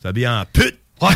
S'habiller 0.02 0.28
en 0.30 0.45
pute. 0.52 0.78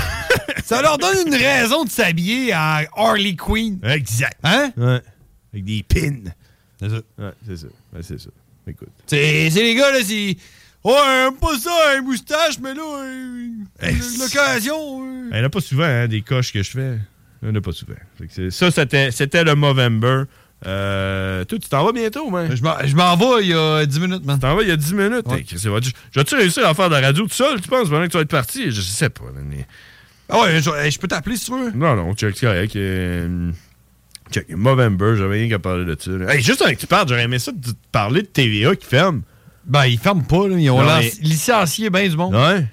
Ça 0.65 0.81
leur 0.81 0.97
donne 0.97 1.27
une 1.27 1.35
raison 1.35 1.83
de 1.83 1.89
s'habiller 1.89 2.53
en 2.53 2.81
Harley 2.95 3.35
Quinn. 3.35 3.79
Exact. 3.83 4.37
Hein? 4.43 4.71
Ouais. 4.75 5.01
Avec 5.53 5.63
des 5.63 5.83
pins. 5.83 6.31
C'est 6.79 6.89
ça. 6.89 6.95
Ouais, 7.17 7.31
c'est 7.47 7.57
ça. 7.57 7.67
Ouais, 7.93 8.01
c'est 8.01 8.19
ça. 8.19 8.29
Écoute. 8.67 8.89
C'est 9.07 9.49
les 9.49 9.75
gars, 9.75 9.91
là, 9.91 9.99
c'est. 10.03 10.37
Ouais, 10.83 11.25
aime 11.27 11.35
pas 11.37 11.57
ça, 11.57 11.71
un 11.97 12.01
moustache, 12.01 12.59
mais 12.61 12.73
là, 12.75 12.83
euh, 12.83 13.47
l'occasion. 14.19 15.01
euh. 15.01 15.29
Il 15.31 15.35
n'y 15.37 15.41
en 15.41 15.45
a 15.45 15.49
pas 15.49 15.61
souvent, 15.61 15.83
hein, 15.83 16.07
des 16.07 16.21
coches 16.21 16.53
que 16.53 16.61
je 16.61 16.71
fais. 16.71 16.97
Il 17.41 17.49
n'y 17.49 17.55
en 17.55 17.59
a 17.59 17.61
pas 17.61 17.71
souvent. 17.71 17.95
Ça, 18.51 18.69
c'était, 18.71 19.43
le 19.43 19.55
Movember. 19.55 20.23
Euh, 20.65 21.43
toi, 21.43 21.59
tu 21.59 21.67
t'en 21.69 21.83
vas 21.85 21.91
bientôt, 21.91 22.29
man? 22.29 22.55
Je 22.55 22.63
m'en- 22.63 22.77
vais 23.17 23.43
il 23.43 23.49
y 23.49 23.53
a 23.53 23.85
10 23.85 23.99
minutes, 23.99 24.25
man. 24.25 24.37
Tu 24.37 24.41
t'en 24.41 24.55
vas 24.55 24.61
il 24.63 24.69
y 24.69 24.71
a 24.71 24.77
10 24.77 24.93
minutes? 24.93 25.25
Ouais. 25.27 25.39
Hey, 25.39 25.91
vais-tu 26.15 26.35
réussir 26.35 26.67
à 26.67 26.73
faire 26.73 26.89
de 26.89 26.95
la 26.95 27.01
radio 27.01 27.23
tout 27.23 27.33
seul, 27.33 27.59
tu 27.61 27.67
penses, 27.67 27.89
pendant 27.89 28.03
que 28.05 28.11
tu 28.11 28.17
vas 28.17 28.21
être 28.21 28.29
parti? 28.29 28.71
Je 28.71 28.81
sais 28.81 29.09
pas. 29.09 29.25
Mais... 29.43 29.65
Ah 30.29 30.41
ouais, 30.41 30.59
je, 30.61 30.69
je 30.89 30.97
peux 30.99 31.07
t'appeler 31.07 31.35
si 31.37 31.45
tu 31.45 31.51
veux. 31.51 31.71
Non, 31.71 31.95
non, 31.95 32.13
check, 32.15 32.35
c'est 32.37 32.45
correct. 32.47 32.75
Euh, 32.75 33.51
check, 34.31 34.49
Movember, 34.49 35.15
j'avais 35.17 35.35
rien 35.39 35.49
qu'à 35.49 35.59
parler 35.59 35.85
de 35.85 35.95
ça. 35.99 36.11
là. 36.11 36.33
Hey, 36.33 36.41
juste 36.41 36.61
avec 36.61 36.75
que 36.77 36.81
tu 36.81 36.87
parles, 36.87 37.07
j'aurais 37.07 37.23
aimé 37.23 37.39
ça 37.39 37.51
de 37.51 37.71
te 37.71 37.75
parler 37.91 38.21
de 38.21 38.27
TVA 38.27 38.75
qui 38.75 38.85
ferme. 38.85 39.21
Ben, 39.65 39.85
ils 39.85 39.97
ferment 39.97 40.23
pas, 40.23 40.47
là. 40.47 40.57
Ils 40.57 40.69
ont 40.69 40.81
licencié 41.21 41.89
bien 41.89 42.07
du 42.07 42.15
monde. 42.17 42.35
Ouais? 42.35 42.67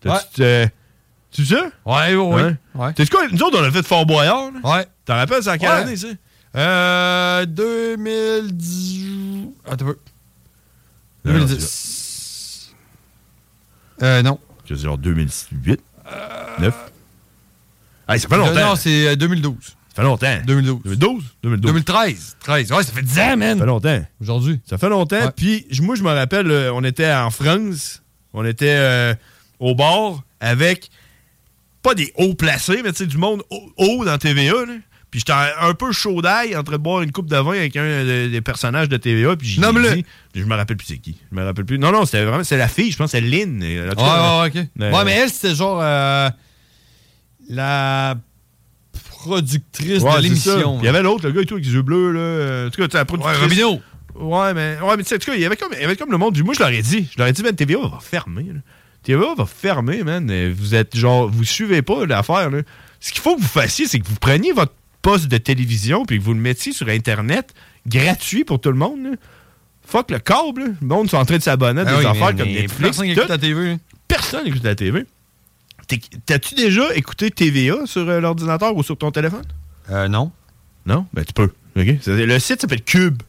T'as-tu- 0.00 0.42
euh, 0.42 0.66
Tu 1.32 1.44
sais? 1.44 1.56
Ouais, 1.84 2.14
ouais, 2.14 2.16
ouais. 2.16 2.54
ouais. 2.74 2.92
T'es 2.94 3.06
quoi? 3.06 3.28
Nous 3.28 3.42
autres, 3.42 3.58
on 3.60 3.64
a 3.64 3.70
fait 3.70 3.86
Fort 3.86 4.06
Boyard. 4.06 4.50
là. 4.52 4.76
Ouais. 4.78 4.86
T'en 5.04 5.16
rappelles, 5.16 5.42
c'est 5.42 5.50
en 5.50 5.58
quelle 5.58 5.68
Ouais. 5.68 5.74
année, 5.76 5.96
ça? 5.96 6.06
Euh. 6.56 7.46
2010. 7.46 9.48
Attends 9.66 9.84
un 9.84 9.88
peu. 9.88 9.98
Non, 11.24 11.32
non, 11.32 11.38
2010. 11.40 12.74
Euh, 14.02 14.22
non. 14.22 14.38
C'est 14.66 14.76
genre 14.76 14.98
2008? 14.98 15.80
9? 16.58 16.74
Hey, 18.08 18.20
ça 18.20 18.28
fait 18.28 18.36
longtemps. 18.36 18.54
Non, 18.54 18.76
c'est 18.76 19.08
euh, 19.08 19.16
2012. 19.16 19.75
Ça 19.96 20.02
fait 20.02 20.08
longtemps. 20.08 20.36
2012. 20.46 20.80
2012? 20.84 21.24
2012. 21.42 21.72
2013. 21.72 22.36
13. 22.40 22.72
Ouais, 22.72 22.82
ça 22.84 22.92
fait 22.92 23.02
10 23.02 23.18
ans, 23.18 23.36
man. 23.38 23.54
Ça 23.56 23.64
fait 23.64 23.66
longtemps. 23.66 24.06
Aujourd'hui. 24.20 24.60
Ça 24.68 24.76
fait 24.76 24.88
longtemps. 24.90 25.32
Puis 25.34 25.66
moi, 25.80 25.94
je 25.94 26.02
me 26.02 26.10
rappelle, 26.10 26.50
euh, 26.50 26.70
on 26.74 26.84
était 26.84 27.10
en 27.10 27.30
France. 27.30 28.02
On 28.34 28.44
était 28.44 28.76
euh, 28.76 29.14
au 29.58 29.74
bar 29.74 30.22
avec 30.38 30.90
pas 31.82 31.94
des 31.94 32.12
hauts 32.16 32.34
placés, 32.34 32.82
mais 32.84 32.92
tu 32.92 32.98
sais, 32.98 33.06
du 33.06 33.16
monde 33.16 33.42
haut, 33.78 34.04
dans 34.04 34.18
TVA. 34.18 34.66
là. 34.66 34.74
Puis 35.10 35.20
j'étais 35.20 35.32
un 35.32 35.72
peu 35.72 35.92
chaud 35.92 36.20
d'ail 36.20 36.54
en 36.56 36.62
train 36.62 36.76
de 36.76 36.82
boire 36.82 37.00
une 37.00 37.12
coupe 37.12 37.30
de 37.30 37.36
vin 37.36 37.52
avec 37.52 37.74
un 37.76 38.04
des 38.04 38.40
personnages 38.42 38.90
de 38.90 38.98
TVA. 38.98 39.34
Puis 39.36 39.48
j'ai 39.48 39.62
Je 40.34 40.44
me 40.44 40.54
rappelle 40.54 40.76
plus 40.76 40.86
c'est 40.88 40.98
qui. 40.98 41.16
Je 41.32 41.36
me 41.36 41.42
rappelle 41.42 41.64
plus. 41.64 41.78
Non, 41.78 41.90
non, 41.90 42.04
c'était 42.04 42.24
vraiment 42.24 42.44
c'est 42.44 42.58
la 42.58 42.68
fille, 42.68 42.90
je 42.90 42.98
pense, 42.98 43.12
c'est 43.12 43.22
Lynn. 43.22 43.62
Ouais, 43.62 43.78
ouais, 43.78 43.86
ouais, 43.86 44.46
ok. 44.48 44.68
euh, 44.82 44.92
ouais, 44.92 45.04
mais 45.06 45.12
elle, 45.12 45.30
c'était 45.30 45.54
genre 45.54 45.78
euh, 45.80 46.28
la 47.48 48.16
productrice 49.26 50.02
Ouais, 50.02 50.16
de 50.16 50.22
l'émission. 50.22 50.78
Il 50.80 50.84
y 50.84 50.88
avait 50.88 51.02
l'autre, 51.02 51.26
le 51.26 51.32
gars 51.32 51.42
et 51.42 51.46
tout, 51.46 51.54
avec 51.54 51.66
les 51.66 51.72
yeux 51.72 51.82
bleus, 51.82 52.12
là. 52.12 52.66
En 52.66 52.70
tout 52.70 52.80
cas, 52.86 52.98
la 52.98 53.04
productrice. 53.04 53.58
Ouais. 53.62 53.80
Ouais, 54.18 54.54
mais, 54.54 54.78
ouais, 54.82 54.96
mais 54.96 55.02
tu 55.02 55.10
sais, 55.10 55.16
en 55.16 55.18
tout 55.18 55.26
cas, 55.30 55.34
il 55.34 55.42
y 55.42 55.44
avait 55.44 55.56
comme, 55.56 55.72
il 55.74 55.80
y 55.80 55.84
avait 55.84 55.96
comme 55.96 56.10
le 56.10 56.16
monde 56.18 56.32
du. 56.34 56.42
Moi, 56.42 56.54
je 56.54 56.60
leur 56.60 56.70
ai 56.70 56.80
dit. 56.80 57.06
Je 57.12 57.18
leur 57.18 57.26
ai 57.26 57.32
dit, 57.32 57.42
man, 57.42 57.54
TVA 57.54 57.78
va 57.80 57.98
fermer. 58.00 58.44
là. 58.44 58.60
TVA 59.02 59.34
va 59.36 59.44
fermer, 59.46 60.02
man. 60.02 60.50
Vous 60.52 60.74
êtes 60.74 60.96
genre, 60.96 61.28
vous 61.30 61.44
suivez 61.44 61.82
pas 61.82 62.06
l'affaire, 62.06 62.50
là. 62.50 62.62
Ce 62.98 63.12
qu'il 63.12 63.20
faut 63.20 63.36
que 63.36 63.42
vous 63.42 63.46
fassiez, 63.46 63.86
c'est 63.86 63.98
que 64.00 64.06
vous 64.08 64.16
preniez 64.16 64.52
votre 64.52 64.72
poste 65.02 65.28
de 65.28 65.36
télévision 65.36 66.04
puis 66.06 66.18
que 66.18 66.24
vous 66.24 66.32
le 66.34 66.40
mettiez 66.40 66.72
sur 66.72 66.88
Internet 66.88 67.52
gratuit 67.86 68.44
pour 68.44 68.60
tout 68.60 68.70
le 68.70 68.78
monde, 68.78 69.02
là. 69.04 69.10
Fuck 69.86 70.10
le 70.10 70.18
câble, 70.18 70.62
là. 70.62 70.66
Le 70.80 70.86
monde 70.86 71.10
sont 71.10 71.18
en 71.18 71.24
train 71.26 71.36
de 71.36 71.42
s'abonner 71.42 71.82
à 71.82 71.84
des 71.84 71.90
Ah 71.92 71.98
oui, 71.98 72.06
affaires 72.06 72.26
mais- 72.28 72.38
comme 72.42 72.48
mais 72.48 72.60
Netflix. 72.62 72.80
personne 72.80 73.04
pis 73.06 73.12
écoute 73.12 73.22
tout. 73.24 73.28
la 73.30 73.38
TV. 73.38 73.76
Personne 74.08 74.46
écoute 74.46 74.64
la 74.64 74.74
TV. 74.74 75.04
T'as-tu 76.26 76.54
déjà 76.54 76.94
écouté 76.94 77.30
TVA 77.30 77.86
sur 77.86 78.08
euh, 78.08 78.20
l'ordinateur 78.20 78.74
ou 78.76 78.82
sur 78.82 78.96
ton 78.96 79.10
téléphone? 79.10 79.44
Euh, 79.90 80.08
non. 80.08 80.32
Non? 80.84 81.06
Ben, 81.12 81.24
tu 81.24 81.32
peux. 81.32 81.50
Le 81.74 82.38
site 82.38 82.60
s'appelle 82.60 82.82
Cube. 82.82 83.22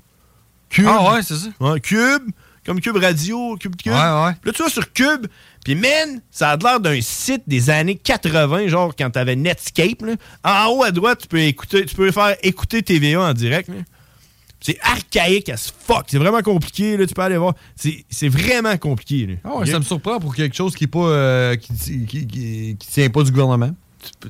Cube. 0.70 0.88
Ah 0.90 1.14
ouais, 1.14 1.22
c'est 1.24 1.36
ça. 1.36 1.48
Ouais, 1.60 1.80
Cube. 1.80 2.32
Comme 2.66 2.82
Cube 2.82 2.98
Radio, 2.98 3.56
Cube 3.58 3.76
Cube. 3.76 3.94
Ouais, 3.94 3.98
ouais. 3.98 4.34
Là, 4.44 4.52
tu 4.54 4.62
vas 4.64 4.70
sur 4.70 4.92
Cube. 4.92 5.28
Puis, 5.64 5.76
man, 5.76 6.22
ça 6.32 6.52
a 6.52 6.58
l'air 6.58 6.80
d'un 6.80 7.00
site 7.02 7.44
des 7.48 7.70
années 7.70 7.96
80, 7.96 8.68
genre 8.68 8.94
quand 8.98 9.10
t'avais 9.10 9.36
Netscape. 9.36 10.02
Là. 10.02 10.16
En 10.44 10.72
haut 10.72 10.84
à 10.84 10.92
droite, 10.92 11.20
tu 11.22 11.28
peux 11.28 11.40
écouter, 11.40 11.86
tu 11.86 11.96
peux 11.96 12.12
faire 12.12 12.36
écouter 12.44 12.82
TVA 12.84 13.22
en 13.22 13.34
direct. 13.34 13.70
là. 13.70 13.76
C'est 14.68 14.78
archaïque 14.82 15.48
as 15.48 15.72
fuck. 15.86 16.04
C'est 16.08 16.18
vraiment 16.18 16.42
compliqué. 16.42 16.98
Là. 16.98 17.08
Tu 17.08 17.14
peux 17.14 17.22
aller 17.22 17.38
voir. 17.38 17.54
C'est 17.78 18.04
c'est 18.10 18.28
vraiment 18.28 18.76
compliqué. 18.78 19.26
Là. 19.26 19.34
Ah 19.46 19.66
ça 19.66 19.80
me 19.80 19.84
surprend 19.86 20.20
pour 20.20 20.36
quelque 20.36 20.56
chose 20.58 20.76
qui 20.76 20.84
est 20.84 20.88
pas 20.88 21.00
euh, 21.08 21.56
qui, 21.56 21.74
qui, 22.06 22.06
qui- 22.28 22.76
qui 22.78 22.88
tient 22.92 23.10
pas 23.10 23.24
du 23.24 23.32
gouvernement. 23.32 23.74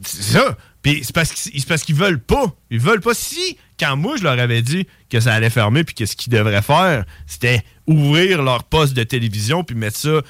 C'est 0.03 0.21
ça. 0.37 0.55
Puis 0.83 1.01
c'est 1.03 1.13
parce 1.13 1.33
qu'ils 1.33 1.59
c'est 1.59 1.67
parce 1.67 1.81
qu'ils 1.83 1.95
veulent 1.95 2.21
pas. 2.21 2.53
Ils 2.69 2.79
veulent 2.79 3.01
pas. 3.01 3.15
Si, 3.15 3.57
quand 3.79 3.97
moi, 3.97 4.15
je 4.15 4.23
leur 4.23 4.37
avais 4.39 4.61
dit 4.61 4.85
que 5.09 5.19
ça 5.19 5.33
allait 5.33 5.49
fermer 5.49 5.83
puis 5.83 5.95
que 5.95 6.05
ce 6.05 6.15
qu'ils 6.15 6.31
devraient 6.31 6.61
faire, 6.61 7.03
c'était 7.25 7.61
ouvrir 7.87 8.43
leur 8.43 8.63
poste 8.63 8.93
de 8.93 9.01
télévision 9.03 9.63
puis 9.63 9.75
mettre 9.75 9.97
ça 9.97 10.21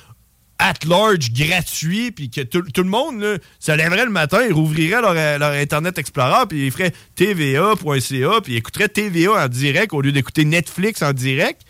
at 0.59 0.73
large, 0.87 1.31
gratuit, 1.33 2.11
puis 2.11 2.29
que 2.29 2.41
tout, 2.41 2.61
tout 2.61 2.83
le 2.83 2.89
monde 2.89 3.21
là, 3.21 3.37
se 3.59 3.71
lèverait 3.71 4.05
le 4.05 4.11
matin, 4.11 4.39
ils 4.45 4.53
rouvriraient 4.53 5.01
leur, 5.01 5.13
euh, 5.15 5.37
leur 5.37 5.51
Internet 5.51 5.97
Explorer, 5.97 6.45
puis 6.49 6.65
ils 6.65 6.71
feraient 6.71 6.93
TVA.ca, 7.15 8.41
puis 8.41 8.53
ils 8.53 8.57
écouteraient 8.57 8.89
TVA 8.89 9.45
en 9.45 9.47
direct 9.47 9.93
au 9.93 10.01
lieu 10.01 10.11
d'écouter 10.11 10.45
Netflix 10.45 11.01
en 11.01 11.13
direct. 11.13 11.61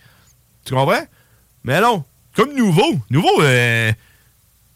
Tu 0.66 0.74
comprends? 0.74 1.06
Mais 1.64 1.82
non. 1.82 2.04
Comme 2.36 2.54
nouveau. 2.56 3.00
Nouveau, 3.10 3.42
euh, 3.42 3.92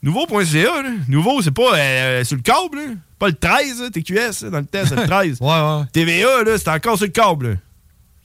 Nouveau.ca. 0.04 0.84
Nouveau, 1.08 1.42
c'est 1.42 1.52
pas 1.52 1.78
euh, 1.78 2.24
sur 2.24 2.36
le 2.36 2.42
câble, 2.42 2.78
là. 2.78 2.94
Pas 3.20 3.28
le 3.28 3.36
13, 3.36 3.82
là, 3.82 3.90
TQS, 3.92 4.50
dans 4.50 4.58
le 4.60 4.66
test, 4.66 4.88
c'est 4.90 4.96
le 4.96 5.04
13. 5.08 5.38
ouais, 5.42 5.48
ouais. 5.48 5.84
TVA, 5.94 6.44
là, 6.44 6.58
c'est 6.58 6.70
encore 6.70 6.98
sur 6.98 7.06
le 7.06 7.12
câble, 7.12 7.50
là. 7.50 7.56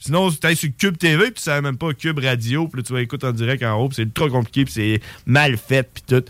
Sinon, 0.06 0.30
tu 0.30 0.56
sur 0.56 0.68
Cube 0.78 0.96
TV, 0.98 1.24
puis 1.24 1.34
tu 1.34 1.42
savais 1.42 1.62
même 1.62 1.76
pas 1.76 1.92
Cube 1.92 2.20
Radio, 2.20 2.68
puis 2.68 2.80
là, 2.80 2.86
tu 2.86 2.92
vas 2.92 3.00
écouter 3.00 3.26
en 3.26 3.32
direct 3.32 3.62
en 3.64 3.74
haut, 3.74 3.88
puis 3.88 3.96
c'est 3.96 4.02
ultra 4.02 4.28
compliqué, 4.28 4.64
puis 4.64 4.72
c'est 4.72 5.00
mal 5.26 5.56
fait, 5.56 5.88
puis 5.92 6.04
tout. 6.06 6.24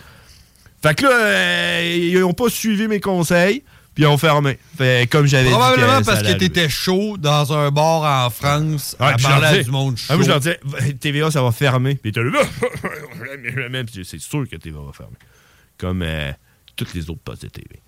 Fait 0.82 0.94
que 0.94 1.02
là, 1.02 1.10
euh, 1.12 1.96
ils 1.98 2.24
ont 2.24 2.32
pas 2.32 2.48
suivi 2.48 2.88
mes 2.88 3.00
conseils, 3.00 3.62
puis 3.94 4.04
ils 4.04 4.06
ont 4.06 4.16
fermé. 4.16 4.58
Fait 4.78 5.06
comme 5.10 5.26
j'avais 5.26 5.48
dit. 5.48 5.54
Probablement 5.54 6.02
parce 6.02 6.22
que 6.22 6.32
t'étais 6.32 6.70
chaud 6.70 7.18
dans 7.18 7.52
un 7.52 7.70
bar 7.70 8.26
en 8.26 8.30
France 8.30 8.96
Ouais, 8.98 9.06
à 9.08 9.16
parler 9.16 9.64
du 9.64 9.70
monde 9.70 9.98
chaud. 9.98 10.06
Ah, 10.08 10.16
moi, 10.16 10.24
je 10.24 10.28
leur 10.30 10.40
disais, 10.40 10.58
TVA, 10.98 11.30
ça 11.30 11.42
va 11.42 11.52
fermer. 11.52 11.96
Puis 11.96 12.10
étaient 12.10 12.22
là, 12.22 12.42
c'est 14.04 14.20
sûr 14.20 14.48
que 14.48 14.56
TVA 14.56 14.78
va 14.78 14.92
fermer. 14.92 15.16
Comme 15.76 16.00
euh, 16.02 16.32
toutes 16.76 16.94
les 16.94 17.10
autres 17.10 17.20
postes 17.22 17.42
de 17.42 17.48
TV. 17.48 17.82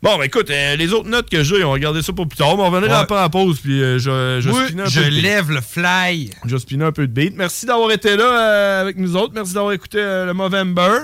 Bon, 0.00 0.16
ben 0.16 0.24
écoute, 0.24 0.48
euh, 0.50 0.76
les 0.76 0.92
autres 0.92 1.08
notes 1.08 1.28
que 1.28 1.42
j'ai, 1.42 1.64
on 1.64 1.68
va 1.68 1.72
regarder 1.74 2.02
ça 2.02 2.12
pour 2.12 2.28
plus 2.28 2.36
tard. 2.36 2.50
On 2.56 2.70
va 2.70 2.78
venir 2.78 2.92
Ouais. 2.92 3.02
après 3.02 3.16
la 3.16 3.28
pause, 3.28 3.58
puis 3.58 3.82
euh, 3.82 3.98
je, 3.98 4.40
je, 4.40 4.50
spinner 4.66 4.82
un 4.82 4.86
je 4.86 5.00
peu 5.00 5.06
de 5.06 5.10
beat. 5.10 5.22
lève 5.22 5.50
le 5.50 5.60
fly. 5.60 6.30
Je 6.44 6.56
spinner 6.56 6.84
un 6.84 6.92
peu 6.92 7.06
de 7.08 7.12
beat. 7.12 7.34
Merci 7.36 7.66
d'avoir 7.66 7.90
été 7.90 8.16
là 8.16 8.24
euh, 8.24 8.80
avec 8.82 8.96
nous 8.96 9.16
autres. 9.16 9.32
Merci 9.34 9.54
d'avoir 9.54 9.72
écouté 9.72 9.98
euh, 10.00 10.26
le 10.26 10.34
Movember. 10.34 10.98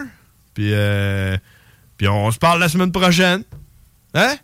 Puis, 0.54 0.68
euh, 0.72 1.36
puis 1.96 2.06
on 2.06 2.30
se 2.30 2.38
parle 2.38 2.60
la 2.60 2.68
semaine 2.68 2.92
prochaine. 2.92 3.42
Hein? 4.14 4.36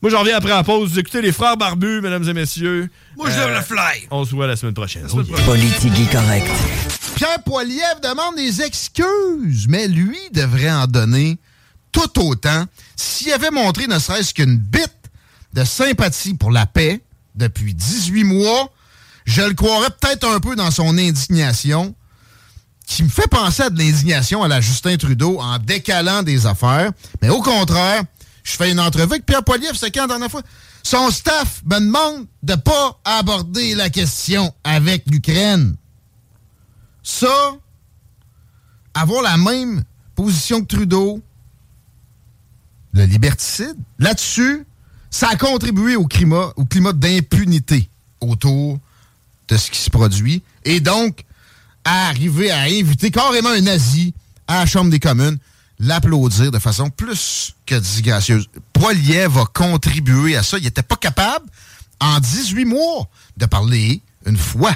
Moi, 0.00 0.10
j'en 0.10 0.20
reviens 0.20 0.36
après 0.38 0.50
la 0.50 0.64
pause. 0.64 0.90
Vous 0.92 0.98
écoutez 0.98 1.20
les 1.20 1.32
Frères 1.32 1.58
Barbus, 1.58 2.00
mesdames 2.00 2.26
et 2.26 2.32
messieurs. 2.32 2.88
Moi, 3.18 3.28
je 3.28 3.36
lève 3.38 3.54
le 3.54 3.60
fly. 3.60 4.06
On 4.10 4.24
se 4.24 4.30
voit 4.34 4.46
la 4.46 4.56
semaine 4.56 4.72
prochaine. 4.74 5.06
Politique 5.44 6.10
correct. 6.10 6.46
Pierre 7.16 7.42
Poilievre 7.44 8.00
demande 8.02 8.36
des 8.36 8.62
excuses, 8.62 9.66
mais 9.68 9.88
lui 9.88 10.18
devrait 10.32 10.70
en 10.70 10.86
donner 10.86 11.36
tout 11.96 12.20
autant 12.20 12.66
s'il 12.94 13.32
avait 13.32 13.50
montré 13.50 13.86
ne 13.86 13.98
serait-ce 13.98 14.34
qu'une 14.34 14.58
bite 14.58 14.92
de 15.54 15.64
sympathie 15.64 16.34
pour 16.34 16.50
la 16.50 16.66
paix 16.66 17.02
depuis 17.34 17.74
18 17.74 18.24
mois. 18.24 18.70
Je 19.24 19.42
le 19.42 19.54
croirais 19.54 19.88
peut-être 20.00 20.28
un 20.28 20.38
peu 20.38 20.56
dans 20.56 20.70
son 20.70 20.98
indignation, 20.98 21.94
qui 22.86 23.02
me 23.02 23.08
fait 23.08 23.28
penser 23.28 23.62
à 23.62 23.70
de 23.70 23.78
l'indignation 23.78 24.42
à 24.42 24.48
la 24.48 24.60
Justin 24.60 24.96
Trudeau 24.96 25.40
en 25.40 25.58
décalant 25.58 26.22
des 26.22 26.46
affaires. 26.46 26.92
Mais 27.22 27.30
au 27.30 27.42
contraire, 27.42 28.02
je 28.44 28.52
fais 28.52 28.70
une 28.70 28.78
entrevue 28.78 29.14
avec 29.14 29.26
Pierre 29.26 29.42
Poilievre, 29.42 29.74
c'est 29.76 29.90
quand 29.90 30.02
la 30.02 30.08
dernière 30.08 30.30
fois? 30.30 30.42
Son 30.82 31.10
staff 31.10 31.62
me 31.64 31.80
demande 31.80 32.26
de 32.44 32.54
pas 32.54 33.00
aborder 33.04 33.74
la 33.74 33.90
question 33.90 34.54
avec 34.62 35.04
l'Ukraine. 35.10 35.74
Ça, 37.02 37.56
avoir 38.94 39.22
la 39.22 39.36
même 39.36 39.82
position 40.14 40.60
que 40.60 40.76
Trudeau, 40.76 41.22
le 42.96 43.04
liberticide, 43.04 43.76
là-dessus, 43.98 44.64
ça 45.10 45.28
a 45.28 45.36
contribué 45.36 45.96
au 45.96 46.06
climat, 46.06 46.52
au 46.56 46.64
climat 46.64 46.92
d'impunité 46.92 47.88
autour 48.20 48.78
de 49.48 49.56
ce 49.56 49.70
qui 49.70 49.78
se 49.78 49.90
produit. 49.90 50.42
Et 50.64 50.80
donc, 50.80 51.24
à 51.84 52.08
arriver 52.08 52.50
à 52.50 52.62
inviter 52.62 53.10
carrément 53.10 53.50
un 53.50 53.60
nazi 53.60 54.14
à 54.48 54.60
la 54.60 54.66
Chambre 54.66 54.90
des 54.90 54.98
communes, 54.98 55.38
l'applaudir 55.78 56.50
de 56.50 56.58
façon 56.58 56.88
plus 56.88 57.54
que 57.66 57.74
disgracieuse. 57.74 58.48
Poilier 58.72 59.26
va 59.26 59.44
contribuer 59.44 60.34
à 60.36 60.42
ça. 60.42 60.56
Il 60.56 60.64
n'était 60.64 60.82
pas 60.82 60.96
capable, 60.96 61.46
en 62.00 62.18
18 62.18 62.64
mois, 62.64 63.08
de 63.36 63.44
parler 63.46 64.00
une 64.24 64.38
fois 64.38 64.74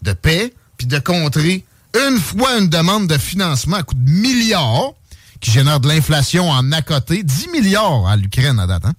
de 0.00 0.14
paix, 0.14 0.52
puis 0.78 0.86
de 0.86 0.98
contrer 0.98 1.64
une 2.08 2.18
fois 2.18 2.58
une 2.58 2.68
demande 2.68 3.06
de 3.06 3.18
financement 3.18 3.76
à 3.76 3.82
coût 3.82 3.94
de 3.94 4.10
milliards, 4.10 4.94
qui 5.42 5.50
génère 5.50 5.80
de 5.80 5.88
l'inflation 5.88 6.48
en 6.48 6.72
à 6.72 6.82
côté, 6.82 7.22
10 7.22 7.48
milliards 7.48 8.06
à 8.06 8.16
l'Ukraine 8.16 8.58
à 8.60 8.66
date. 8.66 8.86
hein. 8.86 8.94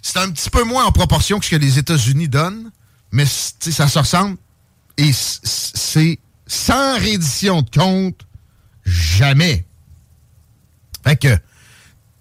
C'est 0.00 0.16
un 0.16 0.30
petit 0.30 0.48
peu 0.48 0.64
moins 0.64 0.84
en 0.84 0.92
proportion 0.92 1.38
que 1.38 1.44
ce 1.44 1.50
que 1.50 1.56
les 1.56 1.78
États-Unis 1.78 2.28
donnent, 2.28 2.70
mais 3.10 3.26
ça 3.26 3.88
se 3.88 3.98
ressemble. 3.98 4.38
Et 4.96 5.12
c'est 5.12 6.18
sans 6.46 6.94
reddition 6.94 7.62
de 7.62 7.70
compte, 7.70 8.26
jamais. 8.84 9.66
Fait 11.04 11.16
que, 11.16 11.36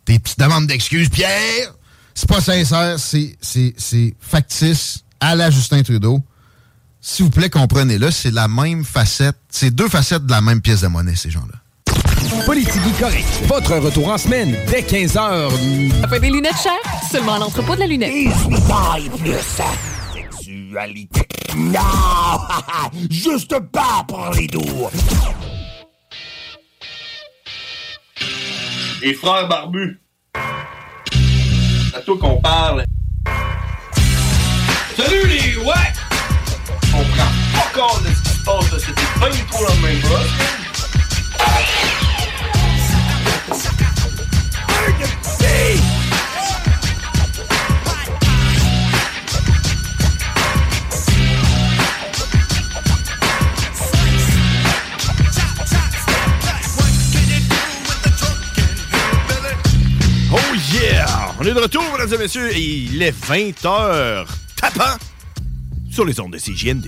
tes 0.06 0.18
petites 0.18 0.40
demandes 0.40 0.68
d'excuses, 0.68 1.10
Pierre, 1.10 1.74
c'est 2.16 2.28
pas 2.28 2.42
sincère, 2.42 2.98
c'est 3.00 4.16
factice 4.20 5.04
à 5.20 5.36
la 5.36 5.52
Justin 5.52 5.84
Trudeau. 5.84 6.24
S'il 7.00 7.26
vous 7.26 7.32
plaît, 7.32 7.50
comprenez-le, 7.50 8.10
c'est 8.10 8.32
la 8.32 8.48
même 8.48 8.86
facette, 8.86 9.38
c'est 9.50 9.72
deux 9.72 9.90
facettes 9.90 10.26
de 10.26 10.32
la 10.32 10.42
même 10.42 10.62
pièce 10.62 10.82
de 10.82 10.88
monnaie, 10.88 11.16
ces 11.16 11.30
gens-là. 11.30 11.61
Politique 12.46 12.98
correct. 13.00 13.28
Votre 13.46 13.78
retour 13.78 14.10
en 14.10 14.18
semaine 14.18 14.56
dès 14.68 14.82
15h. 14.82 15.52
Ça 16.02 16.08
fait 16.08 16.20
des 16.20 16.30
lunettes 16.30 16.58
chères? 16.62 17.02
Seulement 17.12 17.36
à 17.36 17.40
l'entrepôt 17.40 17.76
de 17.76 17.80
la 17.82 17.88
lunette. 17.88 18.12
Sexualité. 20.44 21.22
Non! 21.56 21.80
Juste 23.10 23.60
pas 23.72 24.04
pour 24.08 24.32
les 24.36 24.48
doux. 24.48 24.90
Les 29.02 29.14
frères 29.14 29.48
barbus. 29.48 30.00
C'est 31.92 31.98
à 31.98 32.02
toi 32.02 32.18
qu'on 32.20 32.42
parle. 32.42 32.86
Salut 34.98 35.28
les 35.28 35.58
ouais! 35.58 35.74
On 36.94 37.04
prend 37.04 37.32
pas 37.54 37.80
compte 37.80 38.04
de 38.04 38.10
ce 38.10 38.22
qui 38.22 38.30
se 38.30 38.44
passe 38.44 38.72
là. 38.72 38.80
C'était 38.80 39.20
pas 39.20 39.30
du 39.30 39.40
tout 39.44 39.64
la 39.64 39.88
même 39.88 40.02
boss. 40.02 40.28
Est 61.48 61.54
de 61.54 61.60
retour, 61.60 61.84
mesdames 61.92 62.14
et 62.14 62.18
messieurs, 62.18 62.56
et 62.56 62.60
il 62.60 63.02
est 63.02 63.20
20h 63.26 64.28
tapant 64.56 64.98
sur 65.92 66.06
les 66.06 66.20
ondes 66.20 66.34
de 66.34 66.38
CJND. 66.38 66.88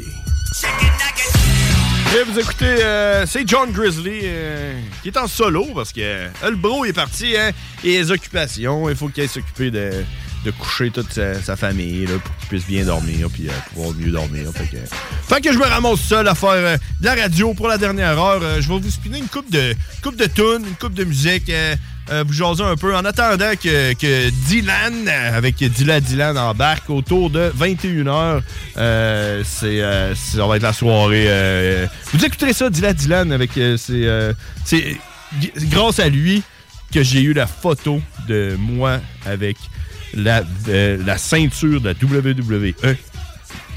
Et 2.15 2.23
vous 2.23 2.39
écoutez, 2.39 2.65
euh, 2.65 3.25
c'est 3.25 3.47
John 3.47 3.71
Grizzly 3.71 4.19
euh, 4.23 4.79
qui 5.01 5.07
est 5.07 5.17
en 5.17 5.27
solo 5.27 5.65
parce 5.73 5.91
que 5.91 6.01
euh, 6.01 6.29
le 6.43 6.55
bro 6.55 6.85
est 6.85 6.93
parti, 6.93 7.35
hein, 7.35 7.49
et 7.83 7.97
les 7.97 8.11
occupations, 8.11 8.87
il 8.89 8.95
faut 8.95 9.07
qu'il 9.07 9.27
s'occuper 9.27 9.71
de, 9.71 10.05
de 10.45 10.51
coucher 10.51 10.91
toute 10.91 11.11
sa, 11.11 11.55
famille 11.55 12.05
là, 12.05 12.13
pour 12.23 12.37
qu'il 12.37 12.49
puisse 12.49 12.67
bien 12.67 12.85
dormir 12.85 13.29
puis 13.33 13.47
pouvoir 13.73 13.95
mieux 13.95 14.11
dormir. 14.11 14.51
Fait 14.53 14.67
que, 14.67 14.77
fait 15.27 15.41
que 15.41 15.51
je 15.51 15.57
me 15.57 15.65
ramasse 15.65 16.01
seul 16.01 16.27
à 16.27 16.35
faire 16.35 16.77
de 16.99 17.05
la 17.05 17.15
radio 17.15 17.55
pour 17.55 17.67
la 17.67 17.79
dernière 17.79 18.19
heure. 18.21 18.61
Je 18.61 18.69
vais 18.69 18.79
vous 18.79 18.91
spinner 18.91 19.17
une 19.17 19.27
coupe 19.27 19.49
de 19.49 19.73
coupe 20.03 20.15
de 20.15 20.25
tunes, 20.25 20.67
une 20.67 20.75
coupe 20.75 20.93
de 20.93 21.05
musique. 21.05 21.51
Euh, 22.11 22.23
vous 22.27 22.33
jaser 22.33 22.63
un 22.63 22.75
peu 22.75 22.95
en 22.95 23.05
attendant 23.05 23.51
que, 23.55 24.29
Dylan, 24.47 25.07
avec 25.07 25.55
Dylan 25.57 25.99
Dylan 26.01 26.37
embarque 26.37 26.89
autour 26.89 27.29
de 27.29 27.51
21h. 27.57 28.41
Euh, 28.77 29.43
c'est, 29.45 29.81
euh, 29.81 30.13
ça 30.15 30.45
va 30.45 30.57
être 30.57 30.63
la 30.63 30.73
soirée. 30.73 31.25
euh, 31.27 31.87
vous 32.11 32.23
écouterez 32.25 32.53
ça, 32.53 32.69
Dylan 32.69 32.93
Dylan, 32.93 33.31
avec 33.31 33.51
c'est, 33.77 34.33
c'est 34.65 34.97
grâce 35.69 35.99
à 35.99 36.09
lui 36.09 36.43
que 36.93 37.01
j'ai 37.03 37.21
eu 37.21 37.33
la 37.33 37.47
photo 37.47 38.01
de 38.27 38.55
moi 38.59 38.99
avec 39.25 39.57
la, 40.13 40.43
la 40.67 41.17
ceinture 41.17 41.81
de 41.81 41.89
la 41.89 41.93
WWE 41.93 42.73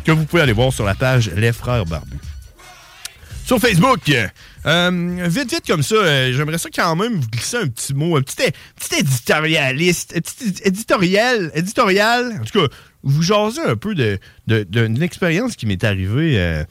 que 0.07 0.13
vous 0.13 0.25
pouvez 0.25 0.43
aller 0.43 0.53
voir 0.53 0.73
sur 0.73 0.85
la 0.85 0.95
page 0.95 1.31
Les 1.35 1.53
Frères 1.53 1.85
Barbus. 1.85 2.19
Sur 3.45 3.59
Facebook, 3.59 4.01
euh, 4.67 5.27
vite, 5.29 5.51
vite 5.53 5.67
comme 5.67 5.83
ça, 5.83 5.95
euh, 5.95 6.33
j'aimerais 6.33 6.59
ça 6.59 6.69
quand 6.75 6.97
même 6.97 7.15
vous 7.21 7.29
glisser 7.29 7.57
un 7.59 7.69
petit 7.69 7.95
mot, 7.95 8.17
un 8.17 8.23
petit, 8.23 8.53
éditorialiste, 8.99 10.15
un 10.17 10.21
petit 10.21 10.55
éditorial, 10.65 11.51
éditorial, 11.55 12.41
en 12.41 12.45
tout 12.45 12.61
cas, 12.61 12.75
vous 13.03 13.23
jaser 13.23 13.63
un 13.63 13.77
peu 13.77 13.95
de, 13.95 14.19
de- 14.47 14.65
d'une 14.65 15.03
expérience 15.03 15.55
qui 15.57 15.67
m'est 15.67 15.85
arrivée 15.85 16.65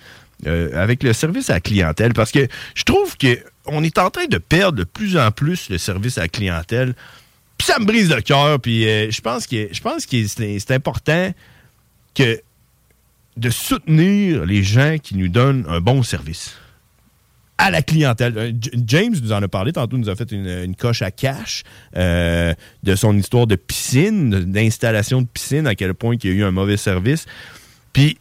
euh, 0.46 0.82
avec 0.82 1.04
le 1.04 1.14
service 1.14 1.50
à 1.50 1.54
la 1.54 1.60
clientèle, 1.62 2.14
parce 2.14 2.32
que 2.32 2.48
je 2.76 2.84
trouve 2.84 3.16
que 3.18 3.40
on 3.66 3.84
est 3.84 3.98
en 3.98 4.10
train 4.10 4.26
de 4.26 4.38
perdre 4.38 4.78
de 4.78 4.84
plus 4.84 5.18
en 5.18 5.32
plus 5.32 5.70
le 5.70 5.78
service 5.78 6.18
à 6.18 6.22
la 6.22 6.28
clientèle, 6.28 6.94
puis 7.58 7.66
ça 7.66 7.80
me 7.80 7.86
brise 7.86 8.10
le 8.14 8.22
cœur, 8.22 8.60
puis 8.60 8.84
je 8.84 9.22
pense 9.22 9.48
que 9.48 9.70
je 9.72 9.82
pense 9.82 10.06
que 10.06 10.28
c'est 10.28 10.72
important 10.72 11.34
que 12.14 12.42
de 13.38 13.50
soutenir 13.50 14.46
les 14.46 14.64
gens 14.64 14.98
qui 15.02 15.16
nous 15.16 15.30
donnent 15.30 15.66
un 15.70 15.80
bon 15.80 16.04
service 16.04 16.56
à 17.58 17.72
la 17.72 17.82
clientèle. 17.82 18.34
Euh, 18.38 18.52
James 18.86 19.16
nous 19.22 19.32
en 19.32 19.42
a 19.42 19.48
parlé 19.48 19.72
tantôt, 19.72 19.98
nous 19.98 20.10
a 20.10 20.16
fait 20.16 20.32
une, 20.32 20.76
coche 20.76 21.02
à 21.02 21.12
cash 21.12 21.64
euh, 21.96 22.54
de 22.84 22.96
son 22.96 23.18
histoire 23.18 23.48
de 23.48 23.56
piscine, 23.56 24.30
d'installation 24.30 25.22
de 25.22 25.28
piscine, 25.28 25.68
à 25.68 25.76
quel 25.76 25.94
point 25.94 26.16
il 26.22 26.30
y 26.30 26.34
a 26.34 26.36
eu 26.36 26.44
un 26.44 26.52
mauvais 26.52 26.78
service. 26.78 27.26
Puis 27.94 28.18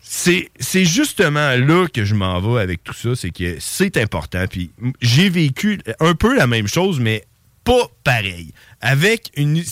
c'est 0.00 0.84
justement 0.84 1.56
là 1.56 1.86
que 1.92 2.04
je 2.04 2.14
m'en 2.14 2.40
vais 2.40 2.60
avec 2.60 2.84
tout 2.84 2.94
ça, 2.94 3.16
c'est 3.16 3.30
que 3.30 3.56
c'est 3.58 3.96
important. 3.96 4.44
Puis 4.48 4.70
j'ai 5.00 5.28
vécu 5.28 5.80
un 5.98 6.14
peu 6.14 6.36
la 6.36 6.46
même 6.46 6.68
chose, 6.68 7.00
mais 7.00 7.24
pas 7.64 7.90
pareil. 8.04 8.52
Avec 8.80 9.30
une 9.36 9.62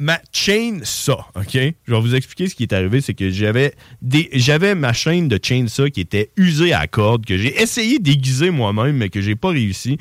ma- 0.00 0.14
ma 0.14 0.20
chainsaw, 0.32 1.24
OK? 1.36 1.52
Je 1.52 1.92
vais 1.94 2.00
vous 2.00 2.14
expliquer 2.14 2.48
ce 2.48 2.54
qui 2.54 2.62
est 2.64 2.72
arrivé. 2.72 3.00
C'est 3.00 3.14
que 3.14 3.30
j'avais 3.30 3.74
des 4.02 4.28
j'avais 4.32 4.74
ma 4.74 4.92
chaîne 4.92 5.28
de 5.28 5.38
chainsaw 5.42 5.90
qui 5.90 6.00
était 6.00 6.30
usée 6.36 6.72
à 6.72 6.80
la 6.80 6.86
corde, 6.88 7.24
que 7.26 7.36
j'ai 7.36 7.60
essayé 7.60 7.98
d'aiguiser 7.98 8.50
moi-même, 8.50 8.96
mais 8.96 9.08
que 9.10 9.20
j'ai 9.20 9.36
pas 9.36 9.50
réussi. 9.50 9.98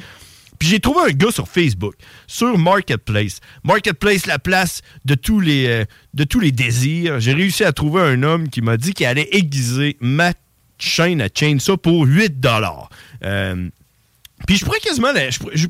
Puis 0.57 0.67
j'ai 0.67 0.79
trouvé 0.81 1.09
un 1.09 1.13
gars 1.13 1.31
sur 1.31 1.47
Facebook, 1.47 1.93
sur 2.27 2.57
Marketplace. 2.57 3.39
Marketplace, 3.63 4.25
la 4.25 4.39
place 4.39 4.81
de 5.05 5.15
tous 5.15 5.39
les, 5.39 5.67
euh, 5.67 5.85
de 6.13 6.23
tous 6.25 6.39
les 6.41 6.51
désirs. 6.51 7.19
J'ai 7.21 7.33
réussi 7.33 7.63
à 7.63 7.71
trouver 7.71 8.01
un 8.01 8.23
homme 8.23 8.49
qui 8.49 8.61
m'a 8.61 8.75
dit 8.75 8.93
qu'il 8.93 9.05
allait 9.05 9.29
aiguiser 9.31 9.95
ma 10.01 10.33
chaîne 10.77 11.21
à 11.21 11.27
chainsaw 11.33 11.77
pour 11.77 12.05
8 12.05 12.39
dollars. 12.41 12.89
Puis 14.47 14.57
je 14.57 14.65
pourrais 14.65 14.79
quasiment. 14.79 15.09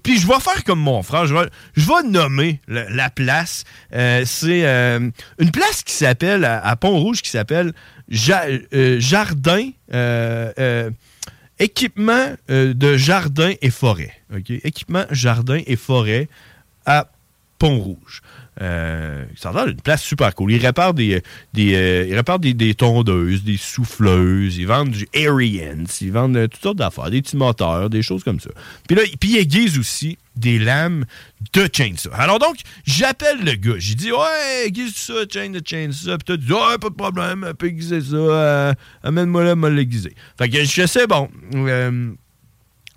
puis 0.04 0.20
je 0.20 0.28
vais 0.28 0.40
faire 0.40 0.64
comme 0.64 0.80
mon 0.80 1.04
frère. 1.04 1.26
Je 1.26 1.34
vais, 1.34 2.10
nommer 2.10 2.62
la 2.68 3.10
place. 3.10 3.64
Euh, 3.94 4.24
c'est 4.26 4.66
euh, 4.66 5.10
une 5.40 5.52
place 5.52 5.84
qui 5.84 5.94
s'appelle, 5.94 6.46
à, 6.46 6.76
Pont-Rouge, 6.76 7.22
qui 7.22 7.30
s'appelle 7.30 7.74
euh, 8.74 9.00
Jardin. 9.00 9.70
équipement 11.60 12.34
de 12.48 12.98
jardin 12.98 13.54
et 13.62 13.70
forêt. 13.70 14.14
Équipement 14.64 15.06
jardin 15.12 15.62
et 15.66 15.76
forêt 15.76 16.30
à 16.86 17.08
Pont-Rouge. 17.58 18.22
Euh, 18.62 19.24
ça 19.36 19.50
a 19.50 19.66
d'une 19.66 19.82
place 19.82 20.04
super 20.04 20.36
cool. 20.36 20.52
Ils 20.52 20.66
réparent 20.66 20.94
des, 20.94 21.22
des, 21.54 21.76
euh, 21.76 22.06
ils 22.08 22.16
réparent 22.16 22.40
des, 22.40 22.54
des 22.54 22.74
tondeuses, 22.74 23.44
des 23.44 23.58
souffleuses, 23.58 24.58
ils 24.58 24.68
vendent 24.68 24.92
du 24.92 25.08
Arians, 25.16 25.86
ils 26.02 26.12
vendent 26.12 26.36
euh, 26.36 26.48
toutes 26.48 26.62
sortes 26.62 26.78
d'affaires, 26.78 27.10
des 27.10 27.22
petits 27.22 27.38
moteurs, 27.38 27.90
des 27.90 28.02
choses 28.02 28.24
comme 28.24 28.40
ça. 28.40 28.50
Puis 28.88 28.98
là, 28.98 29.04
puis 29.20 29.32
ils 29.32 29.38
aiguisent 29.38 29.80
aussi 29.80 30.18
des 30.36 30.60
lames 30.60 31.06
de 31.54 31.70
chainsaw. 31.72 32.12
Alors 32.14 32.40
donc, 32.40 32.58
j'appelle 32.86 33.44
le 33.44 33.54
gars, 33.54 33.76
j'ai 33.78 33.96
dit 33.96 34.12
Ouais, 34.12 34.66
aiguise 34.66 34.96
ça, 34.96 35.14
chain 35.32 35.50
de 35.50 35.62
chainsaw. 35.66 36.18
Puis 36.18 36.38
tu 36.38 36.46
dis 36.46 36.52
Ouais, 36.52 36.78
pas 36.80 36.90
de 36.90 36.96
problème, 36.96 37.54
peut 37.58 37.68
aiguiser 37.68 38.02
ça, 38.02 38.16
euh, 38.16 38.74
amène-moi 39.04 39.44
là, 39.44 39.56
me 39.56 39.70
l'aiguiser. 39.70 40.16
Fait 40.38 40.50
que 40.50 40.64
je 40.64 40.86
sais, 40.86 41.08
bon. 41.08 41.30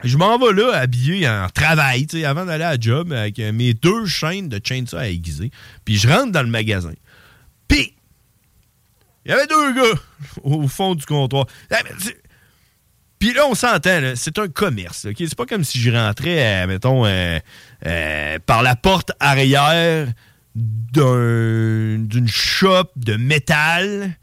Je 0.04 0.16
m'en 0.16 0.38
vais 0.38 0.52
là, 0.52 0.72
habillé 0.76 1.28
en 1.28 1.48
travail, 1.48 2.06
tu 2.06 2.18
sais, 2.20 2.24
avant 2.24 2.44
d'aller 2.44 2.64
à 2.64 2.78
job, 2.78 3.12
avec 3.12 3.38
euh, 3.38 3.52
mes 3.52 3.74
deux 3.74 4.06
chaînes 4.06 4.48
de 4.48 4.60
chainsaw 4.62 4.96
à 4.98 5.08
aiguiser. 5.08 5.50
Puis 5.84 5.96
je 5.96 6.08
rentre 6.08 6.32
dans 6.32 6.42
le 6.42 6.48
magasin. 6.48 6.92
Puis, 7.68 7.94
il 9.24 9.30
y 9.30 9.34
avait 9.34 9.46
deux 9.46 9.72
gars 9.74 9.98
au 10.42 10.66
fond 10.68 10.94
du 10.94 11.06
comptoir. 11.06 11.46
Ah, 11.70 11.78
Puis 13.18 13.32
là, 13.32 13.46
on 13.46 13.54
s'entend, 13.54 14.14
c'est 14.16 14.38
un 14.38 14.48
commerce. 14.48 15.04
ok? 15.06 15.14
C'est 15.18 15.36
pas 15.36 15.46
comme 15.46 15.62
si 15.64 15.78
je 15.80 15.90
rentrais, 15.92 16.64
euh, 16.64 16.66
mettons, 16.66 17.04
euh, 17.06 17.38
par 18.46 18.62
la 18.62 18.74
porte 18.76 19.12
arrière 19.20 20.08
d'un- 20.56 21.98
d'une 21.98 22.28
shop 22.28 22.90
de 22.96 23.14
métal. 23.16 24.16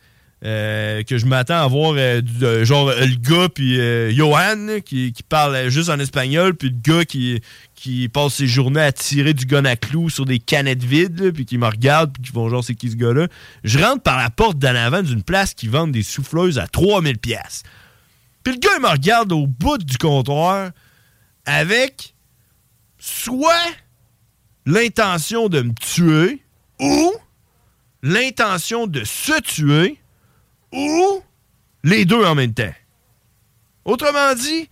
Euh, 0.46 1.04
que 1.04 1.18
je 1.18 1.26
m'attends 1.26 1.62
à 1.62 1.68
voir 1.68 1.96
euh, 1.98 2.22
du- 2.22 2.66
genre 2.66 2.88
euh, 2.90 3.06
le 3.06 3.16
gars 3.16 3.50
puis 3.50 3.76
Johan 4.16 4.56
là, 4.68 4.80
qui, 4.80 5.12
qui 5.12 5.22
parle 5.24 5.68
juste 5.68 5.90
en 5.90 6.00
espagnol 6.00 6.56
puis 6.56 6.70
le 6.70 6.78
gars 6.82 7.04
qui, 7.04 7.42
qui 7.76 8.08
passe 8.08 8.36
ses 8.36 8.48
journées 8.48 8.80
à 8.82 8.92
tirer 8.94 9.34
du 9.34 9.46
gun 9.46 9.66
à 9.66 9.76
clous 9.76 10.10
sur 10.10 10.26
des 10.26 10.40
canettes 10.40 10.84
vides 10.84 11.20
là, 11.20 11.32
puis 11.34 11.46
qui 11.46 11.58
me 11.58 11.66
regarde 11.68 12.14
puis 12.14 12.24
qui 12.24 12.32
font 12.32 12.48
genre 12.50 12.64
c'est 12.64 12.76
qui 12.76 12.90
ce 12.90 12.96
gars-là. 12.96 13.28
Je 13.66 13.80
rentre 13.80 14.02
par 14.02 14.18
la 14.18 14.30
porte 14.30 14.58
d'en 14.60 14.76
avant 14.76 15.02
d'une 15.02 15.24
place 15.24 15.54
qui 15.54 15.68
vend 15.68 15.88
des 15.88 16.04
souffleuses 16.04 16.58
à 16.58 16.68
3000 16.68 17.18
pièces 17.18 17.64
puis 18.44 18.54
le 18.54 18.60
gars 18.60 18.70
il 18.78 18.82
me 18.82 18.88
regarde 18.90 19.34
au 19.34 19.46
bout 19.46 19.78
du 19.78 19.98
comptoir 19.98 20.72
avec 21.46 22.14
soit 22.98 23.54
l'intention 24.66 25.50
de 25.50 25.62
me 25.64 25.74
tuer 25.74 26.42
ou 26.80 27.12
l'intention 28.04 28.88
de 28.88 29.04
se 29.04 29.40
tuer 29.42 29.98
ou 30.72 31.24
les 31.84 32.06
deux 32.06 32.24
en 32.24 32.36
même 32.36 32.54
temps. 32.54 32.74
Autrement 33.86 34.34
dit, 34.36 34.70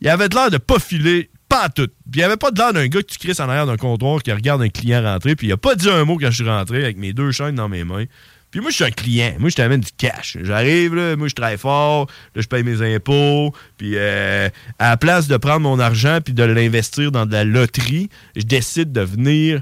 il 0.00 0.08
avait 0.08 0.28
de 0.28 0.34
l'air 0.34 0.50
de 0.50 0.58
pas 0.58 0.78
filer, 0.78 1.30
pas 1.48 1.66
en 1.66 1.68
tout. 1.68 1.88
Puis 2.10 2.20
il 2.20 2.22
avait 2.22 2.36
pas 2.36 2.50
de 2.50 2.58
l'air 2.58 2.72
d'un 2.72 2.86
gars 2.88 3.02
que 3.02 3.06
tu 3.06 3.42
en 3.42 3.48
arrière 3.48 3.66
d'un 3.66 3.76
comptoir 3.76 4.22
qui 4.22 4.32
regarde 4.32 4.62
un 4.62 4.68
client 4.68 5.02
rentrer, 5.02 5.36
puis 5.36 5.48
il 5.48 5.52
a 5.52 5.56
pas 5.56 5.74
dit 5.74 5.88
un 5.88 6.04
mot 6.04 6.16
quand 6.18 6.30
je 6.30 6.42
suis 6.42 6.48
rentré 6.48 6.82
avec 6.82 6.96
mes 6.96 7.12
deux 7.12 7.32
chaînes 7.32 7.54
dans 7.54 7.68
mes 7.68 7.84
mains. 7.84 8.04
Puis 8.50 8.60
moi, 8.60 8.70
je 8.70 8.76
suis 8.76 8.84
un 8.84 8.90
client. 8.90 9.34
Moi, 9.38 9.50
je 9.50 9.56
t'amène 9.56 9.80
du 9.80 9.92
cash. 9.92 10.38
J'arrive, 10.40 10.94
là, 10.94 11.16
moi, 11.16 11.28
je 11.28 11.34
travaille 11.34 11.58
fort, 11.58 12.06
là, 12.34 12.40
je 12.40 12.46
paye 12.46 12.62
mes 12.62 12.94
impôts, 12.94 13.52
puis 13.76 13.92
euh, 13.94 14.48
à 14.78 14.90
la 14.90 14.96
place 14.96 15.28
de 15.28 15.36
prendre 15.36 15.60
mon 15.60 15.78
argent 15.78 16.20
puis 16.24 16.32
de 16.32 16.44
l'investir 16.44 17.12
dans 17.12 17.26
de 17.26 17.32
la 17.32 17.44
loterie, 17.44 18.08
je 18.36 18.42
décide 18.42 18.90
de 18.92 19.02
venir 19.02 19.60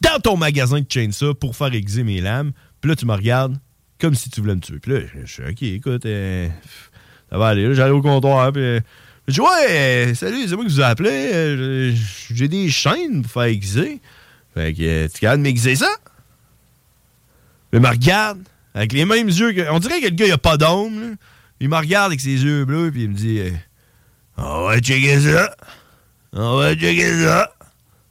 dans 0.00 0.18
ton 0.18 0.36
magasin 0.36 0.80
de 0.80 0.86
chainsaw 0.88 1.34
pour 1.34 1.54
faire 1.54 1.72
aiguiser 1.72 2.02
mes 2.02 2.20
lames. 2.20 2.52
Puis 2.80 2.90
là, 2.90 2.96
tu 2.96 3.06
me 3.06 3.12
regardes 3.12 3.56
comme 4.00 4.14
si 4.14 4.30
tu 4.30 4.40
voulais 4.40 4.54
me 4.54 4.60
tuer. 4.60 4.78
Puis 4.78 4.92
là, 4.92 5.00
je 5.00 5.26
je 5.26 5.32
suis 5.32 5.42
OK, 5.42 5.62
écoute, 5.62 6.06
euh, 6.06 6.48
ça 7.30 7.38
va 7.38 7.48
aller. 7.48 7.74
J'arrive 7.74 7.94
au 7.94 8.02
comptoir, 8.02 8.52
puis 8.52 8.62
euh, 8.62 8.80
je 9.28 9.34
dis 9.34 9.40
Ouais, 9.40 9.66
euh, 9.70 10.14
salut, 10.14 10.46
c'est 10.48 10.54
moi 10.56 10.64
qui 10.64 10.72
vous 10.72 10.80
ai 10.80 10.84
appelé. 10.84 11.10
euh, 11.12 11.92
J'ai 12.32 12.48
des 12.48 12.68
chaînes 12.70 13.22
pour 13.22 13.30
faire 13.32 13.42
aiguiser. 13.44 14.00
Fait 14.54 14.72
que 14.72 15.06
tu 15.08 15.20
capable 15.20 15.42
de 15.42 15.48
m'aiguiser 15.48 15.76
ça? 15.76 15.90
Il 17.72 17.80
me 17.80 17.88
regarde 17.88 18.38
avec 18.74 18.92
les 18.92 19.04
mêmes 19.04 19.28
yeux. 19.28 19.52
Que, 19.52 19.70
on 19.70 19.78
dirait 19.78 20.00
que 20.00 20.06
le 20.06 20.14
gars, 20.14 20.26
il 20.26 20.32
a 20.32 20.38
pas 20.38 20.56
d'homme. 20.56 21.16
Il 21.60 21.68
me 21.68 21.76
regarde 21.76 22.06
avec 22.06 22.20
ses 22.20 22.42
yeux 22.42 22.64
bleus, 22.64 22.90
puis 22.90 23.04
il 23.04 23.10
me 23.10 23.14
dit 23.14 23.40
On 24.36 24.66
va 24.66 24.78
checker 24.78 25.20
ça. 25.20 25.54
On 26.32 26.56
va 26.58 26.74
checker 26.74 27.22
ça. 27.22 27.52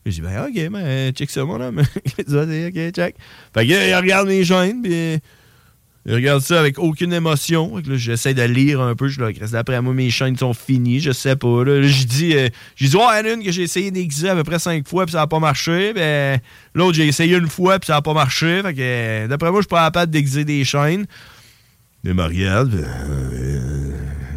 J'ai 0.05 0.11
dit, 0.11 0.22
ben, 0.22 0.45
ok, 0.45 0.69
ben, 0.72 1.11
check 1.14 1.31
ça, 1.31 1.43
mon 1.45 1.59
homme. 1.59 1.81
Ok, 2.19 2.91
check. 2.91 3.15
Fait 3.55 3.65
que, 3.67 3.89
il 3.89 3.95
regarde 3.95 4.27
mes 4.27 4.45
chaînes, 4.45 4.83
puis 4.83 5.17
Je 6.06 6.14
regarde 6.14 6.42
ça 6.42 6.59
avec 6.59 6.77
aucune 6.77 7.14
émotion. 7.14 7.82
J'essaie 7.95 8.34
de 8.34 8.43
lire 8.43 8.80
un 8.80 8.95
peu. 8.95 9.08
Je 9.08 9.19
d'après 9.51 9.82
moi, 9.82 9.93
mes 9.93 10.11
chaînes 10.11 10.38
sont 10.38 10.53
finies. 10.53 11.00
Je 11.00 11.11
sais 11.11 11.35
pas. 11.35 11.64
Là, 11.64 11.80
Là, 11.80 11.88
dit, 11.88 12.35
euh, 12.35 12.50
j'ai 12.75 12.90
dit, 12.90 12.95
ouais, 12.95 13.03
il 13.14 13.25
y 13.25 13.27
en 13.27 13.32
a 13.32 13.34
une 13.34 13.43
que 13.43 13.51
j'ai 13.51 13.64
essayé 13.64 13.90
d'aiguiser 13.90 14.30
à 14.30 14.35
peu 14.35 14.43
près 14.43 14.59
cinq 14.59 14.88
fois, 14.88 15.06
puis 15.06 15.14
ça 15.14 15.19
n'a 15.19 15.27
pas 15.27 15.40
marché. 15.40 15.93
Ben, 15.93 16.40
l'autre, 16.75 16.95
j'ai 16.95 17.08
essayé 17.08 17.35
une 17.35 17.50
fois, 17.50 17.80
puis 17.80 17.88
ça 17.88 17.93
n'a 17.93 18.01
pas 18.01 18.14
marché. 18.14 18.61
Fait 18.61 18.74
que, 18.74 18.80
euh, 18.82 19.27
d'après 19.27 19.50
moi, 19.50 19.61
je 19.61 19.64
suis 19.64 19.69
pas 19.69 19.85
capable 19.85 20.11
d'aiguiser 20.11 20.45
des 20.45 20.64
chaînes. 20.64 21.08
Mais 22.06 22.14
me 22.14 22.22
euh, 22.22 22.66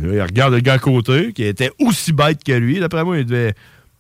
là, 0.03 0.15
il 0.15 0.23
regarde 0.23 0.55
le 0.55 0.61
gars 0.61 0.75
à 0.75 0.79
côté, 0.79 1.35
qui 1.35 1.45
était 1.45 1.71
aussi 1.79 2.15
bête 2.15 2.43
que 2.43 2.53
lui. 2.53 2.81
D'après 2.81 3.05
moi, 3.05 3.19
il 3.19 3.27
devait 3.27 3.53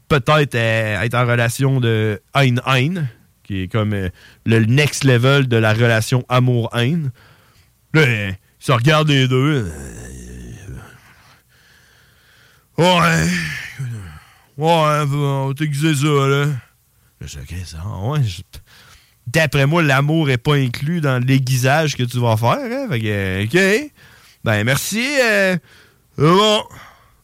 peut-être 0.09 0.55
euh, 0.55 1.03
être 1.03 1.15
en 1.15 1.27
relation 1.27 1.79
de 1.79 2.19
haine-haine, 2.35 3.09
qui 3.45 3.65
est 3.65 3.69
comme 3.69 3.93
euh, 3.93 4.09
le 4.47 4.65
next 4.65 5.05
level 5.05 5.49
de 5.49 5.57
la 5.59 5.75
relation 5.75 6.25
amour-haine. 6.31 7.11
Là, 7.95 8.01
euh, 8.03 8.33
ils 8.61 8.65
se 8.65 8.73
regardent 8.73 9.09
les 9.09 9.29
deux. 9.29 9.65
Euh, 9.67 9.71
Ouais. 12.77 13.29
Ouais, 14.57 15.05
on 15.13 15.53
t'aiguiser 15.55 15.95
ça, 15.95 16.07
là. 16.07 16.47
Je 17.21 17.27
sais, 17.27 17.41
OK, 17.41 17.55
ça, 17.65 17.79
ouais. 17.87 18.21
D'après 19.27 19.67
moi, 19.67 19.83
l'amour 19.83 20.31
est 20.31 20.39
pas 20.39 20.55
inclus 20.55 21.01
dans 21.01 21.23
l'aiguisage 21.25 21.97
que 21.97 22.03
tu 22.05 22.19
vas 22.21 22.37
faire. 22.37 22.51
Hein? 22.59 22.87
Fait 22.89 23.01
que, 23.01 23.07
euh, 23.07 23.45
OK. 23.45 23.91
Ben, 24.45 24.65
merci. 24.65 25.05
Euh, 25.21 25.57
bon. 26.17 26.63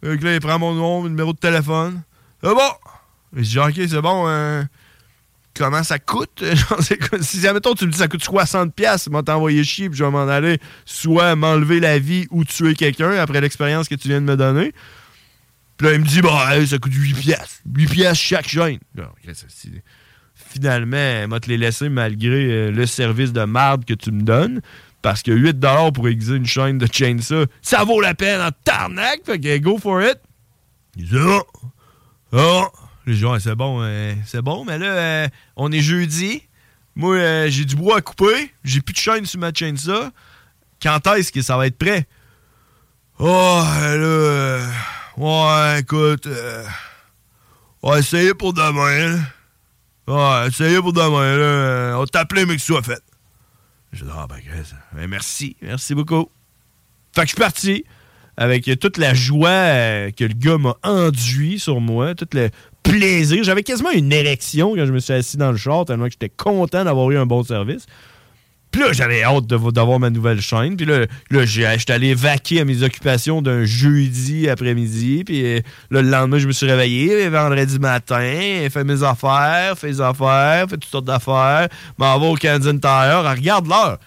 Que 0.02 0.24
là, 0.24 0.34
il 0.34 0.40
prend 0.40 0.58
mon 0.58 0.74
nom, 0.74 1.02
mon 1.02 1.08
numéro 1.08 1.32
de 1.32 1.38
téléphone. 1.38 2.02
C'est 2.42 2.50
bon. 2.50 2.70
Je 3.32 3.42
dis, 3.42 3.58
OK, 3.58 3.74
c'est 3.74 4.02
bon. 4.02 4.24
euh, 4.28 4.62
comment 5.54 5.82
ça 5.82 5.98
coûte? 5.98 6.42
Si, 7.20 7.46
admettons, 7.46 7.74
tu 7.74 7.86
me 7.86 7.90
dis 7.90 7.98
ça 7.98 8.08
coûte 8.08 8.24
60$, 8.24 8.70
piastres, 8.70 9.10
moi 9.10 9.22
t'envoyer 9.22 9.64
chier, 9.64 9.88
puis 9.88 9.98
je 9.98 10.04
vais 10.04 10.10
m'en 10.10 10.28
aller 10.28 10.58
soit 10.84 11.36
m'enlever 11.36 11.80
la 11.80 11.98
vie 11.98 12.26
ou 12.30 12.44
tuer 12.44 12.74
quelqu'un 12.74 13.12
après 13.12 13.40
l'expérience 13.40 13.88
que 13.88 13.94
tu 13.94 14.08
viens 14.08 14.20
de 14.20 14.26
me 14.26 14.36
donner. 14.36 14.72
Puis 15.76 15.86
là, 15.88 15.94
il 15.94 16.00
me 16.00 16.06
dit, 16.06 16.20
bah, 16.20 16.66
ça 16.66 16.78
coûte 16.78 16.92
8 16.94 17.14
piastres. 17.14 17.60
8 17.74 17.86
piastres 17.88 18.24
chaque 18.24 18.48
chaîne. 18.48 18.78
Finalement, 20.34 21.28
m'a 21.28 21.40
te 21.40 21.48
les 21.48 21.56
laisser 21.56 21.88
malgré 21.88 22.50
euh, 22.50 22.70
le 22.70 22.86
service 22.86 23.32
de 23.32 23.44
marde 23.44 23.84
que 23.84 23.94
tu 23.94 24.12
me 24.12 24.22
donnes. 24.22 24.60
Parce 25.02 25.22
que 25.22 25.32
8 25.32 25.58
pour 25.92 26.08
aiguiser 26.08 26.36
une 26.36 26.46
chaîne 26.46 26.78
de 26.78 26.86
chainsaw, 26.90 27.44
ça 27.60 27.84
vaut 27.84 28.00
la 28.00 28.14
peine 28.14 28.40
en 28.40 28.50
tarnac. 28.64 29.20
Fait 29.26 29.38
que 29.38 29.58
go 29.58 29.78
for 29.78 30.02
it. 30.02 30.18
Il 30.96 31.08
dit, 31.08 31.16
ah, 32.32 32.68
ah. 33.04 33.10
Les 33.10 33.16
gens, 33.16 33.38
c'est 33.38 33.54
bon, 33.54 33.82
euh, 33.82 34.14
c'est 34.26 34.42
bon, 34.42 34.64
mais 34.64 34.78
là, 34.78 34.86
euh, 34.86 35.28
on 35.56 35.70
est 35.72 35.80
jeudi. 35.80 36.42
Moi, 36.96 37.16
euh, 37.16 37.50
j'ai 37.50 37.64
du 37.64 37.76
bois 37.76 37.98
à 37.98 38.00
couper. 38.00 38.52
J'ai 38.64 38.80
plus 38.80 38.94
de 38.94 38.98
chaîne 38.98 39.26
sur 39.26 39.38
ma 39.40 39.52
chainsaw. 39.52 40.10
Quand 40.82 41.06
est-ce 41.08 41.32
que 41.32 41.42
ça 41.42 41.56
va 41.56 41.66
être 41.66 41.78
prêt? 41.78 42.06
Oh, 43.18 43.26
là, 43.26 43.94
euh, 43.94 44.66
ouais, 45.16 45.80
écoute, 45.80 46.28
on 47.82 47.90
va 47.90 47.98
essayer 47.98 48.34
pour 48.34 48.52
demain, 48.52 49.16
là. 50.06 50.42
Ouais, 50.42 50.48
essayer 50.48 50.80
pour 50.80 50.92
demain, 50.92 51.36
là. 51.36 51.96
On 51.96 52.00
va 52.00 52.06
t'appeler, 52.06 52.46
mais 52.46 52.54
que 52.54 52.60
ce 52.60 52.66
soit 52.68 52.82
fait. 52.82 53.02
Je 53.92 54.04
dis, 54.04 54.10
ah, 54.14 54.26
ben, 54.28 54.40
ben, 54.92 55.08
merci, 55.08 55.56
merci 55.62 55.94
beaucoup. 55.94 56.30
Fait 57.14 57.22
que 57.22 57.28
je 57.28 57.32
suis 57.32 57.40
parti 57.40 57.84
avec 58.36 58.68
toute 58.80 58.98
la 58.98 59.14
joie 59.14 60.10
que 60.10 60.24
le 60.24 60.34
gars 60.34 60.58
m'a 60.58 60.74
enduit 60.82 61.60
sur 61.60 61.80
moi, 61.80 62.14
tout 62.14 62.26
le 62.32 62.50
plaisir. 62.84 63.42
J'avais 63.42 63.64
quasiment 63.64 63.90
une 63.90 64.12
érection 64.12 64.76
quand 64.76 64.86
je 64.86 64.92
me 64.92 65.00
suis 65.00 65.12
assis 65.12 65.36
dans 65.36 65.50
le 65.50 65.56
char, 65.56 65.84
tellement 65.84 66.04
que 66.04 66.12
j'étais 66.12 66.28
content 66.28 66.84
d'avoir 66.84 67.10
eu 67.10 67.18
un 67.18 67.26
bon 67.26 67.42
service. 67.42 67.86
Puis 68.74 68.82
là, 68.82 68.92
j'avais 68.92 69.22
hâte 69.22 69.46
d'avoir 69.46 70.00
ma 70.00 70.10
nouvelle 70.10 70.40
chaîne. 70.40 70.76
Puis 70.76 70.84
là, 70.84 71.06
là 71.30 71.44
j'étais 71.44 71.92
allé 71.92 72.12
vaquer 72.12 72.60
à 72.60 72.64
mes 72.64 72.82
occupations 72.82 73.40
d'un 73.40 73.64
jeudi 73.64 74.48
après-midi. 74.48 75.22
Puis 75.24 75.44
euh, 75.44 75.60
le 75.90 76.02
lendemain, 76.02 76.38
je 76.38 76.48
me 76.48 76.52
suis 76.52 76.66
réveillé, 76.66 77.28
vendredi 77.28 77.78
matin, 77.78 78.66
fait 78.68 78.82
mes 78.82 79.04
affaires, 79.04 79.78
fait 79.78 79.86
les 79.86 80.00
affaires, 80.00 80.66
fait 80.68 80.76
toutes 80.76 80.86
sortes 80.86 81.04
d'affaires, 81.04 81.68
m'en 81.98 82.18
va 82.18 82.26
au 82.26 82.34
Canadian 82.34 82.76
Tire. 82.78 83.22
Ah, 83.24 83.34
Regarde 83.36 83.68
l'heure. 83.68 83.98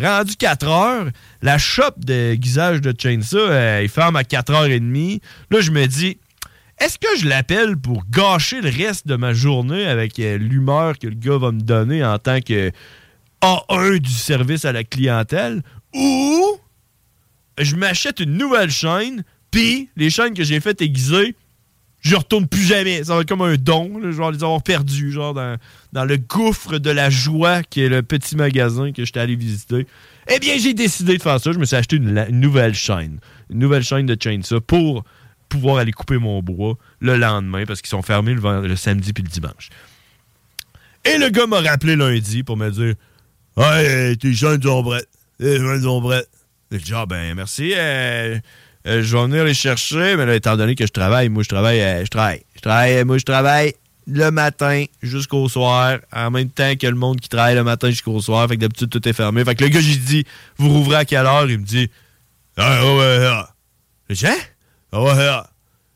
Rendu 0.00 0.34
4 0.36 0.68
heures, 0.68 1.06
la 1.42 1.58
shop 1.58 1.92
de 1.98 2.34
guisage 2.34 2.80
de 2.80 2.94
Chainsaw, 2.98 3.38
euh, 3.38 3.80
il 3.82 3.90
ferme 3.90 4.16
à 4.16 4.22
4h30. 4.22 5.20
Là, 5.50 5.60
je 5.60 5.70
me 5.70 5.86
dis, 5.86 6.16
est-ce 6.78 6.98
que 6.98 7.18
je 7.18 7.28
l'appelle 7.28 7.76
pour 7.76 8.04
gâcher 8.10 8.60
le 8.60 8.68
reste 8.68 9.06
de 9.06 9.16
ma 9.16 9.32
journée 9.32 9.86
avec 9.86 10.18
euh, 10.18 10.38
l'humeur 10.38 10.98
que 10.98 11.06
le 11.06 11.14
gars 11.14 11.38
va 11.38 11.52
me 11.52 11.60
donner 11.60 12.04
en 12.04 12.18
tant 12.18 12.40
que 12.40 12.72
A1 13.40 13.98
du 13.98 14.10
service 14.10 14.64
à 14.64 14.72
la 14.72 14.82
clientèle? 14.82 15.62
Ou 15.94 16.58
je 17.60 17.76
m'achète 17.76 18.20
une 18.20 18.36
nouvelle 18.36 18.70
chaîne, 18.70 19.22
puis 19.50 19.88
les 19.96 20.10
chaînes 20.10 20.34
que 20.34 20.42
j'ai 20.42 20.58
faites 20.58 20.82
aiguiser, 20.82 21.36
je 22.00 22.16
retourne 22.16 22.48
plus 22.48 22.62
jamais. 22.62 23.04
Ça 23.04 23.14
va 23.14 23.22
être 23.22 23.28
comme 23.28 23.42
un 23.42 23.54
don, 23.54 23.98
là, 23.98 24.10
vais 24.10 24.36
les 24.36 24.44
avoir 24.44 24.62
perdus, 24.62 25.12
genre 25.12 25.32
dans, 25.32 26.04
le 26.04 26.16
gouffre 26.16 26.78
de 26.78 26.90
la 26.90 27.08
joie 27.08 27.62
qui 27.62 27.80
est 27.82 27.88
le 27.88 28.02
petit 28.02 28.36
magasin 28.36 28.92
que 28.92 29.04
j'étais 29.04 29.20
allé 29.20 29.36
visiter. 29.36 29.86
Eh 30.28 30.38
bien, 30.38 30.58
j'ai 30.58 30.74
décidé 30.74 31.16
de 31.16 31.22
faire 31.22 31.40
ça. 31.40 31.52
Je 31.52 31.58
me 31.58 31.64
suis 31.64 31.76
acheté 31.76 31.96
une 31.96 32.26
nouvelle 32.30 32.74
chaîne. 32.74 33.20
Une 33.50 33.58
nouvelle 33.60 33.84
chaîne 33.84 34.06
de 34.06 34.16
chainsaw 34.20 34.60
pour 34.60 35.04
pouvoir 35.54 35.78
aller 35.78 35.92
couper 35.92 36.18
mon 36.18 36.42
bois 36.42 36.76
le 37.00 37.16
lendemain 37.16 37.64
parce 37.64 37.80
qu'ils 37.80 37.90
sont 37.90 38.02
fermés 38.02 38.34
le, 38.34 38.76
samedi 38.76 39.12
puis 39.12 39.22
le 39.22 39.28
dimanche. 39.28 39.70
Et 41.04 41.18
le 41.18 41.28
gars 41.28 41.46
m'a 41.46 41.60
rappelé 41.60 41.96
lundi 41.96 42.42
pour 42.42 42.56
me 42.56 42.70
dire 42.70 42.94
Hey, 43.56 44.16
tes 44.18 44.34
sont 44.34 44.82
prêtes. 44.82 45.08
Tes 45.38 45.58
sont 45.82 46.02
prêtes. 46.02 46.28
J'ai 46.72 46.78
dit 46.78 46.92
Ah, 46.94 47.06
ben, 47.06 47.34
merci. 47.34 47.72
euh, 47.76 48.38
euh, 48.86 49.02
je 49.02 49.16
vais 49.16 49.22
venir 49.22 49.44
les 49.44 49.54
chercher. 49.54 50.16
Mais 50.16 50.26
là, 50.26 50.34
étant 50.34 50.56
donné 50.56 50.74
que 50.74 50.86
je 50.86 50.92
travaille, 50.92 51.28
moi, 51.28 51.42
je 51.42 51.48
travaille, 51.48 51.80
euh, 51.80 52.04
je 52.04 52.10
travaille. 52.10 52.42
Je 52.56 52.60
travaille, 52.60 53.04
moi, 53.04 53.18
je 53.18 53.24
travaille 53.24 53.74
le 54.06 54.30
matin 54.30 54.84
jusqu'au 55.02 55.48
soir, 55.48 55.98
en 56.12 56.30
même 56.30 56.50
temps 56.50 56.74
que 56.74 56.86
le 56.86 56.94
monde 56.94 57.20
qui 57.20 57.28
travaille 57.28 57.54
le 57.54 57.64
matin 57.64 57.90
jusqu'au 57.90 58.20
soir. 58.20 58.48
Fait 58.48 58.56
que 58.56 58.60
d'habitude, 58.60 58.90
tout 58.90 59.08
est 59.08 59.12
fermé. 59.12 59.44
Fait 59.44 59.54
que 59.54 59.62
le 59.62 59.70
gars, 59.70 59.80
j'ai 59.80 59.96
dit 59.96 60.24
Vous 60.56 60.68
rouvrez 60.68 60.96
à 60.96 61.04
quelle 61.04 61.26
heure 61.26 61.48
Il 61.48 61.58
me 61.60 61.64
dit 61.64 61.90
Ah, 62.56 62.84
ouais, 62.84 62.96
ouais, 62.96 63.18
ouais. 63.18 63.42
J'ai 64.10 64.16
dit 64.16 64.26
Hein? 64.26 64.36
Ah, 64.94 65.02
ouais, 65.02 65.12
ouais. 65.12 65.40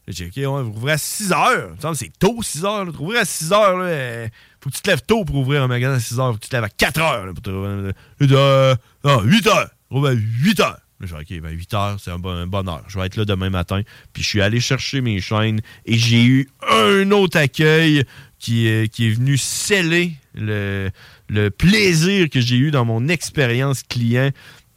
J'ai 0.08 0.28
dit, 0.30 0.44
OK, 0.46 0.54
ouais, 0.56 0.62
vous 0.62 0.72
rouvrez 0.72 0.92
à 0.92 0.98
6 0.98 1.32
heures. 1.32 1.74
Il 1.82 1.88
me 1.88 1.94
c'est 1.94 2.10
tôt, 2.18 2.38
6 2.42 2.64
heures. 2.64 2.84
là. 2.86 2.92
Ouvrir 2.98 3.20
à 3.20 3.24
6 3.24 3.52
heures, 3.52 3.76
là, 3.76 3.84
euh, 3.84 4.28
faut 4.60 4.70
que 4.70 4.74
tu 4.74 4.80
te 4.82 4.88
lèves 4.90 5.02
tôt 5.06 5.24
pour 5.24 5.36
ouvrir 5.36 5.62
un 5.62 5.68
magasin 5.68 5.94
à 5.94 6.00
6 6.00 6.18
heures. 6.18 6.32
Faut 6.32 6.38
que 6.38 6.42
tu 6.44 6.48
te 6.48 6.56
lèves 6.56 6.64
à 6.64 6.68
4 6.70 7.00
heures. 7.00 7.26
Là, 7.26 7.32
pour 7.32 7.42
te. 7.42 7.92
J'ai 8.20 8.26
euh, 8.32 8.74
non, 9.04 9.20
8 9.22 9.46
heures. 9.46 9.70
Rouvre 9.90 10.08
à 10.08 10.12
8 10.12 10.60
heures. 10.60 10.80
Là, 11.00 11.06
J'ai 11.06 11.24
dit, 11.24 11.36
OK, 11.36 11.42
ben 11.42 11.50
8 11.50 11.74
heures, 11.74 11.96
c'est 12.02 12.10
un 12.10 12.18
bon, 12.18 12.30
un. 12.30 12.82
Je 12.88 12.98
vais 12.98 13.06
être 13.06 13.16
là 13.16 13.24
demain 13.26 13.50
matin. 13.50 13.82
Puis 14.14 14.22
je 14.22 14.28
suis 14.28 14.40
allé 14.42 14.58
chercher 14.60 15.00
mes 15.02 15.20
chaînes 15.20 15.60
et 15.84 15.96
j'ai 15.98 16.24
eu 16.24 16.48
un 16.70 17.10
autre 17.12 17.36
accueil 17.38 18.04
qui, 18.38 18.66
est- 18.66 18.88
qui 18.92 19.08
est 19.08 19.12
venu 19.12 19.36
sceller 19.36 20.12
le, 20.34 20.90
le 21.28 21.50
plaisir 21.50 22.28
que 22.30 22.40
j'ai 22.40 22.56
eu 22.56 22.70
dans 22.70 22.84
mon 22.86 23.08
expérience 23.08 23.82
client 23.82 24.30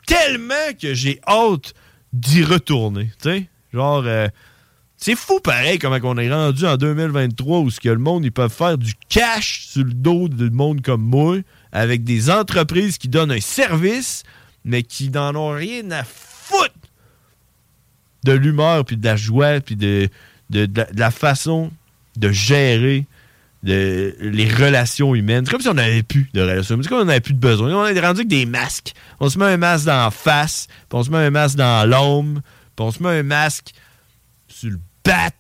tellement 0.05 0.73
que 0.79 0.93
j'ai 0.93 1.21
hâte 1.27 1.73
d'y 2.13 2.43
retourner. 2.43 3.05
Tu 3.21 3.29
sais, 3.29 3.47
genre, 3.73 4.03
euh, 4.05 4.27
c'est 4.97 5.15
fou 5.15 5.39
pareil 5.39 5.79
comment 5.79 5.97
on 6.03 6.17
est 6.17 6.31
rendu 6.31 6.65
en 6.65 6.77
2023 6.77 7.59
où 7.59 7.69
ce 7.71 7.79
que 7.79 7.89
le 7.89 7.97
monde 7.97 8.23
ils 8.23 8.31
peuvent 8.31 8.53
faire 8.53 8.77
du 8.77 8.93
cash 9.09 9.65
sur 9.67 9.83
le 9.83 9.93
dos 9.93 10.27
du 10.27 10.51
monde 10.51 10.81
comme 10.81 11.01
moi 11.01 11.37
avec 11.71 12.03
des 12.03 12.29
entreprises 12.29 12.97
qui 12.99 13.07
donnent 13.07 13.31
un 13.31 13.39
service 13.41 14.23
mais 14.63 14.83
qui 14.83 15.09
n'en 15.09 15.33
ont 15.35 15.51
rien 15.53 15.89
à 15.91 16.03
foutre 16.03 16.69
de 18.23 18.33
l'humeur 18.33 18.85
puis 18.85 18.97
de 18.97 19.05
la 19.05 19.15
joie 19.15 19.59
puis 19.59 19.75
de, 19.75 20.07
de, 20.51 20.67
la- 20.95 21.11
façon 21.11 21.71
de 22.17 22.29
gérer 22.31 23.05
de, 23.63 24.15
les 24.21 24.49
relations 24.49 25.15
humaines. 25.15 25.45
C'est 25.45 25.51
comme 25.51 25.61
si 25.61 25.69
on 25.69 25.73
n'avait 25.75 26.03
plus 26.03 26.27
de 26.33 26.41
relations 26.41 26.75
humaines. 26.75 26.83
C'est 26.83 26.89
comme 26.89 26.99
si 26.99 27.03
on 27.03 27.05
n'avait 27.07 27.19
plus 27.21 27.33
de 27.33 27.39
besoin. 27.39 27.73
On 27.73 27.85
est 27.85 27.99
rendu 27.99 28.19
avec 28.21 28.27
des 28.27 28.45
masques. 28.45 28.93
On 29.19 29.29
se 29.29 29.37
met 29.39 29.45
un 29.45 29.57
masque 29.57 29.85
dans 29.85 30.03
la 30.03 30.11
face, 30.11 30.67
puis 30.89 30.99
on 30.99 31.03
se 31.03 31.09
met 31.09 31.17
un 31.19 31.29
masque 31.29 31.57
dans 31.57 31.87
l'ombre, 31.89 32.41
on 32.81 32.91
se 32.91 33.01
met 33.01 33.09
un 33.09 33.23
masque 33.23 33.71
sur 34.47 34.71
le 34.71 34.79
bat. 35.03 35.31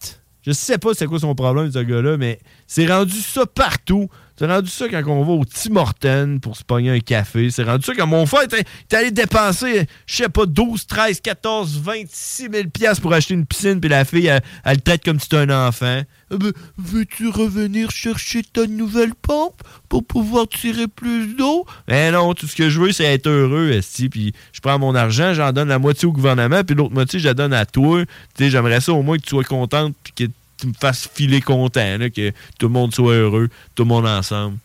Je 0.45 0.51
sais 0.51 0.77
pas 0.77 0.93
c'est 0.93 1.05
quoi 1.05 1.19
son 1.19 1.35
problème, 1.35 1.71
ce 1.71 1.79
gars-là, 1.79 2.17
mais 2.17 2.39
c'est 2.67 2.87
rendu 2.87 3.19
ça 3.21 3.45
partout. 3.45 4.09
C'est 4.41 4.47
rendu 4.47 4.71
ça 4.71 4.89
quand 4.89 5.03
on 5.05 5.23
va 5.23 5.33
au 5.33 5.45
Tim 5.45 5.75
Hortons 5.75 6.39
pour 6.41 6.57
se 6.57 6.63
pogner 6.63 6.89
un 6.89 6.99
café? 6.99 7.51
C'est 7.51 7.61
rendu 7.61 7.85
ça 7.85 7.93
quand 7.93 8.07
mon 8.07 8.25
frère 8.25 8.41
était, 8.41 8.65
allé 8.91 9.11
dépenser, 9.11 9.85
je 10.07 10.15
sais 10.15 10.29
pas, 10.29 10.47
12, 10.47 10.87
13, 10.87 11.21
14, 11.21 11.79
26 11.79 12.49
000 12.51 12.69
piastres 12.73 13.03
pour 13.03 13.13
acheter 13.13 13.35
une 13.35 13.45
piscine, 13.45 13.79
puis 13.79 13.87
la 13.87 14.03
fille, 14.03 14.25
elle, 14.25 14.41
elle 14.65 14.77
le 14.77 14.81
traite 14.81 15.05
comme 15.05 15.19
si 15.19 15.25
c'était 15.25 15.37
un 15.37 15.67
enfant. 15.67 16.01
Ah 16.31 16.37
ben, 16.37 16.53
Veux-tu 16.75 17.27
revenir 17.27 17.91
chercher 17.91 18.41
ta 18.41 18.65
nouvelle 18.65 19.13
pompe 19.13 19.61
pour 19.89 20.03
pouvoir 20.03 20.47
tirer 20.47 20.87
plus 20.87 21.35
d'eau? 21.35 21.67
Mais 21.87 22.09
non, 22.09 22.33
tout 22.33 22.47
ce 22.47 22.55
que 22.55 22.71
je 22.71 22.79
veux, 22.79 22.91
c'est 22.91 23.03
être 23.03 23.27
heureux, 23.27 23.69
esti. 23.69 24.09
Puis 24.09 24.33
je 24.53 24.59
prends 24.59 24.79
mon 24.79 24.95
argent, 24.95 25.35
j'en 25.35 25.51
donne 25.51 25.67
la 25.67 25.77
moitié 25.77 26.07
au 26.07 26.11
gouvernement, 26.11 26.63
puis 26.63 26.75
l'autre 26.75 26.95
moitié, 26.95 27.19
je 27.19 27.27
la 27.27 27.35
donne 27.35 27.53
à 27.53 27.67
toi. 27.67 28.03
Tu 28.35 28.45
sais, 28.45 28.49
j'aimerais 28.49 28.81
ça 28.81 28.91
au 28.91 29.03
moins 29.03 29.17
que 29.17 29.23
tu 29.23 29.29
sois 29.29 29.43
contente, 29.43 29.93
puis 30.03 30.13
que 30.13 30.31
tu 30.61 30.67
me 30.67 30.73
fasses 30.73 31.09
filer 31.11 31.41
content, 31.41 31.97
que 32.15 32.31
tout 32.59 32.67
le 32.67 32.73
monde 32.73 32.93
soit 32.93 33.15
heureux, 33.15 33.49
tout 33.75 33.83
le 33.83 33.89
monde 33.89 34.05
ensemble. 34.05 34.57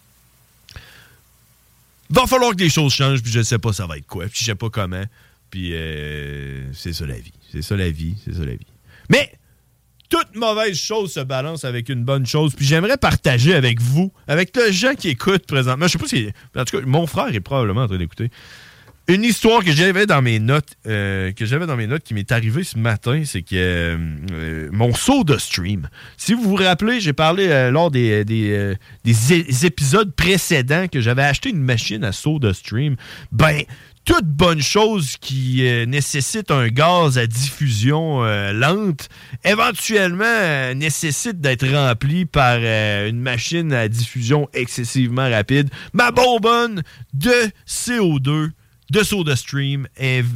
va 2.10 2.26
falloir 2.26 2.54
que 2.54 2.62
les 2.62 2.68
choses 2.68 2.92
changent, 2.92 3.22
puis 3.22 3.32
je 3.32 3.42
sais 3.42 3.58
pas 3.58 3.72
ça 3.72 3.86
va 3.86 3.96
être 3.96 4.06
quoi, 4.06 4.26
puis 4.26 4.40
je 4.40 4.44
sais 4.44 4.54
pas 4.54 4.68
comment. 4.68 5.04
Puis 5.50 5.70
euh, 5.72 6.70
c'est 6.74 6.92
ça 6.92 7.06
la 7.06 7.18
vie. 7.18 7.32
C'est 7.50 7.62
ça 7.62 7.76
la 7.76 7.90
vie, 7.90 8.14
c'est 8.24 8.34
ça 8.34 8.40
la 8.40 8.52
vie. 8.52 8.66
Mais 9.08 9.32
toute 10.08 10.34
mauvaise 10.34 10.78
chose 10.78 11.12
se 11.12 11.20
balance 11.20 11.64
avec 11.64 11.88
une 11.88 12.04
bonne 12.04 12.26
chose. 12.26 12.54
Puis 12.54 12.66
j'aimerais 12.66 12.96
partager 12.96 13.54
avec 13.54 13.80
vous, 13.80 14.12
avec 14.28 14.54
les 14.56 14.72
gens 14.72 14.94
qui 14.94 15.08
écoutent 15.08 15.46
présentement. 15.46 15.86
Je 15.86 15.92
sais 15.92 15.98
pas 15.98 16.08
si. 16.08 16.28
En 16.54 16.64
tout 16.64 16.78
cas, 16.78 16.86
mon 16.86 17.06
frère 17.06 17.34
est 17.34 17.40
probablement 17.40 17.82
en 17.82 17.88
train 17.88 17.98
d'écouter. 17.98 18.30
Une 19.08 19.22
histoire 19.22 19.62
que 19.62 19.70
j'avais 19.70 20.04
dans 20.04 20.20
mes 20.20 20.40
notes, 20.40 20.74
euh, 20.88 21.30
que 21.30 21.46
j'avais 21.46 21.66
dans 21.66 21.76
mes 21.76 21.86
notes 21.86 22.02
qui 22.02 22.12
m'est 22.12 22.32
arrivée 22.32 22.64
ce 22.64 22.76
matin, 22.76 23.22
c'est 23.24 23.42
que 23.42 23.54
euh, 23.54 23.96
euh, 24.32 24.68
mon 24.72 24.92
saut 24.94 25.22
de 25.22 25.38
stream. 25.38 25.88
Si 26.16 26.34
vous 26.34 26.42
vous 26.42 26.56
rappelez, 26.56 27.00
j'ai 27.00 27.12
parlé 27.12 27.70
lors 27.70 27.92
des, 27.92 28.24
épisodes 29.62 30.12
précédents 30.12 30.88
que 30.88 31.00
j'avais 31.00 31.22
acheté 31.22 31.50
une 31.50 31.62
machine 31.62 32.02
à 32.02 32.10
saut 32.10 32.40
de 32.40 32.52
stream. 32.52 32.96
Ben, 33.30 33.62
toute 34.04 34.26
bonne 34.26 34.60
chose 34.60 35.16
qui 35.20 35.62
nécessite 35.86 36.50
un 36.50 36.66
gaz 36.66 37.16
à 37.16 37.28
diffusion 37.28 38.22
lente, 38.52 39.08
éventuellement 39.44 40.74
nécessite 40.74 41.40
d'être 41.40 41.68
rempli 41.68 42.24
par 42.24 42.56
une 42.58 43.20
machine 43.20 43.72
à 43.72 43.86
diffusion 43.88 44.48
excessivement 44.52 45.30
rapide. 45.30 45.70
Ma 45.92 46.10
bonbonne 46.10 46.82
de 47.14 47.50
CO2 47.68 48.50
de 48.90 49.02
SodaStream 49.02 49.88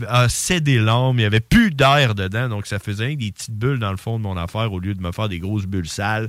a 0.09 0.29
cédé 0.29 0.79
l'âme. 0.79 1.15
Il 1.15 1.21
n'y 1.21 1.25
avait 1.25 1.41
plus 1.41 1.71
d'air 1.71 2.15
dedans, 2.15 2.49
donc 2.49 2.67
ça 2.67 2.79
faisait 2.79 3.17
des 3.17 3.33
petites 3.33 3.55
bulles 3.55 3.79
dans 3.79 3.91
le 3.91 3.97
fond 3.97 4.19
de 4.19 4.25
mon 4.25 4.37
affaire 4.37 4.73
au 4.73 4.81
lieu 4.81 4.95
de 4.95 5.03
me 5.03 5.13
faire 5.13 5.29
des 5.29 5.39
grosses 5.39 5.67
bulles 5.67 5.89
sales. 5.89 6.29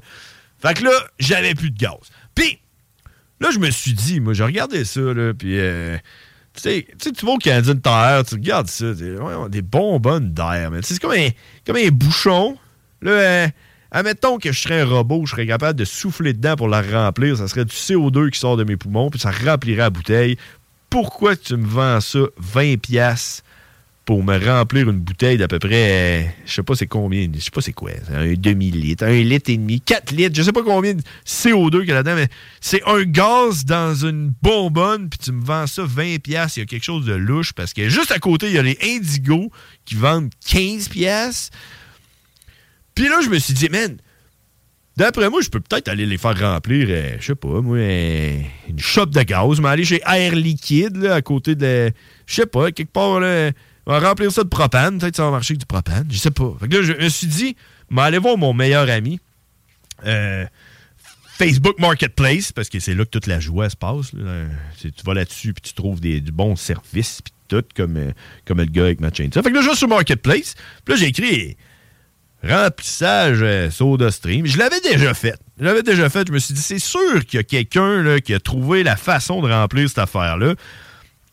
Fait 0.60 0.76
que 0.76 0.84
là, 0.84 0.92
j'avais 1.20 1.56
plus 1.56 1.72
de 1.72 1.78
gaz. 1.78 1.98
Puis, 2.36 2.60
là, 3.40 3.50
je 3.52 3.60
me 3.60 3.72
suis 3.72 3.94
dit, 3.94 4.20
moi, 4.20 4.34
j'ai 4.34 4.44
regardé 4.44 4.86
ça, 4.86 5.02
là, 5.02 5.34
puis... 5.34 5.60
euh, 5.60 5.98
tu 6.54 6.62
sais, 6.64 6.86
tu 7.00 7.26
vas 7.26 7.32
au 7.32 7.38
Canadien 7.38 7.76
Tire, 7.76 8.24
tu 8.28 8.36
regardes 8.36 8.68
ça, 8.68 8.94
des 8.94 9.62
bonbonnes 9.62 10.34
d'air, 10.34 10.70
mais 10.70 10.82
c'est 10.82 11.00
comme 11.00 11.14
un, 11.14 11.30
comme 11.66 11.78
un 11.78 11.88
bouchon. 11.90 12.58
Là, 13.02 13.12
euh, 13.12 13.48
admettons 13.90 14.38
que 14.38 14.52
je 14.52 14.60
serais 14.60 14.82
un 14.82 14.86
robot, 14.86 15.26
je 15.26 15.32
serais 15.32 15.48
capable 15.48 15.80
de 15.80 15.86
souffler 15.86 16.34
dedans 16.34 16.58
pour 16.58 16.68
la 16.68 16.82
remplir, 16.82 17.38
ça 17.38 17.48
serait 17.48 17.64
du 17.64 17.74
CO2 17.74 18.32
qui 18.32 18.40
sort 18.40 18.58
de 18.58 18.66
mes 18.66 18.76
poumons, 18.76 19.10
puis 19.10 19.20
ça 19.20 19.32
remplirait 19.32 19.78
la 19.78 19.90
bouteille. 19.90 20.38
Pourquoi 20.92 21.36
tu 21.38 21.56
me 21.56 21.66
vends 21.66 22.02
ça 22.02 22.20
20 22.38 22.80
pièces 22.80 23.44
pour 24.04 24.26
me 24.26 24.38
remplir 24.38 24.90
une 24.90 25.00
bouteille 25.00 25.38
d'à 25.38 25.48
peu 25.48 25.58
près, 25.58 26.36
je 26.46 26.52
sais 26.52 26.64
pas 26.64 26.76
c'est 26.76 26.86
combien, 26.88 27.30
je 27.34 27.40
sais 27.40 27.50
pas 27.50 27.62
c'est 27.62 27.72
quoi, 27.72 27.92
un 28.14 28.34
demi-litre, 28.34 29.06
un 29.06 29.22
litre 29.22 29.52
et 29.52 29.58
demi, 29.58 29.80
4 29.80 30.12
litres, 30.12 30.36
je 30.36 30.42
sais 30.42 30.52
pas 30.52 30.64
combien 30.64 30.96
de 30.96 31.02
CO2 31.26 31.80
qu'il 31.80 31.88
y 31.88 31.92
a 31.92 31.96
là-dedans, 31.96 32.16
mais 32.16 32.28
c'est 32.60 32.84
un 32.86 33.04
gaz 33.04 33.64
dans 33.64 33.96
une 33.96 34.34
bonbonne, 34.42 35.08
puis 35.08 35.18
tu 35.18 35.32
me 35.32 35.42
vends 35.42 35.66
ça 35.66 35.84
20 35.86 36.22
pièces, 36.22 36.58
il 36.58 36.60
y 36.60 36.64
a 36.64 36.66
quelque 36.66 36.84
chose 36.84 37.06
de 37.06 37.14
louche, 37.14 37.54
parce 37.54 37.72
que 37.72 37.88
juste 37.88 38.12
à 38.12 38.20
côté, 38.20 38.48
il 38.48 38.54
y 38.54 38.58
a 38.58 38.64
les 38.64 38.78
Indigo 38.84 39.50
qui 39.86 39.96
vendent 39.96 40.32
15 40.46 40.90
pièces. 40.90 41.52
Puis 42.96 43.08
là, 43.08 43.22
je 43.24 43.30
me 43.30 43.40
suis 43.40 43.54
dit, 43.54 43.70
man, 43.70 43.98
D'après 44.98 45.30
moi, 45.30 45.42
je 45.42 45.50
peux 45.50 45.62
peut-être 45.62 45.88
aller 45.88 46.06
les 46.06 46.18
faire 46.18 46.38
remplir, 46.38 46.88
euh, 46.90 47.16
je 47.20 47.28
sais 47.28 47.36
pas, 47.36 47.62
moi, 47.62 47.78
euh, 47.78 48.40
une 48.70 48.80
shop 48.80 49.08
de 49.08 49.22
gaz. 49.24 49.56
Je 49.56 49.62
vais 49.62 49.70
aller 49.70 49.86
chez 49.86 50.02
Air 50.06 50.36
Liquide, 50.36 51.06
à 51.06 51.22
côté 51.22 51.56
de. 51.56 51.92
Je 52.26 52.34
sais 52.36 52.46
pas, 52.46 52.72
quelque 52.72 52.92
part. 52.92 53.22
On 53.88 53.92
va 53.94 54.00
remplir 54.00 54.32
ça 54.32 54.44
de 54.44 54.50
propane. 54.50 55.00
Peut-être 55.00 55.16
ça 55.16 55.24
va 55.24 55.32
marcher 55.32 55.54
avec 55.54 55.62
du 55.62 55.66
propane. 55.66 56.06
Je 56.12 56.18
sais 56.18 56.30
pas. 56.32 56.54
Fait 56.60 56.68
que 56.68 56.78
là, 56.78 56.84
je 56.84 56.94
me 56.94 57.10
suis 57.10 57.28
dit, 57.28 57.56
je 57.90 57.96
vais 57.96 58.02
aller 58.02 58.18
voir 58.20 58.38
mon 58.38 58.54
meilleur 58.54 58.90
ami. 58.90 59.20
euh, 60.06 60.46
Facebook 61.38 61.80
Marketplace, 61.80 62.52
parce 62.52 62.70
que 62.70 62.80
c'est 62.80 62.94
là 62.94 63.04
que 63.04 63.10
toute 63.10 63.26
la 63.26 63.40
joie 63.40 63.68
se 63.70 63.76
passe. 63.76 64.12
Tu 64.80 64.92
vas 65.04 65.14
là-dessus, 65.16 65.54
puis 65.54 65.62
tu 65.64 65.74
trouves 65.74 66.00
des, 66.00 66.22
du 66.22 66.32
bon 66.32 66.56
service, 66.56 67.22
puis 67.24 67.34
tout, 67.48 67.64
comme, 67.76 67.98
euh, 67.98 68.12
comme 68.46 68.60
le 68.60 68.66
gars 68.66 68.84
avec 68.84 69.00
ma 69.00 69.12
chaîne. 69.12 69.32
Fait 69.32 69.42
que 69.42 69.50
là, 69.50 69.62
je 69.62 69.70
vais 69.70 69.76
sur 69.76 69.88
Marketplace, 69.88 70.54
puis 70.86 70.94
là, 70.94 71.00
j'ai 71.00 71.08
écrit 71.08 71.58
remplissage 72.44 73.40
euh, 73.42 73.70
SodaStream. 73.70 74.46
Je 74.46 74.58
l'avais 74.58 74.80
déjà 74.82 75.14
fait. 75.14 75.38
Je 75.60 75.64
l'avais 75.64 75.84
déjà 75.84 76.10
fait. 76.10 76.28
Je 76.28 76.34
me 76.34 76.40
suis 76.40 76.54
dit, 76.54 76.62
c'est 76.62 76.80
sûr 76.80 77.26
qu'il 77.26 77.38
y 77.38 77.40
a 77.40 77.44
quelqu'un 77.44 78.20
qui 78.20 78.34
a 78.34 78.40
trouvé 78.40 78.84
la 78.84 78.96
façon 78.96 79.42
de 79.42 79.52
remplir 79.52 79.88
cette 79.88 80.00
affaire-là. 80.00 80.56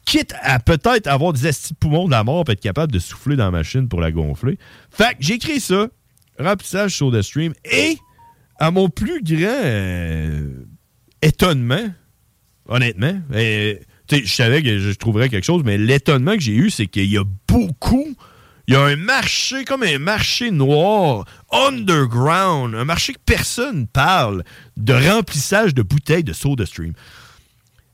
Quitte 0.05 0.35
à 0.43 0.59
peut-être 0.59 1.07
avoir 1.07 1.33
des 1.33 1.47
estis 1.47 1.75
de 1.75 1.79
poumons 1.79 2.07
de 2.07 2.11
la 2.11 2.25
mort 2.25 2.45
pour 2.45 2.53
être 2.53 2.61
capable 2.61 2.93
de 2.93 2.99
souffler 2.99 3.37
dans 3.37 3.45
la 3.45 3.51
machine 3.51 3.89
pour 3.89 4.01
la 4.01 4.11
gonfler. 4.11 4.59
Fait 4.91 5.11
que 5.11 5.17
j'ai 5.21 5.35
écrit 5.35 5.61
ça, 5.61 5.89
remplissage 6.39 6.97
SodaStream, 6.97 7.53
et 7.71 7.99
à 8.59 8.71
mon 8.71 8.89
plus 8.89 9.23
grand 9.23 9.49
euh, 9.49 10.65
étonnement, 11.21 11.89
honnêtement, 12.69 13.21
je 13.31 13.77
savais 14.25 14.63
que 14.63 14.79
je 14.79 14.91
trouverais 14.93 15.29
quelque 15.29 15.45
chose, 15.45 15.63
mais 15.65 15.77
l'étonnement 15.77 16.35
que 16.35 16.41
j'ai 16.41 16.55
eu, 16.55 16.71
c'est 16.71 16.87
qu'il 16.87 17.11
y 17.13 17.19
a 17.19 17.25
beaucoup 17.47 18.17
il 18.69 18.75
y 18.75 18.77
a 18.77 18.83
un 18.83 18.97
marché, 18.97 19.65
comme 19.65 19.83
un 19.83 19.99
marché 19.99 20.51
noir, 20.51 21.25
underground, 21.51 22.75
un 22.75 22.85
marché 22.85 23.15
que 23.15 23.19
personne 23.25 23.87
parle, 23.87 24.45
de 24.77 24.93
remplissage 24.93 25.73
de 25.73 25.81
bouteilles 25.81 26.23
de 26.23 26.35
SodaStream. 26.35 26.93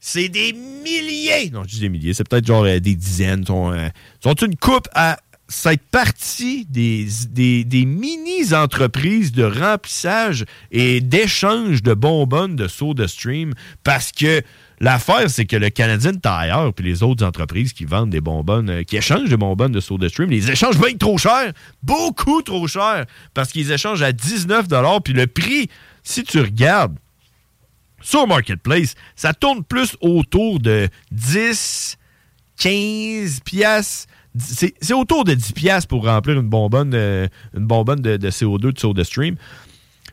C'est 0.00 0.28
des 0.28 0.52
milliers, 0.52 1.48
non, 1.50 1.62
je 1.62 1.74
dis 1.76 1.80
des 1.80 1.88
milliers, 1.88 2.12
c'est 2.12 2.28
peut-être 2.28 2.46
genre 2.46 2.64
euh, 2.64 2.80
des 2.80 2.96
dizaines, 2.96 3.44
euh, 3.48 3.88
sont 4.20 4.34
une 4.34 4.56
coupe 4.56 4.88
à 4.94 5.18
cette 5.46 5.82
partie 5.92 6.66
des, 6.66 7.06
des, 7.30 7.84
mini-entreprises 7.86 9.30
de 9.30 9.44
remplissage 9.44 10.44
et 10.72 11.00
d'échange 11.00 11.84
de 11.84 11.94
bonbonnes 11.94 12.56
de 12.56 12.66
SodaStream 12.66 13.54
parce 13.84 14.10
que 14.10 14.42
L'affaire, 14.80 15.30
c'est 15.30 15.44
que 15.44 15.56
le 15.56 15.70
Canadien 15.70 16.12
Tire 16.12 16.72
puis 16.74 16.84
les 16.84 17.02
autres 17.02 17.24
entreprises 17.24 17.72
qui 17.72 17.84
vendent 17.84 18.10
des 18.10 18.20
bonbonnes, 18.20 18.70
euh, 18.70 18.82
qui 18.82 18.96
échangent 18.96 19.28
des 19.28 19.36
bonbonnes 19.36 19.72
de 19.72 19.80
SodaStream, 19.80 20.30
les 20.30 20.50
échangent 20.50 20.78
bien 20.78 20.96
trop 20.96 21.18
cher, 21.18 21.52
beaucoup 21.82 22.42
trop 22.42 22.66
cher, 22.66 23.06
parce 23.34 23.52
qu'ils 23.52 23.70
échangent 23.70 24.02
à 24.02 24.12
19 24.12 24.66
puis 25.04 25.12
le 25.12 25.26
prix, 25.26 25.68
si 26.02 26.24
tu 26.24 26.40
regardes 26.40 26.96
sur 28.00 28.26
Marketplace, 28.26 28.94
ça 29.16 29.32
tourne 29.32 29.64
plus 29.64 29.96
autour 30.00 30.60
de 30.60 30.88
10, 31.10 31.96
15 32.58 33.40
piastres. 33.40 34.08
C'est 34.36 34.74
c'est 34.80 34.94
autour 34.94 35.24
de 35.24 35.34
10 35.34 35.52
piastres 35.52 35.88
pour 35.88 36.04
remplir 36.04 36.38
une 36.40 36.48
bonbonne, 36.48 36.92
euh, 36.94 37.28
une 37.56 37.66
bonbonne 37.66 38.00
de, 38.00 38.16
de 38.16 38.30
CO2 38.30 38.72
de 38.72 38.78
SodaStream. 38.78 39.36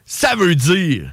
Ça 0.06 0.36
veut 0.36 0.56
dire 0.56 1.12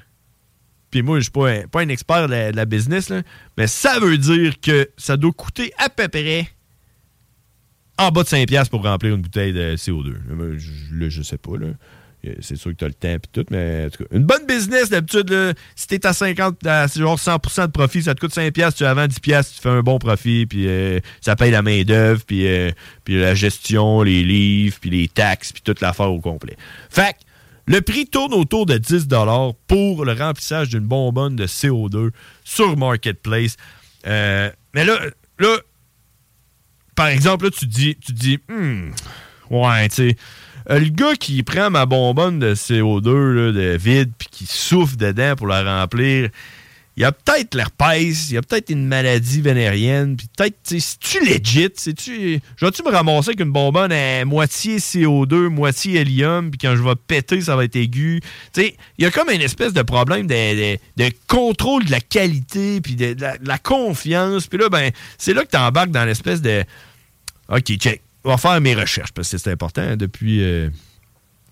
puis 0.91 1.03
moi, 1.03 1.19
je 1.19 1.25
suis 1.25 1.33
pas 1.33 1.81
un, 1.81 1.89
expert 1.89 2.29
de 2.29 2.57
la, 2.57 2.65
business, 2.65 3.13
mais 3.57 3.67
ça 3.67 3.99
veut 4.01 4.19
dire 4.19 4.61
que 4.61 4.89
ça 4.97 5.17
doit 5.17 5.33
coûter 5.33 5.73
à 5.79 5.89
peu 5.89 6.09
près 6.09 6.49
en 7.99 8.11
bas 8.11 8.23
de 8.23 8.29
5$ 8.29 8.69
pour 8.69 8.83
remplir 8.83 9.15
une 9.15 9.23
bouteille 9.23 9.53
de 9.53 9.77
CO2. 9.77 10.13
Là, 10.13 10.57
je, 10.57 11.09
je 11.09 11.23
sais 11.23 11.39
pas. 11.39 11.57
Là. 11.57 11.69
Euh, 12.27 12.35
C'est 12.41 12.57
sûr 12.57 12.73
que 12.73 12.77
tu 12.77 12.85
as 12.85 12.89
le 12.89 12.95
temps 12.95 13.09
et 13.09 13.19
tout, 13.33 13.45
mais 13.51 13.87
en 13.87 13.91
tout 13.91 14.05
cas, 14.05 14.17
une 14.17 14.25
bonne 14.25 14.47
business, 14.47 14.91
d'habitude, 14.91 15.55
si 15.77 15.87
tu 15.87 15.95
es 15.95 16.07
à 16.07 16.13
50, 16.13 16.67
à 16.67 16.89
c'est 16.89 17.01
genre 17.01 17.19
100% 17.19 17.67
de 17.67 17.71
profit, 17.73 18.03
ça 18.03 18.15
te 18.15 18.21
coûte 18.21 18.35
5$, 18.35 18.75
tu 18.75 18.85
vends 18.85 19.07
10$, 19.07 19.55
tu 19.55 19.61
fais 19.61 19.69
un 19.69 19.83
bon 19.83 19.99
profit, 19.99 20.47
puis 20.47 20.67
euh, 20.67 21.01
ça 21.21 21.37
paye 21.37 21.51
la 21.51 21.63
main-d'œuvre, 21.63 22.23
euh, 22.33 22.71
puis 23.05 23.21
la 23.21 23.35
gestion, 23.35 24.03
les 24.03 24.25
livres, 24.25 24.79
puis 24.81 24.91
les 24.91 25.09
taxes, 25.09 25.53
puis 25.53 25.63
toute 25.63 25.81
l'affaire 25.81 26.11
au 26.11 26.21
complet. 26.21 26.57
Fait 26.91 27.15
le 27.69 27.81
prix 27.83 28.07
tourne 28.07 28.33
autour 28.33 28.67
de 28.67 28.79
10 28.79 29.09
pour 29.67 30.05
le 30.05 30.13
remplissage 30.13 30.71
d'une 30.71 30.87
bonbonne 30.87 31.37
de 31.37 31.47
CO2 31.47 32.11
sur 32.43 32.77
Marketplace. 32.77 33.57
Euh, 34.07 34.51
mais 34.75 34.85
là, 34.85 34.99
là, 35.39 35.57
par 36.97 37.09
exemple, 37.09 37.45
là, 37.45 37.51
tu 37.51 37.67
dis, 37.67 37.97
tu 37.97 38.13
dis, 38.13 38.39
Hmm, 38.49 38.91
ouais, 39.51 39.89
tu 39.91 39.95
sais, 39.95 40.17
euh, 40.71 40.79
le 40.79 40.89
gars 40.89 41.15
qui 41.15 41.43
prend 41.43 41.71
ma 41.71 41.85
bonbonne 41.87 42.39
de 42.39 42.55
CO2 42.55 43.33
là, 43.33 43.53
de 43.53 43.77
vide 43.77 44.13
puis 44.19 44.29
qui 44.31 44.47
souffle 44.47 44.97
dedans 44.97 45.35
pour 45.37 45.47
la 45.47 45.63
remplir, 45.81 46.31
il 46.99 47.03
y 47.03 47.05
a 47.05 47.13
peut-être 47.13 47.55
l'herpès, 47.55 48.29
il 48.29 48.35
y 48.35 48.37
a 48.39 48.43
peut-être 48.43 48.71
une 48.71 48.85
maladie 48.85 49.41
vénérienne, 49.41 50.17
puis 50.17 50.27
peut-être, 50.37 50.57
sais, 50.65 50.79
tu 50.99 51.25
legit, 51.25 51.69
sais-tu, 51.77 52.41
je 52.57 52.65
vais-tu 52.67 52.83
me 52.83 52.91
ramasser 52.91 53.29
avec 53.29 53.41
une 53.41 53.53
bonbonne 53.53 53.93
à 53.93 54.25
moitié 54.25 54.79
CO2, 54.79 55.47
moitié 55.47 56.01
hélium, 56.01 56.51
puis 56.51 56.59
quand 56.59 56.75
je 56.75 56.83
vais 56.83 56.97
péter, 57.07 57.41
ça 57.41 57.55
va 57.55 57.63
être 57.63 57.77
aigu? 57.77 58.19
Tu 58.53 58.63
sais, 58.63 58.77
il 58.99 59.05
y 59.05 59.07
a 59.07 59.13
comme 59.13 59.31
une 59.31 59.43
espèce 59.43 59.73
de 59.73 59.83
problème 59.83 60.27
de, 60.27 60.77
de- 60.97 61.13
contrôle 61.29 61.85
de 61.85 61.93
la 61.93 62.01
qualité, 62.01 62.81
puis 62.81 62.97
de, 62.97 63.13
de 63.15 63.21
la, 63.21 63.39
de 63.39 63.47
la 63.47 63.59
confiance, 63.59 64.49
puis 64.49 64.59
là, 64.59 64.69
ben, 64.69 64.91
c'est 65.19 65.35
là 65.35 65.45
que 65.45 65.51
tu 65.53 65.57
embarques 65.57 65.93
dans 65.93 66.05
l'espèce 66.05 66.43
de, 66.43 66.65
OK, 67.49 67.77
check, 67.77 68.03
on 68.25 68.31
va 68.31 68.39
faire 68.39 68.61
mes 68.61 68.75
recherches, 68.75 69.13
parce 69.13 69.31
que 69.31 69.39
c'est 69.39 69.53
important, 69.53 69.83
hein, 69.83 69.97
depuis... 69.97 70.43
euh, 70.43 70.69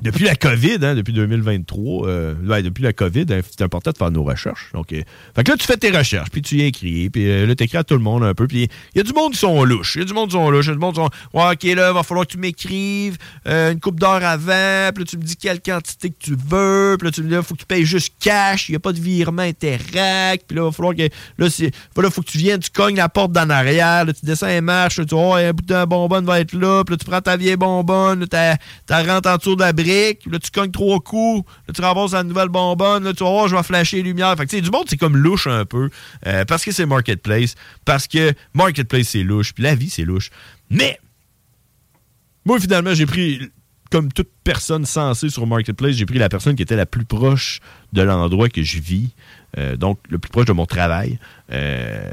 depuis 0.02 0.24
la 0.24 0.34
COVID, 0.36 0.78
hein, 0.82 0.94
depuis 0.94 1.12
2023, 1.14 2.06
euh, 2.06 2.34
depuis 2.62 2.82
la 2.82 2.92
COVID, 2.92 3.24
hein, 3.30 3.40
c'est 3.48 3.62
important 3.62 3.90
de 3.90 3.96
faire 3.96 4.10
nos 4.10 4.24
recherches. 4.24 4.70
Donc, 4.74 4.92
euh, 4.92 5.02
fait 5.34 5.42
que 5.44 5.50
là, 5.50 5.56
tu 5.56 5.66
fais 5.66 5.76
tes 5.78 5.90
recherches, 5.90 6.30
puis 6.30 6.42
tu 6.42 6.56
y 6.56 6.62
écris, 6.62 7.08
puis 7.08 7.30
euh, 7.30 7.46
là, 7.46 7.54
tu 7.54 7.64
écris 7.64 7.78
à 7.78 7.84
tout 7.84 7.94
le 7.94 8.00
monde 8.00 8.22
un 8.22 8.34
peu. 8.34 8.46
Puis 8.46 8.68
il 8.94 8.98
y 8.98 9.00
a 9.00 9.04
du 9.04 9.12
monde 9.14 9.32
qui 9.32 9.38
sont 9.38 9.64
louches. 9.64 9.94
Il 9.96 10.00
y 10.00 10.02
a 10.02 10.04
du 10.04 10.12
monde 10.12 10.28
qui 10.28 10.34
sont 10.34 10.50
louches. 10.50 10.66
Il 10.66 10.68
y 10.68 10.72
a 10.72 10.74
du 10.74 10.80
monde 10.80 10.94
qui 10.94 11.00
sont. 11.00 11.10
OK, 11.32 11.62
là, 11.62 11.92
va 11.92 12.02
falloir 12.02 12.26
que 12.26 12.32
tu 12.32 12.38
m'écrives 12.38 13.16
une 13.46 13.80
coupe 13.80 13.98
d'heure 13.98 14.22
avant. 14.22 14.90
Puis 14.94 15.04
là, 15.04 15.08
tu 15.08 15.16
me 15.16 15.22
dis 15.22 15.36
quelle 15.36 15.60
quantité 15.60 16.10
que 16.10 16.16
tu 16.18 16.32
veux. 16.36 16.96
Puis 16.98 17.06
là, 17.06 17.12
tu 17.12 17.22
me 17.22 17.28
dis, 17.28 17.34
faut 17.46 17.54
que 17.54 17.60
tu 17.60 17.66
payes 17.66 17.84
juste 17.86 18.12
cash. 18.20 18.68
Il 18.68 18.72
n'y 18.72 18.76
a 18.76 18.80
pas 18.80 18.92
de 18.92 19.00
virement 19.00 19.42
interact. 19.42 20.44
Puis 20.46 20.56
là, 20.56 20.62
il 20.62 20.66
va 20.66 20.72
falloir 20.72 20.94
que. 20.94 21.02
Là, 21.38 21.48
là, 22.02 22.10
faut 22.10 22.22
que 22.22 22.30
tu 22.30 22.38
viennes, 22.38 22.60
tu 22.60 22.70
cognes 22.70 22.96
la 22.96 23.08
porte 23.08 23.32
d'en 23.32 23.48
arrière. 23.50 24.04
Là, 24.04 24.12
tu 24.12 24.24
descends 24.26 24.46
les 24.48 24.60
marches. 24.60 24.96
tu 24.96 25.14
vois, 25.14 25.28
oh, 25.30 25.34
un 25.34 25.52
bout 25.52 25.64
de 25.64 25.84
bonbonne 25.86 26.24
va 26.26 26.40
être 26.40 26.52
là. 26.52 26.82
Puis 26.84 26.94
là, 26.94 26.98
tu 26.98 27.04
prends 27.06 27.20
ta 27.20 27.36
vieille 27.36 27.56
bonbonne. 27.56 28.20
Là, 28.20 28.26
t'as- 28.26 28.56
t'as 28.86 29.02
rentres 29.02 29.28
en 29.30 29.36
dessous 29.36 29.56
de 29.56 29.60
la 29.62 29.72
là, 29.86 30.38
tu 30.38 30.50
cognes 30.50 30.70
trois 30.70 31.00
coups. 31.00 31.48
Là, 31.66 31.74
tu 31.74 31.80
ramasses 31.80 32.12
la 32.12 32.22
nouvelle 32.22 32.48
bonbonne. 32.48 33.04
Là, 33.04 33.12
tu 33.12 33.24
vas 33.24 33.30
voir, 33.30 33.48
je 33.48 33.56
vais 33.56 33.62
flasher 33.62 33.96
les 33.98 34.02
lumières. 34.02 34.36
Fait 34.36 34.44
que, 34.44 34.50
tu 34.50 34.56
sais, 34.56 34.62
du 34.62 34.70
monde, 34.70 34.84
c'est 34.88 34.96
comme 34.96 35.16
louche 35.16 35.46
un 35.46 35.64
peu. 35.64 35.90
euh, 36.26 36.44
parce 36.44 36.64
que 36.64 36.72
c'est 36.72 36.86
Marketplace. 36.86 37.54
Parce 37.84 38.06
que 38.06 38.32
Marketplace, 38.54 39.08
c'est 39.08 39.22
louche. 39.22 39.52
Puis 39.52 39.64
la 39.64 39.74
vie, 39.74 39.90
c'est 39.90 40.04
louche. 40.04 40.30
Mais, 40.70 40.98
moi, 42.44 42.60
finalement, 42.60 42.94
j'ai 42.94 43.06
pris, 43.06 43.40
comme 43.90 44.12
toute 44.12 44.30
personne 44.44 44.86
sensée 44.86 45.30
sur 45.30 45.46
Marketplace, 45.46 45.92
j'ai 45.96 46.06
pris 46.06 46.18
la 46.18 46.28
personne 46.28 46.54
qui 46.56 46.62
était 46.62 46.76
la 46.76 46.86
plus 46.86 47.04
proche 47.04 47.60
de 47.92 48.02
l'endroit 48.02 48.48
que 48.48 48.62
je 48.62 48.78
vis. 48.78 49.10
Euh, 49.58 49.76
donc, 49.76 49.98
le 50.08 50.18
plus 50.18 50.30
proche 50.30 50.46
de 50.46 50.52
mon 50.52 50.66
travail. 50.66 51.18
Euh, 51.52 52.10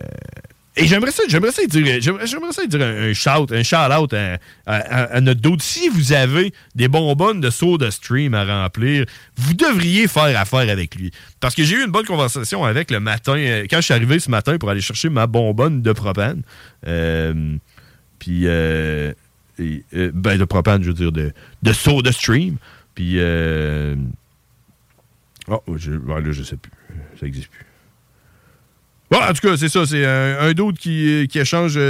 et 0.75 0.87
j'aimerais 0.87 1.11
ça, 1.11 1.23
j'aimerais 1.27 1.51
ça 1.51 1.63
dire, 1.65 2.01
j'aimerais, 2.01 2.25
ça 2.51 2.65
dire 2.65 2.81
un, 2.81 3.13
shout, 3.13 3.51
un 3.51 3.61
shout-out 3.63 4.13
à, 4.13 4.39
à- 4.65 5.21
notre 5.21 5.39
d'autre. 5.41 5.63
Si 5.63 5.87
vous 5.89 6.13
avez 6.13 6.51
des 6.73 6.87
bonbonnes 6.87 7.41
de 7.41 7.49
Soda 7.51 7.91
Stream 7.91 8.33
à 8.33 8.43
remplir, 8.43 9.05
vous 9.37 9.53
devriez 9.53 10.07
faire 10.07 10.39
affaire 10.39 10.67
avec 10.69 10.95
lui. 10.95 11.11
Parce 11.39 11.53
que 11.53 11.63
j'ai 11.63 11.75
eu 11.75 11.83
une 11.85 11.91
bonne 11.91 12.05
conversation 12.05 12.63
avec 12.63 12.89
le 12.89 12.99
matin, 12.99 13.35
euh, 13.37 13.65
quand 13.69 13.77
je 13.77 13.81
suis 13.83 13.93
arrivé 13.93 14.19
ce 14.19 14.31
matin 14.31 14.57
pour 14.57 14.69
aller 14.69 14.81
chercher 14.81 15.09
ma 15.09 15.27
bonbonne 15.27 15.81
de 15.81 15.91
propane. 15.91 16.41
Euh, 16.87 17.55
puis, 18.17 18.43
euh, 18.45 19.13
et, 19.59 19.83
euh, 19.95 20.11
ben, 20.13 20.37
de 20.39 20.45
propane, 20.45 20.81
je 20.81 20.87
veux 20.87 20.93
dire, 20.95 21.11
de, 21.11 21.33
de 21.61 21.73
Soda 21.73 22.11
Stream. 22.11 22.57
Puis, 22.95 23.19
oh, 25.47 25.61
je, 25.77 25.91
ouais, 25.91 26.21
là, 26.21 26.31
je 26.31 26.41
sais 26.43 26.57
plus. 26.57 26.71
Ça 27.19 27.27
existe 27.27 27.49
plus. 27.49 27.65
Bon, 29.13 29.19
en 29.23 29.33
tout 29.33 29.47
cas, 29.47 29.57
c'est 29.57 29.69
ça. 29.69 29.85
C'est 29.85 30.05
un, 30.05 30.39
un 30.39 30.53
d'autre 30.53 30.79
qui, 30.79 31.27
qui 31.29 31.39
échange 31.39 31.73
euh, 31.77 31.81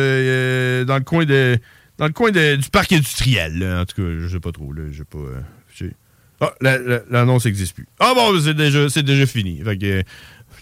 euh, 0.81 0.85
dans 0.85 0.97
le 0.97 1.03
coin 1.03 1.23
de 1.25 1.57
dans 1.97 2.07
le 2.07 2.11
coin 2.13 2.31
de- 2.31 2.55
du 2.57 2.69
parc 2.69 2.91
industriel. 2.91 3.63
En 3.81 3.85
tout 3.85 4.01
cas, 4.01 4.07
je 4.19 4.27
sais 4.27 4.39
pas 4.39 4.51
trop. 4.51 4.73
Là, 4.73 4.81
pas. 5.09 5.17
euh, 5.19 5.89
ah, 6.41 6.53
la- 6.59 6.77
la- 6.79 7.01
l'annonce 7.09 7.45
n'existe 7.45 7.75
plus. 7.75 7.87
Ah 7.99 8.13
bon, 8.15 8.37
c'est 8.41 8.53
déjà, 8.55 8.87
déjà 8.87 9.25
fini. 9.25 9.61
Que, 9.79 10.03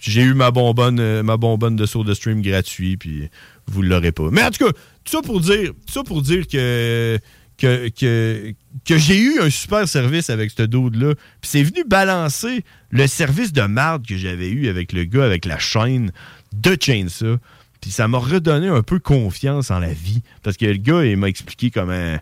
j'ai 0.00 0.22
eu 0.22 0.34
ma 0.34 0.50
bonbonne, 0.50 1.22
ma 1.22 1.36
bonbonne 1.36 1.74
de 1.76 1.86
Soda 1.86 2.14
Stream 2.14 2.42
gratuit, 2.42 2.96
puis 2.96 3.28
vous 3.66 3.82
l'aurez 3.82 4.12
pas. 4.12 4.28
Mais 4.30 4.42
en 4.44 4.50
tout 4.50 4.64
cas, 4.64 4.72
tout 4.72 5.10
ça 5.12 5.22
pour 5.22 5.40
dire, 5.40 5.70
tout 5.86 5.92
ça 5.92 6.02
pour 6.04 6.22
dire 6.22 6.46
que 6.46 7.18
que, 7.58 7.88
que, 7.90 8.54
que 8.84 8.98
j'ai 8.98 9.20
eu 9.20 9.40
un 9.40 9.50
super 9.50 9.86
service 9.88 10.30
avec 10.30 10.50
ce 10.50 10.62
dude-là. 10.64 11.14
Puis 11.40 11.50
c'est 11.50 11.62
venu 11.62 11.84
balancer 11.86 12.64
le 12.90 13.06
service 13.06 13.52
de 13.52 13.62
marde 13.62 14.06
que 14.06 14.16
j'avais 14.16 14.48
eu 14.50 14.68
avec 14.68 14.92
le 14.92 15.04
gars, 15.04 15.24
avec 15.24 15.44
la 15.44 15.58
chaîne 15.58 16.10
de 16.54 16.76
Chainsaw. 16.80 17.38
Puis 17.80 17.90
ça 17.90 18.06
m'a 18.06 18.18
redonné 18.18 18.68
un 18.68 18.82
peu 18.82 18.98
confiance 19.00 19.70
en 19.70 19.80
la 19.80 19.92
vie. 19.92 20.22
Parce 20.42 20.56
que 20.56 20.66
le 20.66 20.76
gars, 20.76 21.04
il 21.04 21.16
m'a 21.16 21.28
expliqué 21.28 21.70
comment... 21.70 22.16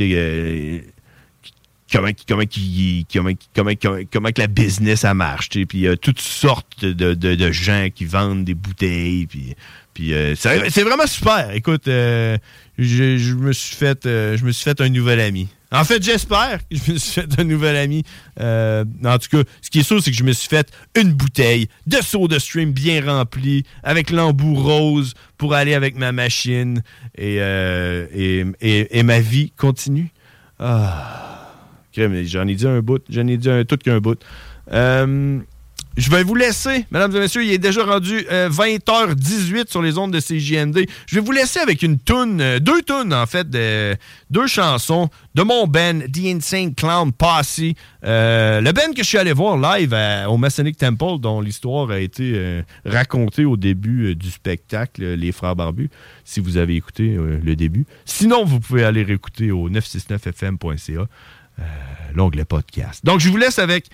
euh, 0.00 0.80
comment, 1.92 2.10
comment, 3.54 3.70
comment, 4.12 4.28
que 4.30 4.40
la 4.40 4.46
business 4.48 5.00
ça 5.00 5.14
marche. 5.14 5.50
Puis 5.50 5.66
il 5.74 5.80
y 5.80 5.88
a 5.88 5.96
toutes 5.96 6.20
sortes 6.20 6.84
de, 6.84 7.14
de- 7.14 7.52
gens 7.52 7.88
qui 7.94 8.04
vendent 8.04 8.44
des 8.44 8.54
bouteilles. 8.54 9.26
Puis, 9.26 9.54
puis 9.92 10.14
euh, 10.14 10.34
c'est 10.34 10.82
vraiment 10.82 11.06
super. 11.06 11.52
Écoute, 11.52 11.86
euh, 11.86 12.36
je, 12.78 13.16
je 13.16 13.34
me 13.34 13.52
suis 13.52 13.76
fait, 13.76 14.00
je 14.04 14.44
me 14.44 14.50
suis 14.50 14.64
fait 14.64 14.80
un 14.80 14.88
nouvel 14.88 15.20
ami. 15.20 15.48
En 15.72 15.84
fait, 15.84 16.02
j'espère 16.02 16.58
que 16.60 16.76
je 16.76 16.92
me 16.92 16.98
suis 16.98 17.20
fait 17.20 17.40
un 17.40 17.44
nouvel 17.44 17.76
ami. 17.76 18.04
Euh, 18.40 18.84
en 19.04 19.18
tout 19.18 19.28
cas, 19.28 19.50
ce 19.60 19.70
qui 19.70 19.80
est 19.80 19.82
sûr, 19.82 20.00
c'est 20.02 20.10
que 20.10 20.16
je 20.16 20.22
me 20.22 20.32
suis 20.32 20.48
fait 20.48 20.70
une 20.94 21.12
bouteille 21.12 21.68
de 21.86 21.96
soda 21.96 22.38
stream 22.38 22.72
bien 22.72 23.04
remplie, 23.04 23.64
avec 23.82 24.10
l'embout 24.10 24.54
rose 24.54 25.14
pour 25.36 25.54
aller 25.54 25.74
avec 25.74 25.96
ma 25.96 26.12
machine. 26.12 26.82
Et, 27.18 27.38
euh, 27.40 28.52
ma 29.04 29.20
vie 29.20 29.50
continue. 29.56 30.10
Ah. 30.58 31.34
J'en 31.96 32.46
ai 32.46 32.54
dit 32.54 32.66
un 32.66 32.80
bout. 32.80 33.02
J'en 33.08 33.26
ai 33.26 33.36
dit 33.36 33.50
un 33.50 33.64
tout 33.64 33.76
qu'un 33.76 33.98
bout. 33.98 34.20
Euh, 34.72 35.38
je 35.96 36.10
vais 36.10 36.22
vous 36.22 36.34
laisser, 36.34 36.86
mesdames 36.90 37.14
et 37.16 37.20
messieurs, 37.20 37.44
il 37.44 37.52
est 37.52 37.58
déjà 37.58 37.84
rendu 37.84 38.26
euh, 38.30 38.48
20h18 38.50 39.70
sur 39.70 39.82
les 39.82 39.96
ondes 39.98 40.12
de 40.12 40.20
CJMD. 40.20 40.86
Je 41.06 41.14
vais 41.14 41.20
vous 41.20 41.32
laisser 41.32 41.60
avec 41.60 41.82
une 41.82 41.98
toune, 41.98 42.40
euh, 42.40 42.58
deux 42.58 42.82
tunes 42.82 43.14
en 43.14 43.26
fait, 43.26 43.48
de, 43.48 43.96
deux 44.30 44.46
chansons 44.46 45.08
de 45.34 45.42
mon 45.42 45.66
band, 45.66 46.00
The 46.12 46.26
Insane 46.26 46.74
Clown 46.74 47.12
Posse. 47.12 47.60
Euh, 48.04 48.60
le 48.60 48.72
band 48.72 48.92
que 48.94 49.02
je 49.02 49.08
suis 49.08 49.18
allé 49.18 49.32
voir 49.32 49.56
live 49.56 49.94
au 50.28 50.36
Masonic 50.36 50.76
Temple, 50.76 51.18
dont 51.20 51.40
l'histoire 51.40 51.90
a 51.90 51.98
été 51.98 52.32
euh, 52.34 52.62
racontée 52.84 53.44
au 53.44 53.56
début 53.56 54.10
euh, 54.10 54.14
du 54.14 54.30
spectacle, 54.30 55.02
euh, 55.02 55.16
Les 55.16 55.32
Frères 55.32 55.56
Barbus, 55.56 55.90
si 56.24 56.40
vous 56.40 56.56
avez 56.56 56.76
écouté 56.76 57.14
euh, 57.16 57.38
le 57.42 57.56
début. 57.56 57.86
Sinon, 58.04 58.44
vous 58.44 58.60
pouvez 58.60 58.84
aller 58.84 59.02
réécouter 59.02 59.50
au 59.50 59.70
969fm.ca, 59.70 61.00
euh, 61.58 61.62
l'onglet 62.14 62.44
podcast. 62.44 63.04
Donc, 63.04 63.20
je 63.20 63.28
vous 63.28 63.36
laisse 63.36 63.58
avec 63.58 63.86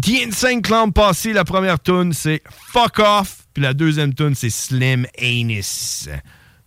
The 0.00 0.26
Insane 0.26 0.60
Clown 0.60 0.92
Posse, 0.92 1.26
la 1.26 1.44
première 1.44 1.80
tune, 1.80 2.12
c'est 2.12 2.42
Fuck 2.72 2.98
Off. 2.98 3.44
Puis 3.54 3.62
la 3.62 3.74
deuxième 3.74 4.12
tune, 4.12 4.34
c'est 4.34 4.50
Slim 4.50 5.06
Anus. 5.20 6.08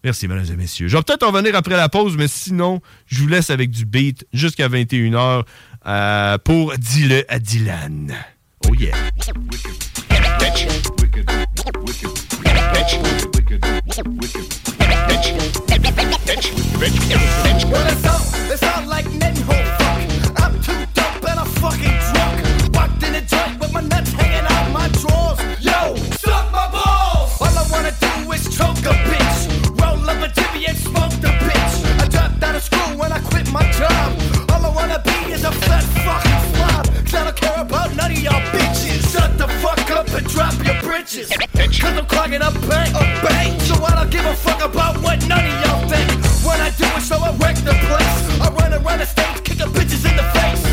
Merci, 0.03 0.27
mesdames 0.27 0.45
et 0.53 0.55
messieurs. 0.55 0.87
Je 0.87 0.95
vais 0.95 1.03
peut-être 1.03 1.23
en 1.23 1.31
venir 1.33 1.53
après 1.55 1.75
la 1.75 1.89
pause, 1.89 2.15
mais 2.17 2.29
sinon, 2.29 2.81
je 3.07 3.21
vous 3.21 3.27
laisse 3.27 3.49
avec 3.49 3.71
du 3.71 3.85
beat 3.85 4.25
jusqu'à 4.31 4.69
21h 4.69 5.43
euh, 5.85 6.37
pour 6.37 6.77
Dis-le 6.77 7.25
à 7.27 7.39
Dylan. 7.39 8.15
Oh 8.65 8.73
yeah. 8.73 8.95
Well, 17.69 18.63
all 18.63 18.85
like 18.87 19.05
A 30.57 30.69
and 30.69 30.77
smoke 30.77 31.13
the 31.21 31.29
bitch. 31.45 32.01
I 32.01 32.07
dropped 32.07 32.41
out 32.41 32.55
of 32.55 32.63
school 32.63 32.97
when 32.97 33.11
I 33.11 33.19
quit 33.19 33.51
my 33.51 33.61
job. 33.77 34.09
All 34.49 34.65
I 34.65 34.71
wanna 34.73 34.99
be 35.05 35.31
is 35.31 35.43
a 35.43 35.51
fat 35.51 35.83
fucking 36.01 36.41
slob. 36.49 36.85
Cause 37.05 37.13
I 37.13 37.23
don't 37.25 37.35
care 37.35 37.61
about 37.61 37.95
none 37.95 38.11
of 38.11 38.17
y'all 38.17 38.41
bitches. 38.53 39.11
Shut 39.13 39.37
the 39.37 39.47
fuck 39.61 39.91
up 39.91 40.07
and 40.09 40.25
drop 40.27 40.55
your 40.65 40.79
britches. 40.81 41.29
Cause 41.29 41.97
I'm 41.99 42.05
clogging 42.07 42.41
up 42.41 42.53
bank, 42.67 42.89
a 42.95 43.05
bank. 43.21 43.61
So 43.61 43.75
I 43.85 43.93
don't 43.97 44.09
give 44.09 44.25
a 44.25 44.33
fuck 44.33 44.63
about 44.63 44.97
what 45.03 45.19
none 45.27 45.45
of 45.45 45.55
y'all 45.63 45.87
think. 45.89 46.09
When 46.41 46.59
I 46.59 46.71
do 46.71 46.85
it, 46.85 47.01
so 47.01 47.17
I 47.17 47.31
wreck 47.37 47.57
the 47.57 47.77
place. 47.85 48.17
I 48.41 48.49
run 48.57 48.73
around 48.73 48.99
the 48.99 49.05
stage, 49.05 49.43
kicking 49.43 49.71
bitches 49.77 50.09
in 50.09 50.15
the 50.17 50.27
face. 50.37 50.63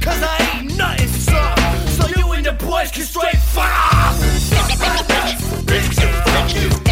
Cause 0.00 0.22
I 0.22 0.34
ain't 0.56 0.76
nothing 0.78 1.08
soft. 1.08 1.60
So 1.96 2.08
you 2.16 2.32
and 2.32 2.46
the 2.46 2.52
boys 2.64 2.90
can 2.90 3.04
straight 3.04 3.36
fuck 3.52 3.68
off. 3.92 4.16
Suck 4.48 4.70
my 4.80 4.94
nuts, 5.04 5.42
bitch, 5.68 6.00
fuck 6.24 6.48
you. 6.56 6.83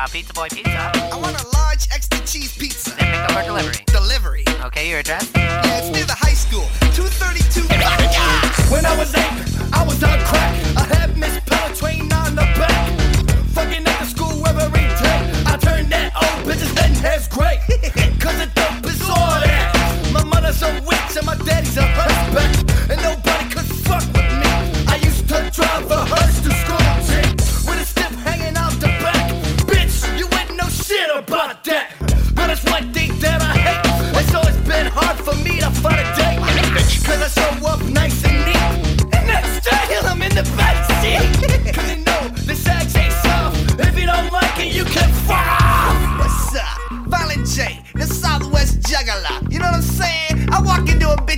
Uh, 0.00 0.06
pizza 0.06 0.32
boy 0.32 0.48
pizza. 0.48 0.90
I 1.12 1.16
want 1.20 1.38
a 1.38 1.46
large 1.48 1.86
extra 1.92 2.24
cheese 2.24 2.56
pizza. 2.56 2.90
Pick 2.96 3.06
up 3.06 3.36
or 3.36 3.42
delivery? 3.42 3.84
Delivery. 3.84 4.44
Okay, 4.64 4.88
your 4.88 5.00
address? 5.00 5.30
Yeah, 5.36 5.76
it's 5.76 5.90
near 5.90 6.06
the 6.06 6.14
high 6.14 6.32
school. 6.32 6.64
232 6.96 7.68
When 8.72 8.86
I 8.86 8.96
was 8.96 9.12
eight, 9.14 9.74
I 9.74 9.84
was 9.84 10.02
on 10.02 10.18
crack. 10.24 10.56
I 10.78 10.84
had 10.96 11.18
Miss 11.18 11.38
Penetrating 11.44 12.10
on 12.14 12.34
the 12.34 12.48
back. 12.56 12.98
Fucking 13.52 13.86
at 13.86 13.98
the 14.00 14.06
school 14.06 14.46
every 14.48 14.88
day. 15.04 15.20
I 15.44 15.58
turned 15.60 15.92
that 15.92 16.16
old 16.16 16.48
bitch's 16.48 16.72
then 16.72 16.94
hair's 16.94 17.28
gray. 17.28 17.60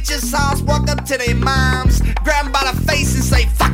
Get 0.02 0.10
your 0.10 0.18
sauce, 0.18 0.62
walk 0.62 0.88
up 0.90 1.04
to 1.04 1.16
their 1.16 1.34
moms, 1.36 2.00
grab 2.24 2.46
'em 2.46 2.52
by 2.52 2.64
the 2.64 2.80
face 2.82 3.14
and 3.14 3.24
say, 3.24 3.46
fuck 3.56 3.72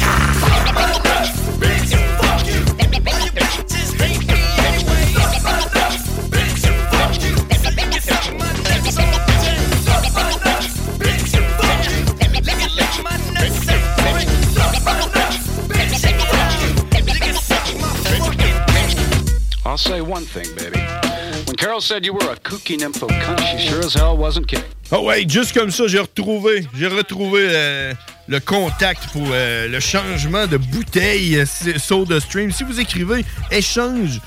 I'll 19.64 19.76
say 19.76 20.00
one 20.00 20.24
thing, 20.24 20.54
baby. 20.56 20.87
Carol 21.58 21.80
said 21.80 22.06
you 22.06 22.12
were 22.12 22.30
a 22.30 22.36
kooky 22.36 22.78
nympho 22.78 23.08
cunt, 23.08 23.40
she 23.40 23.58
sure 23.58 23.80
as 23.80 23.94
hell 23.94 24.16
wasn't 24.16 24.46
kidding. 24.46 24.64
Oh 24.92 25.02
ouais, 25.02 25.28
juste 25.28 25.52
comme 25.52 25.72
ça, 25.72 25.88
j'ai 25.88 25.98
retrouvé, 25.98 26.64
j'ai 26.72 26.86
retrouvé 26.86 27.48
euh, 27.50 27.92
le 28.28 28.38
contact 28.38 29.08
pour 29.08 29.26
euh, 29.32 29.66
le 29.66 29.80
changement 29.80 30.46
de 30.46 30.56
bouteille 30.56 31.36
euh, 31.36 31.44
Soda 31.78 32.20
Stream. 32.20 32.52
Si 32.52 32.62
vous 32.62 32.78
écrivez 32.78 33.24
échange, 33.50 34.20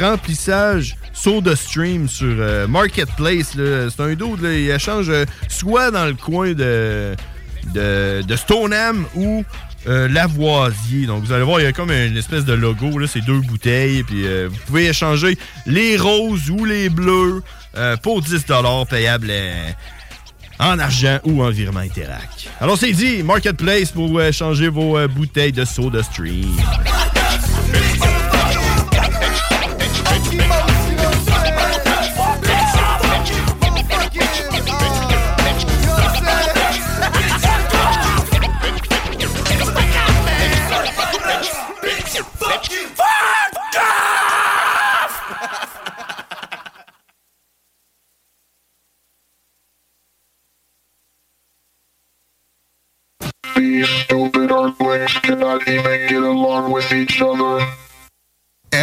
remplissage 0.00 0.96
Soda 1.12 1.54
Stream 1.54 2.08
sur 2.08 2.68
Marketplace, 2.68 3.52
c'est 3.54 4.02
un 4.02 4.08
là, 4.08 4.52
il 4.52 4.68
échange 4.68 5.12
soit 5.48 5.92
dans 5.92 6.06
le 6.06 6.14
coin 6.14 6.54
de, 6.54 7.14
de, 7.72 8.22
de 8.26 8.36
Stoneham 8.36 9.06
ou 9.14 9.44
euh, 9.88 10.08
Lavoisier. 10.08 11.06
Donc 11.06 11.24
vous 11.24 11.32
allez 11.32 11.44
voir, 11.44 11.60
il 11.60 11.64
y 11.64 11.66
a 11.66 11.72
comme 11.72 11.90
une 11.90 12.16
espèce 12.16 12.44
de 12.44 12.52
logo, 12.52 13.06
c'est 13.06 13.24
deux 13.24 13.40
bouteilles, 13.40 14.02
puis 14.02 14.26
euh, 14.26 14.48
vous 14.50 14.58
pouvez 14.66 14.88
échanger 14.88 15.38
les 15.66 15.96
roses 15.96 16.50
ou 16.50 16.64
les 16.64 16.88
bleus 16.88 17.42
euh, 17.76 17.96
pour 17.96 18.22
10 18.22 18.44
payables 18.88 19.32
en 20.58 20.78
argent 20.78 21.18
ou 21.24 21.42
en 21.42 21.50
virement 21.50 21.80
Interac. 21.80 22.48
Alors 22.60 22.76
c'est 22.76 22.92
dit, 22.92 23.22
Marketplace 23.22 23.92
pour 23.92 24.18
euh, 24.18 24.32
changer 24.32 24.68
vos 24.68 25.06
bouteilles 25.08 25.52
de 25.52 25.64
Soda 25.64 26.02
Stream. 26.02 26.56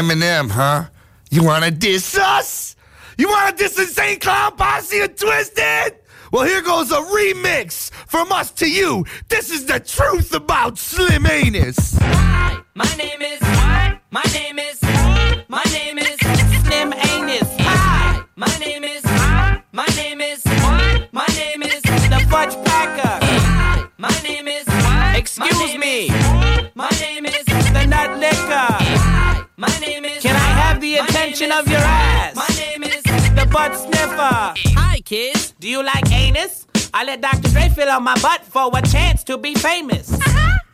Eminem, 0.06 0.52
huh? 0.52 0.86
You 1.32 1.44
wanna 1.44 1.72
diss 1.72 2.18
us? 2.18 2.76
You 3.18 3.28
wanna 3.30 3.56
diss 3.56 3.78
Insane 3.80 4.20
Clown 4.20 4.56
Posse 4.56 5.00
and 5.00 5.18
Twisted? 5.18 5.96
Well, 6.32 6.46
here 6.46 6.62
goes 6.62 6.92
a 6.92 7.02
remix 7.02 7.92
from 8.08 8.32
us 8.32 8.52
to 8.52 8.70
you. 8.70 9.06
This 9.30 9.50
is 9.50 9.66
the 9.66 9.80
truth 9.80 10.34
about 10.34 10.78
Slim 10.78 11.26
Anus. 11.26 11.98
My 12.00 12.96
name 12.98 13.22
is 13.22 13.40
what? 13.42 14.00
My 14.12 14.24
name 14.34 14.60
is 14.60 14.80
Hi, 14.84 15.46
my 15.48 15.64
name 15.72 15.85
have 31.26 31.38
the 31.38 31.46
attention 31.46 31.52
of 31.52 31.68
your 31.68 31.80
ass? 31.80 32.36
My 32.36 32.48
name 32.58 32.84
is 32.84 33.04
the 33.04 33.48
Butt 33.52 33.76
Sniffer. 33.76 34.54
Hi 34.78 35.00
kids. 35.02 35.54
Do 35.60 35.70
you 35.70 35.84
like 35.84 36.12
anus? 36.12 36.68
I 36.94 37.04
let 37.04 37.22
Dr. 37.22 37.50
Dre 37.50 37.70
fill 37.70 37.90
out 37.90 38.02
my 38.02 38.16
butt 38.22 38.44
for 38.46 38.72
a 38.74 38.82
chance 38.82 39.24
to 39.26 39.38
be 39.38 39.54
famous. 39.56 40.18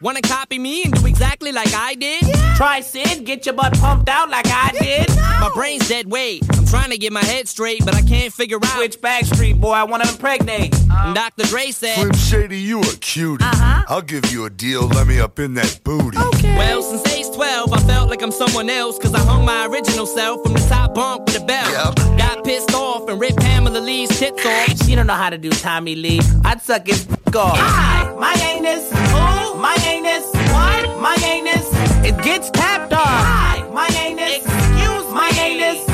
Wanna 0.01 0.21
copy 0.21 0.57
me 0.57 0.83
and 0.83 0.93
do 0.93 1.05
exactly 1.05 1.51
like 1.51 1.71
I 1.75 1.93
did? 1.93 2.23
Yeah. 2.23 2.55
Try 2.55 2.81
Sid, 2.81 3.23
get 3.23 3.45
your 3.45 3.53
butt 3.53 3.73
pumped 3.77 4.09
out 4.09 4.29
like 4.31 4.47
I 4.47 4.71
did. 4.79 5.09
My 5.15 5.51
brain's 5.53 5.87
dead 5.87 6.09
weight. 6.11 6.43
I'm 6.53 6.65
trying 6.65 6.89
to 6.89 6.97
get 6.97 7.13
my 7.13 7.23
head 7.23 7.47
straight, 7.47 7.85
but 7.85 7.93
I 7.93 8.01
can't 8.01 8.33
figure 8.33 8.57
out 8.63 8.79
which 8.79 8.99
Backstreet 8.99 9.61
boy 9.61 9.71
I 9.71 9.83
wanna 9.83 10.09
impregnate. 10.09 10.75
And 10.89 11.15
Dr. 11.15 11.45
Dre 11.45 11.69
said, 11.69 11.95
Slim 11.95 12.13
Shady, 12.13 12.59
you 12.59 12.81
a 12.81 12.95
cutie. 12.97 13.43
Uh-huh. 13.43 13.85
I'll 13.87 14.01
give 14.01 14.31
you 14.31 14.45
a 14.45 14.49
deal. 14.49 14.87
Let 14.87 15.07
me 15.07 15.19
up 15.19 15.37
in 15.37 15.53
that 15.55 15.79
booty. 15.83 16.17
Well, 16.17 16.81
since 16.81 17.07
age 17.07 17.10
12, 17.41 17.73
I 17.73 17.79
felt 17.87 18.07
like 18.11 18.21
I'm 18.21 18.31
someone 18.31 18.69
else, 18.69 18.99
cause 18.99 19.15
I 19.15 19.19
hung 19.19 19.43
my 19.43 19.65
original 19.65 20.05
self 20.05 20.43
from 20.43 20.53
the 20.53 20.59
top 20.69 20.93
bunk 20.93 21.25
with 21.25 21.41
a 21.41 21.43
belt. 21.43 21.95
Got 22.15 22.43
pissed 22.43 22.71
off 22.75 23.09
and 23.09 23.19
ripped 23.19 23.37
Pamela 23.37 23.79
Lee's 23.79 24.09
tits 24.19 24.45
off. 24.45 24.67
She 24.85 24.93
don't 24.93 25.07
know 25.07 25.15
how 25.15 25.31
to 25.31 25.39
do 25.39 25.49
Tommy 25.49 25.95
Lee. 25.95 26.21
I'd 26.45 26.61
suck 26.61 26.85
his 26.85 27.07
off. 27.33 27.57
Hi, 27.57 28.13
my 28.13 28.35
anus. 28.53 28.85
Ooh, 28.93 29.55
my 29.59 29.75
anus. 29.87 30.25
What? 30.53 31.01
My 31.01 31.17
anus. 31.25 31.65
It 32.05 32.23
gets 32.23 32.51
tapped 32.51 32.93
on. 32.93 32.99
Hi, 32.99 33.67
my 33.73 33.87
anus. 34.05 34.45
Excuse 34.45 35.07
my 35.11 35.31
anus. 35.41 35.87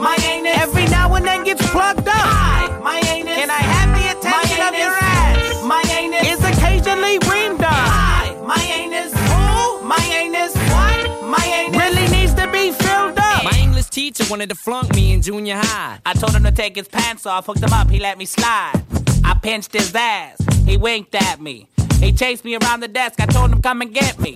My 0.00 0.16
anus. 0.24 0.56
Every 0.56 0.86
now 0.86 1.14
and 1.16 1.26
then 1.26 1.44
gets 1.44 1.70
plugged 1.70 1.97
teacher 14.18 14.30
wanted 14.30 14.48
to 14.48 14.54
flunk 14.54 14.94
me 14.94 15.12
in 15.12 15.22
junior 15.22 15.56
high. 15.56 15.98
I 16.04 16.14
told 16.14 16.34
him 16.34 16.44
to 16.44 16.52
take 16.52 16.76
his 16.76 16.88
pants 16.88 17.26
off, 17.26 17.46
hooked 17.46 17.62
him 17.62 17.72
up, 17.72 17.90
he 17.90 17.98
let 17.98 18.18
me 18.18 18.24
slide. 18.24 18.82
I 19.24 19.34
pinched 19.40 19.72
his 19.72 19.94
ass, 19.94 20.38
he 20.64 20.76
winked 20.76 21.14
at 21.14 21.40
me. 21.40 21.68
He 22.00 22.12
chased 22.12 22.44
me 22.44 22.56
around 22.56 22.80
the 22.80 22.88
desk, 22.88 23.20
I 23.20 23.26
told 23.26 23.52
him 23.52 23.62
come 23.62 23.82
and 23.82 23.92
get 23.92 24.18
me. 24.18 24.34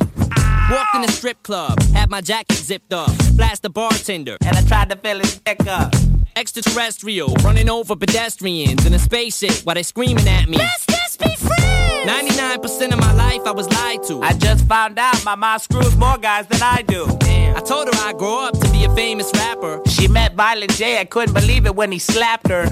Walked 0.70 0.94
in 0.94 1.05
a 1.05 1.09
strip 1.09 1.43
club, 1.43 1.81
had 1.94 2.11
my 2.11 2.20
jacket 2.20 2.57
zipped 2.57 2.93
up, 2.93 3.11
flashed 3.36 3.62
the 3.62 3.70
bartender, 3.70 4.36
and 4.44 4.57
I 4.57 4.62
tried 4.62 4.91
to 4.91 4.97
fill 4.97 5.19
his 5.19 5.39
dick 5.39 5.67
up. 5.67 5.94
Extraterrestrial, 6.36 7.35
running 7.44 7.69
over 7.69 7.97
pedestrians 7.97 8.86
in 8.86 8.94
a 8.94 8.99
spaceship 8.99 9.65
while 9.65 9.75
they 9.75 9.83
screaming 9.83 10.28
at 10.28 10.49
me. 10.49 10.59
Let's 10.59 10.86
just 10.86 11.19
be 11.19 11.35
friends! 11.35 12.11
99% 12.11 12.93
of 12.93 12.99
my 12.99 13.12
life 13.15 13.43
I 13.44 13.52
was 13.52 13.69
lied 13.70 14.02
to. 14.05 14.23
I 14.23 14.33
just 14.35 14.67
found 14.67 14.99
out 14.99 15.23
my 15.25 15.35
mom 15.35 15.59
screws 15.59 15.97
more 15.97 16.19
guys 16.19 16.47
than 16.47 16.62
I 16.62 16.83
do. 16.83 17.07
I 17.55 17.61
told 17.61 17.87
her 17.89 18.01
I'd 18.09 18.19
grow 18.19 18.47
up 18.47 18.59
to 18.59 18.71
be 18.71 18.85
a 18.85 18.95
famous 18.95 19.31
rapper. 19.35 19.81
She 19.87 20.09
met 20.09 20.35
Violent 20.35 20.73
J, 20.73 20.99
I 21.01 21.05
couldn't 21.05 21.35
believe 21.35 21.67
it 21.67 21.75
when 21.75 21.93
he 21.93 21.99
slapped 21.99 22.49
her. 22.49 22.67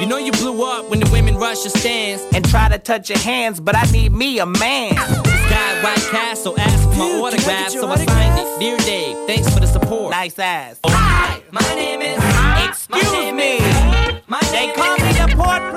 You 0.00 0.06
know 0.06 0.18
you 0.18 0.32
blew 0.32 0.64
up 0.64 0.90
when 0.90 1.00
the 1.00 1.08
women 1.10 1.36
rush 1.36 1.64
your 1.64 1.70
stands 1.70 2.22
and 2.34 2.44
try 2.48 2.68
to 2.68 2.78
touch 2.78 3.08
your 3.08 3.18
hands, 3.18 3.60
but 3.60 3.76
I 3.76 3.84
need 3.92 4.12
me 4.12 4.38
a 4.40 4.46
man. 4.46 4.94
This 4.94 5.50
guy 5.50 5.76
at 5.76 5.84
White 5.84 6.10
Castle 6.10 6.58
asked 6.58 6.82
for 6.82 6.98
my 6.98 7.20
autograph, 7.20 7.70
so 7.70 7.88
I 7.88 7.96
signed 7.96 8.40
it. 8.40 8.60
Dear 8.60 8.76
Dave, 8.78 9.16
thanks 9.26 9.52
for 9.52 9.60
the 9.60 9.66
support. 9.66 10.10
Nice 10.10 10.38
ass. 10.38 10.80
Hi, 10.84 11.40
my 11.50 11.74
name 11.74 12.02
is. 12.02 12.18
Excuse 12.68 13.32
me. 13.32 13.58
My 14.26 14.40
they 14.50 14.72
call 14.72 14.96
me 14.96 15.12
the 15.12 15.34
port 15.36 15.74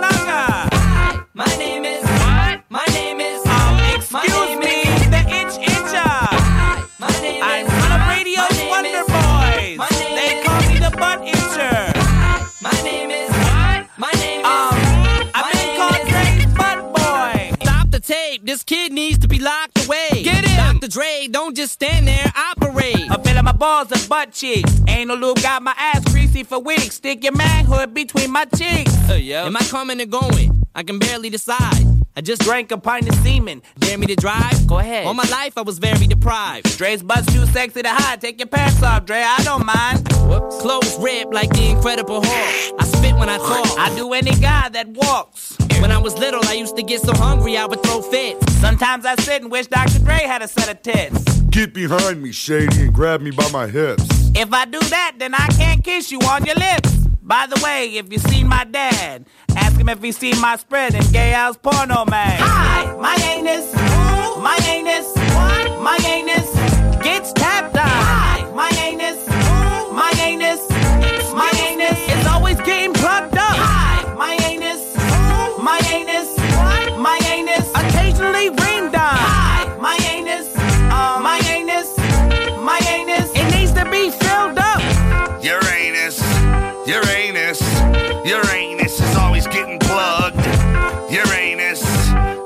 This 18.57 18.63
kid 18.63 18.91
needs 18.91 19.19
to 19.19 19.27
be 19.27 19.37
locked 19.37 19.85
away. 19.85 20.23
Get 20.23 20.43
him. 20.43 20.79
Dr. 20.79 20.87
Dre, 20.87 21.27
don't 21.29 21.55
just 21.55 21.73
stand 21.73 22.07
there. 22.07 22.33
Operate. 22.35 23.05
I'm 23.07 23.21
filling 23.21 23.43
my 23.43 23.51
balls 23.51 23.91
and 23.91 24.09
butt 24.09 24.31
cheeks. 24.31 24.81
Ain't 24.87 25.09
no 25.09 25.13
lube 25.13 25.39
got 25.43 25.61
my 25.61 25.75
ass 25.77 26.03
greasy 26.11 26.41
for 26.41 26.57
weeks. 26.57 26.95
Stick 26.95 27.23
your 27.23 27.33
manhood 27.33 27.93
between 27.93 28.31
my 28.31 28.45
cheeks. 28.45 28.91
Am 29.11 29.55
I 29.55 29.59
coming 29.65 30.01
or 30.01 30.07
going? 30.07 30.63
I 30.73 30.81
can 30.81 30.97
barely 30.97 31.29
decide. 31.29 31.96
I 32.17 32.21
just 32.21 32.41
drank 32.41 32.71
a 32.71 32.79
pint 32.79 33.07
of 33.07 33.13
semen. 33.17 33.61
Dare 33.77 33.95
me 33.95 34.07
to 34.07 34.15
drive? 34.15 34.65
Go 34.65 34.79
ahead. 34.79 35.05
All 35.05 35.13
my 35.13 35.29
life 35.29 35.55
I 35.55 35.61
was 35.61 35.77
very 35.77 36.07
deprived. 36.07 36.75
Dre's 36.75 37.03
butt's 37.03 37.31
too 37.31 37.45
sexy 37.45 37.83
to 37.83 37.89
hide. 37.89 38.21
Take 38.21 38.39
your 38.39 38.47
pants 38.47 38.81
off, 38.81 39.05
Dre. 39.05 39.21
I 39.23 39.43
don't 39.43 39.63
mind. 39.63 40.11
Whoops. 40.27 40.59
Clothes 40.59 40.97
ripped 40.97 41.31
like 41.31 41.51
the 41.51 41.67
Incredible 41.69 42.23
Hulk. 42.25 42.75
I 42.79 42.85
spit 42.85 43.15
when 43.17 43.29
I 43.29 43.37
talk. 43.37 43.77
I 43.77 43.95
do 43.95 44.13
any 44.13 44.31
guy 44.31 44.67
that 44.69 44.87
walks. 44.87 45.55
When 45.79 45.91
I 45.91 45.99
was 45.99 46.17
little, 46.17 46.43
I 46.45 46.53
used 46.53 46.75
to 46.77 46.81
get 46.81 47.01
so 47.01 47.13
hungry 47.13 47.55
I 47.55 47.67
would 47.67 47.83
throw 47.83 48.01
fits. 48.01 48.51
Sometimes 48.53 49.05
I 49.05 49.13
sit 49.17 49.43
and 49.43 49.51
wish 49.51 49.67
Dr. 49.67 49.99
Dre 49.99 50.21
had 50.25 50.41
a 50.41 50.47
set 50.47 50.69
of 50.69 50.81
tits. 50.81 51.39
Get 51.51 51.71
behind 51.75 52.23
me, 52.23 52.31
Shady, 52.31 52.81
and 52.81 52.93
grab 52.93 53.21
me 53.21 53.29
by 53.29 53.47
my 53.51 53.67
hips. 53.67 54.03
If 54.33 54.51
I 54.53 54.65
do 54.65 54.79
that, 54.79 55.17
then 55.19 55.35
I 55.35 55.47
can't 55.49 55.83
kiss 55.83 56.11
you 56.11 56.19
on 56.21 56.45
your 56.45 56.55
lips. 56.55 56.96
By 57.27 57.45
the 57.45 57.59
way, 57.61 57.89
if 57.97 58.09
you 58.09 58.19
seen 58.19 58.47
my 58.47 58.63
dad, 58.63 59.25
ask 59.57 59.77
him 59.77 59.89
if 59.89 60.01
he 60.01 60.13
see 60.13 60.31
my 60.39 60.55
spread 60.55 60.95
in 60.95 61.03
gay 61.11 61.31
house 61.31 61.57
porno 61.57 62.05
mag. 62.05 62.39
Hi, 62.39 62.95
my 62.95 63.15
anus, 63.15 63.73
my 64.41 64.57
anus, 64.65 65.13
my 65.83 65.99
anus 66.07 66.49
gets 67.03 67.33
tapped 67.33 67.75
on. 67.75 67.83
Hi, 67.85 68.49
my 68.55 68.69
anus, 68.79 69.27
my 69.91 70.13
anus, 70.21 70.69
my 71.33 71.51
anus 71.67 71.99
is 72.07 72.27
always 72.27 72.61
getting 72.61 72.93
plugged 72.93 73.35
up. 73.35 73.57
Hi, 73.57 74.13
my 74.13 74.33
anus, 74.47 74.95
my 75.61 75.81
anus, 75.91 76.33
my 76.97 77.19
anus 77.27 77.69
occasionally 77.75 78.51
rained 78.51 78.95
on. 78.95 79.19
Hi, 79.19 79.77
my 79.81 79.97
anus, 79.97 80.16
Uranus 88.27 88.99
is 88.99 89.15
always 89.15 89.47
getting 89.47 89.79
plugged. 89.79 90.35
Uranus, 91.09 91.81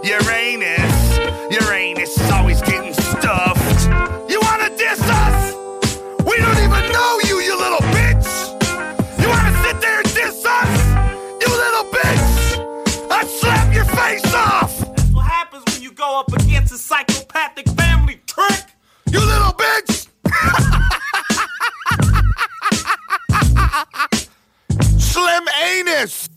Uranus, 0.03 1.17
Uranus 1.49 2.19
is 2.19 2.29
always 2.29 2.61
getting 2.61 2.93
stuffed. 2.93 3.89
You 4.29 4.39
wanna 4.43 4.69
diss 4.77 5.01
us? 5.01 5.55
We 6.23 6.37
don't 6.37 6.59
even 6.59 6.91
know 6.91 7.19
you, 7.23 7.39
you 7.39 7.57
little 7.57 7.83
bitch! 7.97 8.29
You 9.19 9.27
wanna 9.27 9.63
sit 9.63 9.81
there 9.81 9.97
and 10.01 10.13
diss 10.13 10.45
us? 10.45 10.71
You 11.41 11.49
little 11.49 11.85
bitch! 11.89 13.09
I'd 13.09 13.27
slap 13.27 13.73
your 13.73 13.85
face 13.85 14.35
off! 14.35 14.77
That's 14.77 15.11
what 15.11 15.25
happens 15.25 15.63
when 15.73 15.81
you 15.81 15.93
go 15.93 16.19
up 16.19 16.31
against 16.31 16.71
a 16.73 16.77
psychopathic 16.77 17.67
family 17.69 18.21
trick. 18.27 18.65
You 19.09 19.19
little 19.19 19.53
bitch! 19.53 20.67
Slim 25.21 25.45
anus! 25.85 26.29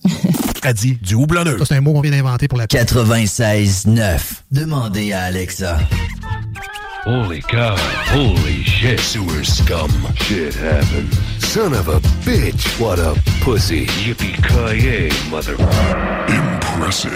A 0.63 0.73
dit 0.75 0.99
du 1.01 1.15
houblonneux. 1.15 1.59
C'est 1.67 1.77
un 1.77 1.81
mot 1.81 1.95
qu'on 1.95 2.03
vient 2.03 2.11
d'inventer 2.11 2.49
pour 2.49 2.59
la 2.59 2.67
96.9. 2.67 4.19
Demandez 4.51 5.13
à 5.13 5.23
Alexa. 5.23 5.79
Holy 7.07 7.41
cow. 7.41 7.77
Holy 8.15 8.63
shit. 8.65 9.01
Sewer 9.01 9.43
scum. 9.43 9.91
Shit 10.17 10.55
happened. 10.55 11.13
Son 11.39 11.73
of 11.73 11.89
a 11.89 12.01
bitch. 12.25 12.79
What 12.79 12.99
a 12.99 13.15
pussy. 13.43 13.87
Yippee-ki-yay, 14.05 15.11
mother... 15.31 15.57
Impressive. 16.29 17.11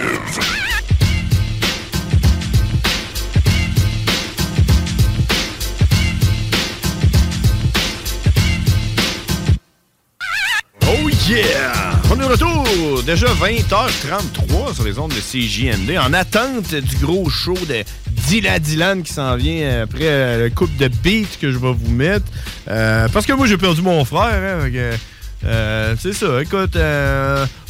Oh 10.91 11.09
yeah! 11.29 12.01
On 12.11 12.15
est 12.17 12.19
de 12.21 12.25
retour! 12.25 13.03
Déjà 13.03 13.27
20h33 13.27 14.75
sur 14.75 14.85
les 14.85 14.99
ondes 14.99 15.13
de 15.13 15.21
CJMD 15.21 15.99
en 15.99 16.15
attente 16.15 16.75
du 16.75 16.97
gros 16.97 17.29
show 17.29 17.55
de 17.69 17.85
Dylan 18.27 18.59
Dylan 18.59 19.03
qui 19.03 19.13
s'en 19.13 19.37
vient 19.37 19.83
après 19.83 20.05
euh, 20.05 20.45
le 20.45 20.51
couple 20.51 20.77
de 20.79 20.89
beats 20.89 21.37
que 21.41 21.53
je 21.53 21.59
vais 21.59 21.73
vous 21.73 21.91
mettre. 21.91 22.27
Euh, 22.69 23.07
parce 23.13 23.27
que 23.27 23.35
moi, 23.35 23.47
j'ai 23.47 23.59
perdu 23.59 23.83
mon 23.83 24.05
frère. 24.05 24.65
hein, 24.65 24.97
euh, 25.45 25.95
c'est 26.01 26.15
ça, 26.15 26.41
écoute, 26.43 26.77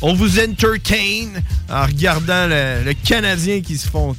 on 0.00 0.14
vous 0.14 0.38
entertain 0.38 1.26
en 1.70 1.86
regardant 1.86 2.46
le, 2.46 2.84
le 2.84 2.94
Canadien 2.94 3.60
qui 3.60 3.76
se 3.76 3.88
font 3.88 4.14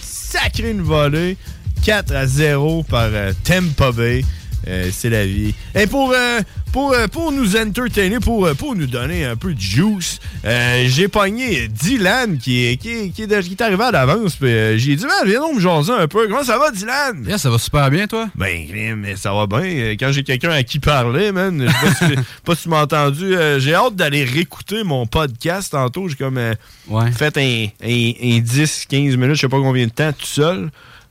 sacrer 0.00 0.70
une 0.70 0.82
volée 0.82 1.36
4 1.84 2.14
à 2.14 2.26
0 2.26 2.84
par 2.84 3.10
Tampa 3.42 3.90
Bay. 3.90 4.24
Euh, 4.66 4.88
c'est 4.92 5.10
la 5.10 5.26
vie. 5.26 5.54
Et 5.74 5.86
pour, 5.86 6.12
euh, 6.14 6.40
pour, 6.72 6.92
euh, 6.92 7.06
pour 7.06 7.32
nous 7.32 7.56
entertainer, 7.56 8.18
pour, 8.20 8.48
pour 8.56 8.74
nous 8.74 8.86
donner 8.86 9.24
un 9.24 9.36
peu 9.36 9.52
de 9.54 9.60
juice, 9.60 10.18
j'ai 10.86 11.08
pogné 11.08 11.68
Dylan 11.68 12.38
qui 12.38 12.64
est, 12.66 12.76
qui 12.76 12.90
est, 12.90 13.08
qui 13.10 13.22
est, 13.22 13.26
de- 13.26 13.40
qui 13.40 13.52
est 13.52 13.62
arrivé 13.62 13.82
à 13.84 13.90
l'avance. 13.90 14.36
j'ai 14.40 14.76
dit, 14.96 15.04
man, 15.04 15.12
viens 15.26 15.40
donc 15.40 15.56
me 15.56 15.60
jaser 15.60 15.92
un 15.92 16.08
peu. 16.08 16.26
Comment 16.28 16.44
ça 16.44 16.58
va, 16.58 16.70
Dylan? 16.70 17.38
ça 17.38 17.50
va 17.50 17.58
super 17.58 17.90
bien, 17.90 18.06
toi? 18.06 18.28
Ben, 18.34 18.66
mais 18.96 19.16
ça 19.16 19.32
va 19.32 19.46
bien. 19.46 19.94
Quand 19.98 20.12
j'ai 20.12 20.22
quelqu'un 20.22 20.50
à 20.50 20.62
qui 20.62 20.78
parler, 20.78 21.30
man, 21.32 21.62
je 21.66 21.70
sais 21.70 21.78
pas 21.80 21.94
si, 22.08 22.14
pas 22.44 22.54
si 22.54 22.62
tu 22.64 22.68
m'as 22.70 22.82
entendu. 22.82 23.34
j'ai 23.58 23.74
hâte 23.74 23.96
d'aller 23.96 24.24
réécouter 24.24 24.82
mon 24.84 25.06
podcast 25.06 25.72
tantôt. 25.72 26.08
J'ai 26.08 26.16
comme 26.16 26.40
fait 27.16 27.36
un, 27.38 27.66
un, 27.82 27.86
un 27.88 28.40
10-15 28.40 29.16
minutes, 29.16 29.34
je 29.36 29.40
sais 29.42 29.48
pas 29.48 29.58
combien 29.58 29.86
de 29.86 29.90
temps, 29.92 30.12
tout 30.12 30.26
seul. 30.26 30.70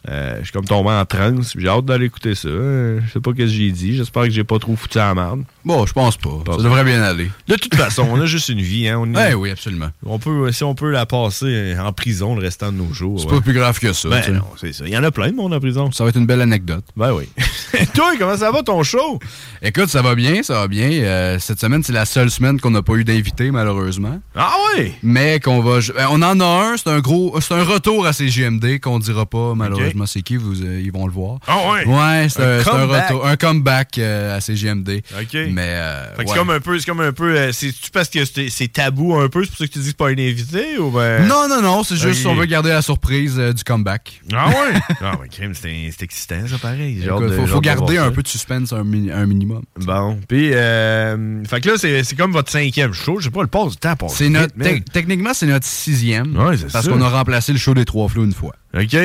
Euh, 0.09 0.38
je 0.40 0.43
suis 0.43 0.51
comme 0.51 0.65
tombé 0.65 0.90
en 0.90 1.06
transe. 1.06 1.53
J'ai 1.57 1.67
hâte 1.67 1.85
d'aller 1.85 2.07
écouter 2.07 2.35
ça. 2.35 2.49
Euh, 2.49 2.99
je 3.06 3.11
sais 3.14 3.19
pas 3.22 3.32
ce 3.32 3.35
que 3.38 3.48
j'ai 3.48 3.72
dit. 3.72 3.95
J'espère 3.95 4.23
que 4.23 4.30
j'ai 4.32 4.43
pas 4.43 4.59
trop 4.59 4.75
foutu 4.75 4.99
à 4.99 5.07
la 5.07 5.15
merde. 5.15 5.43
Bon, 5.64 5.85
je 5.85 5.93
pense 5.93 6.17
pas. 6.17 6.43
Ça 6.45 6.57
devrait 6.57 6.83
bien 6.83 7.01
aller. 7.01 7.32
De 7.48 7.56
toute 7.56 7.73
façon, 7.75 8.06
on 8.11 8.19
a 8.19 8.25
juste 8.25 8.49
une 8.49 8.61
vie. 8.61 8.88
Hein. 8.90 8.99
On 8.99 9.14
est- 9.14 9.17
Ouais, 9.17 9.33
oui, 9.35 9.51
absolument. 9.51 9.90
On 10.06 10.19
peut, 10.19 10.51
si 10.51 10.64
on 10.64 10.75
peut 10.75 10.91
la 10.91 11.06
passer 11.06 11.75
en 11.80 11.93
prison 11.93 12.35
le 12.35 12.41
restant 12.41 12.72
de 12.72 12.77
nos 12.77 12.93
jours. 12.93 13.19
C'est 13.19 13.27
ouais. 13.27 13.35
pas 13.35 13.41
plus 13.41 13.53
grave 13.53 13.80
que 13.80 13.93
ça. 13.93 14.09
Ben 14.09 14.33
non, 14.33 14.43
c'est 14.59 14.73
ça. 14.73 14.83
Il 14.85 14.91
y 14.93 14.98
en 14.98 15.03
a 15.03 15.11
plein 15.11 15.30
de 15.30 15.35
monde 15.35 15.53
en 15.53 15.59
prison. 15.59 15.91
Ça 15.91 16.03
va 16.03 16.09
être 16.09 16.17
une 16.17 16.25
belle 16.25 16.41
anecdote. 16.41 16.83
Ben 16.98 17.14
oui. 17.14 17.30
Toi, 17.93 18.14
comment 18.19 18.38
ça 18.38 18.51
va 18.51 18.61
ton 18.61 18.83
show? 18.83 19.19
Écoute, 19.61 19.88
ça 19.88 20.01
va 20.01 20.15
bien, 20.15 20.43
ça 20.43 20.56
va 20.56 20.67
bien. 20.67 20.90
Euh, 20.91 21.38
cette 21.40 21.59
semaine, 21.59 21.82
c'est 21.83 21.93
la 21.93 22.06
seule 22.06 22.30
semaine 22.30 22.59
qu'on 22.59 22.72
n'a 22.72 22.82
pas 22.82 22.93
eu 22.95 23.03
d'invité, 23.03 23.51
malheureusement. 23.51 24.19
Ah 24.35 24.53
oui? 24.77 24.91
Mais 25.01 25.40
qu'on 25.40 25.61
va. 25.61 25.80
on 26.09 26.22
en 26.22 26.40
a 26.40 26.45
un, 26.45 26.77
c'est 26.77 26.90
un 26.90 26.99
gros. 26.99 27.40
C'est 27.40 27.53
un 27.53 27.64
retour 27.64 28.06
à 28.06 28.14
CGMD 28.14 28.80
qu'on 28.80 28.99
dira 28.99 29.25
pas, 29.25 29.53
malheureusement, 29.56 29.92
c'est 30.07 30.22
qui, 30.22 30.35
vous, 30.38 30.61
euh, 30.63 30.81
ils 30.83 30.91
vont 30.91 31.05
le 31.07 31.13
voir. 31.13 31.39
Ah 31.47 31.57
ouais? 31.72 31.85
Ouais, 31.85 32.27
c'est 32.30 32.41
Un 32.43 32.59
un, 32.59 32.63
c'est 32.63 32.69
un 32.69 32.73
comeback. 32.80 33.07
retour. 33.09 33.27
Un 33.27 33.35
comeback 33.35 33.97
euh, 33.97 34.38
à 34.38 34.41
CGMD. 34.41 35.01
OK. 35.19 35.33
Mais. 35.51 35.61
euh, 35.61 36.05
Fait 36.15 36.23
que 36.23 36.30
ouais. 36.30 36.33
c'est 36.33 36.39
comme 36.39 36.49
un 36.49 36.59
peu, 36.59 36.80
c'est 36.80 36.85
comme 36.85 36.99
un 37.01 37.11
peu, 37.13 37.51
c'est-tu 37.51 37.91
parce 37.91 38.09
que 38.09 38.19
c'est 38.25 38.67
tabou 38.73 39.15
un 39.15 39.30
peu, 39.30 39.43
c'est 39.43 39.49
pour 39.49 39.57
ça 39.59 39.67
que 39.67 39.72
tu 39.72 39.80
dis 39.80 39.85
que 39.85 39.89
c'est 39.91 39.97
pas 39.97 40.09
un 40.09 40.11
invité 40.17 40.77
ou 40.80 40.91
ben? 40.91 41.25
Non, 41.27 41.47
non, 41.47 41.61
non, 41.61 41.83
c'est 41.83 41.95
juste 41.95 42.25
Ok. 42.25 42.31
on 42.31 42.35
veut 42.35 42.45
garder 42.45 42.69
la 42.69 42.81
surprise 42.81 43.38
du 43.38 43.63
comeback. 43.63 44.22
Ah 44.33 44.49
ouais? 44.49 44.55
ah 45.01 45.17
ouais, 45.19 45.30
crime, 45.30 45.53
c'est 45.53 45.91
excitant 46.01 46.47
ça 46.47 46.57
pareil. 46.57 47.01
Écoute, 47.03 47.22
de- 47.30 47.45
faut, 47.45 47.61
garder 47.61 47.97
un 47.97 48.05
ça. 48.05 48.11
peu 48.11 48.23
de 48.23 48.27
suspense, 48.27 48.73
un, 48.73 48.83
mi- 48.83 49.11
un 49.11 49.25
minimum. 49.25 49.63
Bon, 49.80 50.19
puis, 50.27 50.49
fait 50.49 51.61
que 51.61 51.69
là, 51.69 52.03
c'est 52.03 52.15
comme 52.15 52.31
votre 52.31 52.51
cinquième 52.51 52.93
show. 52.93 53.19
Je 53.19 53.25
sais 53.25 53.31
pas, 53.31 53.41
le 53.41 53.47
passe 53.47 53.72
du 53.72 53.77
temps 53.77 53.95
passe 53.95 54.19
notre, 54.22 54.53
techniquement, 54.91 55.33
c'est 55.33 55.45
notre 55.45 55.65
sixième. 55.65 56.35
Ouais, 56.38 56.57
c'est 56.57 56.72
parce 56.72 56.88
qu'on 56.88 57.01
a 57.01 57.09
remplacé 57.09 57.51
le 57.51 57.57
show 57.59 57.73
des 57.73 57.85
trois 57.85 58.07
flots 58.09 58.23
une 58.25 58.33
fois. 58.33 58.55
OK. 58.75 58.95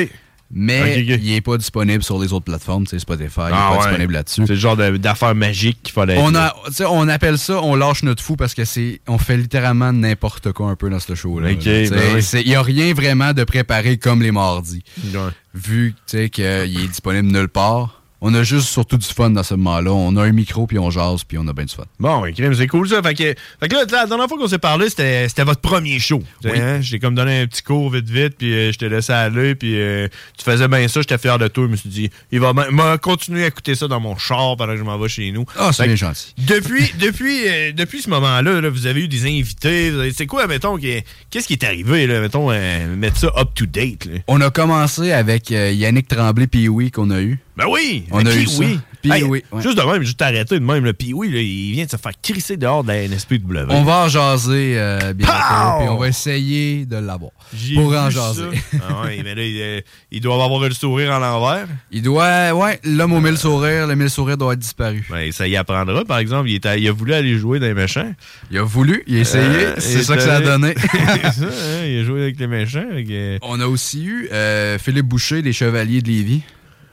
Mais 0.51 1.02
il 1.05 1.31
n'est 1.31 1.41
pas 1.43 1.59
disponible 1.59 2.02
sur 2.02 2.18
les 2.18 2.33
autres 2.33 2.47
plateformes, 2.47 2.85
tu 2.85 2.91
sais, 2.91 2.99
Spotify, 2.99 3.41
il 3.41 3.44
n'est 3.47 3.51
Ah 3.52 3.68
pas 3.70 3.73
ouais. 3.73 3.78
disponible 3.89 4.12
là-dessus. 4.15 4.43
C'est 4.47 4.55
le 4.55 4.59
genre 4.59 4.77
d'affaires 4.77 5.35
magiques 5.35 5.78
qu'il 5.83 5.93
fallait. 5.93 6.17
On, 6.18 6.35
a, 6.35 6.55
on 6.89 7.07
appelle 7.09 7.36
ça, 7.36 7.62
on 7.62 7.75
lâche 7.75 8.02
notre 8.02 8.23
fou 8.23 8.36
parce 8.36 8.55
que 8.55 8.65
c'est, 8.65 9.01
on 9.09 9.18
fait 9.18 9.36
littéralement 9.36 9.93
n'importe 9.93 10.52
quoi 10.52 10.70
un 10.70 10.77
peu 10.77 10.89
dans 10.89 11.01
ce 11.01 11.15
show-là. 11.15 11.49
Ben 11.52 11.59
Il 11.60 12.47
n'y 12.47 12.55
a 12.55 12.62
rien 12.62 12.94
vraiment 12.94 13.35
de 13.35 13.44
préparé 13.44 13.99
comme 13.99 14.23
les 14.23 14.33
mardis. 14.33 14.83
Ouais. 15.12 15.20
Vu 15.55 15.94
qu'il 16.07 16.20
est 16.44 16.89
disponible 16.89 17.28
nulle 17.28 17.49
part. 17.49 17.98
On 18.21 18.35
a 18.35 18.43
juste 18.43 18.69
surtout 18.69 18.97
du 18.97 19.07
fun 19.07 19.31
dans 19.31 19.43
ce 19.43 19.55
moment-là. 19.55 19.93
On 19.93 20.17
a 20.17 20.25
un 20.25 20.33
micro, 20.33 20.67
puis 20.67 20.79
on 20.79 20.91
jase, 20.91 21.23
puis 21.25 21.39
on 21.39 21.47
a 21.47 21.53
bien 21.53 21.65
du 21.65 21.75
fun. 21.75 21.85
Bon, 22.01 22.25
c'est 22.37 22.67
cool 22.67 22.89
ça. 22.89 23.01
Fait 23.03 23.15
que, 23.15 23.23
fait 23.61 23.69
que 23.69 23.75
là, 23.75 23.85
la 23.91 24.07
dernière 24.07 24.29
fois 24.29 24.39
qu'on 24.39 24.49
s'est 24.49 24.59
parlé, 24.59 24.89
c'était 24.91 25.45
votre 25.45 25.61
premier 25.61 25.99
show. 26.01 26.23
Oui. 26.45 26.51
hein? 26.59 26.81
J'ai 26.81 26.99
comme 26.99 27.15
donné 27.15 27.43
un 27.43 27.47
petit 27.47 27.63
cours 27.63 27.91
vite 27.91 28.09
vite, 28.09 28.35
puis 28.39 28.53
euh, 28.53 28.73
je 28.73 28.79
t'ai 28.79 28.89
laissé 28.89 29.13
aller, 29.13 29.55
puis 29.55 29.79
euh, 29.81 30.09
tu 30.37 30.45
faisais 30.45 30.67
bien 30.67 30.89
ça, 30.89 31.01
j'étais 31.01 31.19
fier 31.19 31.39
de 31.39 31.47
toi. 31.49 31.65
Je 31.67 31.71
me 31.71 31.77
suis 31.77 31.89
dit, 31.89 32.11
il 32.33 32.41
va 32.41 32.53
m'a 32.53 32.99
continuer 32.99 33.45
à 33.45 33.49
écouter 33.49 33.75
ça 33.75 33.87
dans 33.87 34.01
mon 34.01 34.17
char 34.17 34.57
pendant 34.57 34.73
que 34.73 34.79
je 34.79 34.85
m'en 34.85 34.99
vais 34.99 35.09
chez 35.09 35.31
nous. 35.31 35.45
Ah, 35.57 35.71
c'est 35.73 35.85
bien 35.85 35.93
que 35.93 35.99
gentil. 35.99 36.35
Depuis, 36.39 36.93
depuis, 36.99 37.47
euh, 37.47 37.73
depuis 37.73 38.03
ce 38.03 38.11
moment-là, 38.11 38.61
là, 38.61 38.69
vous 38.71 38.87
avez 38.87 39.03
eu 39.03 39.09
des 39.09 39.27
invités. 39.27 39.93
C'est 40.13 40.27
quoi, 40.27 40.47
mettons, 40.47 40.77
qu'est-ce 40.79 41.47
qui 41.47 41.53
est 41.53 41.65
arrivé, 41.65 42.07
là, 42.07 42.21
mettons, 42.21 42.51
euh, 42.51 42.97
mettre 42.97 43.19
ça 43.19 43.33
up 43.39 43.51
to 43.55 43.67
date, 43.67 44.07
là? 44.07 44.19
On 44.27 44.41
a 44.41 44.51
commencé 44.51 45.13
avec 45.13 45.53
euh, 45.53 45.71
Yannick 45.73 46.09
Tremblay 46.09 46.47
puis 46.47 46.69
oui 46.69 46.91
qu'on 46.91 47.11
a 47.11 47.21
eu. 47.21 47.39
Ben 47.59 47.67
oui! 47.69 48.05
On 48.12 48.25
a 48.25 48.33
eu 48.35 48.47
ça. 48.47 48.59
oui? 48.61 48.78
Puis 49.03 49.12
oui, 49.25 49.45
ouais. 49.53 49.62
Juste 49.62 49.77
de 49.78 49.83
même, 49.83 50.03
juste 50.03 50.20
arrêter 50.23 50.59
de 50.59 50.65
même. 50.65 50.85
Le 50.85 50.93
puis 50.93 51.12
oui, 51.12 51.31
là, 51.31 51.41
il 51.41 51.73
vient 51.73 51.85
de 51.85 51.91
se 51.91 51.97
faire 51.97 52.12
crisser 52.20 52.57
dehors 52.57 52.83
de 52.83 52.89
la 52.89 53.07
NSPW. 53.07 53.67
On 53.69 53.83
va 53.85 54.05
en 54.05 54.09
jaser 54.09 54.75
euh, 54.77 55.12
bientôt, 55.12 55.33
puis 55.78 55.89
on 55.89 55.97
va 55.97 56.09
essayer 56.09 56.85
de 56.85 56.97
l'avoir. 56.97 57.31
Pour 57.75 57.95
en 57.97 58.11
jaser. 58.11 58.45
Ah 58.89 59.03
ouais, 59.05 59.20
mais 59.25 59.35
là, 59.37 59.43
il, 59.43 59.61
euh, 59.61 59.81
il 60.11 60.20
doit 60.20 60.43
avoir 60.43 60.61
le 60.61 60.70
sourire 60.73 61.12
en 61.12 61.19
l'envers. 61.19 61.67
Il 61.93 62.03
doit, 62.03 62.53
ouais, 62.53 62.81
l'homme 62.85 63.12
au 63.12 63.20
mille 63.20 63.37
sourires, 63.39 63.87
le 63.87 63.95
mille 63.95 64.11
sourires 64.11 64.37
doit 64.37 64.53
être 64.55 64.59
disparu. 64.61 65.07
Ben, 65.11 65.31
ça 65.33 65.47
y 65.47 65.57
apprendra, 65.57 66.05
par 66.05 66.19
exemple. 66.19 66.49
Il, 66.49 66.89
a 66.89 66.93
voulu 66.93 67.15
aller 67.15 67.39
jouer 67.39 67.59
dans 67.61 67.67
les 67.67 67.75
méchants. 67.75 68.12
Il 68.51 68.59
a 68.59 68.62
voulu, 68.62 69.03
il 69.07 69.17
a 69.17 69.20
essayé, 69.20 69.45
Euh, 69.45 69.75
c'est 69.78 70.01
est 70.01 70.03
ça 70.03 70.17
que 70.17 70.23
ça 70.23 70.37
a 70.37 70.41
donné. 70.41 70.75
c'est 70.93 71.33
ça, 71.33 71.45
hein, 71.47 71.85
il 71.87 72.01
a 72.01 72.05
joué 72.05 72.23
avec 72.23 72.39
les 72.39 72.47
méchants. 72.47 72.85
que- 73.07 73.39
On 73.43 73.61
a 73.61 73.67
aussi 73.67 74.05
eu 74.05 74.28
euh, 74.33 74.78
Philippe 74.78 75.07
Boucher 75.07 75.43
des 75.43 75.53
Chevaliers 75.53 76.03
de 76.03 76.09
Lévis, 76.09 76.43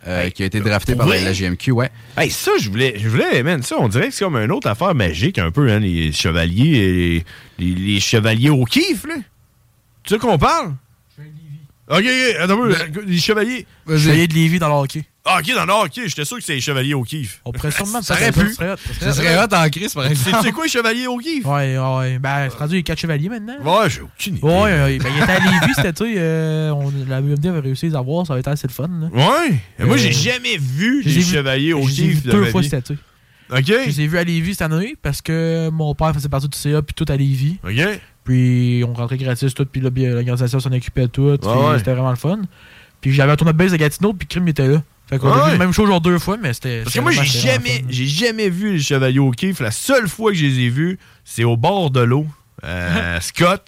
euh, 0.07 0.29
qui 0.29 0.43
a 0.43 0.45
été 0.45 0.59
drafté 0.59 0.95
par 0.95 1.07
la, 1.07 1.33
GMQ, 1.33 1.71
ouais. 1.71 1.89
Hey, 2.17 2.29
ça, 2.29 2.51
je 2.59 2.69
voulais, 2.69 2.93
je 2.97 3.09
voulais, 3.09 3.41
man, 3.43 3.63
ça, 3.63 3.77
on 3.79 3.87
dirait 3.87 4.09
que 4.09 4.13
c'est 4.13 4.23
comme 4.23 4.37
une 4.37 4.51
autre 4.51 4.69
affaire 4.69 4.93
magique, 4.93 5.39
un 5.39 5.51
peu, 5.51 5.69
hein, 5.71 5.79
les 5.79 6.11
chevaliers, 6.11 7.25
les, 7.57 7.73
les 7.75 7.99
chevaliers 7.99 8.49
au 8.49 8.65
kiff, 8.65 9.05
là. 9.05 9.15
Tu 10.03 10.13
sais 10.13 10.19
qu'on 10.19 10.37
parle? 10.37 10.75
Ok, 11.87 11.99
ok, 11.99 12.35
attends 12.39 12.63
un 12.63 12.67
peu, 12.67 13.01
les 13.05 13.17
chevaliers. 13.17 13.65
Vas-y. 13.85 13.99
Chevalier 13.99 14.27
de 14.27 14.33
Lévis 14.33 14.59
dans 14.59 14.69
le 14.69 14.75
hockey. 14.75 15.03
Ah, 15.27 15.39
ok, 15.39 15.55
dans 15.55 15.65
le 15.65 15.73
hockey, 15.73 16.03
j'étais 16.07 16.23
sûr 16.23 16.37
que 16.37 16.41
c'était 16.43 16.53
les 16.53 16.61
Chevaliers 16.61 16.93
au 16.93 17.01
kiff. 17.01 17.41
On 17.45 17.51
pourrait 17.51 17.71
sûrement 17.71 17.99
Ça 18.03 18.15
peut-être- 18.15 18.37
aurait 18.37 18.47
pu. 18.47 18.53
ça 18.53 18.55
serait 18.55 18.71
hot, 18.73 18.77
ça 18.99 19.13
serait 19.13 19.37
hot 19.43 19.47
en 19.55 19.69
crise, 19.69 19.93
par 19.95 20.05
exemple. 20.05 20.37
C'est 20.43 20.51
quoi 20.51 20.65
les 20.65 20.69
Chevaliers 20.69 21.07
au 21.07 21.17
kiff? 21.17 21.43
Ouais, 21.45 21.77
ouais. 21.79 22.19
Ben, 22.19 22.47
c'est 22.51 22.57
rendu 22.59 22.75
les 22.75 22.83
4 22.83 22.99
chevaliers 22.99 23.29
maintenant. 23.29 23.55
Ouais, 23.63 23.89
j'ai 23.89 24.01
aucune 24.01 24.35
idée. 24.37 24.45
Ouais, 24.45 24.51
ouais, 24.53 24.97
ben, 24.99 25.09
il 25.17 25.23
était 25.23 25.31
à 25.31 25.39
Lévis 25.39 25.73
cet 25.75 25.85
été. 26.01 26.13
euh, 26.17 26.69
on- 26.71 26.91
la 27.09 27.21
BMD 27.21 27.47
avait 27.47 27.59
réussi 27.59 27.87
à 27.87 27.89
les 27.89 27.95
avoir. 27.95 28.27
Ça 28.27 28.33
avait 28.33 28.41
été 28.41 28.51
assez 28.51 28.67
le 28.67 28.73
fun. 28.73 28.87
là. 28.87 29.07
Ouais. 29.11 29.59
Et 29.79 29.83
moi, 29.83 29.95
Euh, 29.95 29.97
j'ai 29.97 30.11
jamais 30.11 30.57
vu 30.57 31.01
les 31.01 31.21
Chevaliers 31.21 31.73
au 31.73 31.85
kiff 31.87 32.23
deux 32.23 32.45
fois 32.45 32.61
cet 32.61 32.91
été. 32.91 32.99
OK. 33.51 33.63
Je 33.65 33.73
les 33.87 34.01
ai 34.01 34.07
vus 34.07 34.17
à 34.19 34.23
Lévis 34.23 34.53
cette 34.53 34.61
année 34.71 34.95
parce 35.01 35.21
que 35.23 35.69
mon 35.71 35.93
père 35.95 36.13
faisait 36.13 36.29
partie 36.29 36.49
du 36.49 36.57
CA 36.57 36.81
puis 36.83 36.93
tout 36.93 37.05
à 37.11 37.15
Lévis. 37.15 37.57
OK. 37.63 37.99
Puis 38.23 38.83
on 38.87 38.93
rentrait 38.93 39.17
gratis 39.17 39.53
tout, 39.55 39.65
puis 39.65 39.81
euh, 39.83 40.13
l'organisation 40.13 40.59
s'en 40.59 40.71
occupait 40.71 41.01
de 41.03 41.07
tout. 41.07 41.31
C'était 41.77 41.93
vraiment 41.93 42.11
le 42.11 42.15
fun. 42.15 42.41
Puis 43.01 43.11
j'avais 43.11 43.31
un 43.31 43.35
tournoi 43.35 43.53
de 43.53 43.57
base 43.57 43.71
de 43.71 43.77
Gatineau, 43.77 44.13
puis 44.13 44.27
Crime 44.27 44.47
était 44.47 44.67
là. 44.67 44.83
Fait 45.07 45.19
qu'on 45.19 45.31
a 45.31 45.45
vu 45.45 45.51
le 45.51 45.57
même 45.59 45.71
show 45.71 45.85
genre 45.85 46.01
deux 46.01 46.17
fois, 46.17 46.37
mais 46.37 46.53
c'était. 46.53 46.81
Parce 46.83 46.95
que 46.95 46.99
moi, 46.99 47.11
j'ai 47.11 47.25
jamais, 47.25 47.85
j'ai 47.89 48.07
jamais 48.07 48.49
vu 48.49 48.73
les 48.73 48.79
Chevaliers 48.79 49.19
au 49.19 49.31
kiff. 49.31 49.59
La 49.59 49.71
seule 49.71 50.07
fois 50.07 50.31
que 50.31 50.37
je 50.37 50.45
les 50.45 50.59
ai 50.61 50.69
vus, 50.69 50.97
c'est 51.23 51.43
au 51.43 51.57
bord 51.57 51.91
de 51.91 52.01
l'eau. 52.01 52.25
Euh, 52.63 53.19
Scott, 53.21 53.63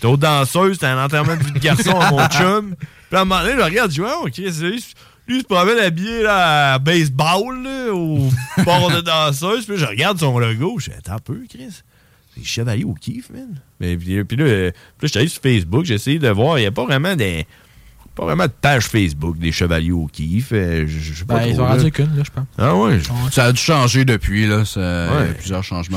t'es 0.00 0.06
aux 0.06 0.16
danseuses, 0.16 0.78
t'as 0.78 0.92
un 0.92 1.04
enterrement 1.04 1.36
de 1.36 1.42
vie 1.42 1.52
de 1.52 1.58
garçon 1.58 1.98
à 1.98 2.10
mon 2.10 2.24
chum. 2.28 2.76
Puis 3.08 3.18
à 3.18 3.22
un 3.22 3.24
moment 3.24 3.42
donné, 3.42 3.54
je 3.58 3.64
regarde, 3.64 3.90
je 3.90 4.02
dis, 4.02 4.08
oh, 4.08 4.26
ok, 4.26 4.34
c'est 4.34 4.70
lui, 4.70 4.84
lui, 5.26 5.36
il 5.36 5.40
se 5.40 5.46
promène 5.46 5.78
habillé 5.78 6.22
là, 6.22 6.74
à 6.74 6.78
baseball, 6.78 7.64
là, 7.64 7.92
au 7.92 8.30
bord 8.64 8.90
de 8.90 9.00
danseuse. 9.00 9.64
Puis 9.64 9.74
là, 9.74 9.80
je 9.80 9.86
regarde 9.86 10.18
son 10.20 10.38
logo, 10.38 10.78
je 10.78 10.90
dis, 10.90 10.96
attends 10.96 11.14
un 11.14 11.18
peu, 11.18 11.40
Chris. 11.48 11.82
C'est 12.32 12.40
les 12.40 12.46
Chevaliers 12.46 12.84
au 12.84 12.94
kiff, 12.94 13.30
man. 13.30 13.60
Mais, 13.80 13.96
puis, 13.96 14.22
puis 14.22 14.36
là, 14.36 14.44
euh, 14.44 14.70
puis 14.70 14.78
là, 14.78 14.82
je 15.02 15.06
suis 15.08 15.18
allé 15.18 15.28
sur 15.28 15.42
Facebook, 15.42 15.84
j'ai 15.84 15.94
essayé 15.94 16.20
de 16.20 16.28
voir, 16.28 16.58
il 16.58 16.62
n'y 16.62 16.68
a 16.68 16.70
pas 16.70 16.84
vraiment 16.84 17.16
des. 17.16 17.46
Pas 18.20 18.26
vraiment 18.26 18.44
de 18.44 18.52
page 18.60 18.84
Facebook 18.84 19.38
des 19.38 19.50
Chevaliers 19.50 19.92
au 19.92 20.06
kiff. 20.06 20.48
euh, 20.52 20.84
je, 20.86 20.98
je 20.98 21.18
sais 21.20 21.24
pas 21.24 21.38
Ben, 21.38 21.46
ils 21.46 21.54
trop, 21.54 21.62
ont 21.62 21.68
rendu 21.68 21.90
qu'une, 21.90 22.14
là, 22.14 22.22
je 22.22 22.30
pense. 22.30 22.44
Ah 22.58 22.76
ouais. 22.76 22.98
Ça 23.32 23.44
a 23.46 23.52
dû 23.52 23.58
changer 23.58 24.04
depuis, 24.04 24.46
là. 24.46 24.66
ça- 24.66 25.08
Il 25.22 25.26
y 25.26 25.30
a 25.30 25.32
plusieurs 25.32 25.64
changements. 25.64 25.96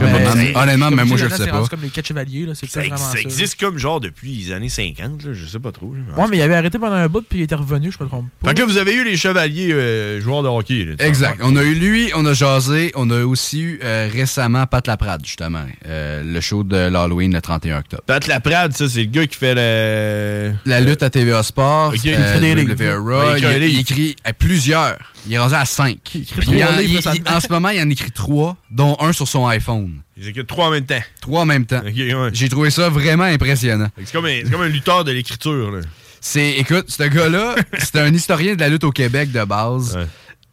Honnêtement, 0.55 0.89
même 0.89 1.05
moi, 1.09 1.17
je 1.17 1.25
le 1.25 1.31
sais 1.31 1.47
pas. 1.47 1.67
comme 1.67 1.81
les 1.81 1.89
4 1.89 2.07
chevaliers, 2.07 2.45
là. 2.45 2.53
C'est 2.55 2.65
Ça, 2.69 2.79
plus 2.79 2.89
vraiment 2.91 3.03
ça 3.05 3.11
ça. 3.11 3.19
existe 3.19 3.59
comme 3.59 3.77
genre 3.77 3.99
depuis 3.99 4.31
les 4.35 4.53
années 4.53 4.69
50, 4.69 5.21
là, 5.25 5.33
je 5.33 5.45
sais 5.45 5.59
pas 5.59 5.73
trop. 5.73 5.93
là. 5.93 5.99
Ouais, 6.23 6.29
mais 6.31 6.37
il 6.37 6.41
avait 6.41 6.55
arrêté 6.55 6.79
pendant 6.79 6.95
un 6.95 7.09
bout, 7.09 7.25
puis 7.27 7.39
il 7.39 7.41
était 7.41 7.55
revenu, 7.55 7.91
je 7.91 8.01
me 8.01 8.07
trompe 8.07 8.27
pas. 8.41 8.47
Fait 8.49 8.55
que 8.55 8.59
là, 8.61 8.65
vous 8.67 8.77
avez 8.77 8.93
eu 8.95 9.03
les 9.03 9.17
chevaliers 9.17 9.73
euh, 9.73 10.21
joueurs 10.21 10.43
de 10.43 10.47
hockey. 10.47 10.85
là, 10.85 10.95
tu 10.97 11.03
Exact. 11.05 11.41
On 11.43 11.57
a 11.57 11.63
eu 11.63 11.73
lui, 11.75 12.09
on 12.15 12.25
a 12.25 12.31
jasé. 12.33 12.93
On 12.95 13.09
a 13.09 13.25
aussi 13.25 13.61
eu 13.63 13.79
euh, 13.83 14.07
récemment 14.09 14.65
Pat 14.65 14.87
Laprade, 14.87 15.25
justement. 15.25 15.65
Euh, 15.87 16.23
le 16.23 16.39
show 16.39 16.63
de 16.63 16.77
l'Halloween 16.87 17.33
le 17.33 17.41
31 17.41 17.79
octobre. 17.79 18.03
Pat 18.05 18.25
Laprade, 18.27 18.71
ça, 18.71 18.87
c'est 18.87 18.99
le 19.01 19.09
gars 19.09 19.27
qui 19.27 19.37
fait 19.37 19.55
le. 19.55 20.53
La 20.65 20.79
lutte 20.79 21.03
à 21.03 21.09
TVA 21.09 21.43
Sport, 21.43 21.89
Ok. 21.89 22.12
Euh, 22.19 22.37
Il 22.39 22.99
Ouais, 22.99 23.39
il 23.39 23.43
écrit 23.43 23.45
un 23.45 23.51
il, 23.51 23.63
il 23.63 23.67
livre. 23.69 23.79
écrit 23.81 24.15
à 24.23 24.33
plusieurs. 24.33 24.97
Il 25.27 25.33
est 25.33 25.39
rendu 25.39 25.53
à 25.55 25.65
5. 25.65 25.97
Puis 26.03 26.25
trois 26.25 26.53
il 26.55 26.63
en, 26.63 26.71
livres 26.71 26.81
il- 26.83 26.95
récemment. 26.97 27.15
il- 27.25 27.33
en 27.33 27.39
ce 27.39 27.47
moment, 27.49 27.69
il 27.69 27.81
en 27.81 27.89
écrit 27.89 28.11
3, 28.11 28.57
dont 28.71 28.97
un 28.99 29.13
sur 29.13 29.27
son 29.27 29.47
iPhone. 29.47 30.01
Ils 30.17 30.27
écrivent 30.27 30.45
trois 30.45 30.67
en 30.67 30.71
même 30.71 30.85
temps. 30.85 31.01
Trois 31.21 31.41
en 31.41 31.45
même 31.45 31.65
temps. 31.65 31.81
Ouais. 31.81 32.29
J'ai 32.33 32.49
trouvé 32.49 32.69
ça 32.69 32.89
vraiment 32.89 33.23
impressionnant. 33.23 33.87
C'est 33.97 34.11
comme, 34.11 34.25
un- 34.25 34.41
c'est 34.43 34.51
comme 34.51 34.61
un 34.61 34.67
lutteur 34.67 35.03
de 35.03 35.11
l'écriture. 35.11 35.71
là. 35.71 35.81
C'est, 36.21 36.51
écoute, 36.51 36.85
ce 36.89 37.03
gars-là, 37.03 37.55
c'est 37.79 37.97
un 37.99 38.13
historien 38.13 38.55
de 38.55 38.59
la 38.59 38.69
lutte 38.69 38.83
au 38.83 38.91
Québec 38.91 39.31
de 39.31 39.43
base. 39.43 39.97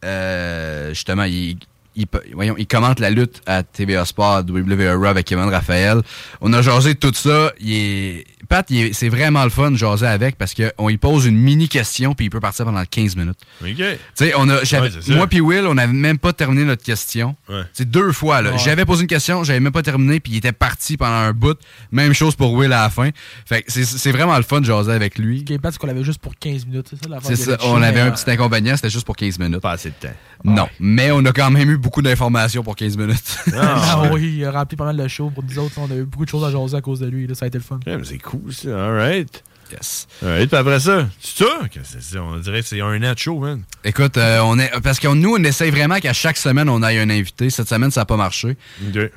Euh, 0.03 0.89
justement, 0.89 1.23
il, 1.25 1.57
il, 1.95 2.05
voyons, 2.33 2.55
il 2.57 2.65
commente 2.67 2.99
la 2.99 3.09
lutte 3.09 3.41
à 3.45 3.63
TVA 3.63 4.03
Sport, 4.05 4.43
WWE 4.49 4.95
Raw 4.97 5.05
avec 5.05 5.27
Kevin 5.27 5.45
Raphaël. 5.49 6.01
On 6.41 6.51
a 6.53 6.61
jasé 6.61 6.95
tout 6.95 7.13
ça. 7.13 7.51
Il 7.59 7.73
est, 7.73 8.25
Pat, 8.51 8.69
c'est 8.91 9.07
vraiment 9.07 9.45
le 9.45 9.49
fun 9.49 9.71
de 9.71 9.77
jaser 9.77 10.05
avec 10.07 10.37
parce 10.37 10.53
qu'on 10.53 10.89
lui 10.89 10.97
pose 10.97 11.25
une 11.25 11.37
mini 11.37 11.69
question 11.69 12.13
puis 12.13 12.25
il 12.25 12.29
peut 12.29 12.41
partir 12.41 12.65
pendant 12.65 12.83
15 12.83 13.15
minutes. 13.15 13.39
OK. 13.63 13.69
Tu 13.77 13.85
sais, 14.13 14.33
on 14.35 14.49
a, 14.49 14.55
Ouais, 14.57 14.89
moi 15.15 15.27
puis 15.27 15.39
Will, 15.39 15.65
on 15.67 15.75
n'avait 15.75 15.93
même 15.93 16.17
pas 16.17 16.33
terminé 16.33 16.65
notre 16.65 16.83
question. 16.83 17.37
Ouais. 17.47 17.61
C'est 17.71 17.89
deux 17.89 18.11
fois. 18.11 18.41
là. 18.41 18.51
Ouais. 18.51 18.57
J'avais 18.57 18.83
posé 18.83 19.03
une 19.03 19.07
question, 19.07 19.45
j'avais 19.45 19.61
même 19.61 19.71
pas 19.71 19.83
terminé, 19.83 20.19
puis 20.19 20.33
il 20.33 20.37
était 20.37 20.51
parti 20.51 20.97
pendant 20.97 21.13
un 21.13 21.31
bout. 21.31 21.57
Même 21.93 22.11
chose 22.13 22.35
pour 22.35 22.51
Will 22.53 22.73
à 22.73 22.83
la 22.83 22.89
fin. 22.89 23.09
Fait 23.45 23.61
que 23.61 23.71
c'est, 23.71 23.85
c'est 23.85 24.11
vraiment 24.11 24.35
le 24.35 24.43
fun 24.43 24.59
de 24.59 24.65
jaser 24.65 24.91
avec 24.91 25.17
lui. 25.17 25.43
Plate, 25.43 25.71
c'est 25.73 25.77
qu'on 25.79 25.87
l'avait 25.87 26.03
juste 26.03 26.19
pour 26.19 26.35
15 26.37 26.65
minutes, 26.65 26.87
c'est 26.89 27.07
ça 27.09 27.35
C'est 27.35 27.63
On 27.63 27.81
avait 27.81 28.01
un 28.01 28.11
petit 28.11 28.29
inconvénient, 28.29 28.75
c'était 28.75 28.89
juste 28.89 29.05
pour 29.05 29.15
15 29.15 29.39
minutes. 29.39 29.61
Pas 29.61 29.71
assez 29.71 29.89
de 29.89 29.95
temps. 29.95 30.13
Non. 30.43 30.67
Mais 30.79 31.11
on 31.11 31.23
a 31.25 31.31
quand 31.31 31.51
même 31.51 31.69
eu 31.69 31.77
beaucoup 31.77 32.01
d'informations 32.01 32.63
pour 32.63 32.75
15 32.75 32.97
minutes. 32.97 33.37
Ah 33.53 34.03
oui, 34.11 34.35
il 34.37 34.45
a 34.45 34.51
rempli 34.51 34.75
pas 34.75 34.85
mal 34.85 34.97
de 34.97 35.07
shows 35.07 35.29
pour 35.29 35.43
nous 35.43 35.59
autres. 35.59 35.75
On 35.77 35.89
a 35.91 35.95
eu 35.95 36.03
beaucoup 36.03 36.25
de 36.25 36.29
choses 36.29 36.43
à 36.43 36.51
jaser 36.51 36.77
à 36.77 36.81
cause 36.81 36.99
de 36.99 37.07
lui. 37.07 37.27
là, 37.27 37.35
Ça 37.35 37.45
a 37.45 37.47
été 37.47 37.57
le 37.57 37.63
fun. 37.63 37.79
C'est 38.03 38.17
cool. 38.17 38.40
All 38.65 38.93
right. 38.93 39.41
Yes. 39.71 40.07
All 40.21 40.29
right. 40.29 40.49
Puis 40.49 40.57
après 40.57 40.79
ça, 40.79 41.07
c'est 41.19 41.43
ça? 41.45 41.59
c'est? 42.01 42.17
On 42.19 42.37
dirait 42.37 42.61
que 42.61 42.67
c'est 42.67 42.81
un 42.81 43.01
an 43.03 43.13
de 43.13 43.17
show, 43.17 43.39
man. 43.39 43.61
Écoute, 43.83 44.17
euh, 44.17 44.39
on 44.43 44.59
est 44.59 44.69
parce 44.83 44.99
que 44.99 45.07
nous, 45.07 45.35
on 45.37 45.43
essaye 45.43 45.71
vraiment 45.71 45.99
qu'à 45.99 46.13
chaque 46.13 46.37
semaine, 46.37 46.67
on 46.69 46.83
ait 46.83 46.99
un 46.99 47.09
invité. 47.09 47.49
Cette 47.49 47.69
semaine, 47.69 47.89
ça 47.91 48.01
n'a 48.01 48.05
pas 48.05 48.17
marché. 48.17 48.57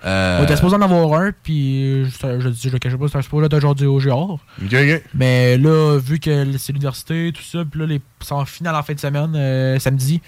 Euh, 0.04 0.38
On 0.40 0.44
était 0.44 0.56
supposé 0.56 0.76
en 0.76 0.80
avoir 0.82 1.20
un, 1.20 1.32
puis 1.42 2.04
je, 2.04 2.10
je, 2.10 2.40
je, 2.40 2.48
je 2.62 2.68
le 2.70 2.78
cachais 2.78 2.96
pas, 2.96 3.06
c'était 3.08 3.22
supposé 3.22 3.46
être 3.46 3.54
un 3.54 3.60
genre. 3.60 4.38
Mais 5.14 5.56
là, 5.58 5.98
vu 5.98 6.18
que 6.18 6.46
c'est 6.58 6.72
l'université, 6.72 7.32
tout 7.34 7.42
ça, 7.42 7.64
puis 7.68 7.80
là, 7.80 7.86
les 7.86 8.00
sont 8.22 8.36
en 8.36 8.44
finale 8.46 8.74
en 8.74 8.82
fin 8.82 8.94
de 8.94 9.00
semaine, 9.00 9.34
euh, 9.36 9.78
samedi, 9.78 10.22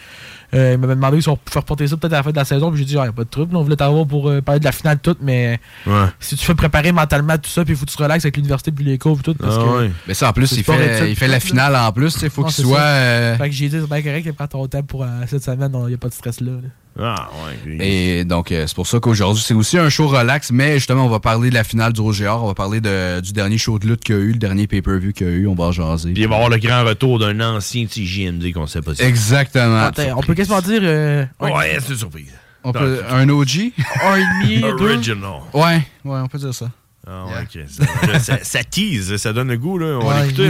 euh, 0.53 0.73
il 0.75 0.79
m'avait 0.79 0.97
demandé 0.97 1.19
si 1.23 1.31
on 1.31 1.37
pouvait 1.39 1.61
reporter 1.61 1.87
ça 1.87 1.97
peut-être 1.97 2.13
à 2.13 2.17
la 2.19 2.23
fin 2.23 2.31
de 2.31 2.37
la 2.37 2.45
saison, 2.45 2.71
puis 2.71 2.79
j'ai 2.81 2.85
dit, 2.85 2.99
ah, 2.99 3.07
y 3.07 3.09
a 3.09 3.13
pas 3.13 3.25
de 3.25 3.29
trouble, 3.31 3.57
on 3.57 3.63
voulait 3.63 3.77
t'avoir 3.77 4.07
pour 4.07 4.29
euh, 4.29 4.43
parler 4.43 4.59
de 4.61 4.67
la 4.67 4.73
finale 4.73 4.99
toute, 4.99 5.19
mais 5.23 5.59
Ouais. 5.87 6.05
si 6.21 6.37
tu 6.37 6.45
fais 6.45 6.55
préparer 6.55 6.93
mentalement 6.93 7.39
tout 7.39 7.49
ça, 7.49 7.65
puis 7.65 7.73
il 7.73 7.77
faut 7.79 7.87
que 7.87 7.91
tu 7.91 7.97
te 7.97 8.03
relaxes 8.03 8.27
avec 8.27 8.37
l'université, 8.37 8.71
puis 8.71 8.85
les 8.85 8.99
cours, 8.99 9.15
puis 9.17 9.23
tout, 9.25 9.35
parce 9.35 9.57
Ah 9.59 9.63
que. 9.65 9.79
ouais. 9.85 9.91
Mais 10.07 10.13
ça, 10.17 10.31
en 10.31 10.33
plus, 10.33 10.51
il 10.53 10.65
fait- 10.65 11.11
il 11.11 11.17
fait 11.17 11.29
la 11.29 11.39
finale 11.41 11.77
en 11.77 11.93
plus, 11.93 12.11
sais, 12.11 12.29
faut 12.29 12.43
qu'il 12.45 12.65
soit, 12.65 12.79
euh, 12.81 13.37
Fait 13.37 13.49
que 13.49 13.55
j'ai 13.55 13.69
dit, 13.69 13.79
c'est 13.81 13.87
bien 13.89 14.03
correct, 14.03 14.33
prends 14.33 14.47
ton 14.47 14.67
temps 14.67 14.83
pour 14.83 15.05
euh, 15.05 15.07
cette 15.29 15.43
semaine, 15.45 15.71
il 15.83 15.87
n'y 15.89 15.95
a 15.95 15.99
pas 15.99 16.09
de 16.09 16.15
stress 16.15 16.41
là. 16.41 16.53
là. 16.53 16.69
Ah, 16.99 17.29
ouais. 17.69 17.87
Et 17.87 18.25
donc, 18.25 18.51
euh, 18.51 18.65
c'est 18.67 18.75
pour 18.75 18.87
ça 18.87 18.99
qu'aujourd'hui, 19.01 19.43
c'est 19.47 19.53
aussi 19.53 19.77
un 19.77 19.91
show 19.91 20.09
relax, 20.09 20.51
mais 20.51 20.75
justement, 20.75 21.05
on 21.05 21.11
va 21.11 21.21
parler 21.21 21.51
de 21.51 21.55
la 21.55 21.63
finale 21.63 21.93
du 21.93 22.01
OGR, 22.01 22.43
on 22.43 22.47
va 22.47 22.55
parler 22.55 22.81
de- 22.81 23.21
du 23.21 23.33
dernier 23.33 23.59
show 23.59 23.79
de 23.79 23.87
lutte 23.87 24.03
qu'il 24.03 24.15
y 24.15 24.19
a 24.19 24.23
eu, 24.23 24.33
le 24.33 24.39
dernier 24.39 24.67
pay-per-view 24.67 25.13
qu'il 25.13 25.27
y 25.27 25.31
a 25.31 25.33
eu, 25.35 25.47
on 25.47 25.55
va 25.55 25.65
en 25.65 25.73
jaser. 25.73 26.13
Puis 26.15 26.23
il 26.23 26.29
va 26.29 26.35
y 26.35 26.37
avoir 26.37 26.49
le 26.51 26.57
grand 26.57 26.85
retour 26.85 27.19
d'un 27.19 27.39
ancien 27.41 27.85
TJMD 27.85 28.51
qu'on 28.55 28.67
sait 28.67 28.81
pas 28.81 28.95
si. 28.95 29.03
Exactement. 29.03 29.83
Attends, 29.83 30.03
on 30.17 30.23
peut 30.23 30.35
quasiment 30.35 30.63
dire. 30.63 30.81
euh, 30.83 31.27
Ouais, 31.39 31.77
c'est 31.81 31.91
une 31.93 31.99
surprise. 31.99 32.33
On 32.65 32.73
peut- 32.73 33.03
un 33.11 33.29
OG? 33.29 33.73
Un 34.03 34.17
demi, 34.43 34.61
deux? 34.79 34.95
Original. 34.95 35.31
Ouais, 35.53 35.87
ouais, 36.05 36.19
on 36.21 36.27
peut 36.29 36.39
dire 36.39 36.55
ça. 36.55 36.71
Ah 37.09 37.25
ouais, 37.27 37.33
ok. 37.43 37.63
Ça, 37.69 38.19
ça- 38.19 38.39
ça 38.45 38.65
tease, 38.65 39.17
ça 39.17 39.33
donne 39.33 39.47
le 39.49 39.57
goût. 39.57 39.79
Là. 39.79 39.99
On 40.03 40.07
va 40.09 40.17
Ouais, 40.17 40.23
l'écouter 40.23 40.49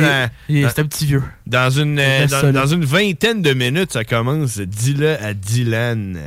il 0.48 0.56
est- 0.56 0.62
dans- 0.62 0.70
C'est 0.70 0.78
un 0.80 0.86
petit 0.86 1.04
vieux. 1.04 1.22
Dans 1.46 1.68
une, 1.70 1.98
euh, 1.98 2.26
dans, 2.52 2.66
une 2.66 2.84
vingtaine 2.84 3.42
de 3.42 3.52
minutes, 3.52 3.92
ça 3.92 4.04
commence. 4.04 4.58
Dis-le 4.58 5.22
à 5.22 5.34
Dylan. 5.34 6.18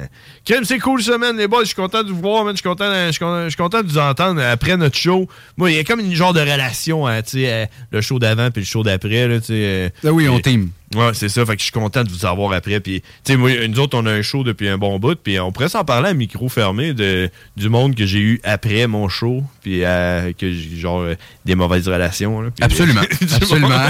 Crème, 0.45 0.65
c'est 0.65 0.77
cool, 0.77 1.01
semaine, 1.01 1.35
les 1.37 1.47
boys. 1.47 1.61
Je 1.61 1.67
suis 1.67 1.75
content 1.75 2.03
de 2.03 2.11
vous 2.11 2.21
voir, 2.21 2.45
man. 2.45 2.53
Je 2.55 2.59
suis 2.61 2.69
content, 2.69 3.07
je 3.07 3.47
suis 3.49 3.57
content, 3.57 3.81
de 3.81 3.87
vous 3.87 3.97
entendre 3.97 4.39
après 4.43 4.77
notre 4.77 4.97
show. 4.97 5.27
Moi, 5.57 5.71
il 5.71 5.77
y 5.77 5.79
a 5.79 5.83
comme 5.83 5.99
une 5.99 6.13
genre 6.13 6.33
de 6.33 6.41
relation, 6.41 7.07
hein, 7.07 7.23
tu 7.23 7.31
sais, 7.39 7.51
euh, 7.51 7.65
le 7.91 8.01
show 8.01 8.19
d'avant 8.19 8.51
puis 8.51 8.61
le 8.61 8.67
show 8.67 8.83
d'après. 8.83 9.27
là, 9.27 9.39
tu 9.39 9.47
sais, 9.47 9.53
euh, 9.53 9.89
Ah 10.05 10.11
oui, 10.13 10.29
on 10.29 10.37
et- 10.37 10.41
team. 10.43 10.69
Ouais, 10.95 11.11
c'est 11.13 11.29
ça. 11.29 11.45
Fait 11.45 11.53
que 11.53 11.59
je 11.59 11.65
suis 11.65 11.71
content 11.71 12.03
de 12.03 12.09
vous 12.09 12.25
avoir 12.25 12.51
après. 12.53 12.79
Puis, 12.79 13.01
tu 13.01 13.07
sais, 13.23 13.37
moi, 13.37 13.51
nous 13.67 13.79
autres, 13.79 13.97
on 13.97 14.05
a 14.07 14.11
un 14.11 14.21
show 14.23 14.43
depuis 14.43 14.67
un 14.67 14.77
bon 14.77 14.97
bout. 14.97 15.15
Puis, 15.21 15.39
on 15.39 15.51
pourrait 15.51 15.69
s'en 15.69 15.83
parler 15.83 16.09
à 16.09 16.13
micro 16.13 16.49
fermé 16.49 16.93
de, 16.93 17.29
du 17.57 17.69
monde 17.69 17.95
que 17.95 18.05
j'ai 18.05 18.19
eu 18.19 18.41
après 18.43 18.87
mon 18.87 19.07
show. 19.07 19.43
Puis, 19.61 19.83
euh, 19.83 20.33
que 20.33 20.51
genre, 20.51 21.01
euh, 21.01 21.15
des 21.45 21.53
mauvaises 21.53 21.87
relations. 21.87 22.41
là. 22.41 22.49
Absolument. 22.59 23.01
Absolument. 23.21 23.69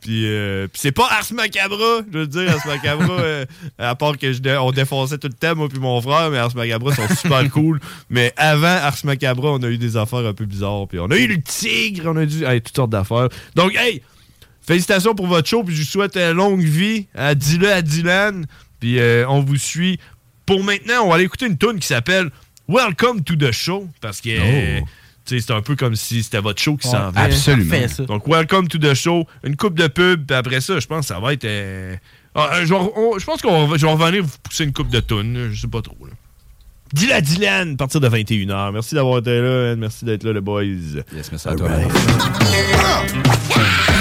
puis, 0.00 0.26
euh, 0.26 0.66
puis 0.68 0.80
c'est 0.80 0.92
pas 0.92 1.08
Ars 1.10 1.30
Macabra, 1.34 2.00
je 2.10 2.18
veux 2.20 2.26
dire, 2.26 2.50
Ars 2.50 2.66
Macabra, 2.66 3.44
à 3.78 3.94
part 3.94 4.16
que 4.16 4.32
je 4.32 4.38
on 4.58 4.70
défonçait 4.72 5.18
tout 5.18 5.28
le 5.28 5.34
temps, 5.34 5.56
moi 5.56 5.68
puis 5.68 5.78
mon 5.78 6.00
frère, 6.00 6.30
mais 6.30 6.38
Ars 6.38 6.54
Macabra 6.56 6.94
sont 6.94 7.14
super 7.14 7.50
cool. 7.52 7.80
Mais 8.08 8.32
avant 8.36 8.66
Ars 8.66 8.98
Macabra, 9.04 9.50
on 9.50 9.62
a 9.62 9.68
eu 9.68 9.76
des 9.76 9.98
affaires 9.98 10.24
un 10.24 10.32
peu 10.32 10.46
bizarres. 10.46 10.88
Puis, 10.88 10.98
on 11.00 11.10
a 11.10 11.16
eu 11.16 11.26
le 11.26 11.42
tigre, 11.42 12.04
on 12.06 12.16
a 12.16 12.22
eu 12.22 12.44
hey, 12.44 12.62
toutes 12.62 12.76
sortes 12.76 12.90
d'affaires. 12.90 13.28
Donc, 13.54 13.74
hey! 13.76 14.02
Félicitations 14.68 15.14
pour 15.14 15.26
votre 15.28 15.48
show, 15.48 15.64
puis 15.64 15.74
je 15.74 15.80
vous 15.80 15.88
souhaite 15.88 16.14
une 16.18 16.32
longue 16.32 16.60
vie. 16.60 17.06
À 17.14 17.34
Dis-le 17.34 17.72
à 17.72 17.80
Dylan. 17.80 18.44
Puis 18.80 18.98
euh, 18.98 19.24
on 19.26 19.40
vous 19.40 19.56
suit. 19.56 19.98
Pour 20.44 20.62
maintenant, 20.62 21.04
on 21.04 21.08
va 21.08 21.14
aller 21.14 21.24
écouter 21.24 21.46
une 21.46 21.56
tune 21.56 21.78
qui 21.80 21.86
s'appelle 21.86 22.28
Welcome 22.68 23.24
to 23.24 23.34
the 23.34 23.50
Show. 23.50 23.88
Parce 24.02 24.20
que 24.20 24.28
euh, 24.28 24.80
tu 25.24 25.40
sais, 25.40 25.46
c'est 25.46 25.54
un 25.54 25.62
peu 25.62 25.74
comme 25.74 25.96
si 25.96 26.22
c'était 26.22 26.40
votre 26.40 26.60
show 26.60 26.76
qui 26.76 26.86
Ouais, 26.86 26.92
s'en 26.92 27.10
va. 27.12 27.20
Absolument. 27.22 27.88
ça. 27.88 28.04
Donc, 28.04 28.28
Welcome 28.28 28.68
to 28.68 28.76
the 28.76 28.92
Show. 28.92 29.26
Une 29.42 29.56
coupe 29.56 29.74
de 29.74 29.86
pub, 29.86 30.26
puis 30.26 30.36
après 30.36 30.60
ça, 30.60 30.78
je 30.78 30.86
pense 30.86 31.08
que 31.08 31.14
ça 31.14 31.18
va 31.18 31.32
être. 31.32 31.46
euh, 31.46 31.96
ah, 32.34 32.50
euh, 32.56 32.66
je, 32.66 33.24
pense 33.24 33.40
qu'on 33.40 33.66
va, 33.66 33.78
je 33.78 33.86
vais 33.86 33.92
revenir 33.92 34.22
vous 34.22 34.36
pousser 34.42 34.64
une 34.64 34.74
coupe 34.74 34.90
de 34.90 35.00
tunes. 35.00 35.48
Je 35.50 35.58
sais 35.62 35.66
pas 35.66 35.80
trop. 35.80 35.96
Là. 36.04 36.12
Dis-le 36.92 37.14
à 37.14 37.20
Dylan, 37.22 37.72
à 37.72 37.76
partir 37.76 38.00
de 38.00 38.08
21h. 38.08 38.72
Merci 38.72 38.94
d'avoir 38.94 39.18
été 39.18 39.40
là. 39.40 39.76
Merci 39.76 40.04
d'être 40.04 40.24
là, 40.24 40.34
les 40.34 40.40
boys. 40.42 40.62
Yes, 40.64 41.04
merci 41.32 41.48
à 41.48 41.54
toi. 41.54 41.70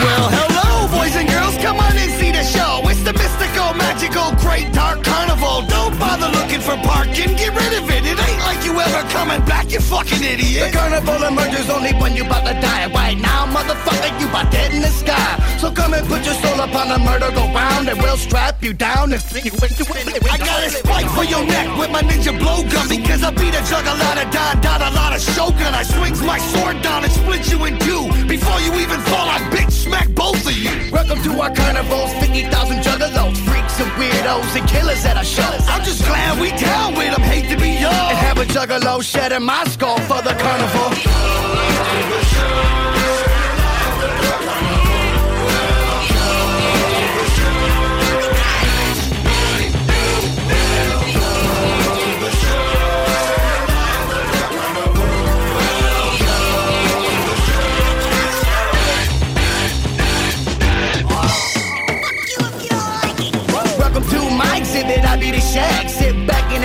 Well, 0.07 0.29
hello, 0.31 0.87
boys 0.87 1.15
and 1.19 1.27
girls, 1.27 1.59
come 1.59 1.83
on 1.83 1.91
and 1.91 2.11
see 2.15 2.31
the 2.31 2.39
show. 2.39 2.79
It's 2.87 3.03
the 3.03 3.11
mystical, 3.11 3.75
magical, 3.75 4.31
great 4.39 4.71
dark 4.71 5.03
carnival. 5.03 5.67
Don't 5.67 5.99
bother 5.99 6.31
looking 6.31 6.63
for 6.63 6.79
parking, 6.87 7.35
get 7.35 7.51
rid 7.51 7.73
of 7.75 7.83
it. 7.91 8.07
It 8.07 8.15
ain't 8.15 8.41
like 8.47 8.63
you 8.63 8.71
ever 8.79 9.03
coming 9.11 9.43
back, 9.43 9.67
you 9.67 9.81
fucking 9.83 10.23
idiot. 10.23 10.71
The 10.71 10.77
carnival 10.79 11.19
emerges 11.27 11.69
only 11.69 11.91
when 11.99 12.15
you 12.15 12.23
about 12.23 12.47
to 12.47 12.55
die. 12.55 12.87
Right 12.87 13.19
now, 13.19 13.51
motherfucker, 13.51 14.15
you 14.21 14.29
about 14.31 14.47
dead 14.49 14.71
in 14.71 14.81
the 14.81 14.93
sky. 14.95 15.57
So 15.59 15.71
come 15.75 15.93
and 15.93 16.07
put 16.07 16.23
your 16.23 16.35
soul 16.39 16.59
upon 16.61 16.87
a 16.87 16.99
murder 17.03 17.27
go 17.35 17.43
round 17.51 17.89
and 17.89 17.99
we'll 17.99 18.15
strap 18.15 18.63
you 18.63 18.71
down 18.71 19.11
and 19.11 19.21
fling 19.21 19.43
you 19.43 19.51
into 19.51 19.83
it. 19.91 20.23
I 20.31 20.37
got 20.37 20.63
a 20.63 20.69
spike 20.69 21.09
for 21.17 21.25
your 21.25 21.43
neck 21.43 21.67
with 21.77 21.91
my 21.91 22.01
ninja 22.01 22.31
blowgun 22.31 22.87
because 22.87 23.23
I 23.23 23.31
beat 23.31 23.55
a 23.59 23.63
juggernaut, 23.67 24.31
Don, 24.31 24.61
Don, 24.61 24.81
a 24.87 24.91
lot 24.95 25.11
of 25.11 25.19
shogun. 25.19 25.73
I 25.73 25.83
swings 25.83 26.21
my 26.21 26.39
sword 26.39 26.81
down 26.81 27.03
and 27.03 27.11
split 27.11 27.51
you 27.51 27.59
in 27.65 27.75
two. 27.79 28.05
Before 28.27 28.59
you 28.61 28.71
even 28.79 29.01
fall, 29.09 29.27
I 29.27 29.39
bitch 29.51 29.71
smack 29.71 29.96
both 30.05 30.45
of 30.45 30.57
you. 30.57 30.91
Welcome 30.91 31.21
to 31.23 31.39
our 31.41 31.53
carnivals, 31.53 32.13
50,000 32.13 32.77
juggalos, 32.83 33.37
freaks 33.47 33.79
and 33.79 33.91
weirdos 33.91 34.55
and 34.57 34.67
killers 34.67 35.05
at 35.05 35.17
our 35.17 35.23
shows. 35.23 35.67
I'm 35.67 35.83
just 35.83 36.03
glad 36.05 36.39
we 36.39 36.49
down 36.51 36.95
with 36.95 37.15
them, 37.15 37.21
hate 37.21 37.49
to 37.49 37.57
be 37.57 37.69
young. 37.69 37.93
And 37.93 38.17
have 38.17 38.37
a 38.37 38.45
juggalo 38.45 39.01
shedding 39.01 39.43
my 39.43 39.63
skull 39.65 39.99
for 40.01 40.21
the 40.21 40.35
carnival. 40.35 40.91
Be 65.19 65.31
the 65.31 65.39
shag. 65.39 65.96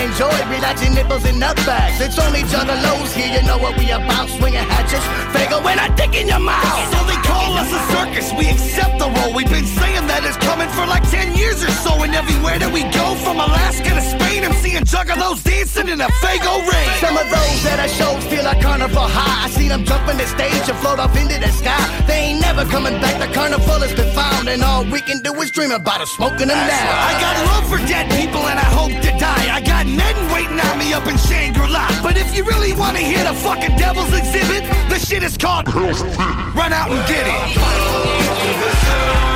Enjoy, 0.02 0.34
relax 0.50 0.82
your 0.82 0.92
nipples 0.94 1.24
and 1.24 1.40
nutbags. 1.40 2.00
It's 2.00 2.18
only 2.18 2.42
juggalos 2.50 3.14
here, 3.14 3.39
you 3.39 3.47
know 3.47 3.56
what 3.56 3.78
we 3.78 3.90
about. 3.90 4.28
Swinging 4.28 4.66
hatchets, 4.66 5.06
fago 5.31 5.62
when 5.62 5.78
I 5.78 5.94
dick 5.94 6.14
in 6.18 6.26
your 6.26 6.40
mouth. 6.40 6.90
So 6.90 7.06
they 7.06 7.20
call 7.22 7.55
us 7.55 7.70
a 7.70 7.81
circus, 7.94 8.32
we 8.34 8.50
accept 8.50 8.98
the 8.98 9.06
role. 9.06 9.32
We've 9.32 9.48
been 9.48 9.64
saying 9.64 10.06
that 10.10 10.26
it's 10.26 10.36
coming 10.42 10.68
for 10.74 10.86
like 10.86 11.08
10 11.08 11.36
years 11.36 11.62
or 11.62 11.70
so. 11.70 12.02
And 12.02 12.14
everywhere 12.14 12.58
that 12.58 12.72
we 12.74 12.82
go, 12.90 13.14
from 13.22 13.39
Alaska 13.39 13.94
to 13.94 14.02
Spain, 14.02 14.42
I'm 14.42 14.52
seeing 14.58 14.82
juggalos 14.82 15.39
dancing 15.44 15.86
in 15.86 16.00
a 16.00 16.10
fago 16.18 16.66
ring. 16.66 16.89
Some 16.98 17.14
of 17.14 17.31
those 17.31 17.58
that 17.62 17.78
I 17.78 17.86
showed 17.86 18.18
feel 18.26 18.42
like 18.42 18.60
carnival 18.60 19.06
high. 19.06 19.47
I 19.47 19.48
see 19.50 19.68
them 19.68 19.84
jump 19.84 20.08
in 20.10 20.18
the 20.18 20.26
stage 20.26 20.66
and 20.66 20.78
float 20.82 20.98
off 20.98 21.14
into 21.14 21.39
the 21.39 21.52
sky. 21.55 21.78
They 22.10 22.34
ain't 22.34 22.40
never 22.42 22.64
coming 22.66 22.98
back, 22.98 23.22
the 23.22 23.32
carnival 23.32 23.78
has 23.86 23.94
been 23.94 24.10
found. 24.18 24.48
And 24.48 24.62
all 24.66 24.82
we 24.84 25.00
can 25.00 25.22
do 25.22 25.31
is 25.39 25.52
dream 25.52 25.70
about 25.70 26.00
it, 26.00 26.08
smoking 26.08 26.50
them 26.50 26.58
now. 26.58 27.06
I 27.06 27.14
got 27.22 27.34
love 27.55 27.66
for 27.70 27.78
dead 27.86 28.10
people 28.10 28.42
and 28.50 28.58
I 28.58 28.68
hope 28.74 28.90
to 28.90 29.10
die. 29.14 29.47
I 29.55 29.60
got 29.62 29.86
men 29.96 30.32
waiting 30.32 30.60
on 30.60 30.78
me 30.78 30.92
up 30.92 31.06
in 31.06 31.16
Shangri-La. 31.16 32.00
But 32.02 32.16
if 32.16 32.36
you 32.36 32.44
really 32.44 32.72
want 32.72 32.96
to 32.96 33.02
hear 33.02 33.22
the 33.24 33.34
fucking 33.34 33.76
devil's 33.76 34.12
exhibit, 34.12 34.64
the 34.88 34.98
shit 34.98 35.22
is 35.22 35.36
called 35.36 35.68
Run 35.74 36.72
Out 36.72 36.90
and 36.90 37.08
Get 37.08 37.26
It. 37.26 39.31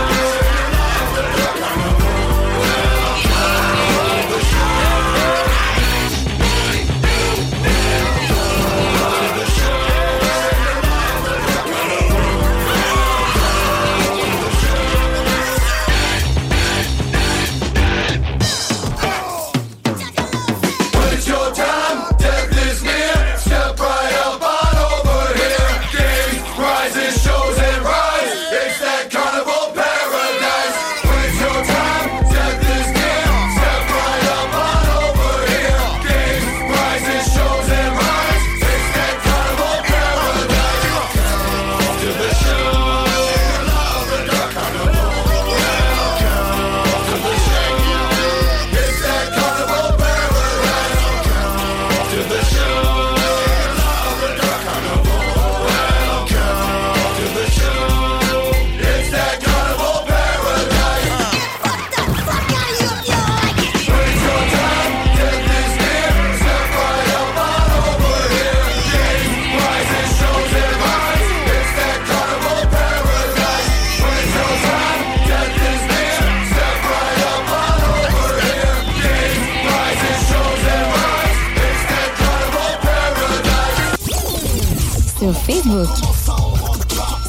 Facebook. 85.47 85.89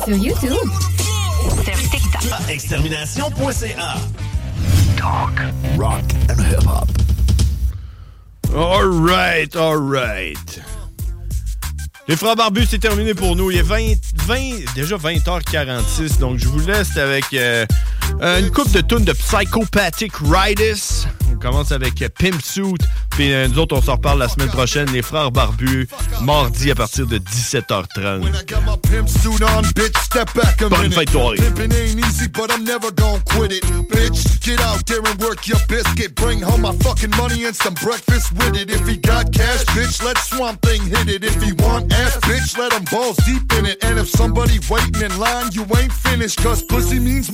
Sur 0.03 0.15
YouTube. 0.17 0.69
Sur 1.63 1.89
TikTok. 1.91 2.49
Extermination.ca. 2.49 3.97
Talk, 4.97 5.39
rock 5.77 6.03
and 6.27 6.39
hip-hop. 6.41 6.87
Alright, 8.55 9.55
alright. 9.55 10.61
Les 12.07 12.15
frères 12.15 12.35
barbus, 12.35 12.65
c'est 12.71 12.79
terminé 12.79 13.13
pour 13.13 13.35
nous. 13.35 13.51
Il 13.51 13.57
est 13.57 13.61
20, 13.61 13.93
20, 14.25 14.73
déjà 14.73 14.97
20h46, 14.97 16.17
donc 16.17 16.39
je 16.39 16.47
vous 16.47 16.65
laisse 16.65 16.97
avec 16.97 17.25
euh, 17.33 17.67
euh, 18.21 18.39
une 18.39 18.51
coupe 18.51 18.71
de 18.71 18.81
tunes 18.81 19.05
de 19.05 19.13
Psychopathic 19.13 20.13
Riders. 20.21 21.07
On 21.31 21.39
commence 21.39 21.71
avec 21.71 22.03
Pimp 22.17 22.41
Suit, 22.41 22.83
puis 23.11 23.31
euh, 23.31 23.47
nous 23.47 23.59
autres, 23.59 23.77
on 23.77 23.81
s'en 23.81 23.93
reparle 23.93 24.19
la 24.19 24.27
semaine 24.27 24.49
prochaine. 24.49 24.89
Les 24.91 25.01
frères 25.01 25.31
barbus, 25.31 25.87
mardi 26.21 26.71
à 26.71 26.75
partir 26.75 27.05
de 27.05 27.19
17h30. 27.19 28.21
Pimp 28.89 29.07
suit 29.07 29.43
on, 29.43 29.61
bitch, 29.75 29.97
step 30.03 30.29
back 30.35 30.61
a 30.61 30.69
Bonne 30.69 30.91
fête, 30.91 31.11
toi. 31.11 31.35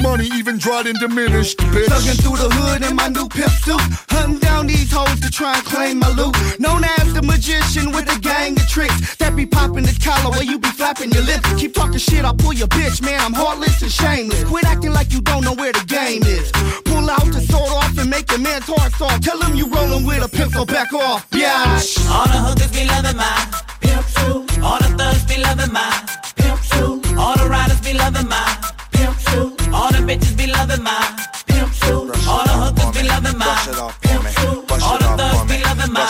Money 0.03 0.27
even 0.33 0.59
dried 0.63 0.87
and 0.87 0.97
diminished, 0.97 1.57
bitch. 1.75 1.91
Thugging 1.91 2.19
through 2.23 2.39
the 2.39 2.47
hood 2.55 2.89
in 2.89 2.95
my 2.95 3.09
new 3.09 3.27
pimp 3.27 3.51
suit. 3.67 3.83
Hunting 4.07 4.39
down 4.39 4.65
these 4.65 4.89
hoes 4.89 5.19
to 5.19 5.29
try 5.29 5.53
and 5.59 5.65
claim 5.65 5.99
my 5.99 6.07
loot. 6.15 6.33
Known 6.57 6.85
as 6.99 7.13
the 7.13 7.21
magician 7.21 7.91
with 7.91 8.07
a 8.07 8.17
gang 8.21 8.55
of 8.55 8.65
tricks. 8.69 9.17
That 9.17 9.35
be 9.35 9.45
popping 9.45 9.83
the 9.83 9.91
collar 9.99 10.31
where 10.31 10.47
you 10.47 10.57
be 10.57 10.69
flapping 10.69 11.11
your 11.11 11.23
lips. 11.23 11.43
Keep 11.59 11.75
talking 11.75 11.99
shit, 11.99 12.23
I'll 12.23 12.33
pull 12.33 12.53
your 12.53 12.69
bitch, 12.69 13.01
man. 13.01 13.19
I'm 13.19 13.33
heartless 13.33 13.81
and 13.81 13.91
shameless. 13.91 14.45
Quit 14.45 14.63
acting 14.63 14.93
like 14.93 15.11
you 15.11 15.19
don't 15.19 15.43
know 15.43 15.53
where 15.53 15.73
the 15.73 15.83
game 15.83 16.23
is. 16.23 16.49
Pull 16.85 17.09
out 17.09 17.27
the 17.27 17.41
sword 17.41 17.71
off 17.83 17.97
and 17.97 18.09
make 18.09 18.31
your 18.31 18.39
man's 18.39 18.63
heart 18.65 18.93
soft. 18.93 19.21
Tell 19.21 19.39
him 19.41 19.55
you 19.55 19.67
rolling 19.67 20.05
with 20.05 20.23
a 20.23 20.29
pimp, 20.29 20.53
so 20.53 20.63
back 20.65 20.93
off. 20.93 21.27
Yeah. 21.33 21.75
All 22.07 22.27
the 22.31 22.39
hookers 22.39 22.71
be 22.71 22.87
loving 22.87 23.17
my 23.17 23.35
pimp 23.83 24.05
suit. 24.15 24.63
All 24.63 24.79
the 24.79 24.95
thugs 24.95 25.25
be 25.27 25.43
loving 25.43 25.73
my 25.73 25.91
pimp 26.37 26.59
suit. 26.63 27.03
All 27.19 27.35
the 27.35 27.49
riders 27.49 27.81
be 27.81 27.93
loving 27.93 28.29
my 28.29 28.47
pimp 28.93 29.19
suit. 29.27 29.62
All 29.73 29.89
the 29.91 30.01
bitches 30.07 30.37
be 30.37 30.45
loving 30.47 30.83
my 30.83 31.01
pimp 31.47 31.73
suit. 31.73 32.07
All 32.27 32.45
the 32.49 32.55
hookers 32.61 32.91
be 32.95 33.01
loving 33.07 33.37
my 33.37 33.53
pimp 34.01 34.25
suit. 34.37 34.71
All 34.85 34.97
the 35.01 35.09
thugs 35.19 35.43
be 35.49 35.57
loving 35.67 35.91
my 35.97 36.05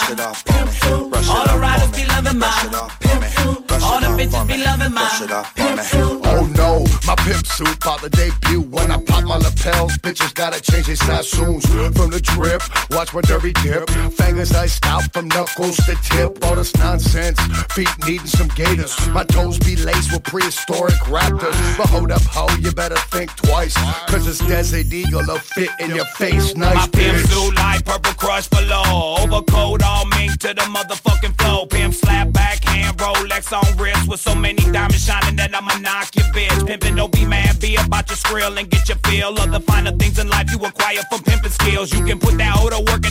pimp 0.45 0.69
suit. 0.81 1.29
All 1.33 1.45
the 1.47 1.57
riders 1.65 1.91
be 1.97 2.03
loving 2.13 2.39
my 2.43 2.51
pimp 2.99 3.23
suit. 3.35 3.83
All 3.87 3.99
the 4.03 4.09
bitches 4.17 4.45
be 4.47 4.57
loving 4.67 4.93
my 4.93 5.07
pimp 5.55 5.79
suit. 5.81 6.21
Oh 6.25 6.41
no, 6.59 6.62
my 7.05 7.15
pimp 7.15 7.45
suit 7.45 7.75
about 7.75 7.99
to 7.99 8.09
debut. 8.09 8.61
When 8.61 8.91
I 8.91 9.01
pop 9.03 9.23
my 9.23 9.37
lapels, 9.37 9.97
bitches 9.97 10.33
gotta 10.33 10.61
change 10.61 10.87
their 10.87 10.95
sassoons. 10.95 11.65
From 11.65 12.09
the 12.11 12.21
drip, 12.21 12.61
watch 12.91 13.13
my 13.13 13.21
dirty 13.21 13.53
dip. 13.63 13.89
Fingers 14.13 14.53
iced 14.53 14.85
out 14.85 15.11
from 15.13 15.27
knuckles 15.27 15.77
to 15.77 15.95
tip. 16.03 16.43
All 16.45 16.55
this 16.55 16.75
nonsense, 16.77 17.39
feet 17.73 17.89
needing 18.05 18.27
some 18.27 18.47
gators. 18.49 18.93
My 19.09 19.23
toes 19.23 19.59
be 19.59 19.75
laced 19.75 20.11
with 20.11 20.23
prehistoric 20.23 20.95
raptors. 21.11 21.77
But 21.77 21.89
hold 21.89 22.11
up, 22.11 22.21
ho, 22.23 22.47
you 22.59 22.71
better 22.71 22.97
think 23.11 23.35
twice. 23.35 23.75
Cause 24.07 24.25
this 24.25 24.39
desert 24.39 24.91
eagle 24.91 25.23
will 25.27 25.39
fit 25.39 25.69
in 25.79 25.95
your 25.95 26.05
face. 26.17 26.55
Nice 26.55 26.75
My 26.75 26.87
pimp 26.87 27.17
suit 27.27 27.55
like 27.55 27.85
purple 27.85 28.13
crush 28.13 28.47
below. 28.47 29.17
Overcoat 29.19 29.83
all 29.83 30.05
mink 30.07 30.39
to 30.39 30.49
the 30.49 30.65
motherfucking 30.75 31.39
flow. 31.41 31.65
Pimp 31.65 31.93
slap 31.93 32.31
back, 32.31 32.52
hand 32.73 32.97
Rolex 32.97 33.51
on 33.53 33.77
wrist 33.77 34.07
with 34.07 34.19
so 34.19 34.33
many 34.35 34.63
diamonds 34.71 35.05
shining 35.05 35.35
that 35.37 35.53
I'ma 35.53 35.77
knock 35.79 36.15
your 36.15 36.25
bitch. 36.35 36.59
Pimpin' 36.67 36.95
don't 36.95 37.11
be 37.11 37.25
mad, 37.25 37.59
be 37.59 37.75
about 37.75 38.09
your 38.09 38.17
skrill 38.17 38.57
and 38.59 38.69
get 38.69 38.89
your 38.89 38.97
feel 39.05 39.37
of 39.37 39.51
the 39.51 39.59
finer 39.59 39.91
things 39.91 40.17
in 40.19 40.27
life 40.29 40.49
you 40.51 40.57
acquire 40.65 41.03
from 41.09 41.21
pimping 41.23 41.51
skills. 41.51 41.93
You 41.93 42.03
can 42.05 42.19
put 42.19 42.37
that 42.37 42.53
hoe 42.57 42.69
to 42.69 42.79
work 42.91 43.03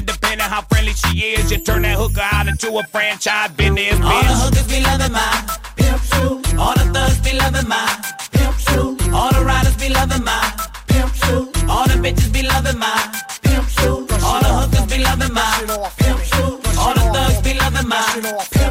how 0.52 0.60
friendly 0.68 0.92
she 0.92 1.32
is, 1.32 1.50
you 1.50 1.57
turn 1.58 1.81
that 1.81 1.97
hooker 1.97 2.20
out 2.20 2.47
into 2.47 2.68
a 2.76 2.82
franchise 2.89 3.50
business. 3.52 3.97
All 4.05 4.20
the 4.20 4.36
hookers 4.36 4.68
be 4.68 4.82
loving 4.84 5.12
my 5.12 5.32
pimp 5.76 6.02
shoe. 6.12 6.60
All 6.60 6.74
the 6.76 6.84
thugs 6.92 7.20
be 7.24 7.32
loving 7.39 7.66
my 7.66 7.89
pimp 8.32 8.57
shoe. 8.60 8.97
All 9.16 9.32
the 9.32 9.42
riders 9.47 9.76
be 9.76 9.89
loving 9.89 10.24
my 10.24 10.42
pimp 10.89 11.15
shoe. 11.15 11.49
All 11.73 11.89
the 11.89 11.97
bitches 12.05 12.31
be 12.34 12.42
loving 12.42 12.78
my 12.78 13.00
pimp 13.41 13.66
shoe. 13.66 14.07
All 14.20 14.41
the 14.44 14.52
hookers 14.60 14.86
be 14.92 15.02
loving 15.02 15.32
my 15.32 15.89
pimp 15.97 16.20
shoe. 16.20 16.60
All 16.76 16.92
the 16.92 17.05
thugs 17.16 17.41
be 17.41 17.55
loving 17.55 17.89
my 17.89 18.05
pimp 18.52 18.61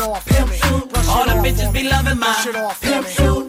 All 0.00 1.26
the 1.26 1.36
bitches 1.44 1.70
be 1.70 1.82
loving 1.82 2.18
my 2.18 2.32
pimp 2.80 3.06
shoe. 3.08 3.41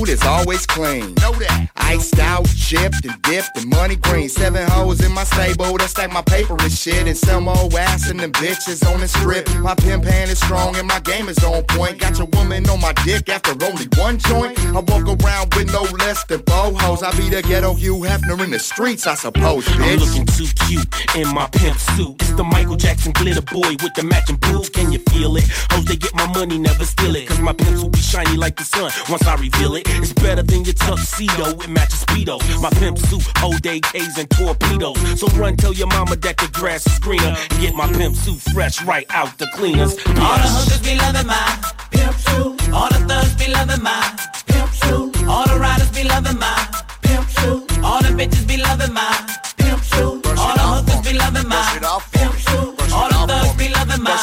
My 0.00 0.06
is 0.06 0.24
always 0.24 0.64
clean. 0.64 1.14
Know 1.16 1.32
that. 1.32 1.68
Iced 1.76 2.18
out, 2.20 2.46
chipped 2.56 3.04
and 3.04 3.20
dipped 3.22 3.50
and 3.56 3.68
money 3.68 3.96
green. 3.96 4.30
Seven 4.30 4.66
hoes 4.70 5.04
in 5.04 5.12
my 5.12 5.24
stable 5.24 5.76
that 5.76 5.90
stack 5.90 6.10
my 6.10 6.22
paper 6.22 6.56
and 6.58 6.72
shit. 6.72 7.06
And 7.06 7.16
some 7.16 7.48
old 7.48 7.74
ass 7.74 8.08
and 8.08 8.18
them 8.18 8.32
bitches 8.32 8.80
on 8.90 9.00
the 9.00 9.08
strip. 9.08 9.46
My 9.56 9.74
pimp 9.74 10.04
hand 10.04 10.30
is 10.30 10.38
strong 10.38 10.76
and 10.76 10.88
my 10.88 11.00
game 11.00 11.28
is 11.28 11.42
on 11.44 11.64
point. 11.64 11.98
Got 11.98 12.16
your 12.16 12.28
woman 12.32 12.66
on 12.70 12.80
my 12.80 12.94
dick 13.04 13.28
after 13.28 13.52
only 13.64 13.88
one 13.98 14.18
joint. 14.18 14.58
I 14.58 14.80
walk 14.80 15.04
around 15.04 15.54
with 15.54 15.70
no 15.72 15.82
less 15.98 16.24
than 16.24 16.40
four 16.44 16.72
hoes. 16.80 17.02
I 17.02 17.10
be 17.18 17.28
the 17.28 17.42
ghetto 17.42 17.74
Hugh 17.74 17.96
Hefner 17.96 18.42
in 18.42 18.52
the 18.52 18.58
streets, 18.58 19.06
I 19.06 19.14
suppose, 19.14 19.68
I'm 19.68 19.98
looking 19.98 20.24
too 20.24 20.46
cute 20.66 20.88
in 21.14 21.28
my 21.34 21.46
pimp 21.48 21.76
suit. 21.76 22.16
It's 22.20 22.32
the 22.32 22.44
Michael 22.44 22.76
Jackson 22.76 23.12
glitter 23.12 23.42
boy 23.42 23.76
with 23.82 23.92
the 23.94 24.04
matching 24.04 24.36
boots. 24.36 24.70
Can 24.70 24.92
you 24.92 25.00
feel 25.10 25.36
it? 25.36 25.44
Hoes 25.70 25.84
they 25.84 25.96
get 25.96 26.14
my 26.14 26.26
money, 26.32 26.56
never 26.58 26.84
steal 26.84 27.14
it. 27.16 27.28
Cause 27.28 27.40
my 27.40 27.52
pimps 27.52 27.82
will 27.82 27.90
be 27.90 27.98
shiny 27.98 28.36
like 28.36 28.56
the 28.56 28.64
sun 28.64 28.90
once 29.10 29.26
I 29.26 29.34
reveal 29.34 29.74
it. 29.74 29.89
It's 29.98 30.12
better 30.12 30.42
than 30.42 30.64
your 30.64 30.74
tuxedo. 30.74 31.50
It 31.60 31.68
matches 31.68 32.04
speedos. 32.04 32.42
My 32.62 32.70
pimp 32.70 32.98
suit 32.98 33.22
whole 33.38 33.58
day 33.58 33.80
K's 33.80 34.18
and 34.18 34.28
torpedoes. 34.30 34.98
So 35.18 35.26
run 35.38 35.56
tell 35.56 35.72
your 35.72 35.88
mama 35.88 36.16
that 36.16 36.36
the 36.38 36.48
grass 36.52 36.86
is 36.86 36.98
greener. 36.98 37.34
And 37.50 37.60
get 37.60 37.74
my 37.74 37.90
pimp 37.92 38.16
suit 38.16 38.40
fresh 38.52 38.82
right 38.84 39.06
out 39.10 39.36
the 39.38 39.46
cleaners. 39.54 39.96
All 40.06 40.38
the 40.42 40.48
hookers 40.48 40.82
be 40.82 40.96
loving 40.96 41.26
my 41.26 41.72
pimp 41.90 42.14
suit. 42.14 42.72
All 42.72 42.88
the 42.88 43.00
thugs 43.08 43.34
be 43.34 43.50
loving 43.52 43.82
my 43.82 44.00
pimp 44.46 44.70
suit. 44.72 45.28
All 45.28 45.46
the 45.46 45.58
riders 45.58 45.90
be 45.90 46.04
loving 46.04 46.38
my 46.38 46.56
pimp 47.02 47.28
suit. 47.28 47.78
All 47.82 48.02
the 48.02 48.08
bitches 48.08 48.46
be 48.46 48.56
loving 48.56 48.92
my 48.92 49.10
pimp 49.56 49.82
suit. 49.82 50.26
All 50.38 50.54
the 50.54 50.66
hookers 50.74 51.00
be 51.06 51.18
loving 51.18 51.48
my 51.48 52.00
pimp 52.12 52.34
suit. 52.34 52.92
All 52.92 53.08
the 53.08 53.32
thugs 53.32 53.56
be 53.56 53.68
loving 53.68 54.02
my 54.02 54.16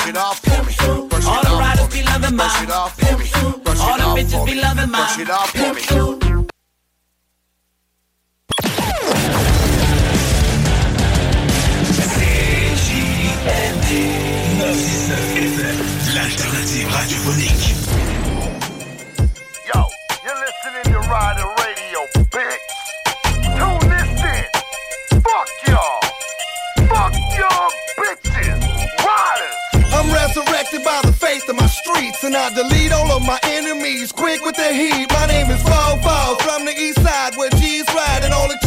pimp 0.44 0.70
shoe. 0.70 1.17
All 2.28 2.34
the 2.34 2.44
riders 2.44 2.60
be 2.60 2.66
loving 2.66 2.76
my 2.76 2.92
pimp 2.98 3.22
shoe. 3.22 3.62
All 3.80 3.98
the 3.98 4.04
bitches 4.20 4.46
be 4.46 4.56
loving 4.56 4.92
my 4.92 5.06
pimp 5.54 5.78
shoe. 5.78 6.20
L'alternative 16.16 16.90
radiophonique. 16.92 17.66
Yo, 19.68 19.80
you're 20.26 20.40
listening 20.44 20.86
to 20.92 21.00
Rider 21.08 21.48
Radio, 21.64 22.00
bitch. 22.34 22.68
Tune 23.56 23.86
this 23.90 24.12
in. 24.24 24.48
Fuck 25.22 25.50
y'all. 25.68 26.02
Fuck 26.90 27.14
y'all 27.38 27.70
bitches. 27.98 28.60
Riders. 29.06 29.58
I'm 29.94 30.08
resurrected 30.12 30.84
by 30.84 31.00
the 31.04 31.07
faith 31.28 31.50
of 31.50 31.58
my 31.58 31.68
streets, 31.68 32.24
and 32.24 32.36
I 32.36 32.48
delete 32.54 32.94
all 32.94 33.12
of 33.12 33.22
my 33.22 33.40
enemies 33.44 34.12
quick 34.14 34.40
with 34.46 34.56
the 34.56 34.72
heat. 34.72 35.08
My 35.12 35.26
name 35.26 35.50
is 35.52 35.62
Fofo 35.62 36.40
from 36.42 36.64
the 36.66 36.72
east 36.72 37.02
side 37.04 37.36
where 37.36 37.50
G's 37.60 37.88
ride, 37.94 38.24
and 38.24 38.34
all 38.34 38.48
the 38.48 38.67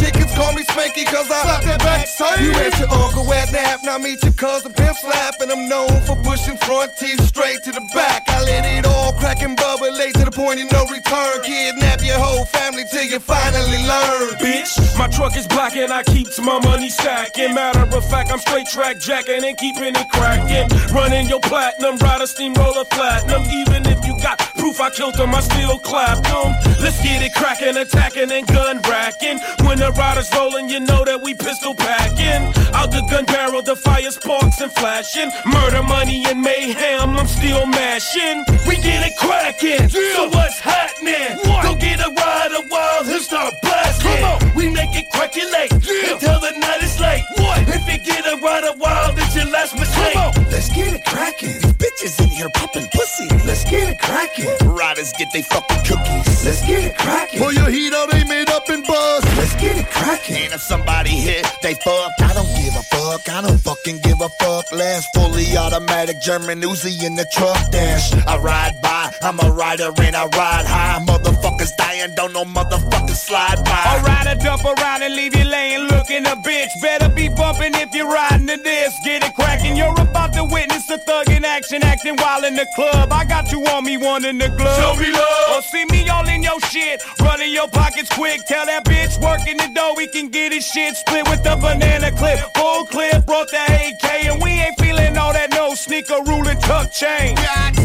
me 0.60 0.66
Spanky 0.66 1.04
cause 1.06 1.30
I 1.30 1.40
slap 1.42 1.64
that 1.64 1.80
back 1.80 2.40
You 2.40 2.52
met 2.52 2.78
your 2.78 2.90
uncle 2.92 3.26
wet 3.26 3.52
nap, 3.52 3.80
now 3.84 3.98
meet 3.98 4.22
your 4.22 4.32
cousin 4.32 4.72
pimp 4.72 4.96
slap, 4.96 5.40
and 5.40 5.50
I'm 5.50 5.68
known 5.68 6.00
for 6.04 6.16
pushing 6.16 6.56
front 6.58 6.92
teeth 6.98 7.20
straight 7.24 7.62
to 7.64 7.72
the 7.72 7.84
back. 7.94 8.28
I 8.28 8.42
let 8.44 8.64
it 8.64 8.86
all 8.86 9.12
crack 9.14 9.42
and 9.42 9.56
bubble 9.56 9.92
late 9.92 10.14
to 10.14 10.24
the 10.24 10.30
point 10.30 10.60
of 10.60 10.70
no 10.72 10.84
return. 10.86 11.42
Kidnap 11.42 12.02
your 12.04 12.18
whole 12.18 12.44
family 12.44 12.84
till 12.92 13.04
you 13.04 13.20
finally 13.20 13.80
learn. 13.86 14.36
Bitch, 14.40 14.76
my 14.98 15.08
truck 15.08 15.36
is 15.36 15.46
black 15.46 15.76
and 15.76 15.92
I 15.92 16.02
keeps 16.02 16.38
my 16.40 16.58
money 16.60 16.88
stacking. 16.88 17.54
Matter 17.54 17.88
of 17.96 18.04
fact, 18.10 18.30
I'm 18.30 18.40
straight 18.40 18.66
track 18.68 19.00
jacking 19.00 19.44
and 19.44 19.56
keeping 19.56 19.94
it 19.96 20.08
cracking. 20.12 20.68
Running 20.94 21.28
your 21.28 21.40
platinum, 21.40 21.96
rider 21.98 22.26
steamroller 22.26 22.84
platinum. 22.90 23.44
Even 23.48 23.86
if 23.86 24.04
you 24.04 24.16
got 24.20 24.38
proof 24.56 24.80
I 24.80 24.90
killed 24.90 25.14
them, 25.14 25.34
I 25.34 25.40
still 25.40 25.78
clap 25.78 26.22
them. 26.24 26.52
Let's 26.80 27.00
get 27.02 27.22
it 27.22 27.34
cracking, 27.34 27.76
attacking 27.76 28.30
and 28.30 28.46
gun 28.46 28.80
racking. 28.82 29.38
When 29.66 29.78
the 29.78 29.92
rider's 29.92 30.28
rolling, 30.50 30.68
you 30.68 30.80
know 30.80 31.04
that 31.04 31.20
we 31.22 31.34
pistol 31.34 31.74
packing. 31.74 32.52
Out 32.74 32.90
the 32.90 33.02
gun 33.10 33.24
barrel, 33.26 33.62
the 33.62 33.76
fire 33.76 34.10
sparks 34.10 34.60
and 34.60 34.72
flashing. 34.72 35.30
Murder, 35.46 35.82
money, 35.82 36.24
and 36.26 36.40
mayhem, 36.40 37.16
I'm 37.16 37.26
still 37.26 37.66
mashing. 37.66 38.44
We 38.66 38.76
get 38.76 39.06
it 39.06 39.16
cracking. 39.18 39.88
So 39.88 40.28
what's 40.28 40.58
happening? 40.58 41.38
Go 41.62 41.74
get 41.76 42.00
a 42.00 42.10
ride 42.10 42.52
a 42.52 42.62
while 42.68 43.14
and 43.14 43.22
start 43.22 43.54
blasting. 43.62 44.10
Come 44.10 44.24
on, 44.24 44.49
make 44.72 44.94
it 44.94 45.06
crackulate 45.12 45.72
until 45.72 46.40
the 46.40 46.52
night 46.58 46.82
is 46.82 46.98
late. 47.00 47.24
What? 47.36 47.58
If 47.68 47.86
you 47.88 47.98
get 47.98 48.26
a 48.26 48.36
ride 48.40 48.64
a 48.64 48.74
while, 48.78 49.12
it's 49.16 49.34
your 49.34 49.46
last 49.46 49.74
mistake. 49.74 50.14
Come 50.14 50.32
on, 50.36 50.50
Let's 50.50 50.68
get 50.68 50.92
it 50.92 51.04
cracking. 51.04 51.60
Bitches 51.80 52.20
in 52.22 52.28
here 52.28 52.50
popping 52.54 52.86
pussy. 52.92 53.28
Let's 53.46 53.64
get 53.64 53.88
it 53.88 53.98
cracking. 54.00 54.50
Riders 54.68 55.12
get 55.18 55.28
they 55.32 55.42
fucking 55.42 55.84
cookies. 55.86 56.44
Let's 56.44 56.66
get 56.66 56.84
it 56.84 56.98
cracking. 56.98 57.40
Pull 57.40 57.52
your 57.52 57.70
heat 57.70 57.92
out, 57.94 58.10
they 58.10 58.24
made 58.24 58.50
up 58.50 58.68
and 58.68 58.84
buzz. 58.86 59.24
Let's 59.36 59.54
get 59.56 59.78
it 59.78 59.88
cracking. 59.90 60.36
And 60.36 60.52
if 60.52 60.60
somebody 60.60 61.10
hit, 61.10 61.46
they 61.62 61.74
fuck. 61.74 62.12
I 62.20 62.32
don't 62.34 62.52
give 62.60 62.74
a 62.76 62.82
fuck. 62.92 63.28
I 63.28 63.42
don't 63.42 63.60
fucking 63.60 64.00
give 64.02 64.20
a 64.20 64.28
fuck. 64.40 64.70
Last 64.72 65.08
fully 65.14 65.56
automatic 65.56 66.20
German 66.20 66.60
Uzi 66.60 67.02
in 67.04 67.16
the 67.16 67.26
truck 67.32 67.70
dash. 67.70 68.12
I 68.26 68.38
ride 68.38 68.74
by. 68.82 69.12
I'm 69.22 69.38
a 69.40 69.50
rider 69.52 69.90
and 70.02 70.16
I 70.16 70.26
ride 70.26 70.66
high. 70.66 71.04
Motherfuckers 71.06 71.70
dying, 71.76 72.14
don't 72.16 72.32
know 72.32 72.44
motherfuckers 72.44 73.16
slide 73.16 73.64
by. 73.64 73.82
Alright, 73.96 74.26
I 74.26 74.34
dump 74.62 74.78
around 74.78 75.02
and 75.02 75.14
leave 75.14 75.34
you 75.34 75.44
laying 75.44 75.86
looking 75.88 76.26
a 76.26 76.36
bitch. 76.36 76.70
Better 76.80 77.08
be 77.08 77.28
bumping 77.28 77.74
if 77.74 77.94
you're 77.94 78.10
riding 78.10 78.46
to 78.46 78.56
this. 78.56 78.94
Get 79.04 79.22
it 79.22 79.34
cracking. 79.34 79.76
You're 79.76 79.98
about 80.00 80.32
to 80.34 80.44
witness 80.44 80.88
a 80.90 80.98
thug 80.98 81.28
in 81.30 81.44
action, 81.44 81.82
acting 81.82 82.16
wild 82.16 82.44
in 82.44 82.54
the 82.54 82.66
club. 82.74 83.12
I 83.12 83.24
got 83.24 83.50
you 83.52 83.60
on 83.66 83.84
me, 83.84 83.96
one 83.96 84.24
in 84.24 84.38
the 84.38 84.48
glove. 84.48 84.76
Show 84.76 85.00
me 85.00 85.12
love. 85.12 85.56
Or 85.56 85.62
see 85.62 85.84
me 85.86 86.08
all 86.08 86.26
in 86.28 86.42
your 86.42 86.60
shit. 86.60 87.02
Running 87.20 87.52
your 87.52 87.68
pockets 87.68 88.10
quick. 88.10 88.44
Tell 88.46 88.66
that 88.66 88.84
bitch 88.84 89.20
working 89.22 89.56
the 89.56 89.70
dough. 89.74 89.94
We 89.96 90.08
can 90.08 90.28
get 90.28 90.52
his 90.52 90.66
shit 90.66 90.96
split 90.96 91.28
with 91.28 91.42
the 91.42 91.56
banana 91.56 92.10
clip. 92.12 92.38
Full 92.56 92.86
clip, 92.86 93.26
brought 93.26 93.50
the 93.50 93.62
AK. 93.62 94.26
And 94.26 94.42
we 94.42 94.50
ain't 94.50 94.78
feeling 94.78 95.16
all 95.16 95.32
that 95.32 95.50
no 95.50 95.74
sneaker 95.74 96.20
ruling 96.26 96.58
tuck 96.60 96.92
chain. 96.92 97.36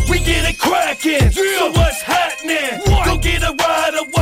We 0.10 0.20
get 0.20 0.50
it 0.50 0.60
cracking. 0.60 1.32
So 1.32 1.72
what's 1.72 2.02
happening? 2.02 2.82
Go 3.06 3.18
get 3.18 3.44
a 3.44 3.54
ride 3.54 3.96
a 3.96 4.16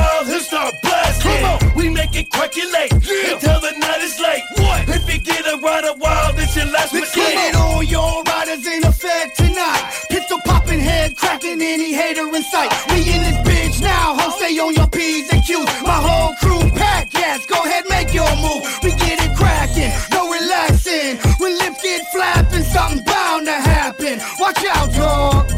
make 2.14 2.26
it 2.26 2.32
crackulate 2.32 2.92
until 2.92 3.60
the 3.60 3.72
night 3.80 4.02
is 4.02 4.20
late. 4.20 4.44
What? 4.58 4.90
If 4.90 5.14
you 5.14 5.20
get 5.20 5.46
a 5.48 5.58
ride 5.58 5.86
a 5.86 5.94
while, 5.98 6.34
this 6.34 6.56
your 6.56 6.66
last 6.66 6.94
Let's 6.94 7.16
mistake. 7.16 7.34
get 7.34 7.50
it 7.50 7.56
on, 7.56 7.86
y'all 7.88 8.24
riders 8.24 8.66
in 8.66 8.84
effect 8.86 9.38
tonight. 9.38 9.84
Pistol 10.10 10.40
popping, 10.46 10.80
head 10.80 11.16
cracking, 11.18 11.62
any 11.62 11.94
hater 11.94 12.28
in 12.28 12.44
sight. 12.44 12.72
We 12.90 12.98
in 12.98 13.22
this 13.22 13.38
bitch 13.48 13.82
now, 13.82 14.16
ho, 14.16 14.30
stay 14.38 14.58
on 14.60 14.74
your 14.76 14.88
P's 14.88 15.32
and 15.34 15.44
Q's. 15.44 15.66
My 15.82 16.00
whole 16.08 16.34
crew 16.42 16.70
pack, 16.78 17.14
yes, 17.14 17.46
go 17.48 17.56
ahead, 17.64 17.86
make 17.90 18.14
your 18.14 18.30
move. 18.38 18.62
We 18.84 18.92
get 18.92 19.18
it 19.24 19.36
cracking, 19.36 19.92
no 20.12 20.30
relaxing. 20.30 21.18
When 21.40 21.58
lips 21.58 21.82
get 21.82 22.06
flapping, 22.12 22.64
something 22.64 23.04
bound 23.06 23.46
to 23.48 23.54
happen. 23.54 24.20
Watch 24.40 24.64
out, 24.66 24.94
dog. 24.94 25.50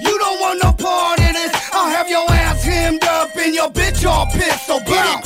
You 0.00 0.18
don't 0.18 0.40
want 0.40 0.62
no 0.62 0.72
part 0.72 1.18
of 1.18 1.32
this. 1.32 1.52
I'll 1.72 1.90
have 1.90 2.08
your 2.08 2.30
ass 2.30 2.62
hemmed 2.62 3.04
up 3.04 3.34
and 3.36 3.54
your 3.54 3.70
bitch 3.70 4.06
all 4.06 4.26
pissed, 4.26 4.66
so 4.66 4.78
bounce. 4.80 5.23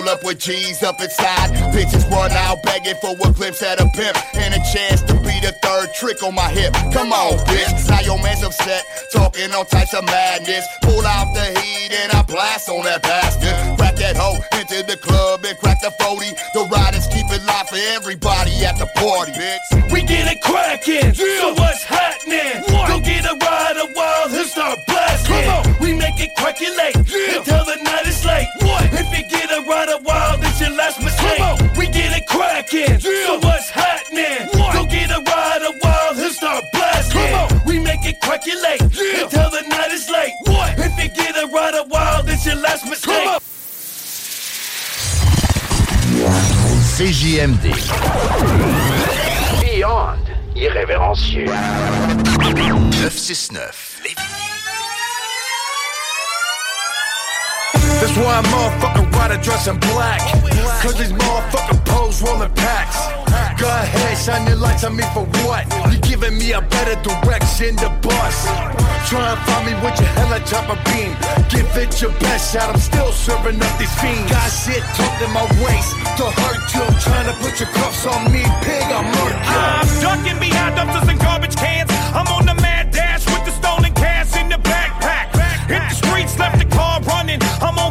Pull 0.00 0.08
up 0.08 0.24
with 0.24 0.38
G's 0.38 0.82
up 0.82 1.00
inside. 1.00 1.50
Bitches 1.74 2.08
run 2.10 2.30
out 2.32 2.62
begging 2.62 2.96
for 3.00 3.12
a 3.12 3.32
glimpse 3.32 3.62
at 3.62 3.80
a 3.80 3.86
pimp 3.94 4.16
and 4.34 4.54
a 4.54 4.60
chance 4.72 5.02
to 5.02 5.14
be 5.20 5.36
the 5.40 5.52
third 5.62 5.92
trick 5.94 6.22
on 6.22 6.34
my 6.34 6.48
hip. 6.48 6.72
Come 6.92 7.12
on, 7.12 7.38
bitch. 7.46 7.88
Now 7.88 8.00
your 8.00 8.18
man's 8.22 8.42
upset, 8.42 8.84
talking 9.12 9.52
all 9.52 9.64
types 9.64 9.94
of 9.94 10.04
madness. 10.04 10.66
Pull 10.82 11.04
out 11.04 11.28
the 11.34 11.60
heat 11.60 11.92
and 11.92 12.12
I 12.12 12.22
blast 12.22 12.68
on 12.68 12.84
that 12.84 13.02
bastard. 13.02 13.78
Crack 13.78 13.96
that 13.96 14.16
hoe 14.16 14.40
into 14.58 14.82
the 14.86 14.96
club 14.96 15.44
and 15.44 15.58
crack 15.58 15.80
the 15.82 15.90
40. 16.00 16.26
The 16.54 16.68
riders 16.72 17.06
keep 17.08 17.26
it 17.28 17.44
live 17.44 17.68
for 17.68 17.80
everybody 17.96 18.52
at 18.64 18.78
the 18.78 18.88
party, 18.96 19.32
bitch. 19.32 19.92
We 19.92 20.02
get 20.02 20.30
it 20.32 20.40
cracking. 20.42 21.14
So 21.14 21.52
what's 21.54 21.84
happening? 21.84 22.64
Go 22.88 23.00
get 23.00 23.24
a 23.24 23.36
ride 23.36 23.76
a 23.76 23.86
while 23.92 24.32
and 24.32 24.46
start 24.46 24.78
blasting. 24.86 25.44
Come 25.44 25.66
on, 25.66 25.76
we 25.80 25.92
make 25.92 26.18
it 26.20 26.30
crackulate 26.38 26.96
until 26.96 26.99
packing. 32.70 33.00
Yeah. 33.00 33.26
So 33.26 33.38
what's 33.40 33.68
happening? 33.68 34.48
What? 34.58 34.74
Go 34.74 34.86
get 34.86 35.10
a 35.10 35.22
ride 35.22 35.62
a 35.62 35.72
while 35.78 36.24
and 36.24 36.32
start 36.32 36.64
blasting. 36.72 37.66
We 37.66 37.78
make 37.78 38.04
it 38.04 38.20
calculate 38.20 38.80
yeah. 38.80 39.24
until 39.24 39.50
the 39.50 39.62
night 39.68 39.90
is 39.92 40.08
late. 40.10 40.32
What? 40.46 40.78
If 40.78 40.98
you 41.02 41.08
get 41.10 41.36
a 41.36 41.46
ride 41.48 41.74
a 41.74 41.84
while, 41.88 42.22
that's 42.22 42.46
your 42.46 42.56
last 42.56 42.86
mistake. 42.86 43.28
CJMD. 46.96 47.72
Beyond 49.62 50.18
irrévérencieux. 50.54 51.46
969. 52.40 54.00
Les... 54.04 54.49
That's 58.00 58.16
why 58.16 58.32
I'm 58.40 58.44
motherfucking 58.44 59.12
rider 59.12 59.36
dressed 59.42 59.68
in 59.68 59.78
black. 59.92 60.20
Cause 60.82 60.96
these 60.96 61.12
motherfucking 61.12 61.84
pros 61.84 62.22
rolling 62.22 62.52
packs. 62.54 62.96
Go 63.60 63.68
ahead, 63.68 64.16
shine 64.16 64.46
your 64.46 64.56
lights 64.56 64.84
on 64.84 64.96
me 64.96 65.04
for 65.12 65.24
what? 65.44 65.68
You 65.92 66.00
giving 66.00 66.38
me 66.38 66.52
a 66.52 66.62
better 66.62 66.96
direction 67.04 67.76
to 67.76 67.90
bust. 68.00 68.48
Try 69.04 69.20
and 69.20 69.40
find 69.44 69.66
me 69.68 69.74
with 69.84 70.00
your 70.00 70.08
hella 70.16 70.40
chopper 70.48 70.80
beam. 70.88 71.12
Give 71.52 71.68
it 71.76 72.00
your 72.00 72.12
best 72.24 72.54
shot, 72.54 72.72
I'm 72.72 72.80
still 72.80 73.12
serving 73.12 73.60
up 73.60 73.78
these 73.78 73.92
fiends. 74.00 74.32
Got 74.32 74.48
shit 74.48 74.82
tucked 74.96 75.20
in 75.20 75.30
my 75.36 75.44
waist 75.60 75.92
to 76.16 76.24
hurt 76.40 76.64
you. 76.72 76.84
Trying 77.04 77.28
to 77.28 77.36
put 77.44 77.60
your 77.60 77.68
cuffs 77.68 78.06
on 78.06 78.32
me, 78.32 78.40
pig, 78.64 78.88
I'm 78.88 79.04
murk 79.12 79.36
you. 79.44 79.60
I'm 79.60 79.88
ducking 80.00 80.40
behind 80.40 80.76
dumpsters 80.80 81.08
and 81.10 81.20
garbage 81.20 81.56
cans. 81.56 81.90
I'm 82.16 82.28
on 82.32 82.46
the 82.46 82.56
mad 82.64 82.92
dash 82.92 83.26
with 83.26 83.44
the 83.44 83.52
stolen 83.52 83.92
cash 83.92 84.40
in 84.40 84.48
the 84.48 84.56
backpack. 84.56 85.36
Hit 85.68 85.84
the 85.84 85.94
streets, 85.94 86.38
left 86.38 86.58
the 86.58 86.68
car 86.74 87.00
running. 87.02 87.40
I'm 87.60 87.78
on 87.78 87.89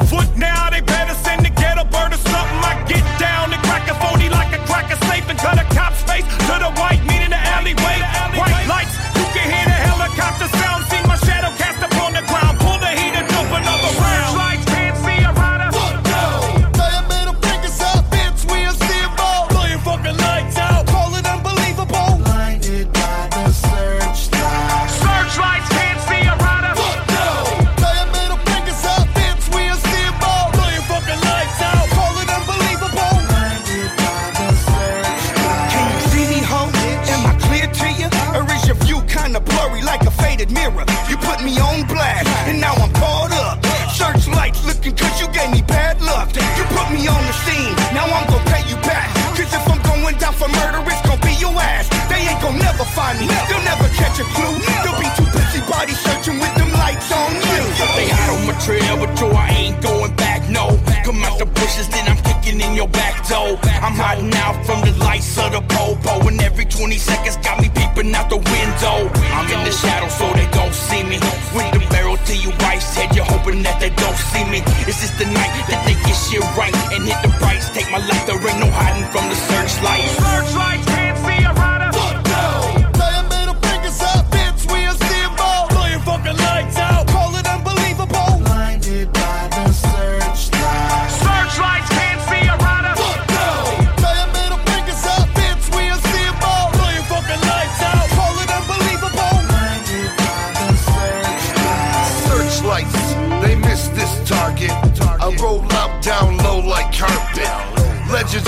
a 54.20 54.28
clue. 54.36 54.60
They'll 54.84 55.00
be 55.00 55.08
too 55.16 55.28
busy 55.32 55.62
body 55.64 55.96
searching 55.96 56.40
with 56.40 56.54
them 56.60 56.72
lights 56.76 57.12
on 57.12 57.32
you. 57.40 57.64
They 57.96 58.08
hide 58.12 58.32
on 58.36 58.42
my 58.48 58.56
trail, 58.60 59.00
but 59.00 59.12
yo, 59.16 59.32
I 59.32 59.48
ain't 59.56 59.80
going 59.82 60.14
back, 60.16 60.44
no. 60.50 60.76
Come 61.08 61.24
out 61.24 61.40
the 61.40 61.48
bushes, 61.48 61.88
then 61.88 62.04
I'm 62.08 62.20
kicking 62.28 62.60
in 62.60 62.76
your 62.76 62.90
back 62.90 63.16
door. 63.28 63.56
I'm 63.80 63.96
hiding 63.96 64.34
out 64.36 64.60
from 64.66 64.84
the 64.84 64.92
lights 65.00 65.38
of 65.40 65.56
the 65.56 65.62
popo, 65.62 66.28
and 66.28 66.42
every 66.42 66.66
20 66.66 66.98
seconds 66.98 67.38
got 67.38 67.62
me 67.62 67.72
peeping 67.72 68.14
out 68.14 68.30
the 68.30 68.44
window. 68.44 69.08
I'm 69.32 69.48
in 69.48 69.64
the 69.64 69.72
shadow, 69.72 70.10
so 70.12 70.28
they 70.36 70.48
don't 70.52 70.76
see 70.76 71.04
me. 71.04 71.18
With 71.56 71.72
the 71.72 71.82
barrel 71.90 72.18
to 72.18 72.36
your 72.36 72.54
wife's 72.60 72.92
head, 72.96 73.16
you're 73.16 73.26
hoping 73.26 73.64
that 73.64 73.80
they 73.80 73.92
don't 73.96 74.20
see 74.36 74.44
me. 74.52 74.60
Is 74.84 75.00
this 75.00 75.16
the 75.16 75.32
night 75.32 75.54
that 75.72 75.80
they 75.88 75.96
get 75.96 76.18
shit 76.20 76.44
right 76.60 76.76
and 76.92 77.08
hit 77.08 77.20
the 77.24 77.32
price? 77.40 77.72
Take 77.72 77.90
my 77.92 78.04
life, 78.04 78.26
there 78.28 78.36
ain't 78.36 78.60
no 78.60 78.68
hiding 78.68 79.08
from 79.16 79.32
the 79.32 79.38
searchlight. 79.48 80.04
Searchlights 80.20 80.89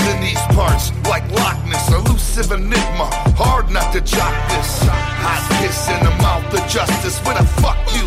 in 0.08 0.20
these 0.20 0.40
parts, 0.56 0.92
like 1.08 1.24
Loch 1.30 1.58
Ness, 1.66 1.88
elusive 1.92 2.52
enigma. 2.52 3.08
Hard 3.38 3.70
not 3.70 3.92
to 3.92 4.00
jock 4.00 4.34
this. 4.50 4.70
Hot 4.86 5.42
kiss 5.60 5.88
in 5.88 6.00
the 6.04 6.14
mouth 6.22 6.46
of 6.52 6.62
justice. 6.68 7.18
When 7.26 7.36
I 7.36 7.44
fuck 7.62 7.78
you, 7.94 8.06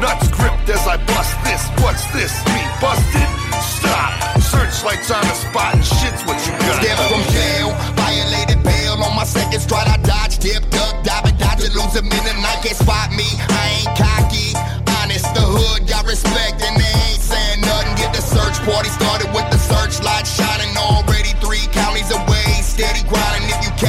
nuts 0.00 0.28
gripped 0.34 0.68
as 0.68 0.82
I 0.86 0.96
bust 1.06 1.34
this. 1.44 1.62
What's 1.82 2.04
this? 2.12 2.32
Me 2.52 2.62
busted? 2.80 3.28
Stop. 3.62 4.12
Searchlights 4.40 5.10
on 5.10 5.22
the 5.22 5.34
spot 5.34 5.74
and 5.74 5.84
shit's 5.84 6.22
what 6.26 6.38
you 6.46 6.52
got. 6.58 6.82
Step 6.82 6.98
from 7.10 7.22
jail, 7.34 7.68
violated 7.94 8.62
bail 8.62 8.98
on 9.02 9.14
my 9.14 9.24
second 9.24 9.60
stride. 9.60 9.88
I 9.88 9.96
dodge, 10.02 10.38
dip, 10.38 10.62
duck, 10.70 11.02
dive, 11.04 11.24
and 11.26 11.38
dodge, 11.38 11.62
and 11.64 11.74
lose 11.74 11.94
a 11.96 12.02
minute. 12.02 12.36
I 12.42 12.56
can't 12.62 12.76
spot 12.76 13.10
me. 13.12 13.26
I 13.50 13.82
ain't 13.82 13.92
cocky. 13.98 14.54
Honest, 15.02 15.26
the 15.34 15.44
hood 15.44 15.86
got 15.86 16.06
respect, 16.06 16.62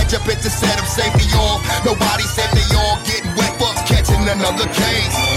grinding. 0.08 0.18
If 0.18 0.20
you 0.20 0.20
catch 0.20 0.22
up, 0.22 0.28
it's 0.28 0.46
a 0.46 0.50
set 0.50 0.80
of 0.80 0.88
safety 0.88 1.36
off. 1.38 1.86
Nobody 1.86 2.24
said 2.24 2.50
they 2.52 2.76
all 2.76 2.98
getting 3.04 3.36
wet, 3.36 3.60
fuck 3.60 3.86
catching 3.88 4.28
another 4.28 4.68
case. 4.74 5.37